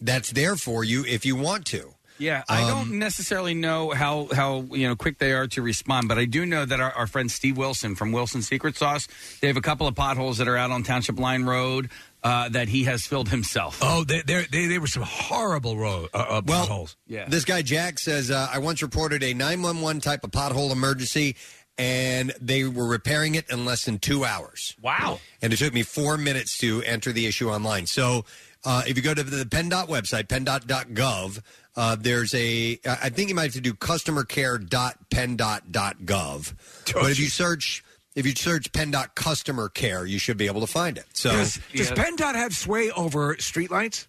that's 0.04 0.32
there 0.32 0.56
for 0.56 0.84
you 0.84 1.04
if 1.06 1.24
you 1.24 1.36
want 1.36 1.64
to. 1.66 1.94
Yeah, 2.18 2.44
I 2.48 2.62
Um, 2.62 2.68
don't 2.68 2.98
necessarily 2.98 3.54
know 3.54 3.90
how 3.90 4.28
how 4.32 4.66
you 4.70 4.86
know 4.86 4.94
quick 4.94 5.18
they 5.18 5.32
are 5.32 5.48
to 5.48 5.62
respond, 5.62 6.06
but 6.08 6.18
I 6.18 6.24
do 6.26 6.46
know 6.46 6.64
that 6.64 6.78
our, 6.78 6.92
our 6.92 7.06
friend 7.08 7.32
Steve 7.32 7.56
Wilson 7.56 7.96
from 7.96 8.12
Wilson 8.12 8.42
Secret 8.42 8.76
Sauce, 8.76 9.08
they 9.40 9.48
have 9.48 9.56
a 9.56 9.62
couple 9.62 9.88
of 9.88 9.94
potholes 9.96 10.38
that 10.38 10.46
are 10.46 10.56
out 10.56 10.70
on 10.70 10.84
Township 10.84 11.18
Line 11.18 11.42
Road 11.44 11.90
uh, 12.22 12.48
that 12.50 12.68
he 12.68 12.84
has 12.84 13.06
filled 13.06 13.30
himself. 13.30 13.78
Oh, 13.82 14.04
they, 14.04 14.22
they, 14.22 14.44
they, 14.52 14.66
they 14.66 14.78
were 14.78 14.86
some 14.86 15.02
horrible 15.02 15.76
road 15.76 16.10
uh, 16.14 16.18
uh, 16.18 16.42
Well, 16.46 16.60
potholes. 16.60 16.96
Yeah. 17.08 17.28
This 17.28 17.44
guy 17.44 17.62
Jack 17.62 17.98
says 17.98 18.30
uh, 18.30 18.46
I 18.52 18.58
once 18.58 18.82
reported 18.82 19.24
a 19.24 19.34
911 19.34 20.00
type 20.02 20.22
of 20.22 20.30
pothole 20.30 20.70
emergency, 20.70 21.34
and 21.78 22.32
they 22.40 22.64
were 22.64 22.86
repairing 22.86 23.34
it 23.34 23.50
in 23.50 23.64
less 23.64 23.84
than 23.86 23.98
two 23.98 24.24
hours. 24.24 24.76
Wow. 24.80 25.18
And 25.40 25.52
it 25.52 25.56
took 25.56 25.74
me 25.74 25.82
four 25.82 26.16
minutes 26.18 26.56
to 26.58 26.82
enter 26.82 27.10
the 27.10 27.26
issue 27.26 27.50
online. 27.50 27.86
So 27.86 28.24
Uh, 28.64 28.82
if 28.86 28.96
you 28.96 29.02
go 29.02 29.12
to 29.12 29.24
the 29.24 29.44
PennDOT 29.44 29.88
website, 29.88 30.28
PennDOT.gov, 30.28 31.40
uh, 31.76 31.96
there's 31.98 32.32
a. 32.34 32.78
I 32.86 33.08
think 33.08 33.28
you 33.28 33.34
might 33.34 33.44
have 33.44 33.52
to 33.54 33.60
do 33.60 33.74
customercare.penndot.gov. 33.74 36.54
But 36.94 37.10
if 37.10 37.18
you 37.18 37.26
search, 37.26 37.84
if 38.14 38.26
you 38.26 38.32
search 38.34 38.70
PennDOT 38.72 39.14
customer 39.14 39.68
care, 39.68 40.04
you 40.06 40.18
should 40.18 40.36
be 40.36 40.46
able 40.46 40.60
to 40.60 40.66
find 40.66 40.98
it. 40.98 41.04
So 41.12 41.30
does, 41.32 41.60
does 41.74 41.90
PennDOT 41.90 42.34
have 42.34 42.52
sway 42.54 42.90
over 42.92 43.34
streetlights? 43.36 44.06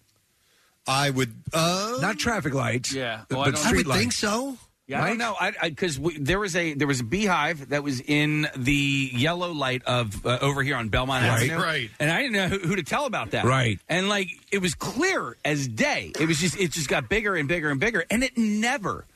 I 0.86 1.10
would 1.10 1.34
uh, 1.52 1.96
not 2.00 2.18
traffic 2.18 2.52
lights. 2.52 2.92
Yeah, 2.92 3.22
but, 3.28 3.36
Well, 3.36 3.44
I 3.46 3.50
but 3.50 3.56
don't- 3.56 3.66
I 3.66 3.70
would 3.70 3.78
street 3.78 3.86
lights. 3.86 4.00
think 4.00 4.12
so. 4.12 4.58
Yeah, 4.86 5.02
I 5.02 5.08
don't 5.08 5.18
know. 5.18 5.34
I 5.40 5.52
because 5.70 5.98
there 6.18 6.38
was 6.38 6.54
a 6.54 6.74
there 6.74 6.86
was 6.86 7.00
a 7.00 7.04
beehive 7.04 7.70
that 7.70 7.82
was 7.82 8.00
in 8.00 8.46
the 8.54 9.10
yellow 9.14 9.50
light 9.52 9.82
of 9.84 10.26
uh, 10.26 10.38
over 10.42 10.62
here 10.62 10.76
on 10.76 10.90
Belmont 10.90 11.24
Right. 11.24 11.50
Avenue, 11.50 11.62
Right. 11.64 11.90
And 11.98 12.10
I 12.10 12.20
didn't 12.20 12.32
know 12.34 12.48
who, 12.48 12.58
who 12.58 12.76
to 12.76 12.82
tell 12.82 13.06
about 13.06 13.30
that. 13.30 13.46
Right. 13.46 13.80
And 13.88 14.10
like 14.10 14.28
it 14.52 14.58
was 14.58 14.74
clear 14.74 15.36
as 15.42 15.66
day. 15.68 16.12
It 16.20 16.28
was 16.28 16.38
just 16.38 16.58
it 16.58 16.72
just 16.72 16.88
got 16.88 17.08
bigger 17.08 17.34
and 17.34 17.48
bigger 17.48 17.70
and 17.70 17.80
bigger, 17.80 18.04
and 18.10 18.22
it 18.22 18.36
never 18.36 19.06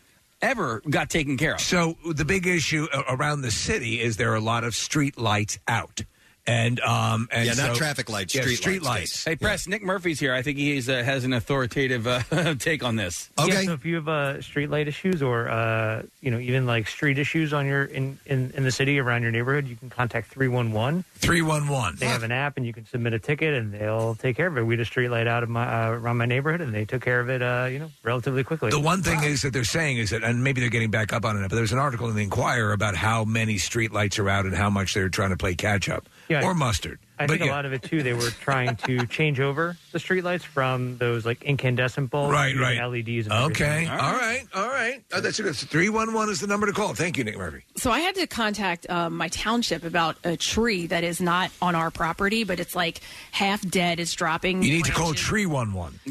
ever 0.40 0.80
got 0.88 1.10
taken 1.10 1.36
care 1.36 1.54
of. 1.54 1.60
So 1.60 1.98
the 2.14 2.24
big 2.24 2.46
issue 2.46 2.86
around 3.08 3.42
the 3.42 3.50
city 3.50 4.00
is 4.00 4.16
there 4.16 4.32
are 4.32 4.36
a 4.36 4.40
lot 4.40 4.64
of 4.64 4.74
street 4.74 5.18
lights 5.18 5.58
out, 5.68 6.02
and 6.48 6.80
um, 6.80 7.28
and 7.30 7.46
Yeah, 7.46 7.52
not 7.54 7.72
so- 7.72 7.74
traffic 7.74 8.08
lights, 8.08 8.34
yeah, 8.34 8.40
street 8.42 8.56
street 8.56 8.82
lights, 8.82 9.12
lights. 9.12 9.24
Hey, 9.24 9.36
Press, 9.36 9.68
Nick 9.68 9.82
Murphy's 9.82 10.18
here. 10.18 10.32
I 10.34 10.42
think 10.42 10.56
he 10.58 10.78
uh, 10.78 11.02
has 11.04 11.24
an 11.24 11.32
authoritative 11.32 12.06
uh, 12.06 12.54
take 12.58 12.82
on 12.82 12.96
this. 12.96 13.30
Yeah, 13.38 13.62
so 13.62 13.72
if 13.74 13.84
you 13.84 13.96
have 13.96 14.08
uh, 14.08 14.40
street 14.40 14.70
light 14.70 14.88
issues 14.88 15.22
or 15.22 15.48
uh, 15.48 16.02
you 16.20 16.30
know 16.30 16.38
even 16.38 16.66
like 16.66 16.88
street 16.88 17.18
issues 17.18 17.52
on 17.52 17.66
your 17.66 17.84
in, 17.84 18.18
in, 18.26 18.52
in 18.56 18.64
the 18.64 18.70
city 18.72 18.98
around 18.98 19.22
your 19.22 19.30
neighborhood, 19.30 19.68
you 19.68 19.76
can 19.76 19.90
contact 19.90 20.30
three 20.30 20.48
one 20.48 20.72
one. 20.72 21.04
Three 21.16 21.42
one 21.42 21.68
one. 21.68 21.96
They 21.96 22.06
have 22.06 22.22
an 22.22 22.32
app 22.32 22.56
and 22.56 22.64
you 22.66 22.72
can 22.72 22.86
submit 22.86 23.12
a 23.12 23.18
ticket 23.18 23.54
and 23.54 23.72
they'll 23.72 24.14
take 24.14 24.36
care 24.36 24.46
of 24.46 24.56
it. 24.56 24.62
We 24.62 24.74
had 24.74 24.80
a 24.80 24.84
street 24.84 25.08
light 25.10 25.26
out 25.26 25.42
of 25.42 25.48
my 25.50 25.66
uh, 25.86 25.90
around 25.90 26.16
my 26.16 26.26
neighborhood 26.26 26.60
and 26.62 26.74
they 26.74 26.84
took 26.86 27.02
care 27.02 27.20
of 27.20 27.28
it. 27.28 27.42
Uh, 27.42 27.68
you 27.70 27.78
know, 27.78 27.90
relatively 28.02 28.42
quickly. 28.42 28.70
The 28.70 28.80
one 28.80 29.02
thing 29.02 29.22
is 29.22 29.42
that 29.42 29.52
they're 29.52 29.64
saying 29.64 29.98
is 29.98 30.10
that, 30.10 30.22
and 30.24 30.42
maybe 30.42 30.60
they're 30.60 30.70
getting 30.70 30.90
back 30.90 31.12
up 31.12 31.24
on 31.24 31.36
it, 31.36 31.48
but 31.48 31.56
there's 31.56 31.72
an 31.72 31.78
article 31.78 32.08
in 32.08 32.16
the 32.16 32.22
Inquirer 32.22 32.72
about 32.72 32.94
how 32.96 33.24
many 33.24 33.58
street 33.58 33.92
lights 33.92 34.18
are 34.18 34.28
out 34.28 34.46
and 34.46 34.54
how 34.54 34.70
much 34.70 34.94
they're 34.94 35.08
trying 35.08 35.30
to 35.30 35.36
play 35.36 35.54
catch 35.54 35.88
up 35.88 36.08
Yeah. 36.28 36.44
or 36.44 36.54
mustard. 36.54 36.98
I 37.18 37.26
but 37.26 37.30
think 37.38 37.46
yeah. 37.46 37.50
a 37.50 37.56
lot 37.56 37.64
of 37.66 37.72
it 37.72 37.82
too. 37.82 38.02
They 38.02 38.12
were 38.12 38.30
trying 38.30 38.76
to 38.76 39.06
change 39.08 39.40
over 39.40 39.76
the 39.92 39.98
streetlights 39.98 40.42
from 40.42 40.98
those 40.98 41.26
like 41.26 41.42
incandescent 41.42 42.10
bulbs, 42.10 42.32
Right, 42.32 42.54
to 42.54 42.60
right. 42.60 42.78
LEDs. 42.84 43.26
And 43.26 43.32
Okay, 43.52 43.64
everything. 43.64 43.88
all 43.88 44.12
right, 44.12 44.44
all 44.54 44.68
right. 44.68 45.02
Oh, 45.12 45.20
that's 45.20 45.40
good. 45.40 45.56
Three 45.56 45.88
one 45.88 46.12
one 46.12 46.28
is 46.30 46.40
the 46.40 46.46
number 46.46 46.66
to 46.66 46.72
call. 46.72 46.94
Thank 46.94 47.18
you, 47.18 47.24
Nick 47.24 47.36
Murphy. 47.38 47.64
So 47.76 47.90
I 47.90 48.00
had 48.00 48.14
to 48.16 48.26
contact 48.26 48.88
um, 48.88 49.16
my 49.16 49.28
township 49.28 49.84
about 49.84 50.16
a 50.24 50.36
tree 50.36 50.86
that 50.86 51.02
is 51.02 51.20
not 51.20 51.50
on 51.60 51.74
our 51.74 51.90
property, 51.90 52.44
but 52.44 52.60
it's 52.60 52.76
like 52.76 53.00
half 53.32 53.68
dead. 53.68 53.98
It's 53.98 54.12
dropping. 54.12 54.62
You 54.62 54.72
need 54.74 54.84
to 54.84 54.92
call. 54.92 55.14
Tree 55.14 55.46
One 55.46 55.72
One. 55.72 55.98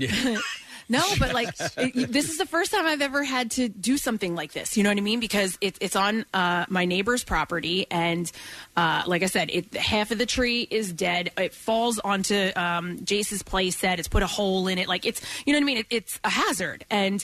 no, 0.89 1.03
but 1.19 1.33
like 1.33 1.49
it, 1.77 2.11
this 2.11 2.29
is 2.29 2.37
the 2.37 2.45
first 2.45 2.71
time 2.71 2.85
I've 2.85 3.01
ever 3.01 3.23
had 3.23 3.51
to 3.51 3.69
do 3.69 3.97
something 3.97 4.35
like 4.35 4.53
this. 4.53 4.77
You 4.77 4.83
know 4.83 4.89
what 4.89 4.97
I 4.97 5.01
mean? 5.01 5.19
Because 5.19 5.57
it, 5.61 5.77
it's 5.81 5.95
on 5.95 6.25
uh, 6.33 6.65
my 6.69 6.85
neighbor's 6.85 7.23
property, 7.23 7.87
and 7.91 8.31
uh, 8.75 9.03
like 9.05 9.23
I 9.23 9.27
said, 9.27 9.49
it, 9.51 9.73
half 9.75 10.11
of 10.11 10.17
the 10.17 10.25
tree 10.25 10.67
is 10.69 10.91
dead. 10.93 11.31
It 11.37 11.53
falls 11.53 11.99
onto 11.99 12.51
um, 12.55 13.03
Jace's 13.03 13.43
play 13.43 13.71
set. 13.71 13.99
It's 13.99 14.07
put 14.07 14.23
a 14.23 14.27
hole 14.27 14.67
in 14.67 14.77
it. 14.77 14.87
Like 14.87 15.05
it's 15.05 15.21
you 15.45 15.53
know 15.53 15.57
what 15.57 15.63
I 15.63 15.65
mean? 15.65 15.77
It, 15.77 15.87
it's 15.89 16.19
a 16.23 16.29
hazard, 16.29 16.85
and 16.89 17.23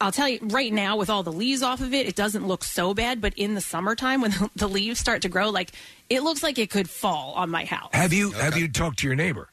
I'll 0.00 0.12
tell 0.12 0.28
you 0.28 0.38
right 0.42 0.72
now, 0.72 0.96
with 0.96 1.08
all 1.08 1.22
the 1.22 1.32
leaves 1.32 1.62
off 1.62 1.80
of 1.80 1.94
it, 1.94 2.06
it 2.06 2.14
doesn't 2.14 2.46
look 2.46 2.64
so 2.64 2.94
bad. 2.94 3.20
But 3.20 3.34
in 3.34 3.54
the 3.54 3.60
summertime, 3.60 4.20
when 4.20 4.34
the 4.56 4.68
leaves 4.68 5.00
start 5.00 5.22
to 5.22 5.28
grow, 5.28 5.50
like 5.50 5.70
it 6.10 6.22
looks 6.22 6.42
like 6.42 6.58
it 6.58 6.70
could 6.70 6.90
fall 6.90 7.32
on 7.34 7.50
my 7.50 7.64
house. 7.64 7.90
Have 7.92 8.12
you 8.12 8.32
have 8.32 8.56
you 8.56 8.68
talked 8.68 8.98
to 9.00 9.06
your 9.06 9.16
neighbor? 9.16 9.48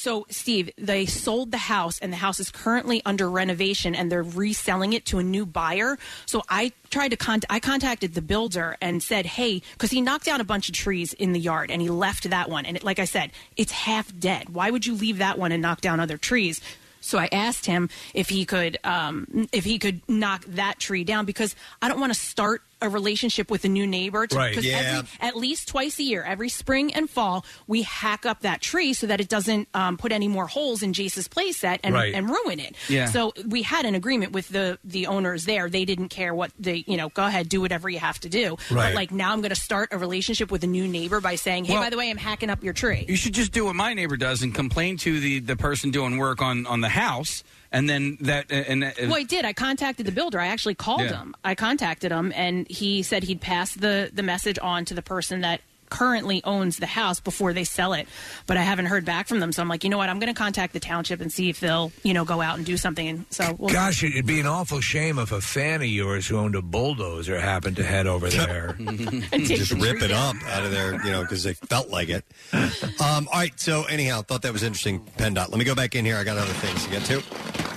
So, 0.00 0.26
Steve, 0.30 0.70
they 0.78 1.06
sold 1.06 1.50
the 1.50 1.58
house, 1.58 1.98
and 1.98 2.12
the 2.12 2.18
house 2.18 2.38
is 2.38 2.52
currently 2.52 3.02
under 3.04 3.28
renovation, 3.28 3.96
and 3.96 4.12
they're 4.12 4.22
reselling 4.22 4.92
it 4.92 5.04
to 5.06 5.18
a 5.18 5.24
new 5.24 5.44
buyer. 5.44 5.98
So, 6.24 6.44
I 6.48 6.70
tried 6.88 7.08
to 7.08 7.16
contact. 7.16 7.52
I 7.52 7.58
contacted 7.58 8.14
the 8.14 8.22
builder 8.22 8.76
and 8.80 9.02
said, 9.02 9.26
"Hey," 9.26 9.60
because 9.72 9.90
he 9.90 10.00
knocked 10.00 10.24
down 10.24 10.40
a 10.40 10.44
bunch 10.44 10.68
of 10.68 10.76
trees 10.76 11.14
in 11.14 11.32
the 11.32 11.40
yard, 11.40 11.72
and 11.72 11.82
he 11.82 11.88
left 11.88 12.30
that 12.30 12.48
one. 12.48 12.64
And 12.64 12.76
it, 12.76 12.84
like 12.84 13.00
I 13.00 13.06
said, 13.06 13.32
it's 13.56 13.72
half 13.72 14.16
dead. 14.16 14.50
Why 14.50 14.70
would 14.70 14.86
you 14.86 14.94
leave 14.94 15.18
that 15.18 15.36
one 15.36 15.50
and 15.50 15.60
knock 15.60 15.80
down 15.80 15.98
other 15.98 16.16
trees? 16.16 16.60
So 17.00 17.18
I 17.18 17.28
asked 17.32 17.66
him 17.66 17.88
if 18.14 18.28
he 18.28 18.44
could 18.44 18.78
um, 18.84 19.48
if 19.50 19.64
he 19.64 19.80
could 19.80 20.00
knock 20.08 20.44
that 20.46 20.78
tree 20.78 21.02
down 21.02 21.24
because 21.24 21.56
I 21.82 21.88
don't 21.88 21.98
want 21.98 22.12
to 22.12 22.18
start 22.18 22.62
a 22.80 22.88
relationship 22.88 23.50
with 23.50 23.64
a 23.64 23.68
new 23.68 23.86
neighbor. 23.86 24.26
To, 24.26 24.36
Right, 24.36 24.54
'cause 24.54 24.64
yeah. 24.64 24.98
every- 24.98 25.08
at 25.20 25.36
least 25.36 25.68
twice 25.68 25.98
a 25.98 26.02
year, 26.02 26.22
every 26.22 26.48
spring 26.48 26.92
and 26.94 27.08
fall, 27.10 27.44
we 27.66 27.82
hack 27.82 28.24
up 28.26 28.40
that 28.42 28.60
tree 28.60 28.92
so 28.92 29.06
that 29.06 29.20
it 29.20 29.28
doesn't 29.28 29.68
um, 29.74 29.96
put 29.96 30.12
any 30.12 30.28
more 30.28 30.46
holes 30.46 30.82
in 30.82 30.92
Jace's 30.92 31.28
playset 31.28 31.80
and, 31.82 31.94
Right. 31.94 32.14
and 32.14 32.28
ruin 32.28 32.60
it. 32.60 32.76
Yeah. 32.88 33.06
So 33.06 33.32
we 33.46 33.62
had 33.62 33.84
an 33.84 33.94
agreement 33.94 34.32
with 34.32 34.48
the 34.48 34.78
the 34.84 35.06
owners 35.08 35.44
there. 35.44 35.68
They 35.68 35.84
didn't 35.84 36.08
care 36.08 36.34
what 36.34 36.52
they, 36.58 36.84
you 36.86 36.96
know, 36.96 37.08
go 37.10 37.24
ahead, 37.26 37.48
do 37.48 37.60
whatever 37.60 37.88
you 37.88 37.98
have 37.98 38.18
to 38.20 38.28
do. 38.28 38.56
Right. 38.70 38.88
But 38.88 38.94
like 38.94 39.10
now, 39.12 39.32
I'm 39.32 39.40
going 39.40 39.50
to 39.50 39.56
start 39.56 39.88
a 39.92 39.98
relationship 39.98 40.50
with 40.50 40.62
a 40.64 40.66
new 40.66 40.86
neighbor 40.86 41.20
by 41.20 41.34
saying, 41.34 41.64
hey, 41.64 41.74
Well- 41.74 41.82
by 41.82 41.90
the 41.90 41.96
way, 41.96 42.10
I'm 42.10 42.16
hacking 42.16 42.50
up 42.50 42.62
your 42.62 42.72
tree. 42.74 43.04
You 43.08 43.16
should 43.16 43.34
just 43.34 43.52
do 43.52 43.64
what 43.64 43.74
my 43.76 43.94
neighbor 43.94 44.16
does 44.16 44.42
and 44.42 44.54
complain 44.54 44.96
to 44.98 45.18
the, 45.20 45.40
the 45.40 45.56
person 45.56 45.90
doing 45.90 46.16
work 46.18 46.40
on, 46.42 46.66
on 46.66 46.80
the 46.80 46.88
house, 46.88 47.42
and 47.72 47.88
then 47.88 48.16
that 48.20 48.50
and 48.50 48.84
uh, 48.84 48.90
Well, 49.02 49.16
I 49.16 49.22
did. 49.24 49.44
I 49.44 49.52
contacted 49.52 50.06
the 50.06 50.12
builder. 50.12 50.40
I 50.40 50.46
actually 50.48 50.74
called 50.74 51.02
Yeah. 51.02 51.18
him. 51.18 51.34
I 51.44 51.54
contacted 51.54 52.10
him, 52.12 52.32
and 52.34 52.66
he 52.70 53.02
said 53.02 53.24
he'd 53.24 53.40
pass 53.40 53.74
the 53.74 54.10
the 54.12 54.22
message 54.22 54.58
on 54.60 54.84
to 54.86 54.94
the 54.94 55.02
person 55.02 55.40
that 55.42 55.60
currently 55.90 56.42
owns 56.44 56.78
the 56.78 56.86
house 56.86 57.20
before 57.20 57.52
they 57.52 57.64
sell 57.64 57.92
it. 57.92 58.08
But 58.46 58.56
I 58.56 58.62
haven't 58.62 58.86
heard 58.86 59.04
back 59.04 59.28
from 59.28 59.40
them, 59.40 59.52
so 59.52 59.62
I'm 59.62 59.68
like, 59.68 59.84
you 59.84 59.90
know 59.90 59.98
what? 59.98 60.08
I'm 60.08 60.18
going 60.18 60.32
to 60.32 60.38
contact 60.38 60.72
the 60.72 60.80
township 60.80 61.20
and 61.20 61.32
see 61.32 61.48
if 61.48 61.60
they'll, 61.60 61.92
you 62.02 62.14
know, 62.14 62.24
go 62.24 62.40
out 62.40 62.56
and 62.56 62.66
do 62.66 62.76
something. 62.76 63.08
And 63.08 63.26
so, 63.30 63.54
we'll 63.58 63.72
Gosh, 63.72 64.02
it'd 64.02 64.26
be 64.26 64.40
an 64.40 64.46
awful 64.46 64.80
shame 64.80 65.18
if 65.18 65.32
a 65.32 65.40
fan 65.40 65.80
of 65.80 65.88
yours 65.88 66.26
who 66.26 66.36
owned 66.36 66.54
a 66.54 66.62
bulldozer 66.62 67.38
happened 67.38 67.76
to 67.76 67.84
head 67.84 68.06
over 68.06 68.28
there. 68.28 68.76
And 69.30 69.44
just 69.44 69.72
rip 69.72 70.02
it 70.02 70.10
up 70.10 70.36
out 70.46 70.64
of 70.64 70.70
there, 70.70 70.94
you 71.04 71.10
know, 71.10 71.22
because 71.22 71.42
they 71.42 71.54
felt 71.54 71.88
like 71.88 72.08
it. 72.08 72.24
Um, 72.52 73.28
all 73.32 73.40
right. 73.40 73.58
So 73.58 73.84
anyhow, 73.84 74.22
thought 74.22 74.42
that 74.42 74.52
was 74.52 74.62
interesting. 74.62 75.00
PennDOT. 75.18 75.48
Let 75.48 75.58
me 75.58 75.64
go 75.64 75.74
back 75.74 75.94
in 75.94 76.04
here. 76.04 76.16
I 76.16 76.24
got 76.24 76.38
other 76.38 76.52
things 76.54 76.84
to 76.84 76.90
get 76.90 77.04
to. 77.04 77.67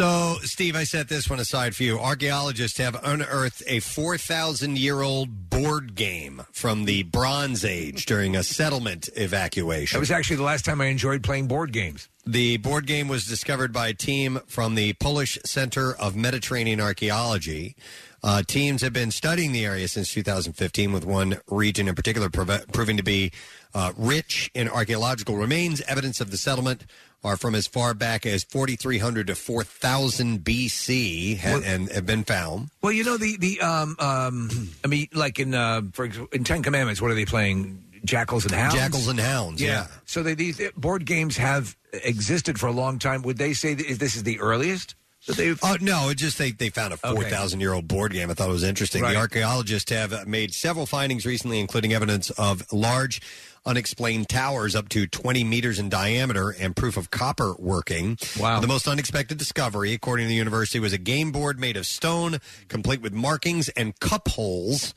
So, 0.00 0.38
Steve, 0.44 0.76
I 0.76 0.84
set 0.84 1.10
this 1.10 1.28
one 1.28 1.40
aside 1.40 1.76
for 1.76 1.82
you. 1.82 1.98
Archaeologists 1.98 2.78
have 2.78 2.98
unearthed 3.04 3.62
a 3.66 3.80
4,000 3.80 4.78
year 4.78 5.02
old 5.02 5.50
board 5.50 5.94
game 5.94 6.40
from 6.52 6.86
the 6.86 7.02
Bronze 7.02 7.66
Age 7.66 8.06
during 8.06 8.34
a 8.34 8.42
settlement 8.42 9.10
evacuation. 9.14 9.98
That 9.98 10.00
was 10.00 10.10
actually 10.10 10.36
the 10.36 10.42
last 10.42 10.64
time 10.64 10.80
I 10.80 10.86
enjoyed 10.86 11.22
playing 11.22 11.48
board 11.48 11.74
games. 11.74 12.08
The 12.24 12.56
board 12.56 12.86
game 12.86 13.08
was 13.08 13.26
discovered 13.26 13.74
by 13.74 13.88
a 13.88 13.92
team 13.92 14.40
from 14.46 14.74
the 14.74 14.94
Polish 14.94 15.38
Center 15.44 15.94
of 15.94 16.16
Mediterranean 16.16 16.80
Archaeology. 16.80 17.76
Uh, 18.22 18.42
teams 18.42 18.80
have 18.80 18.94
been 18.94 19.10
studying 19.10 19.52
the 19.52 19.64
area 19.66 19.86
since 19.88 20.12
2015, 20.12 20.92
with 20.92 21.04
one 21.04 21.40
region 21.48 21.88
in 21.88 21.94
particular 21.94 22.30
prov- 22.30 22.66
proving 22.72 22.96
to 22.96 23.02
be 23.02 23.32
uh, 23.74 23.92
rich 23.96 24.50
in 24.54 24.68
archaeological 24.68 25.36
remains. 25.36 25.80
Evidence 25.82 26.20
of 26.20 26.30
the 26.30 26.36
settlement 26.36 26.84
are 27.22 27.36
from 27.36 27.54
as 27.54 27.66
far 27.66 27.92
back 27.94 28.24
as 28.24 28.44
4,300 28.44 29.26
to 29.26 29.34
4,000 29.34 30.40
BC 30.42 31.38
ha- 31.38 31.60
and 31.64 31.90
have 31.92 32.06
been 32.06 32.24
found. 32.24 32.70
Well, 32.82 32.92
you 32.92 33.04
know 33.04 33.16
the 33.18 33.36
the 33.36 33.60
um 33.60 33.94
um 33.98 34.70
I 34.84 34.88
mean 34.88 35.08
like 35.12 35.38
in 35.38 35.54
uh 35.54 35.82
for 35.92 36.06
ex- 36.06 36.18
in 36.32 36.44
Ten 36.44 36.62
Commandments, 36.62 37.00
what 37.02 37.10
are 37.10 37.14
they 37.14 37.26
playing? 37.26 37.84
Jackals 38.02 38.46
and 38.46 38.54
hounds. 38.54 38.74
Jackals 38.74 39.08
and 39.08 39.20
hounds, 39.20 39.60
yeah. 39.60 39.86
So 40.06 40.22
they, 40.22 40.32
these 40.34 40.58
board 40.74 41.04
games 41.04 41.36
have 41.36 41.76
existed 41.92 42.58
for 42.58 42.66
a 42.66 42.72
long 42.72 42.98
time. 42.98 43.20
Would 43.22 43.36
they 43.36 43.52
say 43.52 43.74
that 43.74 43.84
is- 43.84 43.98
this 43.98 44.16
is 44.16 44.22
the 44.22 44.40
earliest 44.40 44.94
they've? 45.36 45.58
Oh 45.62 45.76
no! 45.80 46.08
It 46.10 46.16
just 46.16 46.38
they 46.38 46.50
they 46.52 46.70
found 46.70 46.92
a 46.92 46.96
four 46.96 47.24
thousand 47.24 47.60
year 47.60 47.72
old 47.72 47.88
board 47.88 48.12
game. 48.12 48.30
I 48.30 48.34
thought 48.34 48.48
it 48.48 48.52
was 48.52 48.64
interesting. 48.64 49.02
Right. 49.02 49.12
The 49.12 49.18
archaeologists 49.18 49.90
have 49.90 50.26
made 50.26 50.54
several 50.54 50.86
findings 50.86 51.26
recently, 51.26 51.60
including 51.60 51.92
evidence 51.92 52.30
of 52.30 52.70
large 52.72 53.20
unexplained 53.66 54.28
towers 54.28 54.74
up 54.74 54.88
to 54.88 55.06
20 55.06 55.44
meters 55.44 55.78
in 55.78 55.88
diameter 55.88 56.54
and 56.58 56.74
proof 56.74 56.96
of 56.96 57.10
copper 57.10 57.54
working. 57.58 58.16
Wow. 58.38 58.60
The 58.60 58.66
most 58.66 58.88
unexpected 58.88 59.38
discovery, 59.38 59.92
according 59.92 60.24
to 60.24 60.28
the 60.28 60.34
university, 60.34 60.80
was 60.80 60.92
a 60.92 60.98
game 60.98 61.30
board 61.32 61.60
made 61.60 61.76
of 61.76 61.86
stone, 61.86 62.38
complete 62.68 63.02
with 63.02 63.12
markings 63.12 63.68
and 63.70 63.98
cup 64.00 64.28
holes. 64.28 64.94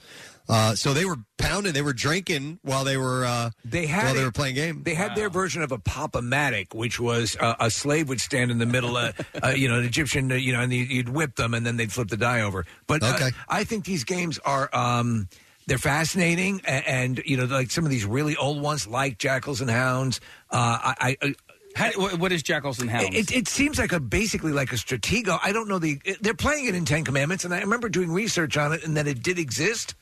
Uh, 0.49 0.75
so 0.75 0.93
they 0.93 1.05
were 1.05 1.15
pounding, 1.37 1.71
they 1.73 1.81
were 1.81 1.93
drinking 1.93 2.59
while 2.63 2.83
they 2.83 2.97
were 2.97 3.25
uh, 3.25 3.49
They 3.63 3.85
had 3.85 4.03
while 4.05 4.13
they 4.15 4.21
it. 4.21 4.25
were 4.25 4.31
playing 4.31 4.55
game. 4.55 4.83
They 4.83 4.93
had 4.93 5.15
their 5.15 5.29
version 5.29 5.61
of 5.63 5.71
a 5.71 5.77
pop-o-matic, 5.79 6.73
which 6.73 6.99
was 6.99 7.37
uh, 7.39 7.55
a 7.59 7.71
slave 7.71 8.09
would 8.09 8.19
stand 8.21 8.51
in 8.51 8.57
the 8.57 8.65
middle, 8.65 8.97
uh, 8.97 9.13
uh, 9.43 9.49
you 9.49 9.69
know, 9.69 9.79
an 9.79 9.85
Egyptian, 9.85 10.31
uh, 10.31 10.35
you 10.35 10.51
know, 10.53 10.59
and 10.61 10.73
you- 10.73 10.83
you'd 10.83 11.09
whip 11.09 11.35
them, 11.37 11.53
and 11.53 11.65
then 11.65 11.77
they'd 11.77 11.91
flip 11.93 12.09
the 12.09 12.17
die 12.17 12.41
over. 12.41 12.65
But 12.87 13.03
uh, 13.03 13.29
I 13.47 13.63
think 13.63 13.85
these 13.85 14.03
games 14.03 14.37
are. 14.39 14.69
Um, 14.75 15.29
they're 15.65 15.77
fascinating, 15.77 16.59
and, 16.65 16.85
and 16.87 17.21
you 17.25 17.37
know, 17.37 17.45
like 17.45 17.71
some 17.71 17.85
of 17.85 17.89
these 17.89 18.03
really 18.03 18.35
old 18.35 18.61
ones, 18.61 18.85
like 18.85 19.17
Jackals 19.17 19.61
and 19.61 19.69
Hounds. 19.69 20.19
Uh, 20.51 20.93
I, 20.99 21.17
I, 21.21 21.35
How, 21.73 21.91
what- 21.93 22.19
what 22.19 22.31
is 22.33 22.43
Jackals 22.43 22.81
and 22.81 22.89
Hounds? 22.89 23.15
It, 23.15 23.31
it 23.31 23.47
seems 23.47 23.79
like 23.79 23.93
a 23.93 24.01
basically 24.01 24.51
like 24.51 24.73
a 24.73 24.75
stratego. 24.75 25.39
I 25.41 25.53
don't 25.53 25.69
know 25.69 25.79
the. 25.79 26.01
They're 26.19 26.33
playing 26.33 26.65
it 26.65 26.75
in 26.75 26.83
Ten 26.83 27.05
Commandments, 27.05 27.45
and 27.45 27.53
I 27.53 27.61
remember 27.61 27.87
doing 27.87 28.11
research 28.11 28.57
on 28.57 28.73
it, 28.73 28.83
and 28.83 28.97
that 28.97 29.07
it 29.07 29.23
did 29.23 29.39
exist, 29.39 29.95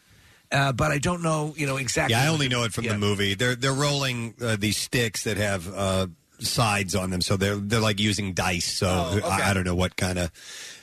uh, 0.51 0.71
but 0.73 0.91
I 0.91 0.97
don't 0.97 1.21
know, 1.21 1.53
you 1.57 1.65
know 1.67 1.77
exactly. 1.77 2.15
Yeah, 2.15 2.23
I 2.23 2.27
only 2.27 2.49
know 2.49 2.63
it 2.63 2.73
from 2.73 2.85
the 2.85 2.97
movie. 2.97 3.33
They're 3.35 3.55
they're 3.55 3.73
rolling 3.73 4.33
uh, 4.41 4.57
these 4.59 4.77
sticks 4.77 5.23
that 5.23 5.37
have 5.37 5.71
uh, 5.73 6.07
sides 6.39 6.95
on 6.95 7.09
them, 7.09 7.21
so 7.21 7.37
they're 7.37 7.55
they're 7.55 7.79
like 7.79 7.99
using 7.99 8.33
dice. 8.33 8.65
So 8.65 8.87
I, 9.23 9.51
I 9.51 9.53
don't 9.53 9.65
know 9.65 9.75
what 9.75 9.95
kind 9.95 10.19
of 10.19 10.31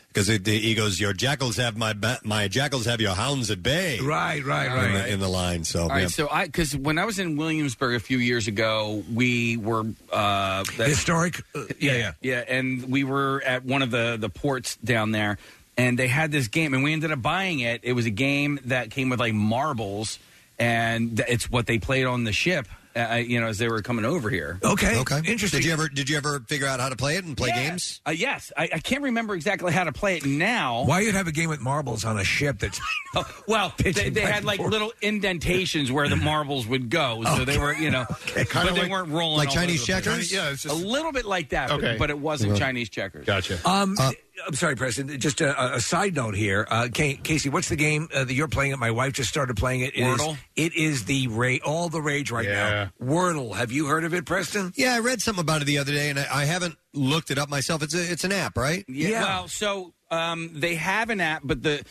because 0.09 0.27
he 0.29 0.75
goes, 0.75 0.99
"Your 0.99 1.13
jackals 1.13 1.57
have 1.57 1.77
my 1.77 1.93
ba- 1.93 2.21
my 2.25 2.49
jackals 2.49 2.87
have 2.87 3.01
your 3.01 3.15
hounds 3.15 3.51
at 3.51 3.63
bay." 3.63 4.01
Right, 4.01 4.45
right, 4.45 4.67
in 4.67 4.73
right. 4.73 4.93
The, 5.05 5.13
in 5.13 5.21
the 5.21 5.29
line. 5.29 5.65
So 5.65 5.83
All 5.83 5.89
right, 5.91 6.03
yeah. 6.03 6.07
so 6.09 6.29
I 6.31 6.47
because 6.47 6.77
when 6.77 6.99
I 6.99 7.05
was 7.05 7.19
in 7.19 7.37
Williamsburg 7.37 7.95
a 7.95 8.01
few 8.01 8.19
years 8.19 8.49
ago, 8.49 9.05
we 9.13 9.57
were 9.59 9.85
uh, 10.13 10.65
that- 10.77 10.89
Historic, 10.89 11.43
uh, 11.55 11.65
yeah, 11.79 11.93
yeah. 11.97 12.13
yeah, 12.21 12.45
and 12.49 12.91
we 12.91 13.05
were 13.05 13.43
at 13.45 13.65
one 13.65 13.83
of 13.83 13.91
the 13.91 14.17
the 14.19 14.29
ports 14.29 14.77
down 14.77 15.13
there, 15.13 15.39
and 15.79 15.99
they 15.99 16.09
had 16.09 16.31
this 16.33 16.49
game, 16.49 16.75
and 16.75 16.83
we 16.83 16.93
ended 16.93 17.11
up 17.13 17.23
buying 17.23 17.61
it. 17.61 17.81
It 17.85 17.95
was 17.95 18.05
a 18.05 18.11
game 18.11 18.59
that 18.67 18.91
came 18.91 19.09
with 19.09 19.21
like 19.21 19.33
marbles, 19.35 20.19
and 20.59 21.23
it's 21.29 21.51
what 21.51 21.67
they 21.67 21.79
played 21.79 22.05
on 22.05 22.25
the 22.25 22.33
ship. 22.33 22.67
Uh, 22.97 23.15
you 23.25 23.41
know, 23.41 23.47
as 23.47 23.59
they 23.59 23.69
were 23.69 23.81
coming 23.81 24.05
over 24.05 24.29
here. 24.29 24.59
Okay, 24.65 24.99
okay, 24.99 25.21
interesting. 25.25 25.61
Did 25.61 25.67
you 25.67 25.73
ever 25.73 25.89
did 25.89 26.11
you 26.11 26.17
ever 26.17 26.41
figure 26.41 26.67
out 26.67 26.81
how 26.81 26.89
to 26.89 26.97
play 26.97 27.17
it 27.17 27.25
and 27.25 27.37
play 27.37 27.51
games? 27.53 28.01
Uh, 28.05 28.11
yes, 28.11 28.51
I, 28.57 28.65
I 28.75 28.79
can't 28.81 29.05
remember 29.05 29.35
exactly 29.37 29.73
how 29.73 29.85
to 29.85 29.93
play 29.93 30.17
it 30.17 30.27
now. 30.27 30.83
Why 30.85 31.01
you'd 31.01 31.15
have 31.15 31.29
a 31.29 31.33
game 31.33 31.49
with 31.49 31.61
marbles 31.61 32.05
on 32.05 32.19
a 32.19 32.25
ship 32.25 32.59
that's 32.59 32.81
Well, 33.47 33.73
they, 33.79 33.93
they 33.93 34.11
back 34.11 34.25
had 34.25 34.37
and 34.39 34.47
like 34.47 34.59
forth. 34.59 34.73
little 34.73 34.93
indentations 35.01 35.93
where 35.93 36.09
the 36.09 36.17
marbles 36.33 36.67
would 36.67 36.91
go, 36.91 37.23
so 37.37 37.45
they 37.45 37.57
were, 37.59 37.73
you 37.75 37.91
know, 37.91 38.05
Kinda 38.27 38.49
but 38.53 38.75
they 38.75 38.81
like- 38.83 38.91
weren't 38.91 39.11
rolling 39.11 39.39
like 39.39 39.49
all 39.51 39.55
Chinese 39.55 39.89
over 39.89 40.01
the 40.01 40.11
place. 40.11 40.31
checkers? 40.31 40.33
Yeah, 40.33 40.51
it's 40.51 40.65
a 40.65 40.75
little 40.75 41.13
bit 41.13 41.25
like 41.27 41.51
that, 41.51 41.69
but- 41.69 41.79
Okay. 41.79 41.97
but, 42.01 42.11
it 42.11 42.19
wasn't 42.19 42.55
Yeah. 42.55 42.59
Chinese 42.59 42.89
checkers. 42.89 43.25
gotcha. 43.27 43.61
Um, 43.65 43.95
Uh, 44.01 44.11
I'm 44.47 44.55
sorry, 44.55 44.77
Preston. 44.77 45.19
Just 45.21 45.41
a, 45.41 45.75
a 45.77 45.81
side 45.81 46.15
note 46.15 46.35
here, 46.35 46.67
uh, 46.71 46.89
Ca- 46.95 47.17
Casey. 47.23 47.49
What's 47.49 47.69
the 47.69 47.77
game 47.77 48.09
uh, 48.15 48.25
that 48.25 48.33
you're 48.33 48.49
playing? 48.49 48.73
It. 48.73 48.79
My 48.79 48.91
wife 48.91 49.13
just 49.15 49.29
started 49.29 49.57
playing 49.57 49.81
it. 49.81 49.95
It 49.97 50.07
is- 50.07 50.21
Wordle? 50.21 50.37
it 50.57 50.75
is 50.75 51.05
the 51.07 51.29
ra- 51.29 51.57
all 51.65 51.89
the 51.89 52.01
rage 52.01 52.31
right 52.31 52.45
Yeah. 52.45 52.91
now. 53.01 53.07
Wordle. 53.07 53.55
Have 53.57 53.73
you 53.73 53.87
heard 53.87 54.05
of 54.05 54.15
it, 54.15 54.25
Preston? 54.27 54.73
Yeah, 54.77 54.95
I 54.95 55.01
read 55.01 55.21
something 55.21 55.43
about 55.43 55.63
it 55.63 55.67
the 55.67 55.79
other 55.79 55.93
day, 55.93 56.11
and 56.11 56.19
I, 56.19 56.27
I 56.31 56.45
haven't 56.45 56.77
looked 56.95 57.31
it 57.31 57.39
up 57.39 57.49
myself. 57.49 57.83
It's 57.83 57.95
a, 57.95 58.13
it's 58.13 58.25
an 58.25 58.33
app, 58.33 58.57
right? 58.57 58.85
Yeah. 58.89 59.23
Well, 59.23 59.49
so 59.49 59.93
um, 60.11 60.51
they 60.55 60.75
have 60.77 61.11
an 61.11 61.21
app, 61.21 61.43
but 61.45 61.63
the 61.63 61.85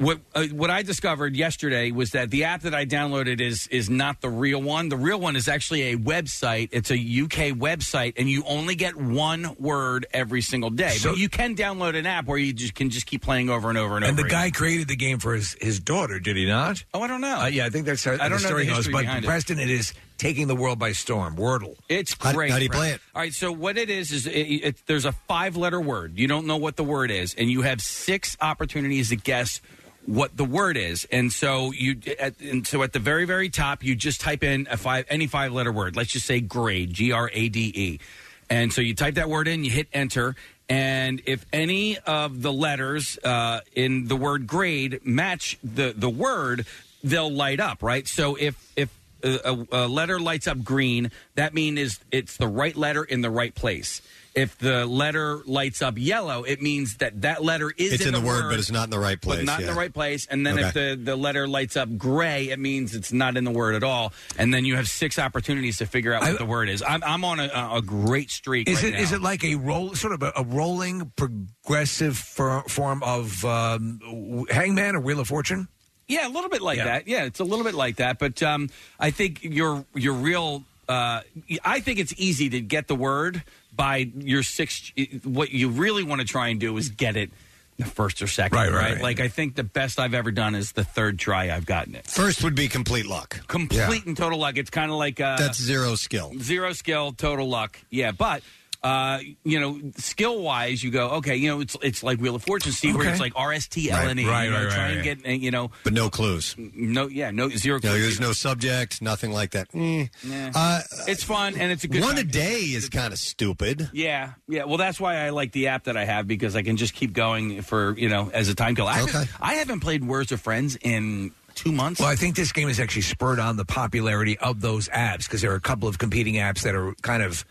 what 0.00 0.18
uh, 0.34 0.46
what 0.46 0.70
I 0.70 0.80
discovered 0.82 1.36
yesterday 1.36 1.90
was 1.90 2.10
that 2.12 2.30
the 2.30 2.44
app 2.44 2.62
that 2.62 2.74
I 2.74 2.86
downloaded 2.86 3.38
is 3.40 3.66
is 3.66 3.90
not 3.90 4.22
the 4.22 4.30
real 4.30 4.60
one. 4.62 4.88
The 4.88 4.96
real 4.96 5.20
one 5.20 5.36
is 5.36 5.46
actually 5.46 5.92
a 5.92 5.96
website. 5.96 6.70
It's 6.72 6.90
a 6.90 6.94
UK 6.96 7.54
website, 7.56 8.14
and 8.16 8.28
you 8.28 8.42
only 8.46 8.74
get 8.76 8.96
one 8.96 9.54
word 9.58 10.06
every 10.14 10.40
single 10.40 10.70
day. 10.70 10.92
So- 10.96 11.10
but 11.10 11.18
you 11.18 11.28
can 11.28 11.54
download 11.54 11.96
an 11.96 12.06
app 12.06 12.24
where 12.26 12.38
you 12.38 12.54
just 12.54 12.74
can 12.74 12.88
just 12.88 13.04
keep 13.04 13.20
playing 13.22 13.50
over 13.50 13.68
and 13.68 13.76
over 13.76 13.96
and, 13.96 14.04
over. 14.04 14.10
And 14.10 14.18
over. 14.18 14.26
the 14.26 14.32
guy 14.32 14.46
again. 14.46 14.52
created 14.52 14.88
the 14.88 14.96
game 14.96 15.18
for 15.18 15.34
his, 15.34 15.54
his 15.60 15.78
daughter, 15.80 16.18
did 16.18 16.36
he 16.36 16.46
not? 16.46 16.82
Oh, 16.94 17.02
I 17.02 17.06
don't 17.06 17.20
know. 17.20 17.40
Uh, 17.42 17.46
yeah, 17.46 17.66
I 17.66 17.68
think 17.70 17.84
that's 17.84 18.02
how 18.02 18.12
I 18.12 18.16
don't 18.16 18.30
the 18.30 18.34
know 18.36 18.38
story 18.38 18.62
the 18.64 18.68
goes. 18.70 18.76
history 18.78 18.92
But 18.94 19.00
behind 19.02 19.24
it. 19.24 19.28
Preston, 19.28 19.58
it 19.58 19.68
is 19.70 19.92
taking 20.16 20.46
the 20.48 20.56
world 20.56 20.78
by 20.78 20.92
storm. 20.92 21.36
Wordle. 21.36 21.76
It's 21.90 22.14
great. 22.14 22.50
how 22.50 22.56
do 22.58 22.62
you 22.62 22.68
Brett. 22.70 22.78
play 22.80 22.90
it? 22.92 23.00
All 23.14 23.20
right. 23.20 23.32
So 23.34 23.52
what 23.52 23.76
it 23.76 23.90
is 23.90 24.12
is 24.12 24.26
it, 24.26 24.30
it, 24.32 24.76
there's 24.86 25.04
a 25.04 25.12
five 25.12 25.56
letter 25.56 25.80
word. 25.80 26.18
You 26.18 26.26
don't 26.26 26.46
know 26.46 26.56
what 26.56 26.76
the 26.76 26.84
word 26.84 27.10
is, 27.10 27.34
and 27.34 27.50
you 27.50 27.62
have 27.62 27.80
six 27.82 28.36
opportunities 28.40 29.10
to 29.10 29.16
guess 29.16 29.60
what 30.06 30.36
the 30.36 30.44
word 30.44 30.76
is. 30.76 31.06
And 31.10 31.32
so 31.32 31.72
you 31.72 32.00
at, 32.18 32.40
and 32.40 32.66
so 32.66 32.82
at 32.82 32.92
the 32.92 32.98
very 32.98 33.24
very 33.24 33.48
top, 33.48 33.84
you 33.84 33.94
just 33.94 34.20
type 34.20 34.42
in 34.42 34.66
a 34.70 34.76
five 34.76 35.06
any 35.08 35.26
five 35.26 35.52
letter 35.52 35.72
word. 35.72 35.96
Let's 35.96 36.12
just 36.12 36.26
say 36.26 36.40
grade. 36.40 36.92
G 36.92 37.12
R 37.12 37.30
A 37.32 37.48
D 37.48 37.72
E. 37.74 38.00
And 38.48 38.72
so 38.72 38.80
you 38.80 38.94
type 38.94 39.14
that 39.14 39.28
word 39.28 39.46
in, 39.46 39.62
you 39.62 39.70
hit 39.70 39.86
enter, 39.92 40.34
and 40.68 41.22
if 41.26 41.46
any 41.52 41.98
of 41.98 42.42
the 42.42 42.52
letters 42.52 43.18
uh, 43.24 43.60
in 43.74 44.08
the 44.08 44.16
word 44.16 44.46
grade 44.46 45.00
match 45.04 45.58
the 45.62 45.92
the 45.96 46.10
word, 46.10 46.66
they'll 47.02 47.30
light 47.30 47.60
up, 47.60 47.82
right? 47.82 48.06
So 48.06 48.36
if 48.36 48.72
if 48.76 48.88
a, 49.22 49.66
a, 49.72 49.88
letter 49.88 50.18
lights 50.18 50.46
up 50.46 50.62
green, 50.64 51.10
that 51.34 51.54
means 51.54 51.78
is 51.78 52.00
it's 52.10 52.36
the 52.36 52.48
right 52.48 52.76
letter 52.76 53.04
in 53.04 53.20
the 53.20 53.30
right 53.30 53.54
place. 53.54 54.00
If 54.40 54.56
the 54.56 54.86
letter 54.86 55.42
lights 55.44 55.82
up 55.82 55.94
yellow, 55.98 56.44
it 56.44 56.62
means 56.62 56.96
that 56.96 57.20
that 57.20 57.44
letter 57.44 57.70
is 57.76 57.92
It's 57.92 58.06
in 58.06 58.14
the 58.14 58.20
word, 58.20 58.48
but 58.48 58.58
it's 58.58 58.70
not 58.70 58.84
in 58.84 58.90
the 58.90 58.98
right 58.98 59.20
place, 59.20 59.40
But 59.40 59.44
not 59.44 59.60
in 59.60 59.66
yeah. 59.66 59.72
the 59.72 59.78
right 59.78 59.92
place. 59.92 60.26
And 60.26 60.46
then 60.46 60.58
if 60.58 60.72
the, 60.72 60.98
the 60.98 61.14
letter 61.14 61.46
lights 61.46 61.76
up 61.76 61.98
gray, 61.98 62.48
it 62.48 62.58
means 62.58 62.94
it's 62.94 63.12
not 63.12 63.36
in 63.36 63.44
the 63.44 63.50
word 63.50 63.74
at 63.74 63.84
all. 63.84 64.14
And 64.38 64.54
then 64.54 64.64
you 64.64 64.76
have 64.76 64.88
six 64.88 65.18
opportunities 65.18 65.76
to 65.78 65.86
figure 65.86 66.14
out 66.14 66.22
what 66.22 66.38
the 66.38 66.46
word 66.46 66.70
is. 66.70 66.82
I'm, 66.82 67.02
I'm 67.04 67.22
on 67.24 67.38
a, 67.38 67.50
a 67.74 67.82
great 67.82 68.30
streak. 68.30 68.68
Is 68.68 68.82
right 68.82 68.94
it 68.94 69.00
is 69.00 69.10
now. 69.10 69.18
it 69.18 69.22
like 69.22 69.44
a 69.44 69.56
roll, 69.56 69.94
sort 69.94 70.14
of 70.14 70.22
a, 70.22 70.32
a 70.36 70.44
rolling 70.44 71.12
progressive 71.16 72.16
for, 72.16 72.62
form 72.62 73.02
of 73.02 73.44
um, 73.44 73.98
w- 74.02 74.46
Hangman 74.50 74.96
or 74.96 75.00
Wheel 75.00 75.20
of 75.20 75.28
Fortune? 75.28 75.68
Yeah, 76.08 76.26
a 76.26 76.30
little 76.30 76.50
bit 76.50 76.62
like 76.62 76.78
that. 76.78 77.06
Yeah, 77.06 77.24
it's 77.24 77.40
a 77.40 77.44
little 77.44 77.64
bit 77.64 77.74
like 77.74 77.96
that. 77.96 78.18
But 78.18 78.42
um, 78.42 78.70
I 78.98 79.10
think 79.10 79.44
your 79.44 79.84
your 79.94 80.14
real. 80.14 80.64
Uh, 80.88 81.20
I 81.64 81.78
think 81.78 82.00
it's 82.00 82.12
easy 82.16 82.48
to 82.50 82.60
get 82.60 82.88
the 82.88 82.96
word 82.96 83.44
by 83.80 84.10
your 84.18 84.42
sixth, 84.42 84.92
What 85.24 85.50
you 85.50 85.70
really 85.70 86.04
want 86.04 86.20
to 86.20 86.26
try 86.26 86.48
and 86.48 86.60
do 86.60 86.76
is 86.76 86.90
get 86.90 87.16
it 87.16 87.30
the 87.78 87.86
first 87.86 88.20
or 88.20 88.26
second. 88.26 88.58
Right, 88.58 88.70
right, 88.70 88.92
right. 88.92 89.02
Like 89.02 89.20
I 89.20 89.28
think 89.28 89.54
the 89.54 89.64
best 89.64 89.98
I've 89.98 90.12
ever 90.12 90.30
done 90.30 90.54
is 90.54 90.72
the 90.72 90.84
third 90.84 91.18
try 91.18 91.50
I've 91.50 91.64
gotten 91.64 91.94
it. 91.94 92.06
First 92.06 92.44
would 92.44 92.54
be 92.54 92.68
complete 92.68 93.06
luck. 93.06 93.40
Complete 93.46 94.04
and 94.04 94.16
total 94.16 94.38
luck. 94.38 94.58
It's 94.58 94.70
kind 94.70 94.90
of 94.90 94.98
like 94.98 95.18
uh, 95.20 95.36
That's 95.38 95.60
zero 95.60 95.94
skill. 95.94 96.32
zero 96.38 96.72
skill, 96.74 97.12
total 97.12 97.48
luck. 97.48 97.78
Yeah, 97.88 98.12
but. 98.12 98.42
Uh, 98.82 99.18
you 99.44 99.60
know, 99.60 99.78
skill 99.98 100.40
wise, 100.40 100.82
you 100.82 100.90
go 100.90 101.08
okay. 101.10 101.36
You 101.36 101.50
know, 101.50 101.60
it's 101.60 101.76
it's 101.82 102.02
like 102.02 102.18
Wheel 102.18 102.34
of 102.34 102.42
Fortune, 102.42 102.72
Steve, 102.72 102.94
where 102.94 103.02
Okay. 103.04 103.10
it's 103.12 103.20
like 103.20 103.34
R 103.36 103.52
S 103.52 103.68
T 103.68 103.90
L 103.90 104.08
N 104.08 104.18
E. 104.18 104.26
Right, 104.26 104.44
you 104.44 104.50
know, 104.50 104.56
right, 104.56 104.64
right, 104.64 104.72
Try 104.72 104.86
and 104.88 104.96
right. 104.96 105.04
get 105.22 105.26
uh, 105.28 105.32
you 105.32 105.50
know, 105.50 105.70
But 105.84 105.92
no 105.92 106.08
clues. 106.08 106.54
no, 106.56 107.06
yeah, 107.06 107.30
no 107.30 107.50
zero. 107.50 107.76
No, 107.76 107.90
clues. 107.90 108.00
there's 108.00 108.20
no 108.20 108.32
subject, 108.32 109.02
nothing 109.02 109.32
like 109.32 109.50
that. 109.50 109.68
Yeah. 109.74 110.06
Uh, 110.54 110.80
it's 111.06 111.22
fun 111.22 111.56
and 111.58 111.70
it's 111.70 111.84
a 111.84 111.88
good 111.88 112.00
one 112.02 112.16
time. 112.16 112.26
a 112.26 112.28
day 112.28 112.60
is 112.60 112.88
kind 112.88 113.12
of 113.12 113.18
stupid. 113.18 113.90
Yeah, 113.92 114.32
yeah. 114.48 114.64
Well, 114.64 114.78
that's 114.78 114.98
why 114.98 115.16
I 115.26 115.28
like 115.30 115.52
the 115.52 115.68
app 115.68 115.84
that 115.84 115.98
I 115.98 116.06
have 116.06 116.26
because 116.26 116.56
I 116.56 116.62
can 116.62 116.78
just 116.78 116.94
keep 116.94 117.12
going 117.12 117.60
for 117.60 117.94
you 117.98 118.08
know 118.08 118.30
as 118.32 118.48
a 118.48 118.54
time 118.54 118.74
kill. 118.76 118.86
I, 118.86 118.94
haven't, 119.00 119.28
I 119.42 119.54
haven't 119.56 119.80
played 119.80 120.04
Words 120.06 120.32
of 120.32 120.40
Friends 120.40 120.76
in 120.80 121.32
two 121.54 121.72
months. 121.72 122.00
Well, 122.00 122.08
I 122.08 122.16
think 122.16 122.34
this 122.34 122.52
game 122.52 122.68
has 122.68 122.80
actually 122.80 123.02
spurred 123.02 123.40
on 123.40 123.56
the 123.58 123.66
popularity 123.66 124.38
of 124.38 124.62
those 124.62 124.88
apps 124.88 125.24
because 125.24 125.42
there 125.42 125.52
are 125.52 125.56
a 125.56 125.60
couple 125.60 125.86
of 125.86 125.98
competing 125.98 126.36
apps 126.36 126.62
that 126.62 126.74
are 126.74 126.94
kind 127.02 127.22
of 127.22 127.44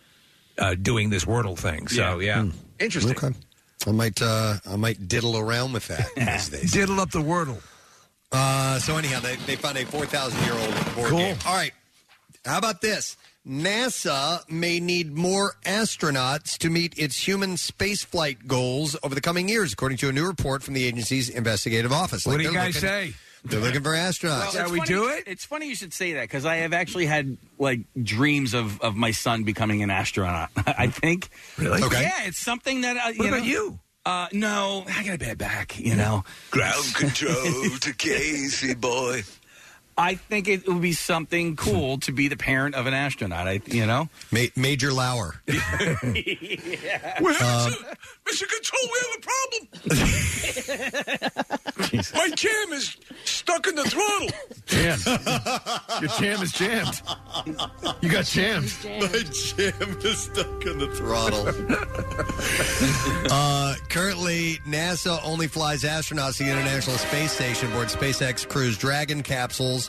uh, 0.59 0.75
doing 0.75 1.09
this 1.09 1.25
Wordle 1.25 1.57
thing. 1.57 1.87
So, 1.87 2.19
yeah. 2.19 2.43
Hmm. 2.43 2.49
Interesting. 2.79 3.15
Okay. 3.15 3.33
I 3.87 3.91
might 3.91 4.21
uh, 4.21 4.55
I 4.69 4.75
might 4.75 5.07
diddle 5.07 5.37
around 5.37 5.71
with 5.73 5.87
that 5.87 6.09
these 6.17 6.49
days. 6.49 6.71
Diddle 6.71 6.99
up 6.99 7.11
the 7.11 7.19
Wordle. 7.19 7.61
Uh, 8.31 8.77
so 8.79 8.97
anyhow, 8.97 9.19
they, 9.21 9.35
they 9.47 9.55
found 9.55 9.77
a 9.77 9.85
four 9.85 10.05
thousand 10.05 10.39
year 10.43 10.53
old 10.53 10.95
board 10.95 11.09
Cool. 11.09 11.17
game. 11.19 11.37
All 11.47 11.55
right, 11.55 11.71
how 12.45 12.57
about 12.57 12.81
this? 12.81 13.15
NASA 13.47 14.47
may 14.49 14.79
need 14.79 15.13
more 15.15 15.53
astronauts 15.65 16.57
to 16.59 16.69
meet 16.69 16.93
its 16.99 17.17
human 17.25 17.55
spaceflight 17.55 18.45
goals 18.47 18.95
over 19.01 19.15
the 19.15 19.21
coming 19.21 19.47
years, 19.49 19.73
according 19.73 19.97
to 19.99 20.09
a 20.09 20.11
new 20.11 20.27
report 20.27 20.61
from 20.61 20.73
the 20.75 20.83
agency's 20.83 21.29
investigative 21.29 21.91
office. 21.91 22.25
What 22.25 22.37
do 22.37 22.43
you 22.43 22.53
guys 22.53 22.75
looking- 22.75 22.89
say? 22.89 23.13
They're 23.45 23.59
looking 23.59 23.83
for 23.83 23.91
astronauts. 23.91 24.53
Well, 24.53 24.63
it's 24.77 24.87
funny- 24.89 25.23
It's 25.27 25.45
funny 25.45 25.67
you 25.69 25.75
should 25.75 25.93
say 25.93 26.13
that 26.13 26.21
because 26.23 26.45
I 26.45 26.57
have 26.57 26.73
actually 26.73 27.05
had 27.05 27.37
like 27.57 27.81
dreams 28.01 28.53
of, 28.53 28.79
of 28.81 28.95
my 28.95 29.11
son 29.11 29.43
becoming 29.43 29.81
an 29.83 29.89
astronaut. 29.89 30.49
I 30.67 30.87
think. 30.87 31.29
Really? 31.57 31.81
Okay. 31.83 32.01
Yeah, 32.03 32.23
it's 32.25 32.39
something 32.39 32.81
that. 32.81 32.97
Uh, 32.97 33.13
What 33.15 33.27
about 33.29 33.39
know- 33.41 33.45
you? 33.45 33.79
Uh, 34.05 34.27
no, 34.31 34.85
I 34.89 35.03
got 35.03 35.15
a 35.15 35.17
bad 35.19 35.37
back. 35.37 35.77
You 35.77 35.95
know, 35.95 36.23
Ground 36.51 36.95
control 36.95 37.77
to 37.81 37.93
Casey, 37.93 38.73
boy. 38.73 39.23
I 40.01 40.15
think 40.15 40.47
it 40.47 40.65
would 40.65 40.81
be 40.81 40.93
something 40.93 41.57
cool 41.57 41.97
to 41.99 42.13
be 42.13 42.29
the 42.29 42.37
parent 42.37 42.73
of 42.75 42.87
an 42.87 42.93
astronaut. 42.93 43.49
I, 43.49 43.59
you 43.65 43.85
know, 43.85 44.07
Ma- 44.31 44.45
Major 44.55 44.93
Lauer. 44.93 45.41
Well, 47.21 47.67
Um, 47.67 47.73
Mr. 48.25 48.45
Control, 48.47 48.85
we 48.85 48.97
have 49.03 49.13
a 49.17 49.21
problem. 49.27 49.61
My 52.13 52.29
jam 52.35 52.71
is 52.73 52.95
stuck 53.25 53.67
in 53.67 53.75
the 53.75 53.83
throttle. 53.83 54.29
Jam. 54.67 54.99
Your 56.01 56.09
jam 56.19 56.41
is 56.43 56.51
jammed. 56.53 57.01
You 58.01 58.09
got 58.09 58.25
jammed. 58.25 58.73
My 58.83 59.07
jam 59.07 59.97
is 60.03 60.17
stuck 60.19 60.65
in 60.65 60.77
the 60.79 60.87
throttle. 60.95 61.47
uh, 63.31 63.75
currently, 63.89 64.59
NASA 64.67 65.19
only 65.25 65.47
flies 65.47 65.83
astronauts 65.83 66.37
to 66.37 66.43
the 66.43 66.51
International 66.51 66.97
Space 66.97 67.31
Station 67.33 67.69
aboard 67.71 67.87
SpaceX 67.89 68.47
Crew 68.47 68.71
Dragon 68.71 69.23
capsules 69.23 69.88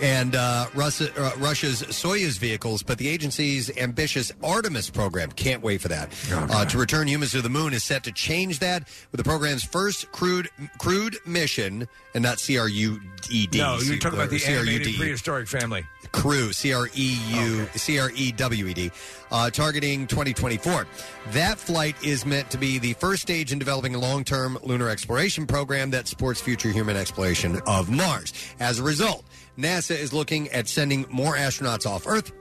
and 0.00 0.34
uh, 0.34 0.66
Russia, 0.74 1.08
uh, 1.16 1.32
Russia's 1.38 1.82
Soyuz 1.82 2.38
vehicles, 2.38 2.82
but 2.82 2.98
the 2.98 3.08
agency's 3.08 3.76
ambitious 3.76 4.32
Artemis 4.42 4.90
program 4.90 5.30
can't 5.32 5.62
wait 5.62 5.80
for 5.80 5.88
that. 5.88 6.12
Uh, 6.32 6.64
to 6.66 6.78
return 6.78 7.06
humans 7.06 7.32
to 7.32 7.42
the 7.42 7.48
moon 7.48 7.72
is 7.72 7.84
set 7.84 8.04
to 8.04 8.12
change 8.12 8.58
that 8.58 8.88
with 9.10 9.18
the 9.18 9.24
program's 9.24 9.64
first 9.64 10.10
crewed 10.12 10.48
crewed 10.78 11.16
mission, 11.26 11.88
and 12.14 12.22
not 12.22 12.38
C 12.38 12.58
R 12.58 12.68
U 12.68 13.00
E 13.30 13.46
D. 13.46 13.58
No, 13.58 13.78
you're 13.78 13.98
talking 13.98 14.18
about 14.18 14.30
the 14.30 14.44
animated 14.44 14.94
prehistoric 14.96 15.48
family. 15.48 15.84
Crew, 16.12 16.52
C 16.52 16.72
R 16.72 16.88
E 16.94 17.18
U 17.30 17.66
C 17.74 17.98
R 17.98 18.10
E 18.14 18.32
W 18.32 18.66
E 18.68 18.74
D, 18.74 18.90
uh, 19.30 19.50
targeting 19.50 20.06
2024. 20.06 20.86
That 21.32 21.58
flight 21.58 21.96
is 22.04 22.24
meant 22.24 22.50
to 22.50 22.58
be 22.58 22.78
the 22.78 22.92
first 22.94 23.22
stage 23.22 23.52
in 23.52 23.58
developing 23.58 23.94
a 23.94 23.98
long 23.98 24.24
term 24.24 24.58
lunar 24.62 24.88
exploration 24.88 25.46
program 25.46 25.90
that 25.90 26.06
supports 26.06 26.40
future 26.40 26.70
human 26.70 26.96
exploration 26.96 27.60
of 27.66 27.90
Mars. 27.90 28.32
As 28.60 28.78
a 28.78 28.82
result, 28.82 29.24
NASA 29.58 29.96
is 29.96 30.12
looking 30.12 30.48
at 30.48 30.68
sending 30.68 31.06
more 31.10 31.34
astronauts 31.36 31.86
off 31.86 32.06
Earth. 32.06 32.32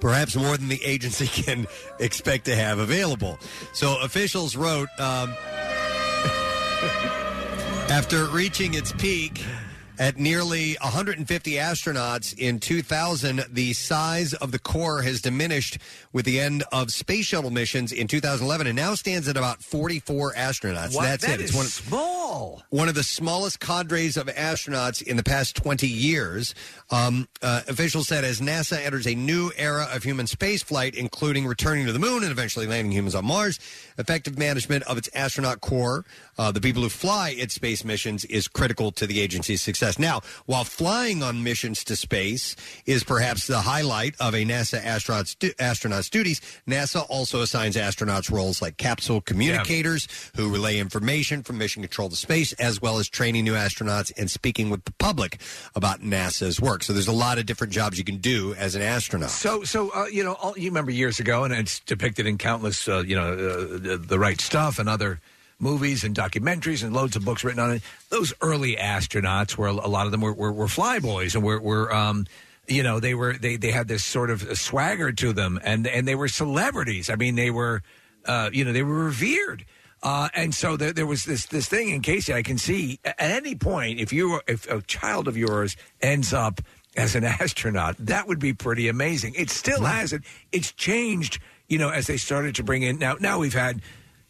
perhaps 0.00 0.36
more 0.36 0.56
than 0.56 0.68
the 0.68 0.84
agency 0.84 1.26
can 1.42 1.66
expect 1.98 2.44
to 2.46 2.54
have 2.54 2.78
available. 2.78 3.38
So 3.72 4.00
officials 4.02 4.56
wrote. 4.56 4.88
Um, 4.98 5.34
after 7.88 8.24
reaching 8.26 8.74
its 8.74 8.92
peak 8.92 9.42
at 9.98 10.16
nearly 10.18 10.76
150 10.80 11.52
astronauts 11.52 12.36
in 12.38 12.58
2000, 12.58 13.44
the 13.50 13.72
size 13.72 14.34
of 14.34 14.50
the 14.50 14.58
Corps 14.58 15.02
has 15.02 15.20
diminished 15.20 15.78
with 16.12 16.24
the 16.24 16.40
end 16.40 16.64
of 16.72 16.90
space 16.90 17.26
shuttle 17.26 17.50
missions 17.50 17.92
in 17.92 18.06
2011 18.08 18.66
and 18.66 18.76
now 18.76 18.94
stands 18.94 19.28
at 19.28 19.36
about 19.36 19.62
44 19.62 20.32
astronauts. 20.34 20.98
That's 20.98 21.24
That 21.26 21.40
it. 21.40 21.44
is 21.44 21.54
one, 21.54 21.66
small. 21.66 22.62
one 22.70 22.88
of 22.88 22.94
the 22.96 23.02
smallest 23.04 23.60
cadres 23.60 24.16
of 24.16 24.26
astronauts 24.26 25.00
in 25.02 25.16
the 25.16 25.22
past 25.22 25.54
20 25.56 25.86
years. 25.86 26.54
Um, 26.90 27.28
uh, 27.40 27.62
officials 27.68 28.08
said 28.08 28.24
as 28.24 28.40
NASA 28.40 28.84
enters 28.84 29.06
a 29.06 29.14
new 29.14 29.50
era 29.56 29.86
of 29.92 30.02
human 30.02 30.26
spaceflight, 30.26 30.94
including 30.94 31.46
returning 31.46 31.86
to 31.86 31.92
the 31.92 31.98
moon 31.98 32.22
and 32.22 32.32
eventually 32.32 32.66
landing 32.66 32.92
humans 32.92 33.14
on 33.14 33.24
Mars, 33.24 33.58
effective 33.98 34.38
management 34.38 34.82
of 34.84 34.98
its 34.98 35.08
astronaut 35.14 35.60
corps, 35.60 36.04
uh, 36.38 36.50
the 36.50 36.60
people 36.60 36.82
who 36.82 36.88
fly 36.88 37.30
its 37.30 37.54
space 37.54 37.84
missions, 37.84 38.24
is 38.24 38.48
critical 38.48 38.90
to 38.92 39.06
the 39.06 39.20
agency's 39.20 39.62
success. 39.62 39.83
Now, 39.98 40.22
while 40.46 40.64
flying 40.64 41.22
on 41.22 41.42
missions 41.42 41.84
to 41.84 41.96
space 41.96 42.56
is 42.86 43.04
perhaps 43.04 43.46
the 43.46 43.60
highlight 43.60 44.14
of 44.20 44.34
a 44.34 44.44
NASA 44.44 44.82
astronaut's, 44.82 45.36
astronaut's 45.58 46.10
duties, 46.10 46.40
NASA 46.66 47.04
also 47.08 47.42
assigns 47.42 47.76
astronauts 47.76 48.30
roles 48.30 48.62
like 48.62 48.76
capsule 48.76 49.20
communicators 49.20 50.08
who 50.36 50.50
relay 50.50 50.78
information 50.78 51.42
from 51.42 51.58
mission 51.58 51.82
control 51.82 52.08
to 52.08 52.16
space, 52.16 52.52
as 52.54 52.80
well 52.80 52.98
as 52.98 53.08
training 53.08 53.44
new 53.44 53.54
astronauts 53.54 54.12
and 54.16 54.30
speaking 54.30 54.70
with 54.70 54.84
the 54.84 54.92
public 54.92 55.40
about 55.74 56.00
NASA's 56.00 56.60
work. 56.60 56.82
So 56.82 56.92
there's 56.92 57.08
a 57.08 57.12
lot 57.12 57.38
of 57.38 57.46
different 57.46 57.72
jobs 57.72 57.98
you 57.98 58.04
can 58.04 58.18
do 58.18 58.54
as 58.54 58.74
an 58.74 58.82
astronaut. 58.82 59.30
So, 59.30 59.64
so 59.64 59.90
uh, 59.90 60.06
you 60.06 60.24
know, 60.24 60.34
all, 60.34 60.56
you 60.56 60.70
remember 60.70 60.90
years 60.90 61.20
ago, 61.20 61.44
and 61.44 61.52
it's 61.52 61.80
depicted 61.80 62.26
in 62.26 62.38
countless, 62.38 62.88
uh, 62.88 63.02
you 63.06 63.16
know, 63.16 63.32
uh, 63.32 63.78
the, 63.78 63.96
the 63.96 64.18
right 64.18 64.40
stuff 64.40 64.78
and 64.78 64.88
other 64.88 65.20
movies 65.64 66.04
and 66.04 66.14
documentaries 66.14 66.84
and 66.84 66.92
loads 66.94 67.16
of 67.16 67.24
books 67.24 67.42
written 67.42 67.58
on 67.58 67.72
it. 67.72 67.82
Those 68.10 68.32
early 68.40 68.76
astronauts 68.76 69.56
were 69.56 69.66
a 69.66 69.88
lot 69.88 70.06
of 70.06 70.12
them 70.12 70.20
were 70.20 70.32
were, 70.32 70.52
were 70.52 70.66
flyboys 70.66 71.34
and 71.34 71.42
were 71.42 71.60
were. 71.60 71.92
Um, 71.92 72.26
you 72.66 72.82
know 72.82 72.98
they 72.98 73.12
were 73.12 73.34
they 73.34 73.56
they 73.56 73.70
had 73.70 73.88
this 73.88 74.02
sort 74.02 74.30
of 74.30 74.56
swagger 74.56 75.12
to 75.12 75.34
them 75.34 75.60
and 75.62 75.86
and 75.86 76.08
they 76.08 76.14
were 76.14 76.28
celebrities 76.28 77.10
i 77.10 77.14
mean 77.14 77.34
they 77.34 77.50
were 77.50 77.82
uh 78.24 78.48
you 78.54 78.64
know 78.64 78.72
they 78.72 78.82
were 78.82 79.04
revered 79.04 79.66
uh, 80.04 80.28
and 80.34 80.54
so 80.54 80.76
there, 80.76 80.92
there 80.92 81.06
was 81.06 81.24
this 81.24 81.46
this 81.46 81.66
thing 81.66 81.88
in 81.88 82.02
Casey. 82.02 82.34
I 82.34 82.42
can 82.42 82.58
see 82.58 83.00
at 83.04 83.16
any 83.18 83.54
point 83.54 83.98
if 83.98 84.12
you 84.12 84.38
if 84.46 84.70
a 84.70 84.82
child 84.82 85.26
of 85.28 85.36
yours 85.36 85.76
ends 86.02 86.34
up 86.34 86.60
as 86.94 87.14
an 87.14 87.24
astronaut, 87.40 87.96
that 87.98 88.28
would 88.28 88.38
be 88.38 88.52
pretty 88.52 88.88
amazing. 88.88 89.34
It 89.34 89.48
still 89.48 89.82
hasn't. 89.82 90.24
It's 90.52 90.72
changed, 90.72 91.40
you 91.68 91.78
know, 91.78 91.88
as 91.88 92.06
they 92.06 92.18
started 92.18 92.54
to 92.56 92.62
bring 92.62 92.82
in 92.82 92.98
now. 92.98 93.16
Now 93.18 93.38
we've 93.38 93.54
had, 93.54 93.80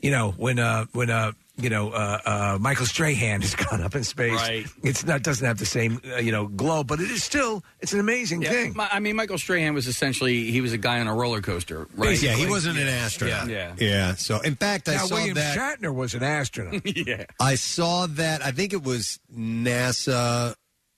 you 0.05 0.11
know, 0.11 0.33
when 0.37 0.59
uh 0.59 0.85
when 0.93 1.09
uh 1.09 1.33
you 1.57 1.71
know 1.71 1.91
uh, 1.91 2.19
uh 2.27 2.59
Michael 2.61 2.85
Strahan 2.85 3.41
has 3.41 3.55
gone 3.65 3.81
up 3.81 3.95
in 3.95 4.05
space. 4.05 4.33
Right. 4.35 4.67
It's 4.83 5.05
not 5.07 5.23
doesn't 5.23 5.47
have 5.47 5.57
the 5.59 5.65
same 5.65 6.01
uh, 6.13 6.17
you 6.17 6.31
know 6.31 6.47
glow, 6.47 6.85
but 6.85 7.01
it 7.01 7.11
is 7.11 7.25
still 7.25 7.63
it's 7.81 7.95
an 7.95 8.01
amazing 8.01 8.43
Yeah, 8.43 8.51
thing. 8.51 8.75
Mi- 8.77 8.87
I 8.93 9.01
mean, 9.01 9.17
Michael 9.17 9.39
Strahan 9.39 9.73
was 9.73 9.87
essentially 9.87 10.51
he 10.51 10.61
was 10.61 10.73
a 10.75 10.79
guy 10.79 11.01
on 11.01 11.07
a 11.07 11.15
roller 11.15 11.41
coaster, 11.41 11.87
right? 11.97 12.21
Yeah, 12.23 12.35
he 12.35 12.47
wasn't 12.47 12.77
an 12.79 12.87
astronaut. 12.89 13.49
Yeah. 13.49 13.75
Yeah. 13.79 14.15
So, 14.17 14.41
in 14.41 14.57
fact, 14.57 14.89
I 14.91 14.97
now 14.97 15.07
saw 15.07 15.15
William 15.15 15.37
that. 15.37 15.57
Shatner 15.57 15.95
was 15.95 16.13
an 16.15 16.23
astronaut. 16.23 16.83
yeah. 17.07 17.25
I 17.41 17.55
saw 17.55 18.07
that. 18.07 18.45
I 18.45 18.51
think 18.51 18.73
it 18.75 18.83
was 18.83 19.19
NASA. 19.35 20.55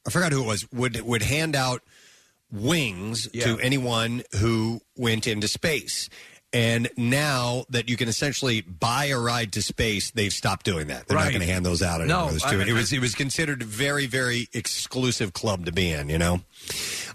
I 0.07 0.11
forgot 0.11 0.33
who 0.33 0.43
it 0.43 0.47
was. 0.47 0.66
Would 0.73 1.01
would 1.03 1.23
hand 1.23 1.55
out 1.55 1.83
wings 2.51 3.28
to 3.28 3.59
anyone 3.61 4.23
who 4.41 4.81
went 4.97 5.27
into 5.27 5.49
space. 5.49 6.09
And 6.52 6.89
now 6.97 7.64
that 7.70 7.89
you 7.89 7.97
can 7.97 8.09
essentially 8.09 8.60
buy 8.62 9.06
a 9.06 9.18
ride 9.18 9.52
to 9.55 9.62
space, 9.62 10.10
they've 10.12 10.32
stopped 10.32 10.64
doing 10.64 10.86
that. 10.86 11.06
They're 11.06 11.16
Right. 11.16 11.24
not 11.24 11.31
going 11.32 11.47
to 11.47 11.52
hand 11.52 11.66
those 11.66 11.82
out 11.82 12.01
anymore. 12.01 12.23
No, 12.23 12.28
It 12.28 12.35
was, 12.35 12.44
I- 12.44 12.55
it 12.55 12.73
was 12.73 12.93
it 12.93 13.01
was 13.01 13.14
considered 13.14 13.62
a 13.62 13.64
very 13.64 14.06
very 14.06 14.48
exclusive 14.55 15.32
club 15.32 15.66
to 15.66 15.73
be 15.73 15.90
in. 15.90 16.09
You 16.09 16.18
know. 16.18 16.43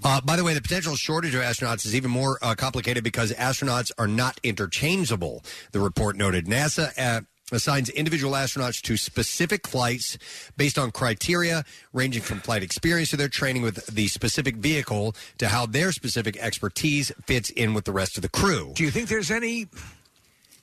Uh, 0.03 0.21
by 0.21 0.35
the 0.35 0.43
way, 0.43 0.53
the 0.53 0.61
potential 0.61 0.95
shortage 0.95 1.33
of 1.35 1.41
astronauts 1.41 1.85
is 1.85 1.95
even 1.95 2.11
more 2.11 2.37
uh, 2.41 2.55
complicated 2.55 3.03
because 3.03 3.31
astronauts 3.33 3.91
are 3.97 4.07
not 4.07 4.39
interchangeable. 4.43 5.43
The 5.71 5.79
report 5.79 6.15
noted 6.17 6.45
NASA. 6.47 6.91
Uh, 6.97 7.21
assigns 7.51 7.89
individual 7.89 8.33
astronauts 8.33 8.81
to 8.81 8.97
specific 8.97 9.67
flights 9.67 10.17
based 10.57 10.77
on 10.77 10.91
criteria 10.91 11.63
ranging 11.93 12.21
from 12.21 12.39
flight 12.39 12.63
experience 12.63 13.09
to 13.11 13.17
their 13.17 13.27
training 13.29 13.61
with 13.61 13.85
the 13.87 14.07
specific 14.07 14.55
vehicle 14.57 15.15
to 15.37 15.47
how 15.49 15.65
their 15.65 15.91
specific 15.91 16.37
expertise 16.37 17.11
fits 17.25 17.49
in 17.49 17.73
with 17.73 17.85
the 17.85 17.91
rest 17.91 18.17
of 18.17 18.21
the 18.21 18.29
crew. 18.29 18.71
Do 18.75 18.83
you 18.83 18.91
think 18.91 19.09
there's 19.09 19.31
any 19.31 19.67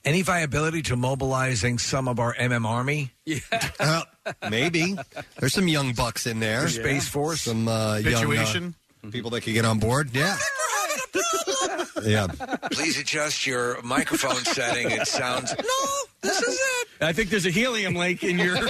any 0.05 0.21
viability 0.21 0.81
to 0.83 0.95
mobilizing 0.95 1.77
some 1.77 2.07
of 2.07 2.19
our 2.19 2.33
MM 2.35 2.65
Army? 2.65 3.11
Yeah, 3.25 3.39
Uh, 3.79 4.03
maybe 4.49 4.95
there's 5.39 5.53
some 5.53 5.67
young 5.67 5.93
bucks 5.93 6.25
in 6.25 6.39
there. 6.39 6.61
For 6.63 6.69
Space 6.69 7.07
Force? 7.07 7.41
some 7.41 7.67
uh, 7.67 7.97
young 7.97 8.13
Habituation? 8.23 8.75
uh, 9.05 9.09
people 9.11 9.29
that 9.31 9.41
could 9.41 9.53
get 9.53 9.65
on 9.65 9.79
board. 9.79 10.09
Yeah, 10.13 10.37
yeah. 12.03 12.27
Please 12.71 12.99
adjust 12.99 13.45
your 13.45 13.81
microphone 13.81 14.43
setting. 14.45 14.91
It 14.91 15.07
sounds 15.07 15.53
no. 15.57 15.87
This 16.21 16.41
is 16.41 16.59
it. 16.59 16.87
I 17.01 17.13
think 17.13 17.29
there's 17.29 17.45
a 17.45 17.51
helium 17.51 17.95
leak 17.95 18.23
in 18.23 18.37
your. 18.39 18.55
No, 18.55 18.61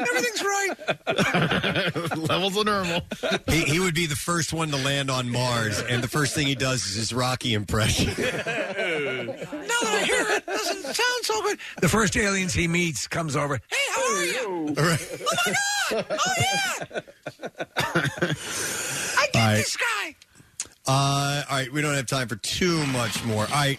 everything's 0.00 0.42
right. 0.42 0.74
Levels 2.16 2.56
are 2.56 2.64
normal. 2.64 3.02
He, 3.48 3.62
he 3.62 3.78
would 3.78 3.94
be 3.94 4.06
the 4.06 4.16
first 4.16 4.52
one 4.52 4.70
to 4.70 4.76
land 4.76 5.10
on 5.10 5.30
Mars, 5.30 5.80
and 5.80 6.02
the 6.02 6.08
first 6.08 6.34
thing 6.34 6.46
he 6.46 6.54
does 6.54 6.84
is 6.86 6.96
his 6.96 7.12
Rocky 7.12 7.54
impression. 7.54 8.06
Now 8.08 8.14
that 8.14 9.38
I 9.84 10.02
hear 10.04 10.26
it, 10.36 10.46
doesn't 10.46 10.82
sound 10.82 11.22
so 11.22 11.42
good. 11.42 11.58
The 11.80 11.88
first 11.88 12.16
aliens 12.16 12.52
he 12.54 12.66
meets 12.66 13.06
comes 13.06 13.36
over. 13.36 13.60
Hey, 13.68 13.76
how 13.90 14.16
are 14.16 14.24
you? 14.24 14.74
Right. 14.74 15.08
Oh 15.20 15.36
my 15.46 15.52
god! 15.90 16.06
Oh 16.10 16.34
yeah! 16.38 18.32
I 19.42 19.46
get 19.46 19.48
All 19.48 19.48
right. 19.48 19.56
this 19.56 19.76
guy. 19.76 20.16
Uh, 20.86 21.42
all 21.48 21.56
right, 21.58 21.72
we 21.72 21.80
don't 21.80 21.94
have 21.94 22.06
time 22.06 22.28
for 22.28 22.36
too 22.36 22.84
much 22.86 23.24
more. 23.24 23.44
All 23.44 23.50
right, 23.50 23.78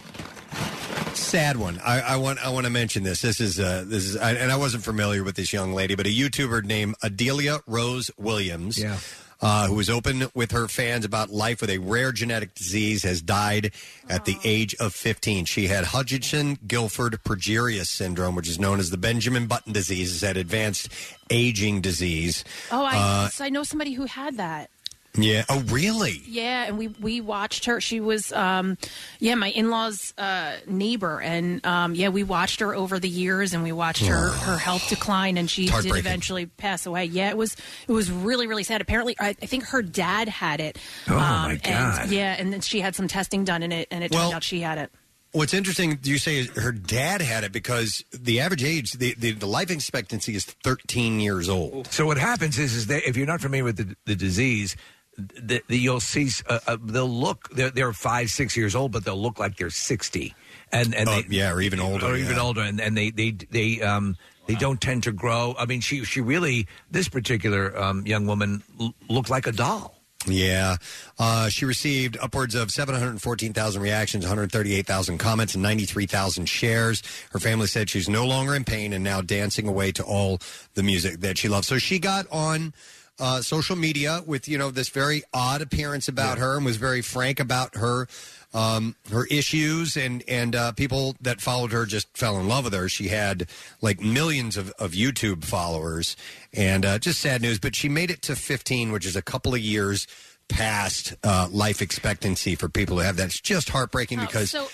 sad 1.15 1.57
one. 1.57 1.79
I, 1.83 1.99
I 2.01 2.15
want 2.17 2.39
I 2.39 2.49
want 2.49 2.65
to 2.65 2.69
mention 2.69 3.03
this. 3.03 3.21
This 3.21 3.39
is 3.41 3.59
uh, 3.59 3.83
this 3.85 4.05
is, 4.05 4.17
I, 4.17 4.33
and 4.33 4.51
I 4.51 4.55
wasn't 4.57 4.83
familiar 4.83 5.23
with 5.23 5.35
this 5.35 5.51
young 5.51 5.73
lady, 5.73 5.95
but 5.95 6.05
a 6.05 6.09
YouTuber 6.09 6.63
named 6.63 6.95
Adalia 7.03 7.59
Rose 7.67 8.09
Williams. 8.17 8.77
Yeah. 8.81 8.97
Uh, 9.41 9.67
who 9.67 9.75
was 9.75 9.89
open 9.89 10.23
with 10.33 10.51
her 10.51 10.69
fans 10.69 11.03
about 11.03 11.29
life 11.29 11.59
with 11.59 11.69
a 11.69 11.77
rare 11.77 12.13
genetic 12.13 12.55
disease, 12.55 13.03
has 13.03 13.21
died 13.21 13.73
at 14.07 14.23
the 14.23 14.37
age 14.45 14.73
of 14.75 14.93
15. 14.93 15.43
She 15.43 15.67
had 15.67 15.83
Hutchinson 15.83 16.57
Gilford 16.65 17.21
Progeria 17.25 17.85
syndrome, 17.85 18.35
which 18.35 18.47
is 18.47 18.57
known 18.57 18.79
as 18.79 18.89
the 18.89 18.95
Benjamin 18.95 19.47
Button 19.47 19.73
disease, 19.73 20.11
is 20.13 20.21
that 20.21 20.37
advanced 20.37 20.87
aging 21.29 21.81
disease. 21.81 22.45
Oh, 22.71 22.85
I 22.85 22.95
Uh, 22.95 23.27
so 23.27 23.43
I 23.43 23.49
know 23.49 23.63
somebody 23.63 23.91
who 23.91 24.05
had 24.05 24.37
that. 24.37 24.69
Yeah. 25.15 25.45
Oh, 25.49 25.59
really? 25.67 26.21
Yeah, 26.25 26.65
and 26.65 26.77
we 26.77 26.87
we 26.87 27.21
watched 27.21 27.65
her. 27.65 27.79
She 27.81 27.99
was, 27.99 28.31
um, 28.33 28.77
yeah, 29.19 29.35
my 29.35 29.49
in 29.49 29.69
laws' 29.69 30.13
uh, 30.17 30.53
neighbor, 30.67 31.21
and 31.21 31.63
um, 31.65 31.95
yeah, 31.95 32.09
we 32.09 32.23
watched 32.23 32.59
her 32.61 32.73
over 32.75 32.99
the 32.99 33.09
years, 33.09 33.53
and 33.53 33.61
we 33.63 33.71
watched 33.71 34.05
her 34.05 34.29
her 34.29 34.57
health 34.57 34.87
decline, 34.89 35.37
and 35.37 35.49
she 35.49 35.63
It's 35.63 35.71
did 35.71 35.73
heartbreaking. 35.73 35.99
eventually 35.99 36.45
pass 36.47 36.85
away. 36.85 37.05
Yeah, 37.05 37.29
it 37.29 37.37
was 37.37 37.55
it 37.87 37.91
was 37.91 38.11
really 38.11 38.47
really 38.47 38.63
sad. 38.63 38.81
Apparently, 38.81 39.15
I, 39.19 39.29
I 39.29 39.45
think 39.45 39.65
her 39.65 39.81
dad 39.81 40.29
had 40.29 40.59
it. 40.59 40.77
Um, 41.07 41.13
Oh, 41.15 41.17
my 41.19 41.59
God. 41.63 42.01
And, 42.03 42.11
yeah, 42.11 42.35
and 42.37 42.51
then 42.51 42.61
she 42.61 42.79
had 42.81 42.95
some 42.95 43.07
testing 43.07 43.43
done 43.43 43.63
in 43.63 43.71
it, 43.71 43.87
and 43.91 44.03
it 44.03 44.11
Well- 44.11 44.23
turned 44.23 44.35
out 44.35 44.43
she 44.43 44.61
had 44.61 44.77
it. 44.77 44.91
What's 45.31 45.55
interesting, 45.55 45.97
you 46.03 46.19
say 46.19 46.37
is 46.37 46.49
her 46.49 46.71
dad 46.71 47.19
had 47.19 47.43
it 47.43 47.51
because 47.51 48.05
the 48.11 48.39
average 48.39 48.63
age, 48.63 48.91
the, 48.91 49.15
the, 49.17 49.31
the 49.31 49.47
life 49.47 49.71
expectancy 49.71 50.35
is 50.35 50.45
13 50.45 51.19
years 51.19 51.49
old. 51.49 51.87
So 51.87 52.05
what 52.05 52.19
happens 52.19 52.59
is, 52.59 52.75
is 52.75 52.85
that 52.85 53.09
if 53.09 53.17
you're 53.17 53.25
not 53.25 53.41
familiar 53.41 53.63
with 53.63 53.77
the, 53.77 53.95
the 54.05 54.15
disease, 54.15 54.75
the, 55.17 55.61
the, 55.67 55.77
you'll 55.77 55.99
see 55.99 56.29
uh, 56.49 56.59
uh, 56.67 56.77
they'll 56.83 57.07
look 57.07 57.49
they're, 57.49 57.69
they're 57.69 57.93
five 57.93 58.29
six 58.29 58.57
years 58.57 58.75
old, 58.75 58.91
but 58.91 59.05
they'll 59.05 59.21
look 59.21 59.39
like 59.39 59.57
they're 59.57 59.69
sixty, 59.69 60.33
and 60.71 60.93
and 60.95 61.07
Oh, 61.07 61.21
they, 61.21 61.27
yeah, 61.37 61.51
or 61.51 61.61
even 61.61 61.79
older, 61.79 62.05
or 62.07 62.15
even 62.17 62.35
yeah. 62.35 62.41
older, 62.41 62.61
and, 62.61 62.79
and 62.81 62.97
they 62.97 63.11
they 63.11 63.31
they 63.31 63.81
um 63.81 64.15
they 64.47 64.55
don't 64.55 64.81
tend 64.81 65.03
to 65.03 65.11
grow. 65.11 65.55
I 65.57 65.65
mean, 65.65 65.81
she 65.81 66.03
she 66.03 66.19
really 66.21 66.67
this 66.91 67.07
particular 67.09 67.77
um, 67.79 68.05
young 68.07 68.25
woman 68.27 68.63
l- 68.79 68.93
looked 69.09 69.29
like 69.29 69.47
a 69.47 69.51
doll. 69.51 69.99
Yeah. 70.25 70.77
Uh, 71.19 71.49
she 71.49 71.65
received 71.65 72.17
upwards 72.21 72.55
of 72.55 72.71
714,000 72.71 73.81
reactions, 73.81 74.23
138,000 74.23 75.17
comments, 75.17 75.53
and 75.53 75.61
93,000 75.61 76.45
shares. 76.45 77.03
Her 77.33 77.39
family 77.39 77.67
said 77.67 77.89
she's 77.89 78.07
no 78.07 78.25
longer 78.25 78.55
in 78.55 78.63
pain 78.63 78.93
and 78.93 79.03
now 79.03 79.19
dancing 79.19 79.67
away 79.67 79.91
to 79.91 80.03
all 80.03 80.39
the 80.75 80.83
music 80.83 81.19
that 81.19 81.37
she 81.37 81.49
loves. 81.49 81.67
So 81.67 81.77
she 81.77 81.99
got 81.99 82.25
on 82.31 82.73
uh, 83.19 83.41
social 83.41 83.75
media 83.75 84.21
with, 84.25 84.47
you 84.47 84.57
know, 84.57 84.71
this 84.71 84.89
very 84.89 85.23
odd 85.33 85.61
appearance 85.61 86.07
about 86.07 86.37
her 86.39 86.55
and 86.57 86.65
was 86.65 86.77
very 86.77 87.01
frank 87.01 87.39
about 87.39 87.75
her. 87.75 88.07
Um, 88.55 88.95
her 89.11 89.25
issues 89.31 89.97
and 89.97 90.23
and 90.27 90.55
uh, 90.55 90.73
people 90.73 91.15
that 91.21 91.41
followed 91.41 91.71
her 91.71 91.87
just 91.87 92.15
fell 92.15 92.39
in 92.39 92.47
love 92.47 92.65
with 92.65 92.73
her. 92.73 92.87
She 92.87 93.07
had 93.07 93.49
like 93.81 93.99
millions 93.99 94.57
of, 94.57 94.69
of 94.77 94.91
YouTube 94.91 95.43
followers, 95.43 96.15
and 96.53 96.85
uh, 96.85 96.99
just 96.99 97.19
sad 97.19 97.41
news. 97.41 97.57
But 97.57 97.75
she 97.75 97.89
made 97.89 98.11
it 98.11 98.21
to 98.21 98.35
15, 98.35 98.91
which 98.91 99.07
is 99.07 99.15
a 99.15 99.23
couple 99.23 99.55
of 99.55 99.59
years 99.59 100.05
past 100.49 101.15
uh, 101.23 101.47
life 101.51 101.81
expectancy 101.81 102.53
for 102.53 102.69
people 102.69 102.97
who 102.97 103.01
have 103.03 103.15
that. 103.17 103.25
It's 103.25 103.41
just 103.41 103.69
heartbreaking 103.69 104.19
Oh, 104.19 104.25
because 104.27 104.51
so 104.51 104.67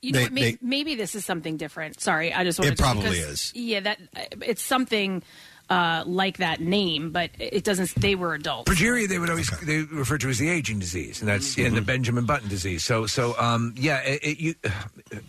you 0.00 0.10
know 0.10 0.18
they- 0.18 0.24
what, 0.24 0.32
maybe, 0.32 0.50
they- 0.50 0.58
maybe 0.60 0.94
this 0.96 1.14
is 1.14 1.24
something 1.24 1.56
different. 1.56 2.00
Sorry, 2.00 2.32
I 2.32 2.42
just 2.42 2.58
wanted 2.58 2.72
It 2.72 2.76
to- 2.78 2.82
probably 2.82 3.10
because- 3.20 3.28
is. 3.28 3.52
Yeah, 3.54 3.80
that 3.80 3.98
it's 4.44 4.62
something 4.62 5.22
uh, 5.72 6.04
like 6.06 6.36
that 6.36 6.60
name, 6.60 7.10
but 7.12 7.30
it 7.38 7.64
doesn't. 7.64 7.94
They 7.94 8.14
were 8.14 8.34
adults. 8.34 8.70
Progeria, 8.70 9.08
they 9.08 9.18
would 9.18 9.30
always 9.30 9.48
they 9.60 9.82
refer 9.82 10.18
to 10.18 10.28
as 10.28 10.38
the 10.38 10.50
aging 10.50 10.78
disease, 10.78 11.20
and 11.20 11.28
that's 11.28 11.56
and 11.56 11.74
the 11.74 11.80
Benjamin 11.80 12.26
Button 12.26 12.48
disease. 12.48 12.84
So, 12.84 13.06
so 13.06 13.34
um, 13.38 13.74
yeah, 13.78 14.00
it, 14.00 14.22
it, 14.22 14.38
you, 14.38 14.54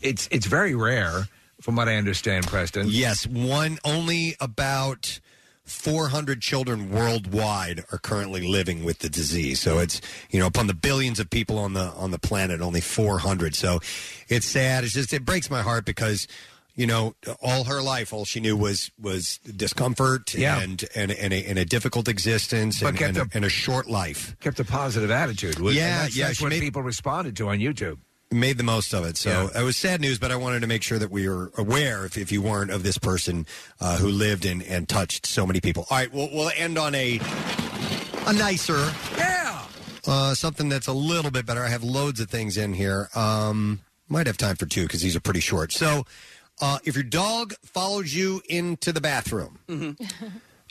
it's 0.02 0.28
it's 0.32 0.46
very 0.46 0.76
rare, 0.76 1.30
from 1.62 1.78
what 1.78 1.88
I 1.88 1.96
understand, 1.96 2.46
Preston. 2.48 2.88
Yes, 2.90 3.26
one 3.26 3.80
only 3.86 4.36
about 4.42 5.22
400 5.64 6.42
children 6.42 6.92
worldwide 6.92 7.86
are 7.94 7.98
currently 7.98 8.46
living 8.46 8.84
with 8.84 9.00
the 9.00 9.10
disease. 9.10 9.62
So 9.62 9.80
it's 9.80 10.02
you 10.30 10.40
know 10.40 10.48
upon 10.48 10.68
the 10.68 10.74
billions 10.74 11.22
of 11.22 11.30
people 11.30 11.58
on 11.58 11.72
the 11.72 11.86
on 11.96 12.12
the 12.12 12.20
planet, 12.20 12.60
only 12.60 12.82
400. 12.82 13.56
So 13.56 13.80
it's 14.28 14.46
sad. 14.46 14.84
It's 14.84 14.94
just 14.94 15.14
it 15.14 15.24
breaks 15.24 15.50
my 15.50 15.62
heart 15.62 15.86
because 15.86 16.28
you 16.76 16.88
know 16.88 17.14
all 17.42 17.66
her 17.66 17.82
life 17.82 18.12
all 18.14 18.26
she 18.26 18.40
knew 18.40 18.58
was 18.58 18.90
was 19.00 19.40
discomfort 19.40 20.34
Yeah. 20.34 20.60
and 20.62 20.84
and 20.96 21.12
and 21.12 21.34
a, 21.34 21.46
and 21.50 21.60
a 21.60 21.66
difficult 21.66 22.08
existence 22.08 22.80
But 22.82 22.90
and, 22.90 22.98
kept 22.98 23.18
and, 23.18 23.32
a, 23.32 23.36
and 23.38 23.46
a 23.46 23.50
short 23.50 23.88
life. 23.90 24.36
Kept 24.40 24.60
a 24.60 24.66
positive 24.66 25.12
attitude. 25.12 25.58
And 25.60 25.70
Yeah, 25.72 26.04
that's, 26.04 26.16
yeah, 26.16 26.28
That's 26.28 26.38
she 26.40 26.44
what 26.46 26.50
made- 26.50 26.62
people 26.62 26.82
responded 26.82 27.36
to 27.38 27.50
on 27.50 27.60
YouTube. 27.60 27.98
made 28.32 28.58
the 28.58 28.64
most 28.64 28.94
of 28.94 29.06
it. 29.06 29.16
So 29.18 29.52
it 29.56 29.62
was 29.64 29.78
sad 29.78 30.02
news, 30.02 30.18
but 30.18 30.32
I 30.32 30.36
wanted 30.36 30.62
to 30.62 30.68
make 30.68 30.82
sure 30.82 30.98
that 30.98 31.12
we 31.12 31.30
were 31.30 31.52
aware, 31.56 32.04
if, 32.06 32.18
if 32.18 32.32
you 32.32 32.42
weren't, 32.42 32.72
of 32.72 32.82
this 32.82 32.98
person 32.98 33.46
uh, 33.80 33.98
who 33.98 34.08
lived 34.10 34.44
and, 34.46 34.64
and 34.64 34.90
touched 34.90 35.28
so 35.28 35.46
many 35.46 35.62
people. 35.62 35.86
All 35.92 35.98
right, 35.98 36.12
we'll, 36.12 36.30
we'll 36.34 36.52
end 36.58 36.80
on 36.80 36.96
a 36.96 37.20
a 38.26 38.34
nicer, 38.34 38.92
yeah, 39.18 39.62
uh, 40.08 40.34
something 40.34 40.70
that's 40.70 40.88
a 40.88 40.94
little 40.94 41.30
bit 41.30 41.46
better. 41.46 41.64
I 41.64 41.70
have 41.70 41.84
loads 41.84 42.20
of 42.20 42.30
things 42.30 42.58
in 42.58 42.74
here. 42.74 43.10
Um, 43.16 43.82
might 44.10 44.28
have 44.28 44.38
time 44.38 44.56
for 44.56 44.66
two 44.66 44.84
because 44.84 45.02
these 45.02 45.16
are 45.16 45.20
pretty 45.20 45.40
short. 45.42 45.72
So, 45.72 46.06
uh, 46.64 46.80
if 46.86 46.96
your 46.96 47.04
dog 47.04 47.54
follows 47.64 48.16
you 48.16 48.42
into 48.48 48.92
the 48.94 49.02
bathroom, 49.02 49.60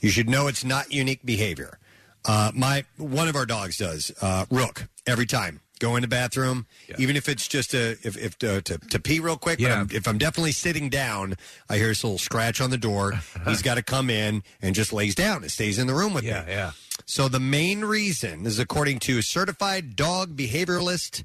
you 0.01 0.09
should 0.11 0.29
know 0.29 0.47
it's 0.49 0.65
not 0.65 0.91
unique 0.93 1.25
behavior. 1.25 1.79
Uh, 2.25 2.51
my 2.55 2.85
one 2.97 3.29
of 3.29 3.37
our 3.37 3.47
dogs 3.47 3.77
does. 3.79 4.11
Uh, 4.21 4.45
Rook 4.51 4.89
every 5.07 5.27
time 5.27 5.61
go 5.81 5.97
in 5.97 6.03
the 6.03 6.09
bathroom, 6.09 6.65
even 6.97 7.17
if 7.17 7.29
it's 7.29 7.49
just 7.49 7.75
a 7.75 7.91
if, 8.07 8.17
if 8.17 8.35
uh, 8.45 8.61
to, 8.61 8.79
to 8.79 9.01
pee 9.01 9.19
real 9.19 9.37
quick. 9.37 9.59
but 9.59 9.71
I'm- 9.73 9.89
if 9.93 10.07
I'm 10.07 10.19
definitely 10.19 10.53
sitting 10.53 10.89
down, 10.89 11.35
I 11.69 11.77
hear 11.77 11.89
this 11.89 12.05
little 12.05 12.19
scratch 12.19 12.61
on 12.61 12.71
the 12.71 12.79
door. 12.79 13.15
He's 13.49 13.63
got 13.63 13.75
to 13.75 13.83
come 13.83 14.09
in 14.09 14.45
and 14.63 14.75
just 14.77 14.93
lays 14.93 15.17
down 15.17 15.43
and 15.43 15.51
stays 15.51 15.79
in 15.81 15.89
the 15.89 15.95
room 15.95 16.15
with 16.15 16.23
Yeah, 16.25 16.45
me. 16.45 16.53
yeah. 16.53 16.71
So 17.05 17.27
the 17.29 17.41
main 17.41 17.85
reason 17.85 18.45
this 18.45 18.53
is 18.55 18.59
according 18.61 19.01
to 19.01 19.19
a 19.19 19.23
certified 19.25 19.97
dog 19.97 20.37
behavioralist 20.37 21.25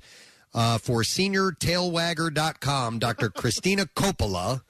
uh, 0.53 0.77
for 0.77 1.01
seniortailwagger.com, 1.03 2.99
Dr. 2.99 3.29
Christina 3.35 3.85
Coppola 3.95 4.61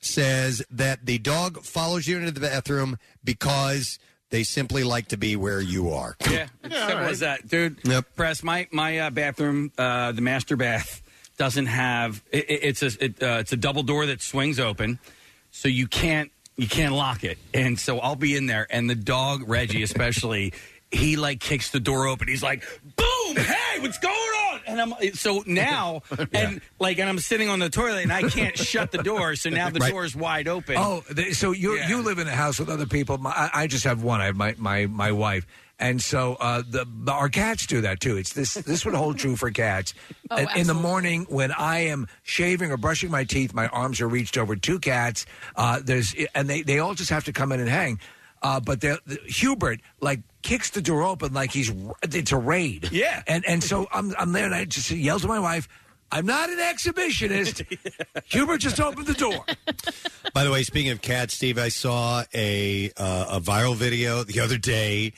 says 0.00 0.62
that 0.70 1.06
the 1.06 1.18
dog 1.18 1.62
follows 1.64 2.06
you 2.06 2.18
into 2.18 2.30
the 2.30 2.40
bathroom 2.40 2.98
because 3.24 3.98
they 4.30 4.42
simply 4.42 4.84
like 4.84 5.08
to 5.08 5.16
be 5.16 5.34
where 5.36 5.60
you 5.60 5.90
are. 5.90 6.16
Yeah, 6.30 6.48
it's 6.62 6.74
simple 6.76 6.98
as 7.06 7.20
that, 7.20 7.48
dude. 7.48 7.78
Press 8.16 8.42
my 8.42 8.66
my 8.70 8.98
uh, 8.98 9.10
bathroom, 9.10 9.72
uh, 9.78 10.12
the 10.12 10.20
master 10.22 10.56
bath 10.56 11.02
doesn't 11.38 11.66
have. 11.66 12.22
It, 12.30 12.44
it- 12.50 12.60
it's 12.64 12.82
a 12.82 13.04
it, 13.04 13.22
uh, 13.22 13.36
it's 13.40 13.52
a 13.52 13.56
double 13.56 13.82
door 13.82 14.06
that 14.06 14.20
swings 14.20 14.60
open, 14.60 14.98
so 15.50 15.68
you 15.68 15.86
can't 15.86 16.30
you 16.56 16.68
can't 16.68 16.94
lock 16.94 17.24
it. 17.24 17.38
And 17.54 17.78
so 17.78 17.98
I'll 18.00 18.14
be 18.16 18.36
in 18.36 18.46
there, 18.46 18.66
and 18.70 18.88
the 18.90 18.94
dog 18.94 19.48
Reggie, 19.48 19.82
especially, 19.90 20.52
he 20.90 21.16
like 21.16 21.40
kicks 21.40 21.70
the 21.70 21.80
door 21.80 22.06
open. 22.08 22.28
He's 22.28 22.42
like, 22.42 22.62
"Boom! 22.96 23.36
Hey, 23.36 23.80
what's 23.80 23.98
going 23.98 24.14
on?" 24.14 24.33
And 24.66 24.80
I'm 24.80 24.94
so 25.14 25.42
now, 25.46 26.02
and 26.32 26.60
like, 26.78 26.98
and 26.98 27.08
I'm 27.08 27.18
sitting 27.18 27.48
on 27.48 27.58
the 27.58 27.70
toilet, 27.70 28.02
and 28.02 28.12
I 28.12 28.22
can't 28.28 28.56
shut 28.72 28.90
the 28.92 29.02
door. 29.02 29.36
So 29.36 29.50
now 29.50 29.70
the 29.70 29.80
Right. 29.80 29.90
door 29.92 30.04
is 30.04 30.14
wide 30.16 30.48
open. 30.48 30.76
Oh, 30.78 31.02
they, 31.10 31.32
so 31.32 31.52
you 31.52 31.74
you 31.88 32.02
live 32.02 32.18
in 32.18 32.26
a 32.28 32.34
house 32.34 32.58
with 32.58 32.68
other 32.68 32.86
people. 32.86 33.18
My, 33.18 33.30
I, 33.30 33.50
I 33.62 33.66
just 33.66 33.84
have 33.84 34.02
one. 34.02 34.20
I 34.20 34.26
have 34.26 34.36
my 34.36 34.54
my 34.58 34.86
my 34.86 35.12
wife, 35.12 35.46
and 35.78 36.00
so 36.02 36.34
uh, 36.40 36.62
the, 36.68 36.86
the 37.04 37.12
our 37.12 37.28
cats 37.28 37.66
do 37.66 37.80
that 37.82 38.00
too. 38.00 38.16
It's 38.16 38.32
this 38.32 38.54
this 38.54 38.84
would 38.84 38.94
hold 38.94 39.18
true 39.18 39.36
for 39.36 39.50
cats. 39.50 39.94
Oh, 40.30 40.36
And 40.36 40.48
in 40.48 40.52
the 40.54 40.58
absolutely. 40.60 40.82
morning 40.82 41.26
when 41.28 41.52
I 41.52 41.80
am 41.80 42.08
shaving 42.22 42.72
or 42.72 42.78
brushing 42.78 43.10
my 43.10 43.24
teeth, 43.24 43.52
my 43.52 43.68
arms 43.68 44.00
are 44.00 44.08
reached 44.08 44.38
over 44.38 44.56
two 44.56 44.78
cats. 44.80 45.26
Uh, 45.54 45.80
there's 45.84 46.14
and 46.34 46.48
they 46.48 46.62
they 46.62 46.78
all 46.78 46.94
just 46.94 47.10
have 47.10 47.24
to 47.24 47.32
come 47.32 47.52
in 47.52 47.60
and 47.60 47.68
hang. 47.68 48.00
Uh, 48.42 48.58
but 48.58 48.80
they're- 48.80 48.98
the, 49.06 49.18
Hubert 49.26 49.80
like 50.00 50.20
kicks 50.44 50.70
the 50.70 50.80
door 50.82 51.02
open 51.02 51.32
like 51.32 51.50
he's 51.50 51.72
it's 52.04 52.30
a 52.30 52.36
raid. 52.36 52.90
Yeah. 52.92 53.22
and 53.26 53.44
and 53.46 53.64
so 53.64 53.88
I'm 53.92 54.14
I'm 54.18 54.30
there 54.32 54.44
and 54.44 54.54
I 54.54 54.64
just 54.66 54.90
yell 54.92 55.18
to 55.18 55.26
my 55.26 55.40
wife. 55.40 55.66
I'm 56.12 56.26
not 56.26 56.48
an 56.50 56.58
exhibitionist. 56.58 57.64
Hubert 58.26 58.58
just 58.58 58.78
opened 58.78 59.06
the 59.08 59.14
door. 59.14 59.44
By 60.32 60.44
the 60.44 60.52
way, 60.52 60.62
speaking 60.62 60.92
of 60.92 61.00
cats, 61.02 61.34
Steve, 61.34 61.58
I 61.58 61.70
saw 61.70 62.22
a 62.32 62.92
uh, 62.96 63.26
a 63.30 63.40
viral 63.40 63.74
video 63.74 64.22
the 64.22 64.38
other 64.40 64.58
day 64.58 65.14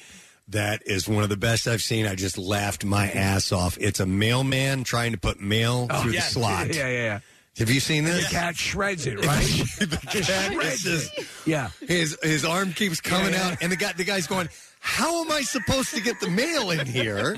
that 0.49 0.83
is 0.87 1.09
one 1.09 1.23
of 1.25 1.29
the 1.29 1.37
best 1.37 1.67
I've 1.67 1.83
seen. 1.83 2.07
I 2.07 2.15
just 2.15 2.39
laughed 2.39 2.85
my 2.85 3.11
ass 3.11 3.53
off. 3.53 3.77
It's 3.81 4.01
a 4.01 4.07
mailman 4.07 4.85
trying 4.85 5.13
to 5.13 5.19
put 5.19 5.41
mail 5.41 5.89
through 5.89 6.13
yeah. 6.13 6.21
the 6.21 6.27
slot. 6.27 6.69
Yeah, 6.75 6.89
yeah, 6.89 7.05
yeah. 7.05 7.21
Have 7.59 7.71
you 7.71 7.81
seen 7.81 8.05
this? 8.05 8.29
The 8.29 8.35
cat 8.35 8.57
shreds 8.57 9.07
it, 9.07 9.17
right? 9.27 9.45
the 9.81 9.99
cat 10.07 10.53
shreds 10.53 10.87
is 10.87 11.11
it. 11.17 11.27
Yeah. 11.47 11.71
His 11.81 12.17
his 12.23 12.45
arm 12.45 12.73
keeps 12.73 13.01
coming 13.01 13.33
Yeah, 13.33 13.47
yeah. 13.47 13.53
out, 13.53 13.63
and 13.63 13.73
the 13.73 13.77
guy 13.77 13.93
the 13.93 14.05
guy's 14.05 14.27
going. 14.27 14.49
How 14.89 15.25
am 15.25 15.33
I 15.33 15.43
supposed 15.43 15.93
to 15.95 16.01
get 16.01 16.21
the 16.21 16.31
mail 16.31 16.71
in 16.71 16.87
here? 16.87 17.35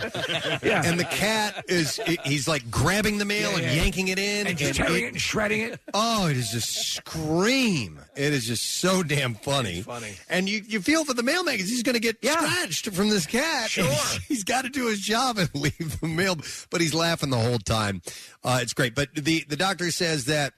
Yeah. 0.62 0.82
And 0.84 1.00
the 1.00 1.08
cat 1.10 1.64
is 1.66 1.98
he's 2.22 2.46
like 2.46 2.70
grabbing 2.70 3.16
the 3.16 3.24
mail 3.24 3.56
and 3.56 3.62
yanking 3.62 4.08
it 4.08 4.18
in 4.18 4.46
And 4.46 4.56
just 4.58 4.74
tearing 4.74 5.04
it 5.04 5.08
and 5.08 5.20
shredding 5.20 5.62
it. 5.62 5.80
Oh, 5.94 6.28
it 6.28 6.36
is 6.36 6.50
just 6.50 6.94
scream. 6.94 8.00
It 8.14 8.34
is 8.34 8.46
just 8.46 8.64
so 8.80 9.02
damn 9.02 9.34
funny. 9.34 9.80
funny. 9.80 10.12
And 10.28 10.46
you, 10.46 10.60
you 10.68 10.82
feel 10.82 11.06
for 11.06 11.14
the 11.14 11.22
mailman 11.22 11.54
because 11.54 11.70
he's 11.70 11.82
going 11.82 11.94
to 11.94 12.00
get 12.00 12.22
scratched 12.22 12.90
from 12.90 13.08
this 13.08 13.24
cat. 13.24 13.70
Sure. 13.70 13.90
he's 14.28 14.44
got 14.44 14.62
to 14.64 14.68
do 14.68 14.86
his 14.86 15.00
job 15.00 15.38
and 15.38 15.48
leave 15.54 16.00
the 16.00 16.06
mail, 16.06 16.36
but 16.68 16.82
he's 16.82 16.92
laughing 16.94 17.30
the 17.30 17.38
whole 17.38 17.58
time. 17.58 18.02
Uh, 18.44 18.58
it's 18.60 18.74
great. 18.74 18.94
But 18.94 19.14
the, 19.14 19.44
the 19.48 19.56
doctor 19.56 19.90
says 19.90 20.26
that 20.26 20.52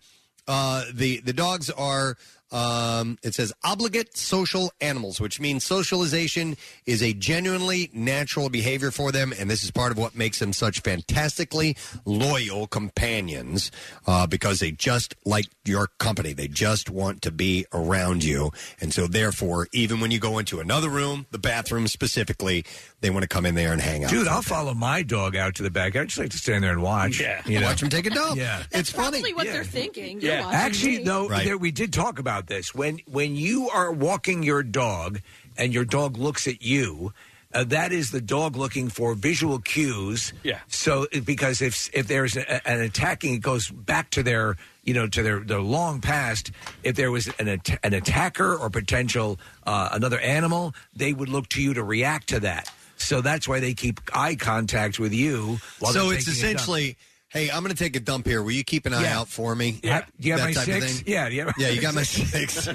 uh, 0.48 0.84
the, 0.92 1.20
the 1.20 1.32
dogs 1.32 1.70
are. 1.70 2.16
Um, 2.52 3.18
it 3.22 3.34
says 3.34 3.52
obligate 3.62 4.16
social 4.16 4.72
animals, 4.80 5.20
which 5.20 5.40
means 5.40 5.64
socialization 5.64 6.56
is 6.86 7.02
a 7.02 7.12
genuinely 7.12 7.90
natural 7.92 8.48
behavior 8.48 8.90
for 8.90 9.12
them, 9.12 9.32
and 9.38 9.48
this 9.48 9.62
is 9.62 9.70
part 9.70 9.92
of 9.92 9.98
what 9.98 10.14
makes 10.16 10.38
them 10.40 10.52
such 10.52 10.80
fantastically 10.80 11.76
loyal 12.04 12.66
companions 12.66 13.70
uh, 14.06 14.26
because 14.26 14.60
they 14.60 14.72
just 14.72 15.14
like 15.24 15.46
your 15.64 15.88
company. 15.98 16.32
They 16.32 16.48
just 16.48 16.90
want 16.90 17.22
to 17.22 17.30
be 17.30 17.66
around 17.72 18.24
you, 18.24 18.50
and 18.80 18.92
so 18.92 19.06
therefore, 19.06 19.68
even 19.72 20.00
when 20.00 20.10
you 20.10 20.18
go 20.18 20.38
into 20.38 20.60
another 20.60 20.88
room, 20.88 21.26
the 21.30 21.38
bathroom 21.38 21.86
specifically, 21.86 22.64
they 23.00 23.10
want 23.10 23.22
to 23.22 23.28
come 23.28 23.46
in 23.46 23.54
there 23.54 23.72
and 23.72 23.80
hang 23.80 24.04
out. 24.04 24.10
Dude, 24.10 24.28
I'll 24.28 24.42
follow 24.42 24.74
my 24.74 25.02
dog 25.02 25.36
out 25.36 25.54
to 25.56 25.62
the 25.62 25.70
back. 25.70 25.96
I 25.96 26.04
just 26.04 26.18
like 26.18 26.30
to 26.30 26.38
stand 26.38 26.64
there 26.64 26.72
and 26.72 26.82
watch. 26.82 27.20
Yeah. 27.20 27.42
you 27.46 27.60
know? 27.60 27.66
Watch 27.66 27.82
him 27.82 27.88
take 27.90 28.06
a 28.06 28.10
dump. 28.10 28.36
Yeah, 28.36 28.64
it's 28.72 28.90
funny. 28.90 29.20
Probably 29.20 29.34
what 29.34 29.46
they're 29.46 29.64
thinking. 29.64 30.20
You're 30.20 30.38
watching 30.40 30.54
Actually, 30.54 30.98
me. 30.98 31.04
though, 31.04 31.28
there, 31.28 31.58
we 31.58 31.70
did 31.70 31.92
talk 31.92 32.18
about 32.18 32.39
this 32.46 32.74
when 32.74 33.00
when 33.06 33.36
you 33.36 33.68
are 33.70 33.92
walking 33.92 34.42
your 34.42 34.62
dog 34.62 35.20
and 35.56 35.72
your 35.72 35.84
dog 35.84 36.16
looks 36.16 36.46
at 36.46 36.62
you. 36.62 37.12
Uh, 37.52 37.64
that 37.64 37.90
is 37.90 38.12
the 38.12 38.20
dog 38.20 38.54
looking 38.54 38.88
for 38.88 39.12
visual 39.16 39.58
cues. 39.58 40.32
Yeah. 40.44 40.60
So 40.68 41.08
because 41.24 41.60
if 41.60 41.90
if 41.92 42.06
there's 42.06 42.36
a, 42.36 42.68
an 42.68 42.80
attacking, 42.80 43.34
it 43.34 43.42
goes 43.42 43.68
back 43.68 44.10
to 44.10 44.22
their 44.22 44.56
you 44.84 44.94
know 44.94 45.08
to 45.08 45.22
their 45.24 45.40
their 45.40 45.60
long 45.60 46.00
past. 46.00 46.52
If 46.84 46.94
there 46.94 47.10
was 47.10 47.26
an 47.40 47.48
at- 47.48 47.80
an 47.82 47.92
attacker 47.92 48.54
or 48.54 48.70
potential 48.70 49.40
uh, 49.66 49.88
another 49.90 50.20
animal, 50.20 50.74
they 50.94 51.12
would 51.12 51.28
look 51.28 51.48
to 51.48 51.60
you 51.60 51.74
to 51.74 51.82
react 51.82 52.28
to 52.28 52.38
that. 52.40 52.70
So 52.96 53.20
that's 53.20 53.48
why 53.48 53.58
they 53.58 53.74
keep 53.74 54.00
eye 54.14 54.36
contact 54.36 55.00
with 55.00 55.12
you. 55.12 55.58
While 55.80 55.92
so 55.92 56.06
they're 56.06 56.18
it's 56.18 56.26
taking 56.26 56.40
a 56.40 56.42
dump. 56.42 56.54
essentially, 56.54 56.96
hey, 57.30 57.50
I'm 57.50 57.62
going 57.62 57.74
to 57.74 57.82
take 57.82 57.96
a 57.96 58.00
dump 58.00 58.26
here. 58.26 58.42
Will 58.42 58.50
you 58.52 58.64
keep 58.64 58.86
an 58.86 58.92
eye 58.94 59.02
Yeah. 59.02 59.20
out 59.20 59.28
for 59.28 59.54
me? 59.54 59.80
Yeah. 59.82 60.04
Do 60.20 60.28
you 60.28 60.32
have 60.32 60.40
That 60.40 60.46
my 60.48 60.52
type 60.52 60.68
of 60.68 60.82
six? 60.82 60.96
thing? 61.00 61.04
Yeah, 61.12 61.28
do 61.28 61.34
you 61.34 61.44
have- 61.46 61.54
yeah, 61.58 61.68
you 61.68 61.80
got 61.80 61.94
my 61.94 62.02
six. 62.02 62.68
all 62.68 62.74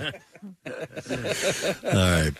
right. 1.93 2.31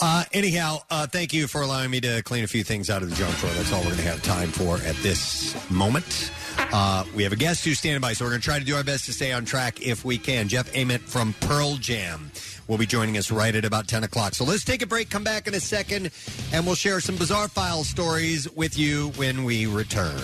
Uh, 0.00 0.24
anyhow, 0.32 0.78
uh, 0.90 1.06
thank 1.06 1.32
you 1.32 1.46
for 1.46 1.62
allowing 1.62 1.90
me 1.90 2.00
to 2.00 2.22
clean 2.22 2.44
a 2.44 2.46
few 2.46 2.62
things 2.64 2.90
out 2.90 3.02
of 3.02 3.10
the 3.10 3.16
junk 3.16 3.36
drawer. 3.38 3.52
That's 3.52 3.72
all 3.72 3.80
we're 3.80 3.86
going 3.90 3.96
to 3.98 4.02
have 4.04 4.22
time 4.22 4.48
for 4.50 4.76
at 4.78 4.96
this 4.96 5.54
moment. 5.70 6.30
Uh, 6.58 7.04
we 7.14 7.22
have 7.22 7.32
a 7.32 7.36
guest 7.36 7.64
who's 7.64 7.78
standing 7.78 8.00
by, 8.00 8.12
so 8.12 8.24
we're 8.24 8.30
going 8.30 8.40
to 8.40 8.44
try 8.44 8.58
to 8.58 8.64
do 8.64 8.76
our 8.76 8.84
best 8.84 9.04
to 9.06 9.12
stay 9.12 9.32
on 9.32 9.44
track 9.44 9.80
if 9.82 10.04
we 10.04 10.18
can. 10.18 10.48
Jeff 10.48 10.72
Ament 10.74 11.02
from 11.02 11.34
Pearl 11.40 11.76
Jam 11.76 12.30
will 12.68 12.78
be 12.78 12.86
joining 12.86 13.16
us 13.16 13.30
right 13.30 13.54
at 13.54 13.64
about 13.64 13.86
10 13.86 14.04
o'clock. 14.04 14.34
So 14.34 14.44
let's 14.44 14.64
take 14.64 14.82
a 14.82 14.86
break, 14.86 15.08
come 15.10 15.22
back 15.24 15.46
in 15.46 15.54
a 15.54 15.60
second, 15.60 16.10
and 16.52 16.66
we'll 16.66 16.74
share 16.74 17.00
some 17.00 17.16
bizarre 17.16 17.48
file 17.48 17.84
stories 17.84 18.50
with 18.52 18.76
you 18.78 19.10
when 19.16 19.44
we 19.44 19.66
return. 19.66 20.20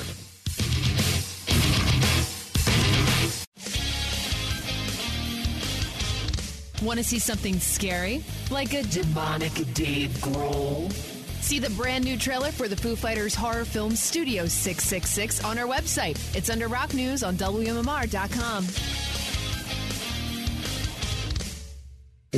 Want 6.82 6.98
to 6.98 7.04
see 7.04 7.20
something 7.20 7.60
scary? 7.60 8.24
Like 8.50 8.74
a 8.74 8.82
demonic 8.82 9.52
Dave 9.72 10.10
Grohl? 10.20 10.92
See 11.40 11.60
the 11.60 11.70
brand 11.70 12.04
new 12.04 12.16
trailer 12.16 12.50
for 12.50 12.66
the 12.66 12.76
Foo 12.76 12.96
Fighters 12.96 13.34
horror 13.34 13.64
film 13.64 13.94
Studio 13.94 14.46
666 14.46 15.44
on 15.44 15.58
our 15.58 15.66
website. 15.66 16.18
It's 16.36 16.50
under 16.50 16.66
Rock 16.66 16.92
News 16.92 17.22
on 17.22 17.36
WMMR.com. 17.36 18.66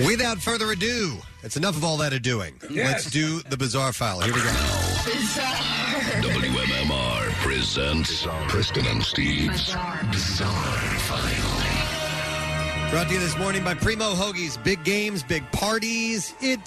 Without 0.07 0.39
further 0.39 0.73
ado, 0.73 1.17
that's 1.41 1.57
enough 1.57 1.77
of 1.77 1.85
all 1.85 1.97
that 1.99 2.13
a 2.13 2.21
doing. 2.21 2.55
Yes. 2.69 2.93
Let's 2.93 3.11
do 3.11 3.41
the 3.43 3.57
bizarre 3.57 3.93
file. 3.93 4.21
Here 4.21 4.35
we 4.35 4.41
go. 4.41 4.49
WMMR 6.21 6.54
presents 7.45 8.27
Preston 8.49 8.87
and 8.87 9.05
Steve's 9.05 9.77
Bizarre, 10.11 10.49
File. 11.01 12.91
Brought 12.91 13.09
to 13.09 13.13
you 13.13 13.21
this 13.21 13.37
morning 13.37 13.63
by 13.63 13.75
Primo 13.75 14.15
Hoagies. 14.15 14.57
Big 14.65 14.83
games, 14.83 15.23
big 15.23 15.45
parties. 15.53 16.35
It 16.41 16.61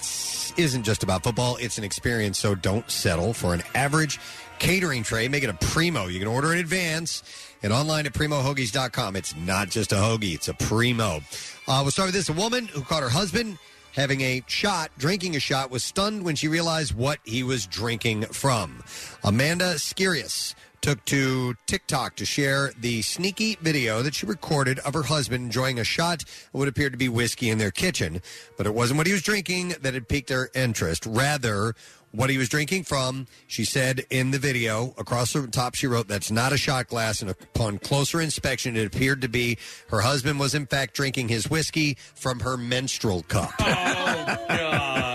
isn't 0.56 0.84
just 0.84 1.02
about 1.02 1.24
football, 1.24 1.56
it's 1.56 1.78
an 1.78 1.84
experience, 1.84 2.38
so 2.38 2.54
don't 2.54 2.88
settle 2.88 3.34
for 3.34 3.54
an 3.54 3.64
average 3.74 4.20
catering 4.60 5.02
tray. 5.02 5.26
Make 5.26 5.42
it 5.42 5.50
a 5.50 5.54
Primo. 5.54 6.06
You 6.06 6.20
can 6.20 6.28
order 6.28 6.52
in 6.52 6.60
advance 6.60 7.24
and 7.60 7.72
online 7.72 8.06
at 8.06 8.12
primohoagies.com. 8.12 9.16
It's 9.16 9.34
not 9.34 9.70
just 9.70 9.90
a 9.90 9.96
hoagie, 9.96 10.36
it's 10.36 10.46
a 10.46 10.54
Primo. 10.54 11.22
Uh, 11.66 11.80
we'll 11.82 11.90
start 11.90 12.06
with 12.06 12.14
this. 12.14 12.28
A 12.28 12.32
woman 12.32 12.68
who 12.68 12.82
caught 12.82 13.02
her 13.02 13.08
husband 13.08 13.58
having 13.96 14.20
a 14.20 14.44
shot, 14.46 14.92
drinking 14.96 15.34
a 15.34 15.40
shot, 15.40 15.72
was 15.72 15.82
stunned 15.82 16.24
when 16.24 16.36
she 16.36 16.46
realized 16.46 16.94
what 16.94 17.18
he 17.24 17.42
was 17.42 17.66
drinking 17.66 18.22
from. 18.26 18.80
Amanda 19.24 19.74
Skirius 19.74 20.54
took 20.80 21.04
to 21.06 21.54
TikTok 21.66 22.16
to 22.16 22.24
share 22.24 22.72
the 22.78 23.02
sneaky 23.02 23.56
video 23.60 24.02
that 24.02 24.14
she 24.14 24.26
recorded 24.26 24.78
of 24.80 24.94
her 24.94 25.04
husband 25.04 25.44
enjoying 25.44 25.78
a 25.78 25.84
shot 25.84 26.22
of 26.22 26.48
what 26.52 26.68
appeared 26.68 26.92
to 26.92 26.98
be 26.98 27.08
whiskey 27.08 27.50
in 27.50 27.58
their 27.58 27.70
kitchen. 27.70 28.22
But 28.56 28.66
it 28.66 28.74
wasn't 28.74 28.98
what 28.98 29.06
he 29.06 29.12
was 29.12 29.22
drinking 29.22 29.74
that 29.80 29.94
had 29.94 30.08
piqued 30.08 30.30
her 30.30 30.50
interest. 30.54 31.06
Rather, 31.06 31.74
what 32.12 32.30
he 32.30 32.38
was 32.38 32.48
drinking 32.48 32.84
from, 32.84 33.26
she 33.46 33.64
said 33.64 34.04
in 34.10 34.30
the 34.30 34.38
video, 34.38 34.94
across 34.96 35.32
the 35.32 35.46
top, 35.46 35.74
she 35.74 35.86
wrote, 35.86 36.08
That's 36.08 36.30
not 36.30 36.52
a 36.52 36.56
shot 36.56 36.88
glass. 36.88 37.20
And 37.20 37.30
upon 37.30 37.78
closer 37.78 38.20
inspection, 38.20 38.76
it 38.76 38.86
appeared 38.86 39.22
to 39.22 39.28
be 39.28 39.58
her 39.88 40.00
husband 40.00 40.40
was, 40.40 40.54
in 40.54 40.66
fact, 40.66 40.94
drinking 40.94 41.28
his 41.28 41.50
whiskey 41.50 41.96
from 42.14 42.40
her 42.40 42.56
menstrual 42.56 43.22
cup. 43.24 43.52
Oh 43.60 43.64
my 43.64 45.07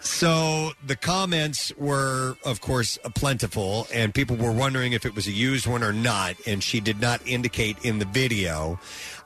So 0.00 0.72
the 0.84 0.96
comments 0.96 1.72
were, 1.76 2.36
of 2.44 2.60
course, 2.60 2.98
plentiful, 3.14 3.86
and 3.92 4.14
people 4.14 4.36
were 4.36 4.52
wondering 4.52 4.92
if 4.92 5.04
it 5.06 5.14
was 5.14 5.26
a 5.26 5.32
used 5.32 5.66
one 5.66 5.82
or 5.82 5.92
not. 5.92 6.36
And 6.46 6.62
she 6.62 6.80
did 6.80 7.00
not 7.00 7.20
indicate 7.26 7.84
in 7.84 7.98
the 7.98 8.04
video. 8.04 8.78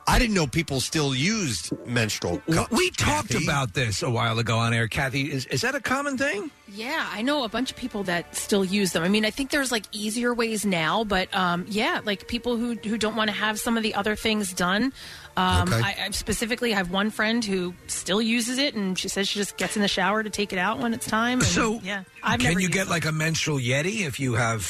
I 0.06 0.18
didn't 0.18 0.34
know 0.34 0.46
people 0.46 0.80
still 0.80 1.14
used 1.14 1.72
menstrual 1.86 2.38
cups. 2.50 2.70
We 2.72 2.90
talked 2.90 3.30
Kathy. 3.30 3.44
about 3.44 3.74
this 3.74 4.02
a 4.02 4.10
while 4.10 4.38
ago 4.38 4.58
on 4.58 4.74
air, 4.74 4.88
Kathy. 4.88 5.30
Is 5.32 5.46
is 5.46 5.60
that 5.62 5.74
a 5.74 5.80
common 5.80 6.18
thing? 6.18 6.50
Yeah, 6.68 7.06
I 7.12 7.22
know 7.22 7.44
a 7.44 7.48
bunch 7.48 7.70
of 7.70 7.76
people 7.76 8.02
that 8.04 8.34
still 8.34 8.64
use 8.64 8.92
them. 8.92 9.02
I 9.02 9.08
mean, 9.08 9.24
I 9.24 9.30
think 9.30 9.50
there's 9.50 9.70
like 9.70 9.84
easier 9.92 10.32
ways 10.34 10.64
now, 10.66 11.04
but 11.04 11.32
um, 11.34 11.66
yeah, 11.68 12.00
like 12.04 12.26
people 12.28 12.56
who 12.56 12.74
who 12.74 12.98
don't 12.98 13.14
want 13.16 13.30
to 13.30 13.36
have 13.36 13.58
some 13.60 13.76
of 13.76 13.82
the 13.82 13.94
other 13.94 14.16
things 14.16 14.52
done. 14.52 14.92
Um, 15.36 15.68
Okay. 15.72 15.80
I, 15.82 15.96
I 16.06 16.10
specifically 16.10 16.72
have 16.72 16.90
one 16.90 17.10
friend 17.10 17.42
who 17.44 17.72
still 17.86 18.20
uses 18.20 18.58
it, 18.58 18.74
and 18.74 18.98
she 18.98 19.08
says 19.08 19.28
she 19.28 19.38
just 19.38 19.56
gets 19.56 19.76
in 19.76 19.82
the 19.82 19.88
shower 19.88 20.22
to 20.22 20.28
take 20.30 20.52
it 20.52 20.58
out 20.58 20.78
when 20.78 20.92
it's 20.92 21.06
time. 21.06 21.38
And, 21.38 21.46
So, 21.48 21.80
yeah, 21.82 22.04
I've 22.22 22.40
Can 22.40 22.48
never 22.48 22.60
you 22.60 22.66
used 22.66 22.74
get 22.74 22.88
like 22.88 23.04
a 23.06 23.12
menstrual 23.12 23.58
yeti 23.58 24.06
if 24.06 24.18
you 24.20 24.34
have? 24.34 24.60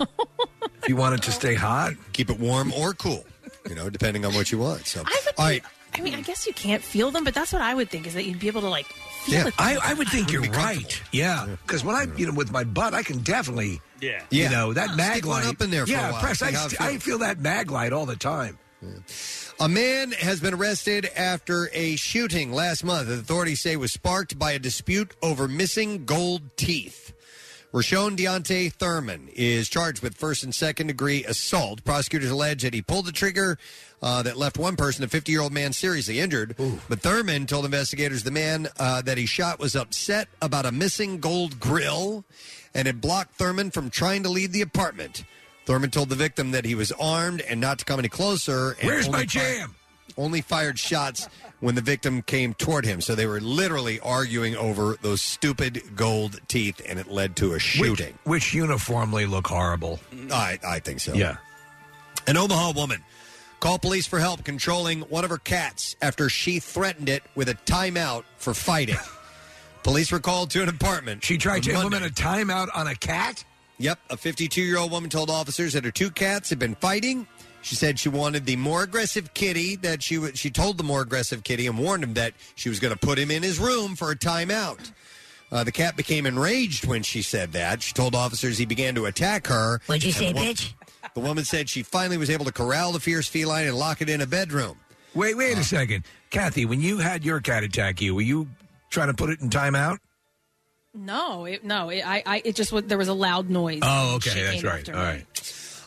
if 0.82 0.88
you 0.88 0.96
want 0.96 1.16
it 1.16 1.22
to 1.24 1.32
stay 1.32 1.54
hot, 1.54 1.92
keep 2.12 2.30
it 2.30 2.38
warm 2.38 2.72
or 2.72 2.94
cool. 2.94 3.24
You 3.68 3.74
know, 3.74 3.90
depending 3.90 4.24
on 4.24 4.34
what 4.34 4.50
you 4.50 4.58
want. 4.58 4.86
So, 4.86 5.00
all 5.38 5.44
right. 5.44 5.62
I 5.94 6.00
mean, 6.00 6.14
I 6.14 6.20
guess 6.20 6.46
you 6.46 6.52
can't 6.52 6.82
feel 6.82 7.10
them, 7.10 7.24
but 7.24 7.34
that's 7.34 7.52
what 7.52 7.62
I 7.62 7.74
would 7.74 7.90
think 7.90 8.06
is 8.06 8.14
that 8.14 8.24
you'd 8.24 8.38
be 8.38 8.46
able 8.46 8.60
to 8.62 8.68
like 8.68 8.86
feel 8.86 9.48
it. 9.48 9.54
I, 9.58 9.76
I 9.82 9.94
would 9.94 10.08
think 10.08 10.30
you're 10.32 10.42
right. 10.42 11.02
Yeah, 11.12 11.46
because 11.66 11.84
when 11.84 11.96
I, 11.96 12.06
you 12.16 12.26
know, 12.26 12.32
with 12.32 12.52
my 12.52 12.62
butt, 12.64 12.94
I 12.94 13.02
can 13.02 13.18
definitely, 13.18 13.80
Yeah. 14.00 14.22
you 14.30 14.44
Yeah. 14.44 14.50
know, 14.50 14.72
that 14.72 14.86
Stick 14.90 14.96
mag 14.96 15.24
one 15.26 15.42
light 15.42 15.48
up 15.52 15.60
in 15.60 15.70
there 15.70 15.84
for 15.86 15.92
a 15.92 15.96
yeah, 15.96 16.10
while, 16.12 16.20
press. 16.22 16.38
see 16.38 16.46
I, 16.46 16.52
how 16.52 16.66
it 16.66 16.70
st- 16.70 16.80
I 16.80 16.90
feels. 16.92 17.02
feel 17.02 17.18
that 17.18 17.40
mag 17.40 17.70
light 17.70 17.92
all 17.92 18.06
the 18.06 18.16
time. 18.16 18.58
A 19.58 19.68
man 19.68 20.12
has 20.12 20.40
been 20.40 20.54
arrested 20.54 21.04
after 21.14 21.68
a 21.74 21.96
shooting 21.96 22.50
last 22.52 22.82
month 22.82 23.08
that 23.08 23.18
authorities 23.18 23.60
say 23.60 23.76
was 23.76 23.92
sparked 23.92 24.38
by 24.38 24.52
a 24.52 24.58
dispute 24.58 25.14
over 25.22 25.46
missing 25.48 26.06
gold 26.06 26.56
teeth. 26.56 27.09
Rashon 27.72 28.16
Deontay 28.16 28.72
Thurman 28.72 29.28
is 29.32 29.68
charged 29.68 30.02
with 30.02 30.16
first 30.16 30.42
and 30.42 30.52
second 30.52 30.88
degree 30.88 31.24
assault. 31.24 31.84
Prosecutors 31.84 32.28
allege 32.30 32.62
that 32.62 32.74
he 32.74 32.82
pulled 32.82 33.06
the 33.06 33.12
trigger 33.12 33.58
uh, 34.02 34.22
that 34.24 34.36
left 34.36 34.58
one 34.58 34.74
person, 34.74 35.04
a 35.04 35.08
50 35.08 35.30
year 35.30 35.40
old 35.40 35.52
man, 35.52 35.72
seriously 35.72 36.18
injured. 36.18 36.56
But 36.88 37.00
Thurman 37.00 37.46
told 37.46 37.64
investigators 37.64 38.24
the 38.24 38.32
man 38.32 38.66
uh, 38.80 39.02
that 39.02 39.18
he 39.18 39.26
shot 39.26 39.60
was 39.60 39.76
upset 39.76 40.26
about 40.42 40.66
a 40.66 40.72
missing 40.72 41.20
gold 41.20 41.60
grill 41.60 42.24
and 42.74 42.86
had 42.86 43.00
blocked 43.00 43.36
Thurman 43.36 43.70
from 43.70 43.88
trying 43.88 44.24
to 44.24 44.28
leave 44.28 44.50
the 44.50 44.62
apartment. 44.62 45.22
Thurman 45.64 45.90
told 45.92 46.08
the 46.08 46.16
victim 46.16 46.50
that 46.50 46.64
he 46.64 46.74
was 46.74 46.90
armed 46.92 47.40
and 47.42 47.60
not 47.60 47.78
to 47.78 47.84
come 47.84 48.00
any 48.00 48.08
closer. 48.08 48.72
And 48.80 48.88
Where's 48.88 49.06
only 49.06 49.18
my 49.20 49.26
fi- 49.26 49.58
jam? 49.58 49.76
only 50.18 50.40
fired 50.40 50.76
shots 50.76 51.28
when 51.60 51.74
the 51.74 51.80
victim 51.80 52.22
came 52.22 52.54
toward 52.54 52.84
him. 52.84 53.00
So 53.00 53.14
they 53.14 53.26
were 53.26 53.40
literally 53.40 54.00
arguing 54.00 54.56
over 54.56 54.96
those 55.02 55.22
stupid 55.22 55.82
gold 55.94 56.40
teeth, 56.48 56.80
and 56.86 56.98
it 56.98 57.10
led 57.10 57.36
to 57.36 57.54
a 57.54 57.58
shooting. 57.58 58.18
which, 58.24 58.54
uniformly 58.54 59.26
look 59.26 59.46
horrible. 59.46 60.00
I, 60.32 60.58
I 60.66 60.78
think 60.80 61.00
so. 61.00 61.14
Yeah. 61.14 61.36
An 62.26 62.36
Omaha 62.36 62.72
woman 62.72 63.02
called 63.60 63.82
police 63.82 64.06
for 64.06 64.18
help 64.18 64.42
controlling 64.42 65.02
one 65.02 65.24
of 65.24 65.30
her 65.30 65.38
cats 65.38 65.96
after 66.00 66.28
she 66.28 66.58
threatened 66.60 67.08
it 67.08 67.22
with 67.34 67.48
a 67.48 67.54
timeout 67.54 68.24
for 68.36 68.54
fighting. 68.54 68.96
police 69.82 70.10
were 70.10 70.20
called 70.20 70.50
to 70.50 70.62
an 70.62 70.68
apartment. 70.68 71.24
She 71.24 71.38
tried 71.38 71.62
to 71.64 71.72
implement 71.72 72.04
a 72.04 72.08
timeout 72.08 72.68
on 72.74 72.86
a 72.86 72.94
cat. 72.94 73.44
Yep, 73.78 73.98
a 74.10 74.16
52 74.16 74.60
year 74.60 74.78
old 74.78 74.90
woman 74.90 75.08
told 75.08 75.30
officers 75.30 75.72
that 75.74 75.84
her 75.84 75.90
two 75.90 76.10
cats 76.10 76.50
had 76.50 76.58
been 76.58 76.74
fighting. 76.74 77.26
She 77.62 77.74
said 77.76 77.98
she 77.98 78.08
wanted 78.08 78.46
the 78.46 78.56
more 78.56 78.82
aggressive 78.82 79.34
kitty 79.34 79.76
that 79.76 80.02
she 80.02 80.16
would. 80.18 80.38
She 80.38 80.50
told 80.50 80.78
the 80.78 80.84
more 80.84 81.02
aggressive 81.02 81.44
kitty 81.44 81.66
and 81.66 81.78
warned 81.78 82.02
him 82.02 82.14
that 82.14 82.32
she 82.54 82.68
was 82.68 82.80
going 82.80 82.92
to 82.94 82.98
put 82.98 83.18
him 83.18 83.30
in 83.30 83.42
his 83.42 83.58
room 83.58 83.96
for 83.96 84.10
a 84.10 84.16
timeout. 84.16 84.90
Uh, 85.52 85.64
the 85.64 85.72
cat 85.72 85.96
became 85.96 86.26
enraged 86.26 86.86
when 86.86 87.02
she 87.02 87.22
said 87.22 87.52
that. 87.52 87.82
She 87.82 87.92
told 87.92 88.14
officers 88.14 88.56
he 88.56 88.64
began 88.66 88.94
to 88.94 89.06
attack 89.06 89.46
her. 89.48 89.80
What'd 89.86 90.04
you 90.04 90.12
say, 90.12 90.28
And 90.28 90.36
the 90.38 90.40
wo- 90.42 90.46
bitch? 90.48 90.72
The 91.14 91.20
woman 91.20 91.44
said 91.44 91.68
she 91.68 91.82
finally 91.82 92.16
was 92.16 92.30
able 92.30 92.44
to 92.44 92.52
corral 92.52 92.92
the 92.92 93.00
fierce 93.00 93.26
feline 93.26 93.66
and 93.66 93.76
lock 93.76 94.00
it 94.00 94.08
in 94.08 94.20
a 94.20 94.26
bedroom. 94.26 94.78
Wait, 95.12 95.36
wait 95.36 95.58
a 95.58 95.64
second, 95.64 96.04
Kathy. 96.30 96.64
When 96.66 96.80
you 96.80 96.98
had 96.98 97.24
your 97.24 97.40
cat 97.40 97.64
attack 97.64 98.00
you, 98.00 98.14
were 98.14 98.20
you 98.22 98.48
trying 98.90 99.08
to 99.08 99.14
put 99.14 99.28
it 99.30 99.40
in 99.40 99.50
timeout? 99.50 99.98
No, 100.94 101.44
it, 101.44 101.64
no, 101.64 101.88
it, 101.90 102.02
I, 102.06 102.22
I, 102.26 102.42
it 102.44 102.56
just 102.56 102.72
was, 102.72 102.84
there 102.84 102.98
was 102.98 103.08
a 103.08 103.14
loud 103.14 103.48
noise. 103.48 103.78
Oh, 103.82 104.14
and 104.14 104.22
she 104.24 104.30
okay, 104.30 104.42
that's 104.42 104.56
came 104.62 104.70
right. 104.70 104.78
after 104.80 104.92
All 104.94 104.98
me. 105.02 105.04
right. 105.08 105.26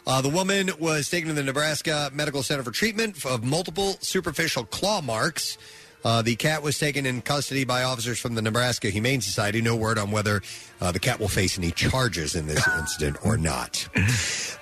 Uh, 0.06 0.22
the 0.22 0.30
woman 0.30 0.70
was 0.80 1.10
taken 1.10 1.30
to 1.30 1.34
the 1.34 1.44
Nebraska 1.44 2.12
Medical 2.14 2.44
Center 2.44 2.62
for 2.64 2.72
treatment 2.72 3.26
of 3.26 3.44
multiple 3.44 3.96
superficial 4.02 4.66
claw 4.66 5.02
marks. 5.02 5.58
Uh, 6.04 6.22
the 6.22 6.36
cat 6.36 6.62
was 6.62 6.78
taken 6.78 7.06
in 7.06 7.22
custody 7.22 7.64
by 7.64 7.84
officers 7.84 8.20
from 8.20 8.36
the 8.36 8.42
Nebraska 8.42 8.90
Humane 8.90 9.22
Society. 9.22 9.62
No 9.62 9.76
word 9.76 9.98
on 9.98 10.12
whether 10.12 10.42
uh, 10.82 10.92
the 10.92 11.00
cat 11.00 11.20
will 11.20 11.28
face 11.28 11.58
any 11.58 11.72
charges 11.72 12.36
in 12.36 12.48
this 12.48 12.68
incident 12.80 13.18
or 13.26 13.38
not. 13.38 13.88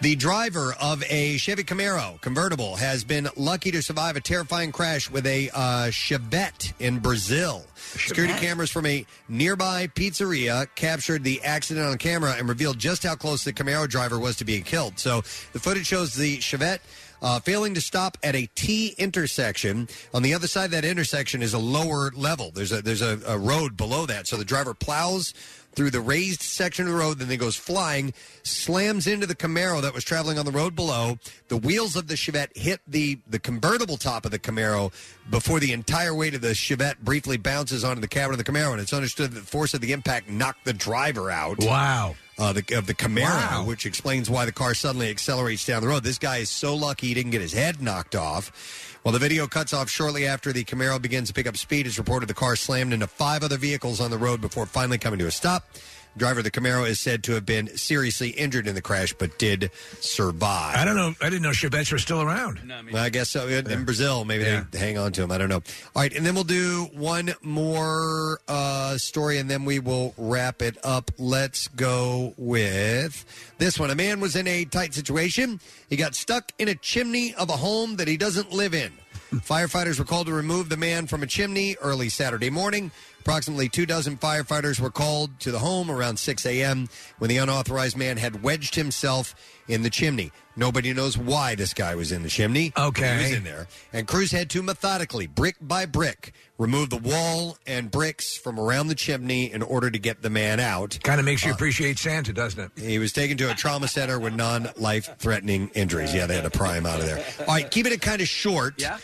The 0.01 0.15
driver 0.15 0.75
of 0.79 1.03
a 1.09 1.37
Chevy 1.37 1.63
Camaro 1.63 2.19
convertible 2.21 2.75
has 2.75 3.03
been 3.03 3.27
lucky 3.35 3.71
to 3.71 3.81
survive 3.81 4.15
a 4.15 4.21
terrifying 4.21 4.71
crash 4.71 5.09
with 5.09 5.25
a 5.25 5.49
uh, 5.49 5.87
Chevette 5.89 6.73
in 6.79 6.99
Brazil. 6.99 7.65
Security 7.75 8.33
cameras 8.35 8.69
from 8.69 8.85
a 8.85 9.05
nearby 9.27 9.87
pizzeria 9.87 10.67
captured 10.75 11.23
the 11.23 11.41
accident 11.43 11.87
on 11.87 11.97
camera 11.97 12.35
and 12.37 12.47
revealed 12.47 12.77
just 12.79 13.03
how 13.03 13.15
close 13.15 13.43
the 13.43 13.53
Camaro 13.53 13.87
driver 13.87 14.19
was 14.19 14.37
to 14.37 14.45
being 14.45 14.63
killed. 14.63 14.99
So 14.99 15.21
the 15.53 15.59
footage 15.59 15.87
shows 15.87 16.13
the 16.13 16.37
Chevette 16.37 16.79
uh, 17.21 17.39
failing 17.39 17.73
to 17.75 17.81
stop 17.81 18.17
at 18.23 18.35
a 18.35 18.47
T 18.55 18.95
intersection. 18.97 19.87
On 20.13 20.23
the 20.23 20.33
other 20.33 20.47
side 20.47 20.65
of 20.65 20.71
that 20.71 20.85
intersection 20.85 21.41
is 21.41 21.53
a 21.53 21.59
lower 21.59 22.11
level. 22.15 22.51
There's 22.51 22.71
a 22.71 22.81
there's 22.81 23.01
a, 23.01 23.19
a 23.27 23.37
road 23.37 23.77
below 23.77 24.05
that. 24.05 24.27
So 24.27 24.37
the 24.37 24.45
driver 24.45 24.73
plows 24.73 25.33
through 25.73 25.89
the 25.91 26.01
raised 26.01 26.41
section 26.41 26.85
of 26.85 26.91
the 26.91 26.97
road, 26.97 27.19
then 27.19 27.29
he 27.29 27.37
goes 27.37 27.55
flying, 27.55 28.13
slams 28.43 29.07
into 29.07 29.25
the 29.25 29.35
Camaro 29.35 29.81
that 29.81 29.93
was 29.93 30.03
traveling 30.03 30.37
on 30.37 30.45
the 30.45 30.51
road 30.51 30.75
below. 30.75 31.17
The 31.47 31.55
wheels 31.55 31.95
of 31.95 32.07
the 32.07 32.15
Chevette 32.15 32.55
hit 32.57 32.81
the 32.87 33.19
the 33.27 33.39
convertible 33.39 33.97
top 33.97 34.25
of 34.25 34.31
the 34.31 34.39
Camaro 34.39 34.91
before 35.29 35.59
the 35.59 35.71
entire 35.71 36.13
weight 36.13 36.35
of 36.35 36.41
the 36.41 36.49
Chevette 36.49 36.99
briefly 36.99 37.37
bounces 37.37 37.83
onto 37.83 38.01
the 38.01 38.07
cabin 38.07 38.33
of 38.33 38.37
the 38.37 38.51
Camaro, 38.51 38.73
and 38.73 38.81
it's 38.81 38.93
understood 38.93 39.31
that 39.31 39.39
the 39.39 39.45
force 39.45 39.73
of 39.73 39.81
the 39.81 39.91
impact 39.91 40.29
knocked 40.29 40.65
the 40.65 40.73
driver 40.73 41.31
out 41.31 41.59
Wow. 41.59 42.15
Uh, 42.41 42.53
the, 42.53 42.75
of 42.77 42.87
the 42.87 42.93
Camaro, 42.95 43.51
Wow. 43.51 43.63
which 43.65 43.85
explains 43.85 44.29
why 44.29 44.45
the 44.45 44.51
car 44.51 44.73
suddenly 44.73 45.09
accelerates 45.09 45.65
down 45.65 45.81
the 45.81 45.87
road. 45.87 46.03
This 46.03 46.17
guy 46.17 46.37
is 46.37 46.49
so 46.49 46.75
lucky 46.75 47.07
he 47.07 47.13
didn't 47.13 47.31
get 47.31 47.41
his 47.41 47.53
head 47.53 47.81
knocked 47.81 48.15
off. 48.15 48.97
Well, 49.03 49.11
the 49.11 49.19
video 49.19 49.47
cuts 49.47 49.73
off 49.73 49.89
shortly 49.89 50.25
after 50.27 50.51
the 50.51 50.63
Camaro 50.63 51.01
begins 51.01 51.27
to 51.29 51.33
pick 51.33 51.47
up 51.47 51.57
speed. 51.57 51.87
It's 51.87 51.97
reported 51.97 52.27
the 52.29 52.33
car 52.33 52.55
slammed 52.55 52.93
into 52.93 53.07
five 53.07 53.43
other 53.43 53.57
vehicles 53.57 53.99
on 54.01 54.11
the 54.11 54.17
road 54.17 54.41
before 54.41 54.65
finally 54.65 54.97
coming 54.97 55.19
to 55.19 55.27
a 55.27 55.31
stop. 55.31 55.69
Driver 56.17 56.39
of 56.39 56.43
the 56.43 56.51
Camaro 56.51 56.87
is 56.87 56.99
said 56.99 57.23
to 57.23 57.33
have 57.33 57.45
been 57.45 57.75
seriously 57.77 58.29
injured 58.29 58.67
in 58.67 58.75
the 58.75 58.81
crash, 58.81 59.13
but 59.13 59.37
did 59.37 59.71
survive. 59.99 60.75
I 60.75 60.83
don't 60.83 60.95
know. 60.95 61.13
I 61.21 61.29
didn't 61.29 61.43
know 61.43 61.51
Chevette 61.51 61.91
was 61.91 62.01
still 62.01 62.21
around. 62.21 62.59
Well, 62.91 63.03
I 63.03 63.09
guess 63.09 63.29
so. 63.29 63.47
In, 63.47 63.69
in 63.71 63.85
Brazil, 63.85 64.25
maybe 64.25 64.43
they 64.43 64.77
hang 64.77 64.97
on 64.97 65.13
to 65.13 65.23
him. 65.23 65.31
I 65.31 65.37
don't 65.37 65.49
know. 65.49 65.61
All 65.95 66.01
right, 66.01 66.13
and 66.13 66.25
then 66.25 66.35
we'll 66.35 66.43
do 66.43 66.89
one 66.93 67.33
more 67.41 68.39
uh, 68.47 68.97
story, 68.97 69.37
and 69.37 69.49
then 69.49 69.63
we 69.63 69.79
will 69.79 70.13
wrap 70.17 70.61
it 70.61 70.77
up. 70.83 71.11
Let's 71.17 71.67
go 71.69 72.33
with 72.37 73.25
this 73.57 73.79
one. 73.79 73.89
A 73.89 73.95
man 73.95 74.19
was 74.19 74.35
in 74.35 74.47
a 74.47 74.65
tight 74.65 74.93
situation. 74.93 75.59
He 75.89 75.95
got 75.95 76.15
stuck 76.15 76.51
in 76.59 76.67
a 76.67 76.75
chimney 76.75 77.33
of 77.35 77.49
a 77.49 77.57
home 77.57 77.95
that 77.95 78.07
he 78.07 78.17
doesn't 78.17 78.51
live 78.51 78.73
in. 78.73 78.91
Firefighters 79.31 79.97
were 79.97 80.05
called 80.05 80.27
to 80.27 80.33
remove 80.33 80.67
the 80.67 80.75
man 80.75 81.07
from 81.07 81.23
a 81.23 81.27
chimney 81.27 81.77
early 81.81 82.09
Saturday 82.09 82.49
morning. 82.49 82.91
Approximately 83.25 83.69
two 83.69 83.85
dozen 83.85 84.17
firefighters 84.17 84.79
were 84.79 84.89
called 84.89 85.39
to 85.41 85.51
the 85.51 85.59
home 85.59 85.91
around 85.91 86.17
6 86.17 86.43
a.m. 86.47 86.89
when 87.19 87.29
the 87.29 87.37
unauthorized 87.37 87.95
man 87.95 88.17
had 88.17 88.41
wedged 88.41 88.73
himself 88.73 89.35
in 89.67 89.83
the 89.83 89.91
chimney. 89.91 90.31
Nobody 90.55 90.91
knows 90.91 91.19
why 91.19 91.53
this 91.53 91.73
guy 91.73 91.93
was 91.93 92.11
in 92.11 92.23
the 92.23 92.29
chimney. 92.29 92.73
Okay. 92.75 93.17
He 93.17 93.23
was 93.23 93.31
in 93.33 93.43
there. 93.43 93.67
And 93.93 94.07
crews 94.07 94.31
had 94.31 94.49
to 94.49 94.63
methodically, 94.63 95.27
brick 95.27 95.55
by 95.61 95.85
brick, 95.85 96.33
remove 96.57 96.89
the 96.89 96.97
wall 96.97 97.57
and 97.67 97.91
bricks 97.91 98.35
from 98.35 98.59
around 98.59 98.87
the 98.87 98.95
chimney 98.95 99.51
in 99.51 99.61
order 99.61 99.91
to 99.91 99.99
get 99.99 100.23
the 100.23 100.29
man 100.31 100.59
out. 100.59 100.97
Kind 101.03 101.19
of 101.19 101.25
makes 101.25 101.45
you 101.45 101.51
Uh, 101.51 101.53
appreciate 101.53 101.99
Santa, 101.99 102.33
doesn't 102.33 102.59
it? 102.75 102.83
he 102.83 102.97
was 102.97 103.13
taken 103.13 103.37
to 103.37 103.51
a 103.51 103.53
trauma 103.53 103.87
center 103.87 104.19
with 104.19 104.33
non 104.33 104.67
life 104.77 105.09
threatening 105.19 105.69
injuries. 105.75 106.13
Yeah, 106.13 106.25
they 106.25 106.35
had 106.35 106.51
to 106.51 106.57
pry 106.57 106.75
him 106.75 106.87
out 106.87 106.99
of 106.99 107.05
there. 107.05 107.23
All 107.41 107.45
right, 107.53 107.69
keeping 107.69 107.93
it 107.93 108.01
kind 108.01 108.19
of 108.21 108.27
short. 108.27 108.81
Yeah. 108.81 108.97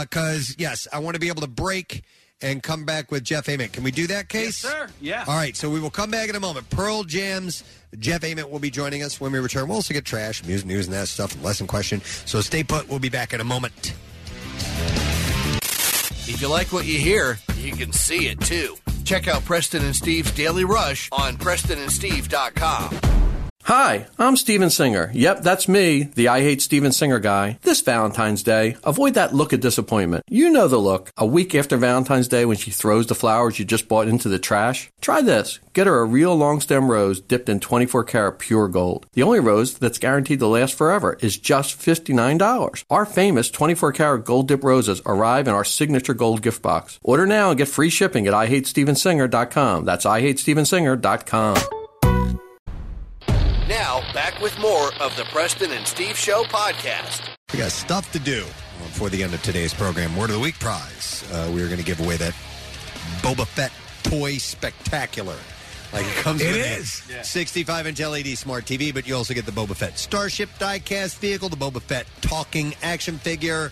Because, 0.00 0.56
yes, 0.58 0.88
I 0.92 0.98
want 1.00 1.14
to 1.14 1.20
be 1.20 1.28
able 1.28 1.42
to 1.42 1.46
break 1.48 2.02
and 2.40 2.62
come 2.62 2.84
back 2.84 3.10
with 3.10 3.24
Jeff 3.24 3.48
Ament. 3.48 3.72
Can 3.72 3.84
we 3.84 3.90
do 3.90 4.06
that, 4.08 4.28
Case? 4.28 4.64
Yes, 4.64 4.72
sir. 4.72 4.88
Yeah. 5.00 5.24
All 5.26 5.36
right, 5.36 5.56
so 5.56 5.70
we 5.70 5.80
will 5.80 5.90
come 5.90 6.10
back 6.10 6.28
in 6.28 6.36
a 6.36 6.40
moment. 6.40 6.68
Pearl 6.70 7.04
Jams. 7.04 7.64
Jeff 7.98 8.22
Ament 8.22 8.50
will 8.50 8.58
be 8.58 8.70
joining 8.70 9.02
us 9.02 9.18
when 9.20 9.32
we 9.32 9.38
return. 9.38 9.68
We'll 9.68 9.76
also 9.76 9.94
get 9.94 10.04
trash, 10.04 10.44
music, 10.44 10.66
news, 10.66 10.86
and 10.86 10.94
that 10.94 11.08
stuff, 11.08 11.34
and 11.34 11.42
lesson 11.42 11.66
question. 11.66 12.02
So 12.26 12.40
stay 12.42 12.62
put. 12.62 12.88
We'll 12.88 12.98
be 12.98 13.08
back 13.08 13.32
in 13.32 13.40
a 13.40 13.44
moment. 13.44 13.94
If 16.30 16.42
you 16.42 16.48
like 16.48 16.72
what 16.72 16.84
you 16.84 16.98
hear, 16.98 17.38
you 17.56 17.72
can 17.72 17.92
see 17.92 18.28
it 18.28 18.38
too. 18.40 18.76
Check 19.04 19.26
out 19.26 19.42
Preston 19.46 19.82
and 19.82 19.96
Steve's 19.96 20.30
Daily 20.32 20.64
Rush 20.64 21.08
on 21.12 21.38
PrestonandSteve.com. 21.38 23.37
Hi, 23.68 24.06
I'm 24.18 24.38
Steven 24.38 24.70
Singer. 24.70 25.10
Yep, 25.12 25.42
that's 25.42 25.68
me, 25.68 26.04
the 26.04 26.28
I 26.28 26.40
Hate 26.40 26.62
Steven 26.62 26.90
Singer 26.90 27.18
guy. 27.18 27.58
This 27.60 27.82
Valentine's 27.82 28.42
Day, 28.42 28.78
avoid 28.82 29.12
that 29.12 29.34
look 29.34 29.52
of 29.52 29.60
disappointment. 29.60 30.24
You 30.26 30.48
know 30.48 30.68
the 30.68 30.78
look. 30.78 31.12
A 31.18 31.26
week 31.26 31.54
after 31.54 31.76
Valentine's 31.76 32.28
Day 32.28 32.46
when 32.46 32.56
she 32.56 32.70
throws 32.70 33.08
the 33.08 33.14
flowers 33.14 33.58
you 33.58 33.66
just 33.66 33.86
bought 33.86 34.08
into 34.08 34.30
the 34.30 34.38
trash? 34.38 34.90
Try 35.02 35.20
this. 35.20 35.58
Get 35.74 35.86
her 35.86 36.00
a 36.00 36.06
real 36.06 36.34
long 36.34 36.62
stem 36.62 36.90
rose 36.90 37.20
dipped 37.20 37.50
in 37.50 37.60
24 37.60 38.04
karat 38.04 38.38
pure 38.38 38.68
gold. 38.68 39.06
The 39.12 39.22
only 39.22 39.40
rose 39.40 39.74
that's 39.74 39.98
guaranteed 39.98 40.38
to 40.38 40.46
last 40.46 40.72
forever 40.72 41.18
is 41.20 41.36
just 41.36 41.78
$59. 41.78 42.84
Our 42.88 43.04
famous 43.04 43.50
24 43.50 43.92
karat 43.92 44.24
gold 44.24 44.48
dip 44.48 44.64
roses 44.64 45.02
arrive 45.04 45.46
in 45.46 45.52
our 45.52 45.64
signature 45.64 46.14
gold 46.14 46.40
gift 46.40 46.62
box. 46.62 46.98
Order 47.02 47.26
now 47.26 47.50
and 47.50 47.58
get 47.58 47.68
free 47.68 47.90
shipping 47.90 48.26
at 48.26 48.32
IHateStevenSinger.com. 48.32 49.84
That's 49.84 50.06
IHateStevenSinger.com. 50.06 51.77
Now, 53.68 54.00
back 54.14 54.40
with 54.40 54.58
more 54.58 54.94
of 55.00 55.14
the 55.16 55.24
Preston 55.24 55.72
and 55.72 55.86
Steve 55.86 56.16
Show 56.16 56.42
podcast. 56.44 57.20
We 57.52 57.58
got 57.58 57.70
stuff 57.70 58.10
to 58.12 58.18
do 58.18 58.44
before 58.78 59.10
the 59.10 59.22
end 59.22 59.34
of 59.34 59.42
today's 59.42 59.74
program. 59.74 60.16
Word 60.16 60.30
of 60.30 60.36
the 60.36 60.40
Week 60.40 60.58
prize. 60.58 61.22
Uh, 61.30 61.50
we 61.54 61.60
are 61.62 61.66
going 61.66 61.78
to 61.78 61.84
give 61.84 62.00
away 62.00 62.16
that 62.16 62.32
Boba 63.20 63.46
Fett 63.46 63.72
toy 64.04 64.38
spectacular. 64.38 65.36
Like 65.92 66.06
it 66.06 66.14
comes 66.16 66.40
It 66.42 66.52
with 66.52 67.10
is. 67.10 67.10
a 67.20 67.24
65 67.24 67.86
inch 67.86 68.00
LED 68.00 68.26
smart 68.38 68.64
TV, 68.64 68.92
but 68.92 69.06
you 69.06 69.14
also 69.14 69.34
get 69.34 69.44
the 69.46 69.52
Boba 69.52 69.74
Fett 69.76 69.98
Starship 69.98 70.48
diecast 70.58 71.18
vehicle, 71.18 71.48
the 71.50 71.56
Boba 71.56 71.82
Fett 71.82 72.06
talking 72.22 72.74
action 72.82 73.18
figure, 73.18 73.70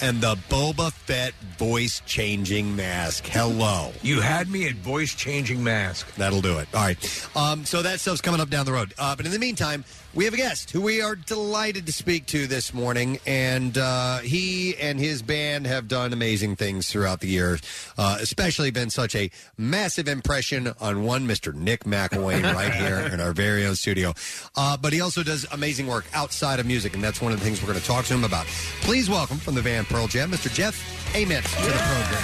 and 0.00 0.20
the 0.20 0.36
Boba 0.48 0.92
Fett 0.92 1.34
voice 1.58 2.02
changing 2.06 2.76
mask. 2.76 3.26
Hello. 3.26 3.92
You 4.02 4.20
had 4.20 4.48
me 4.48 4.68
at 4.68 4.74
voice 4.76 5.14
changing 5.14 5.62
mask. 5.62 6.14
That'll 6.16 6.40
do 6.40 6.58
it. 6.58 6.68
All 6.74 6.80
right. 6.80 7.28
Um, 7.34 7.64
so 7.64 7.82
that 7.82 8.00
stuff's 8.00 8.20
coming 8.20 8.40
up 8.40 8.50
down 8.50 8.66
the 8.66 8.72
road. 8.72 8.94
Uh, 8.98 9.16
but 9.16 9.26
in 9.26 9.32
the 9.32 9.38
meantime, 9.38 9.84
we 10.16 10.24
have 10.24 10.32
a 10.32 10.38
guest 10.38 10.70
who 10.70 10.80
we 10.80 11.02
are 11.02 11.14
delighted 11.14 11.84
to 11.84 11.92
speak 11.92 12.24
to 12.24 12.46
this 12.46 12.72
morning. 12.72 13.18
And 13.26 13.76
uh, 13.76 14.18
he 14.18 14.74
and 14.76 14.98
his 14.98 15.20
band 15.20 15.66
have 15.66 15.88
done 15.88 16.14
amazing 16.14 16.56
things 16.56 16.90
throughout 16.90 17.20
the 17.20 17.28
years, 17.28 17.60
uh, 17.98 18.16
especially 18.20 18.70
been 18.70 18.88
such 18.88 19.14
a 19.14 19.30
massive 19.58 20.08
impression 20.08 20.72
on 20.80 21.04
one 21.04 21.28
Mr. 21.28 21.52
Nick 21.52 21.84
McElwain 21.84 22.42
right 22.54 22.72
here 22.72 22.98
in 23.12 23.20
our 23.20 23.32
very 23.32 23.66
own 23.66 23.76
studio. 23.76 24.14
Uh, 24.56 24.78
but 24.78 24.94
he 24.94 25.02
also 25.02 25.22
does 25.22 25.46
amazing 25.52 25.86
work 25.86 26.06
outside 26.14 26.58
of 26.60 26.66
music, 26.66 26.94
and 26.94 27.04
that's 27.04 27.20
one 27.20 27.32
of 27.32 27.38
the 27.38 27.44
things 27.44 27.60
we're 27.60 27.68
going 27.68 27.78
to 27.78 27.86
talk 27.86 28.06
to 28.06 28.14
him 28.14 28.24
about. 28.24 28.46
Please 28.80 29.10
welcome 29.10 29.36
from 29.36 29.54
the 29.54 29.62
Van 29.62 29.84
Pearl 29.84 30.06
Jam, 30.06 30.30
Mr. 30.30 30.52
Jeff 30.52 31.14
Ament 31.14 31.44
to 31.44 31.66
the 31.66 31.72
program. 31.72 32.22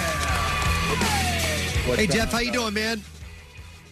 hey, 1.99 2.07
Jeff, 2.07 2.31
how 2.31 2.39
you 2.39 2.51
doing, 2.51 2.73
man? 2.73 3.03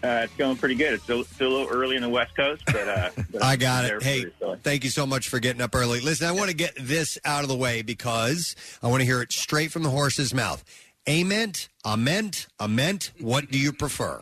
Uh, 0.04 0.22
it's 0.24 0.36
going 0.36 0.58
pretty 0.58 0.76
good. 0.76 0.94
It's 0.94 1.04
still, 1.04 1.24
still 1.24 1.48
a 1.48 1.54
little 1.54 1.68
early 1.70 1.96
in 1.96 2.02
the 2.02 2.10
West 2.10 2.36
Coast, 2.36 2.64
but, 2.66 2.88
uh, 2.88 3.10
but 3.32 3.44
I 3.44 3.56
got 3.56 3.86
it. 3.86 4.02
Hey, 4.02 4.26
thank 4.64 4.84
you 4.84 4.90
so 4.90 5.06
much 5.06 5.30
for 5.30 5.40
getting 5.40 5.62
up 5.62 5.76
early. 5.76 6.00
Listen, 6.00 6.28
I 6.28 6.32
want 6.32 6.50
to 6.50 6.56
get 6.56 6.74
this 6.80 7.20
out 7.24 7.44
of 7.44 7.50
the 7.50 7.56
way 7.56 7.84
because 7.84 8.56
I 8.82 8.88
want 8.88 9.02
to 9.02 9.06
hear 9.06 9.22
it 9.22 9.32
straight 9.32 9.72
from 9.72 9.84
the 9.84 9.90
horse's 9.90 10.34
mouth. 10.34 10.64
Ament, 11.08 11.70
ament, 11.86 12.48
ament. 12.60 13.12
What 13.20 13.52
do 13.52 13.60
you 13.60 13.74
prefer? 13.74 14.22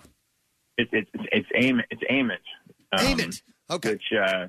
It, 0.78 0.90
it, 0.92 1.08
it's 1.14 1.24
it's 1.32 1.48
aim 1.56 1.82
it's 1.90 2.02
Ament. 2.10 2.42
Um, 2.98 3.06
Ament. 3.06 3.42
Okay. 3.70 3.92
Which 3.92 4.14
uh, 4.14 4.48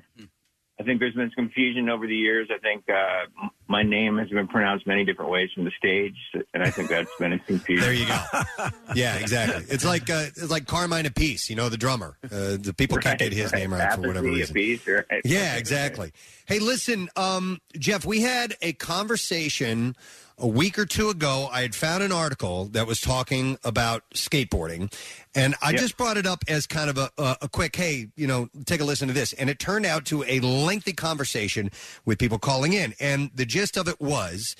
I 0.79 0.83
think 0.83 0.99
there's 0.99 1.13
been 1.13 1.31
some 1.35 1.45
confusion 1.45 1.89
over 1.89 2.07
the 2.07 2.15
years. 2.15 2.49
I 2.49 2.57
think 2.59 2.83
uh, 2.89 3.47
my 3.71 3.83
name 3.83 4.17
has 4.17 4.29
been 4.29 4.49
pronounced 4.49 4.85
many 4.85 5.05
different 5.05 5.31
ways 5.31 5.49
from 5.55 5.63
the 5.63 5.71
stage, 5.77 6.17
and 6.53 6.61
I 6.61 6.69
think 6.69 6.89
that's 6.89 7.09
been 7.17 7.31
a 7.31 7.39
confusion. 7.39 7.83
There 7.83 7.93
you 7.93 8.05
go. 8.05 8.19
Yeah, 8.93 9.15
exactly. 9.15 9.63
It's 9.69 9.85
like 9.85 10.09
uh, 10.09 10.25
it's 10.27 10.51
like 10.51 10.67
Carmine 10.67 11.05
Appice, 11.05 11.49
you 11.49 11.55
know, 11.55 11.69
the 11.69 11.77
drummer. 11.77 12.17
Uh, 12.25 12.57
the 12.59 12.73
people 12.77 12.97
can't 12.97 13.17
get 13.17 13.31
his 13.31 13.53
name 13.53 13.71
right 13.71 13.93
for 13.93 14.01
whatever 14.01 14.27
reason. 14.27 14.51
Apiece, 14.51 14.85
right? 14.85 15.21
Yeah, 15.23 15.55
exactly. 15.55 16.11
Hey, 16.45 16.59
listen, 16.59 17.07
um, 17.15 17.61
Jeff, 17.79 18.03
we 18.03 18.19
had 18.19 18.55
a 18.61 18.73
conversation 18.73 19.95
a 20.41 20.47
week 20.47 20.77
or 20.77 20.85
two 20.85 21.09
ago. 21.09 21.47
I 21.51 21.61
had 21.61 21.75
found 21.75 22.03
an 22.03 22.11
article 22.11 22.65
that 22.71 22.87
was 22.87 22.99
talking 22.99 23.57
about 23.63 24.03
skateboarding, 24.13 24.93
and 25.35 25.55
I 25.61 25.71
just 25.73 25.97
brought 25.97 26.17
it 26.17 26.25
up 26.25 26.43
as 26.47 26.67
kind 26.67 26.89
of 26.89 26.97
a, 26.97 27.11
a, 27.17 27.37
a 27.43 27.49
quick, 27.49 27.75
hey, 27.75 28.07
you 28.15 28.27
know, 28.27 28.49
take 28.65 28.81
a 28.81 28.83
listen 28.83 29.07
to 29.07 29.13
this. 29.13 29.33
And 29.33 29.49
it 29.49 29.59
turned 29.59 29.85
out 29.85 30.05
to 30.05 30.23
a 30.23 30.39
lengthy 30.39 30.93
conversation 30.93 31.69
with 32.05 32.19
people 32.19 32.39
calling 32.39 32.73
in. 32.73 32.93
And 32.99 33.31
the 33.33 33.45
gist 33.45 33.77
of 33.77 33.87
it 33.87 34.01
was 34.01 34.55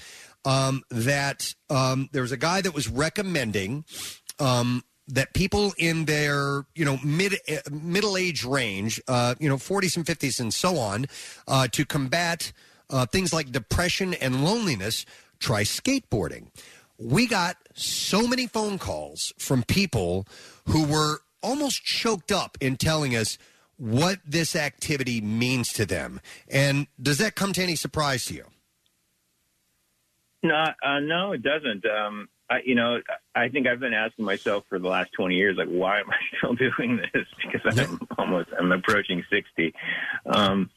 um, 0.46 0.84
that 0.90 1.54
um, 1.70 2.10
there 2.12 2.22
was 2.22 2.32
a 2.32 2.38
guy 2.38 2.62
that 2.62 2.74
was 2.74 2.88
recommending 2.88 3.84
um, 4.40 4.84
that 5.08 5.34
people 5.34 5.74
in 5.78 6.06
their 6.06 6.66
you 6.76 6.86
know 6.86 6.98
mid 7.04 7.34
uh, 7.50 7.58
middle 7.72 8.16
age 8.16 8.44
range, 8.46 9.02
uh, 9.08 9.36
you 9.40 9.50
know 9.50 9.58
40s 9.58 9.98
and 9.98 10.06
50s 10.06 10.40
and 10.40 10.54
so 10.54 10.78
on, 10.78 11.06
uh, 11.48 11.68
to 11.70 11.86
combat 11.86 12.54
uh, 12.92 13.06
things 13.06 13.34
like 13.34 13.52
depression 13.52 14.14
and 14.16 14.44
loneliness, 14.44 15.06
try 15.42 15.64
skateboarding. 15.64 16.48
We 16.98 17.28
got 17.28 17.58
so 17.74 18.28
many 18.28 18.48
phone 18.48 18.78
calls 18.78 19.34
from 19.38 19.64
people 19.64 20.28
who 20.68 20.86
were 20.86 21.22
almost 21.42 21.84
choked 21.84 22.32
up 22.32 22.58
in 22.62 22.78
telling 22.78 23.16
us 23.16 23.38
what 23.78 24.20
this 24.26 24.56
activity 24.56 25.20
means 25.20 25.74
to 25.74 25.86
them. 25.86 26.22
And 26.48 26.88
does 27.02 27.18
that 27.18 27.36
come 27.36 27.52
to 27.54 27.64
any 27.64 27.76
surprise 27.76 28.26
to 28.26 28.36
you? 28.36 28.46
No, 30.44 30.68
uh, 30.84 31.00
no, 31.00 31.34
it 31.34 31.42
doesn't. 31.44 31.86
Um, 31.86 32.30
I, 32.50 32.62
you 32.66 32.76
know, 32.76 33.00
I 33.36 33.50
think 33.50 33.68
I've 33.68 33.80
been 33.80 33.94
asking 33.94 34.26
myself 34.26 34.66
for 34.70 34.78
the 34.78 34.88
last 34.88 35.12
20 35.14 35.36
years, 35.36 35.58
like, 35.58 35.70
why 35.70 36.00
am 36.00 36.10
I 36.10 36.18
still 36.38 36.54
doing 36.54 36.98
this? 36.98 37.26
Because 37.42 37.80
I'm 37.80 38.00
almost, 38.18 38.50
I'm 38.60 38.72
approaching 38.72 39.24
60. 39.32 39.74
Um, 40.26 40.70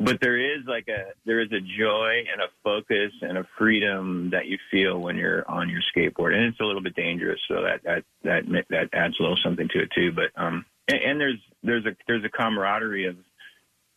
but 0.00 0.18
there 0.22 0.38
is 0.38 0.64
like 0.66 0.88
a, 0.88 1.12
there 1.26 1.40
is 1.40 1.52
a 1.52 1.60
joy 1.60 2.24
and 2.32 2.40
a 2.40 2.48
focus 2.64 3.12
and 3.20 3.36
a 3.36 3.46
freedom 3.58 4.30
that 4.30 4.46
you 4.46 4.56
feel 4.70 4.98
when 4.98 5.16
you're 5.16 5.48
on 5.48 5.68
your 5.68 5.82
skateboard, 5.94 6.34
and 6.34 6.44
it's 6.44 6.60
a 6.60 6.64
little 6.64 6.80
bit 6.80 6.96
dangerous, 6.96 7.38
so 7.46 7.62
that 7.62 7.82
that 7.84 8.04
that 8.24 8.64
that 8.70 8.88
adds 8.94 9.14
a 9.20 9.22
little 9.22 9.36
something 9.36 9.68
to 9.68 9.82
it 9.82 9.90
too. 9.94 10.10
But 10.10 10.30
um, 10.42 10.64
and, 10.88 10.98
and 10.98 11.20
there's 11.20 11.38
there's 11.62 11.84
a 11.84 11.94
there's 12.06 12.24
a 12.24 12.30
camaraderie 12.30 13.06
of 13.06 13.16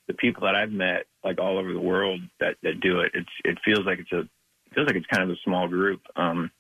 the 0.09 0.13
people 0.13 0.43
that 0.43 0.55
I've 0.55 0.73
met, 0.73 1.05
like 1.23 1.39
all 1.39 1.57
over 1.57 1.71
the 1.71 1.79
world, 1.79 2.19
that 2.41 2.57
that 2.63 2.81
do 2.81 2.99
it. 2.99 3.11
It's 3.13 3.31
it 3.45 3.57
feels 3.63 3.85
like 3.85 3.99
it's 3.99 4.11
a 4.11 4.19
it 4.19 4.75
feels 4.75 4.87
like 4.87 4.97
it's 4.97 5.07
kind 5.07 5.23
of 5.23 5.29
a 5.29 5.39
small 5.45 5.69
group. 5.69 6.01
Um, 6.17 6.51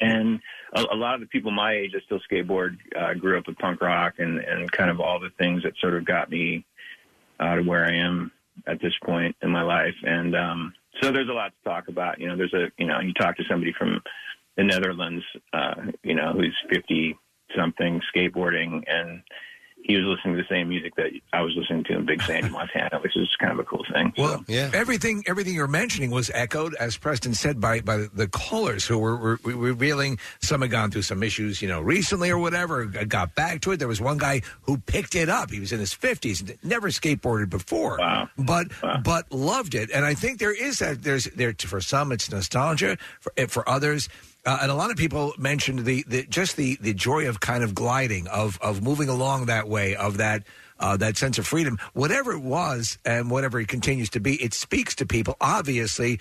and 0.00 0.40
a, 0.74 0.84
a 0.92 0.96
lot 0.96 1.16
of 1.16 1.20
the 1.20 1.26
people 1.26 1.50
my 1.50 1.74
age 1.74 1.92
that 1.92 2.02
still 2.04 2.20
skateboard 2.30 2.78
uh, 2.98 3.12
grew 3.12 3.36
up 3.36 3.46
with 3.46 3.58
punk 3.58 3.82
rock 3.82 4.14
and 4.16 4.38
and 4.38 4.72
kind 4.72 4.90
of 4.90 5.00
all 5.00 5.20
the 5.20 5.32
things 5.36 5.64
that 5.64 5.74
sort 5.82 5.96
of 5.96 6.06
got 6.06 6.30
me 6.30 6.64
uh, 7.38 7.56
to 7.56 7.62
where 7.62 7.84
I 7.84 7.96
am 7.96 8.32
at 8.68 8.80
this 8.80 8.94
point 9.04 9.34
in 9.42 9.50
my 9.50 9.62
life. 9.62 9.94
And 10.02 10.36
um, 10.36 10.74
so 11.00 11.10
there's 11.10 11.28
a 11.28 11.32
lot 11.32 11.52
to 11.52 11.68
talk 11.68 11.88
about. 11.88 12.20
You 12.20 12.28
know, 12.28 12.36
there's 12.36 12.54
a 12.54 12.70
you 12.78 12.86
know 12.86 13.00
you 13.00 13.12
talk 13.14 13.36
to 13.36 13.44
somebody 13.48 13.72
from 13.76 14.00
the 14.56 14.64
Netherlands, 14.64 15.24
uh, 15.52 15.74
you 16.02 16.14
know, 16.14 16.32
who's 16.32 16.56
50 16.70 17.16
something 17.56 18.00
skateboarding 18.14 18.82
and 18.86 19.22
he 19.88 19.96
was 19.96 20.04
listening 20.04 20.36
to 20.36 20.42
the 20.42 20.48
same 20.54 20.68
music 20.68 20.94
that 20.96 21.06
I 21.32 21.40
was 21.40 21.54
listening 21.56 21.82
to 21.84 21.96
in 21.96 22.04
Big 22.04 22.22
Sandy, 22.22 22.48
Montana, 22.50 23.00
which 23.00 23.16
is 23.16 23.34
kind 23.40 23.52
of 23.52 23.58
a 23.58 23.64
cool 23.64 23.84
thing. 23.90 24.12
Well, 24.18 24.44
yeah. 24.46 24.70
everything 24.74 25.24
everything 25.26 25.54
you're 25.54 25.66
mentioning 25.66 26.10
was 26.10 26.30
echoed, 26.34 26.74
as 26.74 26.98
Preston 26.98 27.32
said, 27.32 27.58
by 27.58 27.80
by 27.80 28.06
the 28.12 28.28
callers 28.28 28.86
who 28.86 28.98
were, 28.98 29.16
were, 29.16 29.38
were 29.42 29.54
revealing 29.54 30.18
some 30.42 30.60
had 30.60 30.70
gone 30.70 30.90
through 30.90 31.02
some 31.02 31.22
issues, 31.22 31.62
you 31.62 31.68
know, 31.68 31.80
recently 31.80 32.28
or 32.28 32.38
whatever, 32.38 32.84
got 32.84 33.34
back 33.34 33.62
to 33.62 33.72
it. 33.72 33.78
There 33.78 33.88
was 33.88 34.00
one 34.00 34.18
guy 34.18 34.42
who 34.62 34.76
picked 34.76 35.14
it 35.14 35.30
up. 35.30 35.50
He 35.50 35.58
was 35.58 35.72
in 35.72 35.80
his 35.80 35.94
fifties, 35.94 36.44
never 36.62 36.88
skateboarded 36.88 37.48
before, 37.48 37.98
but 38.36 38.68
but 39.02 39.32
loved 39.32 39.74
it. 39.74 39.90
And 39.90 40.04
I 40.04 40.12
think 40.12 40.38
there 40.38 40.54
is 40.54 40.80
that 40.80 41.02
there's 41.02 41.24
there 41.34 41.54
for 41.54 41.80
some 41.80 42.12
it's 42.12 42.30
nostalgia, 42.30 42.98
for 43.20 43.32
for 43.48 43.66
others. 43.66 44.10
Uh, 44.46 44.58
and 44.62 44.70
a 44.70 44.74
lot 44.74 44.90
of 44.90 44.96
people 44.96 45.34
mentioned 45.36 45.80
the, 45.80 46.04
the 46.06 46.24
just 46.26 46.56
the, 46.56 46.78
the 46.80 46.94
joy 46.94 47.28
of 47.28 47.40
kind 47.40 47.62
of 47.62 47.74
gliding, 47.74 48.26
of 48.28 48.58
of 48.62 48.82
moving 48.82 49.08
along 49.08 49.46
that 49.46 49.68
way, 49.68 49.94
of 49.96 50.16
that 50.18 50.44
uh, 50.78 50.96
that 50.96 51.16
sense 51.16 51.38
of 51.38 51.46
freedom, 51.46 51.78
whatever 51.92 52.32
it 52.32 52.40
was, 52.40 52.98
and 53.04 53.30
whatever 53.30 53.60
it 53.60 53.68
continues 53.68 54.10
to 54.10 54.20
be. 54.20 54.42
It 54.42 54.54
speaks 54.54 54.94
to 54.96 55.06
people. 55.06 55.36
Obviously, 55.40 56.20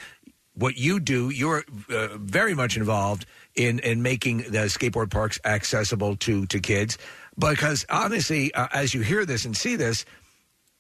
what 0.56 0.78
you 0.78 1.00
do, 1.00 1.30
you're 1.30 1.64
uh, 1.90 2.18
very 2.18 2.56
much 2.56 2.76
involved 2.76 3.26
in 3.56 3.80
in 3.80 4.02
making 4.02 4.40
the 4.40 4.66
skateboard 4.68 5.12
parks 5.12 5.40
accessible 5.46 6.16
to 6.18 6.46
to 6.48 6.60
kids. 6.60 6.98
Because 7.38 7.86
honestly, 7.90 8.54
uh, 8.54 8.68
as 8.74 8.94
you 8.94 9.02
hear 9.02 9.26
this 9.26 9.46
and 9.46 9.56
see 9.56 9.76
this, 9.76 10.06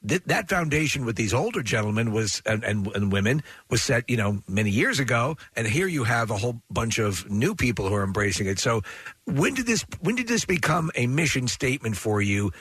that 0.03 0.27
that 0.27 0.49
foundation 0.49 1.05
with 1.05 1.15
these 1.15 1.33
older 1.33 1.63
gentlemen 1.63 2.11
was 2.11 2.41
and, 2.45 2.63
and, 2.63 2.87
and 2.95 3.11
women 3.11 3.41
was 3.69 3.81
set 3.81 4.09
you 4.09 4.17
know 4.17 4.41
many 4.47 4.69
years 4.69 4.99
ago 4.99 5.35
and 5.55 5.67
here 5.67 5.87
you 5.87 6.03
have 6.03 6.31
a 6.31 6.37
whole 6.37 6.61
bunch 6.69 6.99
of 6.99 7.29
new 7.29 7.55
people 7.55 7.87
who 7.87 7.95
are 7.95 8.03
embracing 8.03 8.47
it. 8.47 8.59
So 8.59 8.81
when 9.25 9.53
did 9.53 9.65
this 9.65 9.85
when 10.01 10.15
did 10.15 10.27
this 10.27 10.45
become 10.45 10.91
a 10.95 11.07
mission 11.07 11.47
statement 11.47 11.97
for 11.97 12.21
you 12.21 12.51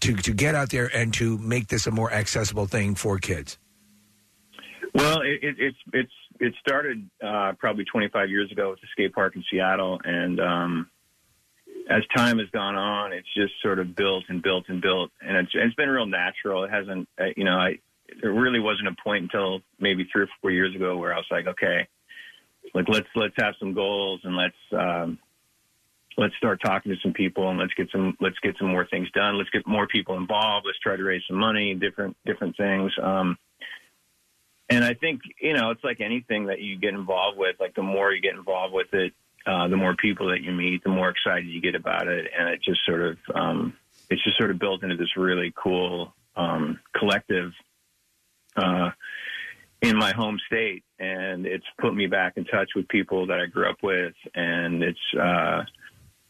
to 0.00 0.16
to 0.16 0.32
get 0.32 0.54
out 0.54 0.70
there 0.70 0.90
and 0.94 1.12
to 1.14 1.38
make 1.38 1.68
this 1.68 1.86
a 1.86 1.90
more 1.90 2.12
accessible 2.12 2.66
thing 2.66 2.94
for 2.94 3.18
kids? 3.18 3.58
Well, 4.94 5.20
it, 5.20 5.42
it, 5.42 5.56
it's 5.58 5.78
it's 5.92 6.12
it 6.40 6.54
started 6.60 7.08
uh, 7.24 7.52
probably 7.58 7.84
25 7.84 8.30
years 8.30 8.50
ago 8.50 8.70
with 8.70 8.80
the 8.80 8.86
skate 8.92 9.12
park 9.12 9.36
in 9.36 9.44
Seattle, 9.50 10.00
and 10.04 10.40
um, 10.40 10.90
as 11.88 12.02
time 12.14 12.38
has 12.38 12.48
gone 12.50 12.74
on, 12.74 13.12
it's 13.12 13.32
just 13.34 13.54
sort 13.62 13.78
of 13.78 13.94
built 13.94 14.24
and 14.28 14.42
built 14.42 14.64
and 14.68 14.82
built, 14.82 15.10
and 15.20 15.36
it's 15.36 15.52
it's 15.54 15.74
been 15.74 15.88
real 15.88 16.06
natural. 16.06 16.64
It 16.64 16.70
hasn't, 16.70 17.08
uh, 17.18 17.26
you 17.36 17.44
know, 17.44 17.56
I 17.56 17.78
there 18.20 18.32
really 18.32 18.60
wasn't 18.60 18.88
a 18.88 18.96
point 19.02 19.24
until 19.24 19.60
maybe 19.78 20.08
three 20.10 20.22
or 20.22 20.28
four 20.40 20.50
years 20.50 20.74
ago 20.74 20.96
where 20.96 21.12
I 21.12 21.16
was 21.16 21.26
like, 21.30 21.46
okay, 21.46 21.86
like 22.74 22.88
let's 22.88 23.08
let's 23.14 23.34
have 23.38 23.54
some 23.58 23.72
goals 23.72 24.20
and 24.24 24.36
let's 24.36 24.56
um, 24.72 25.18
let's 26.16 26.36
start 26.36 26.60
talking 26.64 26.92
to 26.92 26.98
some 27.02 27.12
people 27.12 27.50
and 27.50 27.58
let's 27.58 27.74
get 27.74 27.88
some 27.90 28.16
let's 28.20 28.38
get 28.40 28.56
some 28.58 28.68
more 28.68 28.86
things 28.86 29.10
done. 29.12 29.38
Let's 29.38 29.50
get 29.50 29.66
more 29.66 29.86
people 29.86 30.16
involved. 30.16 30.66
Let's 30.66 30.78
try 30.78 30.96
to 30.96 31.02
raise 31.02 31.22
some 31.28 31.38
money, 31.38 31.74
different 31.74 32.16
different 32.24 32.56
things. 32.56 32.92
Um, 33.02 33.38
and 34.68 34.84
I 34.84 34.94
think 34.94 35.20
you 35.40 35.52
know 35.52 35.70
it's 35.70 35.84
like 35.84 36.00
anything 36.00 36.46
that 36.46 36.60
you 36.60 36.78
get 36.78 36.94
involved 36.94 37.38
with. 37.38 37.56
Like 37.60 37.74
the 37.74 37.82
more 37.82 38.12
you 38.12 38.20
get 38.20 38.34
involved 38.34 38.74
with 38.74 38.92
it, 38.92 39.12
uh, 39.46 39.68
the 39.68 39.76
more 39.76 39.94
people 39.94 40.28
that 40.28 40.42
you 40.42 40.52
meet, 40.52 40.82
the 40.82 40.90
more 40.90 41.08
excited 41.08 41.46
you 41.46 41.60
get 41.60 41.74
about 41.74 42.08
it, 42.08 42.26
and 42.36 42.48
it 42.48 42.60
just 42.62 42.84
sort 42.84 43.00
of 43.00 43.16
um, 43.34 43.74
it's 44.10 44.22
just 44.24 44.36
sort 44.36 44.50
of 44.50 44.58
built 44.58 44.82
into 44.82 44.96
this 44.96 45.16
really 45.16 45.52
cool 45.56 46.12
um, 46.36 46.78
collective 46.96 47.52
uh, 48.56 48.90
in 49.82 49.96
my 49.96 50.12
home 50.12 50.38
state, 50.46 50.82
and 50.98 51.46
it's 51.46 51.64
put 51.78 51.94
me 51.94 52.06
back 52.06 52.34
in 52.36 52.44
touch 52.44 52.70
with 52.74 52.88
people 52.88 53.26
that 53.26 53.38
I 53.40 53.46
grew 53.46 53.68
up 53.68 53.82
with, 53.82 54.14
and 54.34 54.82
it's 54.82 55.14
uh, 55.20 55.62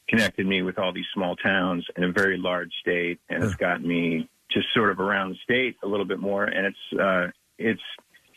connected 0.08 0.46
me 0.46 0.62
with 0.62 0.78
all 0.78 0.92
these 0.92 1.06
small 1.14 1.36
towns 1.36 1.86
in 1.96 2.04
a 2.04 2.12
very 2.12 2.36
large 2.36 2.72
state, 2.80 3.18
and 3.28 3.42
it's 3.42 3.54
gotten 3.54 3.86
me 3.86 4.28
just 4.50 4.66
sort 4.74 4.90
of 4.90 5.00
around 5.00 5.30
the 5.30 5.36
state 5.42 5.76
a 5.82 5.86
little 5.86 6.06
bit 6.06 6.18
more, 6.18 6.44
and 6.44 6.66
it's 6.66 7.00
uh, 7.00 7.28
it's 7.58 7.80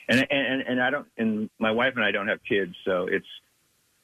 and 0.07 0.25
and 0.31 0.61
and 0.61 0.81
I 0.81 0.89
don't 0.89 1.07
and 1.17 1.49
my 1.59 1.71
wife 1.71 1.93
and 1.95 2.05
I 2.05 2.11
don't 2.11 2.27
have 2.27 2.39
kids, 2.47 2.75
so 2.85 3.07
it's 3.07 3.27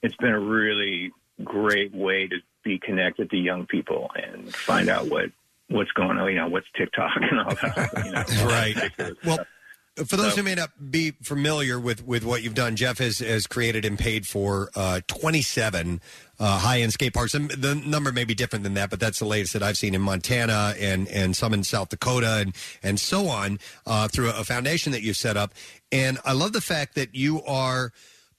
it's 0.06 0.16
been 0.18 0.34
a 0.34 0.40
really 0.40 1.12
great 1.44 1.94
way 1.94 2.28
to 2.28 2.38
be 2.64 2.80
connected 2.80 3.30
to 3.32 3.38
young 3.38 3.66
people 3.66 4.10
and 4.16 4.54
find 4.54 4.88
out 4.88 5.10
what 5.10 5.32
what's 5.68 5.92
going 5.94 6.18
on, 6.18 6.30
you 6.30 6.36
know, 6.36 6.48
what's 6.48 6.68
TikTok 6.78 7.12
and 7.16 7.40
all 7.40 7.56
that. 7.56 7.92
You 8.06 8.12
know, 8.12 8.46
right. 8.46 9.18
Well, 9.26 9.46
for 10.06 10.16
those 10.16 10.36
who 10.36 10.44
may 10.44 10.54
not 10.54 10.92
be 10.92 11.12
familiar 11.24 11.80
with, 11.80 12.06
with 12.06 12.24
what 12.24 12.44
you've 12.44 12.54
done, 12.54 12.76
Jeff 12.76 13.00
has, 13.00 13.18
has 13.20 13.48
created 13.48 13.84
and 13.84 13.98
paid 13.98 14.28
for 14.28 14.70
uh, 14.76 15.00
27 15.08 16.02
uh, 16.38 16.60
high 16.60 16.82
end 16.82 16.94
skate 16.94 17.16
parks. 17.16 17.34
And 17.34 17.50
the 17.50 17.74
number 17.74 18.12
may 18.12 18.26
be 18.26 18.36
different 18.36 18.64
than 18.64 18.76
that, 18.76 18.92
but 18.92 19.00
that's 19.00 19.18
the 19.20 19.26
latest 19.26 19.54
that 19.54 19.64
I've 19.64 19.78
seen 19.78 19.96
in 19.96 20.02
Montana 20.02 20.76
and, 20.80 21.08
and 21.08 21.36
some 21.36 21.52
in 21.52 21.64
South 21.64 21.90
Dakota 21.90 22.42
and, 22.42 22.56
and 22.84 23.00
so 23.00 23.28
on 23.28 23.58
uh, 23.88 24.08
through 24.08 24.30
a, 24.30 24.42
a 24.42 24.44
foundation 24.44 24.92
that 24.92 25.02
you've 25.02 25.18
set 25.18 25.36
up. 25.36 25.54
And 25.92 26.20
I 26.26 26.34
love 26.34 26.54
the 26.54 26.62
fact 26.62 26.94
that 26.96 27.16
you 27.16 27.42
are 27.44 27.92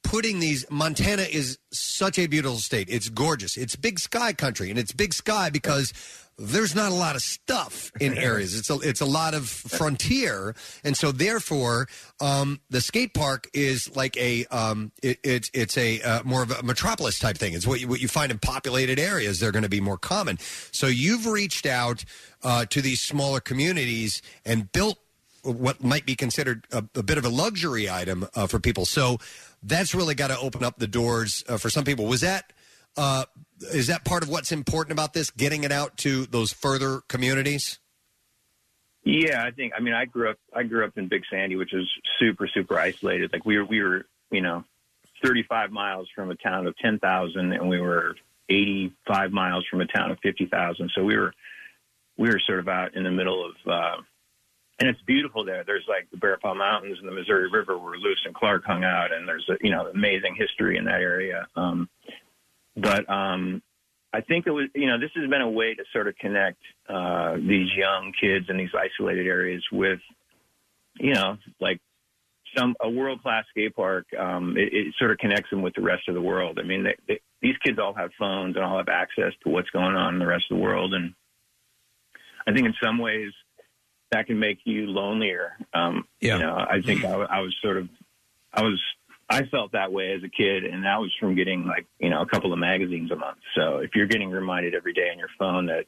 putting 0.06 0.38
these 0.38 0.64
Montana 0.70 1.22
is 1.22 1.58
such 1.72 2.18
a 2.18 2.26
beautiful 2.26 2.58
state. 2.58 2.88
It's 2.88 3.08
gorgeous. 3.08 3.56
It's 3.56 3.74
big 3.74 3.98
sky 3.98 4.32
country 4.32 4.70
and 4.70 4.78
it's 4.78 4.92
big 4.92 5.12
sky 5.12 5.50
because 5.50 5.92
there's 6.38 6.74
not 6.74 6.92
a 6.92 6.94
lot 6.94 7.16
of 7.16 7.22
stuff 7.22 7.90
in 7.98 8.16
areas. 8.18 8.56
It's 8.56 8.70
a 8.70 8.78
it's 8.80 9.00
a 9.00 9.06
lot 9.06 9.34
of 9.34 9.48
frontier, 9.48 10.54
and 10.84 10.96
so 10.96 11.10
therefore, 11.10 11.88
um, 12.20 12.60
the 12.70 12.80
skate 12.80 13.14
park 13.14 13.48
is 13.54 13.94
like 13.96 14.16
a 14.16 14.44
um, 14.46 14.92
it, 15.02 15.18
it's 15.24 15.50
it's 15.54 15.76
a 15.76 16.00
uh, 16.02 16.22
more 16.24 16.42
of 16.42 16.50
a 16.50 16.62
metropolis 16.62 17.18
type 17.18 17.38
thing. 17.38 17.54
It's 17.54 17.66
what 17.66 17.80
you, 17.80 17.88
what 17.88 18.00
you 18.00 18.08
find 18.08 18.30
in 18.30 18.38
populated 18.38 18.98
areas. 18.98 19.40
They're 19.40 19.52
going 19.52 19.62
to 19.62 19.68
be 19.68 19.80
more 19.80 19.98
common. 19.98 20.38
So 20.72 20.86
you've 20.86 21.26
reached 21.26 21.66
out 21.66 22.04
uh, 22.42 22.66
to 22.66 22.82
these 22.82 23.00
smaller 23.00 23.40
communities 23.40 24.20
and 24.44 24.70
built 24.70 24.98
what 25.42 25.82
might 25.82 26.04
be 26.04 26.16
considered 26.16 26.66
a, 26.72 26.84
a 26.94 27.02
bit 27.02 27.18
of 27.18 27.24
a 27.24 27.28
luxury 27.28 27.88
item 27.88 28.28
uh, 28.34 28.46
for 28.46 28.58
people. 28.58 28.84
So 28.84 29.18
that's 29.66 29.94
really 29.94 30.14
got 30.14 30.28
to 30.28 30.38
open 30.38 30.64
up 30.64 30.78
the 30.78 30.86
doors 30.86 31.44
uh, 31.48 31.58
for 31.58 31.70
some 31.70 31.84
people. 31.84 32.06
Was 32.06 32.20
that 32.20 32.52
uh, 32.96 33.24
is 33.72 33.88
that 33.88 34.04
part 34.04 34.22
of 34.22 34.28
what's 34.28 34.52
important 34.52 34.92
about 34.92 35.12
this? 35.12 35.30
Getting 35.30 35.64
it 35.64 35.72
out 35.72 35.96
to 35.98 36.26
those 36.26 36.52
further 36.52 37.00
communities. 37.08 37.78
Yeah, 39.04 39.44
I 39.44 39.50
think. 39.50 39.72
I 39.76 39.80
mean, 39.80 39.94
I 39.94 40.04
grew 40.04 40.30
up. 40.30 40.38
I 40.52 40.62
grew 40.64 40.84
up 40.84 40.96
in 40.96 41.08
Big 41.08 41.22
Sandy, 41.30 41.56
which 41.56 41.72
is 41.72 41.88
super, 42.18 42.48
super 42.48 42.78
isolated. 42.78 43.32
Like 43.32 43.44
we 43.44 43.56
were, 43.56 43.64
we 43.64 43.80
were, 43.82 44.06
you 44.30 44.40
know, 44.40 44.64
35 45.24 45.70
miles 45.70 46.08
from 46.14 46.30
a 46.30 46.34
town 46.34 46.66
of 46.66 46.76
10,000, 46.78 47.52
and 47.52 47.68
we 47.68 47.80
were 47.80 48.16
85 48.48 49.30
miles 49.30 49.64
from 49.70 49.80
a 49.80 49.86
town 49.86 50.10
of 50.10 50.18
50,000. 50.22 50.90
So 50.94 51.04
we 51.04 51.16
were, 51.16 51.32
we 52.16 52.28
were 52.28 52.40
sort 52.40 52.58
of 52.58 52.68
out 52.68 52.94
in 52.94 53.04
the 53.04 53.10
middle 53.10 53.46
of, 53.46 53.54
uh, 53.70 54.02
and 54.78 54.88
it's 54.88 55.00
beautiful 55.02 55.44
there. 55.44 55.64
There's 55.64 55.86
like 55.88 56.10
the 56.10 56.18
Bear 56.18 56.36
Paw 56.36 56.54
Mountains 56.54 56.98
and 56.98 57.08
the 57.08 57.12
Missouri 57.12 57.50
River 57.50 57.78
where 57.78 57.96
Lewis 57.96 58.18
and 58.24 58.34
Clark 58.34 58.64
hung 58.64 58.84
out, 58.84 59.12
and 59.12 59.26
there's 59.26 59.48
you 59.62 59.70
know 59.70 59.86
amazing 59.88 60.34
history 60.36 60.76
in 60.76 60.84
that 60.84 61.00
area. 61.00 61.46
Um, 61.56 61.88
but 62.76 63.08
um, 63.08 63.62
I 64.12 64.20
think 64.20 64.46
it 64.46 64.50
was, 64.50 64.68
you 64.74 64.86
know, 64.86 64.98
this 64.98 65.10
has 65.14 65.28
been 65.28 65.40
a 65.40 65.50
way 65.50 65.74
to 65.74 65.82
sort 65.92 66.08
of 66.08 66.16
connect 66.16 66.58
uh, 66.88 67.36
these 67.36 67.68
young 67.74 68.12
kids 68.18 68.46
in 68.48 68.56
these 68.56 68.70
isolated 68.74 69.26
areas 69.26 69.62
with, 69.72 70.00
you 70.98 71.14
know, 71.14 71.38
like 71.60 71.80
some 72.56 72.74
a 72.80 72.88
world 72.88 73.22
class 73.22 73.44
skate 73.50 73.74
park. 73.74 74.06
Um, 74.18 74.56
it, 74.56 74.72
it 74.72 74.94
sort 74.98 75.10
of 75.10 75.18
connects 75.18 75.50
them 75.50 75.62
with 75.62 75.74
the 75.74 75.82
rest 75.82 76.08
of 76.08 76.14
the 76.14 76.22
world. 76.22 76.58
I 76.58 76.66
mean, 76.66 76.84
they, 76.84 76.96
they, 77.08 77.20
these 77.40 77.56
kids 77.64 77.78
all 77.78 77.94
have 77.94 78.10
phones 78.18 78.56
and 78.56 78.64
all 78.64 78.78
have 78.78 78.88
access 78.88 79.32
to 79.42 79.50
what's 79.50 79.70
going 79.70 79.96
on 79.96 80.14
in 80.14 80.20
the 80.20 80.26
rest 80.26 80.46
of 80.50 80.56
the 80.56 80.62
world, 80.62 80.94
and 80.94 81.14
I 82.46 82.52
think 82.52 82.66
in 82.66 82.74
some 82.82 82.98
ways 82.98 83.32
that 84.12 84.26
can 84.26 84.38
make 84.38 84.58
you 84.64 84.86
lonelier. 84.86 85.56
Um, 85.74 86.06
You 86.20 86.38
know, 86.38 86.56
I 86.56 86.80
think 86.82 87.04
I, 87.04 87.12
I 87.14 87.40
was 87.40 87.54
sort 87.62 87.76
of, 87.76 87.88
I 88.52 88.62
was, 88.62 88.80
I 89.28 89.44
felt 89.46 89.72
that 89.72 89.92
way 89.92 90.12
as 90.12 90.22
a 90.22 90.28
kid, 90.28 90.64
and 90.64 90.84
that 90.84 91.00
was 91.00 91.12
from 91.18 91.34
getting 91.34 91.66
like, 91.66 91.86
you 91.98 92.10
know, 92.10 92.22
a 92.22 92.26
couple 92.26 92.52
of 92.52 92.58
magazines 92.58 93.10
a 93.10 93.16
month. 93.16 93.38
So 93.56 93.78
if 93.78 93.94
you're 93.96 94.06
getting 94.06 94.30
reminded 94.30 94.74
every 94.74 94.92
day 94.92 95.10
on 95.10 95.18
your 95.18 95.30
phone 95.38 95.66
that, 95.66 95.86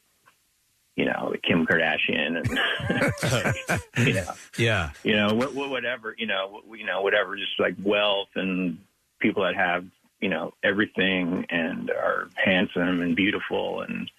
you 0.96 1.04
know, 1.04 1.32
Kim 1.44 1.64
Kardashian 1.64 2.42
and, 2.42 3.78
you 4.08 4.14
know, 4.14 4.32
Yeah. 4.58 4.90
you 5.04 5.14
know, 5.14 5.32
what, 5.34 5.54
what, 5.54 5.70
whatever, 5.70 6.14
you 6.18 6.26
know, 6.26 6.48
what- 6.66 6.78
you 6.78 6.84
know, 6.84 7.02
whatever, 7.02 7.36
just 7.36 7.58
like 7.60 7.76
wealth 7.82 8.28
and 8.34 8.78
people 9.20 9.44
that 9.44 9.54
have, 9.54 9.84
you 10.20 10.28
know, 10.28 10.52
everything 10.64 11.46
and 11.50 11.90
are 11.90 12.28
handsome 12.34 13.00
and 13.00 13.14
beautiful 13.14 13.82
and, 13.82 14.10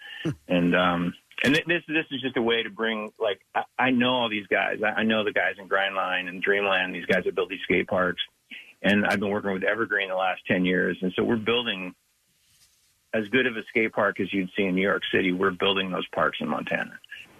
and, 0.48 0.74
um, 0.76 1.14
and 1.44 1.54
th- 1.54 1.66
this 1.66 1.84
this 1.88 2.06
is 2.12 2.22
just 2.22 2.38
a 2.38 2.42
way 2.42 2.64
to 2.64 2.70
bring 2.70 3.12
like 3.20 3.40
I, 3.56 3.64
I 3.78 3.90
know 3.92 4.12
all 4.12 4.30
these 4.30 4.48
guys. 4.48 4.78
I, 4.84 5.02
I 5.02 5.04
know 5.04 5.24
the 5.24 5.32
guys 5.34 5.56
in 5.58 5.68
Grindline 5.70 6.28
and 6.28 6.42
Dreamland. 6.42 6.94
These 6.96 7.06
guys 7.06 7.24
that 7.26 7.36
build 7.36 7.50
these 7.50 7.62
skate 7.64 7.88
parks, 7.88 8.22
and 8.82 9.06
I've 9.06 9.20
been 9.20 9.30
working 9.30 9.52
with 9.54 9.64
Evergreen 9.64 10.10
the 10.10 10.16
last 10.16 10.42
ten 10.48 10.66
years. 10.66 10.98
And 11.02 11.14
so 11.16 11.24
we're 11.24 11.38
building 11.38 11.94
as 13.14 13.28
good 13.30 13.48
of 13.48 13.58
a 13.58 13.64
skate 13.70 13.92
park 13.94 14.20
as 14.20 14.32
you'd 14.34 14.50
see 14.56 14.64
in 14.64 14.76
New 14.76 14.82
York 14.82 15.04
City. 15.12 15.32
We're 15.32 15.52
building 15.52 15.92
those 15.92 16.08
parks 16.14 16.38
in 16.42 16.48
Montana, 16.48 17.00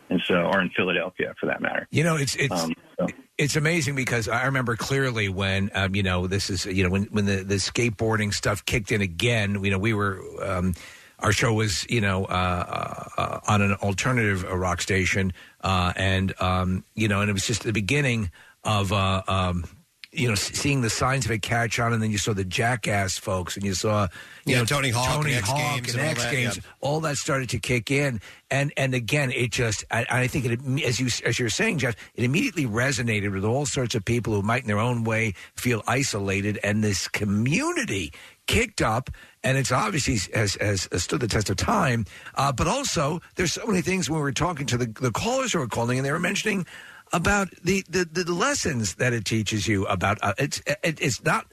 and 0.10 0.22
so 0.26 0.36
or 0.36 0.62
in 0.62 0.70
Philadelphia 0.70 1.34
for 1.40 1.46
that 1.48 1.62
matter. 1.62 1.88
You 1.92 2.04
know, 2.04 2.16
it's 2.16 2.36
it's 2.36 2.52
Um, 2.64 2.74
so- 2.98 3.08
it's 3.38 3.56
amazing 3.56 3.96
because 3.96 4.28
I 4.28 4.46
remember 4.48 4.76
clearly 4.76 5.30
when 5.30 5.70
um, 5.74 5.96
you 5.96 6.04
know 6.04 6.28
this 6.28 6.50
is 6.50 6.66
you 6.66 6.84
know 6.84 6.90
when 6.90 7.04
when 7.06 7.26
the 7.26 7.38
the 7.44 7.56
skateboarding 7.56 8.34
stuff 8.34 8.66
kicked 8.66 8.92
in 8.92 9.02
again. 9.02 9.64
You 9.64 9.72
know, 9.72 9.78
we 9.80 9.94
were. 9.94 10.22
Um, 10.42 10.74
our 11.22 11.32
show 11.32 11.54
was, 11.54 11.86
you 11.90 12.02
know, 12.02 12.26
uh, 12.26 13.04
uh, 13.18 13.40
on 13.48 13.62
an 13.62 13.74
alternative 13.76 14.44
uh, 14.46 14.56
rock 14.58 14.82
station, 14.82 15.34
uh, 15.62 15.94
and 15.96 16.34
um, 16.42 16.84
you 16.96 17.08
know, 17.08 17.22
and 17.22 17.30
it 17.30 17.34
was 17.34 17.46
just 17.48 17.64
the 17.64 17.74
beginning 17.74 18.32
of. 18.64 18.92
Uh, 18.94 19.22
um, 19.28 19.66
you 20.12 20.26
know, 20.26 20.34
s- 20.34 20.58
seeing 20.58 20.82
the 20.82 20.90
signs 20.90 21.26
of 21.26 21.30
it 21.30 21.44
catch 21.44 21.78
on, 21.78 21.94
and 21.94 22.02
then 22.02 22.10
you 22.10 22.18
saw 22.18 22.34
the 22.34 22.44
Jackass 22.44 23.20
folks, 23.20 23.56
and 23.56 23.64
you 23.64 23.76
saw, 23.76 24.08
you 24.44 24.54
Yeah, 24.54 24.60
know, 24.62 24.66
Tony 24.66 24.90
Hawk 24.90 25.08
Tony 25.22 25.34
and 25.34 25.38
X 25.38 25.48
Hawk 25.48 25.58
Games 25.76 25.90
and 25.94 26.00
and 26.00 26.02
all 26.08 26.12
X 26.12 26.24
that, 26.24 26.32
Games. 26.32 26.58
yeah. 26.58 26.64
All 26.82 27.00
that 27.02 27.18
started 27.18 27.50
to 27.50 27.60
kick 27.60 27.92
in, 27.92 28.20
and 28.50 28.74
and 28.76 28.96
again, 28.96 29.30
it 29.30 29.52
just, 29.52 29.86
I, 29.92 30.08
I 30.10 30.26
think 30.28 30.46
it, 30.46 30.84
as 30.84 31.00
you 31.00 31.10
as 31.28 31.38
you're 31.38 31.50
saying, 31.52 31.78
Jeff, 31.78 31.96
it 32.16 32.24
immediately 32.24 32.66
resonated 32.66 33.32
with 33.32 33.46
all 33.46 33.68
sorts 33.68 33.94
of 33.94 34.04
people 34.04 34.34
who 34.34 34.42
might, 34.42 34.64
in 34.64 34.68
their 34.68 34.80
own 34.80 35.04
way, 35.04 35.36
feel 35.56 35.84
isolated, 35.86 36.58
and 36.64 36.84
this 36.84 37.08
community 37.08 38.12
kicked 38.50 38.82
up, 38.82 39.12
and 39.44 39.58
it's 39.58 39.72
obviously 39.72 40.18
has, 40.34 40.56
has 40.56 40.90
stood 41.04 41.22
the 41.22 41.28
test 41.28 41.52
of 41.52 41.58
time. 41.58 42.06
Uh, 42.34 42.52
but 42.52 42.68
also, 42.68 43.22
there's 43.36 43.54
so 43.54 43.66
many 43.68 43.82
things 43.82 44.10
when 44.10 44.18
we 44.18 44.24
were 44.24 44.32
talking 44.32 44.66
to 44.66 44.78
the, 44.78 44.88
the 44.88 45.12
callers 45.12 45.54
who 45.54 45.60
were 45.60 45.68
calling, 45.68 46.00
and 46.00 46.06
they 46.06 46.12
were 46.12 46.20
mentioning 46.20 46.66
about 47.14 47.50
the, 47.64 47.84
the, 47.88 48.06
the 48.06 48.32
lessons 48.34 48.96
that 48.96 49.14
it 49.14 49.26
teaches 49.26 49.68
you 49.68 49.86
about 49.88 50.20
uh, 50.22 50.34
it's 50.38 50.62
it, 50.84 51.00
it's 51.02 51.24
not 51.24 51.48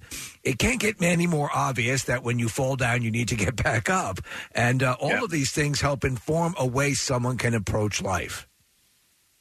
it 0.45 0.59
can't 0.59 0.79
get 0.79 1.01
any 1.01 1.27
more 1.27 1.49
obvious 1.55 2.05
that 2.05 2.23
when 2.23 2.39
you 2.39 2.47
fall 2.47 2.77
down 2.77 3.01
you 3.01 3.11
need 3.11 3.29
to 3.29 3.37
get 3.37 3.57
back 3.65 3.89
up 3.89 4.19
and 4.53 4.83
uh, 4.83 4.95
all 5.01 5.25
of 5.25 5.31
these 5.31 5.53
things 5.53 5.81
help 5.81 6.05
inform 6.05 6.55
a 6.59 6.67
way 6.67 6.93
someone 6.93 7.39
can 7.39 7.55
approach 7.55 8.03
life 8.03 8.47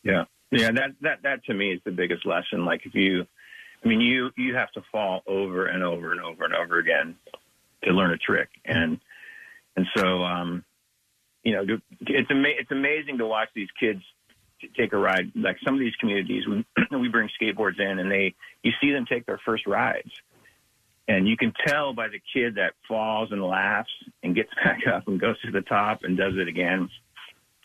Yeah, 0.04 0.24
yeah. 0.52 0.72
That 0.72 0.92
that 1.02 1.24
that 1.24 1.44
to 1.46 1.54
me 1.54 1.74
is 1.74 1.82
the 1.84 1.92
biggest 1.92 2.26
lesson. 2.26 2.64
Like 2.64 2.86
if 2.86 2.94
you, 2.94 3.26
I 3.84 3.88
mean, 3.88 4.00
you 4.00 4.30
you 4.38 4.56
have 4.56 4.72
to 4.74 4.82
fall 4.92 5.22
over 5.28 5.66
and 5.66 5.84
over 5.84 6.12
and 6.12 6.22
over 6.22 6.46
and 6.46 6.54
over 6.54 6.78
again 6.78 7.16
to 7.86 7.92
learn 7.92 8.12
a 8.12 8.18
trick, 8.18 8.50
and 8.66 9.00
and 9.76 9.86
so 9.96 10.24
um, 10.24 10.64
you 11.44 11.54
know, 11.54 11.78
it's 12.02 12.32
ama- 12.32 12.58
it's 12.60 12.72
amazing 12.72 13.20
to 13.20 13.26
watch 13.26 13.50
these 13.56 13.70
kids 13.80 14.02
take 14.76 14.94
a 14.94 14.98
ride. 14.98 15.32
Like 15.36 15.58
some 15.64 15.76
of 15.76 15.80
these 15.80 15.96
communities, 16.00 16.44
we 16.48 16.66
we 16.98 17.08
bring 17.08 17.30
skateboards 17.42 17.80
in, 17.80 18.00
and 18.00 18.12
they 18.12 18.34
you 18.64 18.72
see 18.82 18.92
them 18.92 19.06
take 19.06 19.26
their 19.26 19.40
first 19.46 19.66
rides. 19.68 20.12
And 21.08 21.28
you 21.28 21.38
can 21.38 21.54
tell 21.68 21.94
by 21.94 22.08
the 22.08 22.20
kid 22.34 22.56
that 22.56 22.74
falls 22.88 23.32
and 23.32 23.44
laughs 23.44 23.92
and 24.24 24.34
gets 24.34 24.50
back 24.64 24.88
up 24.88 25.08
and 25.08 25.20
goes 25.20 25.40
to 25.42 25.52
the 25.52 25.62
top 25.62 26.04
and 26.04 26.18
does 26.18 26.34
it 26.36 26.48
again. 26.48 26.90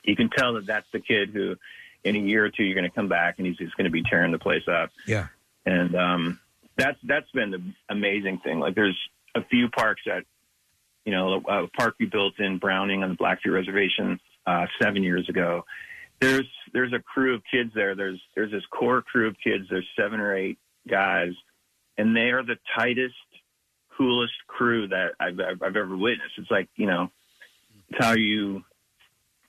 You 0.04 0.14
can 0.14 0.28
tell 0.30 0.54
that 0.54 0.66
that's 0.66 0.86
the 0.92 1.00
kid 1.00 1.30
who, 1.30 1.56
in 2.04 2.16
a 2.16 2.18
year 2.18 2.44
or 2.44 2.50
two, 2.50 2.64
you're 2.64 2.74
going 2.74 2.88
to 2.88 2.94
come 2.94 3.08
back 3.08 3.36
and 3.38 3.46
he's 3.46 3.56
just 3.56 3.76
going 3.76 3.84
to 3.84 3.90
be 3.90 4.02
tearing 4.02 4.32
the 4.32 4.38
place 4.38 4.66
up. 4.68 4.90
Yeah. 5.06 5.28
And 5.64 5.94
um, 5.94 6.40
that's 6.76 6.98
that's 7.02 7.30
been 7.32 7.50
the 7.50 7.62
amazing 7.88 8.38
thing. 8.38 8.60
Like 8.60 8.74
there's 8.74 8.98
a 9.34 9.44
few 9.44 9.68
parks 9.68 10.02
that, 10.06 10.24
you 11.04 11.12
know, 11.12 11.42
a 11.48 11.68
park 11.68 11.94
we 11.98 12.06
built 12.06 12.38
in 12.38 12.58
Browning 12.58 13.02
on 13.02 13.10
the 13.10 13.14
Blackfeet 13.16 13.52
Reservation 13.52 14.20
uh, 14.46 14.66
seven 14.80 15.02
years 15.02 15.28
ago. 15.28 15.64
There's 16.20 16.46
there's 16.72 16.92
a 16.92 16.98
crew 16.98 17.34
of 17.34 17.42
kids 17.50 17.70
there. 17.74 17.94
There's 17.94 18.20
there's 18.34 18.50
this 18.50 18.64
core 18.70 19.02
crew 19.02 19.28
of 19.28 19.36
kids. 19.42 19.64
There's 19.70 19.88
seven 19.98 20.20
or 20.20 20.36
eight 20.36 20.58
guys, 20.88 21.32
and 21.96 22.14
they 22.14 22.30
are 22.30 22.42
the 22.42 22.58
tightest, 22.76 23.14
coolest 23.96 24.34
crew 24.46 24.88
that 24.88 25.12
I've 25.18 25.40
I've 25.40 25.62
I've 25.62 25.76
ever 25.76 25.96
witnessed. 25.96 26.34
It's 26.36 26.50
like 26.50 26.68
you 26.76 26.86
know, 26.86 27.10
it's 27.88 28.04
how 28.04 28.12
you 28.12 28.62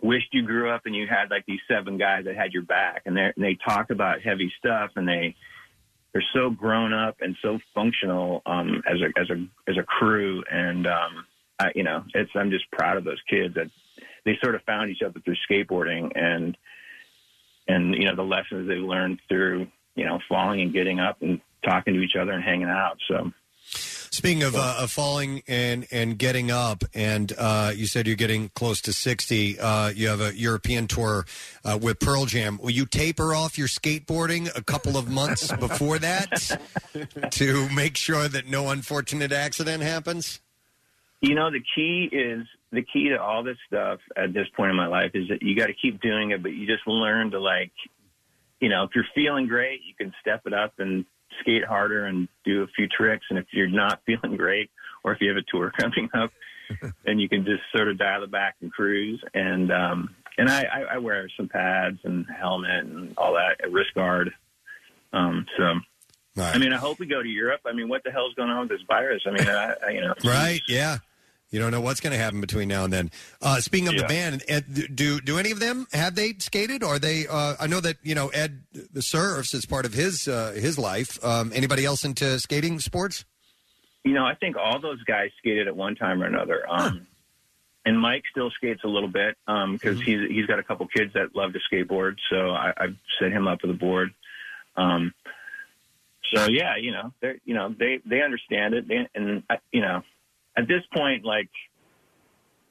wished 0.02 0.34
you 0.34 0.44
grew 0.44 0.70
up 0.72 0.82
and 0.86 0.96
you 0.96 1.08
had 1.08 1.30
like 1.30 1.46
these 1.46 1.60
seven 1.68 1.98
guys 1.98 2.26
that 2.26 2.36
had 2.36 2.54
your 2.54 2.64
back, 2.64 3.02
and 3.06 3.18
and 3.18 3.34
they 3.36 3.58
talk 3.68 3.90
about 3.90 4.22
heavy 4.22 4.52
stuff, 4.58 4.92
and 4.96 5.08
they 5.08 5.36
they're 6.14 6.24
so 6.34 6.50
grown 6.50 6.94
up 6.94 7.18
and 7.22 7.36
so 7.42 7.60
functional 7.74 8.42
um, 8.46 8.82
as 8.88 9.00
a 9.02 9.20
as 9.20 9.30
a 9.30 9.48
as 9.70 9.78
a 9.78 9.84
crew, 9.84 10.44
and 10.52 10.88
um, 10.88 11.26
I, 11.60 11.72
you 11.76 11.84
know, 11.84 12.04
it's 12.14 12.32
I'm 12.36 12.52
just 12.52 12.70
proud 12.72 12.98
of 12.98 13.04
those 13.04 13.22
kids 13.30 13.56
that 13.56 13.70
they 14.26 14.38
sort 14.44 14.56
of 14.56 14.62
found 14.64 14.92
each 14.92 15.02
other 15.02 15.20
through 15.20 15.36
skateboarding 15.50 16.12
and 16.16 16.58
and 17.68 17.96
you 17.96 18.06
know 18.06 18.16
the 18.16 18.24
lessons 18.24 18.68
they 18.68 18.76
learned 18.76 19.20
through 19.30 19.68
you 19.96 20.06
know 20.06 20.20
falling 20.28 20.62
and 20.62 20.74
getting 20.74 21.00
up 21.00 21.22
and 21.22 21.40
talking 21.64 21.94
to 21.94 22.02
each 22.02 22.16
other 22.20 22.32
and 22.32 22.44
hanging 22.44 22.68
out. 22.68 22.98
So 23.08 23.32
Speaking 24.14 24.44
of, 24.44 24.58
uh, 24.58 24.76
of 24.80 24.92
falling 24.92 25.42
and, 25.48 25.88
and 25.90 26.18
getting 26.18 26.52
up, 26.52 26.84
and 26.94 27.32
uh, 27.38 27.72
you 27.74 27.88
said 27.88 28.08
you're 28.08 28.18
getting 28.18 28.50
close 28.50 28.82
to 28.82 28.92
60. 28.92 29.58
Uh, 29.58 29.88
you 29.96 30.10
have 30.10 30.20
a 30.20 30.36
European 30.36 30.88
tour 30.88 31.26
uh, 31.64 31.80
with 31.82 31.98
Pearl 32.02 32.26
Jam. 32.26 32.60
Will 32.62 32.72
you 32.72 32.86
taper 32.86 33.34
off 33.34 33.58
your 33.58 33.70
skateboarding 33.70 34.54
a 34.54 34.62
couple 34.62 34.98
of 34.98 35.10
months 35.10 35.50
before 35.60 35.98
that 36.00 36.60
to 37.32 37.70
make 37.70 37.96
sure 37.96 38.28
that 38.28 38.48
no 38.50 38.70
unfortunate 38.70 39.32
accident 39.32 39.82
happens? 39.82 40.42
You 41.22 41.34
know, 41.34 41.50
the 41.50 41.64
key 41.74 42.10
is 42.12 42.46
the 42.74 42.82
key 42.82 43.10
to 43.10 43.22
all 43.22 43.44
this 43.44 43.58
stuff 43.66 44.00
at 44.18 44.34
this 44.34 44.48
point 44.58 44.72
in 44.72 44.76
my 44.76 44.88
life 44.88 45.12
is 45.14 45.30
that 45.30 45.42
you 45.42 45.56
got 45.56 45.68
to 45.68 45.74
keep 45.74 46.02
doing 46.02 46.32
it, 46.32 46.44
but 46.44 46.52
you 46.52 46.68
just 46.68 46.86
learn 46.86 47.32
to 47.32 47.40
like, 47.40 47.72
you 48.60 48.68
know, 48.68 48.84
if 48.84 48.90
you're 48.94 49.06
feeling 49.16 49.48
great, 49.48 49.80
you 49.88 49.94
can 49.98 50.14
step 50.20 50.42
it 50.46 50.54
up 50.54 50.74
and 50.80 51.06
skate 51.40 51.66
harder 51.66 52.06
and 52.06 52.28
do 52.46 52.64
a 52.64 52.68
few 52.68 52.88
tricks. 52.88 53.26
And 53.30 53.40
if 53.40 53.46
you're 53.52 53.70
not 53.70 54.02
feeling 54.06 54.38
great, 54.38 54.70
or 55.04 55.14
if 55.14 55.22
you 55.22 55.30
have 55.30 55.38
a 55.38 55.52
tour 55.52 55.72
coming 55.80 56.10
up, 56.14 56.32
then 57.06 57.20
you 57.20 57.28
can 57.28 57.46
just 57.46 57.64
sort 57.76 57.88
of 57.88 57.98
dial 57.98 58.24
it 58.24 58.32
back 58.32 58.56
and 58.62 58.72
cruise. 58.72 59.22
And 59.34 59.72
um, 59.72 60.16
and 60.38 60.50
I, 60.50 60.64
I, 60.64 60.82
I 60.94 60.98
wear 60.98 61.28
some 61.36 61.50
pads 61.50 62.00
and 62.04 62.26
helmet 62.40 62.86
and 62.86 63.14
all 63.18 63.34
that, 63.34 63.66
a 63.66 63.70
wrist 63.70 63.94
guard. 63.94 64.32
Um, 65.14 65.46
so. 65.58 65.74
I 66.38 66.58
mean, 66.58 66.72
I 66.72 66.78
hope 66.78 66.98
we 66.98 67.08
go 67.08 67.22
to 67.22 67.28
Europe. 67.28 67.60
I 67.66 67.74
mean, 67.74 67.90
what 67.90 68.06
the 68.06 68.12
hell's 68.12 68.34
going 68.36 68.50
on 68.50 68.62
with 68.62 68.70
this 68.70 68.88
virus? 68.88 69.22
I 69.28 69.32
mean, 69.32 69.50
I, 69.50 69.74
I, 69.86 69.90
you 69.90 70.00
know, 70.00 70.14
Right? 70.24 70.62
Yeah. 70.66 71.00
You 71.52 71.60
don't 71.60 71.72
know 71.72 71.82
what's 71.82 72.00
going 72.00 72.14
to 72.14 72.18
happen 72.18 72.40
between 72.40 72.70
now 72.70 72.86
and 72.86 72.94
then. 72.94 73.12
Uh, 73.42 73.60
speaking 73.60 73.90
of 73.90 73.96
the 73.96 74.02
Yeah. 74.02 74.08
band, 74.08 74.44
Ed, 74.48 74.96
do 74.96 75.20
do 75.20 75.38
any 75.38 75.52
of 75.52 75.60
them 75.60 75.86
have 75.92 76.16
they 76.16 76.34
skated? 76.40 76.82
Or 76.82 76.96
are 76.96 77.00
they? 77.00 77.28
Uh, 77.28 77.56
I 77.60 77.68
know 77.68 77.82
that 77.82 77.98
you 78.04 78.16
know 78.16 78.30
Ed 78.30 78.64
the 78.94 79.02
surfs 79.02 79.54
is 79.54 79.66
part 79.66 79.86
of 79.86 79.94
his 79.94 80.28
uh, 80.30 80.54
his 80.56 80.80
life. 80.80 81.24
Um, 81.24 81.52
anybody 81.54 81.84
else 81.86 82.06
into 82.06 82.40
skating 82.40 82.80
sports? 82.80 83.26
You 84.06 84.14
know, 84.14 84.26
I 84.26 84.34
think 84.34 84.56
all 84.58 84.80
those 84.80 85.04
guys 85.04 85.30
skated 85.40 85.68
at 85.68 85.76
one 85.76 85.96
time 85.96 86.24
or 86.24 86.26
another. 86.26 86.64
Um, 86.70 87.06
And 87.84 88.00
Mike 88.00 88.24
still 88.30 88.52
skates 88.52 88.84
a 88.84 88.88
little 88.88 89.10
bit 89.10 89.36
because 89.46 90.00
he's 90.00 90.30
he's 90.30 90.46
got 90.46 90.60
a 90.60 90.64
couple 90.64 90.88
kids 90.88 91.14
that 91.16 91.36
love 91.36 91.52
to 91.54 91.60
skateboard. 91.72 92.18
So 92.30 92.52
I, 92.52 92.72
I've 92.78 92.96
set 93.20 93.32
him 93.32 93.48
up 93.48 93.64
with 93.64 93.72
a 93.72 93.74
board. 93.78 94.14
Um, 94.78 95.14
so 96.34 96.46
yeah, 96.48 96.76
you 96.78 96.92
know, 96.92 97.12
they 97.22 97.28
are 97.30 97.38
you 97.44 97.56
know 97.56 97.74
they 97.78 98.00
they 98.06 98.22
understand 98.22 98.76
it, 98.76 98.88
they, 98.88 99.08
and 99.16 99.42
uh, 99.50 99.56
you 99.72 99.82
know, 99.82 100.04
at 100.58 100.68
this 100.68 100.84
point, 100.94 101.26
like. 101.26 101.50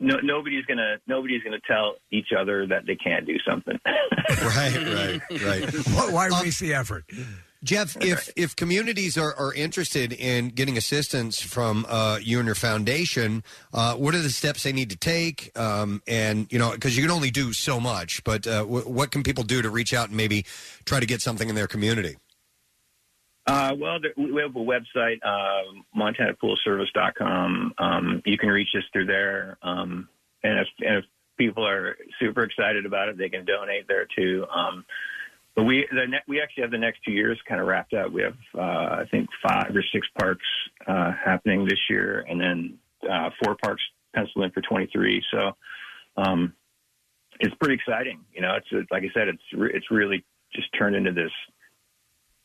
No, 0.02 0.16
nobody's 0.22 0.64
gonna 0.64 0.96
nobody's 1.06 1.42
gonna 1.42 1.60
tell 1.68 1.96
each 2.10 2.28
other 2.32 2.66
that 2.68 2.86
they 2.86 2.96
can't 2.96 3.26
do 3.26 3.36
something. 3.46 3.78
right, 3.86 5.20
right, 5.30 5.42
right. 5.44 5.74
Why 6.10 6.30
waste 6.42 6.60
the 6.60 6.72
effort? 6.72 7.04
Jeff, 7.62 7.94
if 8.00 8.30
if 8.36 8.56
communities 8.56 9.18
are, 9.18 9.34
are 9.34 9.52
interested 9.52 10.14
in 10.14 10.48
getting 10.48 10.78
assistance 10.78 11.42
from 11.42 11.84
uh, 11.90 12.18
you 12.22 12.38
and 12.38 12.46
your 12.46 12.54
foundation, 12.54 13.44
uh, 13.74 13.94
what 13.94 14.14
are 14.14 14.22
the 14.22 14.30
steps 14.30 14.62
they 14.62 14.72
need 14.72 14.88
to 14.90 14.96
take? 14.96 15.50
Um, 15.58 16.02
and 16.06 16.50
you 16.50 16.58
know, 16.58 16.70
because 16.70 16.96
you 16.96 17.02
can 17.02 17.10
only 17.10 17.30
do 17.30 17.52
so 17.52 17.78
much, 17.78 18.24
but 18.24 18.46
uh, 18.46 18.60
w- 18.60 18.88
what 18.88 19.10
can 19.10 19.22
people 19.22 19.44
do 19.44 19.60
to 19.60 19.68
reach 19.68 19.92
out 19.92 20.08
and 20.08 20.16
maybe 20.16 20.46
try 20.86 21.00
to 21.00 21.06
get 21.06 21.20
something 21.20 21.50
in 21.50 21.54
their 21.54 21.66
community? 21.66 22.16
Uh, 23.50 23.74
well, 23.74 23.98
there, 24.00 24.12
we 24.16 24.40
have 24.40 24.54
a 24.54 24.60
website, 24.60 25.18
uh, 25.24 25.62
MontanaPoolService.com. 25.98 27.74
Um, 27.78 28.22
you 28.24 28.38
can 28.38 28.48
reach 28.48 28.68
us 28.76 28.84
through 28.92 29.06
there. 29.06 29.58
Um, 29.60 30.08
and 30.44 30.60
if, 30.60 30.68
and 30.78 30.98
if 30.98 31.04
people 31.36 31.66
are 31.66 31.96
super 32.20 32.44
excited 32.44 32.86
about 32.86 33.08
it, 33.08 33.18
they 33.18 33.28
can 33.28 33.44
donate 33.44 33.88
there 33.88 34.06
too. 34.16 34.46
Um, 34.54 34.84
but 35.56 35.64
we 35.64 35.84
ne- 35.92 36.22
we 36.28 36.40
actually 36.40 36.62
have 36.62 36.70
the 36.70 36.78
next 36.78 37.00
two 37.04 37.10
years 37.10 37.40
kind 37.48 37.60
of 37.60 37.66
wrapped 37.66 37.92
up. 37.92 38.12
We 38.12 38.22
have 38.22 38.36
uh, 38.56 39.00
I 39.00 39.04
think 39.10 39.28
five 39.44 39.74
or 39.74 39.82
six 39.92 40.06
parks 40.16 40.46
uh, 40.86 41.10
happening 41.12 41.64
this 41.64 41.80
year, 41.90 42.24
and 42.28 42.40
then 42.40 42.78
uh, 43.10 43.30
four 43.42 43.56
parks 43.60 43.82
penciled 44.14 44.44
in 44.44 44.52
for 44.52 44.60
23. 44.60 45.24
So 45.32 45.56
um, 46.16 46.54
it's 47.40 47.54
pretty 47.56 47.74
exciting. 47.74 48.20
You 48.32 48.42
know, 48.42 48.54
it's 48.54 48.90
like 48.92 49.02
I 49.02 49.10
said, 49.12 49.26
it's 49.26 49.42
re- 49.52 49.72
it's 49.74 49.90
really 49.90 50.24
just 50.54 50.68
turned 50.78 50.94
into 50.94 51.10
this 51.10 51.32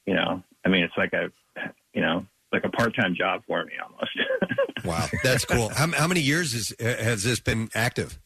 you 0.06 0.14
know, 0.14 0.44
I 0.66 0.70
mean, 0.70 0.84
it's 0.84 0.98
like 0.98 1.14
a, 1.14 1.32
you 1.94 2.02
know, 2.02 2.26
like 2.52 2.64
a 2.64 2.70
part-time 2.70 3.16
job 3.16 3.44
for 3.48 3.64
me 3.64 3.74
almost. 3.84 4.12
Wow, 4.84 5.08
that's 5.24 5.46
cool. 5.46 5.70
How, 5.70 5.88
how 5.94 6.08
many 6.08 6.20
years 6.20 6.54
is, 6.54 6.76
has 6.80 7.24
this 7.24 7.40
been 7.40 7.70
active? 7.74 8.20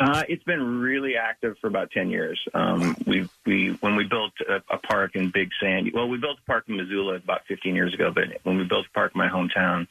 Uh, 0.00 0.22
it's 0.28 0.42
been 0.44 0.80
really 0.80 1.16
active 1.16 1.56
for 1.60 1.66
about 1.66 1.90
10 1.90 2.10
years. 2.10 2.40
Um, 2.54 2.96
we, 3.06 3.28
we, 3.46 3.68
when 3.80 3.96
we 3.96 4.04
built 4.04 4.32
a, 4.48 4.56
a 4.74 4.78
park 4.78 5.14
in 5.14 5.30
Big 5.30 5.50
Sandy, 5.60 5.92
well, 5.92 6.08
we 6.08 6.18
built 6.18 6.38
a 6.42 6.46
park 6.46 6.64
in 6.68 6.76
Missoula 6.76 7.16
about 7.16 7.42
15 7.46 7.74
years 7.74 7.94
ago, 7.94 8.10
but 8.12 8.24
when 8.44 8.56
we 8.58 8.64
built 8.64 8.86
a 8.86 8.94
park 8.94 9.12
in 9.14 9.18
my 9.18 9.28
hometown 9.28 9.86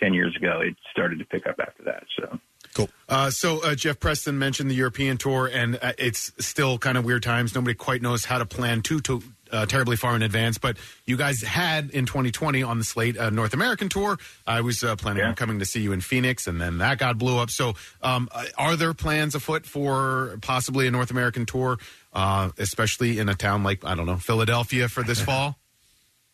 10 0.00 0.14
years 0.14 0.34
ago, 0.36 0.60
it 0.60 0.76
started 0.90 1.18
to 1.18 1.24
pick 1.24 1.46
up 1.46 1.56
after 1.60 1.82
that. 1.84 2.04
So. 2.18 2.38
Cool. 2.74 2.88
Uh, 3.08 3.30
so 3.30 3.62
uh, 3.62 3.74
Jeff 3.74 4.00
Preston 4.00 4.38
mentioned 4.38 4.70
the 4.70 4.74
European 4.74 5.18
tour, 5.18 5.50
and 5.52 5.78
uh, 5.82 5.92
it's 5.98 6.32
still 6.38 6.78
kind 6.78 6.96
of 6.96 7.04
weird 7.04 7.22
times. 7.22 7.54
Nobody 7.54 7.74
quite 7.74 8.00
knows 8.00 8.24
how 8.24 8.38
to 8.38 8.46
plan 8.46 8.82
to 8.82 9.00
to 9.02 9.22
uh, 9.52 9.66
terribly 9.66 9.96
far 9.96 10.16
in 10.16 10.22
advance, 10.22 10.58
but 10.58 10.76
you 11.06 11.16
guys 11.16 11.42
had 11.42 11.90
in 11.90 12.06
2020 12.06 12.62
on 12.62 12.78
the 12.78 12.84
slate 12.84 13.16
a 13.16 13.30
North 13.30 13.54
American 13.54 13.88
tour. 13.88 14.18
I 14.46 14.60
was 14.60 14.82
uh, 14.82 14.96
planning 14.96 15.24
on 15.24 15.34
coming 15.34 15.58
to 15.58 15.64
see 15.64 15.80
you 15.80 15.92
in 15.92 16.00
Phoenix, 16.00 16.46
and 16.46 16.60
then 16.60 16.78
that 16.78 16.98
got 16.98 17.18
blew 17.18 17.38
up. 17.38 17.50
So, 17.50 17.74
um, 18.02 18.28
uh, 18.32 18.44
are 18.58 18.76
there 18.76 18.94
plans 18.94 19.34
afoot 19.34 19.66
for 19.66 20.38
possibly 20.42 20.86
a 20.86 20.90
North 20.90 21.10
American 21.10 21.46
tour, 21.46 21.78
uh, 22.12 22.50
especially 22.58 23.18
in 23.18 23.28
a 23.28 23.34
town 23.34 23.62
like 23.62 23.84
I 23.84 23.94
don't 23.94 24.06
know 24.06 24.16
Philadelphia 24.16 24.88
for 24.88 25.02
this 25.02 25.20
fall? 25.20 25.56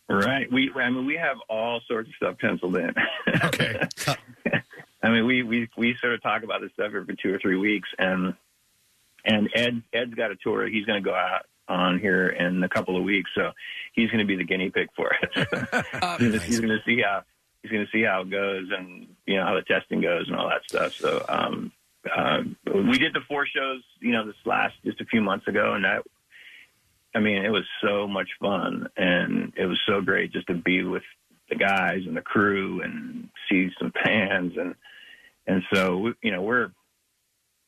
Right. 0.09 0.47
We, 0.53 0.71
I 0.73 0.89
mean, 0.89 1.05
we 1.05 1.17
have 1.17 1.39
all 1.49 1.81
sorts 1.89 2.09
of 2.09 2.15
stuff 2.15 2.39
penciled 2.39 2.77
in. 2.77 2.95
okay. 3.43 3.89
I 5.03 5.11
mean, 5.11 5.27
we, 5.27 5.43
we, 5.43 5.69
we 5.77 5.97
sort 6.01 6.15
of 6.15 6.23
talk 6.23 6.45
about 6.45 6.61
this 6.61 6.71
stuff 6.75 6.93
every 6.95 7.17
two 7.21 7.35
or 7.35 7.41
three 7.41 7.57
weeks 7.57 7.89
and, 7.99 8.35
and 9.25 9.51
Ed, 9.53 9.83
Ed's 9.93 10.15
got 10.15 10.31
a 10.31 10.37
tour 10.37 10.69
he's 10.69 10.87
going 10.87 11.03
to 11.03 11.05
go 11.05 11.13
out 11.13 11.47
on 11.69 11.99
here 11.99 12.29
in 12.29 12.63
a 12.63 12.69
couple 12.69 12.97
of 12.97 13.03
weeks. 13.05 13.31
So 13.35 13.53
he's 13.93 14.11
going 14.11 14.21
to 14.21 14.25
be 14.27 14.37
the 14.37 14.45
guinea 14.45 14.71
pig 14.71 14.89
for 14.97 15.11
it. 15.23 15.31
he's 16.21 16.59
gonna- 16.59 16.67
going 16.67 16.79
to 16.79 16.83
see 16.85 17.01
how, 17.03 17.23
he's 17.63 17.73
going 17.73 17.85
to 17.85 17.91
see 17.93 18.03
how 18.05 18.23
it 18.23 18.31
goes 18.31 18.69
and, 18.77 19.07
you 19.27 19.37
know, 19.37 19.45
how 19.45 19.55
the 19.55 19.63
testing 19.63 20.01
goes 20.01 20.29
and 20.29 20.37
all 20.37 20.49
that 20.49 20.63
stuff. 20.69 20.93
So, 20.95 21.25
um, 21.29 21.73
uh, 22.15 22.43
we 22.73 22.99
did 22.99 23.13
the 23.15 23.21
four 23.29 23.47
shows, 23.47 23.83
you 24.01 24.13
know, 24.13 24.25
this 24.27 24.37
last, 24.45 24.75
just 24.85 25.01
a 25.01 25.05
few 25.07 25.21
months 25.21 25.49
ago 25.49 25.73
and 25.75 25.85
that, 25.85 26.03
I 27.15 27.19
mean, 27.19 27.45
it 27.45 27.49
was 27.51 27.65
so 27.83 28.07
much 28.07 28.29
fun, 28.39 28.89
and 28.97 29.53
it 29.57 29.65
was 29.65 29.81
so 29.89 30.03
great 30.03 30.33
just 30.33 30.49
to 30.49 30.55
be 30.55 30.83
with 30.85 31.03
the 31.49 31.55
guys 31.57 32.03
and 32.07 32.15
the 32.15 32.21
crew 32.21 32.83
and 32.83 33.31
see 33.49 33.71
some 33.81 33.91
fans, 34.05 34.53
and 34.59 34.75
and 35.47 35.63
so 35.73 35.97
we- 35.97 36.15
you 36.21 36.31
know 36.31 36.43
we're, 36.43 36.73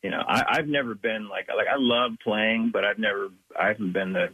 you 0.03 0.11
know, 0.11 0.23
I, 0.27 0.45
I've 0.49 0.69
never 0.69 0.95
been 0.95 1.29
like 1.29 1.49
like 1.49 1.67
I 1.67 1.77
love 1.77 2.13
playing, 2.23 2.71
but 2.73 2.85
I've 2.85 2.99
never 2.99 3.29
I 3.59 3.69
haven't 3.69 3.93
been 3.93 4.13
the 4.13 4.29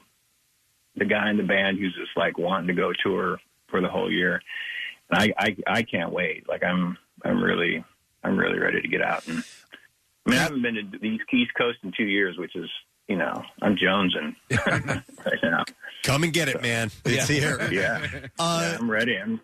the 0.96 1.04
guy 1.04 1.30
in 1.30 1.36
the 1.36 1.42
band 1.42 1.78
who's 1.78 1.94
just 1.94 2.16
like 2.16 2.38
wanting 2.38 2.68
to 2.68 2.74
go 2.74 2.92
tour 3.02 3.38
for 3.68 3.80
the 3.80 3.88
whole 3.88 4.10
year. 4.10 4.40
And 5.10 5.20
I 5.20 5.34
I, 5.38 5.56
I 5.66 5.82
can't 5.82 6.12
wait. 6.12 6.48
Like 6.48 6.62
I'm 6.62 6.96
I'm 7.24 7.42
really 7.42 7.84
I'm 8.22 8.36
really 8.38 8.58
ready 8.58 8.80
to 8.80 8.88
get 8.88 9.02
out 9.02 9.26
and. 9.28 9.42
I 10.26 10.30
mean, 10.30 10.38
I 10.38 10.42
haven't 10.44 10.62
been 10.62 10.74
to 10.76 10.98
the 10.98 11.18
East 11.36 11.50
Coast 11.54 11.80
in 11.82 11.92
two 11.94 12.06
years, 12.06 12.38
which 12.38 12.56
is, 12.56 12.70
you 13.08 13.16
know, 13.16 13.42
I'm 13.60 13.76
jonesing 13.76 14.34
right 14.66 15.38
now. 15.42 15.64
Come 16.02 16.24
and 16.24 16.32
get 16.32 16.48
it, 16.48 16.62
man. 16.62 16.90
It's 17.04 17.28
here. 17.28 17.58
Yeah. 17.70 18.06
Uh, 18.38 18.60
Yeah, 18.70 18.76
I'm 18.80 18.90
ready. 18.90 19.18
I'm 19.18 19.38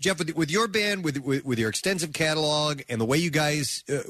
Jeff, 0.00 0.18
with, 0.18 0.34
with 0.34 0.50
your 0.50 0.66
band, 0.66 1.04
with, 1.04 1.18
with 1.18 1.44
with 1.44 1.58
your 1.58 1.68
extensive 1.68 2.14
catalog 2.14 2.80
and 2.88 2.98
the 2.98 3.04
way 3.04 3.18
you 3.18 3.30
guys 3.30 3.84
uh, 3.92 4.00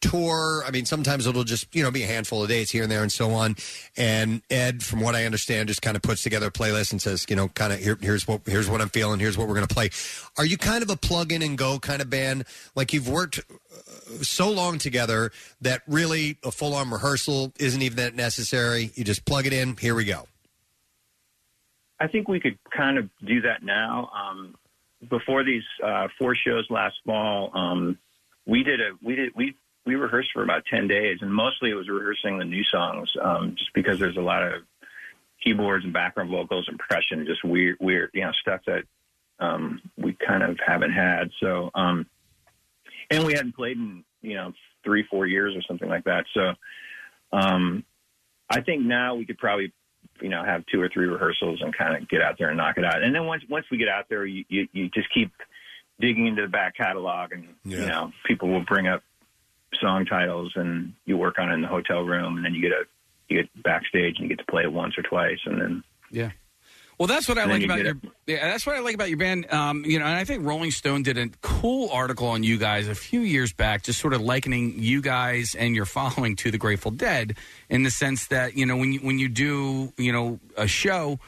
tour, 0.00 0.62
I 0.64 0.70
mean, 0.70 0.86
sometimes 0.86 1.26
it'll 1.26 1.42
just 1.42 1.74
you 1.74 1.82
know 1.82 1.90
be 1.90 2.04
a 2.04 2.06
handful 2.06 2.42
of 2.42 2.48
dates 2.48 2.70
here 2.70 2.84
and 2.84 2.92
there 2.92 3.02
and 3.02 3.10
so 3.10 3.32
on. 3.32 3.56
And 3.96 4.42
Ed, 4.48 4.84
from 4.84 5.00
what 5.00 5.16
I 5.16 5.24
understand, 5.24 5.68
just 5.68 5.82
kind 5.82 5.96
of 5.96 6.02
puts 6.02 6.22
together 6.22 6.46
a 6.46 6.50
playlist 6.52 6.92
and 6.92 7.02
says, 7.02 7.26
you 7.28 7.34
know, 7.34 7.48
kind 7.48 7.72
of 7.72 7.80
here, 7.80 7.98
here's 8.00 8.28
what 8.28 8.42
here's 8.46 8.70
what 8.70 8.80
I'm 8.80 8.90
feeling, 8.90 9.18
here's 9.18 9.36
what 9.36 9.48
we're 9.48 9.56
going 9.56 9.66
to 9.66 9.74
play. 9.74 9.90
Are 10.38 10.46
you 10.46 10.56
kind 10.56 10.84
of 10.84 10.90
a 10.90 10.96
plug 10.96 11.32
in 11.32 11.42
and 11.42 11.58
go 11.58 11.80
kind 11.80 12.00
of 12.00 12.08
band? 12.08 12.44
Like 12.76 12.92
you've 12.92 13.08
worked 13.08 13.40
uh, 13.40 14.22
so 14.22 14.50
long 14.50 14.78
together 14.78 15.32
that 15.60 15.82
really 15.88 16.38
a 16.44 16.52
full 16.52 16.74
on 16.74 16.90
rehearsal 16.90 17.52
isn't 17.58 17.82
even 17.82 17.96
that 17.96 18.14
necessary. 18.14 18.92
You 18.94 19.02
just 19.02 19.24
plug 19.24 19.46
it 19.46 19.52
in. 19.52 19.76
Here 19.76 19.96
we 19.96 20.04
go. 20.04 20.26
I 21.98 22.06
think 22.06 22.28
we 22.28 22.40
could 22.40 22.58
kind 22.74 22.98
of 22.98 23.10
do 23.24 23.42
that 23.42 23.62
now. 23.62 24.10
Um, 24.14 24.54
before 25.08 25.44
these 25.44 25.62
uh, 25.82 26.08
four 26.18 26.34
shows 26.34 26.66
last 26.70 26.96
fall, 27.04 27.50
um, 27.54 27.98
we 28.46 28.62
did 28.62 28.80
a 28.80 28.90
we 29.02 29.14
did 29.16 29.32
we 29.34 29.54
we 29.86 29.94
rehearsed 29.94 30.30
for 30.32 30.42
about 30.42 30.64
ten 30.66 30.88
days, 30.88 31.18
and 31.20 31.32
mostly 31.32 31.70
it 31.70 31.74
was 31.74 31.88
rehearsing 31.88 32.38
the 32.38 32.44
new 32.44 32.64
songs, 32.64 33.10
um, 33.20 33.54
just 33.56 33.72
because 33.74 33.98
there's 33.98 34.16
a 34.16 34.22
lot 34.22 34.42
of 34.42 34.62
keyboards 35.42 35.84
and 35.84 35.92
background 35.92 36.30
vocals 36.30 36.66
and 36.68 36.78
percussion, 36.78 37.26
just 37.26 37.44
weird 37.44 37.76
weird 37.80 38.10
you 38.12 38.22
know 38.22 38.32
stuff 38.40 38.60
that 38.66 38.84
um, 39.38 39.80
we 39.96 40.12
kind 40.12 40.42
of 40.42 40.58
haven't 40.64 40.92
had. 40.92 41.30
So, 41.40 41.70
um, 41.74 42.06
and 43.10 43.24
we 43.24 43.32
hadn't 43.32 43.56
played 43.56 43.76
in 43.76 44.04
you 44.20 44.34
know 44.34 44.52
three 44.84 45.04
four 45.10 45.26
years 45.26 45.56
or 45.56 45.62
something 45.62 45.88
like 45.88 46.04
that. 46.04 46.26
So, 46.34 46.54
um, 47.32 47.84
I 48.50 48.60
think 48.60 48.82
now 48.82 49.14
we 49.14 49.24
could 49.24 49.38
probably 49.38 49.72
you 50.20 50.28
know 50.28 50.44
have 50.44 50.64
two 50.66 50.80
or 50.80 50.88
three 50.88 51.06
rehearsals 51.06 51.60
and 51.62 51.76
kind 51.76 51.96
of 51.96 52.08
get 52.08 52.22
out 52.22 52.36
there 52.38 52.48
and 52.48 52.56
knock 52.56 52.78
it 52.78 52.84
out. 52.84 53.02
And 53.02 53.14
then 53.14 53.26
once 53.26 53.42
once 53.48 53.66
we 53.70 53.78
get 53.78 53.88
out 53.88 54.06
there, 54.08 54.24
you 54.26 54.44
you, 54.48 54.68
you 54.72 54.88
just 54.90 55.12
keep 55.12 55.32
digging 56.00 56.26
into 56.26 56.42
the 56.42 56.48
back 56.48 56.76
catalog, 56.76 57.32
and 57.32 57.48
you 57.64 57.86
know 57.86 58.12
people 58.26 58.48
will 58.48 58.64
bring 58.64 58.86
up 58.86 59.02
song 59.80 60.04
titles, 60.04 60.52
and 60.56 60.94
you 61.04 61.16
work 61.16 61.38
on 61.38 61.50
it 61.50 61.54
in 61.54 61.62
the 61.62 61.68
hotel 61.68 62.02
room, 62.02 62.36
and 62.36 62.44
then 62.44 62.54
you 62.54 62.60
get 62.62 62.72
a 62.72 62.84
you 63.28 63.42
get 63.42 63.62
backstage 63.62 64.16
and 64.18 64.28
you 64.28 64.36
get 64.36 64.44
to 64.44 64.50
play 64.50 64.62
it 64.62 64.72
once 64.72 64.98
or 64.98 65.02
twice, 65.02 65.38
and 65.46 65.60
then 65.60 65.84
Yeah. 66.10 66.30
Well, 67.00 67.06
that's 67.06 67.30
what 67.30 67.38
I 67.38 67.44
And 67.44 67.52
like 67.52 67.64
about 67.64 67.78
your. 67.78 67.96
Yeah, 68.26 68.46
that's 68.46 68.66
what 68.66 68.76
I 68.76 68.80
like 68.80 68.94
about 68.94 69.08
your 69.08 69.16
band. 69.16 69.50
Um, 69.50 69.86
you 69.86 69.98
know, 69.98 70.04
and 70.04 70.18
I 70.18 70.24
think 70.24 70.44
Rolling 70.44 70.70
Stone 70.70 71.02
did 71.04 71.16
a 71.16 71.30
cool 71.40 71.88
article 71.88 72.26
on 72.26 72.42
you 72.42 72.58
guys 72.58 72.88
a 72.88 72.94
few 72.94 73.20
years 73.20 73.54
back, 73.54 73.84
just 73.84 73.98
sort 74.00 74.12
of 74.12 74.20
likening 74.20 74.74
you 74.76 75.00
guys 75.00 75.54
and 75.54 75.74
your 75.74 75.86
following 75.86 76.36
to 76.36 76.50
the 76.50 76.58
Grateful 76.58 76.90
Dead, 76.90 77.38
in 77.70 77.84
the 77.84 77.90
sense 77.90 78.26
that 78.26 78.54
you 78.54 78.66
know 78.66 78.76
when 78.76 78.92
you 78.92 79.00
when 79.00 79.18
you 79.18 79.30
do 79.30 79.94
you 79.96 80.12
know 80.12 80.40
a 80.58 80.66
show, 80.66 81.18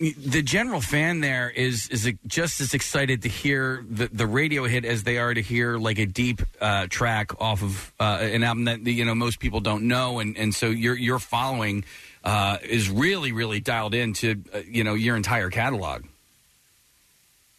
the 0.00 0.40
general 0.40 0.80
fan 0.80 1.20
there 1.20 1.50
is 1.50 1.88
is 1.88 2.10
just 2.26 2.60
as 2.62 2.72
excited 2.72 3.22
to 3.22 3.28
hear 3.28 3.84
the, 3.86 4.08
the 4.08 4.26
radio 4.26 4.64
hit 4.64 4.86
as 4.86 5.02
they 5.02 5.18
are 5.18 5.34
to 5.34 5.42
hear 5.42 5.76
like 5.76 5.98
a 5.98 6.06
deep 6.06 6.40
uh, 6.60 6.86
track 6.88 7.38
off 7.40 7.62
of 7.62 7.92
uh, 8.00 8.18
an 8.20 8.42
album 8.42 8.64
that 8.64 8.80
you 8.86 9.04
know 9.04 9.14
most 9.14 9.40
people 9.40 9.60
don't 9.60 9.86
know, 9.86 10.18
and 10.18 10.38
and 10.38 10.54
so 10.54 10.68
your 10.68 10.96
your 10.96 11.18
following 11.18 11.84
uh, 12.24 12.56
is 12.62 12.88
really 12.88 13.32
really 13.32 13.60
dialed 13.60 13.94
into 13.94 14.42
uh, 14.54 14.60
you 14.66 14.84
know 14.84 14.94
your 14.94 15.16
entire 15.16 15.50
catalog. 15.50 16.04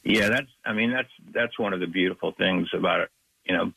Yeah, 0.04 0.30
that's. 0.30 0.50
I 0.66 0.74
mean, 0.74 0.92
that's 0.92 1.12
that's 1.32 1.60
one 1.60 1.74
of 1.74 1.80
the 1.80 1.88
beautiful 1.88 2.32
things 2.32 2.70
about. 2.74 3.10
You 3.46 3.56
know, 3.56 3.72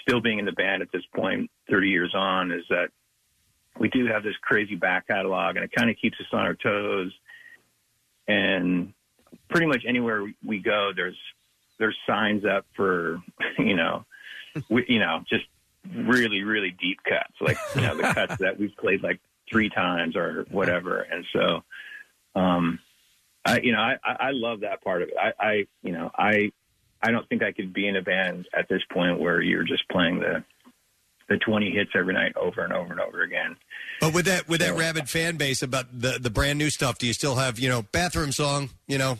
still 0.00 0.22
being 0.22 0.38
in 0.38 0.46
the 0.46 0.52
band 0.52 0.80
at 0.80 0.90
this 0.90 1.04
point, 1.14 1.50
thirty 1.68 1.90
years 1.90 2.14
on, 2.14 2.50
is 2.50 2.64
that 2.70 2.88
we 3.78 3.90
do 3.90 4.06
have 4.06 4.22
this 4.22 4.36
crazy 4.40 4.74
back 4.74 5.08
catalog, 5.08 5.56
and 5.56 5.64
it 5.66 5.72
kind 5.76 5.90
of 5.90 5.96
keeps 6.00 6.18
us 6.18 6.26
on 6.32 6.40
our 6.40 6.54
toes. 6.54 7.12
And 8.28 8.92
pretty 9.48 9.66
much 9.66 9.84
anywhere 9.86 10.26
we- 10.44 10.58
go, 10.58 10.92
there's 10.94 11.18
there's 11.78 11.96
signs 12.06 12.44
up 12.44 12.64
for 12.74 13.20
you 13.58 13.76
know, 13.76 14.04
we, 14.68 14.84
you 14.88 14.98
know, 14.98 15.22
just 15.28 15.44
really 15.94 16.42
really 16.42 16.70
deep 16.70 16.98
cuts, 17.04 17.34
like 17.40 17.58
you 17.74 17.82
know 17.82 17.96
the 17.96 18.02
cuts 18.14 18.36
that 18.38 18.58
we've 18.58 18.76
played 18.76 19.02
like 19.02 19.20
three 19.50 19.68
times 19.68 20.16
or 20.16 20.46
whatever. 20.50 21.00
And 21.02 21.24
so, 21.32 21.62
um, 22.34 22.80
I, 23.44 23.60
you 23.60 23.72
know, 23.72 23.80
I, 23.80 23.96
I 24.04 24.16
I 24.20 24.30
love 24.32 24.60
that 24.60 24.82
part 24.82 25.02
of 25.02 25.08
it. 25.08 25.14
I, 25.20 25.32
I, 25.38 25.66
you 25.82 25.92
know, 25.92 26.10
I, 26.16 26.52
I 27.02 27.10
don't 27.10 27.28
think 27.28 27.42
I 27.42 27.52
could 27.52 27.72
be 27.72 27.86
in 27.86 27.96
a 27.96 28.02
band 28.02 28.48
at 28.52 28.68
this 28.68 28.82
point 28.90 29.20
where 29.20 29.40
you're 29.40 29.62
just 29.64 29.88
playing 29.88 30.18
the, 30.20 30.42
the 31.28 31.36
20 31.38 31.70
hits 31.70 31.90
every 31.94 32.14
night 32.14 32.36
over 32.36 32.62
and 32.62 32.72
over 32.72 32.92
and 32.92 33.00
over 33.00 33.22
again. 33.22 33.56
But 34.00 34.14
with 34.14 34.26
that 34.26 34.48
with 34.48 34.60
that 34.60 34.76
rabid 34.76 35.08
fan 35.08 35.36
base 35.36 35.62
about 35.62 35.86
the 35.92 36.18
the 36.20 36.30
brand 36.30 36.58
new 36.58 36.70
stuff, 36.70 36.98
do 36.98 37.06
you 37.06 37.12
still 37.12 37.36
have 37.36 37.58
you 37.58 37.68
know 37.68 37.82
bathroom 37.82 38.30
song? 38.30 38.70
You 38.86 38.98
know, 38.98 39.18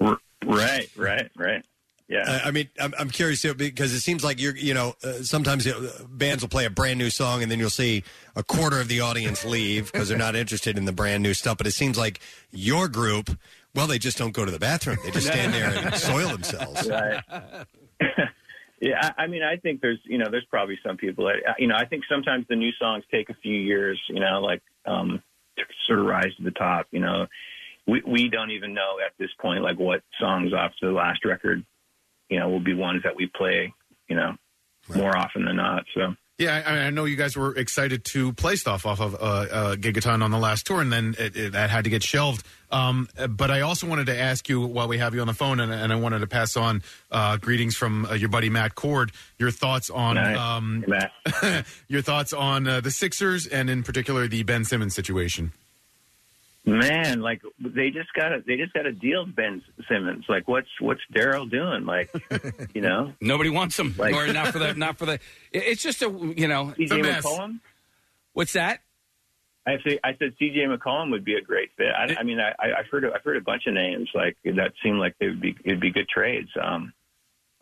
Right, 0.48 0.88
right, 0.96 1.30
right. 1.36 1.64
Yeah. 2.08 2.24
I, 2.26 2.48
I 2.48 2.50
mean, 2.52 2.68
I'm, 2.80 2.94
I'm 2.98 3.10
curious 3.10 3.42
too, 3.42 3.52
because 3.52 3.92
it 3.92 4.00
seems 4.00 4.24
like 4.24 4.40
you're 4.40 4.56
you 4.56 4.72
know 4.72 4.94
uh, 5.04 5.12
sometimes 5.22 5.66
uh, 5.66 6.04
bands 6.08 6.42
will 6.42 6.48
play 6.48 6.64
a 6.64 6.70
brand 6.70 6.98
new 6.98 7.10
song 7.10 7.42
and 7.42 7.50
then 7.50 7.58
you'll 7.58 7.68
see 7.68 8.02
a 8.34 8.42
quarter 8.42 8.80
of 8.80 8.88
the 8.88 9.00
audience 9.00 9.44
leave 9.44 9.92
because 9.92 10.08
they're 10.08 10.16
not 10.16 10.34
interested 10.34 10.78
in 10.78 10.86
the 10.86 10.92
brand 10.92 11.22
new 11.22 11.34
stuff. 11.34 11.58
But 11.58 11.66
it 11.66 11.72
seems 11.72 11.98
like 11.98 12.20
your 12.50 12.88
group, 12.88 13.36
well, 13.74 13.86
they 13.86 13.98
just 13.98 14.16
don't 14.16 14.32
go 14.32 14.44
to 14.44 14.50
the 14.50 14.58
bathroom; 14.58 14.96
they 15.04 15.10
just 15.10 15.26
stand 15.26 15.52
there 15.52 15.70
and 15.70 15.94
soil 15.96 16.28
themselves. 16.28 16.88
Right. 16.88 17.22
Yeah, 18.80 19.10
I, 19.16 19.24
I 19.24 19.26
mean, 19.26 19.42
I 19.42 19.56
think 19.56 19.80
there's, 19.80 19.98
you 20.04 20.18
know, 20.18 20.30
there's 20.30 20.46
probably 20.46 20.78
some 20.86 20.96
people 20.96 21.26
that, 21.26 21.56
you 21.58 21.66
know, 21.66 21.76
I 21.76 21.84
think 21.84 22.04
sometimes 22.08 22.46
the 22.48 22.56
new 22.56 22.70
songs 22.78 23.04
take 23.10 23.28
a 23.28 23.34
few 23.34 23.58
years, 23.58 24.00
you 24.08 24.20
know, 24.20 24.40
like 24.40 24.62
um, 24.86 25.22
to 25.56 25.64
sort 25.86 25.98
of 25.98 26.06
rise 26.06 26.34
to 26.36 26.42
the 26.42 26.52
top. 26.52 26.86
You 26.90 27.00
know, 27.00 27.26
we 27.86 28.02
we 28.06 28.28
don't 28.28 28.50
even 28.50 28.74
know 28.74 28.98
at 29.04 29.12
this 29.18 29.30
point 29.40 29.62
like 29.62 29.78
what 29.78 30.02
songs 30.20 30.52
off 30.52 30.72
the 30.80 30.88
last 30.88 31.24
record, 31.24 31.64
you 32.28 32.38
know, 32.38 32.48
will 32.48 32.60
be 32.60 32.74
ones 32.74 33.02
that 33.02 33.16
we 33.16 33.26
play, 33.26 33.72
you 34.08 34.16
know, 34.16 34.36
more 34.94 35.16
often 35.16 35.44
than 35.44 35.56
not. 35.56 35.84
So. 35.94 36.14
Yeah, 36.38 36.62
I, 36.64 36.78
I 36.86 36.90
know 36.90 37.04
you 37.04 37.16
guys 37.16 37.36
were 37.36 37.52
excited 37.56 38.04
to 38.06 38.32
play 38.32 38.54
stuff 38.54 38.86
off 38.86 39.00
of 39.00 39.14
uh, 39.14 39.18
uh, 39.18 39.76
Gigaton 39.76 40.22
on 40.22 40.30
the 40.30 40.38
last 40.38 40.66
tour, 40.66 40.80
and 40.80 40.92
then 40.92 41.16
it, 41.18 41.36
it, 41.36 41.52
that 41.52 41.68
had 41.68 41.82
to 41.82 41.90
get 41.90 42.04
shelved. 42.04 42.46
Um, 42.70 43.08
but 43.30 43.50
I 43.50 43.62
also 43.62 43.88
wanted 43.88 44.06
to 44.06 44.16
ask 44.16 44.48
you 44.48 44.60
while 44.60 44.86
we 44.86 44.98
have 44.98 45.16
you 45.16 45.20
on 45.20 45.26
the 45.26 45.34
phone, 45.34 45.58
and, 45.58 45.72
and 45.72 45.92
I 45.92 45.96
wanted 45.96 46.20
to 46.20 46.28
pass 46.28 46.56
on 46.56 46.84
uh, 47.10 47.38
greetings 47.38 47.76
from 47.76 48.04
uh, 48.04 48.14
your 48.14 48.28
buddy 48.28 48.50
Matt 48.50 48.76
Cord. 48.76 49.10
Your 49.38 49.50
thoughts 49.50 49.90
on 49.90 50.16
um, 50.16 50.84
your 51.88 52.02
thoughts 52.02 52.32
on 52.32 52.68
uh, 52.68 52.80
the 52.82 52.92
Sixers, 52.92 53.48
and 53.48 53.68
in 53.68 53.82
particular 53.82 54.28
the 54.28 54.44
Ben 54.44 54.64
Simmons 54.64 54.94
situation. 54.94 55.50
Man, 56.68 57.20
like 57.20 57.40
they 57.58 57.90
just 57.90 58.12
got 58.14 58.32
a 58.32 58.42
they 58.46 58.56
just 58.56 58.72
got 58.72 58.86
a 58.86 58.92
deal 58.92 59.24
with 59.24 59.34
Ben 59.34 59.62
Simmons. 59.88 60.24
Like, 60.28 60.46
what's 60.48 60.68
what's 60.80 61.00
Daryl 61.14 61.50
doing? 61.50 61.84
Like, 61.86 62.10
you 62.74 62.80
know, 62.82 63.12
Nobody 63.20 63.50
wants 63.50 63.78
him. 63.78 63.94
Like- 63.96 64.14
or 64.14 64.30
not 64.32 64.48
for 64.48 64.58
the 64.58 64.74
not 64.74 64.98
for 64.98 65.06
the. 65.06 65.14
it- 65.14 65.20
It's 65.52 65.82
just 65.82 66.02
a 66.02 66.08
you 66.36 66.48
know 66.48 66.74
CJ 66.78 66.90
a 67.00 67.02
mess. 67.02 67.24
McCollum? 67.24 67.60
What's 68.32 68.52
that? 68.52 68.80
I 69.66 69.76
say 69.86 69.98
I 70.02 70.16
said 70.18 70.32
C.J. 70.38 70.60
McCollum 70.66 71.10
would 71.10 71.24
be 71.24 71.34
a 71.34 71.42
great 71.42 71.70
fit. 71.76 71.88
I, 71.94 72.16
I 72.18 72.22
mean, 72.22 72.40
I, 72.40 72.50
I- 72.58 72.78
I've 72.80 72.86
heard 72.90 73.04
I've 73.04 73.22
heard 73.24 73.36
a 73.36 73.40
bunch 73.42 73.66
of 73.66 73.74
names 73.74 74.08
like 74.14 74.36
that 74.44 74.72
seem 74.82 74.98
like 74.98 75.14
they 75.18 75.26
would 75.28 75.40
be 75.40 75.56
it'd 75.64 75.80
be 75.80 75.90
good 75.90 76.08
trades. 76.08 76.48
Um, 76.62 76.92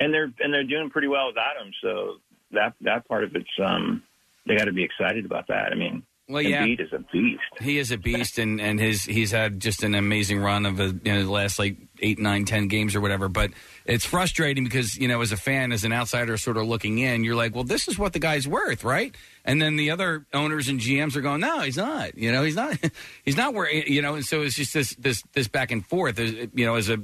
and 0.00 0.12
they're 0.12 0.30
and 0.40 0.52
they're 0.52 0.64
doing 0.64 0.90
pretty 0.90 1.08
well 1.08 1.28
without 1.28 1.56
him. 1.64 1.72
So 1.82 2.16
that 2.52 2.74
that 2.82 3.08
part 3.08 3.24
of 3.24 3.34
it's 3.34 3.48
um, 3.64 4.02
they 4.46 4.56
got 4.56 4.66
to 4.66 4.72
be 4.72 4.84
excited 4.84 5.24
about 5.24 5.48
that. 5.48 5.72
I 5.72 5.74
mean, 5.74 6.04
Well, 6.28 6.42
yeah. 6.42 6.64
Embiid 6.64 6.80
is 6.80 6.92
a 6.92 6.98
beast. 7.12 7.40
He 7.60 7.78
is 7.78 7.92
a 7.92 7.98
beast, 7.98 8.38
and, 8.38 8.60
and 8.60 8.80
his 8.80 9.04
he's 9.04 9.30
had 9.30 9.60
just 9.60 9.84
an 9.84 9.94
amazing 9.94 10.40
run 10.40 10.66
of 10.66 10.80
a, 10.80 10.86
you 10.86 11.12
know, 11.12 11.22
the 11.22 11.30
last 11.30 11.56
like 11.56 11.76
eight, 12.00 12.18
nine, 12.18 12.44
ten 12.44 12.66
games 12.66 12.96
or 12.96 13.00
whatever. 13.00 13.28
But 13.28 13.52
it's 13.84 14.04
frustrating 14.04 14.64
because 14.64 14.96
you 14.96 15.06
know, 15.06 15.20
as 15.20 15.30
a 15.30 15.36
fan, 15.36 15.70
as 15.70 15.84
an 15.84 15.92
outsider, 15.92 16.36
sort 16.36 16.56
of 16.56 16.66
looking 16.66 16.98
in, 16.98 17.22
you're 17.22 17.36
like, 17.36 17.54
well, 17.54 17.62
this 17.62 17.86
is 17.86 17.96
what 17.96 18.12
the 18.12 18.18
guy's 18.18 18.48
worth, 18.48 18.82
right? 18.82 19.14
And 19.44 19.62
then 19.62 19.76
the 19.76 19.92
other 19.92 20.26
owners 20.34 20.66
and 20.66 20.80
GMs 20.80 21.14
are 21.14 21.20
going, 21.20 21.42
no, 21.42 21.60
he's 21.60 21.76
not. 21.76 22.18
You 22.18 22.32
know, 22.32 22.42
he's 22.42 22.56
not. 22.56 22.76
he's 23.24 23.36
not 23.36 23.54
where 23.54 23.72
you 23.72 24.02
know. 24.02 24.16
And 24.16 24.24
so 24.24 24.42
it's 24.42 24.56
just 24.56 24.74
this 24.74 24.96
this 24.96 25.22
this 25.32 25.46
back 25.46 25.70
and 25.70 25.86
forth. 25.86 26.18
You 26.18 26.66
know, 26.66 26.74
as 26.74 26.88
a 26.88 26.98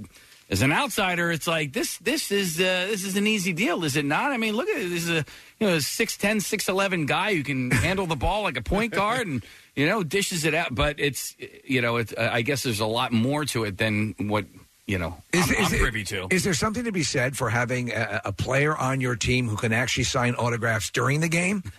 as 0.53 0.61
an 0.61 0.71
outsider, 0.71 1.33
it's 1.33 1.47
like 1.47 1.73
this. 1.73 1.97
This 1.97 2.31
is 2.31 2.61
uh, 2.61 2.87
this 2.91 3.05
is 3.05 3.17
an 3.17 3.27
easy 3.27 3.55
deal, 3.55 3.83
is 3.85 3.97
it 3.97 4.05
not? 4.05 4.33
I 4.33 4.37
mean, 4.37 4.55
look 4.55 4.69
at 4.69 4.77
it. 4.83 4.89
This 4.91 5.05
is 5.05 5.11
a 5.11 5.25
you 5.59 5.67
know 5.67 5.75
a 5.75 5.79
6'10", 5.79 6.37
6'11 6.37 7.07
guy 7.07 7.35
who 7.35 7.43
can 7.43 7.71
handle 7.87 8.07
the 8.07 8.17
ball 8.17 8.43
like 8.43 8.59
a 8.59 8.63
point 8.63 8.93
guard 8.93 9.27
and 9.27 9.43
you 9.75 9.87
know 9.87 10.03
dishes 10.05 10.45
it 10.45 10.53
out. 10.55 10.75
But 10.75 11.01
it's 11.01 11.35
you 11.65 11.81
know, 11.81 11.97
it's, 11.97 12.13
uh, 12.13 12.29
I 12.31 12.43
guess 12.43 12.63
there's 12.63 12.81
a 12.81 12.87
lot 12.87 13.13
more 13.13 13.47
to 13.47 13.65
it 13.65 13.79
than 13.79 14.15
what 14.19 14.45
you 14.87 14.99
know 14.99 15.17
Is, 15.33 15.49
I'm, 15.49 15.55
is 15.55 15.69
I'm 15.69 15.75
it- 15.75 15.81
privy 15.81 16.05
to. 16.05 16.27
Is 16.31 16.45
there 16.45 16.53
something 16.55 16.85
to 16.85 16.93
be 16.93 17.03
said 17.03 17.35
for 17.35 17.49
having 17.49 17.91
a, 17.91 18.21
a 18.27 18.33
player 18.33 18.77
on 18.77 19.01
your 19.01 19.17
team 19.17 19.49
who 19.49 19.57
can 19.57 19.73
actually 19.73 20.05
sign 20.05 20.35
autographs 20.35 20.91
during 20.91 21.21
the 21.21 21.29
game? 21.29 21.63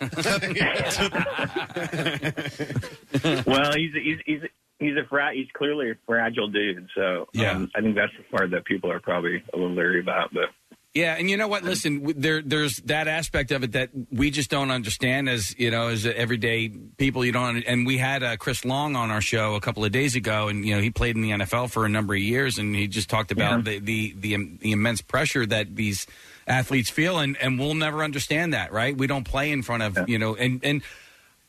well, 3.46 3.72
he's 3.76 3.94
a, 3.94 4.00
he's 4.02 4.18
he's 4.26 4.42
he's 4.84 4.96
a 4.96 5.06
fra- 5.08 5.34
he's 5.34 5.48
clearly 5.52 5.90
a 5.90 5.94
fragile 6.06 6.48
dude. 6.48 6.88
So 6.94 7.28
um, 7.54 7.70
I 7.74 7.80
think 7.80 7.94
that's 7.96 8.12
the 8.16 8.24
part 8.36 8.50
that 8.52 8.64
people 8.64 8.90
are 8.90 9.00
probably 9.00 9.42
a 9.52 9.56
little 9.56 9.74
leery 9.74 10.00
about. 10.00 10.32
But 10.32 10.50
Yeah, 10.94 11.16
and 11.18 11.28
you 11.28 11.36
know 11.36 11.48
what? 11.48 11.64
Listen, 11.64 11.98
w- 12.00 12.14
there 12.16 12.40
there's 12.40 12.76
that 12.84 13.08
aspect 13.08 13.50
of 13.50 13.64
it 13.64 13.72
that 13.72 13.90
we 14.12 14.30
just 14.30 14.48
don't 14.50 14.70
understand 14.70 15.28
as 15.28 15.54
you 15.58 15.70
know 15.70 15.88
as 15.88 16.06
everyday 16.06 16.68
people. 16.68 17.24
You 17.24 17.32
don't, 17.32 17.64
and 17.64 17.84
we 17.86 17.98
had 17.98 18.22
uh, 18.22 18.36
Chris 18.36 18.64
Long 18.64 18.94
on 18.94 19.10
our 19.10 19.20
show 19.20 19.54
a 19.54 19.60
couple 19.60 19.84
of 19.84 19.90
days 19.90 20.14
ago, 20.14 20.48
and 20.48 20.64
you 20.64 20.74
know 20.74 20.80
he 20.80 20.90
played 20.90 21.16
in 21.16 21.22
the 21.22 21.30
NFL 21.30 21.70
for 21.70 21.84
a 21.84 21.88
number 21.88 22.14
of 22.14 22.20
years, 22.20 22.58
and 22.58 22.76
he 22.76 22.86
just 22.86 23.10
talked 23.10 23.32
about 23.32 23.64
the, 23.64 23.80
the 23.80 24.14
the 24.16 24.34
im- 24.34 24.58
the 24.60 24.70
immense 24.72 25.00
pressure 25.00 25.44
that 25.46 25.74
these 25.74 26.06
athletes 26.46 26.90
feel, 26.90 27.18
and 27.18 27.36
and 27.38 27.58
we'll 27.58 27.74
never 27.74 28.04
understand 28.04 28.52
that, 28.52 28.72
right? 28.72 28.96
We 28.96 29.06
don't 29.08 29.24
play 29.24 29.50
in 29.50 29.62
front 29.62 29.82
of 29.82 30.08
you 30.08 30.18
know, 30.18 30.36
and 30.36 30.60
and. 30.62 30.82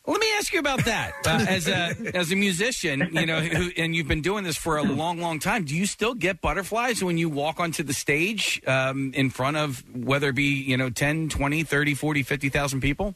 Let 0.07 0.19
me 0.19 0.27
ask 0.37 0.53
you 0.53 0.59
about 0.59 0.85
that. 0.85 1.13
Uh, 1.25 1.43
as 1.49 1.67
a 1.67 1.95
as 2.15 2.31
a 2.31 2.35
musician, 2.35 3.09
you 3.11 3.25
know, 3.25 3.39
who, 3.39 3.71
and 3.77 3.95
you've 3.95 4.07
been 4.07 4.21
doing 4.21 4.43
this 4.43 4.55
for 4.55 4.77
a 4.77 4.83
long, 4.83 5.19
long 5.19 5.39
time. 5.39 5.65
Do 5.65 5.75
you 5.75 5.87
still 5.87 6.13
get 6.13 6.39
butterflies 6.39 7.03
when 7.03 7.17
you 7.17 7.29
walk 7.29 7.59
onto 7.59 7.81
the 7.81 7.93
stage 7.93 8.61
um, 8.67 9.11
in 9.15 9.31
front 9.31 9.57
of 9.57 9.83
whether 9.95 10.29
it 10.29 10.35
be, 10.35 10.61
you 10.61 10.77
know, 10.77 10.91
10, 10.91 11.29
20, 11.29 11.63
30, 11.63 11.93
40, 11.95 12.23
50,000 12.23 12.79
people? 12.79 13.15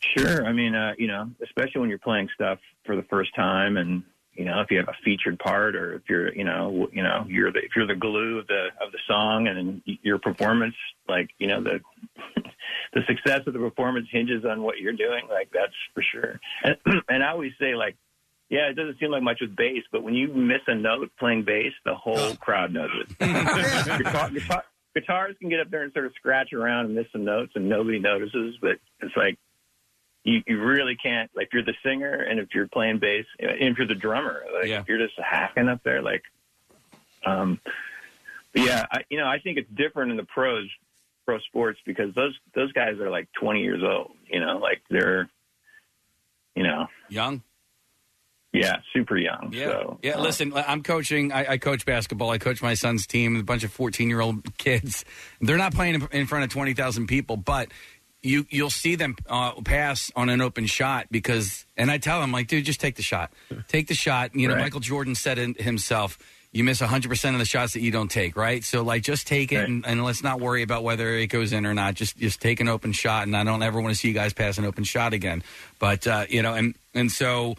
Sure. 0.00 0.44
I 0.44 0.52
mean, 0.52 0.74
uh, 0.74 0.94
you 0.98 1.06
know, 1.06 1.30
especially 1.42 1.80
when 1.82 1.90
you're 1.90 1.98
playing 1.98 2.28
stuff 2.34 2.58
for 2.84 2.96
the 2.96 3.04
first 3.04 3.34
time, 3.36 3.76
and 3.76 4.02
you 4.36 4.44
know, 4.44 4.60
if 4.60 4.70
you 4.70 4.78
have 4.78 4.88
a 4.88 4.96
featured 5.04 5.38
part, 5.38 5.76
or 5.76 5.94
if 5.94 6.02
you're, 6.08 6.32
you 6.34 6.44
know, 6.44 6.88
you 6.92 7.02
know, 7.02 7.24
you're 7.28 7.52
the 7.52 7.60
if 7.60 7.70
you're 7.74 7.86
the 7.86 7.94
glue 7.94 8.38
of 8.38 8.46
the 8.46 8.68
of 8.84 8.92
the 8.92 8.98
song, 9.08 9.48
and 9.48 9.82
your 10.02 10.18
performance, 10.18 10.74
like, 11.08 11.30
you 11.38 11.46
know, 11.46 11.62
the 11.62 11.80
the 12.92 13.00
success 13.06 13.40
of 13.46 13.52
the 13.52 13.58
performance 13.58 14.08
hinges 14.10 14.44
on 14.44 14.62
what 14.62 14.78
you're 14.78 14.92
doing. 14.92 15.26
Like, 15.28 15.50
that's 15.52 15.72
for 15.94 16.02
sure. 16.02 16.40
And 16.62 16.76
and 17.08 17.22
I 17.22 17.30
always 17.30 17.52
say, 17.60 17.74
like, 17.74 17.96
yeah, 18.48 18.68
it 18.68 18.74
doesn't 18.74 18.98
seem 19.00 19.10
like 19.10 19.22
much 19.22 19.38
with 19.40 19.56
bass, 19.56 19.82
but 19.90 20.02
when 20.02 20.14
you 20.14 20.28
miss 20.28 20.60
a 20.66 20.74
note 20.74 21.10
playing 21.18 21.44
bass, 21.44 21.72
the 21.84 21.94
whole 21.94 22.34
crowd 22.36 22.72
knows 22.72 22.90
it. 22.94 23.18
guitar, 23.18 24.30
guitar, 24.30 24.64
guitars 24.94 25.36
can 25.40 25.48
get 25.48 25.60
up 25.60 25.70
there 25.70 25.82
and 25.82 25.92
sort 25.92 26.06
of 26.06 26.12
scratch 26.14 26.52
around 26.52 26.86
and 26.86 26.94
miss 26.94 27.06
some 27.12 27.24
notes, 27.24 27.52
and 27.54 27.68
nobody 27.68 27.98
notices. 27.98 28.56
But 28.60 28.78
it's 29.00 29.16
like 29.16 29.38
you, 30.26 30.42
you 30.46 30.60
really 30.60 30.96
can't. 30.96 31.30
Like, 31.36 31.46
if 31.46 31.52
you're 31.54 31.62
the 31.62 31.74
singer 31.84 32.12
and 32.12 32.40
if 32.40 32.48
you're 32.54 32.66
playing 32.66 32.98
bass, 32.98 33.24
and 33.38 33.50
if 33.60 33.78
you're 33.78 33.86
the 33.86 33.94
drummer, 33.94 34.42
like 34.52 34.68
if 34.68 34.88
you're 34.88 34.98
just 34.98 35.14
hacking 35.18 35.68
up 35.68 35.82
there, 35.84 36.02
like, 36.02 36.22
um, 37.24 37.60
yeah, 38.52 38.86
I, 38.90 39.02
you 39.08 39.18
know, 39.18 39.26
I 39.26 39.38
think 39.38 39.56
it's 39.58 39.70
different 39.70 40.10
in 40.10 40.16
the 40.16 40.24
pros, 40.24 40.68
pro 41.24 41.38
sports 41.40 41.78
because 41.86 42.14
those 42.14 42.34
those 42.54 42.72
guys 42.72 42.98
are 42.98 43.10
like 43.10 43.28
20 43.40 43.60
years 43.62 43.82
old. 43.84 44.12
You 44.28 44.40
know, 44.40 44.58
like 44.58 44.82
they're, 44.90 45.28
you 46.54 46.64
know, 46.64 46.86
Young? 47.08 47.42
yeah, 48.52 48.76
super 48.92 49.16
young. 49.16 49.50
Yeah. 49.52 49.66
So, 49.66 49.98
yeah, 50.02 50.12
uh, 50.12 50.22
listen, 50.22 50.52
I'm 50.54 50.82
coaching. 50.82 51.30
I, 51.32 51.52
I 51.52 51.58
coach 51.58 51.84
basketball. 51.84 52.30
I 52.30 52.38
coach 52.38 52.62
my 52.62 52.74
son's 52.74 53.06
team, 53.06 53.36
a 53.36 53.42
bunch 53.42 53.62
of 53.64 53.72
14 53.72 54.08
year 54.08 54.20
old 54.20 54.56
kids. 54.58 55.04
They're 55.40 55.58
not 55.58 55.74
playing 55.74 55.96
in- 55.96 56.08
in 56.12 56.26
front 56.26 56.44
of 56.44 56.50
20,000 56.50 57.06
people, 57.06 57.36
but 57.36 57.68
you 58.22 58.46
you'll 58.50 58.70
see 58.70 58.94
them 58.96 59.16
uh, 59.28 59.52
pass 59.62 60.10
on 60.16 60.28
an 60.28 60.40
open 60.40 60.66
shot 60.66 61.06
because, 61.10 61.64
and 61.76 61.90
I 61.90 61.98
tell 61.98 62.20
them 62.20 62.32
like, 62.32 62.48
dude, 62.48 62.64
just 62.64 62.80
take 62.80 62.96
the 62.96 63.02
shot, 63.02 63.32
take 63.68 63.86
the 63.88 63.94
shot. 63.94 64.34
You 64.34 64.48
know, 64.48 64.54
Right. 64.54 64.62
Michael 64.62 64.80
Jordan 64.80 65.14
said 65.14 65.38
it 65.38 65.60
himself. 65.60 66.18
You 66.52 66.64
miss 66.64 66.80
100% 66.80 67.32
of 67.32 67.38
the 67.38 67.44
shots 67.44 67.74
that 67.74 67.80
you 67.80 67.90
don't 67.90 68.10
take, 68.10 68.34
right? 68.34 68.64
So, 68.64 68.82
like, 68.82 69.02
just 69.02 69.26
take 69.26 69.52
it 69.52 69.68
and, 69.68 69.84
and 69.86 70.02
let's 70.02 70.22
not 70.22 70.40
worry 70.40 70.62
about 70.62 70.84
whether 70.84 71.10
it 71.14 71.26
goes 71.26 71.52
in 71.52 71.66
or 71.66 71.74
not. 71.74 71.94
Just 71.94 72.16
just 72.16 72.40
take 72.40 72.60
an 72.60 72.68
open 72.68 72.92
shot. 72.92 73.24
And 73.26 73.36
I 73.36 73.44
don't 73.44 73.62
ever 73.62 73.78
want 73.78 73.92
to 73.92 73.98
see 73.98 74.08
you 74.08 74.14
guys 74.14 74.32
pass 74.32 74.56
an 74.56 74.64
open 74.64 74.82
shot 74.82 75.12
again. 75.12 75.42
But, 75.78 76.06
uh, 76.06 76.24
you 76.30 76.40
know, 76.40 76.54
and, 76.54 76.74
and 76.94 77.12
so 77.12 77.56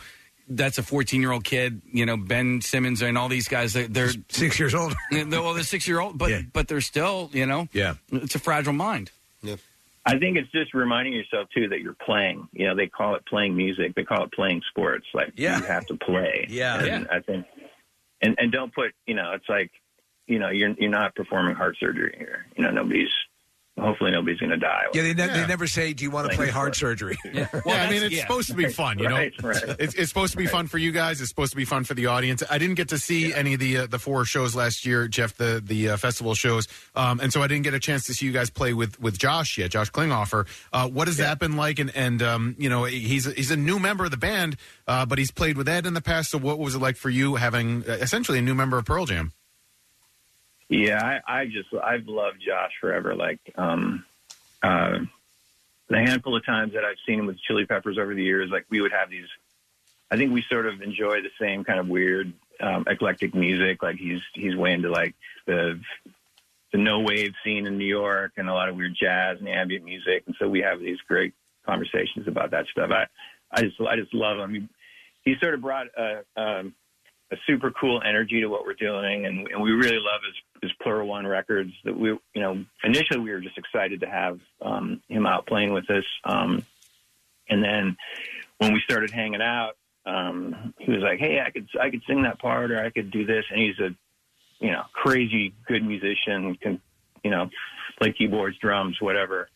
that's 0.50 0.80
a 0.80 0.84
14 0.84 1.22
year 1.22 1.32
old 1.32 1.44
kid, 1.44 1.82
you 1.92 2.08
know, 2.08 2.18
Ben 2.18 2.62
Simmons 2.62 3.02
and 3.04 3.18
all 3.20 3.28
these 3.30 3.48
guys, 3.48 3.74
they're, 3.74 3.88
they're 3.88 4.10
six 4.30 4.58
years 4.58 4.74
old. 4.74 4.96
well, 5.12 5.54
they're 5.54 5.64
six 5.64 5.88
year 5.88 6.00
old, 6.00 6.18
but, 6.18 6.30
but 6.52 6.68
they're 6.68 6.82
still, 6.82 7.30
you 7.34 7.46
know, 7.46 7.68
yeah, 7.74 7.96
it's 8.12 8.34
a 8.34 8.40
fragile 8.40 8.74
mind. 8.74 9.12
I 10.08 10.18
think 10.18 10.38
it's 10.38 10.52
just 10.52 10.74
reminding 10.74 11.14
yourself 11.14 11.50
too 11.54 11.68
that 11.70 11.82
you're 11.82 11.96
playing. 12.06 12.48
You 12.54 12.68
know, 12.68 12.76
they 12.76 12.88
call 12.88 13.16
it 13.16 13.26
playing 13.26 13.56
music. 13.56 13.94
They 13.96 14.04
call 14.04 14.24
it 14.24 14.32
playing 14.32 14.62
sports. 14.70 15.06
Like 15.14 15.34
Yeah. 15.36 15.60
you 15.60 15.66
have 15.66 15.86
to 15.88 15.96
play. 15.98 16.48
Yeah. 16.50 16.84
and 16.84 17.08
I 17.12 17.20
think, 17.20 17.46
and 18.22 18.36
and 18.40 18.52
don't 18.52 18.74
put. 18.74 18.94
You 19.06 19.16
know, 19.16 19.34
it's 19.34 19.48
like, 19.50 19.70
you 20.26 20.40
know, 20.40 20.50
you're 20.50 20.74
you're 20.80 20.90
not 20.90 21.14
performing 21.16 21.56
heart 21.56 21.76
surgery 21.80 22.16
here. 22.18 22.46
You 22.56 22.64
know, 22.64 22.72
nobody's. 22.72 23.10
Hopefully, 23.80 24.10
nobody's 24.10 24.40
going 24.40 24.50
to 24.50 24.58
die. 24.58 24.84
Yeah, 24.92 25.04
they, 25.04 25.14
ne- 25.14 25.28
they 25.28 25.46
never 25.46 25.68
say, 25.68 25.94
"Do 25.94 26.04
you 26.04 26.10
want 26.10 26.32
to 26.32 26.36
play 26.36 26.50
heart 26.50 26.76
surgery?" 26.76 27.16
yeah, 27.32 27.48
I 27.54 27.90
mean, 27.92 28.02
it's 28.02 28.20
supposed 28.22 28.50
to 28.50 28.56
be 28.56 28.70
fun, 28.70 28.98
you 28.98 29.08
know. 29.10 29.16
Right, 29.18 29.34
right. 29.44 29.64
It's, 29.80 29.94
it's 29.94 30.10
supposed 30.10 30.32
to 30.32 30.38
be 30.38 30.48
fun 30.48 30.66
for 30.66 30.80
you 30.80 30.92
guys. 30.92 31.22
It's 31.22 31.30
supposed 31.30 31.52
to 31.52 31.58
be 31.58 31.66
fun 31.66 31.84
for 31.84 31.94
the 31.94 32.08
audience. 32.08 32.42
I 32.50 32.58
didn't 32.58 32.76
get 32.76 32.90
to 32.90 32.98
see 32.98 33.36
any 33.36 33.54
of 33.54 33.60
the 33.60 33.78
uh, 33.78 33.86
the 33.86 34.00
four 34.00 34.26
shows 34.26 34.56
last 34.56 34.84
year, 34.84 35.08
Jeff, 35.08 35.36
the 35.38 35.62
the 35.64 35.90
uh, 35.90 35.98
festival 35.98 36.34
shows, 36.34 36.68
um, 36.96 37.20
and 37.20 37.32
so 37.32 37.44
I 37.44 37.48
didn't 37.48 37.66
get 37.66 37.76
a 37.76 37.80
chance 37.80 38.06
to 38.08 38.16
see 38.16 38.26
you 38.26 38.32
guys 38.32 38.50
play 38.50 38.74
with 38.74 39.00
with 39.00 39.20
Josh 39.20 39.60
yet, 39.60 39.70
Josh 39.70 39.92
Klinghoffer. 39.92 40.48
Uh, 40.74 40.88
what 40.88 41.08
has 41.08 41.18
that 41.18 41.38
been 41.38 41.56
like? 41.56 41.78
And 41.78 41.96
and 41.96 42.24
um, 42.24 42.56
you 42.58 42.70
know, 42.70 42.86
he's 42.86 43.28
a, 43.28 43.32
he's 43.32 43.52
a 43.52 43.58
new 43.58 43.78
member 43.78 44.06
of 44.06 44.12
the 44.12 44.18
band, 44.18 44.58
uh, 44.88 45.06
but 45.06 45.20
he's 45.20 45.30
played 45.30 45.56
with 45.56 45.70
Ed 45.70 45.86
in 45.86 45.94
the 45.94 46.02
past. 46.02 46.32
So 46.32 46.40
what 46.40 46.58
was 46.58 46.74
it 46.74 46.80
like 46.80 46.98
for 46.98 47.12
you 47.12 47.36
having 47.36 47.84
uh, 47.88 47.94
essentially 47.94 48.40
a 48.40 48.42
new 48.42 48.56
member 48.56 48.80
of 48.80 48.86
Pearl 48.86 49.06
Jam? 49.06 49.34
Yeah, 50.70 51.20
I, 51.28 51.42
I 51.42 51.46
just 51.46 51.70
I've 51.82 52.08
loved 52.08 52.42
Josh 52.46 52.72
forever. 52.82 53.16
Like 53.16 53.40
um, 53.56 54.06
uh, 54.62 55.00
the 55.88 55.98
handful 55.98 56.36
of 56.36 56.46
times 56.46 56.74
that 56.74 56.84
I've 56.84 56.98
seen 57.06 57.20
him 57.20 57.26
with 57.26 57.40
Chili 57.40 57.66
Peppers 57.66 57.98
over 57.98 58.14
the 58.14 58.24
years, 58.24 58.50
like 58.52 58.66
we 58.70 58.82
would 58.82 58.92
have 58.92 59.10
these. 59.10 59.28
I 60.12 60.18
think 60.18 60.34
we 60.34 60.44
sort 60.50 60.66
of 60.66 60.82
enjoy 60.82 61.22
the 61.22 61.32
same 61.40 61.64
kind 61.64 61.80
of 61.80 61.88
weird, 61.88 62.32
um, 62.62 62.86
eclectic 62.88 63.34
music. 63.34 63.82
Like 63.82 63.96
he's 63.96 64.22
he's 64.34 64.56
way 64.56 64.74
into 64.74 64.90
like 64.90 65.16
the 65.46 65.80
the 66.74 66.78
no 66.78 67.00
wave 67.00 67.34
scene 67.44 67.66
in 67.66 67.78
New 67.78 67.86
York 67.86 68.34
and 68.36 68.50
a 68.50 68.54
lot 68.54 68.68
of 68.68 68.76
weird 68.76 68.96
jazz 69.00 69.40
and 69.40 69.48
ambient 69.48 69.86
music, 69.86 70.24
and 70.28 70.36
so 70.38 70.50
we 70.50 70.62
have 70.62 70.80
these 70.82 71.00
great 71.08 71.34
conversations 71.66 72.28
about 72.28 72.52
that 72.52 72.68
stuff. 72.68 72.92
I 72.92 73.08
I 73.52 73.62
just 73.62 73.80
I 73.80 73.96
just 73.96 74.14
love 74.14 74.38
him. 74.38 74.54
He, 75.24 75.32
he 75.32 75.40
sort 75.40 75.54
of 75.54 75.62
brought 75.62 75.88
a. 75.98 76.24
Um, 76.36 76.76
a 77.32 77.36
super 77.46 77.72
cool 77.72 78.02
energy 78.06 78.42
to 78.42 78.48
what 78.48 78.66
we're 78.66 78.74
doing, 78.74 79.26
and, 79.26 79.48
and 79.48 79.62
we 79.62 79.72
really 79.72 80.00
love 80.00 80.22
his, 80.26 80.70
his 80.70 80.72
Pluralone 80.86 81.30
records. 81.30 81.72
That 81.84 81.98
we, 81.98 82.10
you 82.10 82.42
know, 82.42 82.64
initially 82.84 83.20
we 83.20 83.32
were 83.32 83.42
just 83.42 83.58
excited 83.58 84.02
to 84.02 84.08
have 84.08 84.40
um, 84.62 85.02
him 85.10 85.26
out 85.26 85.46
playing 85.46 85.74
with 85.74 85.90
us, 85.90 86.06
um, 86.24 86.66
and 87.50 87.64
then 87.64 87.98
when 88.60 88.74
we 88.74 88.82
started 88.82 89.12
hanging 89.12 89.42
out, 89.42 89.74
um, 90.06 90.74
he 90.80 90.92
was 90.92 91.02
like, 91.02 91.20
"Hey, 91.20 91.42
I 91.46 91.52
could 91.52 91.68
I 91.80 91.90
could 91.90 92.02
sing 92.08 92.24
that 92.24 92.40
part, 92.40 92.72
or 92.72 92.80
I 92.80 92.90
could 92.90 93.12
do 93.12 93.26
this," 93.26 93.44
and 93.52 93.60
he's 93.60 93.80
a, 93.80 93.90
you 94.60 94.72
know, 94.72 94.84
crazy 94.94 95.54
good 95.68 95.84
musician, 95.84 96.56
can, 96.56 96.82
you 97.24 97.32
know, 97.32 97.50
play 98.00 98.14
keyboards, 98.14 98.58
drums, 98.60 99.02
whatever. 99.02 99.50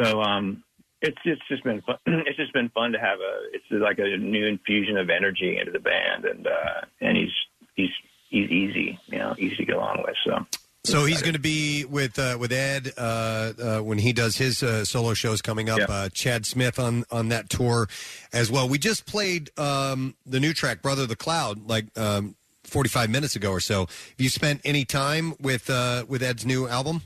So 0.00 0.22
um, 0.22 0.64
it's 1.00 1.18
it's 1.24 1.42
just 1.48 1.64
been 1.64 1.80
fun. 1.82 1.96
it's 2.06 2.36
just 2.36 2.52
been 2.52 2.68
fun 2.70 2.92
to 2.92 2.98
have 2.98 3.18
a 3.18 3.40
it's 3.52 3.64
like 3.70 3.98
a 3.98 4.16
new 4.16 4.46
infusion 4.46 4.96
of 4.96 5.10
energy 5.10 5.58
into 5.58 5.72
the 5.72 5.78
band, 5.78 6.24
and 6.24 6.46
uh, 6.46 6.80
and 7.00 7.16
he's 7.16 7.32
he's 7.74 7.90
he's 8.28 8.50
easy, 8.50 8.98
you 9.06 9.18
know, 9.18 9.34
easy 9.38 9.56
to 9.56 9.64
get 9.64 9.76
along 9.76 10.02
with. 10.04 10.16
So 10.24 10.46
So 10.84 11.04
he's 11.04 11.22
going 11.22 11.34
to 11.34 11.40
be 11.40 11.84
with 11.84 12.18
uh, 12.18 12.36
with 12.38 12.52
Ed 12.52 12.92
uh, 12.96 13.00
uh, 13.00 13.78
when 13.80 13.98
he 13.98 14.12
does 14.12 14.36
his 14.36 14.62
uh, 14.62 14.84
solo 14.84 15.14
shows 15.14 15.42
coming 15.42 15.70
up. 15.70 15.80
Uh, 15.88 16.08
Chad 16.08 16.46
Smith 16.46 16.78
on 16.78 17.04
on 17.10 17.28
that 17.28 17.48
tour 17.48 17.88
as 18.32 18.50
well. 18.50 18.68
We 18.68 18.78
just 18.78 19.06
played 19.06 19.50
um, 19.58 20.14
the 20.26 20.40
new 20.40 20.52
track 20.52 20.82
"Brother 20.82 21.02
of 21.02 21.08
the 21.08 21.16
Cloud" 21.16 21.68
like 21.68 21.86
um, 21.96 22.36
45 22.64 23.10
minutes 23.10 23.36
ago 23.36 23.50
or 23.50 23.60
so. 23.60 23.80
Have 23.80 24.14
you 24.18 24.28
spent 24.28 24.60
any 24.64 24.84
time 24.84 25.34
with 25.40 25.70
uh, 25.70 26.04
with 26.08 26.22
Ed's 26.22 26.44
new 26.44 26.68
album? 26.68 27.02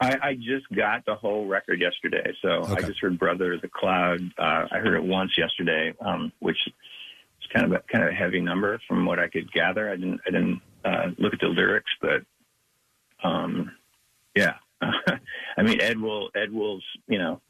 I, 0.00 0.16
I 0.22 0.34
just 0.34 0.68
got 0.74 1.04
the 1.06 1.16
whole 1.16 1.46
record 1.46 1.80
yesterday, 1.80 2.32
so 2.40 2.64
I 2.64 2.80
just 2.82 3.00
heard 3.00 3.18
"Brother 3.18 3.54
of 3.54 3.62
the 3.62 3.68
Cloud." 3.68 4.20
Uh, 4.38 4.66
I 4.70 4.78
heard 4.78 4.94
it 4.94 5.02
once 5.02 5.32
yesterday, 5.36 5.92
um, 6.00 6.30
which 6.38 6.56
is 6.66 7.46
kind 7.52 7.66
of 7.66 7.72
a 7.72 7.82
kind 7.92 8.04
of 8.04 8.10
a 8.10 8.14
heavy 8.14 8.40
number 8.40 8.80
from 8.86 9.04
what 9.06 9.18
I 9.18 9.26
could 9.28 9.50
gather. 9.52 9.90
I 9.90 9.96
didn't 9.96 10.20
I 10.26 10.30
didn't 10.30 10.60
uh, 10.84 11.06
look 11.18 11.34
at 11.34 11.40
the 11.40 11.48
lyrics, 11.48 11.90
but 12.00 12.22
um, 13.24 13.72
yeah, 14.36 14.54
I 14.82 15.62
mean 15.62 15.80
Ed 15.80 15.98
will 16.00 16.30
Ed 16.34 16.52
will's 16.52 16.84
you 17.08 17.18
know. 17.18 17.40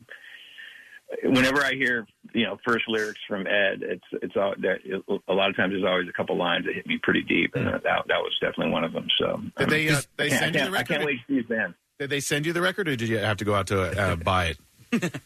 Whenever 1.23 1.63
I 1.65 1.73
hear, 1.73 2.07
you 2.35 2.45
know, 2.45 2.59
first 2.67 2.85
lyrics 2.87 3.21
from 3.27 3.47
Ed, 3.47 3.81
it's 3.83 4.05
it's 4.23 4.37
all 4.37 4.55
that. 4.59 4.81
A 5.29 5.33
lot 5.33 5.49
of 5.49 5.57
times, 5.57 5.73
there's 5.73 5.83
always 5.85 6.07
a 6.07 6.13
couple 6.13 6.37
lines 6.37 6.67
that 6.67 6.75
hit 6.75 6.87
me 6.87 6.99
pretty 7.03 7.23
deep, 7.23 7.55
and 7.55 7.67
that 7.67 7.83
that 7.83 8.07
was 8.09 8.37
definitely 8.43 8.73
one 8.73 8.85
of 8.85 8.93
them. 8.93 9.07
So, 9.19 9.41
Did 9.57 9.65
um, 9.65 9.71
they, 9.71 9.89
uh, 9.89 10.01
they 10.19 10.27
I 10.27 10.29
send 10.29 10.55
you 10.55 10.61
the 10.61 10.67
can't- 10.67 10.77
I 10.77 10.83
can't 10.83 11.05
wait 11.07 11.19
to 11.27 11.33
see 11.33 11.37
his 11.39 11.47
band. 11.47 11.73
Did 11.99 12.11
they 12.11 12.21
send 12.21 12.47
you 12.47 12.53
the 12.53 12.61
record, 12.61 12.89
or 12.89 12.95
did 12.95 13.09
you 13.09 13.19
have 13.19 13.39
to 13.39 13.45
go 13.45 13.55
out 13.55 13.67
to 13.69 13.83
uh, 13.83 14.17
buy 14.17 14.55
it? 14.93 15.21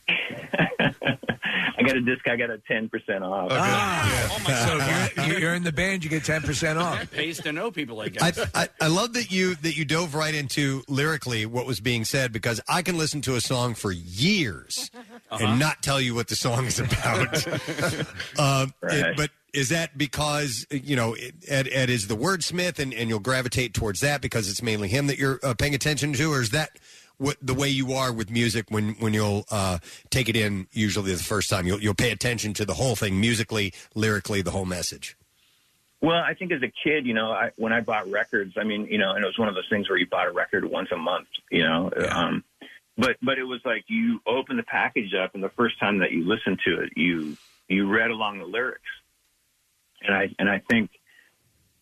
I 1.84 1.86
got 1.88 1.96
a 1.96 2.00
disc. 2.00 2.28
I 2.28 2.36
got 2.36 2.50
a 2.50 2.58
ten 2.68 2.88
percent 2.88 3.24
off. 3.24 3.50
so 5.16 5.22
you're, 5.26 5.38
you're 5.38 5.54
in 5.54 5.62
the 5.64 5.72
band, 5.72 6.04
you 6.04 6.10
get 6.10 6.24
ten 6.24 6.42
percent 6.42 6.78
off. 6.78 7.10
Pays 7.10 7.40
to 7.42 7.52
know 7.52 7.70
people 7.70 7.96
like 7.96 8.20
I, 8.22 8.30
that. 8.32 8.50
I, 8.54 8.68
I 8.80 8.86
love 8.88 9.14
that 9.14 9.30
you 9.30 9.54
that 9.56 9.76
you 9.76 9.84
dove 9.84 10.14
right 10.14 10.34
into 10.34 10.82
lyrically 10.88 11.46
what 11.46 11.66
was 11.66 11.80
being 11.80 12.04
said 12.04 12.32
because 12.32 12.60
I 12.68 12.82
can 12.82 12.96
listen 12.98 13.20
to 13.22 13.36
a 13.36 13.40
song 13.40 13.74
for 13.74 13.92
years 13.92 14.90
Uh-huh. 15.30 15.44
and 15.46 15.58
not 15.58 15.82
tell 15.82 16.00
you 16.00 16.14
what 16.14 16.28
the 16.28 16.36
song 16.36 16.66
is 16.66 16.78
about. 16.78 17.46
um, 18.38 18.72
it- 18.82 19.16
but 19.16 19.30
is 19.52 19.68
that 19.68 19.98
because 19.98 20.66
you 20.70 20.96
know 20.96 21.14
Ed, 21.46 21.68
Ed 21.70 21.90
is 21.90 22.06
the 22.08 22.16
wordsmith 22.16 22.78
and, 22.78 22.94
and 22.94 23.08
you'll 23.10 23.18
gravitate 23.20 23.74
towards 23.74 24.00
that 24.00 24.22
because 24.22 24.48
it's 24.48 24.62
mainly 24.62 24.88
him 24.88 25.08
that 25.08 25.18
you're 25.18 25.38
uh, 25.42 25.52
paying 25.54 25.74
attention 25.74 26.12
to, 26.14 26.32
or 26.32 26.40
is 26.40 26.50
that 26.50 26.70
what 27.22 27.36
the 27.40 27.54
way 27.54 27.68
you 27.68 27.92
are 27.92 28.12
with 28.12 28.30
music 28.30 28.66
when 28.68 28.94
when 28.94 29.14
you'll 29.14 29.44
uh, 29.50 29.78
take 30.10 30.28
it 30.28 30.36
in 30.36 30.66
usually 30.72 31.12
the 31.12 31.22
first 31.22 31.48
time 31.48 31.66
you'll 31.66 31.80
you'll 31.80 31.94
pay 31.94 32.10
attention 32.10 32.52
to 32.54 32.64
the 32.64 32.74
whole 32.74 32.96
thing 32.96 33.20
musically, 33.20 33.72
lyrically, 33.94 34.42
the 34.42 34.50
whole 34.50 34.66
message. 34.66 35.16
Well, 36.00 36.18
I 36.18 36.34
think 36.34 36.50
as 36.50 36.60
a 36.62 36.72
kid, 36.82 37.06
you 37.06 37.14
know, 37.14 37.30
I, 37.30 37.52
when 37.54 37.72
I 37.72 37.80
bought 37.80 38.10
records, 38.10 38.54
I 38.58 38.64
mean, 38.64 38.86
you 38.86 38.98
know, 38.98 39.12
and 39.12 39.22
it 39.24 39.26
was 39.26 39.38
one 39.38 39.48
of 39.48 39.54
those 39.54 39.68
things 39.70 39.88
where 39.88 39.96
you 39.96 40.06
bought 40.08 40.26
a 40.26 40.32
record 40.32 40.64
once 40.64 40.88
a 40.90 40.96
month, 40.96 41.28
you 41.48 41.62
know. 41.62 41.92
Um, 42.10 42.42
but 42.98 43.16
but 43.22 43.38
it 43.38 43.44
was 43.44 43.60
like 43.64 43.84
you 43.86 44.20
open 44.26 44.56
the 44.56 44.64
package 44.64 45.14
up, 45.14 45.34
and 45.34 45.42
the 45.42 45.48
first 45.50 45.78
time 45.78 45.98
that 45.98 46.10
you 46.10 46.24
listen 46.24 46.58
to 46.66 46.80
it, 46.80 46.92
you 46.96 47.36
you 47.68 47.88
read 47.88 48.10
along 48.10 48.40
the 48.40 48.44
lyrics, 48.44 48.90
and 50.02 50.12
I 50.14 50.34
and 50.40 50.50
I 50.50 50.58
think 50.58 50.90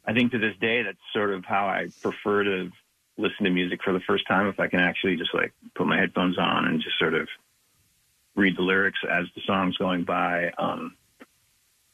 I 0.05 0.13
think 0.13 0.33
to 0.33 0.39
this 0.39 0.57
day 0.61 0.83
that's 0.83 0.99
sort 1.15 1.33
of 1.33 1.47
how 1.47 1.67
I 1.67 1.89
prefer 2.03 2.45
to 2.45 2.71
listen 3.21 3.45
to 3.45 3.51
music 3.51 3.81
for 3.83 3.93
the 3.93 4.01
first 4.01 4.27
time 4.27 4.49
if 4.49 4.59
I 4.59 4.69
can 4.69 4.81
actually 4.81 5.17
just 5.17 5.35
like 5.35 5.53
put 5.75 5.87
my 5.87 5.99
headphones 5.99 6.39
on 6.39 6.67
and 6.67 6.81
just 6.81 6.99
sort 6.99 7.15
of 7.15 7.29
read 8.35 8.57
the 8.57 8.63
lyrics 8.63 8.99
as 9.09 9.27
the 9.35 9.43
song's 9.47 9.77
going 9.77 10.05
by. 10.05 10.51
Um, 10.59 10.97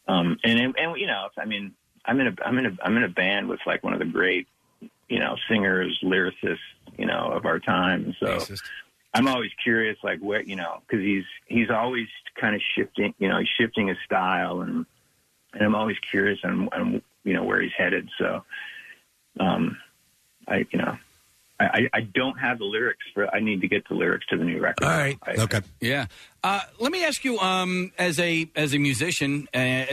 um, 0.09 0.39
and, 0.45 0.59
and 0.59 0.75
and 0.79 1.01
you 1.01 1.07
know, 1.07 1.29
I 1.37 1.45
mean, 1.45 1.75
I'm 2.05 2.21
in 2.21 2.29
a 2.29 2.35
I'm 2.45 2.59
in 2.59 2.67
a 2.67 2.77
I'm 2.83 2.97
in 2.97 3.05
a 3.05 3.09
band 3.09 3.49
with 3.49 3.61
like 3.67 3.83
one 3.83 3.93
of 3.93 3.99
the 3.99 4.05
great 4.05 4.47
you 5.09 5.19
know 5.19 5.37
singers, 5.49 5.99
lyricists, 6.03 6.59
you 6.97 7.07
know, 7.07 7.33
of 7.33 7.45
our 7.45 7.59
time. 7.59 8.15
So 8.21 8.39
I'm 9.15 9.29
always 9.29 9.51
curious, 9.63 9.97
like 10.05 10.21
where 10.21 10.43
you 10.43 10.57
know, 10.57 10.83
because 10.87 11.05
he's 11.05 11.25
he's 11.47 11.71
always 11.71 12.07
kind 12.41 12.55
of 12.55 12.63
shifting, 12.75 13.15
you 13.19 13.29
know, 13.29 13.39
he's 13.39 13.49
shifting 13.59 13.89
his 13.89 13.99
style, 14.05 14.61
and 14.61 14.87
and 15.53 15.63
I'm 15.63 15.75
always 15.75 15.97
curious 16.11 16.39
on, 16.45 16.69
on 16.73 17.03
you 17.25 17.35
know 17.35 17.43
where 17.43 17.61
he's 17.61 17.73
headed. 17.77 18.09
So, 18.19 18.45
um, 19.41 19.79
I 20.47 20.67
you 20.71 20.79
know. 20.79 20.97
I, 21.59 21.65
I 21.65 21.89
I 21.95 22.01
don't 22.03 22.39
have 22.39 22.59
the 22.59 22.65
lyrics 22.65 23.03
for. 23.15 23.35
I 23.35 23.41
need 23.41 23.61
to 23.63 23.69
get 23.69 23.89
the 23.89 23.95
lyrics 23.95 24.27
to 24.31 24.37
the 24.37 24.45
new 24.45 24.61
record. 24.61 24.85
All 24.85 24.91
right. 24.91 25.39
Okay. 25.39 25.61
Yeah. 25.81 26.07
Uh, 26.45 26.61
let 26.79 26.93
me 26.93 27.03
ask 27.05 27.25
you, 27.25 27.39
um, 27.39 27.93
as 27.99 28.21
a 28.21 28.49
as 28.55 28.75
a 28.75 28.79
musician, 28.79 29.49
uh, 29.55 29.85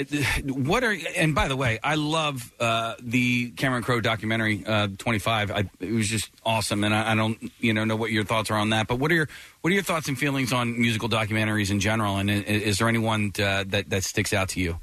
what 0.46 0.84
are 0.84 0.96
and 1.16 1.34
by 1.34 1.48
the 1.48 1.56
way, 1.56 1.80
I 1.84 1.96
love 1.96 2.52
uh, 2.60 2.96
the 3.02 3.52
Cameron 3.52 3.82
Crowe 3.84 4.02
documentary, 4.02 4.64
uh, 4.66 4.90
Twenty 4.98 5.20
Five. 5.20 5.52
It 5.80 5.92
was 5.94 6.08
just 6.10 6.30
awesome, 6.46 6.84
and 6.84 6.94
I, 6.94 7.14
I 7.14 7.16
don't 7.16 7.52
you 7.60 7.74
know 7.74 7.86
know 7.86 7.96
what 7.96 8.12
your 8.12 8.24
thoughts 8.26 8.52
are 8.52 8.58
on 8.58 8.72
that. 8.72 8.88
But 8.88 9.00
what 9.00 9.12
are 9.12 9.16
your 9.16 9.30
what 9.62 9.72
are 9.72 9.74
your 9.74 9.84
thoughts 9.84 10.08
and 10.10 10.18
feelings 10.18 10.52
on 10.52 10.80
musical 10.80 11.08
documentaries 11.10 11.72
in 11.72 11.80
general? 11.80 12.18
And 12.18 12.30
i- 12.30 12.34
is 12.34 12.80
there 12.80 12.90
anyone 12.90 13.32
uh, 13.40 13.64
that 13.68 13.90
that 13.90 14.04
sticks 14.04 14.34
out 14.34 14.50
to 14.50 14.60
you? 14.60 14.80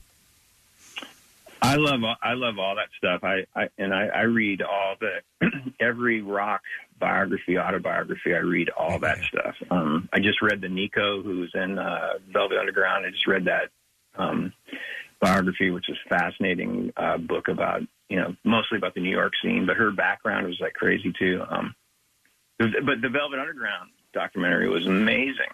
I 1.63 1.77
love 1.77 2.01
I 2.23 2.33
love 2.35 2.59
all 2.59 2.77
that 2.77 2.89
stuff. 2.97 3.23
I, 3.23 3.45
I 3.55 3.69
and 3.79 3.95
I, 3.95 4.07
I 4.07 4.23
read 4.23 4.63
all 4.63 4.97
the 5.01 5.21
every 5.81 6.23
rock 6.23 6.63
biography, 6.99 7.59
autobiography. 7.59 8.35
I 8.35 8.39
read 8.39 8.71
all 8.71 8.99
that 9.01 9.19
stuff. 9.25 9.55
Um, 9.71 10.09
I 10.13 10.21
just 10.21 10.43
read 10.43 10.61
the 10.61 10.69
Nico, 10.69 11.23
who's 11.23 11.51
in 11.55 11.79
uh, 11.79 12.15
Velvet 12.33 12.59
Underground. 12.59 13.07
I 13.07 13.11
just 13.11 13.27
read 13.27 13.47
that 13.47 13.71
um, 14.17 14.53
biography, 15.21 15.71
which 15.71 15.89
is 15.89 15.97
fascinating 16.09 16.93
uh, 16.97 17.19
book 17.19 17.49
about 17.49 17.83
you 18.09 18.17
know 18.17 18.35
mostly 18.45 18.79
about 18.79 18.95
the 18.95 19.01
New 19.01 19.11
York 19.11 19.33
scene, 19.43 19.67
but 19.67 19.77
her 19.77 19.91
background 19.91 20.47
was 20.47 20.59
like 20.61 20.75
crazy 20.75 21.13
too. 21.19 21.43
Um, 21.49 21.75
but 22.59 23.01
the 23.01 23.09
Velvet 23.09 23.39
Underground 23.39 23.91
documentary 24.13 24.69
was 24.69 24.87
amazing. 24.87 25.53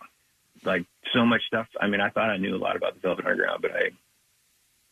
Like 0.65 0.85
so 1.13 1.25
much 1.25 1.43
stuff. 1.47 1.67
I 1.81 1.87
mean, 1.87 2.01
I 2.01 2.11
thought 2.11 2.31
I 2.31 2.37
knew 2.37 2.57
a 2.57 2.59
lot 2.59 2.77
about 2.77 2.95
the 2.95 3.01
Velvet 3.01 3.27
Underground, 3.27 3.63
but 3.63 3.73
I 3.73 3.91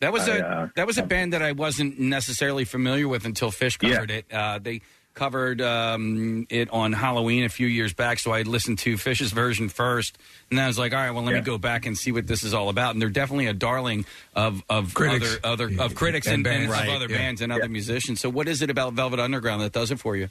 That 0.01 0.11
was 0.13 0.27
I, 0.27 0.37
a 0.37 0.41
uh, 0.41 0.67
that 0.75 0.87
was 0.87 0.97
a 0.97 1.03
band 1.03 1.33
that 1.33 1.41
I 1.41 1.53
wasn't 1.53 1.99
necessarily 1.99 2.65
familiar 2.65 3.07
with 3.07 3.25
until 3.25 3.49
Phish 3.51 3.79
covered 3.79 4.11
it. 4.11 4.25
Uh, 4.31 4.59
they 4.61 4.81
covered 5.13 5.61
um, 5.61 6.45
it 6.49 6.69
on 6.71 6.91
Halloween 6.91 7.45
a 7.45 7.49
few 7.49 7.67
years 7.67 7.93
back, 7.93 8.19
so 8.19 8.31
I 8.31 8.41
listened 8.41 8.79
to 8.79 8.95
Phish's 8.95 9.31
version 9.31 9.69
first, 9.69 10.17
and 10.49 10.59
then 10.59 10.65
I 10.65 10.67
was 10.67 10.77
like, 10.77 10.91
all 10.91 10.99
right, 10.99 11.11
well, 11.11 11.23
let 11.23 11.33
me 11.33 11.39
go 11.39 11.57
back 11.57 11.85
and 11.85 11.97
see 11.97 12.11
what 12.11 12.27
this 12.27 12.43
is 12.43 12.53
all 12.53 12.67
about. 12.67 12.93
And 12.93 13.01
they're 13.01 13.09
definitely 13.09 13.47
a 13.47 13.53
darling 13.53 14.05
of 14.35 14.61
of 14.69 14.93
Critics. 14.93 15.39
other 15.43 15.67
other 15.69 15.81
of 15.81 15.95
critics 15.95 16.27
And 16.27 16.45
and, 16.45 16.47
and, 16.47 16.69
bands. 16.71 16.89
of 16.89 16.95
other 16.95 17.09
yeah. 17.09 17.17
bands 17.17 17.41
and 17.41 17.51
other 17.53 17.69
musicians. 17.69 18.19
So, 18.19 18.29
what 18.29 18.49
is 18.49 18.61
it 18.61 18.69
about 18.69 18.93
Velvet 18.93 19.19
Underground 19.21 19.61
that 19.61 19.71
does 19.71 19.91
it 19.91 19.99
for 19.99 20.17
you? 20.17 20.27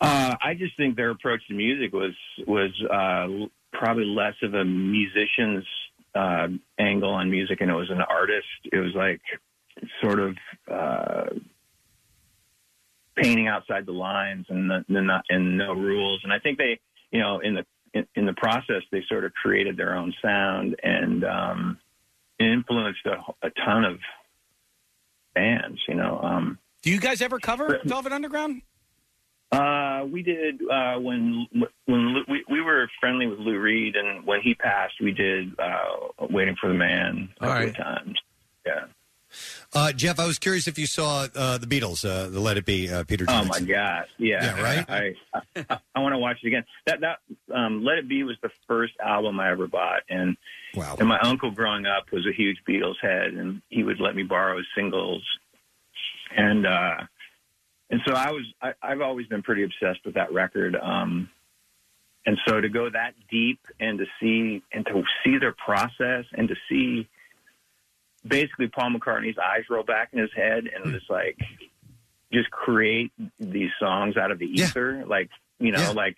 Uh, 0.00 0.34
I 0.42 0.54
just 0.54 0.76
think 0.76 0.94
their 0.96 1.10
approach 1.10 1.40
to 1.48 1.54
music 1.54 1.92
was 1.92 2.14
was 2.46 2.70
uh, 2.88 3.48
probably 3.76 4.04
less 4.04 4.34
of 4.42 4.54
a 4.54 4.64
musician's 4.64 5.64
uh, 6.16 6.48
angle 6.78 7.10
on 7.10 7.30
music, 7.30 7.60
and 7.60 7.70
it 7.70 7.74
was 7.74 7.90
an 7.90 8.00
artist. 8.00 8.46
It 8.72 8.78
was 8.78 8.94
like 8.94 9.20
sort 10.02 10.18
of 10.18 10.36
uh, 10.70 11.26
painting 13.16 13.48
outside 13.48 13.86
the 13.86 13.92
lines 13.92 14.46
and 14.48 14.70
the, 14.70 14.84
the 14.88 15.02
not, 15.02 15.24
and 15.28 15.58
no 15.58 15.72
rules. 15.74 16.20
And 16.24 16.32
I 16.32 16.38
think 16.38 16.58
they, 16.58 16.78
you 17.10 17.20
know, 17.20 17.40
in 17.40 17.54
the 17.54 17.66
in, 17.92 18.06
in 18.14 18.26
the 18.26 18.34
process, 18.34 18.82
they 18.90 19.02
sort 19.08 19.24
of 19.24 19.32
created 19.34 19.76
their 19.76 19.94
own 19.94 20.12
sound 20.22 20.76
and 20.82 21.24
um, 21.24 21.78
influenced 22.38 23.06
a, 23.06 23.46
a 23.46 23.50
ton 23.64 23.84
of 23.84 23.98
bands. 25.34 25.80
You 25.88 25.94
know. 25.94 26.20
Um, 26.22 26.58
Do 26.82 26.90
you 26.90 27.00
guys 27.00 27.20
ever 27.22 27.38
cover 27.38 27.80
Velvet 27.84 28.12
Underground? 28.12 28.62
Uh, 29.52 30.04
we 30.10 30.22
did 30.22 30.60
uh, 30.70 30.96
when 30.98 31.46
when 31.86 32.14
Lou, 32.14 32.22
we 32.28 32.44
we 32.50 32.60
were 32.60 32.88
friendly 33.00 33.26
with 33.26 33.38
Lou 33.38 33.58
Reed, 33.58 33.96
and 33.96 34.24
when 34.26 34.40
he 34.42 34.54
passed, 34.54 34.94
we 35.00 35.12
did 35.12 35.58
uh, 35.58 36.26
"Waiting 36.30 36.56
for 36.60 36.68
the 36.68 36.74
Man" 36.74 37.28
a 37.40 37.46
couple 37.46 37.68
of 37.68 37.76
times. 37.76 38.18
Yeah. 38.66 38.84
Uh, 39.74 39.92
Jeff, 39.92 40.18
I 40.18 40.26
was 40.26 40.38
curious 40.38 40.66
if 40.66 40.78
you 40.78 40.86
saw 40.86 41.26
uh, 41.34 41.58
the 41.58 41.66
Beatles, 41.66 42.08
uh, 42.08 42.28
the 42.30 42.40
Let 42.40 42.56
It 42.56 42.64
Be, 42.64 42.90
uh, 42.90 43.04
Peter. 43.04 43.24
Oh 43.28 43.44
Jackson. 43.44 43.66
my 43.66 43.72
gosh! 43.72 44.08
Yeah, 44.18 44.56
Yeah, 44.56 44.62
right? 44.62 44.84
I 44.88 45.14
I, 45.68 45.78
I 45.94 46.00
want 46.00 46.14
to 46.14 46.18
watch 46.18 46.38
it 46.42 46.46
again. 46.46 46.64
That 46.86 47.00
that 47.00 47.18
um, 47.54 47.84
"Let 47.84 47.98
It 47.98 48.08
Be" 48.08 48.22
was 48.24 48.36
the 48.42 48.50
first 48.66 48.94
album 49.04 49.38
I 49.38 49.50
ever 49.50 49.66
bought, 49.66 50.02
and 50.08 50.36
wow. 50.74 50.96
And 50.98 51.08
my 51.08 51.18
uncle 51.20 51.50
growing 51.50 51.86
up 51.86 52.10
was 52.12 52.26
a 52.26 52.32
huge 52.32 52.58
Beatles 52.68 52.96
head, 53.02 53.34
and 53.34 53.62
he 53.68 53.82
would 53.82 54.00
let 54.00 54.14
me 54.16 54.22
borrow 54.22 54.56
his 54.56 54.66
singles, 54.76 55.22
and 56.36 56.66
uh, 56.66 56.96
and 57.90 58.00
so 58.06 58.14
I 58.14 58.30
was 58.30 58.44
I, 58.60 58.72
I've 58.82 59.00
always 59.00 59.26
been 59.26 59.42
pretty 59.42 59.62
obsessed 59.64 60.04
with 60.04 60.14
that 60.14 60.32
record. 60.32 60.76
Um, 60.76 61.30
and 62.24 62.38
so 62.46 62.60
to 62.60 62.68
go 62.68 62.90
that 62.90 63.14
deep 63.30 63.60
and 63.78 63.98
to 63.98 64.06
see 64.20 64.62
and 64.72 64.84
to 64.86 65.02
see 65.24 65.38
their 65.38 65.52
process 65.52 66.24
and 66.32 66.48
to 66.48 66.56
see 66.68 67.08
basically 68.26 68.66
Paul 68.66 68.90
McCartney's 68.90 69.38
eyes 69.38 69.62
roll 69.70 69.84
back 69.84 70.08
in 70.12 70.18
his 70.18 70.30
head 70.34 70.64
and 70.66 70.92
just 70.92 71.08
like 71.08 71.38
just 72.32 72.50
create 72.50 73.12
these 73.38 73.70
songs 73.78 74.16
out 74.16 74.32
of 74.32 74.38
the 74.40 74.46
ether, 74.46 75.04
like 75.06 75.30
you 75.60 75.70
know, 75.70 75.92
like 75.92 76.16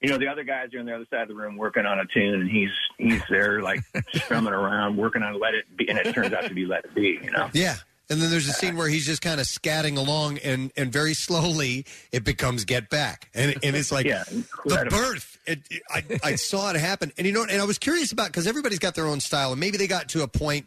you 0.00 0.08
know, 0.10 0.18
the 0.18 0.28
other 0.28 0.44
guys 0.44 0.72
are 0.74 0.78
on 0.78 0.86
the 0.86 0.94
other 0.94 1.06
side 1.10 1.22
of 1.22 1.28
the 1.28 1.34
room 1.34 1.56
working 1.56 1.84
on 1.84 1.98
a 1.98 2.04
tune, 2.06 2.34
and 2.34 2.48
he's 2.48 2.70
he's 2.98 3.20
there 3.28 3.60
like 3.60 3.80
strumming 4.14 4.52
around, 4.52 4.96
working 4.96 5.22
on 5.24 5.38
"Let 5.40 5.54
It 5.54 5.64
Be," 5.76 5.88
and 5.88 5.98
it 5.98 6.14
turns 6.14 6.32
out 6.32 6.44
to 6.44 6.54
be 6.54 6.66
"Let 6.66 6.84
It 6.84 6.94
Be." 6.94 7.18
You 7.22 7.32
know, 7.32 7.50
Yeah. 7.52 7.74
And 8.10 8.22
then 8.22 8.30
there's 8.30 8.48
a 8.48 8.52
scene 8.52 8.76
where 8.76 8.88
he's 8.88 9.04
just 9.04 9.20
kind 9.20 9.38
of 9.40 9.46
scatting 9.46 9.98
along, 9.98 10.38
and 10.38 10.72
and 10.76 10.90
very 10.90 11.12
slowly 11.14 11.84
it 12.10 12.24
becomes 12.24 12.64
Get 12.64 12.88
Back, 12.88 13.28
and 13.34 13.54
and 13.62 13.76
it's 13.76 13.92
like 13.92 14.06
Yeah, 14.06 14.24
the 14.30 14.36
incredible. 14.36 14.96
birth. 14.96 15.38
It, 15.46 15.60
it- 15.70 15.82
I, 15.90 16.02
I 16.24 16.34
saw 16.36 16.70
it 16.70 16.76
happen, 16.76 17.12
and 17.18 17.26
you 17.26 17.32
know, 17.34 17.42
and 17.42 17.60
I 17.60 17.64
was 17.64 17.78
curious 17.78 18.10
about 18.12 18.28
because 18.28 18.46
everybody's 18.46 18.78
got 18.78 18.94
their 18.94 19.06
own 19.06 19.20
style, 19.20 19.50
and 19.52 19.60
maybe 19.60 19.76
they 19.76 19.86
got 19.86 20.08
to 20.10 20.22
a 20.22 20.28
point 20.28 20.66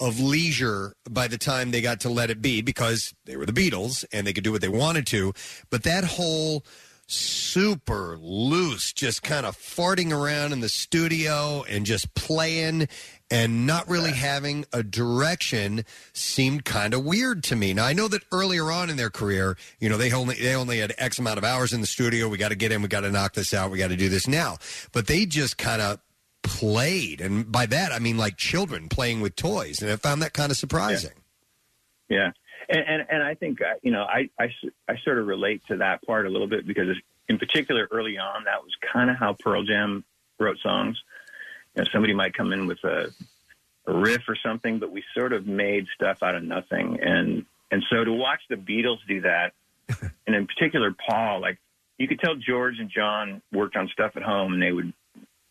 of 0.00 0.18
leisure 0.20 0.94
by 1.10 1.26
the 1.28 1.36
time 1.36 1.72
they 1.72 1.80
got 1.80 2.00
to 2.00 2.08
Let 2.08 2.30
It 2.30 2.40
Be 2.40 2.62
because 2.62 3.12
they 3.26 3.36
were 3.36 3.44
the 3.46 3.52
Beatles 3.52 4.04
and 4.12 4.26
they 4.26 4.32
could 4.32 4.44
do 4.44 4.52
what 4.52 4.60
they 4.60 4.68
wanted 4.68 5.06
to. 5.08 5.32
But 5.70 5.82
that 5.82 6.04
whole 6.04 6.64
super 7.08 8.16
loose, 8.20 8.92
just 8.92 9.22
kind 9.22 9.44
of 9.44 9.56
farting 9.56 10.12
around 10.12 10.52
in 10.52 10.60
the 10.60 10.68
studio 10.68 11.64
and 11.68 11.84
just 11.84 12.14
playing 12.14 12.86
and 13.30 13.66
not 13.66 13.88
really 13.88 14.12
having 14.12 14.64
a 14.72 14.82
direction 14.82 15.84
seemed 16.12 16.64
kind 16.64 16.94
of 16.94 17.04
weird 17.04 17.42
to 17.44 17.56
me. 17.56 17.74
Now 17.74 17.84
I 17.84 17.92
know 17.92 18.08
that 18.08 18.22
earlier 18.32 18.70
on 18.70 18.90
in 18.90 18.96
their 18.96 19.10
career, 19.10 19.56
you 19.80 19.88
know, 19.88 19.96
they 19.96 20.12
only 20.12 20.36
they 20.36 20.54
only 20.54 20.78
had 20.78 20.94
X 20.98 21.18
amount 21.18 21.38
of 21.38 21.44
hours 21.44 21.72
in 21.72 21.80
the 21.80 21.86
studio. 21.86 22.28
We 22.28 22.38
got 22.38 22.48
to 22.48 22.56
get 22.56 22.72
in, 22.72 22.82
we 22.82 22.88
got 22.88 23.00
to 23.00 23.10
knock 23.10 23.34
this 23.34 23.52
out, 23.52 23.70
we 23.70 23.78
got 23.78 23.88
to 23.88 23.96
do 23.96 24.08
this 24.08 24.26
now. 24.26 24.58
But 24.92 25.06
they 25.06 25.26
just 25.26 25.58
kind 25.58 25.82
of 25.82 26.00
played, 26.42 27.20
and 27.20 27.50
by 27.50 27.66
that 27.66 27.92
I 27.92 27.98
mean 27.98 28.16
like 28.16 28.36
children 28.36 28.88
playing 28.88 29.20
with 29.20 29.36
toys, 29.36 29.82
and 29.82 29.90
I 29.90 29.96
found 29.96 30.22
that 30.22 30.32
kind 30.32 30.50
of 30.50 30.56
surprising. 30.56 31.12
Yeah, 32.08 32.32
and 32.68 32.80
and, 32.80 33.06
and 33.10 33.22
I 33.22 33.34
think 33.34 33.60
uh, 33.60 33.74
you 33.82 33.90
know 33.90 34.02
I, 34.02 34.30
I 34.38 34.50
I 34.88 34.96
sort 35.04 35.18
of 35.18 35.26
relate 35.26 35.62
to 35.68 35.76
that 35.78 36.02
part 36.02 36.26
a 36.26 36.30
little 36.30 36.48
bit 36.48 36.66
because 36.66 36.96
in 37.28 37.38
particular 37.38 37.88
early 37.90 38.16
on 38.18 38.44
that 38.44 38.62
was 38.62 38.72
kind 38.92 39.10
of 39.10 39.16
how 39.16 39.34
Pearl 39.34 39.64
Jam 39.64 40.04
wrote 40.38 40.58
songs. 40.62 41.00
Know, 41.78 41.84
somebody 41.92 42.14
might 42.14 42.34
come 42.34 42.52
in 42.52 42.66
with 42.66 42.82
a, 42.84 43.12
a 43.86 43.92
riff 43.92 44.22
or 44.28 44.36
something, 44.44 44.78
but 44.78 44.90
we 44.90 45.02
sort 45.16 45.32
of 45.32 45.46
made 45.46 45.86
stuff 45.94 46.22
out 46.22 46.34
of 46.34 46.42
nothing, 46.42 46.98
and 47.00 47.44
and 47.70 47.84
so 47.90 48.04
to 48.04 48.12
watch 48.12 48.40
the 48.48 48.56
Beatles 48.56 48.98
do 49.06 49.20
that, 49.22 49.52
and 50.26 50.34
in 50.36 50.46
particular 50.46 50.94
Paul, 51.08 51.40
like 51.40 51.58
you 51.98 52.06
could 52.08 52.20
tell 52.20 52.34
George 52.36 52.78
and 52.78 52.90
John 52.90 53.42
worked 53.52 53.76
on 53.76 53.88
stuff 53.88 54.12
at 54.16 54.22
home, 54.22 54.52
and 54.54 54.62
they 54.62 54.72
would 54.72 54.92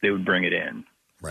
they 0.01 0.09
would 0.11 0.25
bring 0.25 0.43
it 0.43 0.53
in 0.53 0.83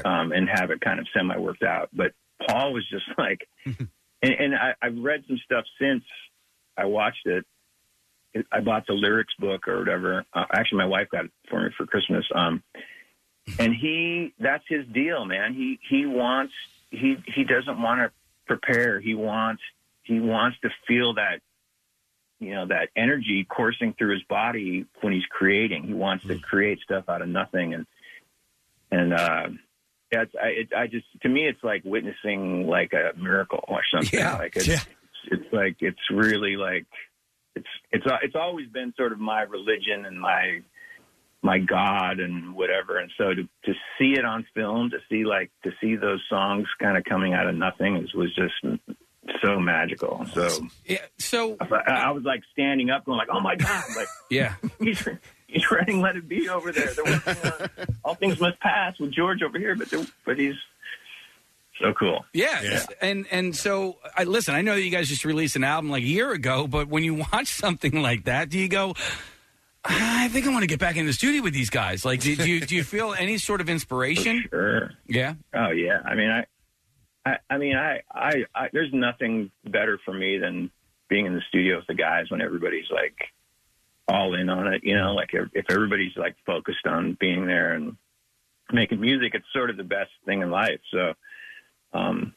um, 0.04 0.32
and 0.32 0.48
have 0.48 0.70
it 0.70 0.80
kind 0.80 0.98
of 0.98 1.06
semi 1.14 1.36
worked 1.38 1.62
out. 1.62 1.88
But 1.92 2.12
Paul 2.48 2.72
was 2.72 2.86
just 2.88 3.04
like, 3.18 3.46
and, 3.64 3.78
and 4.22 4.54
I, 4.54 4.74
I've 4.82 4.96
read 4.98 5.24
some 5.28 5.38
stuff 5.44 5.64
since 5.80 6.02
I 6.76 6.86
watched 6.86 7.26
it. 7.26 7.44
It- 8.34 8.46
I 8.52 8.60
bought 8.60 8.86
the 8.86 8.92
lyrics 8.94 9.32
book 9.38 9.66
or 9.68 9.78
whatever. 9.78 10.24
Uh, 10.34 10.44
actually, 10.52 10.78
my 10.78 10.86
wife 10.86 11.08
got 11.10 11.26
it 11.26 11.30
for 11.48 11.62
me 11.62 11.70
for 11.76 11.86
Christmas. 11.86 12.26
Um, 12.34 12.62
and 13.58 13.74
he, 13.74 14.34
that's 14.38 14.64
his 14.68 14.86
deal, 14.86 15.24
man. 15.24 15.54
He 15.54 15.78
he 15.88 16.06
wants 16.06 16.52
he 16.90 17.16
he 17.26 17.44
doesn't 17.44 17.80
want 17.80 18.00
to 18.00 18.10
prepare. 18.46 19.00
He 19.00 19.14
wants 19.14 19.62
he 20.02 20.20
wants 20.20 20.58
to 20.62 20.70
feel 20.86 21.14
that 21.14 21.40
you 22.38 22.54
know 22.54 22.66
that 22.66 22.88
energy 22.96 23.44
coursing 23.48 23.94
through 23.96 24.12
his 24.14 24.22
body 24.24 24.86
when 25.00 25.12
he's 25.12 25.26
creating. 25.30 25.84
He 25.84 25.94
wants 25.94 26.26
to 26.26 26.38
create 26.38 26.80
stuff 26.80 27.08
out 27.08 27.22
of 27.22 27.28
nothing, 27.28 27.74
and 27.74 27.86
and 28.90 29.12
uh, 29.14 29.48
it's, 30.10 30.32
I, 30.40 30.46
it, 30.48 30.68
I 30.76 30.86
just 30.86 31.06
to 31.22 31.28
me 31.28 31.46
it's 31.46 31.62
like 31.62 31.82
witnessing 31.84 32.66
like 32.66 32.92
a 32.92 33.18
miracle 33.18 33.64
or 33.68 33.80
something. 33.92 34.18
Yeah. 34.18 34.36
Like 34.36 34.56
it's, 34.56 34.68
Yeah. 34.68 34.80
it's 35.30 35.52
like 35.52 35.76
it's 35.80 36.10
really 36.10 36.56
like 36.56 36.86
it's 37.54 37.66
it's 37.90 38.06
uh, 38.06 38.18
it's 38.22 38.36
always 38.36 38.68
been 38.68 38.92
sort 38.96 39.12
of 39.12 39.18
my 39.18 39.42
religion 39.42 40.04
and 40.04 40.20
my 40.20 40.60
my 41.42 41.58
God 41.58 42.18
and 42.18 42.54
whatever. 42.54 42.98
And 42.98 43.10
so 43.16 43.34
to 43.34 43.42
to 43.64 43.72
see 43.98 44.12
it 44.18 44.24
on 44.24 44.46
film, 44.54 44.90
to 44.90 44.98
see 45.08 45.24
like 45.24 45.50
to 45.64 45.70
see 45.80 45.96
those 45.96 46.22
songs 46.28 46.66
kind 46.80 46.96
of 46.96 47.04
coming 47.04 47.34
out 47.34 47.46
of 47.46 47.54
nothing 47.54 47.96
is, 47.96 48.12
was 48.14 48.34
just 48.34 48.54
so 49.44 49.58
magical. 49.58 50.26
So 50.32 50.66
yeah, 50.84 50.98
so 51.18 51.56
I, 51.60 51.90
I 51.90 52.10
was 52.10 52.24
like 52.24 52.42
standing 52.52 52.90
up, 52.90 53.04
going 53.04 53.18
like, 53.18 53.28
"Oh 53.30 53.40
my 53.40 53.56
God!" 53.56 53.84
Like 53.96 54.08
yeah, 54.30 54.54
he's 54.80 55.06
he's 55.46 55.70
writing 55.70 56.00
"Let 56.00 56.16
It 56.16 56.28
Be" 56.28 56.48
over 56.48 56.72
there. 56.72 56.92
They're 56.92 57.04
working 57.04 57.36
on 57.52 57.86
"All 58.04 58.14
Things 58.14 58.40
Must 58.40 58.58
Pass" 58.60 58.98
with 58.98 59.12
George 59.12 59.42
over 59.42 59.58
here, 59.58 59.76
but 59.76 59.92
but 60.24 60.38
he's 60.38 60.54
so 61.80 61.92
cool. 61.92 62.24
Yeah, 62.32 62.84
and 63.00 63.26
and 63.30 63.54
so 63.54 63.98
I 64.16 64.24
listen. 64.24 64.54
I 64.54 64.62
know 64.62 64.74
that 64.74 64.82
you 64.82 64.90
guys 64.90 65.08
just 65.08 65.24
released 65.24 65.56
an 65.56 65.64
album 65.64 65.90
like 65.90 66.02
a 66.02 66.06
year 66.06 66.32
ago, 66.32 66.66
but 66.66 66.88
when 66.88 67.04
you 67.04 67.14
watch 67.32 67.48
something 67.48 68.02
like 68.02 68.24
that, 68.24 68.48
do 68.48 68.58
you 68.58 68.68
go? 68.68 68.94
I 69.88 70.28
think 70.28 70.46
I 70.46 70.50
want 70.50 70.62
to 70.62 70.66
get 70.66 70.80
back 70.80 70.96
in 70.96 71.06
the 71.06 71.12
studio 71.12 71.42
with 71.42 71.54
these 71.54 71.70
guys. 71.70 72.04
Like, 72.04 72.20
do, 72.20 72.34
do 72.36 72.48
you 72.48 72.60
do 72.60 72.74
you 72.74 72.84
feel 72.94 73.14
any 73.14 73.38
sort 73.38 73.60
of 73.60 73.68
inspiration? 73.68 74.44
Sure. 74.50 74.90
Yeah. 75.06 75.34
Oh 75.54 75.70
yeah. 75.70 76.00
I 76.04 76.14
mean, 76.14 76.30
I, 76.30 76.46
I, 77.26 77.36
I 77.50 77.58
mean, 77.58 77.76
I, 77.76 78.02
I, 78.10 78.44
I, 78.54 78.68
there's 78.72 78.92
nothing 78.92 79.50
better 79.64 79.98
for 80.04 80.14
me 80.14 80.38
than 80.38 80.70
being 81.08 81.26
in 81.26 81.34
the 81.34 81.42
studio 81.48 81.76
with 81.76 81.86
the 81.88 81.94
guys 81.94 82.30
when 82.30 82.40
everybody's 82.40 82.90
like 82.90 83.16
all 84.08 84.34
in 84.34 84.48
on 84.48 84.72
it. 84.72 84.82
You 84.84 84.96
know, 84.96 85.12
like 85.14 85.30
if, 85.32 85.48
if 85.52 85.66
everybody's 85.68 86.16
like 86.16 86.36
focused 86.46 86.86
on 86.86 87.16
being 87.18 87.46
there 87.46 87.72
and 87.72 87.96
making 88.72 89.00
music, 89.00 89.32
it's 89.34 89.46
sort 89.52 89.70
of 89.70 89.76
the 89.76 89.84
best 89.84 90.10
thing 90.24 90.42
in 90.42 90.50
life. 90.50 90.80
So, 90.92 91.14
um, 91.92 92.34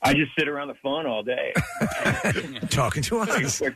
I 0.00 0.14
just 0.14 0.30
sit 0.38 0.46
around 0.46 0.68
the 0.68 0.74
phone 0.74 1.06
all 1.06 1.24
day. 1.24 1.52
Talking 2.70 3.02
to 3.04 3.18
us. 3.18 3.60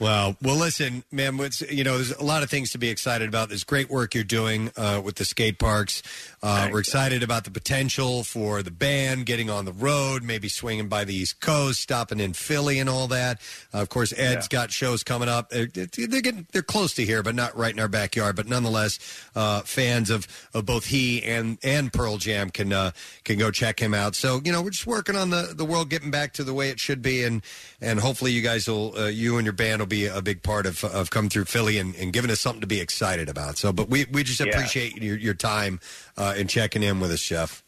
Well, 0.00 0.36
well, 0.42 0.56
listen, 0.56 1.04
man. 1.12 1.36
What's, 1.36 1.60
you 1.70 1.84
know, 1.84 1.96
there's 1.96 2.12
a 2.12 2.24
lot 2.24 2.42
of 2.42 2.50
things 2.50 2.70
to 2.72 2.78
be 2.78 2.88
excited 2.88 3.28
about. 3.28 3.48
There's 3.48 3.64
great 3.64 3.90
work 3.90 4.14
you're 4.14 4.24
doing 4.24 4.70
uh, 4.76 5.00
with 5.04 5.16
the 5.16 5.24
skate 5.24 5.58
parks. 5.58 6.02
Uh, 6.42 6.68
we're 6.72 6.80
excited 6.80 7.22
about 7.22 7.44
the 7.44 7.50
potential 7.50 8.24
for 8.24 8.62
the 8.62 8.70
band 8.70 9.26
getting 9.26 9.50
on 9.50 9.64
the 9.64 9.72
road, 9.72 10.22
maybe 10.22 10.48
swinging 10.48 10.88
by 10.88 11.04
the 11.04 11.14
East 11.14 11.40
Coast, 11.40 11.80
stopping 11.80 12.20
in 12.20 12.32
Philly, 12.32 12.78
and 12.78 12.88
all 12.88 13.08
that. 13.08 13.40
Uh, 13.72 13.78
of 13.78 13.88
course, 13.88 14.12
Ed's 14.16 14.48
got 14.48 14.70
shows 14.70 15.02
coming 15.02 15.28
up. 15.28 15.50
They're, 15.50 15.66
they're 15.66 16.20
getting 16.20 16.46
they're 16.52 16.62
close 16.62 16.94
to 16.94 17.04
here, 17.04 17.22
but 17.22 17.34
not 17.34 17.56
right 17.56 17.72
in 17.72 17.80
our 17.80 17.88
backyard. 17.88 18.36
But 18.36 18.48
nonetheless, 18.48 18.98
uh, 19.34 19.60
fans 19.60 20.10
of, 20.10 20.26
of 20.52 20.66
both 20.66 20.86
he 20.86 21.22
and 21.22 21.58
and 21.62 21.92
Pearl 21.92 22.18
Jam 22.18 22.50
can 22.50 22.72
uh, 22.72 22.90
can 23.24 23.38
go 23.38 23.50
check 23.50 23.80
him 23.80 23.93
out. 23.94 24.14
So 24.14 24.40
you 24.44 24.52
know, 24.52 24.60
we're 24.62 24.70
just 24.70 24.86
working 24.86 25.16
on 25.16 25.30
the 25.30 25.52
the 25.56 25.64
world 25.64 25.88
getting 25.88 26.10
back 26.10 26.32
to 26.34 26.44
the 26.44 26.52
way 26.52 26.68
it 26.70 26.78
should 26.80 27.00
be, 27.02 27.24
and 27.24 27.42
and 27.80 28.00
hopefully 28.00 28.32
you 28.32 28.42
guys 28.42 28.68
will 28.68 28.96
uh, 28.98 29.06
you 29.06 29.38
and 29.38 29.46
your 29.46 29.52
band 29.54 29.80
will 29.80 29.86
be 29.86 30.06
a 30.06 30.20
big 30.20 30.42
part 30.42 30.66
of 30.66 30.84
of 30.84 31.10
coming 31.10 31.30
through 31.30 31.44
Philly 31.46 31.78
and, 31.78 31.94
and 31.96 32.12
giving 32.12 32.30
us 32.30 32.40
something 32.40 32.60
to 32.60 32.66
be 32.66 32.80
excited 32.80 33.28
about. 33.28 33.56
So, 33.56 33.72
but 33.72 33.88
we 33.88 34.06
we 34.10 34.22
just 34.22 34.40
Yeah. 34.40 34.46
appreciate 34.48 34.96
your, 34.96 35.16
your 35.16 35.34
time 35.34 35.80
uh, 36.16 36.34
and 36.36 36.48
checking 36.50 36.82
in 36.82 37.00
with 37.00 37.10
us, 37.10 37.22
Jeff. 37.22 37.62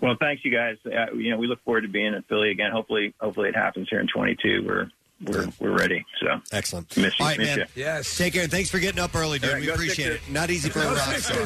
Well, 0.00 0.16
thanks, 0.18 0.44
you 0.44 0.50
guys. 0.50 0.76
Uh, 0.84 1.12
you 1.14 1.30
know, 1.30 1.36
we 1.38 1.46
look 1.46 1.62
forward 1.64 1.82
to 1.82 1.88
being 1.88 2.14
in 2.14 2.22
Philly 2.22 2.50
again. 2.50 2.72
Hopefully, 2.72 3.14
hopefully 3.20 3.48
it 3.48 3.56
happens 3.56 3.88
here 3.88 4.00
in 4.00 4.08
22. 4.08 4.64
We're 4.66 4.90
we're 5.26 5.48
we're 5.60 5.76
ready. 5.76 6.04
So 6.20 6.40
excellent. 6.52 6.96
Miss 6.96 7.18
you, 7.18 7.24
All 7.24 7.30
right, 7.30 7.38
miss 7.38 7.48
man. 7.48 7.58
you. 7.58 7.64
Yes. 7.82 8.16
Take 8.16 8.32
care 8.34 8.42
and 8.42 8.50
thanks 8.50 8.70
for 8.70 8.78
getting 8.78 9.00
up 9.00 9.14
early, 9.14 9.38
dude. 9.38 9.50
All 9.50 9.54
right, 9.54 9.60
we 9.60 9.66
go 9.66 9.74
appreciate 9.74 10.12
Sixers. 10.12 10.28
it. 10.28 10.32
Not 10.32 10.50
easy 10.50 10.68
for 10.70 10.80
a 10.80 10.82
Go 10.82 10.94
rock 10.94 11.16
star. 11.16 11.38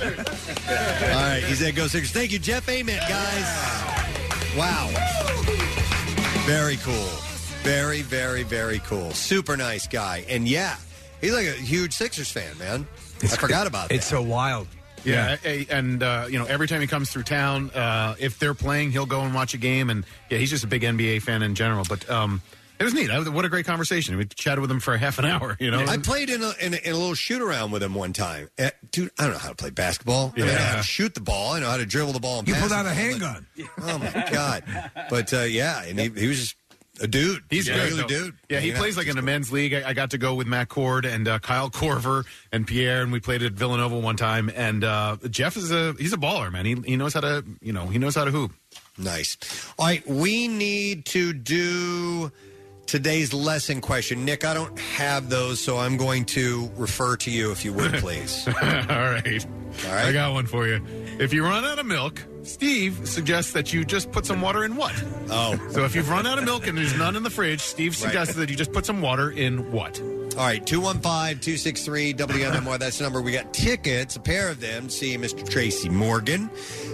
All 0.00 1.22
right, 1.22 1.42
he 1.46 1.54
said 1.54 1.74
go 1.76 1.86
Sixers. 1.86 2.12
Thank 2.12 2.32
you, 2.32 2.38
Jeff 2.38 2.68
Ament, 2.68 3.00
guys. 3.08 4.56
Wow. 4.56 4.88
Very 6.46 6.76
cool. 6.78 6.94
Very, 7.62 8.02
very, 8.02 8.42
very 8.42 8.78
cool. 8.80 9.10
Super 9.12 9.56
nice 9.56 9.86
guy. 9.86 10.24
And 10.28 10.48
yeah, 10.48 10.76
he's 11.20 11.32
like 11.32 11.46
a 11.46 11.52
huge 11.52 11.92
Sixers 11.92 12.30
fan, 12.30 12.56
man. 12.58 12.86
I 13.22 13.26
forgot 13.28 13.66
about 13.66 13.88
that. 13.90 13.94
It's 13.96 14.06
so 14.06 14.22
wild. 14.22 14.66
Yeah, 15.04 15.36
a- 15.44 15.66
and 15.70 16.02
uh, 16.02 16.26
you 16.28 16.38
know, 16.38 16.44
every 16.46 16.68
time 16.68 16.80
he 16.82 16.86
comes 16.86 17.10
through 17.10 17.22
town, 17.22 17.70
uh, 17.70 18.16
if 18.18 18.38
they're 18.38 18.54
playing, 18.54 18.90
he'll 18.90 19.06
go 19.06 19.20
and 19.22 19.34
watch 19.34 19.54
a 19.54 19.58
game. 19.58 19.88
And 19.90 20.04
yeah, 20.30 20.38
he's 20.38 20.50
just 20.50 20.64
a 20.64 20.66
big 20.66 20.82
NBA 20.82 21.22
fan 21.22 21.42
in 21.42 21.54
general. 21.54 21.84
But 21.88 22.08
um, 22.10 22.42
it 22.80 22.84
was 22.84 22.94
neat. 22.94 23.10
I, 23.10 23.20
what 23.28 23.44
a 23.44 23.48
great 23.48 23.66
conversation. 23.66 24.16
We 24.16 24.24
chatted 24.24 24.60
with 24.60 24.70
him 24.70 24.80
for 24.80 24.94
a 24.94 24.98
half 24.98 25.18
an 25.20 25.26
hour. 25.26 25.56
You 25.60 25.70
know, 25.70 25.84
I 25.86 25.98
played 25.98 26.30
in 26.30 26.42
a, 26.42 26.52
in 26.60 26.74
a, 26.74 26.78
in 26.78 26.92
a 26.92 26.96
little 26.96 27.14
shoot 27.14 27.40
around 27.42 27.70
with 27.70 27.82
him 27.82 27.94
one 27.94 28.12
time. 28.12 28.48
Uh, 28.58 28.70
dude, 28.90 29.10
I 29.18 29.24
don't 29.24 29.34
know 29.34 29.38
how 29.38 29.50
to 29.50 29.54
play 29.54 29.70
basketball. 29.70 30.32
I, 30.36 30.40
mean, 30.40 30.48
I 30.48 30.52
know 30.54 30.58
how 30.58 30.76
to 30.78 30.82
shoot 30.82 31.14
the 31.14 31.20
ball. 31.20 31.52
I 31.52 31.60
know 31.60 31.68
how 31.68 31.76
to 31.76 31.86
dribble 31.86 32.14
the 32.14 32.20
ball. 32.20 32.40
And 32.40 32.48
You 32.48 32.54
pass 32.54 32.62
pulled 32.62 32.72
out 32.72 32.82
the 32.84 32.90
a 32.90 32.94
ball, 32.94 33.02
handgun. 33.02 33.46
but- 33.56 33.66
Oh 33.82 33.98
my 33.98 34.28
god! 34.32 34.64
But 35.10 35.32
uh, 35.32 35.40
yeah, 35.42 35.82
and 35.84 35.98
he, 36.00 36.08
he 36.08 36.26
was 36.26 36.40
just 36.40 36.56
a 37.02 37.06
dude. 37.06 37.42
He's 37.50 37.66
a 37.68 37.72
good, 37.72 37.78
regular 37.82 38.04
dude. 38.04 38.34
Yeah, 38.48 38.56
he 38.60 38.68
Hanging 38.68 38.72
out. 38.72 38.78
plays 38.80 38.96
like 38.96 39.06
in 39.06 39.16
a 39.18 39.22
men's 39.22 39.50
league. 39.52 39.72
I, 39.74 39.88
I 39.90 39.92
got 39.94 40.10
to 40.10 40.18
go 40.18 40.34
with 40.34 40.46
Matt 40.46 40.68
Cord 40.68 41.04
and 41.06 41.26
uh, 41.28 41.38
Kyle 41.38 41.70
Korver 41.70 42.24
and 42.52 42.66
Pierre, 42.66 43.02
and 43.02 43.10
we 43.12 43.20
played 43.20 43.42
at 43.42 43.52
Villanova 43.52 43.98
one 43.98 44.16
time. 44.16 44.50
And 44.54 44.84
uh, 44.84 45.16
Jeff 45.30 45.56
is 45.56 45.70
a 45.70 45.94
he's 45.98 46.12
a 46.12 46.16
baller, 46.18 46.50
man. 46.52 46.66
He 46.66 46.74
he 46.86 46.96
knows 46.96 47.14
how 47.14 47.20
to 47.20 47.44
you 47.60 47.72
know 47.72 47.86
he 47.86 47.98
knows 47.98 48.14
how 48.14 48.24
to 48.24 48.30
hoop. 48.30 48.52
Nice. 48.98 49.38
All 49.78 49.86
right, 49.86 50.06
we 50.06 50.46
need 50.48 51.06
to 51.06 51.32
do 51.32 52.30
today's 52.90 53.32
lesson 53.32 53.80
question. 53.80 54.24
Nick, 54.24 54.44
I 54.44 54.52
don't 54.52 54.76
have 54.78 55.30
those, 55.30 55.60
so 55.60 55.78
I'm 55.78 55.96
going 55.96 56.24
to 56.26 56.68
refer 56.76 57.16
to 57.18 57.30
you 57.30 57.52
if 57.52 57.64
you 57.64 57.72
would, 57.72 57.94
please. 58.00 58.46
All 58.48 58.52
right. 58.52 59.46
All 59.86 59.94
right. 59.94 60.06
I 60.06 60.12
got 60.12 60.32
one 60.32 60.46
for 60.46 60.66
you. 60.66 60.84
If 61.20 61.32
you 61.32 61.44
run 61.44 61.64
out 61.64 61.78
of 61.78 61.86
milk, 61.86 62.20
Steve 62.42 63.08
suggests 63.08 63.52
that 63.52 63.72
you 63.72 63.84
just 63.84 64.10
put 64.10 64.26
some 64.26 64.40
water 64.40 64.64
in 64.64 64.74
what? 64.74 64.92
Oh. 65.30 65.56
So 65.70 65.84
if 65.84 65.94
you've 65.94 66.10
run 66.10 66.26
out 66.26 66.38
of 66.38 66.44
milk 66.44 66.66
and 66.66 66.76
there's 66.76 66.96
none 66.98 67.14
in 67.14 67.22
the 67.22 67.30
fridge, 67.30 67.60
Steve 67.60 67.94
suggests 67.94 68.34
that 68.34 68.50
you 68.50 68.56
just 68.56 68.72
put 68.72 68.84
some 68.84 69.00
water 69.00 69.30
in 69.30 69.70
what? 69.70 70.02
All 70.36 70.46
right, 70.46 70.64
215 70.64 71.40
263 71.40 72.14
WMMR. 72.14 72.78
That's 72.78 72.98
the 72.98 73.04
number. 73.04 73.20
We 73.20 73.32
got 73.32 73.52
tickets, 73.52 74.16
a 74.16 74.20
pair 74.20 74.48
of 74.48 74.60
them, 74.60 74.84
to 74.84 74.90
see 74.90 75.16
Mr. 75.16 75.46
Tracy 75.46 75.88
Morgan, 75.88 76.48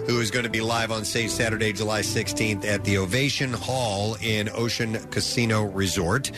who 0.06 0.20
is 0.20 0.31
going 0.31 0.44
to 0.44 0.50
be 0.50 0.62
live 0.62 0.90
on 0.90 1.05
stage 1.05 1.31
Saturday, 1.31 1.73
July 1.73 2.00
16th 2.00 2.65
at 2.65 2.82
the 2.84 2.97
Ovation 2.98 3.52
Hall 3.52 4.16
in 4.23 4.48
Ocean 4.48 4.94
Casino 5.10 5.65
Resort. 5.65 6.32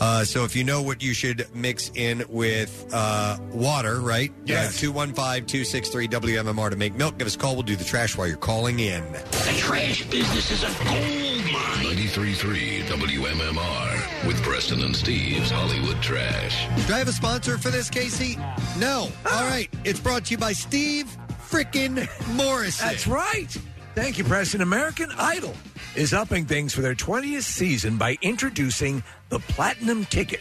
Uh, 0.00 0.24
so 0.24 0.44
if 0.44 0.54
you 0.54 0.62
know 0.64 0.80
what 0.80 1.02
you 1.02 1.12
should 1.12 1.46
mix 1.54 1.90
in 1.94 2.24
with 2.28 2.88
uh, 2.92 3.36
water, 3.52 4.00
right? 4.00 4.32
Yes. 4.44 4.78
215 4.80 5.46
263 5.46 6.08
WMMR 6.08 6.70
to 6.70 6.76
make 6.76 6.94
milk. 6.94 7.18
Give 7.18 7.26
us 7.26 7.34
a 7.34 7.38
call. 7.38 7.54
We'll 7.54 7.64
do 7.64 7.76
the 7.76 7.84
trash 7.84 8.16
while 8.16 8.28
you're 8.28 8.36
calling 8.36 8.78
in. 8.78 9.02
The 9.12 9.54
trash 9.58 10.04
business 10.04 10.50
is 10.52 10.62
a 10.62 10.68
gold 10.84 11.52
mine. 11.52 11.96
93.3 11.96 12.82
WMMR 12.84 13.93
with 14.26 14.42
Preston 14.42 14.82
and 14.82 14.94
Steve's 14.94 15.50
Hollywood 15.50 16.00
Trash. 16.02 16.66
Do 16.86 16.94
I 16.94 16.98
have 16.98 17.08
a 17.08 17.12
sponsor 17.12 17.58
for 17.58 17.70
this, 17.70 17.90
Casey? 17.90 18.36
No. 18.78 19.08
Ah. 19.26 19.42
All 19.42 19.48
right. 19.48 19.68
It's 19.84 20.00
brought 20.00 20.26
to 20.26 20.30
you 20.32 20.38
by 20.38 20.52
Steve 20.52 21.16
frickin' 21.48 22.08
Morrison. 22.34 22.88
That's 22.88 23.06
right. 23.06 23.56
Thank 23.94 24.18
you, 24.18 24.24
Preston. 24.24 24.60
American 24.60 25.10
Idol 25.16 25.54
is 25.94 26.12
upping 26.12 26.46
things 26.46 26.74
for 26.74 26.80
their 26.80 26.94
20th 26.94 27.42
season 27.42 27.96
by 27.96 28.18
introducing 28.22 29.02
the 29.28 29.38
Platinum 29.38 30.04
Ticket. 30.06 30.40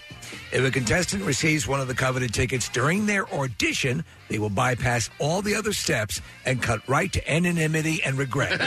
If 0.51 0.63
a 0.63 0.71
contestant 0.71 1.23
receives 1.23 1.67
one 1.67 1.79
of 1.79 1.87
the 1.87 1.95
coveted 1.95 2.33
tickets 2.33 2.69
during 2.69 3.05
their 3.05 3.31
audition, 3.33 4.03
they 4.29 4.39
will 4.39 4.49
bypass 4.49 5.09
all 5.19 5.41
the 5.41 5.55
other 5.55 5.73
steps 5.73 6.21
and 6.45 6.61
cut 6.61 6.87
right 6.87 7.11
to 7.13 7.31
anonymity 7.31 8.01
and 8.03 8.17
regret. 8.17 8.59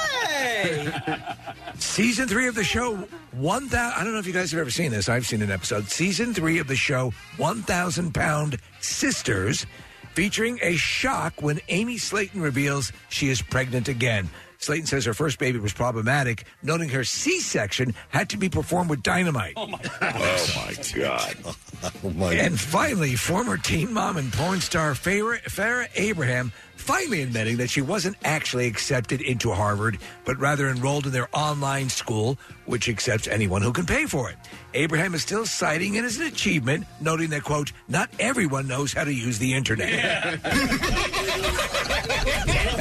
Season 1.79 2.27
three 2.27 2.47
of 2.47 2.55
the 2.55 2.63
show, 2.63 2.95
1,000. 3.31 3.77
I 3.77 4.03
don't 4.03 4.13
know 4.13 4.19
if 4.19 4.27
you 4.27 4.33
guys 4.33 4.51
have 4.51 4.59
ever 4.59 4.71
seen 4.71 4.91
this. 4.91 5.09
I've 5.09 5.27
seen 5.27 5.41
an 5.41 5.51
episode. 5.51 5.85
Season 5.89 6.33
three 6.33 6.59
of 6.59 6.67
the 6.67 6.75
show, 6.75 7.13
1,000 7.37 8.13
Pound 8.13 8.57
Sisters, 8.79 9.65
featuring 10.13 10.59
a 10.61 10.75
shock 10.75 11.41
when 11.41 11.59
Amy 11.69 11.97
Slaton 11.97 12.41
reveals 12.41 12.91
she 13.09 13.29
is 13.29 13.41
pregnant 13.41 13.87
again. 13.87 14.29
Slaton 14.59 14.87
says 14.87 15.05
her 15.05 15.13
first 15.13 15.39
baby 15.39 15.59
was 15.59 15.73
problematic, 15.73 16.45
noting 16.63 16.89
her 16.89 17.03
C 17.03 17.39
section 17.39 17.93
had 18.09 18.29
to 18.29 18.37
be 18.37 18.49
performed 18.49 18.89
with 18.89 19.03
dynamite. 19.03 19.53
Oh, 19.55 19.67
my 19.67 19.79
oh, 20.01 20.73
God. 20.95 21.35
Oh, 22.03 22.09
my 22.09 22.33
god. 22.33 22.45
And 22.45 22.59
finally, 22.59 23.15
former 23.15 23.55
teen 23.55 23.93
mom 23.93 24.17
and 24.17 24.33
porn 24.33 24.61
star 24.61 24.93
Farrah, 24.93 25.39
Farrah 25.43 25.87
Abraham 25.93 26.51
finally 26.75 27.21
admitting 27.21 27.57
that 27.57 27.69
she 27.69 27.81
wasn't 27.81 28.15
actually 28.23 28.65
accepted 28.65 29.21
into 29.21 29.51
Harvard, 29.51 29.99
but 30.25 30.39
rather 30.39 30.69
enrolled 30.69 31.05
in 31.05 31.11
their 31.11 31.27
online 31.33 31.89
school, 31.89 32.37
which 32.65 32.89
accepts 32.89 33.27
anyone 33.27 33.61
who 33.61 33.73
can 33.73 33.85
pay 33.85 34.05
for 34.05 34.29
it. 34.29 34.37
Abraham 34.73 35.13
is 35.13 35.21
still 35.21 35.45
citing 35.45 35.95
it 35.95 36.05
as 36.05 36.17
an 36.17 36.27
achievement, 36.27 36.85
noting 37.01 37.29
that, 37.29 37.43
quote, 37.43 37.71
not 37.87 38.09
everyone 38.19 38.67
knows 38.67 38.93
how 38.93 39.03
to 39.03 39.13
use 39.13 39.37
the 39.37 39.53
internet. 39.53 39.89
and 40.33 40.41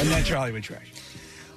that's 0.09 0.29
your 0.29 0.39
Hollywood 0.39 0.63
trash. 0.63 0.93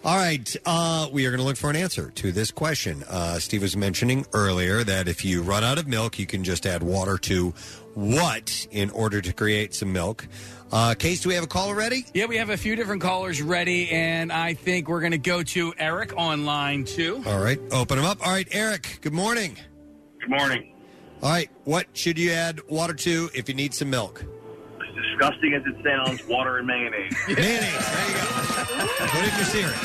All 0.02 0.16
right, 0.16 0.56
uh, 0.66 1.10
we 1.11 1.26
are 1.26 1.30
going 1.30 1.40
to 1.40 1.45
look 1.45 1.58
for 1.58 1.69
an 1.69 1.76
answer 1.76 2.10
to 2.11 2.32
this 2.32 2.52
question. 2.52 3.03
Uh, 3.10 3.38
Steve 3.38 3.61
was 3.61 3.76
mentioning 3.76 4.26
earlier 4.32 4.82
that 4.86 5.10
if 5.10 5.26
you 5.26 5.42
run 5.42 5.61
out 5.66 5.78
of 5.78 5.88
milk, 5.88 6.18
you 6.18 6.26
can 6.26 6.45
just 6.45 6.66
add 6.66 6.82
water 6.82 7.18
to 7.18 7.50
what 7.95 8.66
in 8.72 8.90
order 8.92 9.19
to 9.19 9.34
create 9.34 9.76
some 9.76 9.92
milk. 9.92 10.26
Uh, 10.72 10.94
Case, 10.94 11.22
do 11.22 11.28
we 11.30 11.36
have 11.36 11.44
a 11.44 11.48
caller 11.48 11.76
ready? 11.76 12.06
Yeah, 12.14 12.28
we 12.28 12.38
have 12.38 12.50
a 12.50 12.56
few 12.56 12.78
different 12.78 13.02
callers 13.02 13.42
ready, 13.42 13.90
and 13.92 14.32
I 14.32 14.53
think 14.53 14.88
we're 14.88 15.02
going 15.02 15.11
to 15.11 15.18
go 15.18 15.44
to 15.44 15.74
Eric 15.78 16.14
online 16.16 16.86
too. 16.86 17.22
All 17.26 17.44
right, 17.44 17.60
open 17.74 17.98
them 17.98 18.06
up. 18.06 18.26
All 18.26 18.32
right, 18.32 18.48
Eric, 18.52 19.00
good 19.02 19.14
morning. 19.14 19.58
Good 20.22 20.30
morning. 20.30 20.74
All 21.22 21.30
right, 21.30 21.50
what 21.66 21.88
should 21.92 22.18
you 22.18 22.32
add 22.32 22.61
water 22.69 22.94
to 22.94 23.30
if 23.34 23.50
you 23.50 23.56
need 23.56 23.74
some 23.74 23.90
milk? 23.90 24.24
As 24.80 24.95
disgusting 24.95 25.53
as 25.56 25.64
it 25.66 25.84
sounds, 25.84 26.26
water 26.26 26.58
and 26.58 26.68
mayonnaise. 26.68 27.14
Put 27.26 27.38
it 28.68 29.32
in 29.32 29.36
your 29.36 29.46
cereal. 29.46 29.80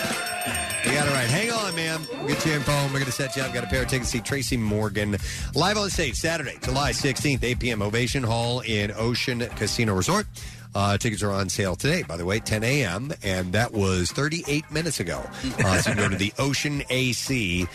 You 0.84 0.92
got 0.92 1.06
it 1.08 1.12
right. 1.12 1.28
Hang 1.30 1.50
on, 1.50 1.74
man. 1.74 2.00
We'll 2.18 2.28
get 2.28 2.44
your 2.44 2.56
info. 2.56 2.72
and 2.72 2.92
We're 2.92 2.98
going 2.98 3.06
to 3.06 3.12
set 3.12 3.36
you 3.36 3.42
up. 3.42 3.54
Got 3.54 3.64
a 3.64 3.68
pair 3.68 3.82
of 3.82 3.88
tickets 3.88 4.10
to 4.10 4.18
see 4.18 4.22
Tracy 4.22 4.56
Morgan 4.58 5.16
live 5.54 5.78
on 5.78 5.88
stage 5.90 6.16
Saturday, 6.16 6.58
July 6.62 6.92
16th, 6.92 7.42
8 7.42 7.58
p.m. 7.58 7.80
Ovation 7.82 8.22
Hall 8.22 8.60
in 8.60 8.92
Ocean 8.96 9.40
Casino 9.56 9.94
Resort. 9.94 10.26
Uh, 10.74 10.98
tickets 10.98 11.22
are 11.22 11.30
on 11.30 11.48
sale 11.48 11.76
today, 11.76 12.02
by 12.02 12.16
the 12.16 12.24
way, 12.24 12.40
10 12.40 12.64
a.m., 12.64 13.12
and 13.22 13.52
that 13.52 13.72
was 13.72 14.10
38 14.10 14.68
minutes 14.72 14.98
ago. 14.98 15.22
Uh, 15.60 15.78
so 15.80 15.90
you 15.90 15.96
can 15.96 16.04
go 16.04 16.08
to 16.08 16.16
the 16.16 16.32
oceanac.com. 16.32 17.68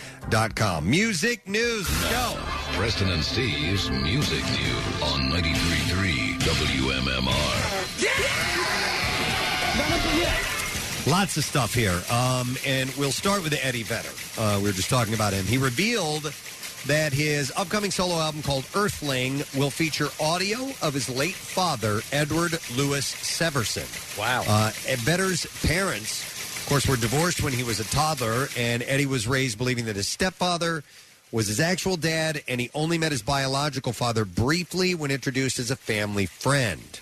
Music 0.90 1.48
news, 1.48 1.88
go. 2.10 2.36
Preston 2.74 3.08
and 3.10 3.24
Steve's 3.24 3.90
Music 3.90 4.44
News 4.44 5.02
on 5.02 5.30
93.3 5.30 6.40
WMMR. 6.40 7.69
Lots 11.06 11.36
of 11.36 11.44
stuff 11.44 11.72
here. 11.74 11.98
Um, 12.10 12.56
and 12.66 12.90
we'll 12.96 13.10
start 13.10 13.42
with 13.42 13.58
Eddie 13.62 13.82
Vedder. 13.82 14.10
Uh, 14.38 14.58
we 14.58 14.64
were 14.64 14.72
just 14.72 14.90
talking 14.90 15.14
about 15.14 15.32
him. 15.32 15.44
He 15.46 15.56
revealed 15.56 16.32
that 16.86 17.12
his 17.12 17.52
upcoming 17.56 17.90
solo 17.90 18.16
album 18.16 18.42
called 18.42 18.64
Earthling 18.74 19.38
will 19.56 19.70
feature 19.70 20.08
audio 20.20 20.70
of 20.82 20.94
his 20.94 21.08
late 21.08 21.34
father, 21.34 22.00
Edward 22.12 22.58
Lewis 22.76 23.12
Severson. 23.14 23.86
Wow. 24.18 24.44
Uh, 24.46 24.72
Vedder's 24.98 25.46
parents, 25.62 26.22
of 26.60 26.66
course, 26.68 26.86
were 26.86 26.96
divorced 26.96 27.42
when 27.42 27.52
he 27.52 27.62
was 27.62 27.80
a 27.80 27.84
toddler, 27.84 28.48
and 28.56 28.82
Eddie 28.82 29.06
was 29.06 29.26
raised 29.26 29.58
believing 29.58 29.86
that 29.86 29.96
his 29.96 30.08
stepfather 30.08 30.82
was 31.32 31.46
his 31.46 31.60
actual 31.60 31.96
dad, 31.96 32.42
and 32.48 32.60
he 32.60 32.70
only 32.74 32.98
met 32.98 33.12
his 33.12 33.22
biological 33.22 33.92
father 33.92 34.24
briefly 34.24 34.94
when 34.94 35.10
introduced 35.10 35.58
as 35.58 35.70
a 35.70 35.76
family 35.76 36.26
friend. 36.26 37.00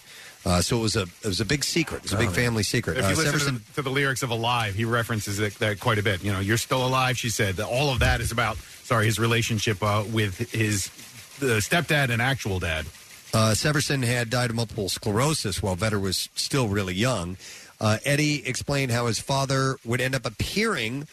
Uh, 0.49 0.62
so 0.62 0.78
it 0.78 0.81
was 0.81 0.97
a 0.97 1.02
it 1.02 1.27
was 1.27 1.41
a 1.41 1.44
big 1.44 1.62
secret. 1.62 1.99
It 1.99 2.02
was 2.05 2.12
a 2.15 2.17
big 2.17 2.31
Oh, 2.31 2.33
family 2.33 2.62
secret. 2.62 2.97
If 2.97 3.05
Uh, 3.05 3.09
you 3.10 3.17
listen 3.17 3.57
to 3.57 3.60
the, 3.60 3.73
to 3.75 3.83
the 3.83 3.91
lyrics 3.91 4.23
of 4.23 4.31
Alive, 4.31 4.75
he 4.75 4.86
references 4.86 5.39
it, 5.41 5.55
that 5.59 5.78
quite 5.78 5.99
a 5.99 6.02
bit. 6.02 6.25
You 6.25 6.33
know, 6.33 6.41
you're 6.41 6.57
still 6.57 6.86
alive, 6.86 7.18
she 7.18 7.28
said. 7.28 7.60
All 7.60 7.91
of 7.93 7.99
that 7.99 8.23
is 8.23 8.33
about, 8.33 8.57
sorry, 8.85 9.05
his 9.05 9.18
relationship 9.18 9.83
uh, 9.83 10.05
with 10.10 10.39
his 10.51 10.89
the 11.39 11.59
stepdad 11.60 12.09
and 12.10 12.23
actual 12.23 12.59
dad. 12.60 12.86
Uh, 13.35 13.52
Severson 13.55 14.02
had 14.02 14.31
died 14.31 14.49
of 14.49 14.57
multiple 14.57 14.89
sclerosis 14.89 15.62
while 15.62 15.77
Vedder 15.77 16.01
was 16.01 16.31
still 16.35 16.68
really 16.68 16.94
young. 16.94 17.36
Uh, 17.78 17.99
Eddie 18.07 18.43
explained 18.49 18.91
how 18.91 19.07
his 19.07 19.20
father 19.20 19.77
would 19.85 20.01
end 20.01 20.15
up 20.15 20.25
appearing 20.25 21.07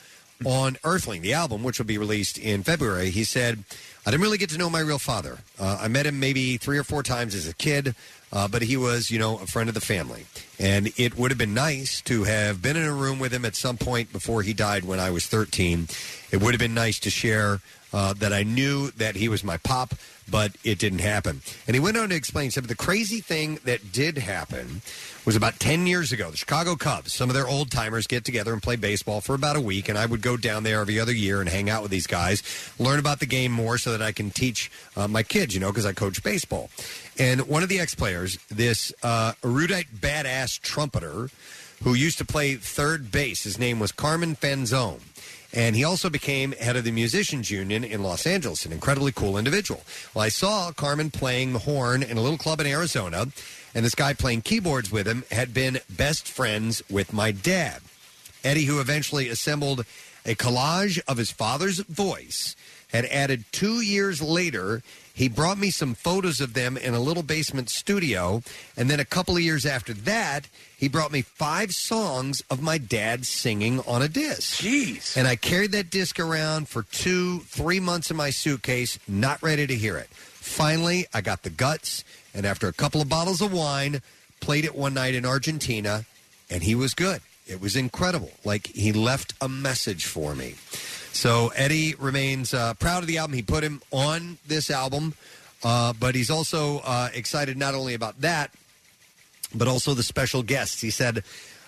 on 0.46 0.78
Earthling, 0.84 1.22
the 1.22 1.34
album, 1.34 1.62
which 1.62 1.78
will 1.78 1.86
be 1.86 1.98
released 1.98 2.38
in 2.38 2.64
February. 2.64 3.10
He 3.10 3.24
said, 3.24 3.64
I 4.06 4.12
didn't 4.12 4.24
really 4.24 4.38
get 4.38 4.50
to 4.52 4.58
know 4.58 4.70
my 4.70 4.80
real 4.82 5.00
father. 5.00 5.40
Uh, 5.60 5.78
I 5.82 5.88
met 5.88 6.06
him 6.06 6.20
maybe 6.20 6.58
three 6.58 6.78
or 6.78 6.84
four 6.84 7.04
times 7.04 7.36
as 7.36 7.48
a 7.48 7.54
kid, 7.54 7.96
uh, 8.32 8.48
but 8.48 8.62
he 8.62 8.78
was, 8.78 9.12
you 9.12 9.20
know, 9.20 9.38
a 9.38 9.48
friend 9.48 9.70
of 9.70 9.76
the 9.76 9.82
family. 9.82 10.26
And 10.60 10.92
it 10.98 11.18
would 11.18 11.32
have 11.32 11.38
been 11.38 11.54
nice 11.54 12.02
to 12.02 12.24
have 12.24 12.62
been 12.62 12.76
in 12.76 12.86
a 12.86 12.94
room 12.94 13.20
with 13.20 13.34
him 13.34 13.46
at 13.46 13.56
some 13.56 13.78
point 13.78 14.12
before 14.12 14.42
he 14.42 14.54
died 14.54 14.86
when 14.86 15.00
I 15.00 15.10
was 15.10 15.26
13. 15.28 15.88
It 16.32 16.42
would 16.42 16.54
have 16.54 16.60
been 16.60 16.74
nice 16.74 17.00
to 17.00 17.10
share 17.10 17.62
uh, 17.94 18.14
that 18.14 18.34
I 18.34 18.44
knew 18.44 18.92
that 18.92 19.16
he 19.16 19.30
was 19.30 19.42
my 19.42 19.56
pop, 19.56 19.94
but 20.30 20.52
it 20.66 20.80
didn't 20.80 21.00
happen. 21.00 21.42
And 21.66 21.76
he 21.76 21.80
went 21.80 21.96
on 21.96 22.10
to 22.10 22.16
explain 22.16 22.52
some 22.52 22.66
of 22.66 22.68
the 22.68 22.76
crazy 22.76 23.22
thing 23.22 23.60
that 23.64 23.94
did 23.94 24.18
happen 24.18 24.82
was 25.24 25.36
about 25.36 25.60
10 25.60 25.88
years 25.88 26.12
ago. 26.12 26.30
The 26.30 26.38
Chicago 26.38 26.76
Cubs, 26.76 27.14
some 27.14 27.30
of 27.30 27.36
their 27.36 27.48
old 27.48 27.72
timers 27.72 28.06
get 28.06 28.26
together 28.26 28.52
and 28.52 28.62
play 28.62 28.76
baseball 28.76 29.22
for 29.22 29.34
about 29.34 29.56
a 29.56 29.62
week. 29.62 29.88
And 29.88 29.98
I 29.98 30.06
would 30.06 30.22
go 30.22 30.36
down 30.36 30.64
there 30.64 30.82
every 30.82 31.00
other 31.00 31.14
year 31.14 31.40
and 31.40 31.50
hang 31.50 31.70
out 31.70 31.84
with 31.84 31.92
these 31.92 32.06
guys, 32.06 32.44
learn 32.78 33.00
about 33.00 33.22
the 33.22 33.26
game 33.26 33.52
more 33.52 33.78
so 33.78 33.92
that 33.92 34.02
I 34.02 34.12
can 34.12 34.30
teach 34.30 34.70
uh, 34.98 35.08
my 35.08 35.24
kids, 35.24 35.54
you 35.54 35.62
know, 35.62 35.72
because 35.72 35.86
I 35.86 35.94
coach 35.94 36.22
baseball. 36.22 36.70
And 37.18 37.48
one 37.48 37.64
of 37.64 37.70
the 37.70 37.80
ex 37.80 37.96
players, 37.96 38.38
this 38.50 38.94
uh, 39.02 39.34
erudite 39.44 39.88
badass 39.96 40.60
trumpeter 40.62 41.30
who 41.84 41.94
used 41.94 42.18
to 42.18 42.26
play 42.26 42.56
third 42.56 43.12
base, 43.12 43.44
his 43.44 43.58
name 43.58 43.80
was 43.80 43.92
Carmen 43.92 44.36
Fanzone. 44.36 45.02
And 45.54 45.76
he 45.76 45.86
also 45.86 46.10
became 46.10 46.52
head 46.54 46.76
of 46.76 46.84
the 46.84 46.92
Musicians 46.92 47.50
Union 47.50 47.86
in 47.86 48.04
Los 48.04 48.28
Angeles, 48.28 48.66
an 48.66 48.74
incredibly 48.74 49.14
cool 49.14 49.38
individual. 49.38 49.84
Well, 50.14 50.26
I 50.26 50.30
saw 50.30 50.74
Carmen 50.74 51.12
playing 51.12 51.54
the 51.54 51.60
horn 51.60 52.04
in 52.04 52.18
a 52.18 52.22
little 52.22 52.38
club 52.38 52.60
in 52.60 52.68
Arizona, 52.68 53.28
and 53.74 53.86
this 53.86 53.96
guy 53.96 54.14
playing 54.14 54.42
keyboards 54.42 54.92
with 54.92 55.08
him 55.08 55.24
had 55.32 55.54
been 55.54 55.80
best 55.90 56.28
friends 56.28 56.84
with 56.90 57.14
my 57.14 57.32
dad. 57.32 57.82
Eddie, 58.44 58.66
who 58.66 58.82
eventually 58.82 59.30
assembled 59.30 59.86
a 60.26 60.36
collage 60.36 61.00
of 61.08 61.18
his 61.18 61.32
father's 61.32 61.80
voice, 61.80 62.58
had 62.92 63.06
added 63.06 63.46
two 63.52 63.80
years 63.82 64.22
later. 64.22 64.84
He 65.16 65.30
brought 65.30 65.58
me 65.58 65.72
some 65.72 65.96
photos 65.96 66.42
of 66.42 66.54
them 66.54 66.76
in 66.76 66.94
a 66.94 67.00
little 67.00 67.24
basement 67.24 67.70
studio. 67.70 68.44
And 68.76 68.90
then 68.90 69.00
a 69.00 69.06
couple 69.06 69.38
of 69.38 69.42
years 69.42 69.66
after 69.66 69.94
that, 69.94 70.50
he 70.78 70.90
brought 70.90 71.14
me 71.14 71.22
five 71.22 71.74
songs 71.74 72.44
of 72.50 72.62
my 72.62 72.78
dad 72.78 73.26
singing 73.26 73.80
on 73.88 74.02
a 74.02 74.10
disc. 74.10 74.62
Jeez. 74.62 75.16
And 75.16 75.26
I 75.26 75.38
carried 75.38 75.72
that 75.72 75.90
disc 75.90 76.20
around 76.20 76.68
for 76.68 76.84
two, 76.84 77.40
three 77.40 77.80
months 77.80 78.12
in 78.12 78.18
my 78.18 78.30
suitcase, 78.30 79.00
not 79.08 79.42
ready 79.42 79.66
to 79.66 79.76
hear 79.76 79.96
it. 79.96 80.10
Finally, 80.10 81.08
I 81.14 81.22
got 81.22 81.44
the 81.44 81.50
guts. 81.50 82.04
And 82.34 82.46
after 82.46 82.68
a 82.68 82.74
couple 82.74 83.02
of 83.02 83.08
bottles 83.08 83.42
of 83.42 83.54
wine, 83.54 84.02
played 84.42 84.66
it 84.66 84.76
one 84.76 84.94
night 84.94 85.16
in 85.16 85.26
Argentina, 85.26 86.04
and 86.50 86.62
he 86.62 86.76
was 86.76 86.94
good. 86.94 87.22
It 87.48 87.62
was 87.62 87.78
incredible. 87.78 88.32
Like 88.44 88.68
he 88.68 88.92
left 88.92 89.34
a 89.40 89.48
message 89.48 90.06
for 90.06 90.36
me. 90.36 90.56
So 91.16 91.52
Eddie 91.56 91.96
remains 91.96 92.54
uh, 92.54 92.74
proud 92.76 93.02
of 93.02 93.08
the 93.08 93.18
album. 93.18 93.36
He 93.36 93.42
put 93.42 93.64
him 93.64 93.82
on 93.92 94.38
this 94.48 94.70
album. 94.70 95.14
Uh, 95.64 95.94
but 95.94 96.14
he's 96.14 96.30
also 96.30 96.80
uh, 96.86 97.10
excited 97.14 97.58
not 97.58 97.74
only 97.74 97.96
about 97.96 98.22
that, 98.22 98.52
but 99.56 99.68
also 99.68 99.96
the 99.96 100.04
special 100.04 100.44
guests. 100.44 100.80
He 100.80 100.92
said, 100.92 101.24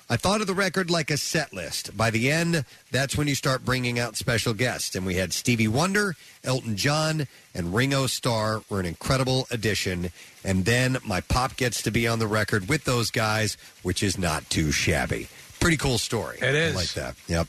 I 0.10 0.18
thought 0.18 0.40
of 0.40 0.48
the 0.48 0.54
record 0.54 0.92
like 0.92 1.10
a 1.10 1.18
set 1.18 1.52
list. 1.52 1.98
By 1.98 2.12
the 2.12 2.30
end, 2.30 2.64
that's 2.92 3.18
when 3.18 3.28
you 3.28 3.34
start 3.34 3.66
bringing 3.66 3.98
out 3.98 4.16
special 4.16 4.54
guests. 4.54 4.96
And 4.96 5.06
we 5.06 5.16
had 5.16 5.34
Stevie 5.34 5.68
Wonder, 5.68 6.16
Elton 6.44 6.76
John, 6.76 7.28
and 7.56 7.74
Ringo 7.74 8.06
Starr 8.06 8.62
were 8.70 8.80
an 8.80 8.86
incredible 8.86 9.48
addition. 9.50 10.12
And 10.44 10.66
then 10.66 10.98
my 11.04 11.22
pop 11.22 11.58
gets 11.58 11.82
to 11.84 11.92
be 11.92 12.08
on 12.08 12.20
the 12.20 12.28
record 12.28 12.70
with 12.70 12.84
those 12.84 13.10
guys, 13.10 13.58
which 13.82 14.04
is 14.04 14.18
not 14.18 14.48
too 14.50 14.72
shabby. 14.72 15.28
Pretty 15.60 15.78
cool 15.78 15.98
story. 15.98 16.38
It 16.40 16.54
is. 16.54 16.76
I 16.76 16.78
like 16.78 16.94
that. 16.94 17.16
Yep. 17.28 17.48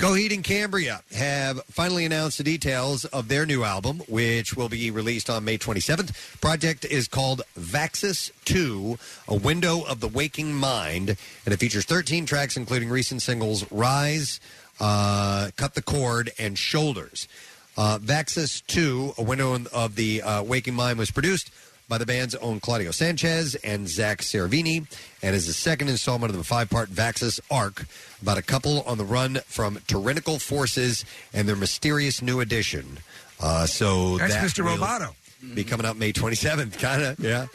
Coheed 0.00 0.32
and 0.32 0.42
Cambria 0.42 1.02
have 1.12 1.62
finally 1.66 2.06
announced 2.06 2.38
the 2.38 2.44
details 2.44 3.04
of 3.04 3.28
their 3.28 3.44
new 3.44 3.64
album, 3.64 3.98
which 4.08 4.56
will 4.56 4.70
be 4.70 4.90
released 4.90 5.28
on 5.28 5.44
May 5.44 5.58
27th. 5.58 6.40
Project 6.40 6.86
is 6.86 7.06
called 7.06 7.42
Vaxis 7.54 8.30
2, 8.46 8.98
A 9.28 9.34
Window 9.34 9.82
of 9.82 10.00
the 10.00 10.08
Waking 10.08 10.54
Mind, 10.54 11.18
and 11.44 11.52
it 11.52 11.58
features 11.58 11.84
13 11.84 12.24
tracks, 12.24 12.56
including 12.56 12.88
recent 12.88 13.20
singles 13.20 13.70
Rise, 13.70 14.40
uh, 14.80 15.50
Cut 15.56 15.74
the 15.74 15.82
Cord, 15.82 16.30
and 16.38 16.58
Shoulders. 16.58 17.28
Uh, 17.76 17.98
Vaxis 17.98 18.66
2, 18.68 19.16
A 19.18 19.22
Window 19.22 19.58
of 19.70 19.96
the 19.96 20.22
uh, 20.22 20.42
Waking 20.42 20.74
Mind, 20.74 20.98
was 20.98 21.10
produced 21.10 21.50
by 21.90 21.98
the 21.98 22.06
band's 22.06 22.34
own 22.36 22.60
Claudio 22.60 22.92
Sanchez 22.92 23.56
and 23.56 23.86
Zakk 23.86 24.18
Cervini, 24.18 24.86
and 25.22 25.36
is 25.36 25.46
the 25.46 25.52
second 25.52 25.88
installment 25.88 26.30
of 26.30 26.38
the 26.38 26.44
five-part 26.44 26.88
Vaxis 26.88 27.40
arc 27.50 27.84
about 28.22 28.38
a 28.38 28.42
couple 28.42 28.80
on 28.82 28.96
the 28.96 29.04
run 29.04 29.40
from 29.46 29.78
tyrannical 29.88 30.38
forces 30.38 31.04
and 31.34 31.46
their 31.46 31.56
mysterious 31.56 32.22
new 32.22 32.40
addition. 32.40 32.98
Uh, 33.40 33.66
so 33.66 34.16
That's 34.18 34.34
that 34.34 34.44
Mr. 34.44 34.64
will 34.64 34.78
Roboto. 34.78 35.14
Be 35.54 35.64
coming 35.64 35.84
out 35.86 35.96
May 35.96 36.12
27th, 36.12 36.78
kind 36.78 37.02
of, 37.02 37.18
yeah. 37.18 37.46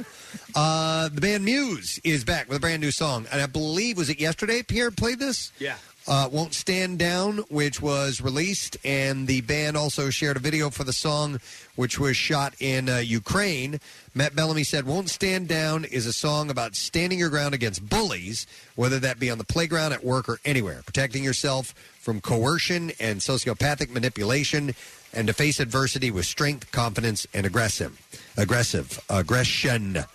Uh, 0.54 1.08
the 1.10 1.22
band 1.22 1.46
Muse 1.46 2.00
is 2.04 2.24
back 2.24 2.48
with 2.50 2.58
a 2.58 2.60
brand 2.60 2.82
new 2.82 2.92
song, 2.92 3.28
and 3.32 3.42
I 3.42 3.46
believe 3.46 3.98
was 3.98 4.10
it 4.10 4.20
yesterday? 4.20 4.64
Pierre 4.64 4.92
played 4.92 5.20
this. 5.20 5.52
Yeah. 5.60 5.76
Uh, 6.08 6.30
Won't 6.32 6.54
Stand 6.54 7.00
Down, 7.00 7.40
which 7.50 7.82
was 7.82 8.22
released, 8.22 8.78
and 8.86 9.26
the 9.26 9.42
band 9.42 9.76
also 9.76 10.12
shared 10.12 10.38
a 10.38 10.40
video 10.40 10.70
for 10.70 10.84
the 10.84 10.94
song, 10.94 11.40
which 11.76 11.98
was 11.98 12.16
shot 12.16 12.54
in 12.60 12.90
uh, 12.90 12.98
Ukraine. 12.98 13.80
Matt 14.14 14.36
Bellamy 14.36 14.64
said, 14.64 14.86
Won't 14.86 15.10
Stand 15.10 15.48
Down 15.48 15.84
is 15.84 16.06
a 16.06 16.14
song 16.14 16.52
about 16.52 16.76
standing 16.76 17.18
your 17.18 17.30
ground 17.30 17.56
against 17.56 17.90
bullies, 17.90 18.46
whether 18.76 19.00
that 19.00 19.20
be 19.20 19.32
on 19.32 19.40
the 19.40 19.44
playground, 19.44 19.94
at 19.94 20.04
work, 20.04 20.30
or 20.30 20.40
anywhere, 20.46 20.84
protecting 20.86 21.24
yourself 21.24 21.74
from 22.00 22.22
coercion 22.22 22.92
and 23.00 23.20
sociopathic 23.20 23.90
manipulation, 23.90 24.76
and 25.12 25.26
to 25.26 25.34
face 25.34 25.60
adversity 25.60 26.12
with 26.12 26.28
strength, 26.28 26.72
confidence, 26.72 27.26
and 27.34 27.48
aggressive. 27.48 28.00
Aggressive. 28.38 29.02
Aggression. 29.10 30.06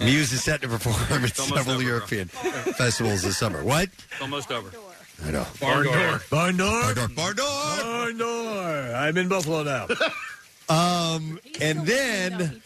Muse 0.00 0.32
is 0.32 0.42
set 0.42 0.62
to 0.62 0.68
perform 0.68 0.96
at 1.24 1.36
several 1.36 1.58
over, 1.60 1.74
bro. 1.78 1.86
European 1.86 2.28
festivals 2.28 3.22
this 3.22 3.36
summer. 3.38 3.62
What? 3.64 3.84
It's 3.84 4.20
almost 4.20 4.50
over. 4.50 4.70
I 5.24 5.30
know. 5.30 5.46
Barn 5.60 5.84
door. 5.84 6.20
Barn 6.30 6.56
door. 6.56 6.82
Barn 6.82 6.94
door. 6.96 7.08
Barn 7.16 7.36
door. 7.36 7.46
Barn 7.82 8.18
door. 8.18 8.94
I'm 8.96 9.16
in 9.16 9.28
Buffalo 9.28 9.62
now. 9.62 9.86
Um, 10.66 11.38
and 11.60 11.86
then 11.86 12.62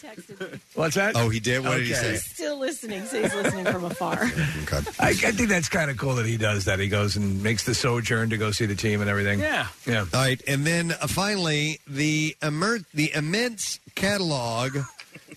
What's 0.75 0.94
that? 0.94 1.17
Oh, 1.17 1.31
he 1.31 1.41
did. 1.41 1.65
What 1.65 1.78
did 1.78 1.86
he 1.89 1.92
Okay. 1.94 2.00
say? 2.00 2.10
He's 2.12 2.25
still 2.31 2.57
listening, 2.57 3.05
so 3.07 3.20
he's 3.20 3.34
listening 3.34 3.65
from 3.65 3.84
afar. 3.86 4.23
Okay. 4.62 4.78
I, 5.00 5.08
I 5.08 5.15
think 5.33 5.49
that's 5.49 5.68
kind 5.68 5.91
of 5.91 5.97
cool 5.97 6.15
that 6.15 6.25
he 6.25 6.36
does 6.36 6.67
that. 6.67 6.78
He 6.78 6.86
goes 6.86 7.17
and 7.17 7.42
makes 7.42 7.65
the 7.65 7.75
sojourn 7.75 8.31
to 8.31 8.36
go 8.36 8.52
see 8.52 8.67
the 8.67 8.76
team 8.76 9.00
and 9.00 9.10
everything. 9.10 9.41
Yeah. 9.41 9.67
Yeah. 9.84 10.02
All 10.15 10.20
right, 10.20 10.41
and 10.47 10.65
then 10.65 10.92
uh, 10.92 11.08
finally 11.08 11.81
the 11.89 12.36
immer- 12.41 12.78
the 12.94 13.12
immense 13.15 13.81
catalog, 13.97 14.76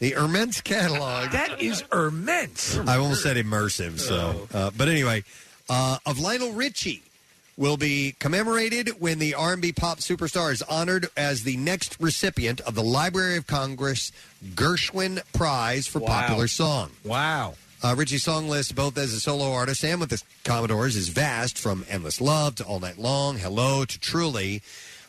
the 0.01 0.13
immense 0.13 0.59
catalog. 0.61 1.29
That 1.31 1.61
is 1.61 1.83
immense. 1.93 2.75
I 2.79 2.97
almost 2.97 3.21
said 3.21 3.37
immersive. 3.37 3.99
So, 3.99 4.47
uh, 4.53 4.71
but 4.75 4.89
anyway, 4.89 5.23
uh, 5.69 5.99
of 6.07 6.19
Lionel 6.19 6.53
Richie 6.53 7.03
will 7.55 7.77
be 7.77 8.15
commemorated 8.17 8.99
when 8.99 9.19
the 9.19 9.35
R&B 9.35 9.73
pop 9.73 9.99
superstar 9.99 10.51
is 10.51 10.63
honored 10.63 11.07
as 11.15 11.43
the 11.43 11.55
next 11.57 11.97
recipient 11.99 12.59
of 12.61 12.73
the 12.73 12.81
Library 12.81 13.37
of 13.37 13.45
Congress 13.45 14.11
Gershwin 14.55 15.21
Prize 15.33 15.85
for 15.85 15.99
Wow. 15.99 16.07
Popular 16.07 16.47
Song. 16.47 16.89
Wow. 17.05 17.53
Uh, 17.83 17.93
Richie's 17.95 18.23
song 18.23 18.47
list, 18.47 18.75
both 18.75 18.97
as 18.97 19.13
a 19.13 19.19
solo 19.19 19.51
artist 19.51 19.83
and 19.83 19.99
with 19.99 20.09
the 20.09 20.21
Commodores, 20.43 20.95
is 20.95 21.09
vast 21.09 21.57
from 21.57 21.85
Endless 21.89 22.19
Love 22.21 22.55
to 22.55 22.63
All 22.63 22.79
Night 22.79 22.97
Long, 22.97 23.37
Hello 23.37 23.85
to 23.85 23.99
Truly, 23.99 24.61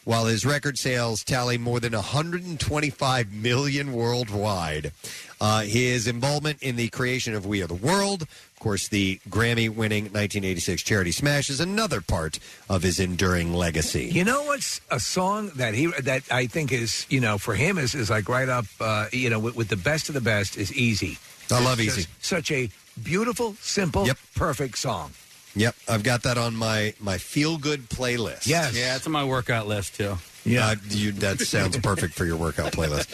while 0.04 0.26
his 0.26 0.44
record 0.44 0.78
sales 0.78 1.22
tally 1.24 1.58
more 1.58 1.80
than 1.80 1.92
125 1.92 3.32
million 3.32 3.92
worldwide. 3.92 4.92
Uh, 5.40 5.62
his 5.62 6.06
involvement 6.06 6.62
in 6.62 6.76
the 6.76 6.88
creation 6.90 7.34
of 7.34 7.44
We 7.44 7.62
Are 7.62 7.66
the 7.66 7.74
World, 7.74 8.22
of 8.22 8.58
course, 8.60 8.88
the 8.88 9.18
Grammy 9.28 9.68
winning 9.68 10.04
1986 10.04 10.82
Charity 10.82 11.10
Smash, 11.10 11.50
is 11.50 11.58
another 11.58 12.00
part 12.00 12.38
of 12.68 12.82
his 12.82 13.00
enduring 13.00 13.52
legacy. 13.52 14.04
You 14.04 14.24
know 14.24 14.44
what's 14.44 14.80
a 14.90 15.00
song 15.00 15.50
that 15.56 15.74
he 15.74 15.86
that 16.02 16.22
I 16.30 16.46
think 16.46 16.70
is 16.70 17.06
you 17.08 17.20
know 17.20 17.38
for 17.38 17.54
him 17.54 17.76
is 17.76 17.94
is 17.94 18.08
like 18.08 18.28
right 18.28 18.48
up 18.48 18.66
uh, 18.80 19.06
you 19.12 19.30
know 19.30 19.40
with, 19.40 19.56
with 19.56 19.68
the 19.68 19.76
best 19.76 20.08
of 20.08 20.14
the 20.14 20.20
best 20.20 20.56
is 20.56 20.72
easy. 20.72 21.18
I 21.50 21.62
love 21.62 21.80
It's 21.80 21.98
Easy. 21.98 22.08
Such 22.20 22.50
a 22.52 22.70
beautiful, 23.02 23.54
simple, 23.60 24.06
perfect 24.34 24.78
song. 24.78 25.10
Yep, 25.54 25.74
I've 25.88 26.02
got 26.02 26.22
that 26.22 26.38
on 26.38 26.56
my, 26.56 26.94
my 27.00 27.18
feel 27.18 27.58
good 27.58 27.88
playlist. 27.90 28.46
Yes. 28.46 28.76
Yeah, 28.76 28.96
it's 28.96 29.06
on 29.06 29.12
my 29.12 29.24
workout 29.24 29.66
list 29.66 29.96
too. 29.96 30.16
Yeah, 30.44 30.68
Uh, 30.70 30.74
you, 30.88 31.12
that 31.12 31.38
sounds 31.40 31.76
perfect 31.78 32.14
for 32.14 32.24
your 32.24 32.36
workout 32.36 32.72
playlist. 32.72 33.08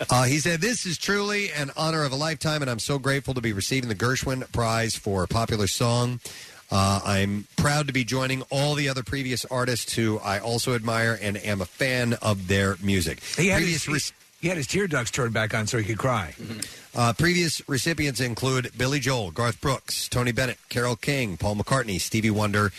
Uh, 0.10 0.24
he 0.24 0.38
said, 0.38 0.60
This 0.62 0.86
is 0.86 0.96
truly 0.96 1.50
an 1.52 1.70
honor 1.76 2.02
of 2.02 2.12
a 2.12 2.16
lifetime, 2.16 2.62
and 2.62 2.70
I'm 2.70 2.78
so 2.78 2.98
grateful 2.98 3.34
to 3.34 3.40
be 3.42 3.52
receiving 3.52 3.88
the 3.90 3.94
Gershwin 3.94 4.50
Prize 4.52 4.96
for 4.96 5.26
Popular 5.26 5.66
Song. 5.66 6.20
Uh, 6.70 7.00
I'm 7.04 7.46
proud 7.56 7.86
to 7.88 7.92
be 7.92 8.04
joining 8.04 8.42
all 8.50 8.74
the 8.74 8.88
other 8.88 9.02
previous 9.02 9.44
artists 9.46 9.94
who 9.94 10.18
I 10.18 10.38
also 10.38 10.74
admire 10.74 11.18
and 11.20 11.36
am 11.36 11.60
a 11.60 11.66
fan 11.66 12.14
of 12.22 12.48
their 12.48 12.76
music. 12.82 13.22
He 13.36 13.48
had, 13.48 13.58
previous, 13.58 13.84
his, 13.84 14.12
he 14.40 14.48
had 14.48 14.56
his 14.56 14.66
tear 14.66 14.86
ducts 14.86 15.10
turned 15.10 15.32
back 15.34 15.52
on 15.54 15.66
so 15.66 15.76
he 15.78 15.84
could 15.84 15.98
cry. 15.98 16.34
Uh, 16.98 17.12
previous 17.12 17.62
recipients 17.68 18.18
include 18.18 18.72
Billy 18.76 18.98
Joel, 18.98 19.30
Garth 19.30 19.60
Brooks, 19.60 20.08
Tony 20.08 20.32
Bennett, 20.32 20.58
Carole 20.68 20.96
King, 20.96 21.36
Paul 21.36 21.54
McCartney, 21.54 22.00
Stevie 22.00 22.30
Wonder, 22.30 22.72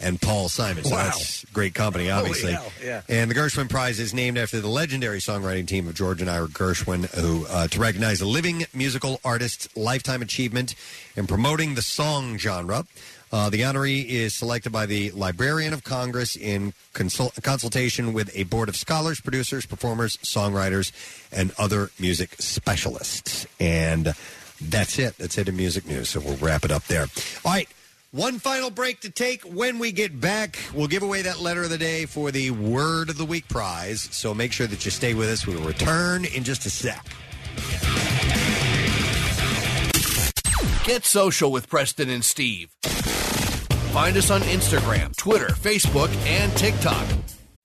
and 0.00 0.20
Paul 0.20 0.48
Simon. 0.48 0.82
So 0.82 0.90
Wow. 0.96 1.04
that's 1.04 1.44
great 1.52 1.72
company, 1.72 2.10
obviously. 2.10 2.50
hell, 2.52 2.72
yeah. 2.82 3.02
And 3.08 3.30
the 3.30 3.34
Gershwin 3.36 3.68
Prize 3.70 4.00
is 4.00 4.12
named 4.12 4.38
after 4.38 4.58
the 4.60 4.66
legendary 4.66 5.20
songwriting 5.20 5.68
team 5.68 5.86
of 5.86 5.94
George 5.94 6.20
and 6.20 6.28
Ira 6.28 6.48
Gershwin, 6.48 7.06
who 7.14 7.46
uh, 7.48 7.68
to 7.68 7.78
recognize 7.78 8.20
a 8.20 8.26
living 8.26 8.64
musical 8.74 9.20
artist's 9.24 9.68
lifetime 9.76 10.20
achievement 10.20 10.74
in 11.14 11.28
promoting 11.28 11.76
the 11.76 11.82
song 11.82 12.38
genre. 12.38 12.86
Uh, 13.32 13.48
the 13.48 13.60
honoree 13.60 14.04
is 14.06 14.34
selected 14.34 14.70
by 14.72 14.86
the 14.86 15.10
Librarian 15.12 15.72
of 15.72 15.84
Congress 15.84 16.36
in 16.36 16.72
consult- 16.92 17.38
consultation 17.42 18.12
with 18.12 18.30
a 18.36 18.42
board 18.44 18.68
of 18.68 18.76
scholars, 18.76 19.20
producers, 19.20 19.66
performers, 19.66 20.16
songwriters, 20.18 20.92
and 21.32 21.52
other 21.58 21.90
music 21.98 22.34
specialists. 22.40 23.46
And 23.60 24.14
that's 24.60 24.98
it. 24.98 25.16
That's 25.18 25.38
it 25.38 25.48
in 25.48 25.56
music 25.56 25.86
news. 25.86 26.10
So 26.10 26.20
we'll 26.20 26.36
wrap 26.36 26.64
it 26.64 26.70
up 26.70 26.84
there. 26.86 27.06
All 27.44 27.52
right. 27.52 27.68
One 28.12 28.40
final 28.40 28.70
break 28.70 29.02
to 29.02 29.10
take. 29.10 29.42
When 29.42 29.78
we 29.78 29.92
get 29.92 30.20
back, 30.20 30.58
we'll 30.74 30.88
give 30.88 31.04
away 31.04 31.22
that 31.22 31.38
letter 31.38 31.62
of 31.62 31.70
the 31.70 31.78
day 31.78 32.06
for 32.06 32.32
the 32.32 32.50
Word 32.50 33.08
of 33.08 33.16
the 33.16 33.24
Week 33.24 33.46
prize. 33.48 34.08
So 34.10 34.34
make 34.34 34.52
sure 34.52 34.66
that 34.66 34.84
you 34.84 34.90
stay 34.90 35.14
with 35.14 35.28
us. 35.28 35.46
We'll 35.46 35.62
return 35.62 36.24
in 36.24 36.42
just 36.42 36.66
a 36.66 36.70
sec. 36.70 37.06
Get 40.84 41.04
social 41.04 41.52
with 41.52 41.68
Preston 41.68 42.10
and 42.10 42.24
Steve. 42.24 42.70
Find 43.92 44.16
us 44.16 44.30
on 44.30 44.40
Instagram, 44.42 45.16
Twitter, 45.16 45.48
Facebook, 45.48 46.14
and 46.24 46.56
TikTok. 46.56 47.04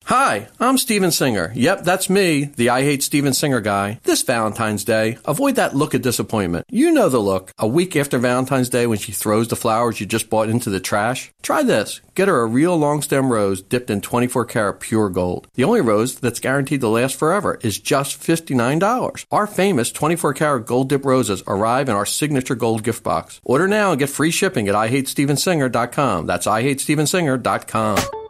Hi, 0.05 0.49
I'm 0.59 0.77
Steven 0.77 1.09
Singer. 1.09 1.51
Yep, 1.55 1.81
that's 1.81 2.11
me, 2.11 2.43
the 2.43 2.69
I 2.69 2.83
Hate 2.83 3.01
Steven 3.01 3.33
Singer 3.33 3.59
guy. 3.59 3.99
This 4.03 4.21
Valentine's 4.21 4.83
Day, 4.83 5.17
avoid 5.25 5.55
that 5.55 5.75
look 5.75 5.95
of 5.95 6.03
disappointment. 6.03 6.67
You 6.69 6.91
know 6.91 7.09
the 7.09 7.17
look. 7.17 7.51
A 7.57 7.65
week 7.67 7.95
after 7.95 8.19
Valentine's 8.19 8.69
Day 8.69 8.85
when 8.85 8.99
she 8.99 9.11
throws 9.11 9.47
the 9.47 9.55
flowers 9.55 9.99
you 9.99 10.05
just 10.05 10.29
bought 10.29 10.47
into 10.47 10.69
the 10.69 10.79
trash? 10.79 11.33
Try 11.41 11.63
this. 11.63 12.01
Get 12.13 12.27
her 12.27 12.41
a 12.41 12.45
real 12.45 12.77
long 12.77 13.01
stem 13.01 13.31
rose 13.31 13.63
dipped 13.63 13.89
in 13.89 13.99
24 13.99 14.45
karat 14.45 14.79
pure 14.79 15.09
gold. 15.09 15.47
The 15.55 15.63
only 15.63 15.81
rose 15.81 16.19
that's 16.19 16.39
guaranteed 16.39 16.81
to 16.81 16.87
last 16.87 17.17
forever 17.17 17.59
is 17.63 17.79
just 17.79 18.21
$59. 18.21 19.25
Our 19.31 19.47
famous 19.47 19.91
24 19.91 20.35
karat 20.35 20.67
gold 20.67 20.87
dip 20.87 21.03
roses 21.03 21.41
arrive 21.47 21.89
in 21.89 21.95
our 21.95 22.05
signature 22.05 22.53
gold 22.53 22.83
gift 22.83 23.03
box. 23.03 23.41
Order 23.43 23.67
now 23.67 23.89
and 23.89 23.97
get 23.99 24.09
free 24.09 24.29
shipping 24.29 24.67
at 24.67 24.75
IHateStevenSinger.com. 24.75 26.27
That's 26.27 26.45
IHateStevenSinger.com. 26.45 28.24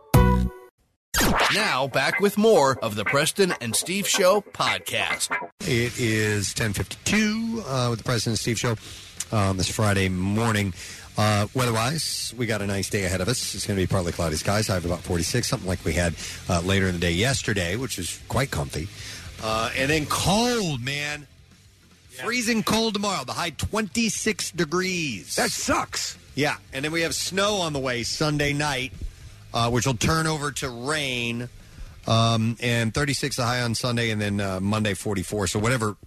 Now, 1.55 1.87
back 1.87 2.19
with 2.19 2.37
more 2.37 2.77
of 2.83 2.95
the 2.95 3.05
Preston 3.05 3.53
and 3.61 3.73
Steve 3.73 4.05
Show 4.05 4.41
podcast. 4.41 5.29
It 5.61 5.97
is 5.97 6.49
1052 6.49 7.63
uh, 7.65 7.87
with 7.91 7.99
the 7.99 8.03
Preston 8.03 8.31
and 8.31 8.39
Steve 8.39 8.59
Show 8.59 8.75
um, 9.31 9.55
this 9.55 9.69
Friday 9.69 10.09
morning. 10.09 10.73
Uh, 11.17 11.47
weather-wise, 11.53 12.33
we 12.37 12.45
got 12.45 12.61
a 12.61 12.67
nice 12.67 12.89
day 12.89 13.05
ahead 13.05 13.21
of 13.21 13.29
us. 13.29 13.55
It's 13.55 13.65
going 13.65 13.79
to 13.79 13.81
be 13.81 13.87
partly 13.87 14.11
cloudy 14.11 14.35
skies. 14.35 14.69
I 14.69 14.73
have 14.73 14.83
about 14.83 14.99
46, 14.99 15.47
something 15.47 15.65
like 15.65 15.85
we 15.85 15.93
had 15.93 16.13
uh, 16.49 16.59
later 16.59 16.87
in 16.87 16.95
the 16.95 16.99
day 16.99 17.13
yesterday, 17.13 17.77
which 17.77 17.99
is 17.99 18.21
quite 18.27 18.51
comfy. 18.51 18.89
Uh, 19.41 19.71
and 19.77 19.89
then 19.89 20.07
cold, 20.07 20.83
man. 20.83 21.25
Freezing 22.09 22.63
cold 22.63 22.95
tomorrow. 22.95 23.23
The 23.23 23.31
high 23.31 23.51
26 23.51 24.51
degrees. 24.51 25.37
That 25.37 25.51
sucks. 25.51 26.17
Yeah. 26.35 26.57
And 26.73 26.83
then 26.83 26.91
we 26.91 26.99
have 27.03 27.15
snow 27.15 27.55
on 27.61 27.71
the 27.71 27.79
way 27.79 28.03
Sunday 28.03 28.51
night, 28.51 28.91
uh, 29.55 29.71
which 29.71 29.87
will 29.87 29.95
turn 29.97 30.27
over 30.27 30.51
to 30.51 30.69
rain. 30.69 31.49
Um, 32.07 32.55
and 32.61 32.93
36 32.93 33.37
the 33.37 33.43
high 33.45 33.61
on 33.61 33.73
Sunday, 33.73 34.11
and 34.11 34.21
then 34.21 34.39
uh, 34.39 34.59
Monday 34.59 34.93
44. 34.93 35.47
So 35.47 35.57
whatever 35.57 35.97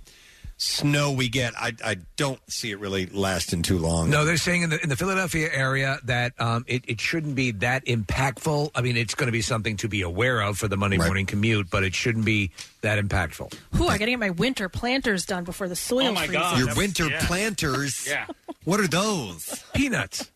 snow 0.57 1.11
we 1.13 1.29
get, 1.29 1.55
I, 1.57 1.73
I 1.85 1.97
don't 2.17 2.39
see 2.49 2.71
it 2.71 2.79
really 2.79 3.07
lasting 3.07 3.63
too 3.63 3.79
long. 3.79 4.09
No, 4.11 4.25
they're 4.25 4.37
saying 4.37 4.63
in 4.63 4.71
the 4.71 4.81
in 4.81 4.89
the 4.91 4.97
Philadelphia 4.97 5.49
area 5.53 5.99
that 6.05 6.35
um, 6.41 6.65
it, 6.69 6.85
it 6.87 7.01
shouldn't 7.01 7.35
be 7.35 7.51
that 7.51 7.85
impactful. 7.87 8.71
I 8.77 8.81
mean, 8.81 8.97
it's 8.97 9.17
going 9.17 9.27
to 9.27 9.33
be 9.33 9.41
something 9.41 9.77
to 9.79 9.89
be 9.89 10.03
aware 10.03 10.41
of 10.41 10.57
for 10.59 10.69
the 10.69 10.77
Monday 10.77 10.99
morning 10.99 11.27
commute, 11.27 11.69
but 11.69 11.83
it 11.83 11.97
shouldn't 11.97 12.25
be 12.25 12.53
that 12.83 13.05
impactful. 13.05 13.53
Whew, 13.73 13.89
I 13.89 13.99
got 13.99 14.05
to 14.05 14.11
get 14.13 14.21
my 14.21 14.31
winter 14.31 14.69
planters 14.69 15.27
done 15.27 15.43
before 15.43 15.67
the 15.67 15.75
soil 15.75 16.09
Oh, 16.09 16.13
my 16.13 16.27
freezes. 16.27 16.43
God. 16.43 16.59
Your 16.61 16.75
winter 16.77 17.09
planters. 17.23 18.07
Yeah. 18.09 18.27
What 18.65 18.79
are 18.79 18.87
those? 18.89 19.65
Peanuts. 19.75 20.31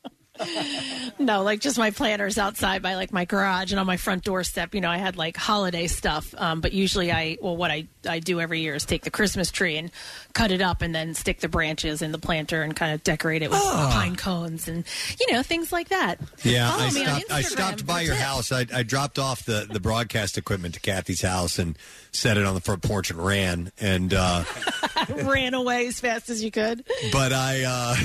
No, 1.19 1.43
like 1.43 1.61
just 1.61 1.79
my 1.79 1.91
planters 1.91 2.39
outside 2.39 2.83
by 2.83 2.95
like 2.95 3.13
my 3.13 3.25
garage 3.25 3.71
and 3.71 3.79
on 3.79 3.87
my 3.87 3.97
front 3.97 4.25
doorstep. 4.25 4.75
You 4.75 4.81
know, 4.81 4.91
I 4.91 4.97
had 4.97 5.17
like 5.17 5.37
holiday 5.37 5.87
stuff. 5.87 6.35
Um, 6.37 6.61
but 6.61 6.73
usually, 6.73 7.13
I 7.13 7.37
well, 7.41 7.57
what 7.57 7.71
I 7.71 7.87
I 8.09 8.19
do 8.19 8.41
every 8.41 8.61
year 8.61 8.75
is 8.75 8.85
take 8.85 9.03
the 9.05 9.11
Christmas 9.11 9.51
tree 9.51 9.77
and 9.77 9.91
cut 10.33 10.51
it 10.51 10.61
up 10.61 10.83
and 10.83 10.95
then 10.95 11.15
stick 11.15 11.41
the 11.41 11.49
branches 11.49 12.03
in 12.03 12.13
the 12.13 12.19
planter 12.19 12.63
and 12.63 12.75
kind 12.75 12.93
of 12.95 13.03
decorate 13.05 13.43
it 13.43 13.51
with 13.51 13.61
Ah. 13.63 13.91
pine 13.93 14.17
cones 14.17 14.69
and 14.69 14.85
you 15.21 15.33
know 15.33 15.43
things 15.43 15.73
like 15.73 15.89
that. 15.91 16.19
Yeah, 16.43 16.71
Follow 16.71 16.83
I 16.85 16.91
me 16.91 17.05
on 17.07 17.21
stopped, 17.21 17.33
I 17.33 17.43
stopped 17.43 17.87
by 17.87 17.99
for 18.01 18.07
your 18.07 18.15
tips. 18.15 18.25
house. 18.25 18.53
I, 18.53 18.67
I 18.75 18.83
dropped 18.83 19.19
off 19.19 19.45
the, 19.45 19.67
the 19.71 19.81
broadcast 19.81 20.39
equipment 20.39 20.75
to 20.75 20.81
Kathy's 20.81 21.23
house 21.23 21.59
and 21.59 21.77
set 22.13 22.37
it 22.37 22.45
on 22.45 22.55
the 22.55 22.61
front 22.61 22.83
porch 22.83 23.11
and 23.11 23.25
ran. 23.25 23.73
And 23.81 24.13
uh, 24.15 24.45
Ran 25.23 25.55
away 25.55 25.87
as 25.87 25.99
fast 26.01 26.31
as 26.31 26.43
you 26.45 26.51
could. 26.51 26.85
but 27.13 27.33
I 27.33 27.63
uh, 27.65 27.97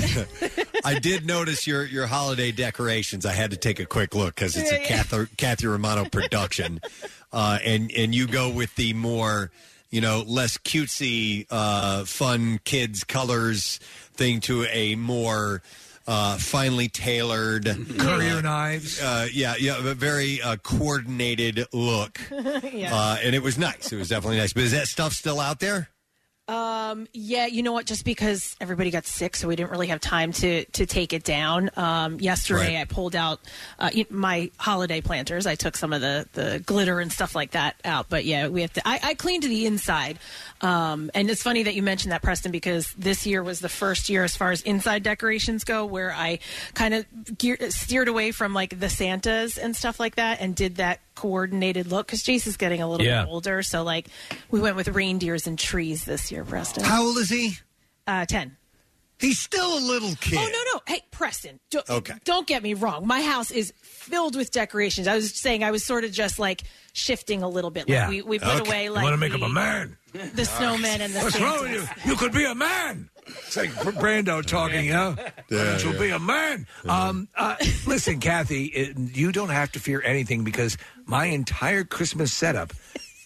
I 0.84 0.98
did 0.98 1.26
notice 1.26 1.66
your 1.66 1.84
your 1.84 2.06
holiday 2.06 2.52
decorations. 2.52 3.26
I 3.26 3.32
had 3.32 3.50
to 3.52 3.56
take 3.56 3.80
a 3.80 3.86
quick 3.86 4.14
look 4.14 4.34
because 4.34 4.56
it's 4.56 4.70
a 4.70 4.74
Yeah, 4.74 4.80
yeah. 4.80 4.86
Kathy, 5.02 5.26
Kathy 5.36 5.66
Romano 5.66 6.04
production, 6.06 6.80
uh, 7.32 7.58
and 7.64 7.90
and 7.92 8.14
you 8.14 8.26
go 8.26 8.50
with 8.50 8.74
the 8.76 8.92
more 8.94 9.50
you 9.90 10.00
know 10.00 10.22
less 10.26 10.58
cutesy, 10.58 11.46
uh, 11.50 12.04
fun 12.04 12.60
kids 12.64 13.04
colors 13.04 13.78
thing 14.12 14.40
to 14.40 14.64
a 14.64 14.94
more. 14.94 15.62
Uh, 16.10 16.38
finely 16.38 16.88
tailored 16.88 17.66
Courier 17.98 18.38
uh, 18.38 18.40
knives. 18.40 18.98
Uh, 18.98 19.28
yeah, 19.30 19.56
yeah, 19.60 19.76
a 19.76 19.92
very 19.92 20.40
uh, 20.40 20.56
coordinated 20.56 21.66
look. 21.74 22.18
Yeah. 22.72 22.94
Uh, 22.96 23.16
and 23.22 23.34
it 23.34 23.42
was 23.42 23.58
nice. 23.58 23.92
It 23.92 23.96
was 23.96 24.08
definitely 24.08 24.38
nice. 24.38 24.54
But 24.54 24.62
is 24.62 24.72
that 24.72 24.88
stuff 24.88 25.12
still 25.12 25.38
out 25.38 25.60
there? 25.60 25.90
Um, 26.48 27.06
yeah, 27.12 27.44
you 27.44 27.62
know 27.62 27.72
what? 27.72 27.84
Just 27.84 28.06
because 28.06 28.56
everybody 28.58 28.90
got 28.90 29.04
sick, 29.04 29.36
so 29.36 29.48
we 29.48 29.54
didn't 29.54 29.70
really 29.70 29.88
have 29.88 30.00
time 30.00 30.32
to 30.32 30.64
to 30.64 30.86
take 30.86 31.12
it 31.12 31.22
down. 31.22 31.70
Um, 31.76 32.18
yesterday, 32.20 32.76
Right. 32.76 32.80
I 32.80 32.84
pulled 32.84 33.14
out 33.14 33.40
uh, 33.78 33.90
my 34.08 34.50
holiday 34.56 35.02
planters. 35.02 35.46
I 35.46 35.56
took 35.56 35.76
some 35.76 35.92
of 35.92 36.00
the 36.00 36.26
the 36.32 36.62
glitter 36.64 37.00
and 37.00 37.12
stuff 37.12 37.34
like 37.34 37.50
that 37.50 37.76
out. 37.84 38.06
But 38.08 38.24
yeah, 38.24 38.48
we 38.48 38.62
have 38.62 38.72
to. 38.72 38.88
I, 38.88 38.98
I 39.02 39.14
cleaned 39.14 39.42
the 39.42 39.66
inside. 39.66 40.18
Um, 40.60 41.10
and 41.14 41.30
it's 41.30 41.42
funny 41.42 41.62
that 41.62 41.74
you 41.74 41.82
mentioned 41.82 42.10
that, 42.12 42.20
Preston, 42.22 42.50
because 42.50 42.92
this 42.94 43.26
year 43.26 43.42
was 43.42 43.60
the 43.60 43.68
first 43.68 44.08
year 44.08 44.24
as 44.24 44.36
far 44.36 44.50
as 44.50 44.60
inside 44.62 45.02
decorations 45.04 45.62
go, 45.64 45.86
where 45.86 46.12
I 46.12 46.40
kind 46.74 46.94
of 46.94 47.06
gear, 47.38 47.56
steered 47.70 48.08
away 48.08 48.32
from 48.32 48.54
like 48.54 48.78
the 48.80 48.88
Santas 48.90 49.56
and 49.56 49.76
stuff 49.76 50.00
like 50.00 50.16
that, 50.16 50.40
and 50.40 50.56
did 50.56 50.76
that 50.76 51.00
coordinated 51.14 51.86
look 51.92 52.06
because 52.08 52.22
Jace 52.22 52.46
is 52.46 52.56
getting 52.56 52.82
a 52.82 52.88
little 52.90 53.06
Yeah. 53.06 53.24
bit 53.24 53.30
older. 53.30 53.62
So 53.62 53.82
like, 53.84 54.08
we 54.50 54.60
went 54.60 54.74
with 54.76 54.88
reindeers 54.88 55.46
and 55.46 55.58
trees 55.58 56.04
this 56.04 56.32
year, 56.32 56.44
Preston. 56.44 56.82
How 56.84 57.04
old 57.04 57.18
is 57.18 57.28
he? 57.30 57.56
Uh, 58.06 58.24
ten. 58.26 58.56
He's 59.20 59.40
still 59.40 59.76
a 59.78 59.80
little 59.80 60.14
kid. 60.20 60.38
Oh 60.38 60.44
no 60.44 60.72
no! 60.74 60.80
Hey 60.86 61.02
Preston, 61.10 61.58
do, 61.70 61.80
Okay. 61.90 62.14
don't 62.24 62.46
get 62.46 62.62
me 62.62 62.74
wrong. 62.74 63.04
My 63.04 63.20
house 63.20 63.50
is 63.50 63.72
filled 63.82 64.36
with 64.36 64.52
decorations. 64.52 65.08
I 65.08 65.16
was 65.16 65.34
saying 65.34 65.64
I 65.64 65.72
was 65.72 65.84
sort 65.84 66.04
of 66.04 66.12
just 66.12 66.38
like 66.38 66.62
shifting 66.98 67.42
a 67.42 67.48
little 67.48 67.70
bit. 67.70 67.82
Like 67.88 67.94
Yeah. 67.94 68.08
we, 68.08 68.22
we 68.22 68.38
put 68.38 68.60
Okay. 68.60 68.68
away 68.68 68.84
You 68.84 68.90
like 68.92 69.04
wanna 69.04 69.16
make 69.16 69.32
the, 69.32 69.38
him 69.38 69.44
a 69.44 69.48
man. 69.48 69.96
the 70.12 70.42
snowmen 70.42 71.00
and 71.00 71.14
the 71.14 71.20
What's 71.20 71.40
wrong 71.40 71.60
with 71.62 71.72
you? 71.72 71.80
Santas. 71.82 72.06
You 72.06 72.16
could 72.16 72.32
be 72.32 72.44
a 72.44 72.54
man. 72.54 73.08
It's 73.26 73.56
like 73.56 73.70
Brando 73.70 74.44
talking, 74.44 74.86
you 74.86 74.92
know? 74.94 75.14
Yeah, 75.50 75.78
You'll 75.78 75.92
yeah. 75.94 76.00
be 76.00 76.10
a 76.10 76.18
man. 76.18 76.66
Um, 76.88 77.28
uh, 77.36 77.56
listen, 77.86 78.20
Kathy, 78.20 78.64
it, 78.66 78.98
you 78.98 79.32
don't 79.32 79.50
have 79.50 79.70
to 79.72 79.80
fear 79.80 80.02
anything 80.02 80.44
because 80.44 80.78
my 81.04 81.26
entire 81.26 81.84
Christmas 81.84 82.32
setup 82.32 82.72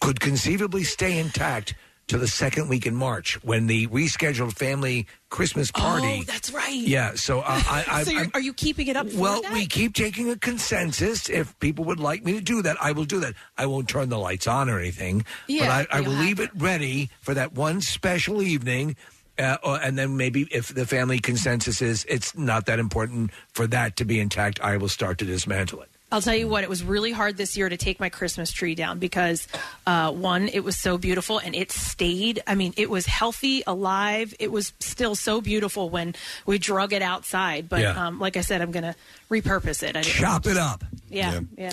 could 0.00 0.18
conceivably 0.20 0.82
stay 0.82 1.18
intact 1.18 1.74
to 2.12 2.18
the 2.18 2.28
second 2.28 2.68
week 2.68 2.84
in 2.86 2.94
March 2.94 3.42
when 3.42 3.66
the 3.66 3.86
rescheduled 3.86 4.52
family 4.52 5.06
Christmas 5.30 5.70
party. 5.70 6.18
Oh, 6.20 6.22
that's 6.24 6.52
right. 6.52 6.74
Yeah, 6.74 7.14
so 7.14 7.40
uh, 7.40 7.44
I, 7.48 7.84
I, 7.90 8.02
so 8.04 8.10
you're, 8.10 8.20
I'm- 8.20 8.30
are 8.34 8.40
you 8.40 8.52
keeping 8.52 8.86
it 8.88 8.96
up? 8.96 9.08
For 9.08 9.18
well, 9.18 9.40
that? 9.40 9.52
we 9.54 9.64
keep 9.66 9.94
taking 9.94 10.28
a 10.28 10.36
consensus. 10.36 11.30
If 11.30 11.58
people 11.58 11.86
would 11.86 11.98
like 12.00 12.22
me 12.22 12.34
to 12.34 12.42
do 12.42 12.60
that, 12.62 12.76
I 12.82 12.92
will 12.92 13.06
do 13.06 13.20
that. 13.20 13.34
I 13.56 13.64
won't 13.64 13.88
turn 13.88 14.10
the 14.10 14.18
lights 14.18 14.46
on 14.46 14.68
or 14.68 14.78
anything, 14.78 15.24
Yeah, 15.48 15.66
but 15.66 15.70
I, 15.90 15.96
I 15.96 16.00
you'll 16.00 16.10
will 16.12 16.18
leave 16.18 16.38
it 16.38 16.50
ready 16.54 17.08
for 17.22 17.32
that 17.32 17.54
one 17.54 17.80
special 17.80 18.42
evening. 18.42 18.94
Uh, 19.38 19.56
or, 19.64 19.80
and 19.80 19.98
then 19.98 20.18
maybe 20.18 20.46
if 20.50 20.68
the 20.74 20.84
family 20.84 21.18
consensus 21.18 21.80
is 21.80 22.04
it's 22.06 22.36
not 22.36 22.66
that 22.66 22.78
important 22.78 23.30
for 23.54 23.66
that 23.66 23.96
to 23.96 24.04
be 24.04 24.20
intact, 24.20 24.60
I 24.60 24.76
will 24.76 24.90
start 24.90 25.16
to 25.18 25.24
dismantle 25.24 25.80
it. 25.80 25.88
I'll 26.12 26.20
tell 26.20 26.34
you 26.36 26.46
what, 26.46 26.62
it 26.62 26.70
was 26.70 26.84
really 26.84 27.10
hard 27.10 27.36
this 27.36 27.56
year 27.56 27.68
to 27.68 27.76
take 27.76 27.98
my 27.98 28.10
Christmas 28.10 28.52
tree 28.52 28.74
down 28.74 28.98
because, 28.98 29.48
uh, 29.86 30.12
one, 30.12 30.48
it 30.48 30.60
was 30.62 30.76
so 30.76 30.98
beautiful 30.98 31.38
and 31.38 31.54
it 31.54 31.72
stayed. 31.72 32.42
I 32.46 32.54
mean, 32.54 32.74
it 32.76 32.90
was 32.90 33.06
healthy, 33.06 33.62
alive. 33.66 34.34
It 34.38 34.52
was 34.52 34.72
still 34.78 35.14
so 35.14 35.40
beautiful 35.40 35.88
when 35.90 36.14
we 36.46 36.58
drug 36.58 36.92
it 36.92 37.02
outside. 37.02 37.68
But 37.68 37.80
Yeah. 37.80 38.06
um, 38.06 38.20
like 38.20 38.36
I 38.36 38.42
said, 38.42 38.60
I'm 38.60 38.70
going 38.72 38.84
to 38.84 38.94
repurpose 39.30 39.82
it. 39.82 39.96
I 39.96 40.02
didn't- 40.02 40.14
Chop 40.14 40.46
it 40.46 40.56
up. 40.58 40.84
Yeah, 41.08 41.40
yeah. 41.56 41.72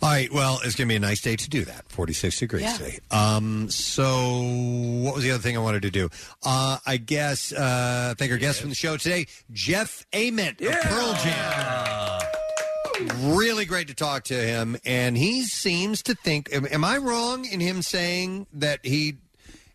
All 0.00 0.08
right. 0.08 0.32
Well, 0.32 0.60
it's 0.64 0.74
going 0.74 0.88
to 0.88 0.92
be 0.92 0.96
a 0.96 1.00
nice 1.00 1.20
day 1.20 1.36
to 1.36 1.48
do 1.50 1.64
that. 1.66 1.84
46 1.88 2.38
degrees 2.40 2.62
Yeah. 2.62 2.76
today. 2.76 2.98
Um, 3.12 3.70
so, 3.70 4.40
what 5.02 5.14
was 5.14 5.22
the 5.24 5.30
other 5.32 5.42
thing 5.42 5.56
I 5.56 5.60
wanted 5.60 5.82
to 5.82 5.90
do? 5.90 6.08
Uh, 6.42 6.78
I 6.86 6.96
guess, 6.96 7.52
uh, 7.52 8.14
thank 8.18 8.32
our 8.32 8.38
guest 8.38 8.60
from 8.60 8.70
the 8.70 8.74
show 8.76 8.96
today, 8.96 9.26
Jeff 9.52 10.04
Ament 10.12 10.60
of 10.60 10.72
Pearl 10.82 11.14
Jam. 11.22 12.22
Really 13.22 13.64
great 13.64 13.88
to 13.88 13.94
talk 13.94 14.24
to 14.24 14.34
him. 14.34 14.76
And 14.84 15.16
he 15.16 15.42
seems 15.44 16.02
to 16.04 16.14
think, 16.14 16.52
am, 16.52 16.66
am 16.66 16.84
I 16.84 16.98
wrong 16.98 17.44
in 17.44 17.60
him 17.60 17.82
saying 17.82 18.46
that 18.54 18.80
he 18.84 19.14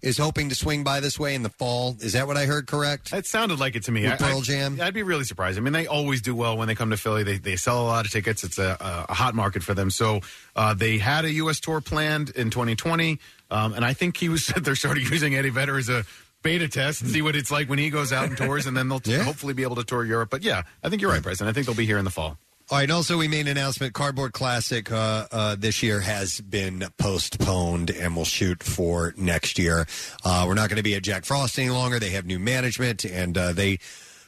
is 0.02 0.18
hoping 0.18 0.50
to 0.50 0.56
swing 0.56 0.84
by 0.84 1.00
this 1.00 1.20
way 1.20 1.34
in 1.36 1.44
the 1.44 1.50
fall? 1.50 1.96
Is 2.00 2.14
that 2.14 2.28
what 2.28 2.38
I 2.38 2.46
heard 2.46 2.68
correct? 2.68 3.12
It 3.14 3.26
sounded 3.26 3.60
like 3.60 3.76
it 3.76 3.84
to 3.84 3.92
me. 3.92 4.04
With 4.04 4.14
I- 4.14 4.16
Pearl 4.18 4.40
I- 4.40 4.42
Jam? 4.42 4.80
I'd 4.82 4.94
be 4.94 5.04
really 5.04 5.24
surprised. 5.24 5.58
I 5.58 5.62
mean, 5.62 5.74
they 5.74 5.88
always 5.88 6.22
do 6.22 6.36
well 6.36 6.58
when 6.58 6.68
they 6.68 6.76
come 6.76 6.90
to 6.92 6.98
Philly. 6.98 7.24
They, 7.24 7.38
they 7.38 7.56
sell 7.56 7.82
a 7.82 7.88
lot 7.88 8.06
of 8.06 8.12
tickets. 8.12 8.44
It's 8.44 8.60
a, 8.60 9.06
a 9.10 9.14
hot 9.14 9.34
market 9.36 9.64
for 9.64 9.74
them. 9.74 9.90
So 9.90 10.22
uh, 10.56 10.74
they 10.74 10.98
had 10.98 11.26
a 11.26 11.32
U.S. 11.34 11.60
tour 11.60 11.82
planned 11.82 12.30
in 12.32 12.50
2020, 12.50 13.20
um, 13.50 13.74
and 13.74 13.84
I 13.84 13.94
think 13.94 14.18
he 14.18 14.30
was 14.30 14.48
they're 14.62 14.76
starting 14.76 15.06
using 15.06 15.36
Eddie 15.36 15.50
Vedder 15.50 15.78
as 15.78 15.90
a 15.90 16.06
beta 16.44 16.68
test 16.68 17.02
and 17.02 17.10
see 17.10 17.22
what 17.22 17.36
it's 17.36 17.52
like 17.52 17.68
when 17.68 17.80
he 17.80 17.90
goes 17.90 18.14
out 18.14 18.26
and 18.26 18.38
tours, 18.38 18.68
and 18.68 18.78
then 18.78 18.88
they'll 18.90 19.00
t- 19.02 19.14
hopefully 19.18 19.54
be 19.54 19.64
able 19.64 19.76
to 19.78 19.84
tour 19.84 20.06
Europe. 20.06 20.30
But 20.30 20.44
yeah, 20.44 20.64
I 20.84 20.90
think 20.90 21.02
you're 21.02 21.12
right, 21.12 21.24
Preston. 21.24 21.48
I 21.48 21.54
think 21.54 21.66
they'll 21.66 21.76
be 21.76 21.86
here 21.86 21.98
in 21.98 22.06
the 22.06 22.12
fall. 22.12 22.38
All 22.70 22.78
right. 22.78 22.84
and 22.84 22.92
Also, 22.92 23.18
we 23.18 23.30
made 23.30 23.48
an 23.48 23.58
announcement. 23.58 23.94
Cardboard 23.94 24.34
Classic 24.34 24.92
uh, 24.92 25.26
uh, 25.32 25.56
this 25.58 25.82
year 25.82 26.02
has 26.02 26.42
been 26.42 26.86
postponed, 26.98 27.92
and 27.92 28.14
we'll 28.14 28.26
shoot 28.26 28.62
for 28.62 29.14
next 29.16 29.58
year. 29.58 29.88
Uh, 30.26 30.44
we're 30.46 30.54
not 30.54 30.68
going 30.68 30.76
to 30.76 30.84
be 30.84 30.94
at 30.94 31.02
Jack 31.02 31.24
Frost 31.24 31.58
any 31.58 31.70
longer. 31.70 31.98
They 31.98 32.10
have 32.10 32.26
new 32.26 32.40
management, 32.40 33.06
and 33.06 33.38
uh, 33.38 33.54
they 33.54 33.80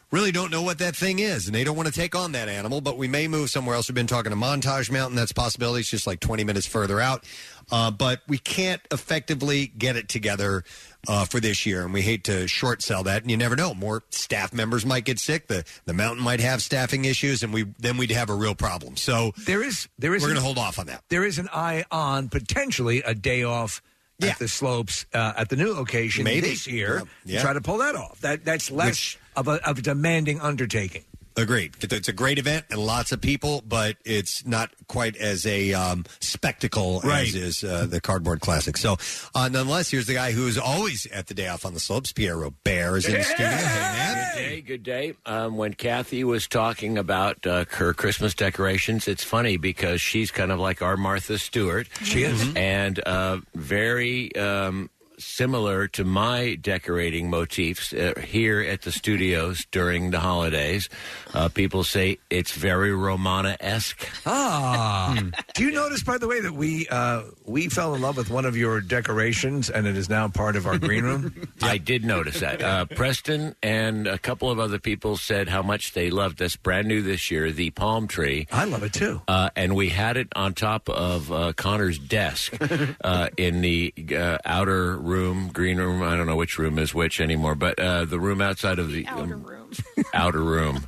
really 0.10 0.32
don't 0.32 0.52
know 0.52 0.62
what 0.62 0.80
that 0.80 0.96
thing 0.96 1.20
is, 1.20 1.48
and 1.48 1.54
they 1.56 1.66
don't 1.66 1.76
want 1.76 1.90
to 1.90 1.94
take 1.94 2.16
on 2.16 2.32
that 2.32 2.48
animal. 2.48 2.80
But 2.80 2.98
we 2.98 3.10
may 3.10 3.28
move 3.28 3.50
somewhere 3.50 3.76
else. 3.76 3.90
We've 3.90 3.96
been 3.96 4.08
talking 4.08 4.32
to 4.32 4.38
Montage 4.38 4.90
Mountain. 4.90 5.18
That's 5.18 5.32
a 5.32 5.36
possibility. 5.36 5.82
It's 5.82 5.90
just 5.90 6.08
like 6.08 6.22
20 6.22 6.46
minutes 6.46 6.66
further 6.66 7.02
out. 7.02 7.26
Uh, 7.72 7.92
but 7.92 8.22
we 8.28 8.38
can't 8.38 8.82
effectively 8.90 9.68
get 9.68 9.98
it 9.98 10.08
together 10.08 10.64
uh, 11.08 11.26
for 11.26 11.40
this 11.40 11.66
year, 11.66 11.84
and 11.84 11.94
we 11.94 12.02
hate 12.02 12.24
to 12.26 12.48
short 12.48 12.82
sell 12.82 13.04
that. 13.04 13.22
And 13.22 13.32
you 13.32 13.38
never 13.38 13.56
know; 13.56 13.74
more 13.74 14.04
staff 14.10 14.54
members 14.54 14.86
might 14.86 15.06
get 15.06 15.20
sick. 15.20 15.48
The 15.48 15.64
the 15.86 15.94
mountain 15.94 16.24
might 16.24 16.40
have 16.40 16.62
staffing 16.62 17.06
issues, 17.06 17.44
and 17.44 17.54
we 17.54 17.66
then 17.80 17.98
we'd 17.98 18.12
have 18.12 18.30
a 18.30 18.36
real 18.36 18.56
problem. 18.56 18.98
So 18.98 19.34
there 19.46 19.64
is 19.64 19.88
there 19.98 20.14
is 20.14 20.22
we're 20.22 20.30
going 20.30 20.40
to 20.40 20.44
hold 20.44 20.58
off 20.58 20.80
on 20.80 20.88
that. 20.88 21.04
There 21.10 21.26
is 21.26 21.40
an 21.40 21.50
eye 21.54 21.86
on 21.92 22.30
potentially 22.30 23.02
a 23.04 23.14
day 23.16 23.44
off 23.44 23.82
at 24.22 24.38
the 24.40 24.48
slopes 24.48 25.06
uh, 25.14 25.34
at 25.38 25.50
the 25.50 25.56
new 25.56 25.74
location 25.74 26.24
Maybe. 26.24 26.42
this 26.42 26.68
year. 26.68 27.04
Yeah. 27.26 27.42
Try 27.42 27.54
to 27.54 27.62
pull 27.62 27.78
that 27.78 27.96
off. 27.96 28.20
That 28.22 28.44
that's 28.44 28.70
less 28.72 29.18
of 29.36 29.48
a 29.48 29.66
of 29.68 29.80
a 29.80 29.82
demanding 29.82 30.42
undertaking. 30.42 31.06
Agreed. 31.40 31.74
It's 31.82 32.08
a 32.10 32.14
great 32.14 32.38
event 32.38 32.66
and 32.70 32.80
lots 32.80 33.12
of 33.12 33.22
people, 33.22 33.64
but 33.68 33.96
it's 34.06 34.46
not 34.46 34.72
quite 34.88 35.16
as 35.16 35.46
a 35.46 35.74
um, 35.74 36.06
spectacle 36.20 37.00
Right. 37.04 37.28
as 37.28 37.36
is 37.36 37.64
uh, 37.64 37.86
the 37.90 38.02
Cardboard 38.02 38.42
Classic. 38.42 38.76
So, 38.78 38.98
uh, 39.34 39.48
nonetheless, 39.50 39.90
here's 39.90 40.06
the 40.08 40.14
guy 40.16 40.32
who 40.34 40.48
is 40.48 40.58
always 40.58 41.06
at 41.08 41.28
the 41.28 41.34
day 41.34 41.48
off 41.48 41.66
on 41.66 41.74
the 41.74 41.80
slopes. 41.80 42.12
Pierre 42.12 42.38
Robert 42.38 42.98
is 42.98 43.06
in 43.06 43.14
the 43.14 43.24
studio. 43.24 43.48
Hey, 43.48 43.80
man. 43.80 44.16
Good 44.36 44.40
day, 44.50 44.62
good 44.62 44.84
day. 44.84 45.14
Um, 45.26 45.58
when 45.58 45.74
Kathy 45.74 46.24
was 46.24 46.48
talking 46.48 46.98
about 46.98 47.46
uh, 47.48 47.66
her 47.72 47.94
Christmas 47.94 48.34
decorations, 48.34 49.08
it's 49.08 49.24
funny 49.24 49.58
because 49.58 50.02
she's 50.02 50.32
kind 50.32 50.52
of 50.52 50.60
like 50.60 50.82
our 50.82 50.98
Martha 50.98 51.38
Stewart. 51.40 51.88
She 52.04 52.24
is. 52.24 52.54
and 52.56 53.00
uh, 53.06 53.40
very 53.56 54.36
um, 54.36 54.90
similar 55.20 55.88
to 55.90 56.04
my 56.04 56.56
decorating 56.56 57.30
motifs 57.30 57.94
uh, 57.94 58.14
here 58.20 58.62
at 58.62 58.82
the 58.82 58.92
studios 58.92 59.66
during 59.72 60.12
the 60.12 60.20
holidays. 60.20 60.90
Uh, 61.34 61.50
people 61.50 61.84
say 61.84 62.18
it's 62.30 62.52
very 62.52 62.94
Romana 62.94 63.58
esque. 63.60 64.08
Ah. 64.26 65.16
Hmm. 65.18 65.30
Do 65.54 65.64
you 65.64 65.72
notice, 65.72 66.04
by 66.04 66.18
the 66.18 66.28
way, 66.28 66.40
that 66.42 66.54
we 66.54 66.88
uh, 66.90 67.24
we 67.46 67.70
fell 67.70 67.94
in 67.96 68.02
love 68.02 68.18
with 68.18 68.30
one 68.30 68.46
of 68.46 68.56
your 68.56 68.82
decorations, 68.82 69.70
and 69.70 69.86
it 69.88 69.98
is 69.98 70.10
now 70.10 70.28
part 70.28 70.56
of 70.56 70.66
our 70.66 70.78
green 70.78 71.04
room? 71.04 71.50
I 71.62 71.78
did 71.78 72.06
notice 72.06 72.40
that. 72.40 72.62
Uh, 72.62 72.86
Preston 72.86 73.56
and 73.62 74.08
a 74.08 74.18
couple 74.18 74.50
of 74.50 74.60
other 74.60 74.80
people 74.80 75.18
said 75.18 75.50
how 75.50 75.62
much 75.62 75.94
they 75.94 76.10
loved 76.10 76.38
this 76.38 76.56
brand 76.56 76.88
new 76.88 77.02
this 77.02 77.30
year, 77.30 77.52
the 77.52 77.70
palm 77.72 78.08
tree. 78.08 78.48
I 78.52 78.66
love 78.66 78.84
it 78.84 78.94
too. 78.94 79.22
Uh, 79.28 79.50
and 79.56 79.76
we 79.76 79.90
had 79.90 80.18
it 80.18 80.28
on 80.36 80.54
top 80.54 80.90
of 80.90 81.32
uh, 81.32 81.54
Connor's 81.54 82.00
desk 82.00 82.54
uh, 83.04 83.30
in 83.38 83.62
the 83.62 83.94
uh, 84.16 84.38
outer 84.46 84.98
room, 85.10 85.50
green 85.50 85.78
room. 85.78 86.02
I 86.04 86.16
don't 86.16 86.28
know 86.28 86.36
which 86.36 86.58
room 86.58 86.78
is 86.80 86.94
which 86.94 87.20
anymore, 87.20 87.56
but 87.56 87.78
uh, 87.80 88.06
the 88.06 88.20
room 88.20 88.42
outside 88.42 88.80
of 88.80 88.92
the 88.92 89.06
outer 89.08 89.36
room. 89.36 89.72
outer 90.14 90.42
room. 90.42 90.88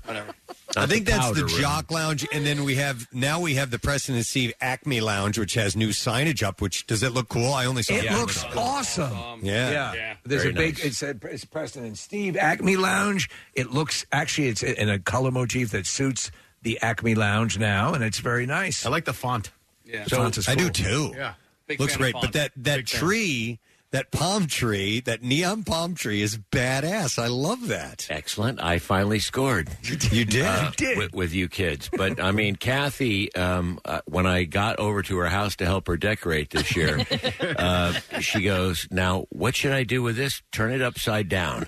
I 0.77 0.85
think 0.85 1.05
that's 1.05 1.31
the 1.31 1.45
room. 1.45 1.59
Jock 1.59 1.91
Lounge, 1.91 2.25
and 2.31 2.45
then 2.45 2.63
we 2.63 2.75
have 2.75 3.07
now 3.13 3.41
we 3.41 3.55
have 3.55 3.71
the 3.71 3.77
Preston 3.79 4.15
and 4.15 4.25
Steve 4.25 4.53
Acme 4.61 5.01
Lounge, 5.01 5.37
which 5.37 5.53
has 5.55 5.75
new 5.75 5.89
signage 5.89 6.41
up. 6.43 6.61
Which 6.61 6.87
does 6.87 7.03
it 7.03 7.11
look 7.11 7.27
cool? 7.27 7.53
I 7.53 7.65
only 7.65 7.83
saw 7.83 7.93
It 7.95 8.09
the 8.09 8.17
looks 8.17 8.41
photo. 8.43 8.59
awesome. 8.59 9.39
Yeah. 9.43 9.93
yeah. 9.93 10.15
There's 10.23 10.43
Very 10.43 10.53
a 10.53 10.57
big. 10.57 10.77
nice. 10.77 10.85
It 10.85 10.93
said 10.95 11.19
it's 11.25 11.43
Preston 11.45 11.83
and 11.83 11.97
Steve 11.97 12.37
Acme 12.37 12.77
Lounge. 12.77 13.29
It 13.53 13.71
looks 13.71 14.05
actually 14.13 14.47
it's 14.47 14.63
in 14.63 14.87
a 14.89 14.97
color 14.99 15.31
motif 15.31 15.71
that 15.71 15.85
suits 15.85 16.31
the 16.61 16.79
Acme 16.81 17.15
Lounge 17.15 17.59
now, 17.59 17.93
and 17.93 18.03
it's 18.03 18.19
very 18.19 18.45
nice. 18.45 18.85
I 18.85 18.89
like 18.89 19.05
the 19.05 19.13
font. 19.13 19.51
Yeah, 19.83 20.05
So 20.05 20.17
font 20.17 20.37
is 20.37 20.47
I 20.47 20.55
do 20.55 20.69
too. 20.69 21.11
Yeah. 21.15 21.33
looks 21.79 21.97
great. 21.97 22.13
But 22.19 22.31
that 22.33 22.51
that 22.57 22.85
tree, 22.85 23.59
that 23.91 24.09
palm 24.11 24.47
tree, 24.47 25.01
that 25.01 25.21
neon 25.21 25.63
palm 25.63 25.95
tree 25.95 26.21
is 26.21 26.37
badass. 26.37 27.19
I 27.21 27.27
love 27.27 27.67
that. 27.67 28.07
Excellent. 28.09 28.61
I 28.63 28.79
finally 28.79 29.19
scored. 29.19 29.69
You 30.11 30.25
did. 30.25 30.45
Uh, 30.45 30.71
With, 30.97 31.13
with 31.13 31.33
you 31.33 31.47
kids. 31.49 31.89
But 31.91 32.21
I 32.21 32.31
mean, 32.31 32.55
Kathy, 32.55 33.33
um, 33.35 33.79
uh, 33.85 34.01
when 34.05 34.25
I 34.25 34.43
got 34.45 34.79
over 34.79 35.01
to 35.03 35.17
her 35.17 35.27
house 35.27 35.55
to 35.57 35.65
help 35.65 35.87
her 35.87 35.97
decorate 35.97 36.49
this 36.51 36.75
year, 36.75 37.05
uh, 37.57 37.93
she 38.19 38.41
goes, 38.43 38.87
Now, 38.91 39.25
what 39.29 39.55
should 39.55 39.73
I 39.73 39.83
do 39.83 40.01
with 40.01 40.15
this? 40.15 40.41
Turn 40.51 40.71
it 40.71 40.81
upside 40.81 41.27
down. 41.29 41.67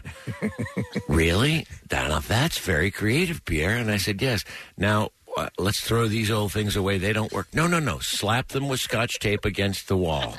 really? 1.07 1.67
Now, 1.91 2.19
that's 2.19 2.57
very 2.57 2.91
creative, 2.91 3.43
Pierre. 3.45 3.77
And 3.77 3.91
I 3.91 3.97
said, 3.97 4.21
Yes. 4.21 4.43
Now, 4.77 5.09
uh, 5.35 5.49
let's 5.57 5.81
throw 5.81 6.07
these 6.07 6.29
old 6.29 6.51
things 6.51 6.75
away. 6.75 6.97
They 6.99 7.11
don't 7.13 7.31
work. 7.33 7.47
No, 7.53 7.65
no, 7.67 7.79
no. 7.79 7.99
Slap 7.99 8.49
them 8.49 8.67
with 8.69 8.79
scotch 8.79 9.19
tape 9.19 9.45
against 9.45 9.87
the 9.87 9.97
wall. 9.97 10.35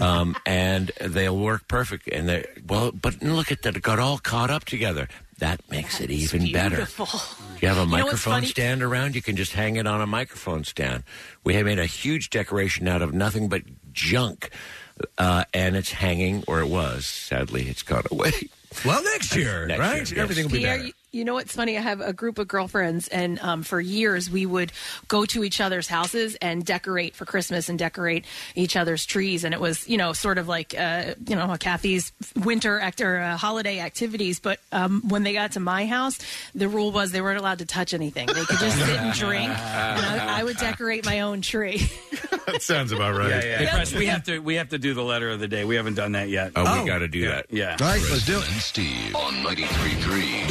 Um, 0.00 0.36
and 0.46 0.92
they'll 1.00 1.36
work 1.36 1.66
perfect. 1.68 2.08
And 2.08 2.28
they 2.28 2.46
well, 2.68 2.92
but 2.92 3.22
look 3.22 3.50
at 3.50 3.62
that; 3.62 3.76
it 3.76 3.82
got 3.82 3.98
all 3.98 4.18
caught 4.18 4.50
up 4.50 4.64
together. 4.64 5.08
That 5.38 5.60
makes 5.70 6.00
it 6.00 6.10
even 6.10 6.52
better. 6.52 6.76
beautiful. 6.76 7.08
You 7.62 7.68
have 7.68 7.78
a 7.78 7.80
You 7.80 7.86
know 7.86 7.92
what's 7.92 8.04
microphone 8.04 8.32
funny? 8.34 8.46
stand 8.46 8.82
around. 8.82 9.14
You 9.14 9.22
can 9.22 9.36
just 9.36 9.52
hang 9.52 9.76
it 9.76 9.86
on 9.86 10.00
a 10.00 10.06
microphone 10.06 10.64
stand. 10.64 11.02
We 11.44 11.54
have 11.54 11.64
made 11.64 11.78
a 11.78 11.86
huge 11.86 12.28
decoration 12.30 12.86
out 12.88 13.00
of 13.02 13.14
nothing 13.14 13.48
but 13.48 13.62
junk, 13.92 14.50
uh, 15.18 15.44
and 15.54 15.76
it's 15.76 15.92
hanging, 15.92 16.44
or 16.46 16.60
it 16.60 16.68
was. 16.68 17.06
Sadly, 17.06 17.68
it's 17.68 17.82
gone 17.82 18.04
away. 18.10 18.32
Well, 18.84 19.02
next 19.02 19.34
year, 19.34 19.66
Next 19.66 19.80
right? 19.80 19.94
year, 19.96 20.00
yes. 20.04 20.12
Everything 20.12 20.44
will 20.44 20.52
be 20.52 20.58
Pierre, 20.58 20.76
better. 20.76 20.86
you, 20.88 20.92
you 21.12 21.24
know 21.24 21.34
what's 21.34 21.54
funny? 21.54 21.76
I 21.76 21.80
have 21.80 22.00
a 22.00 22.12
group 22.12 22.38
of 22.38 22.46
girlfriends, 22.46 23.08
and 23.08 23.38
um, 23.40 23.62
for 23.62 23.80
years 23.80 24.30
we 24.30 24.46
would 24.46 24.72
go 25.08 25.24
to 25.26 25.44
each 25.44 25.60
other's 25.60 25.88
houses 25.88 26.36
and 26.36 26.64
decorate 26.64 27.14
for 27.14 27.24
Christmas 27.24 27.68
and 27.68 27.78
decorate 27.78 28.24
each 28.54 28.76
other's 28.76 29.04
trees. 29.04 29.44
And 29.44 29.52
it 29.52 29.60
was, 29.60 29.88
you 29.88 29.96
know, 29.96 30.12
sort 30.12 30.38
of 30.38 30.48
like, 30.48 30.74
uh, 30.78 31.14
you 31.26 31.34
know, 31.34 31.56
Kathy's 31.58 32.12
winter 32.36 32.78
act 32.78 33.00
or 33.00 33.18
uh, 33.18 33.36
holiday 33.36 33.80
activities. 33.80 34.40
But 34.40 34.60
um, 34.72 35.02
when 35.08 35.22
they 35.22 35.32
got 35.32 35.52
to 35.52 35.60
my 35.60 35.86
house, 35.86 36.18
the 36.54 36.68
rule 36.68 36.92
was 36.92 37.12
they 37.12 37.20
weren't 37.20 37.38
allowed 37.38 37.58
to 37.58 37.66
touch 37.66 37.92
anything. 37.92 38.26
They 38.26 38.44
could 38.44 38.58
just 38.58 38.78
sit 38.78 38.96
and 38.96 39.12
drink, 39.14 39.50
and 39.50 40.20
I, 40.20 40.40
I 40.40 40.44
would 40.44 40.56
decorate 40.58 41.04
my 41.04 41.20
own 41.20 41.40
tree. 41.40 41.90
that 42.46 42.62
sounds 42.62 42.92
about 42.92 43.16
right. 43.16 43.30
Yeah, 43.30 43.44
yeah. 43.44 43.58
Hey, 43.58 43.66
Press, 43.66 43.94
we 43.94 44.06
have 44.06 44.24
to 44.24 44.38
we 44.38 44.54
have 44.56 44.70
to 44.70 44.78
do 44.78 44.94
the 44.94 45.02
letter 45.02 45.30
of 45.30 45.40
the 45.40 45.48
day. 45.48 45.64
We 45.64 45.76
haven't 45.76 45.94
done 45.94 46.12
that 46.12 46.28
yet. 46.28 46.52
Oh, 46.56 46.80
we 46.80 46.86
got 46.86 46.98
to 46.98 47.08
do 47.08 47.28
that. 47.28 47.46
Yeah. 47.50 47.76
All 47.80 47.86
right, 47.86 48.00
let's 48.10 48.24
do 48.26 48.38
it. 48.38 48.48
And 48.50 48.60
Steve 48.60 49.14
on 49.16 49.34
93.3 49.44 50.50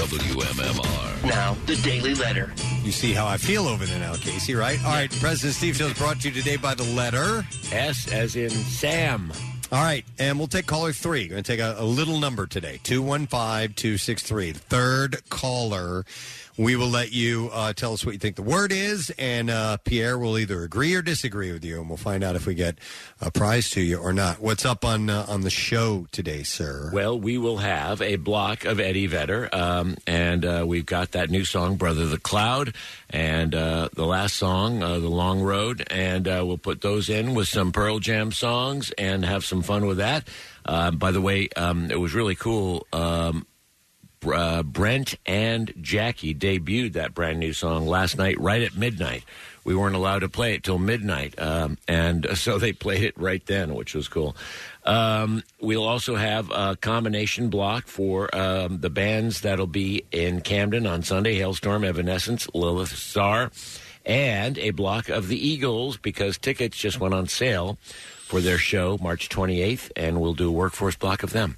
WMMR. 0.49 1.25
Now, 1.25 1.55
the 1.67 1.75
Daily 1.77 2.15
Letter. 2.15 2.51
You 2.83 2.91
see 2.91 3.13
how 3.13 3.27
I 3.27 3.37
feel 3.37 3.67
over 3.67 3.85
there 3.85 3.99
now, 3.99 4.15
Casey, 4.15 4.55
right? 4.55 4.83
All 4.83 4.91
right, 4.91 5.11
President 5.19 5.53
Steve 5.53 5.75
Show 5.75 5.87
is 5.87 5.93
brought 5.93 6.21
to 6.21 6.29
you 6.29 6.33
today 6.33 6.57
by 6.57 6.73
the 6.73 6.83
letter 6.83 7.45
S 7.71 8.11
as 8.11 8.35
in 8.35 8.49
Sam. 8.49 9.31
All 9.71 9.83
right, 9.83 10.03
and 10.17 10.39
we'll 10.39 10.47
take 10.47 10.65
caller 10.65 10.91
three. 10.91 11.25
We're 11.25 11.29
going 11.29 11.43
to 11.43 11.51
take 11.51 11.59
a, 11.59 11.75
a 11.77 11.85
little 11.85 12.19
number 12.19 12.47
today 12.47 12.79
215 12.83 13.75
263. 13.75 14.53
Third 14.53 15.29
caller. 15.29 16.05
We 16.59 16.75
will 16.75 16.89
let 16.89 17.13
you 17.13 17.49
uh, 17.53 17.71
tell 17.71 17.93
us 17.93 18.05
what 18.05 18.11
you 18.11 18.19
think 18.19 18.35
the 18.35 18.41
word 18.41 18.73
is, 18.73 19.09
and 19.17 19.49
uh, 19.49 19.77
Pierre 19.77 20.19
will 20.19 20.37
either 20.37 20.61
agree 20.63 20.93
or 20.93 21.01
disagree 21.01 21.53
with 21.53 21.63
you, 21.63 21.79
and 21.79 21.87
we'll 21.87 21.95
find 21.95 22.21
out 22.21 22.35
if 22.35 22.45
we 22.45 22.53
get 22.53 22.79
a 23.21 23.31
prize 23.31 23.69
to 23.69 23.81
you 23.81 23.97
or 23.97 24.11
not. 24.11 24.41
What's 24.41 24.65
up 24.65 24.83
on 24.83 25.09
uh, 25.09 25.25
on 25.29 25.39
the 25.39 25.49
show 25.49 26.07
today, 26.11 26.43
sir? 26.43 26.91
Well, 26.91 27.17
we 27.17 27.37
will 27.37 27.59
have 27.59 28.01
a 28.01 28.17
block 28.17 28.65
of 28.65 28.77
Eddie 28.77 29.07
Vedder, 29.07 29.47
um, 29.53 29.95
and 30.05 30.43
uh, 30.43 30.65
we've 30.67 30.85
got 30.85 31.13
that 31.13 31.29
new 31.29 31.45
song, 31.45 31.77
"Brother 31.77 32.05
the 32.07 32.19
Cloud," 32.19 32.75
and 33.09 33.55
uh, 33.55 33.87
the 33.93 34.05
last 34.05 34.35
song, 34.35 34.83
uh, 34.83 34.99
"The 34.99 35.07
Long 35.07 35.39
Road," 35.41 35.87
and 35.89 36.27
uh, 36.27 36.43
we'll 36.45 36.57
put 36.57 36.81
those 36.81 37.07
in 37.07 37.35
with 37.35 37.47
some 37.47 37.71
Pearl 37.71 37.99
Jam 37.99 38.33
songs 38.33 38.91
and 38.97 39.23
have 39.23 39.45
some 39.45 39.61
fun 39.61 39.85
with 39.85 39.99
that. 39.99 40.27
Uh, 40.65 40.91
by 40.91 41.11
the 41.13 41.21
way, 41.21 41.47
um, 41.55 41.89
it 41.89 42.01
was 42.01 42.13
really 42.13 42.35
cool. 42.35 42.85
Um, 42.91 43.45
uh, 44.25 44.63
Brent 44.63 45.15
and 45.25 45.73
Jackie 45.81 46.35
debuted 46.35 46.93
that 46.93 47.13
brand 47.13 47.39
new 47.39 47.53
song 47.53 47.87
last 47.87 48.17
night, 48.17 48.39
right 48.39 48.61
at 48.61 48.75
midnight. 48.75 49.23
We 49.63 49.75
weren't 49.75 49.95
allowed 49.95 50.19
to 50.19 50.29
play 50.29 50.53
it 50.55 50.63
till 50.63 50.77
midnight, 50.77 51.39
um, 51.39 51.77
and 51.87 52.27
so 52.35 52.57
they 52.57 52.73
played 52.73 53.03
it 53.03 53.17
right 53.17 53.45
then, 53.45 53.75
which 53.75 53.93
was 53.93 54.07
cool. 54.07 54.35
Um, 54.85 55.43
we'll 55.61 55.87
also 55.87 56.15
have 56.15 56.49
a 56.51 56.75
combination 56.75 57.49
block 57.49 57.87
for 57.87 58.33
um, 58.35 58.79
the 58.79 58.89
bands 58.89 59.41
that'll 59.41 59.67
be 59.67 60.05
in 60.11 60.41
Camden 60.41 60.87
on 60.87 61.03
Sunday: 61.03 61.37
Halestorm, 61.37 61.85
Evanescence, 61.85 62.47
Lilith 62.53 62.95
Czar, 62.95 63.51
and 64.05 64.57
a 64.57 64.71
block 64.71 65.09
of 65.09 65.27
the 65.27 65.47
Eagles 65.47 65.97
because 65.97 66.37
tickets 66.37 66.77
just 66.77 66.99
went 66.99 67.13
on 67.13 67.27
sale 67.27 67.77
for 68.25 68.41
their 68.41 68.57
show 68.57 68.97
March 69.01 69.29
28th, 69.29 69.91
and 69.95 70.19
we'll 70.21 70.33
do 70.33 70.49
a 70.49 70.51
workforce 70.51 70.95
block 70.95 71.23
of 71.23 71.31
them. 71.31 71.57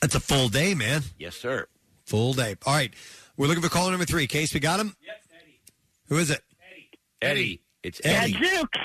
That's 0.00 0.14
a 0.14 0.20
full 0.20 0.48
day, 0.48 0.74
man. 0.74 1.02
Yes, 1.18 1.36
sir. 1.36 1.66
Full 2.10 2.32
day. 2.34 2.56
All 2.66 2.74
right, 2.74 2.92
we're 3.36 3.46
looking 3.46 3.62
for 3.62 3.68
caller 3.68 3.90
number 3.92 4.04
three. 4.04 4.26
Case, 4.26 4.52
we 4.52 4.58
got 4.60 4.80
him? 4.80 4.94
Yes, 5.00 5.16
Eddie. 5.32 5.60
Who 6.08 6.16
is 6.18 6.30
it? 6.30 6.40
Eddie. 7.22 7.30
Eddie. 7.40 7.62
It's 7.82 8.00
Eddie. 8.04 8.32
Gadzooks. 8.32 8.78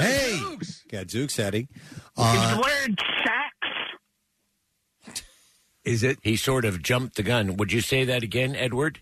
Hey, 0.00 0.40
Gadzooks, 0.88 1.38
Eddie. 1.38 1.68
Is 1.72 1.98
Uh, 2.16 2.54
the 2.56 2.60
word 2.60 3.00
sax? 3.24 5.20
Is 5.84 6.02
it? 6.02 6.18
He 6.22 6.36
sort 6.36 6.64
of 6.64 6.82
jumped 6.82 7.14
the 7.16 7.22
gun. 7.22 7.56
Would 7.56 7.72
you 7.72 7.80
say 7.80 8.04
that 8.04 8.22
again, 8.22 8.54
Edward? 8.56 9.00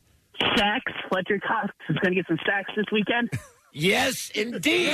Sax. 0.56 0.92
Fletcher 1.08 1.40
Cox 1.40 1.72
is 1.88 1.96
going 2.02 2.14
to 2.14 2.20
get 2.22 2.26
some 2.28 2.38
sacks 2.46 2.70
this 2.76 2.86
weekend. 2.92 3.30
Yes, 3.72 4.30
indeed. 4.34 4.90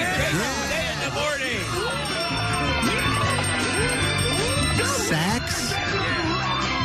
Sax? 5.09 5.66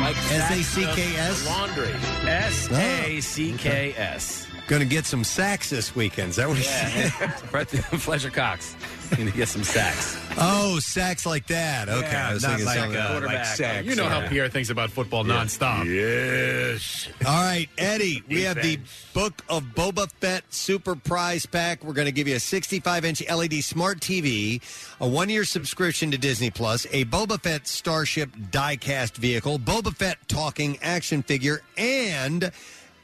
Like 0.02 0.16
S-A-C-K-S? 0.16 1.46
Laundry. 1.46 1.92
S 2.28 2.68
A 2.72 3.20
C 3.20 3.52
K 3.56 3.94
S. 3.96 4.41
Going 4.68 4.80
to 4.80 4.88
get 4.88 5.04
some 5.04 5.24
sacks 5.24 5.68
this 5.70 5.94
weekend. 5.94 6.30
Is 6.30 6.36
that 6.36 6.48
what 6.48 6.56
Yeah. 6.58 6.88
he 6.88 7.08
said? 7.08 7.28
Fletcher 8.00 8.30
Cox. 8.30 8.74
Going 9.10 9.30
to 9.30 9.36
get 9.36 9.48
some 9.48 9.64
sacks. 9.64 10.16
Oh, 10.38 10.78
sacks 10.78 11.26
like 11.26 11.46
that. 11.48 11.88
Okay. 11.90 12.10
Yeah, 12.10 12.28
I 12.30 12.32
was 12.34 12.42
not 12.42 12.50
thinking 12.52 12.66
like, 12.66 12.78
something 12.78 12.98
uh, 12.98 13.20
like 13.26 13.44
sex. 13.44 13.86
You 13.86 13.94
know 13.96 14.08
how 14.08 14.26
Pierre 14.28 14.48
thinks 14.48 14.70
about 14.70 14.90
football 14.90 15.24
nonstop. 15.24 15.84
Yes. 15.84 17.08
All 17.26 17.34
right, 17.44 17.68
Eddie, 17.76 18.22
we 18.28 18.42
have 18.42 18.56
the 18.62 18.78
Book 19.12 19.42
of 19.50 19.64
Boba 19.74 20.10
Fett 20.20 20.44
Super 20.50 20.94
Prize 20.96 21.44
Pack. 21.44 21.84
We're 21.84 21.92
going 21.92 22.06
to 22.06 22.12
give 22.12 22.26
you 22.28 22.36
a 22.36 22.40
65 22.40 23.04
inch 23.04 23.28
LED 23.30 23.62
smart 23.64 24.00
TV, 24.00 24.62
a 25.00 25.06
one 25.08 25.28
year 25.28 25.44
subscription 25.44 26.10
to 26.12 26.18
Disney 26.18 26.50
Plus, 26.50 26.86
a 26.92 27.04
Boba 27.04 27.38
Fett 27.42 27.66
Starship 27.66 28.30
diecast 28.50 29.16
vehicle, 29.16 29.58
Boba 29.58 29.94
Fett 29.94 30.16
talking 30.28 30.78
action 30.80 31.22
figure, 31.22 31.60
and 31.76 32.50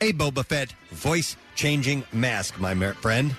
a 0.00 0.12
Boba 0.12 0.44
Fett 0.44 0.72
voice 0.90 1.36
changing 1.54 2.04
mask, 2.12 2.58
my 2.58 2.74
mer- 2.74 2.94
friend. 2.94 3.34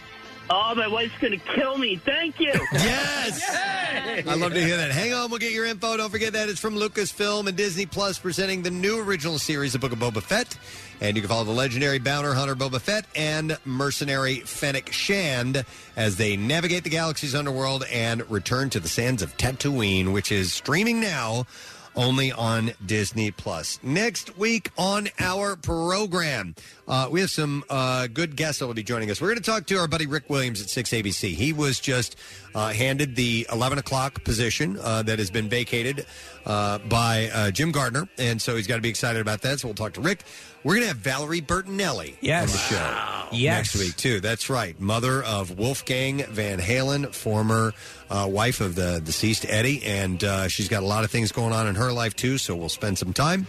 Oh, 0.52 0.74
my 0.74 0.88
wife's 0.88 1.16
going 1.20 1.34
to 1.34 1.46
kill 1.54 1.78
me. 1.78 1.96
Thank 1.98 2.40
you. 2.40 2.54
Yes. 2.72 4.26
I 4.28 4.34
love 4.36 4.54
to 4.54 4.64
hear 4.64 4.78
that. 4.78 4.92
Hang 4.92 5.14
on, 5.14 5.30
we'll 5.30 5.40
get 5.40 5.52
your 5.52 5.66
info. 5.66 5.96
Don't 5.98 6.10
forget 6.10 6.34
that 6.34 6.50
it's 6.50 6.60
from 6.60 6.76
Lucasfilm 6.76 7.48
and 7.48 7.56
Disney 7.56 7.86
Plus 7.86 8.18
presenting 8.20 8.62
the 8.64 8.72
new 8.72 9.00
original 9.00 9.38
series, 9.40 9.74
The 9.74 9.80
Book 9.80 9.92
of 9.92 10.00
Boba 10.00 10.22
Fett. 10.22 10.58
And 11.02 11.16
you 11.16 11.22
can 11.22 11.30
follow 11.30 11.44
the 11.44 11.52
legendary 11.52 12.00
bounty 12.00 12.34
hunter 12.36 12.56
Boba 12.56 12.82
Fett 12.82 13.06
and 13.16 13.58
mercenary 13.66 14.40
Fennec 14.42 14.92
Shand 14.92 15.64
as 15.96 16.18
they 16.18 16.36
navigate 16.38 16.84
the 16.84 16.90
galaxy's 16.90 17.36
underworld 17.36 17.84
and 17.92 18.30
return 18.30 18.70
to 18.72 18.80
the 18.80 18.90
sands 18.90 19.22
of 19.22 19.36
Tatooine, 19.38 20.12
which 20.12 20.32
is 20.32 20.52
streaming 20.52 21.00
now 21.00 21.46
only 21.96 22.32
on 22.32 22.72
Disney 22.86 23.32
Plus. 23.32 23.80
Next 23.84 24.38
week 24.38 24.70
on 24.78 25.10
our 25.20 25.56
program, 25.56 26.56
uh, 26.90 27.08
we 27.12 27.22
have 27.22 27.30
some 27.30 27.64
uh, 27.70 28.08
good 28.08 28.36
guests 28.36 28.60
that 28.60 28.68
will 28.68 28.74
be 28.74 28.84
joining 28.84 29.10
us. 29.12 29.22
We're 29.22 29.28
going 29.30 29.38
to 29.38 29.44
talk 29.44 29.68
to 29.68 29.76
our 29.78 29.88
buddy 29.88 30.08
Rick 30.08 30.30
Williams 30.30 30.62
at 30.62 30.70
6 30.70 30.90
ABC. 30.90 31.34
He 31.34 31.54
was 31.54 31.80
just 31.80 32.16
uh, 32.56 32.70
handed 32.70 33.16
the 33.16 33.46
11 33.52 33.78
o'clock 33.78 34.24
position 34.24 34.78
uh, 34.82 35.04
that 35.04 35.20
has 35.20 35.30
been 35.30 35.48
vacated 35.50 36.06
uh, 36.46 36.80
by 36.80 37.30
uh, 37.34 37.52
Jim 37.52 37.72
Gardner, 37.72 38.10
and 38.18 38.42
so 38.42 38.56
he's 38.56 38.66
got 38.68 38.76
to 38.78 38.82
be 38.82 38.90
excited 38.90 39.22
about 39.22 39.42
that. 39.42 39.60
So 39.60 39.68
we'll 39.68 39.76
talk 39.76 39.94
to 39.94 40.02
Rick. 40.02 40.24
We're 40.64 40.74
going 40.74 40.82
to 40.82 40.88
have 40.90 40.98
Valerie 40.98 41.42
Bertinelli 41.42 42.16
Yes. 42.22 42.50
on 42.50 42.52
the 42.52 42.58
show 42.58 43.38
Yes. 43.38 43.76
next 43.76 43.76
week 43.86 43.96
too. 43.96 44.20
That's 44.20 44.50
right, 44.50 44.78
mother 44.80 45.24
of 45.24 45.58
Wolfgang 45.60 46.24
Van 46.26 46.60
Halen, 46.60 47.14
former 47.14 47.74
uh, 48.10 48.28
wife 48.30 48.60
of 48.62 48.74
the 48.76 49.00
deceased 49.04 49.46
Eddie, 49.48 49.84
and 49.86 50.22
uh, 50.24 50.48
she's 50.48 50.68
got 50.68 50.82
a 50.82 50.86
lot 50.88 51.04
of 51.04 51.12
things 51.12 51.32
going 51.32 51.54
on 51.54 51.68
in 51.68 51.76
her 51.76 51.94
life 51.94 52.16
too. 52.16 52.38
So 52.40 52.56
we'll 52.56 52.68
spend 52.70 52.98
some 52.98 53.14
time. 53.14 53.46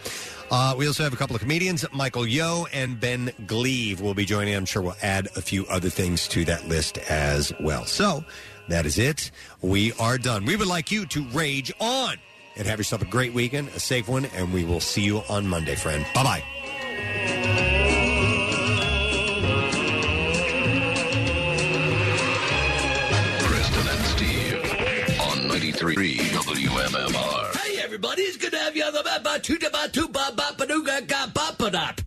Uh, 0.50 0.74
we 0.76 0.86
also 0.86 1.04
have 1.04 1.12
a 1.12 1.16
couple 1.16 1.36
of 1.36 1.42
comedians, 1.42 1.84
Michael 1.92 2.26
Yo 2.26 2.66
and 2.72 2.98
Ben 2.98 3.30
Gleib 3.46 4.00
will 4.00 4.14
be 4.14 4.24
joining. 4.24 4.54
I'm 4.54 4.64
sure 4.66 4.82
we'll 4.82 4.96
add 5.00 5.28
a 5.36 5.42
few 5.42 5.64
other 5.66 5.88
things 5.88 6.26
to 6.28 6.44
that 6.46 6.66
list 6.66 6.98
as 7.08 7.52
well. 7.60 7.84
So 7.84 8.24
that 8.68 8.84
is 8.84 8.98
it. 8.98 9.30
We 9.62 9.92
are 9.94 10.18
done. 10.18 10.44
We 10.44 10.56
would 10.56 10.66
like 10.66 10.90
you 10.90 11.06
to 11.06 11.22
rage 11.28 11.72
on 11.80 12.16
and 12.56 12.66
have 12.66 12.78
yourself 12.80 13.02
a 13.02 13.06
great 13.06 13.32
weekend, 13.32 13.68
a 13.68 13.80
safe 13.80 14.08
one, 14.08 14.24
and 14.26 14.52
we 14.52 14.64
will 14.64 14.80
see 14.80 15.02
you 15.02 15.18
on 15.28 15.46
Monday, 15.46 15.76
friend. 15.76 16.04
Bye 16.14 16.24
bye. 16.24 16.42
Preston 23.44 23.88
and 23.88 24.04
Steve 24.06 25.20
on 25.20 25.48
93 25.48 26.18
WMMR. 26.18 27.59
Everybody, 27.90 28.22
it's 28.22 28.36
good 28.36 28.52
to 28.52 28.58
have 28.58 28.76
you 28.76 28.84
on 28.84 28.92
the 28.92 29.02
ba 29.02 29.20
ba 31.58 32.04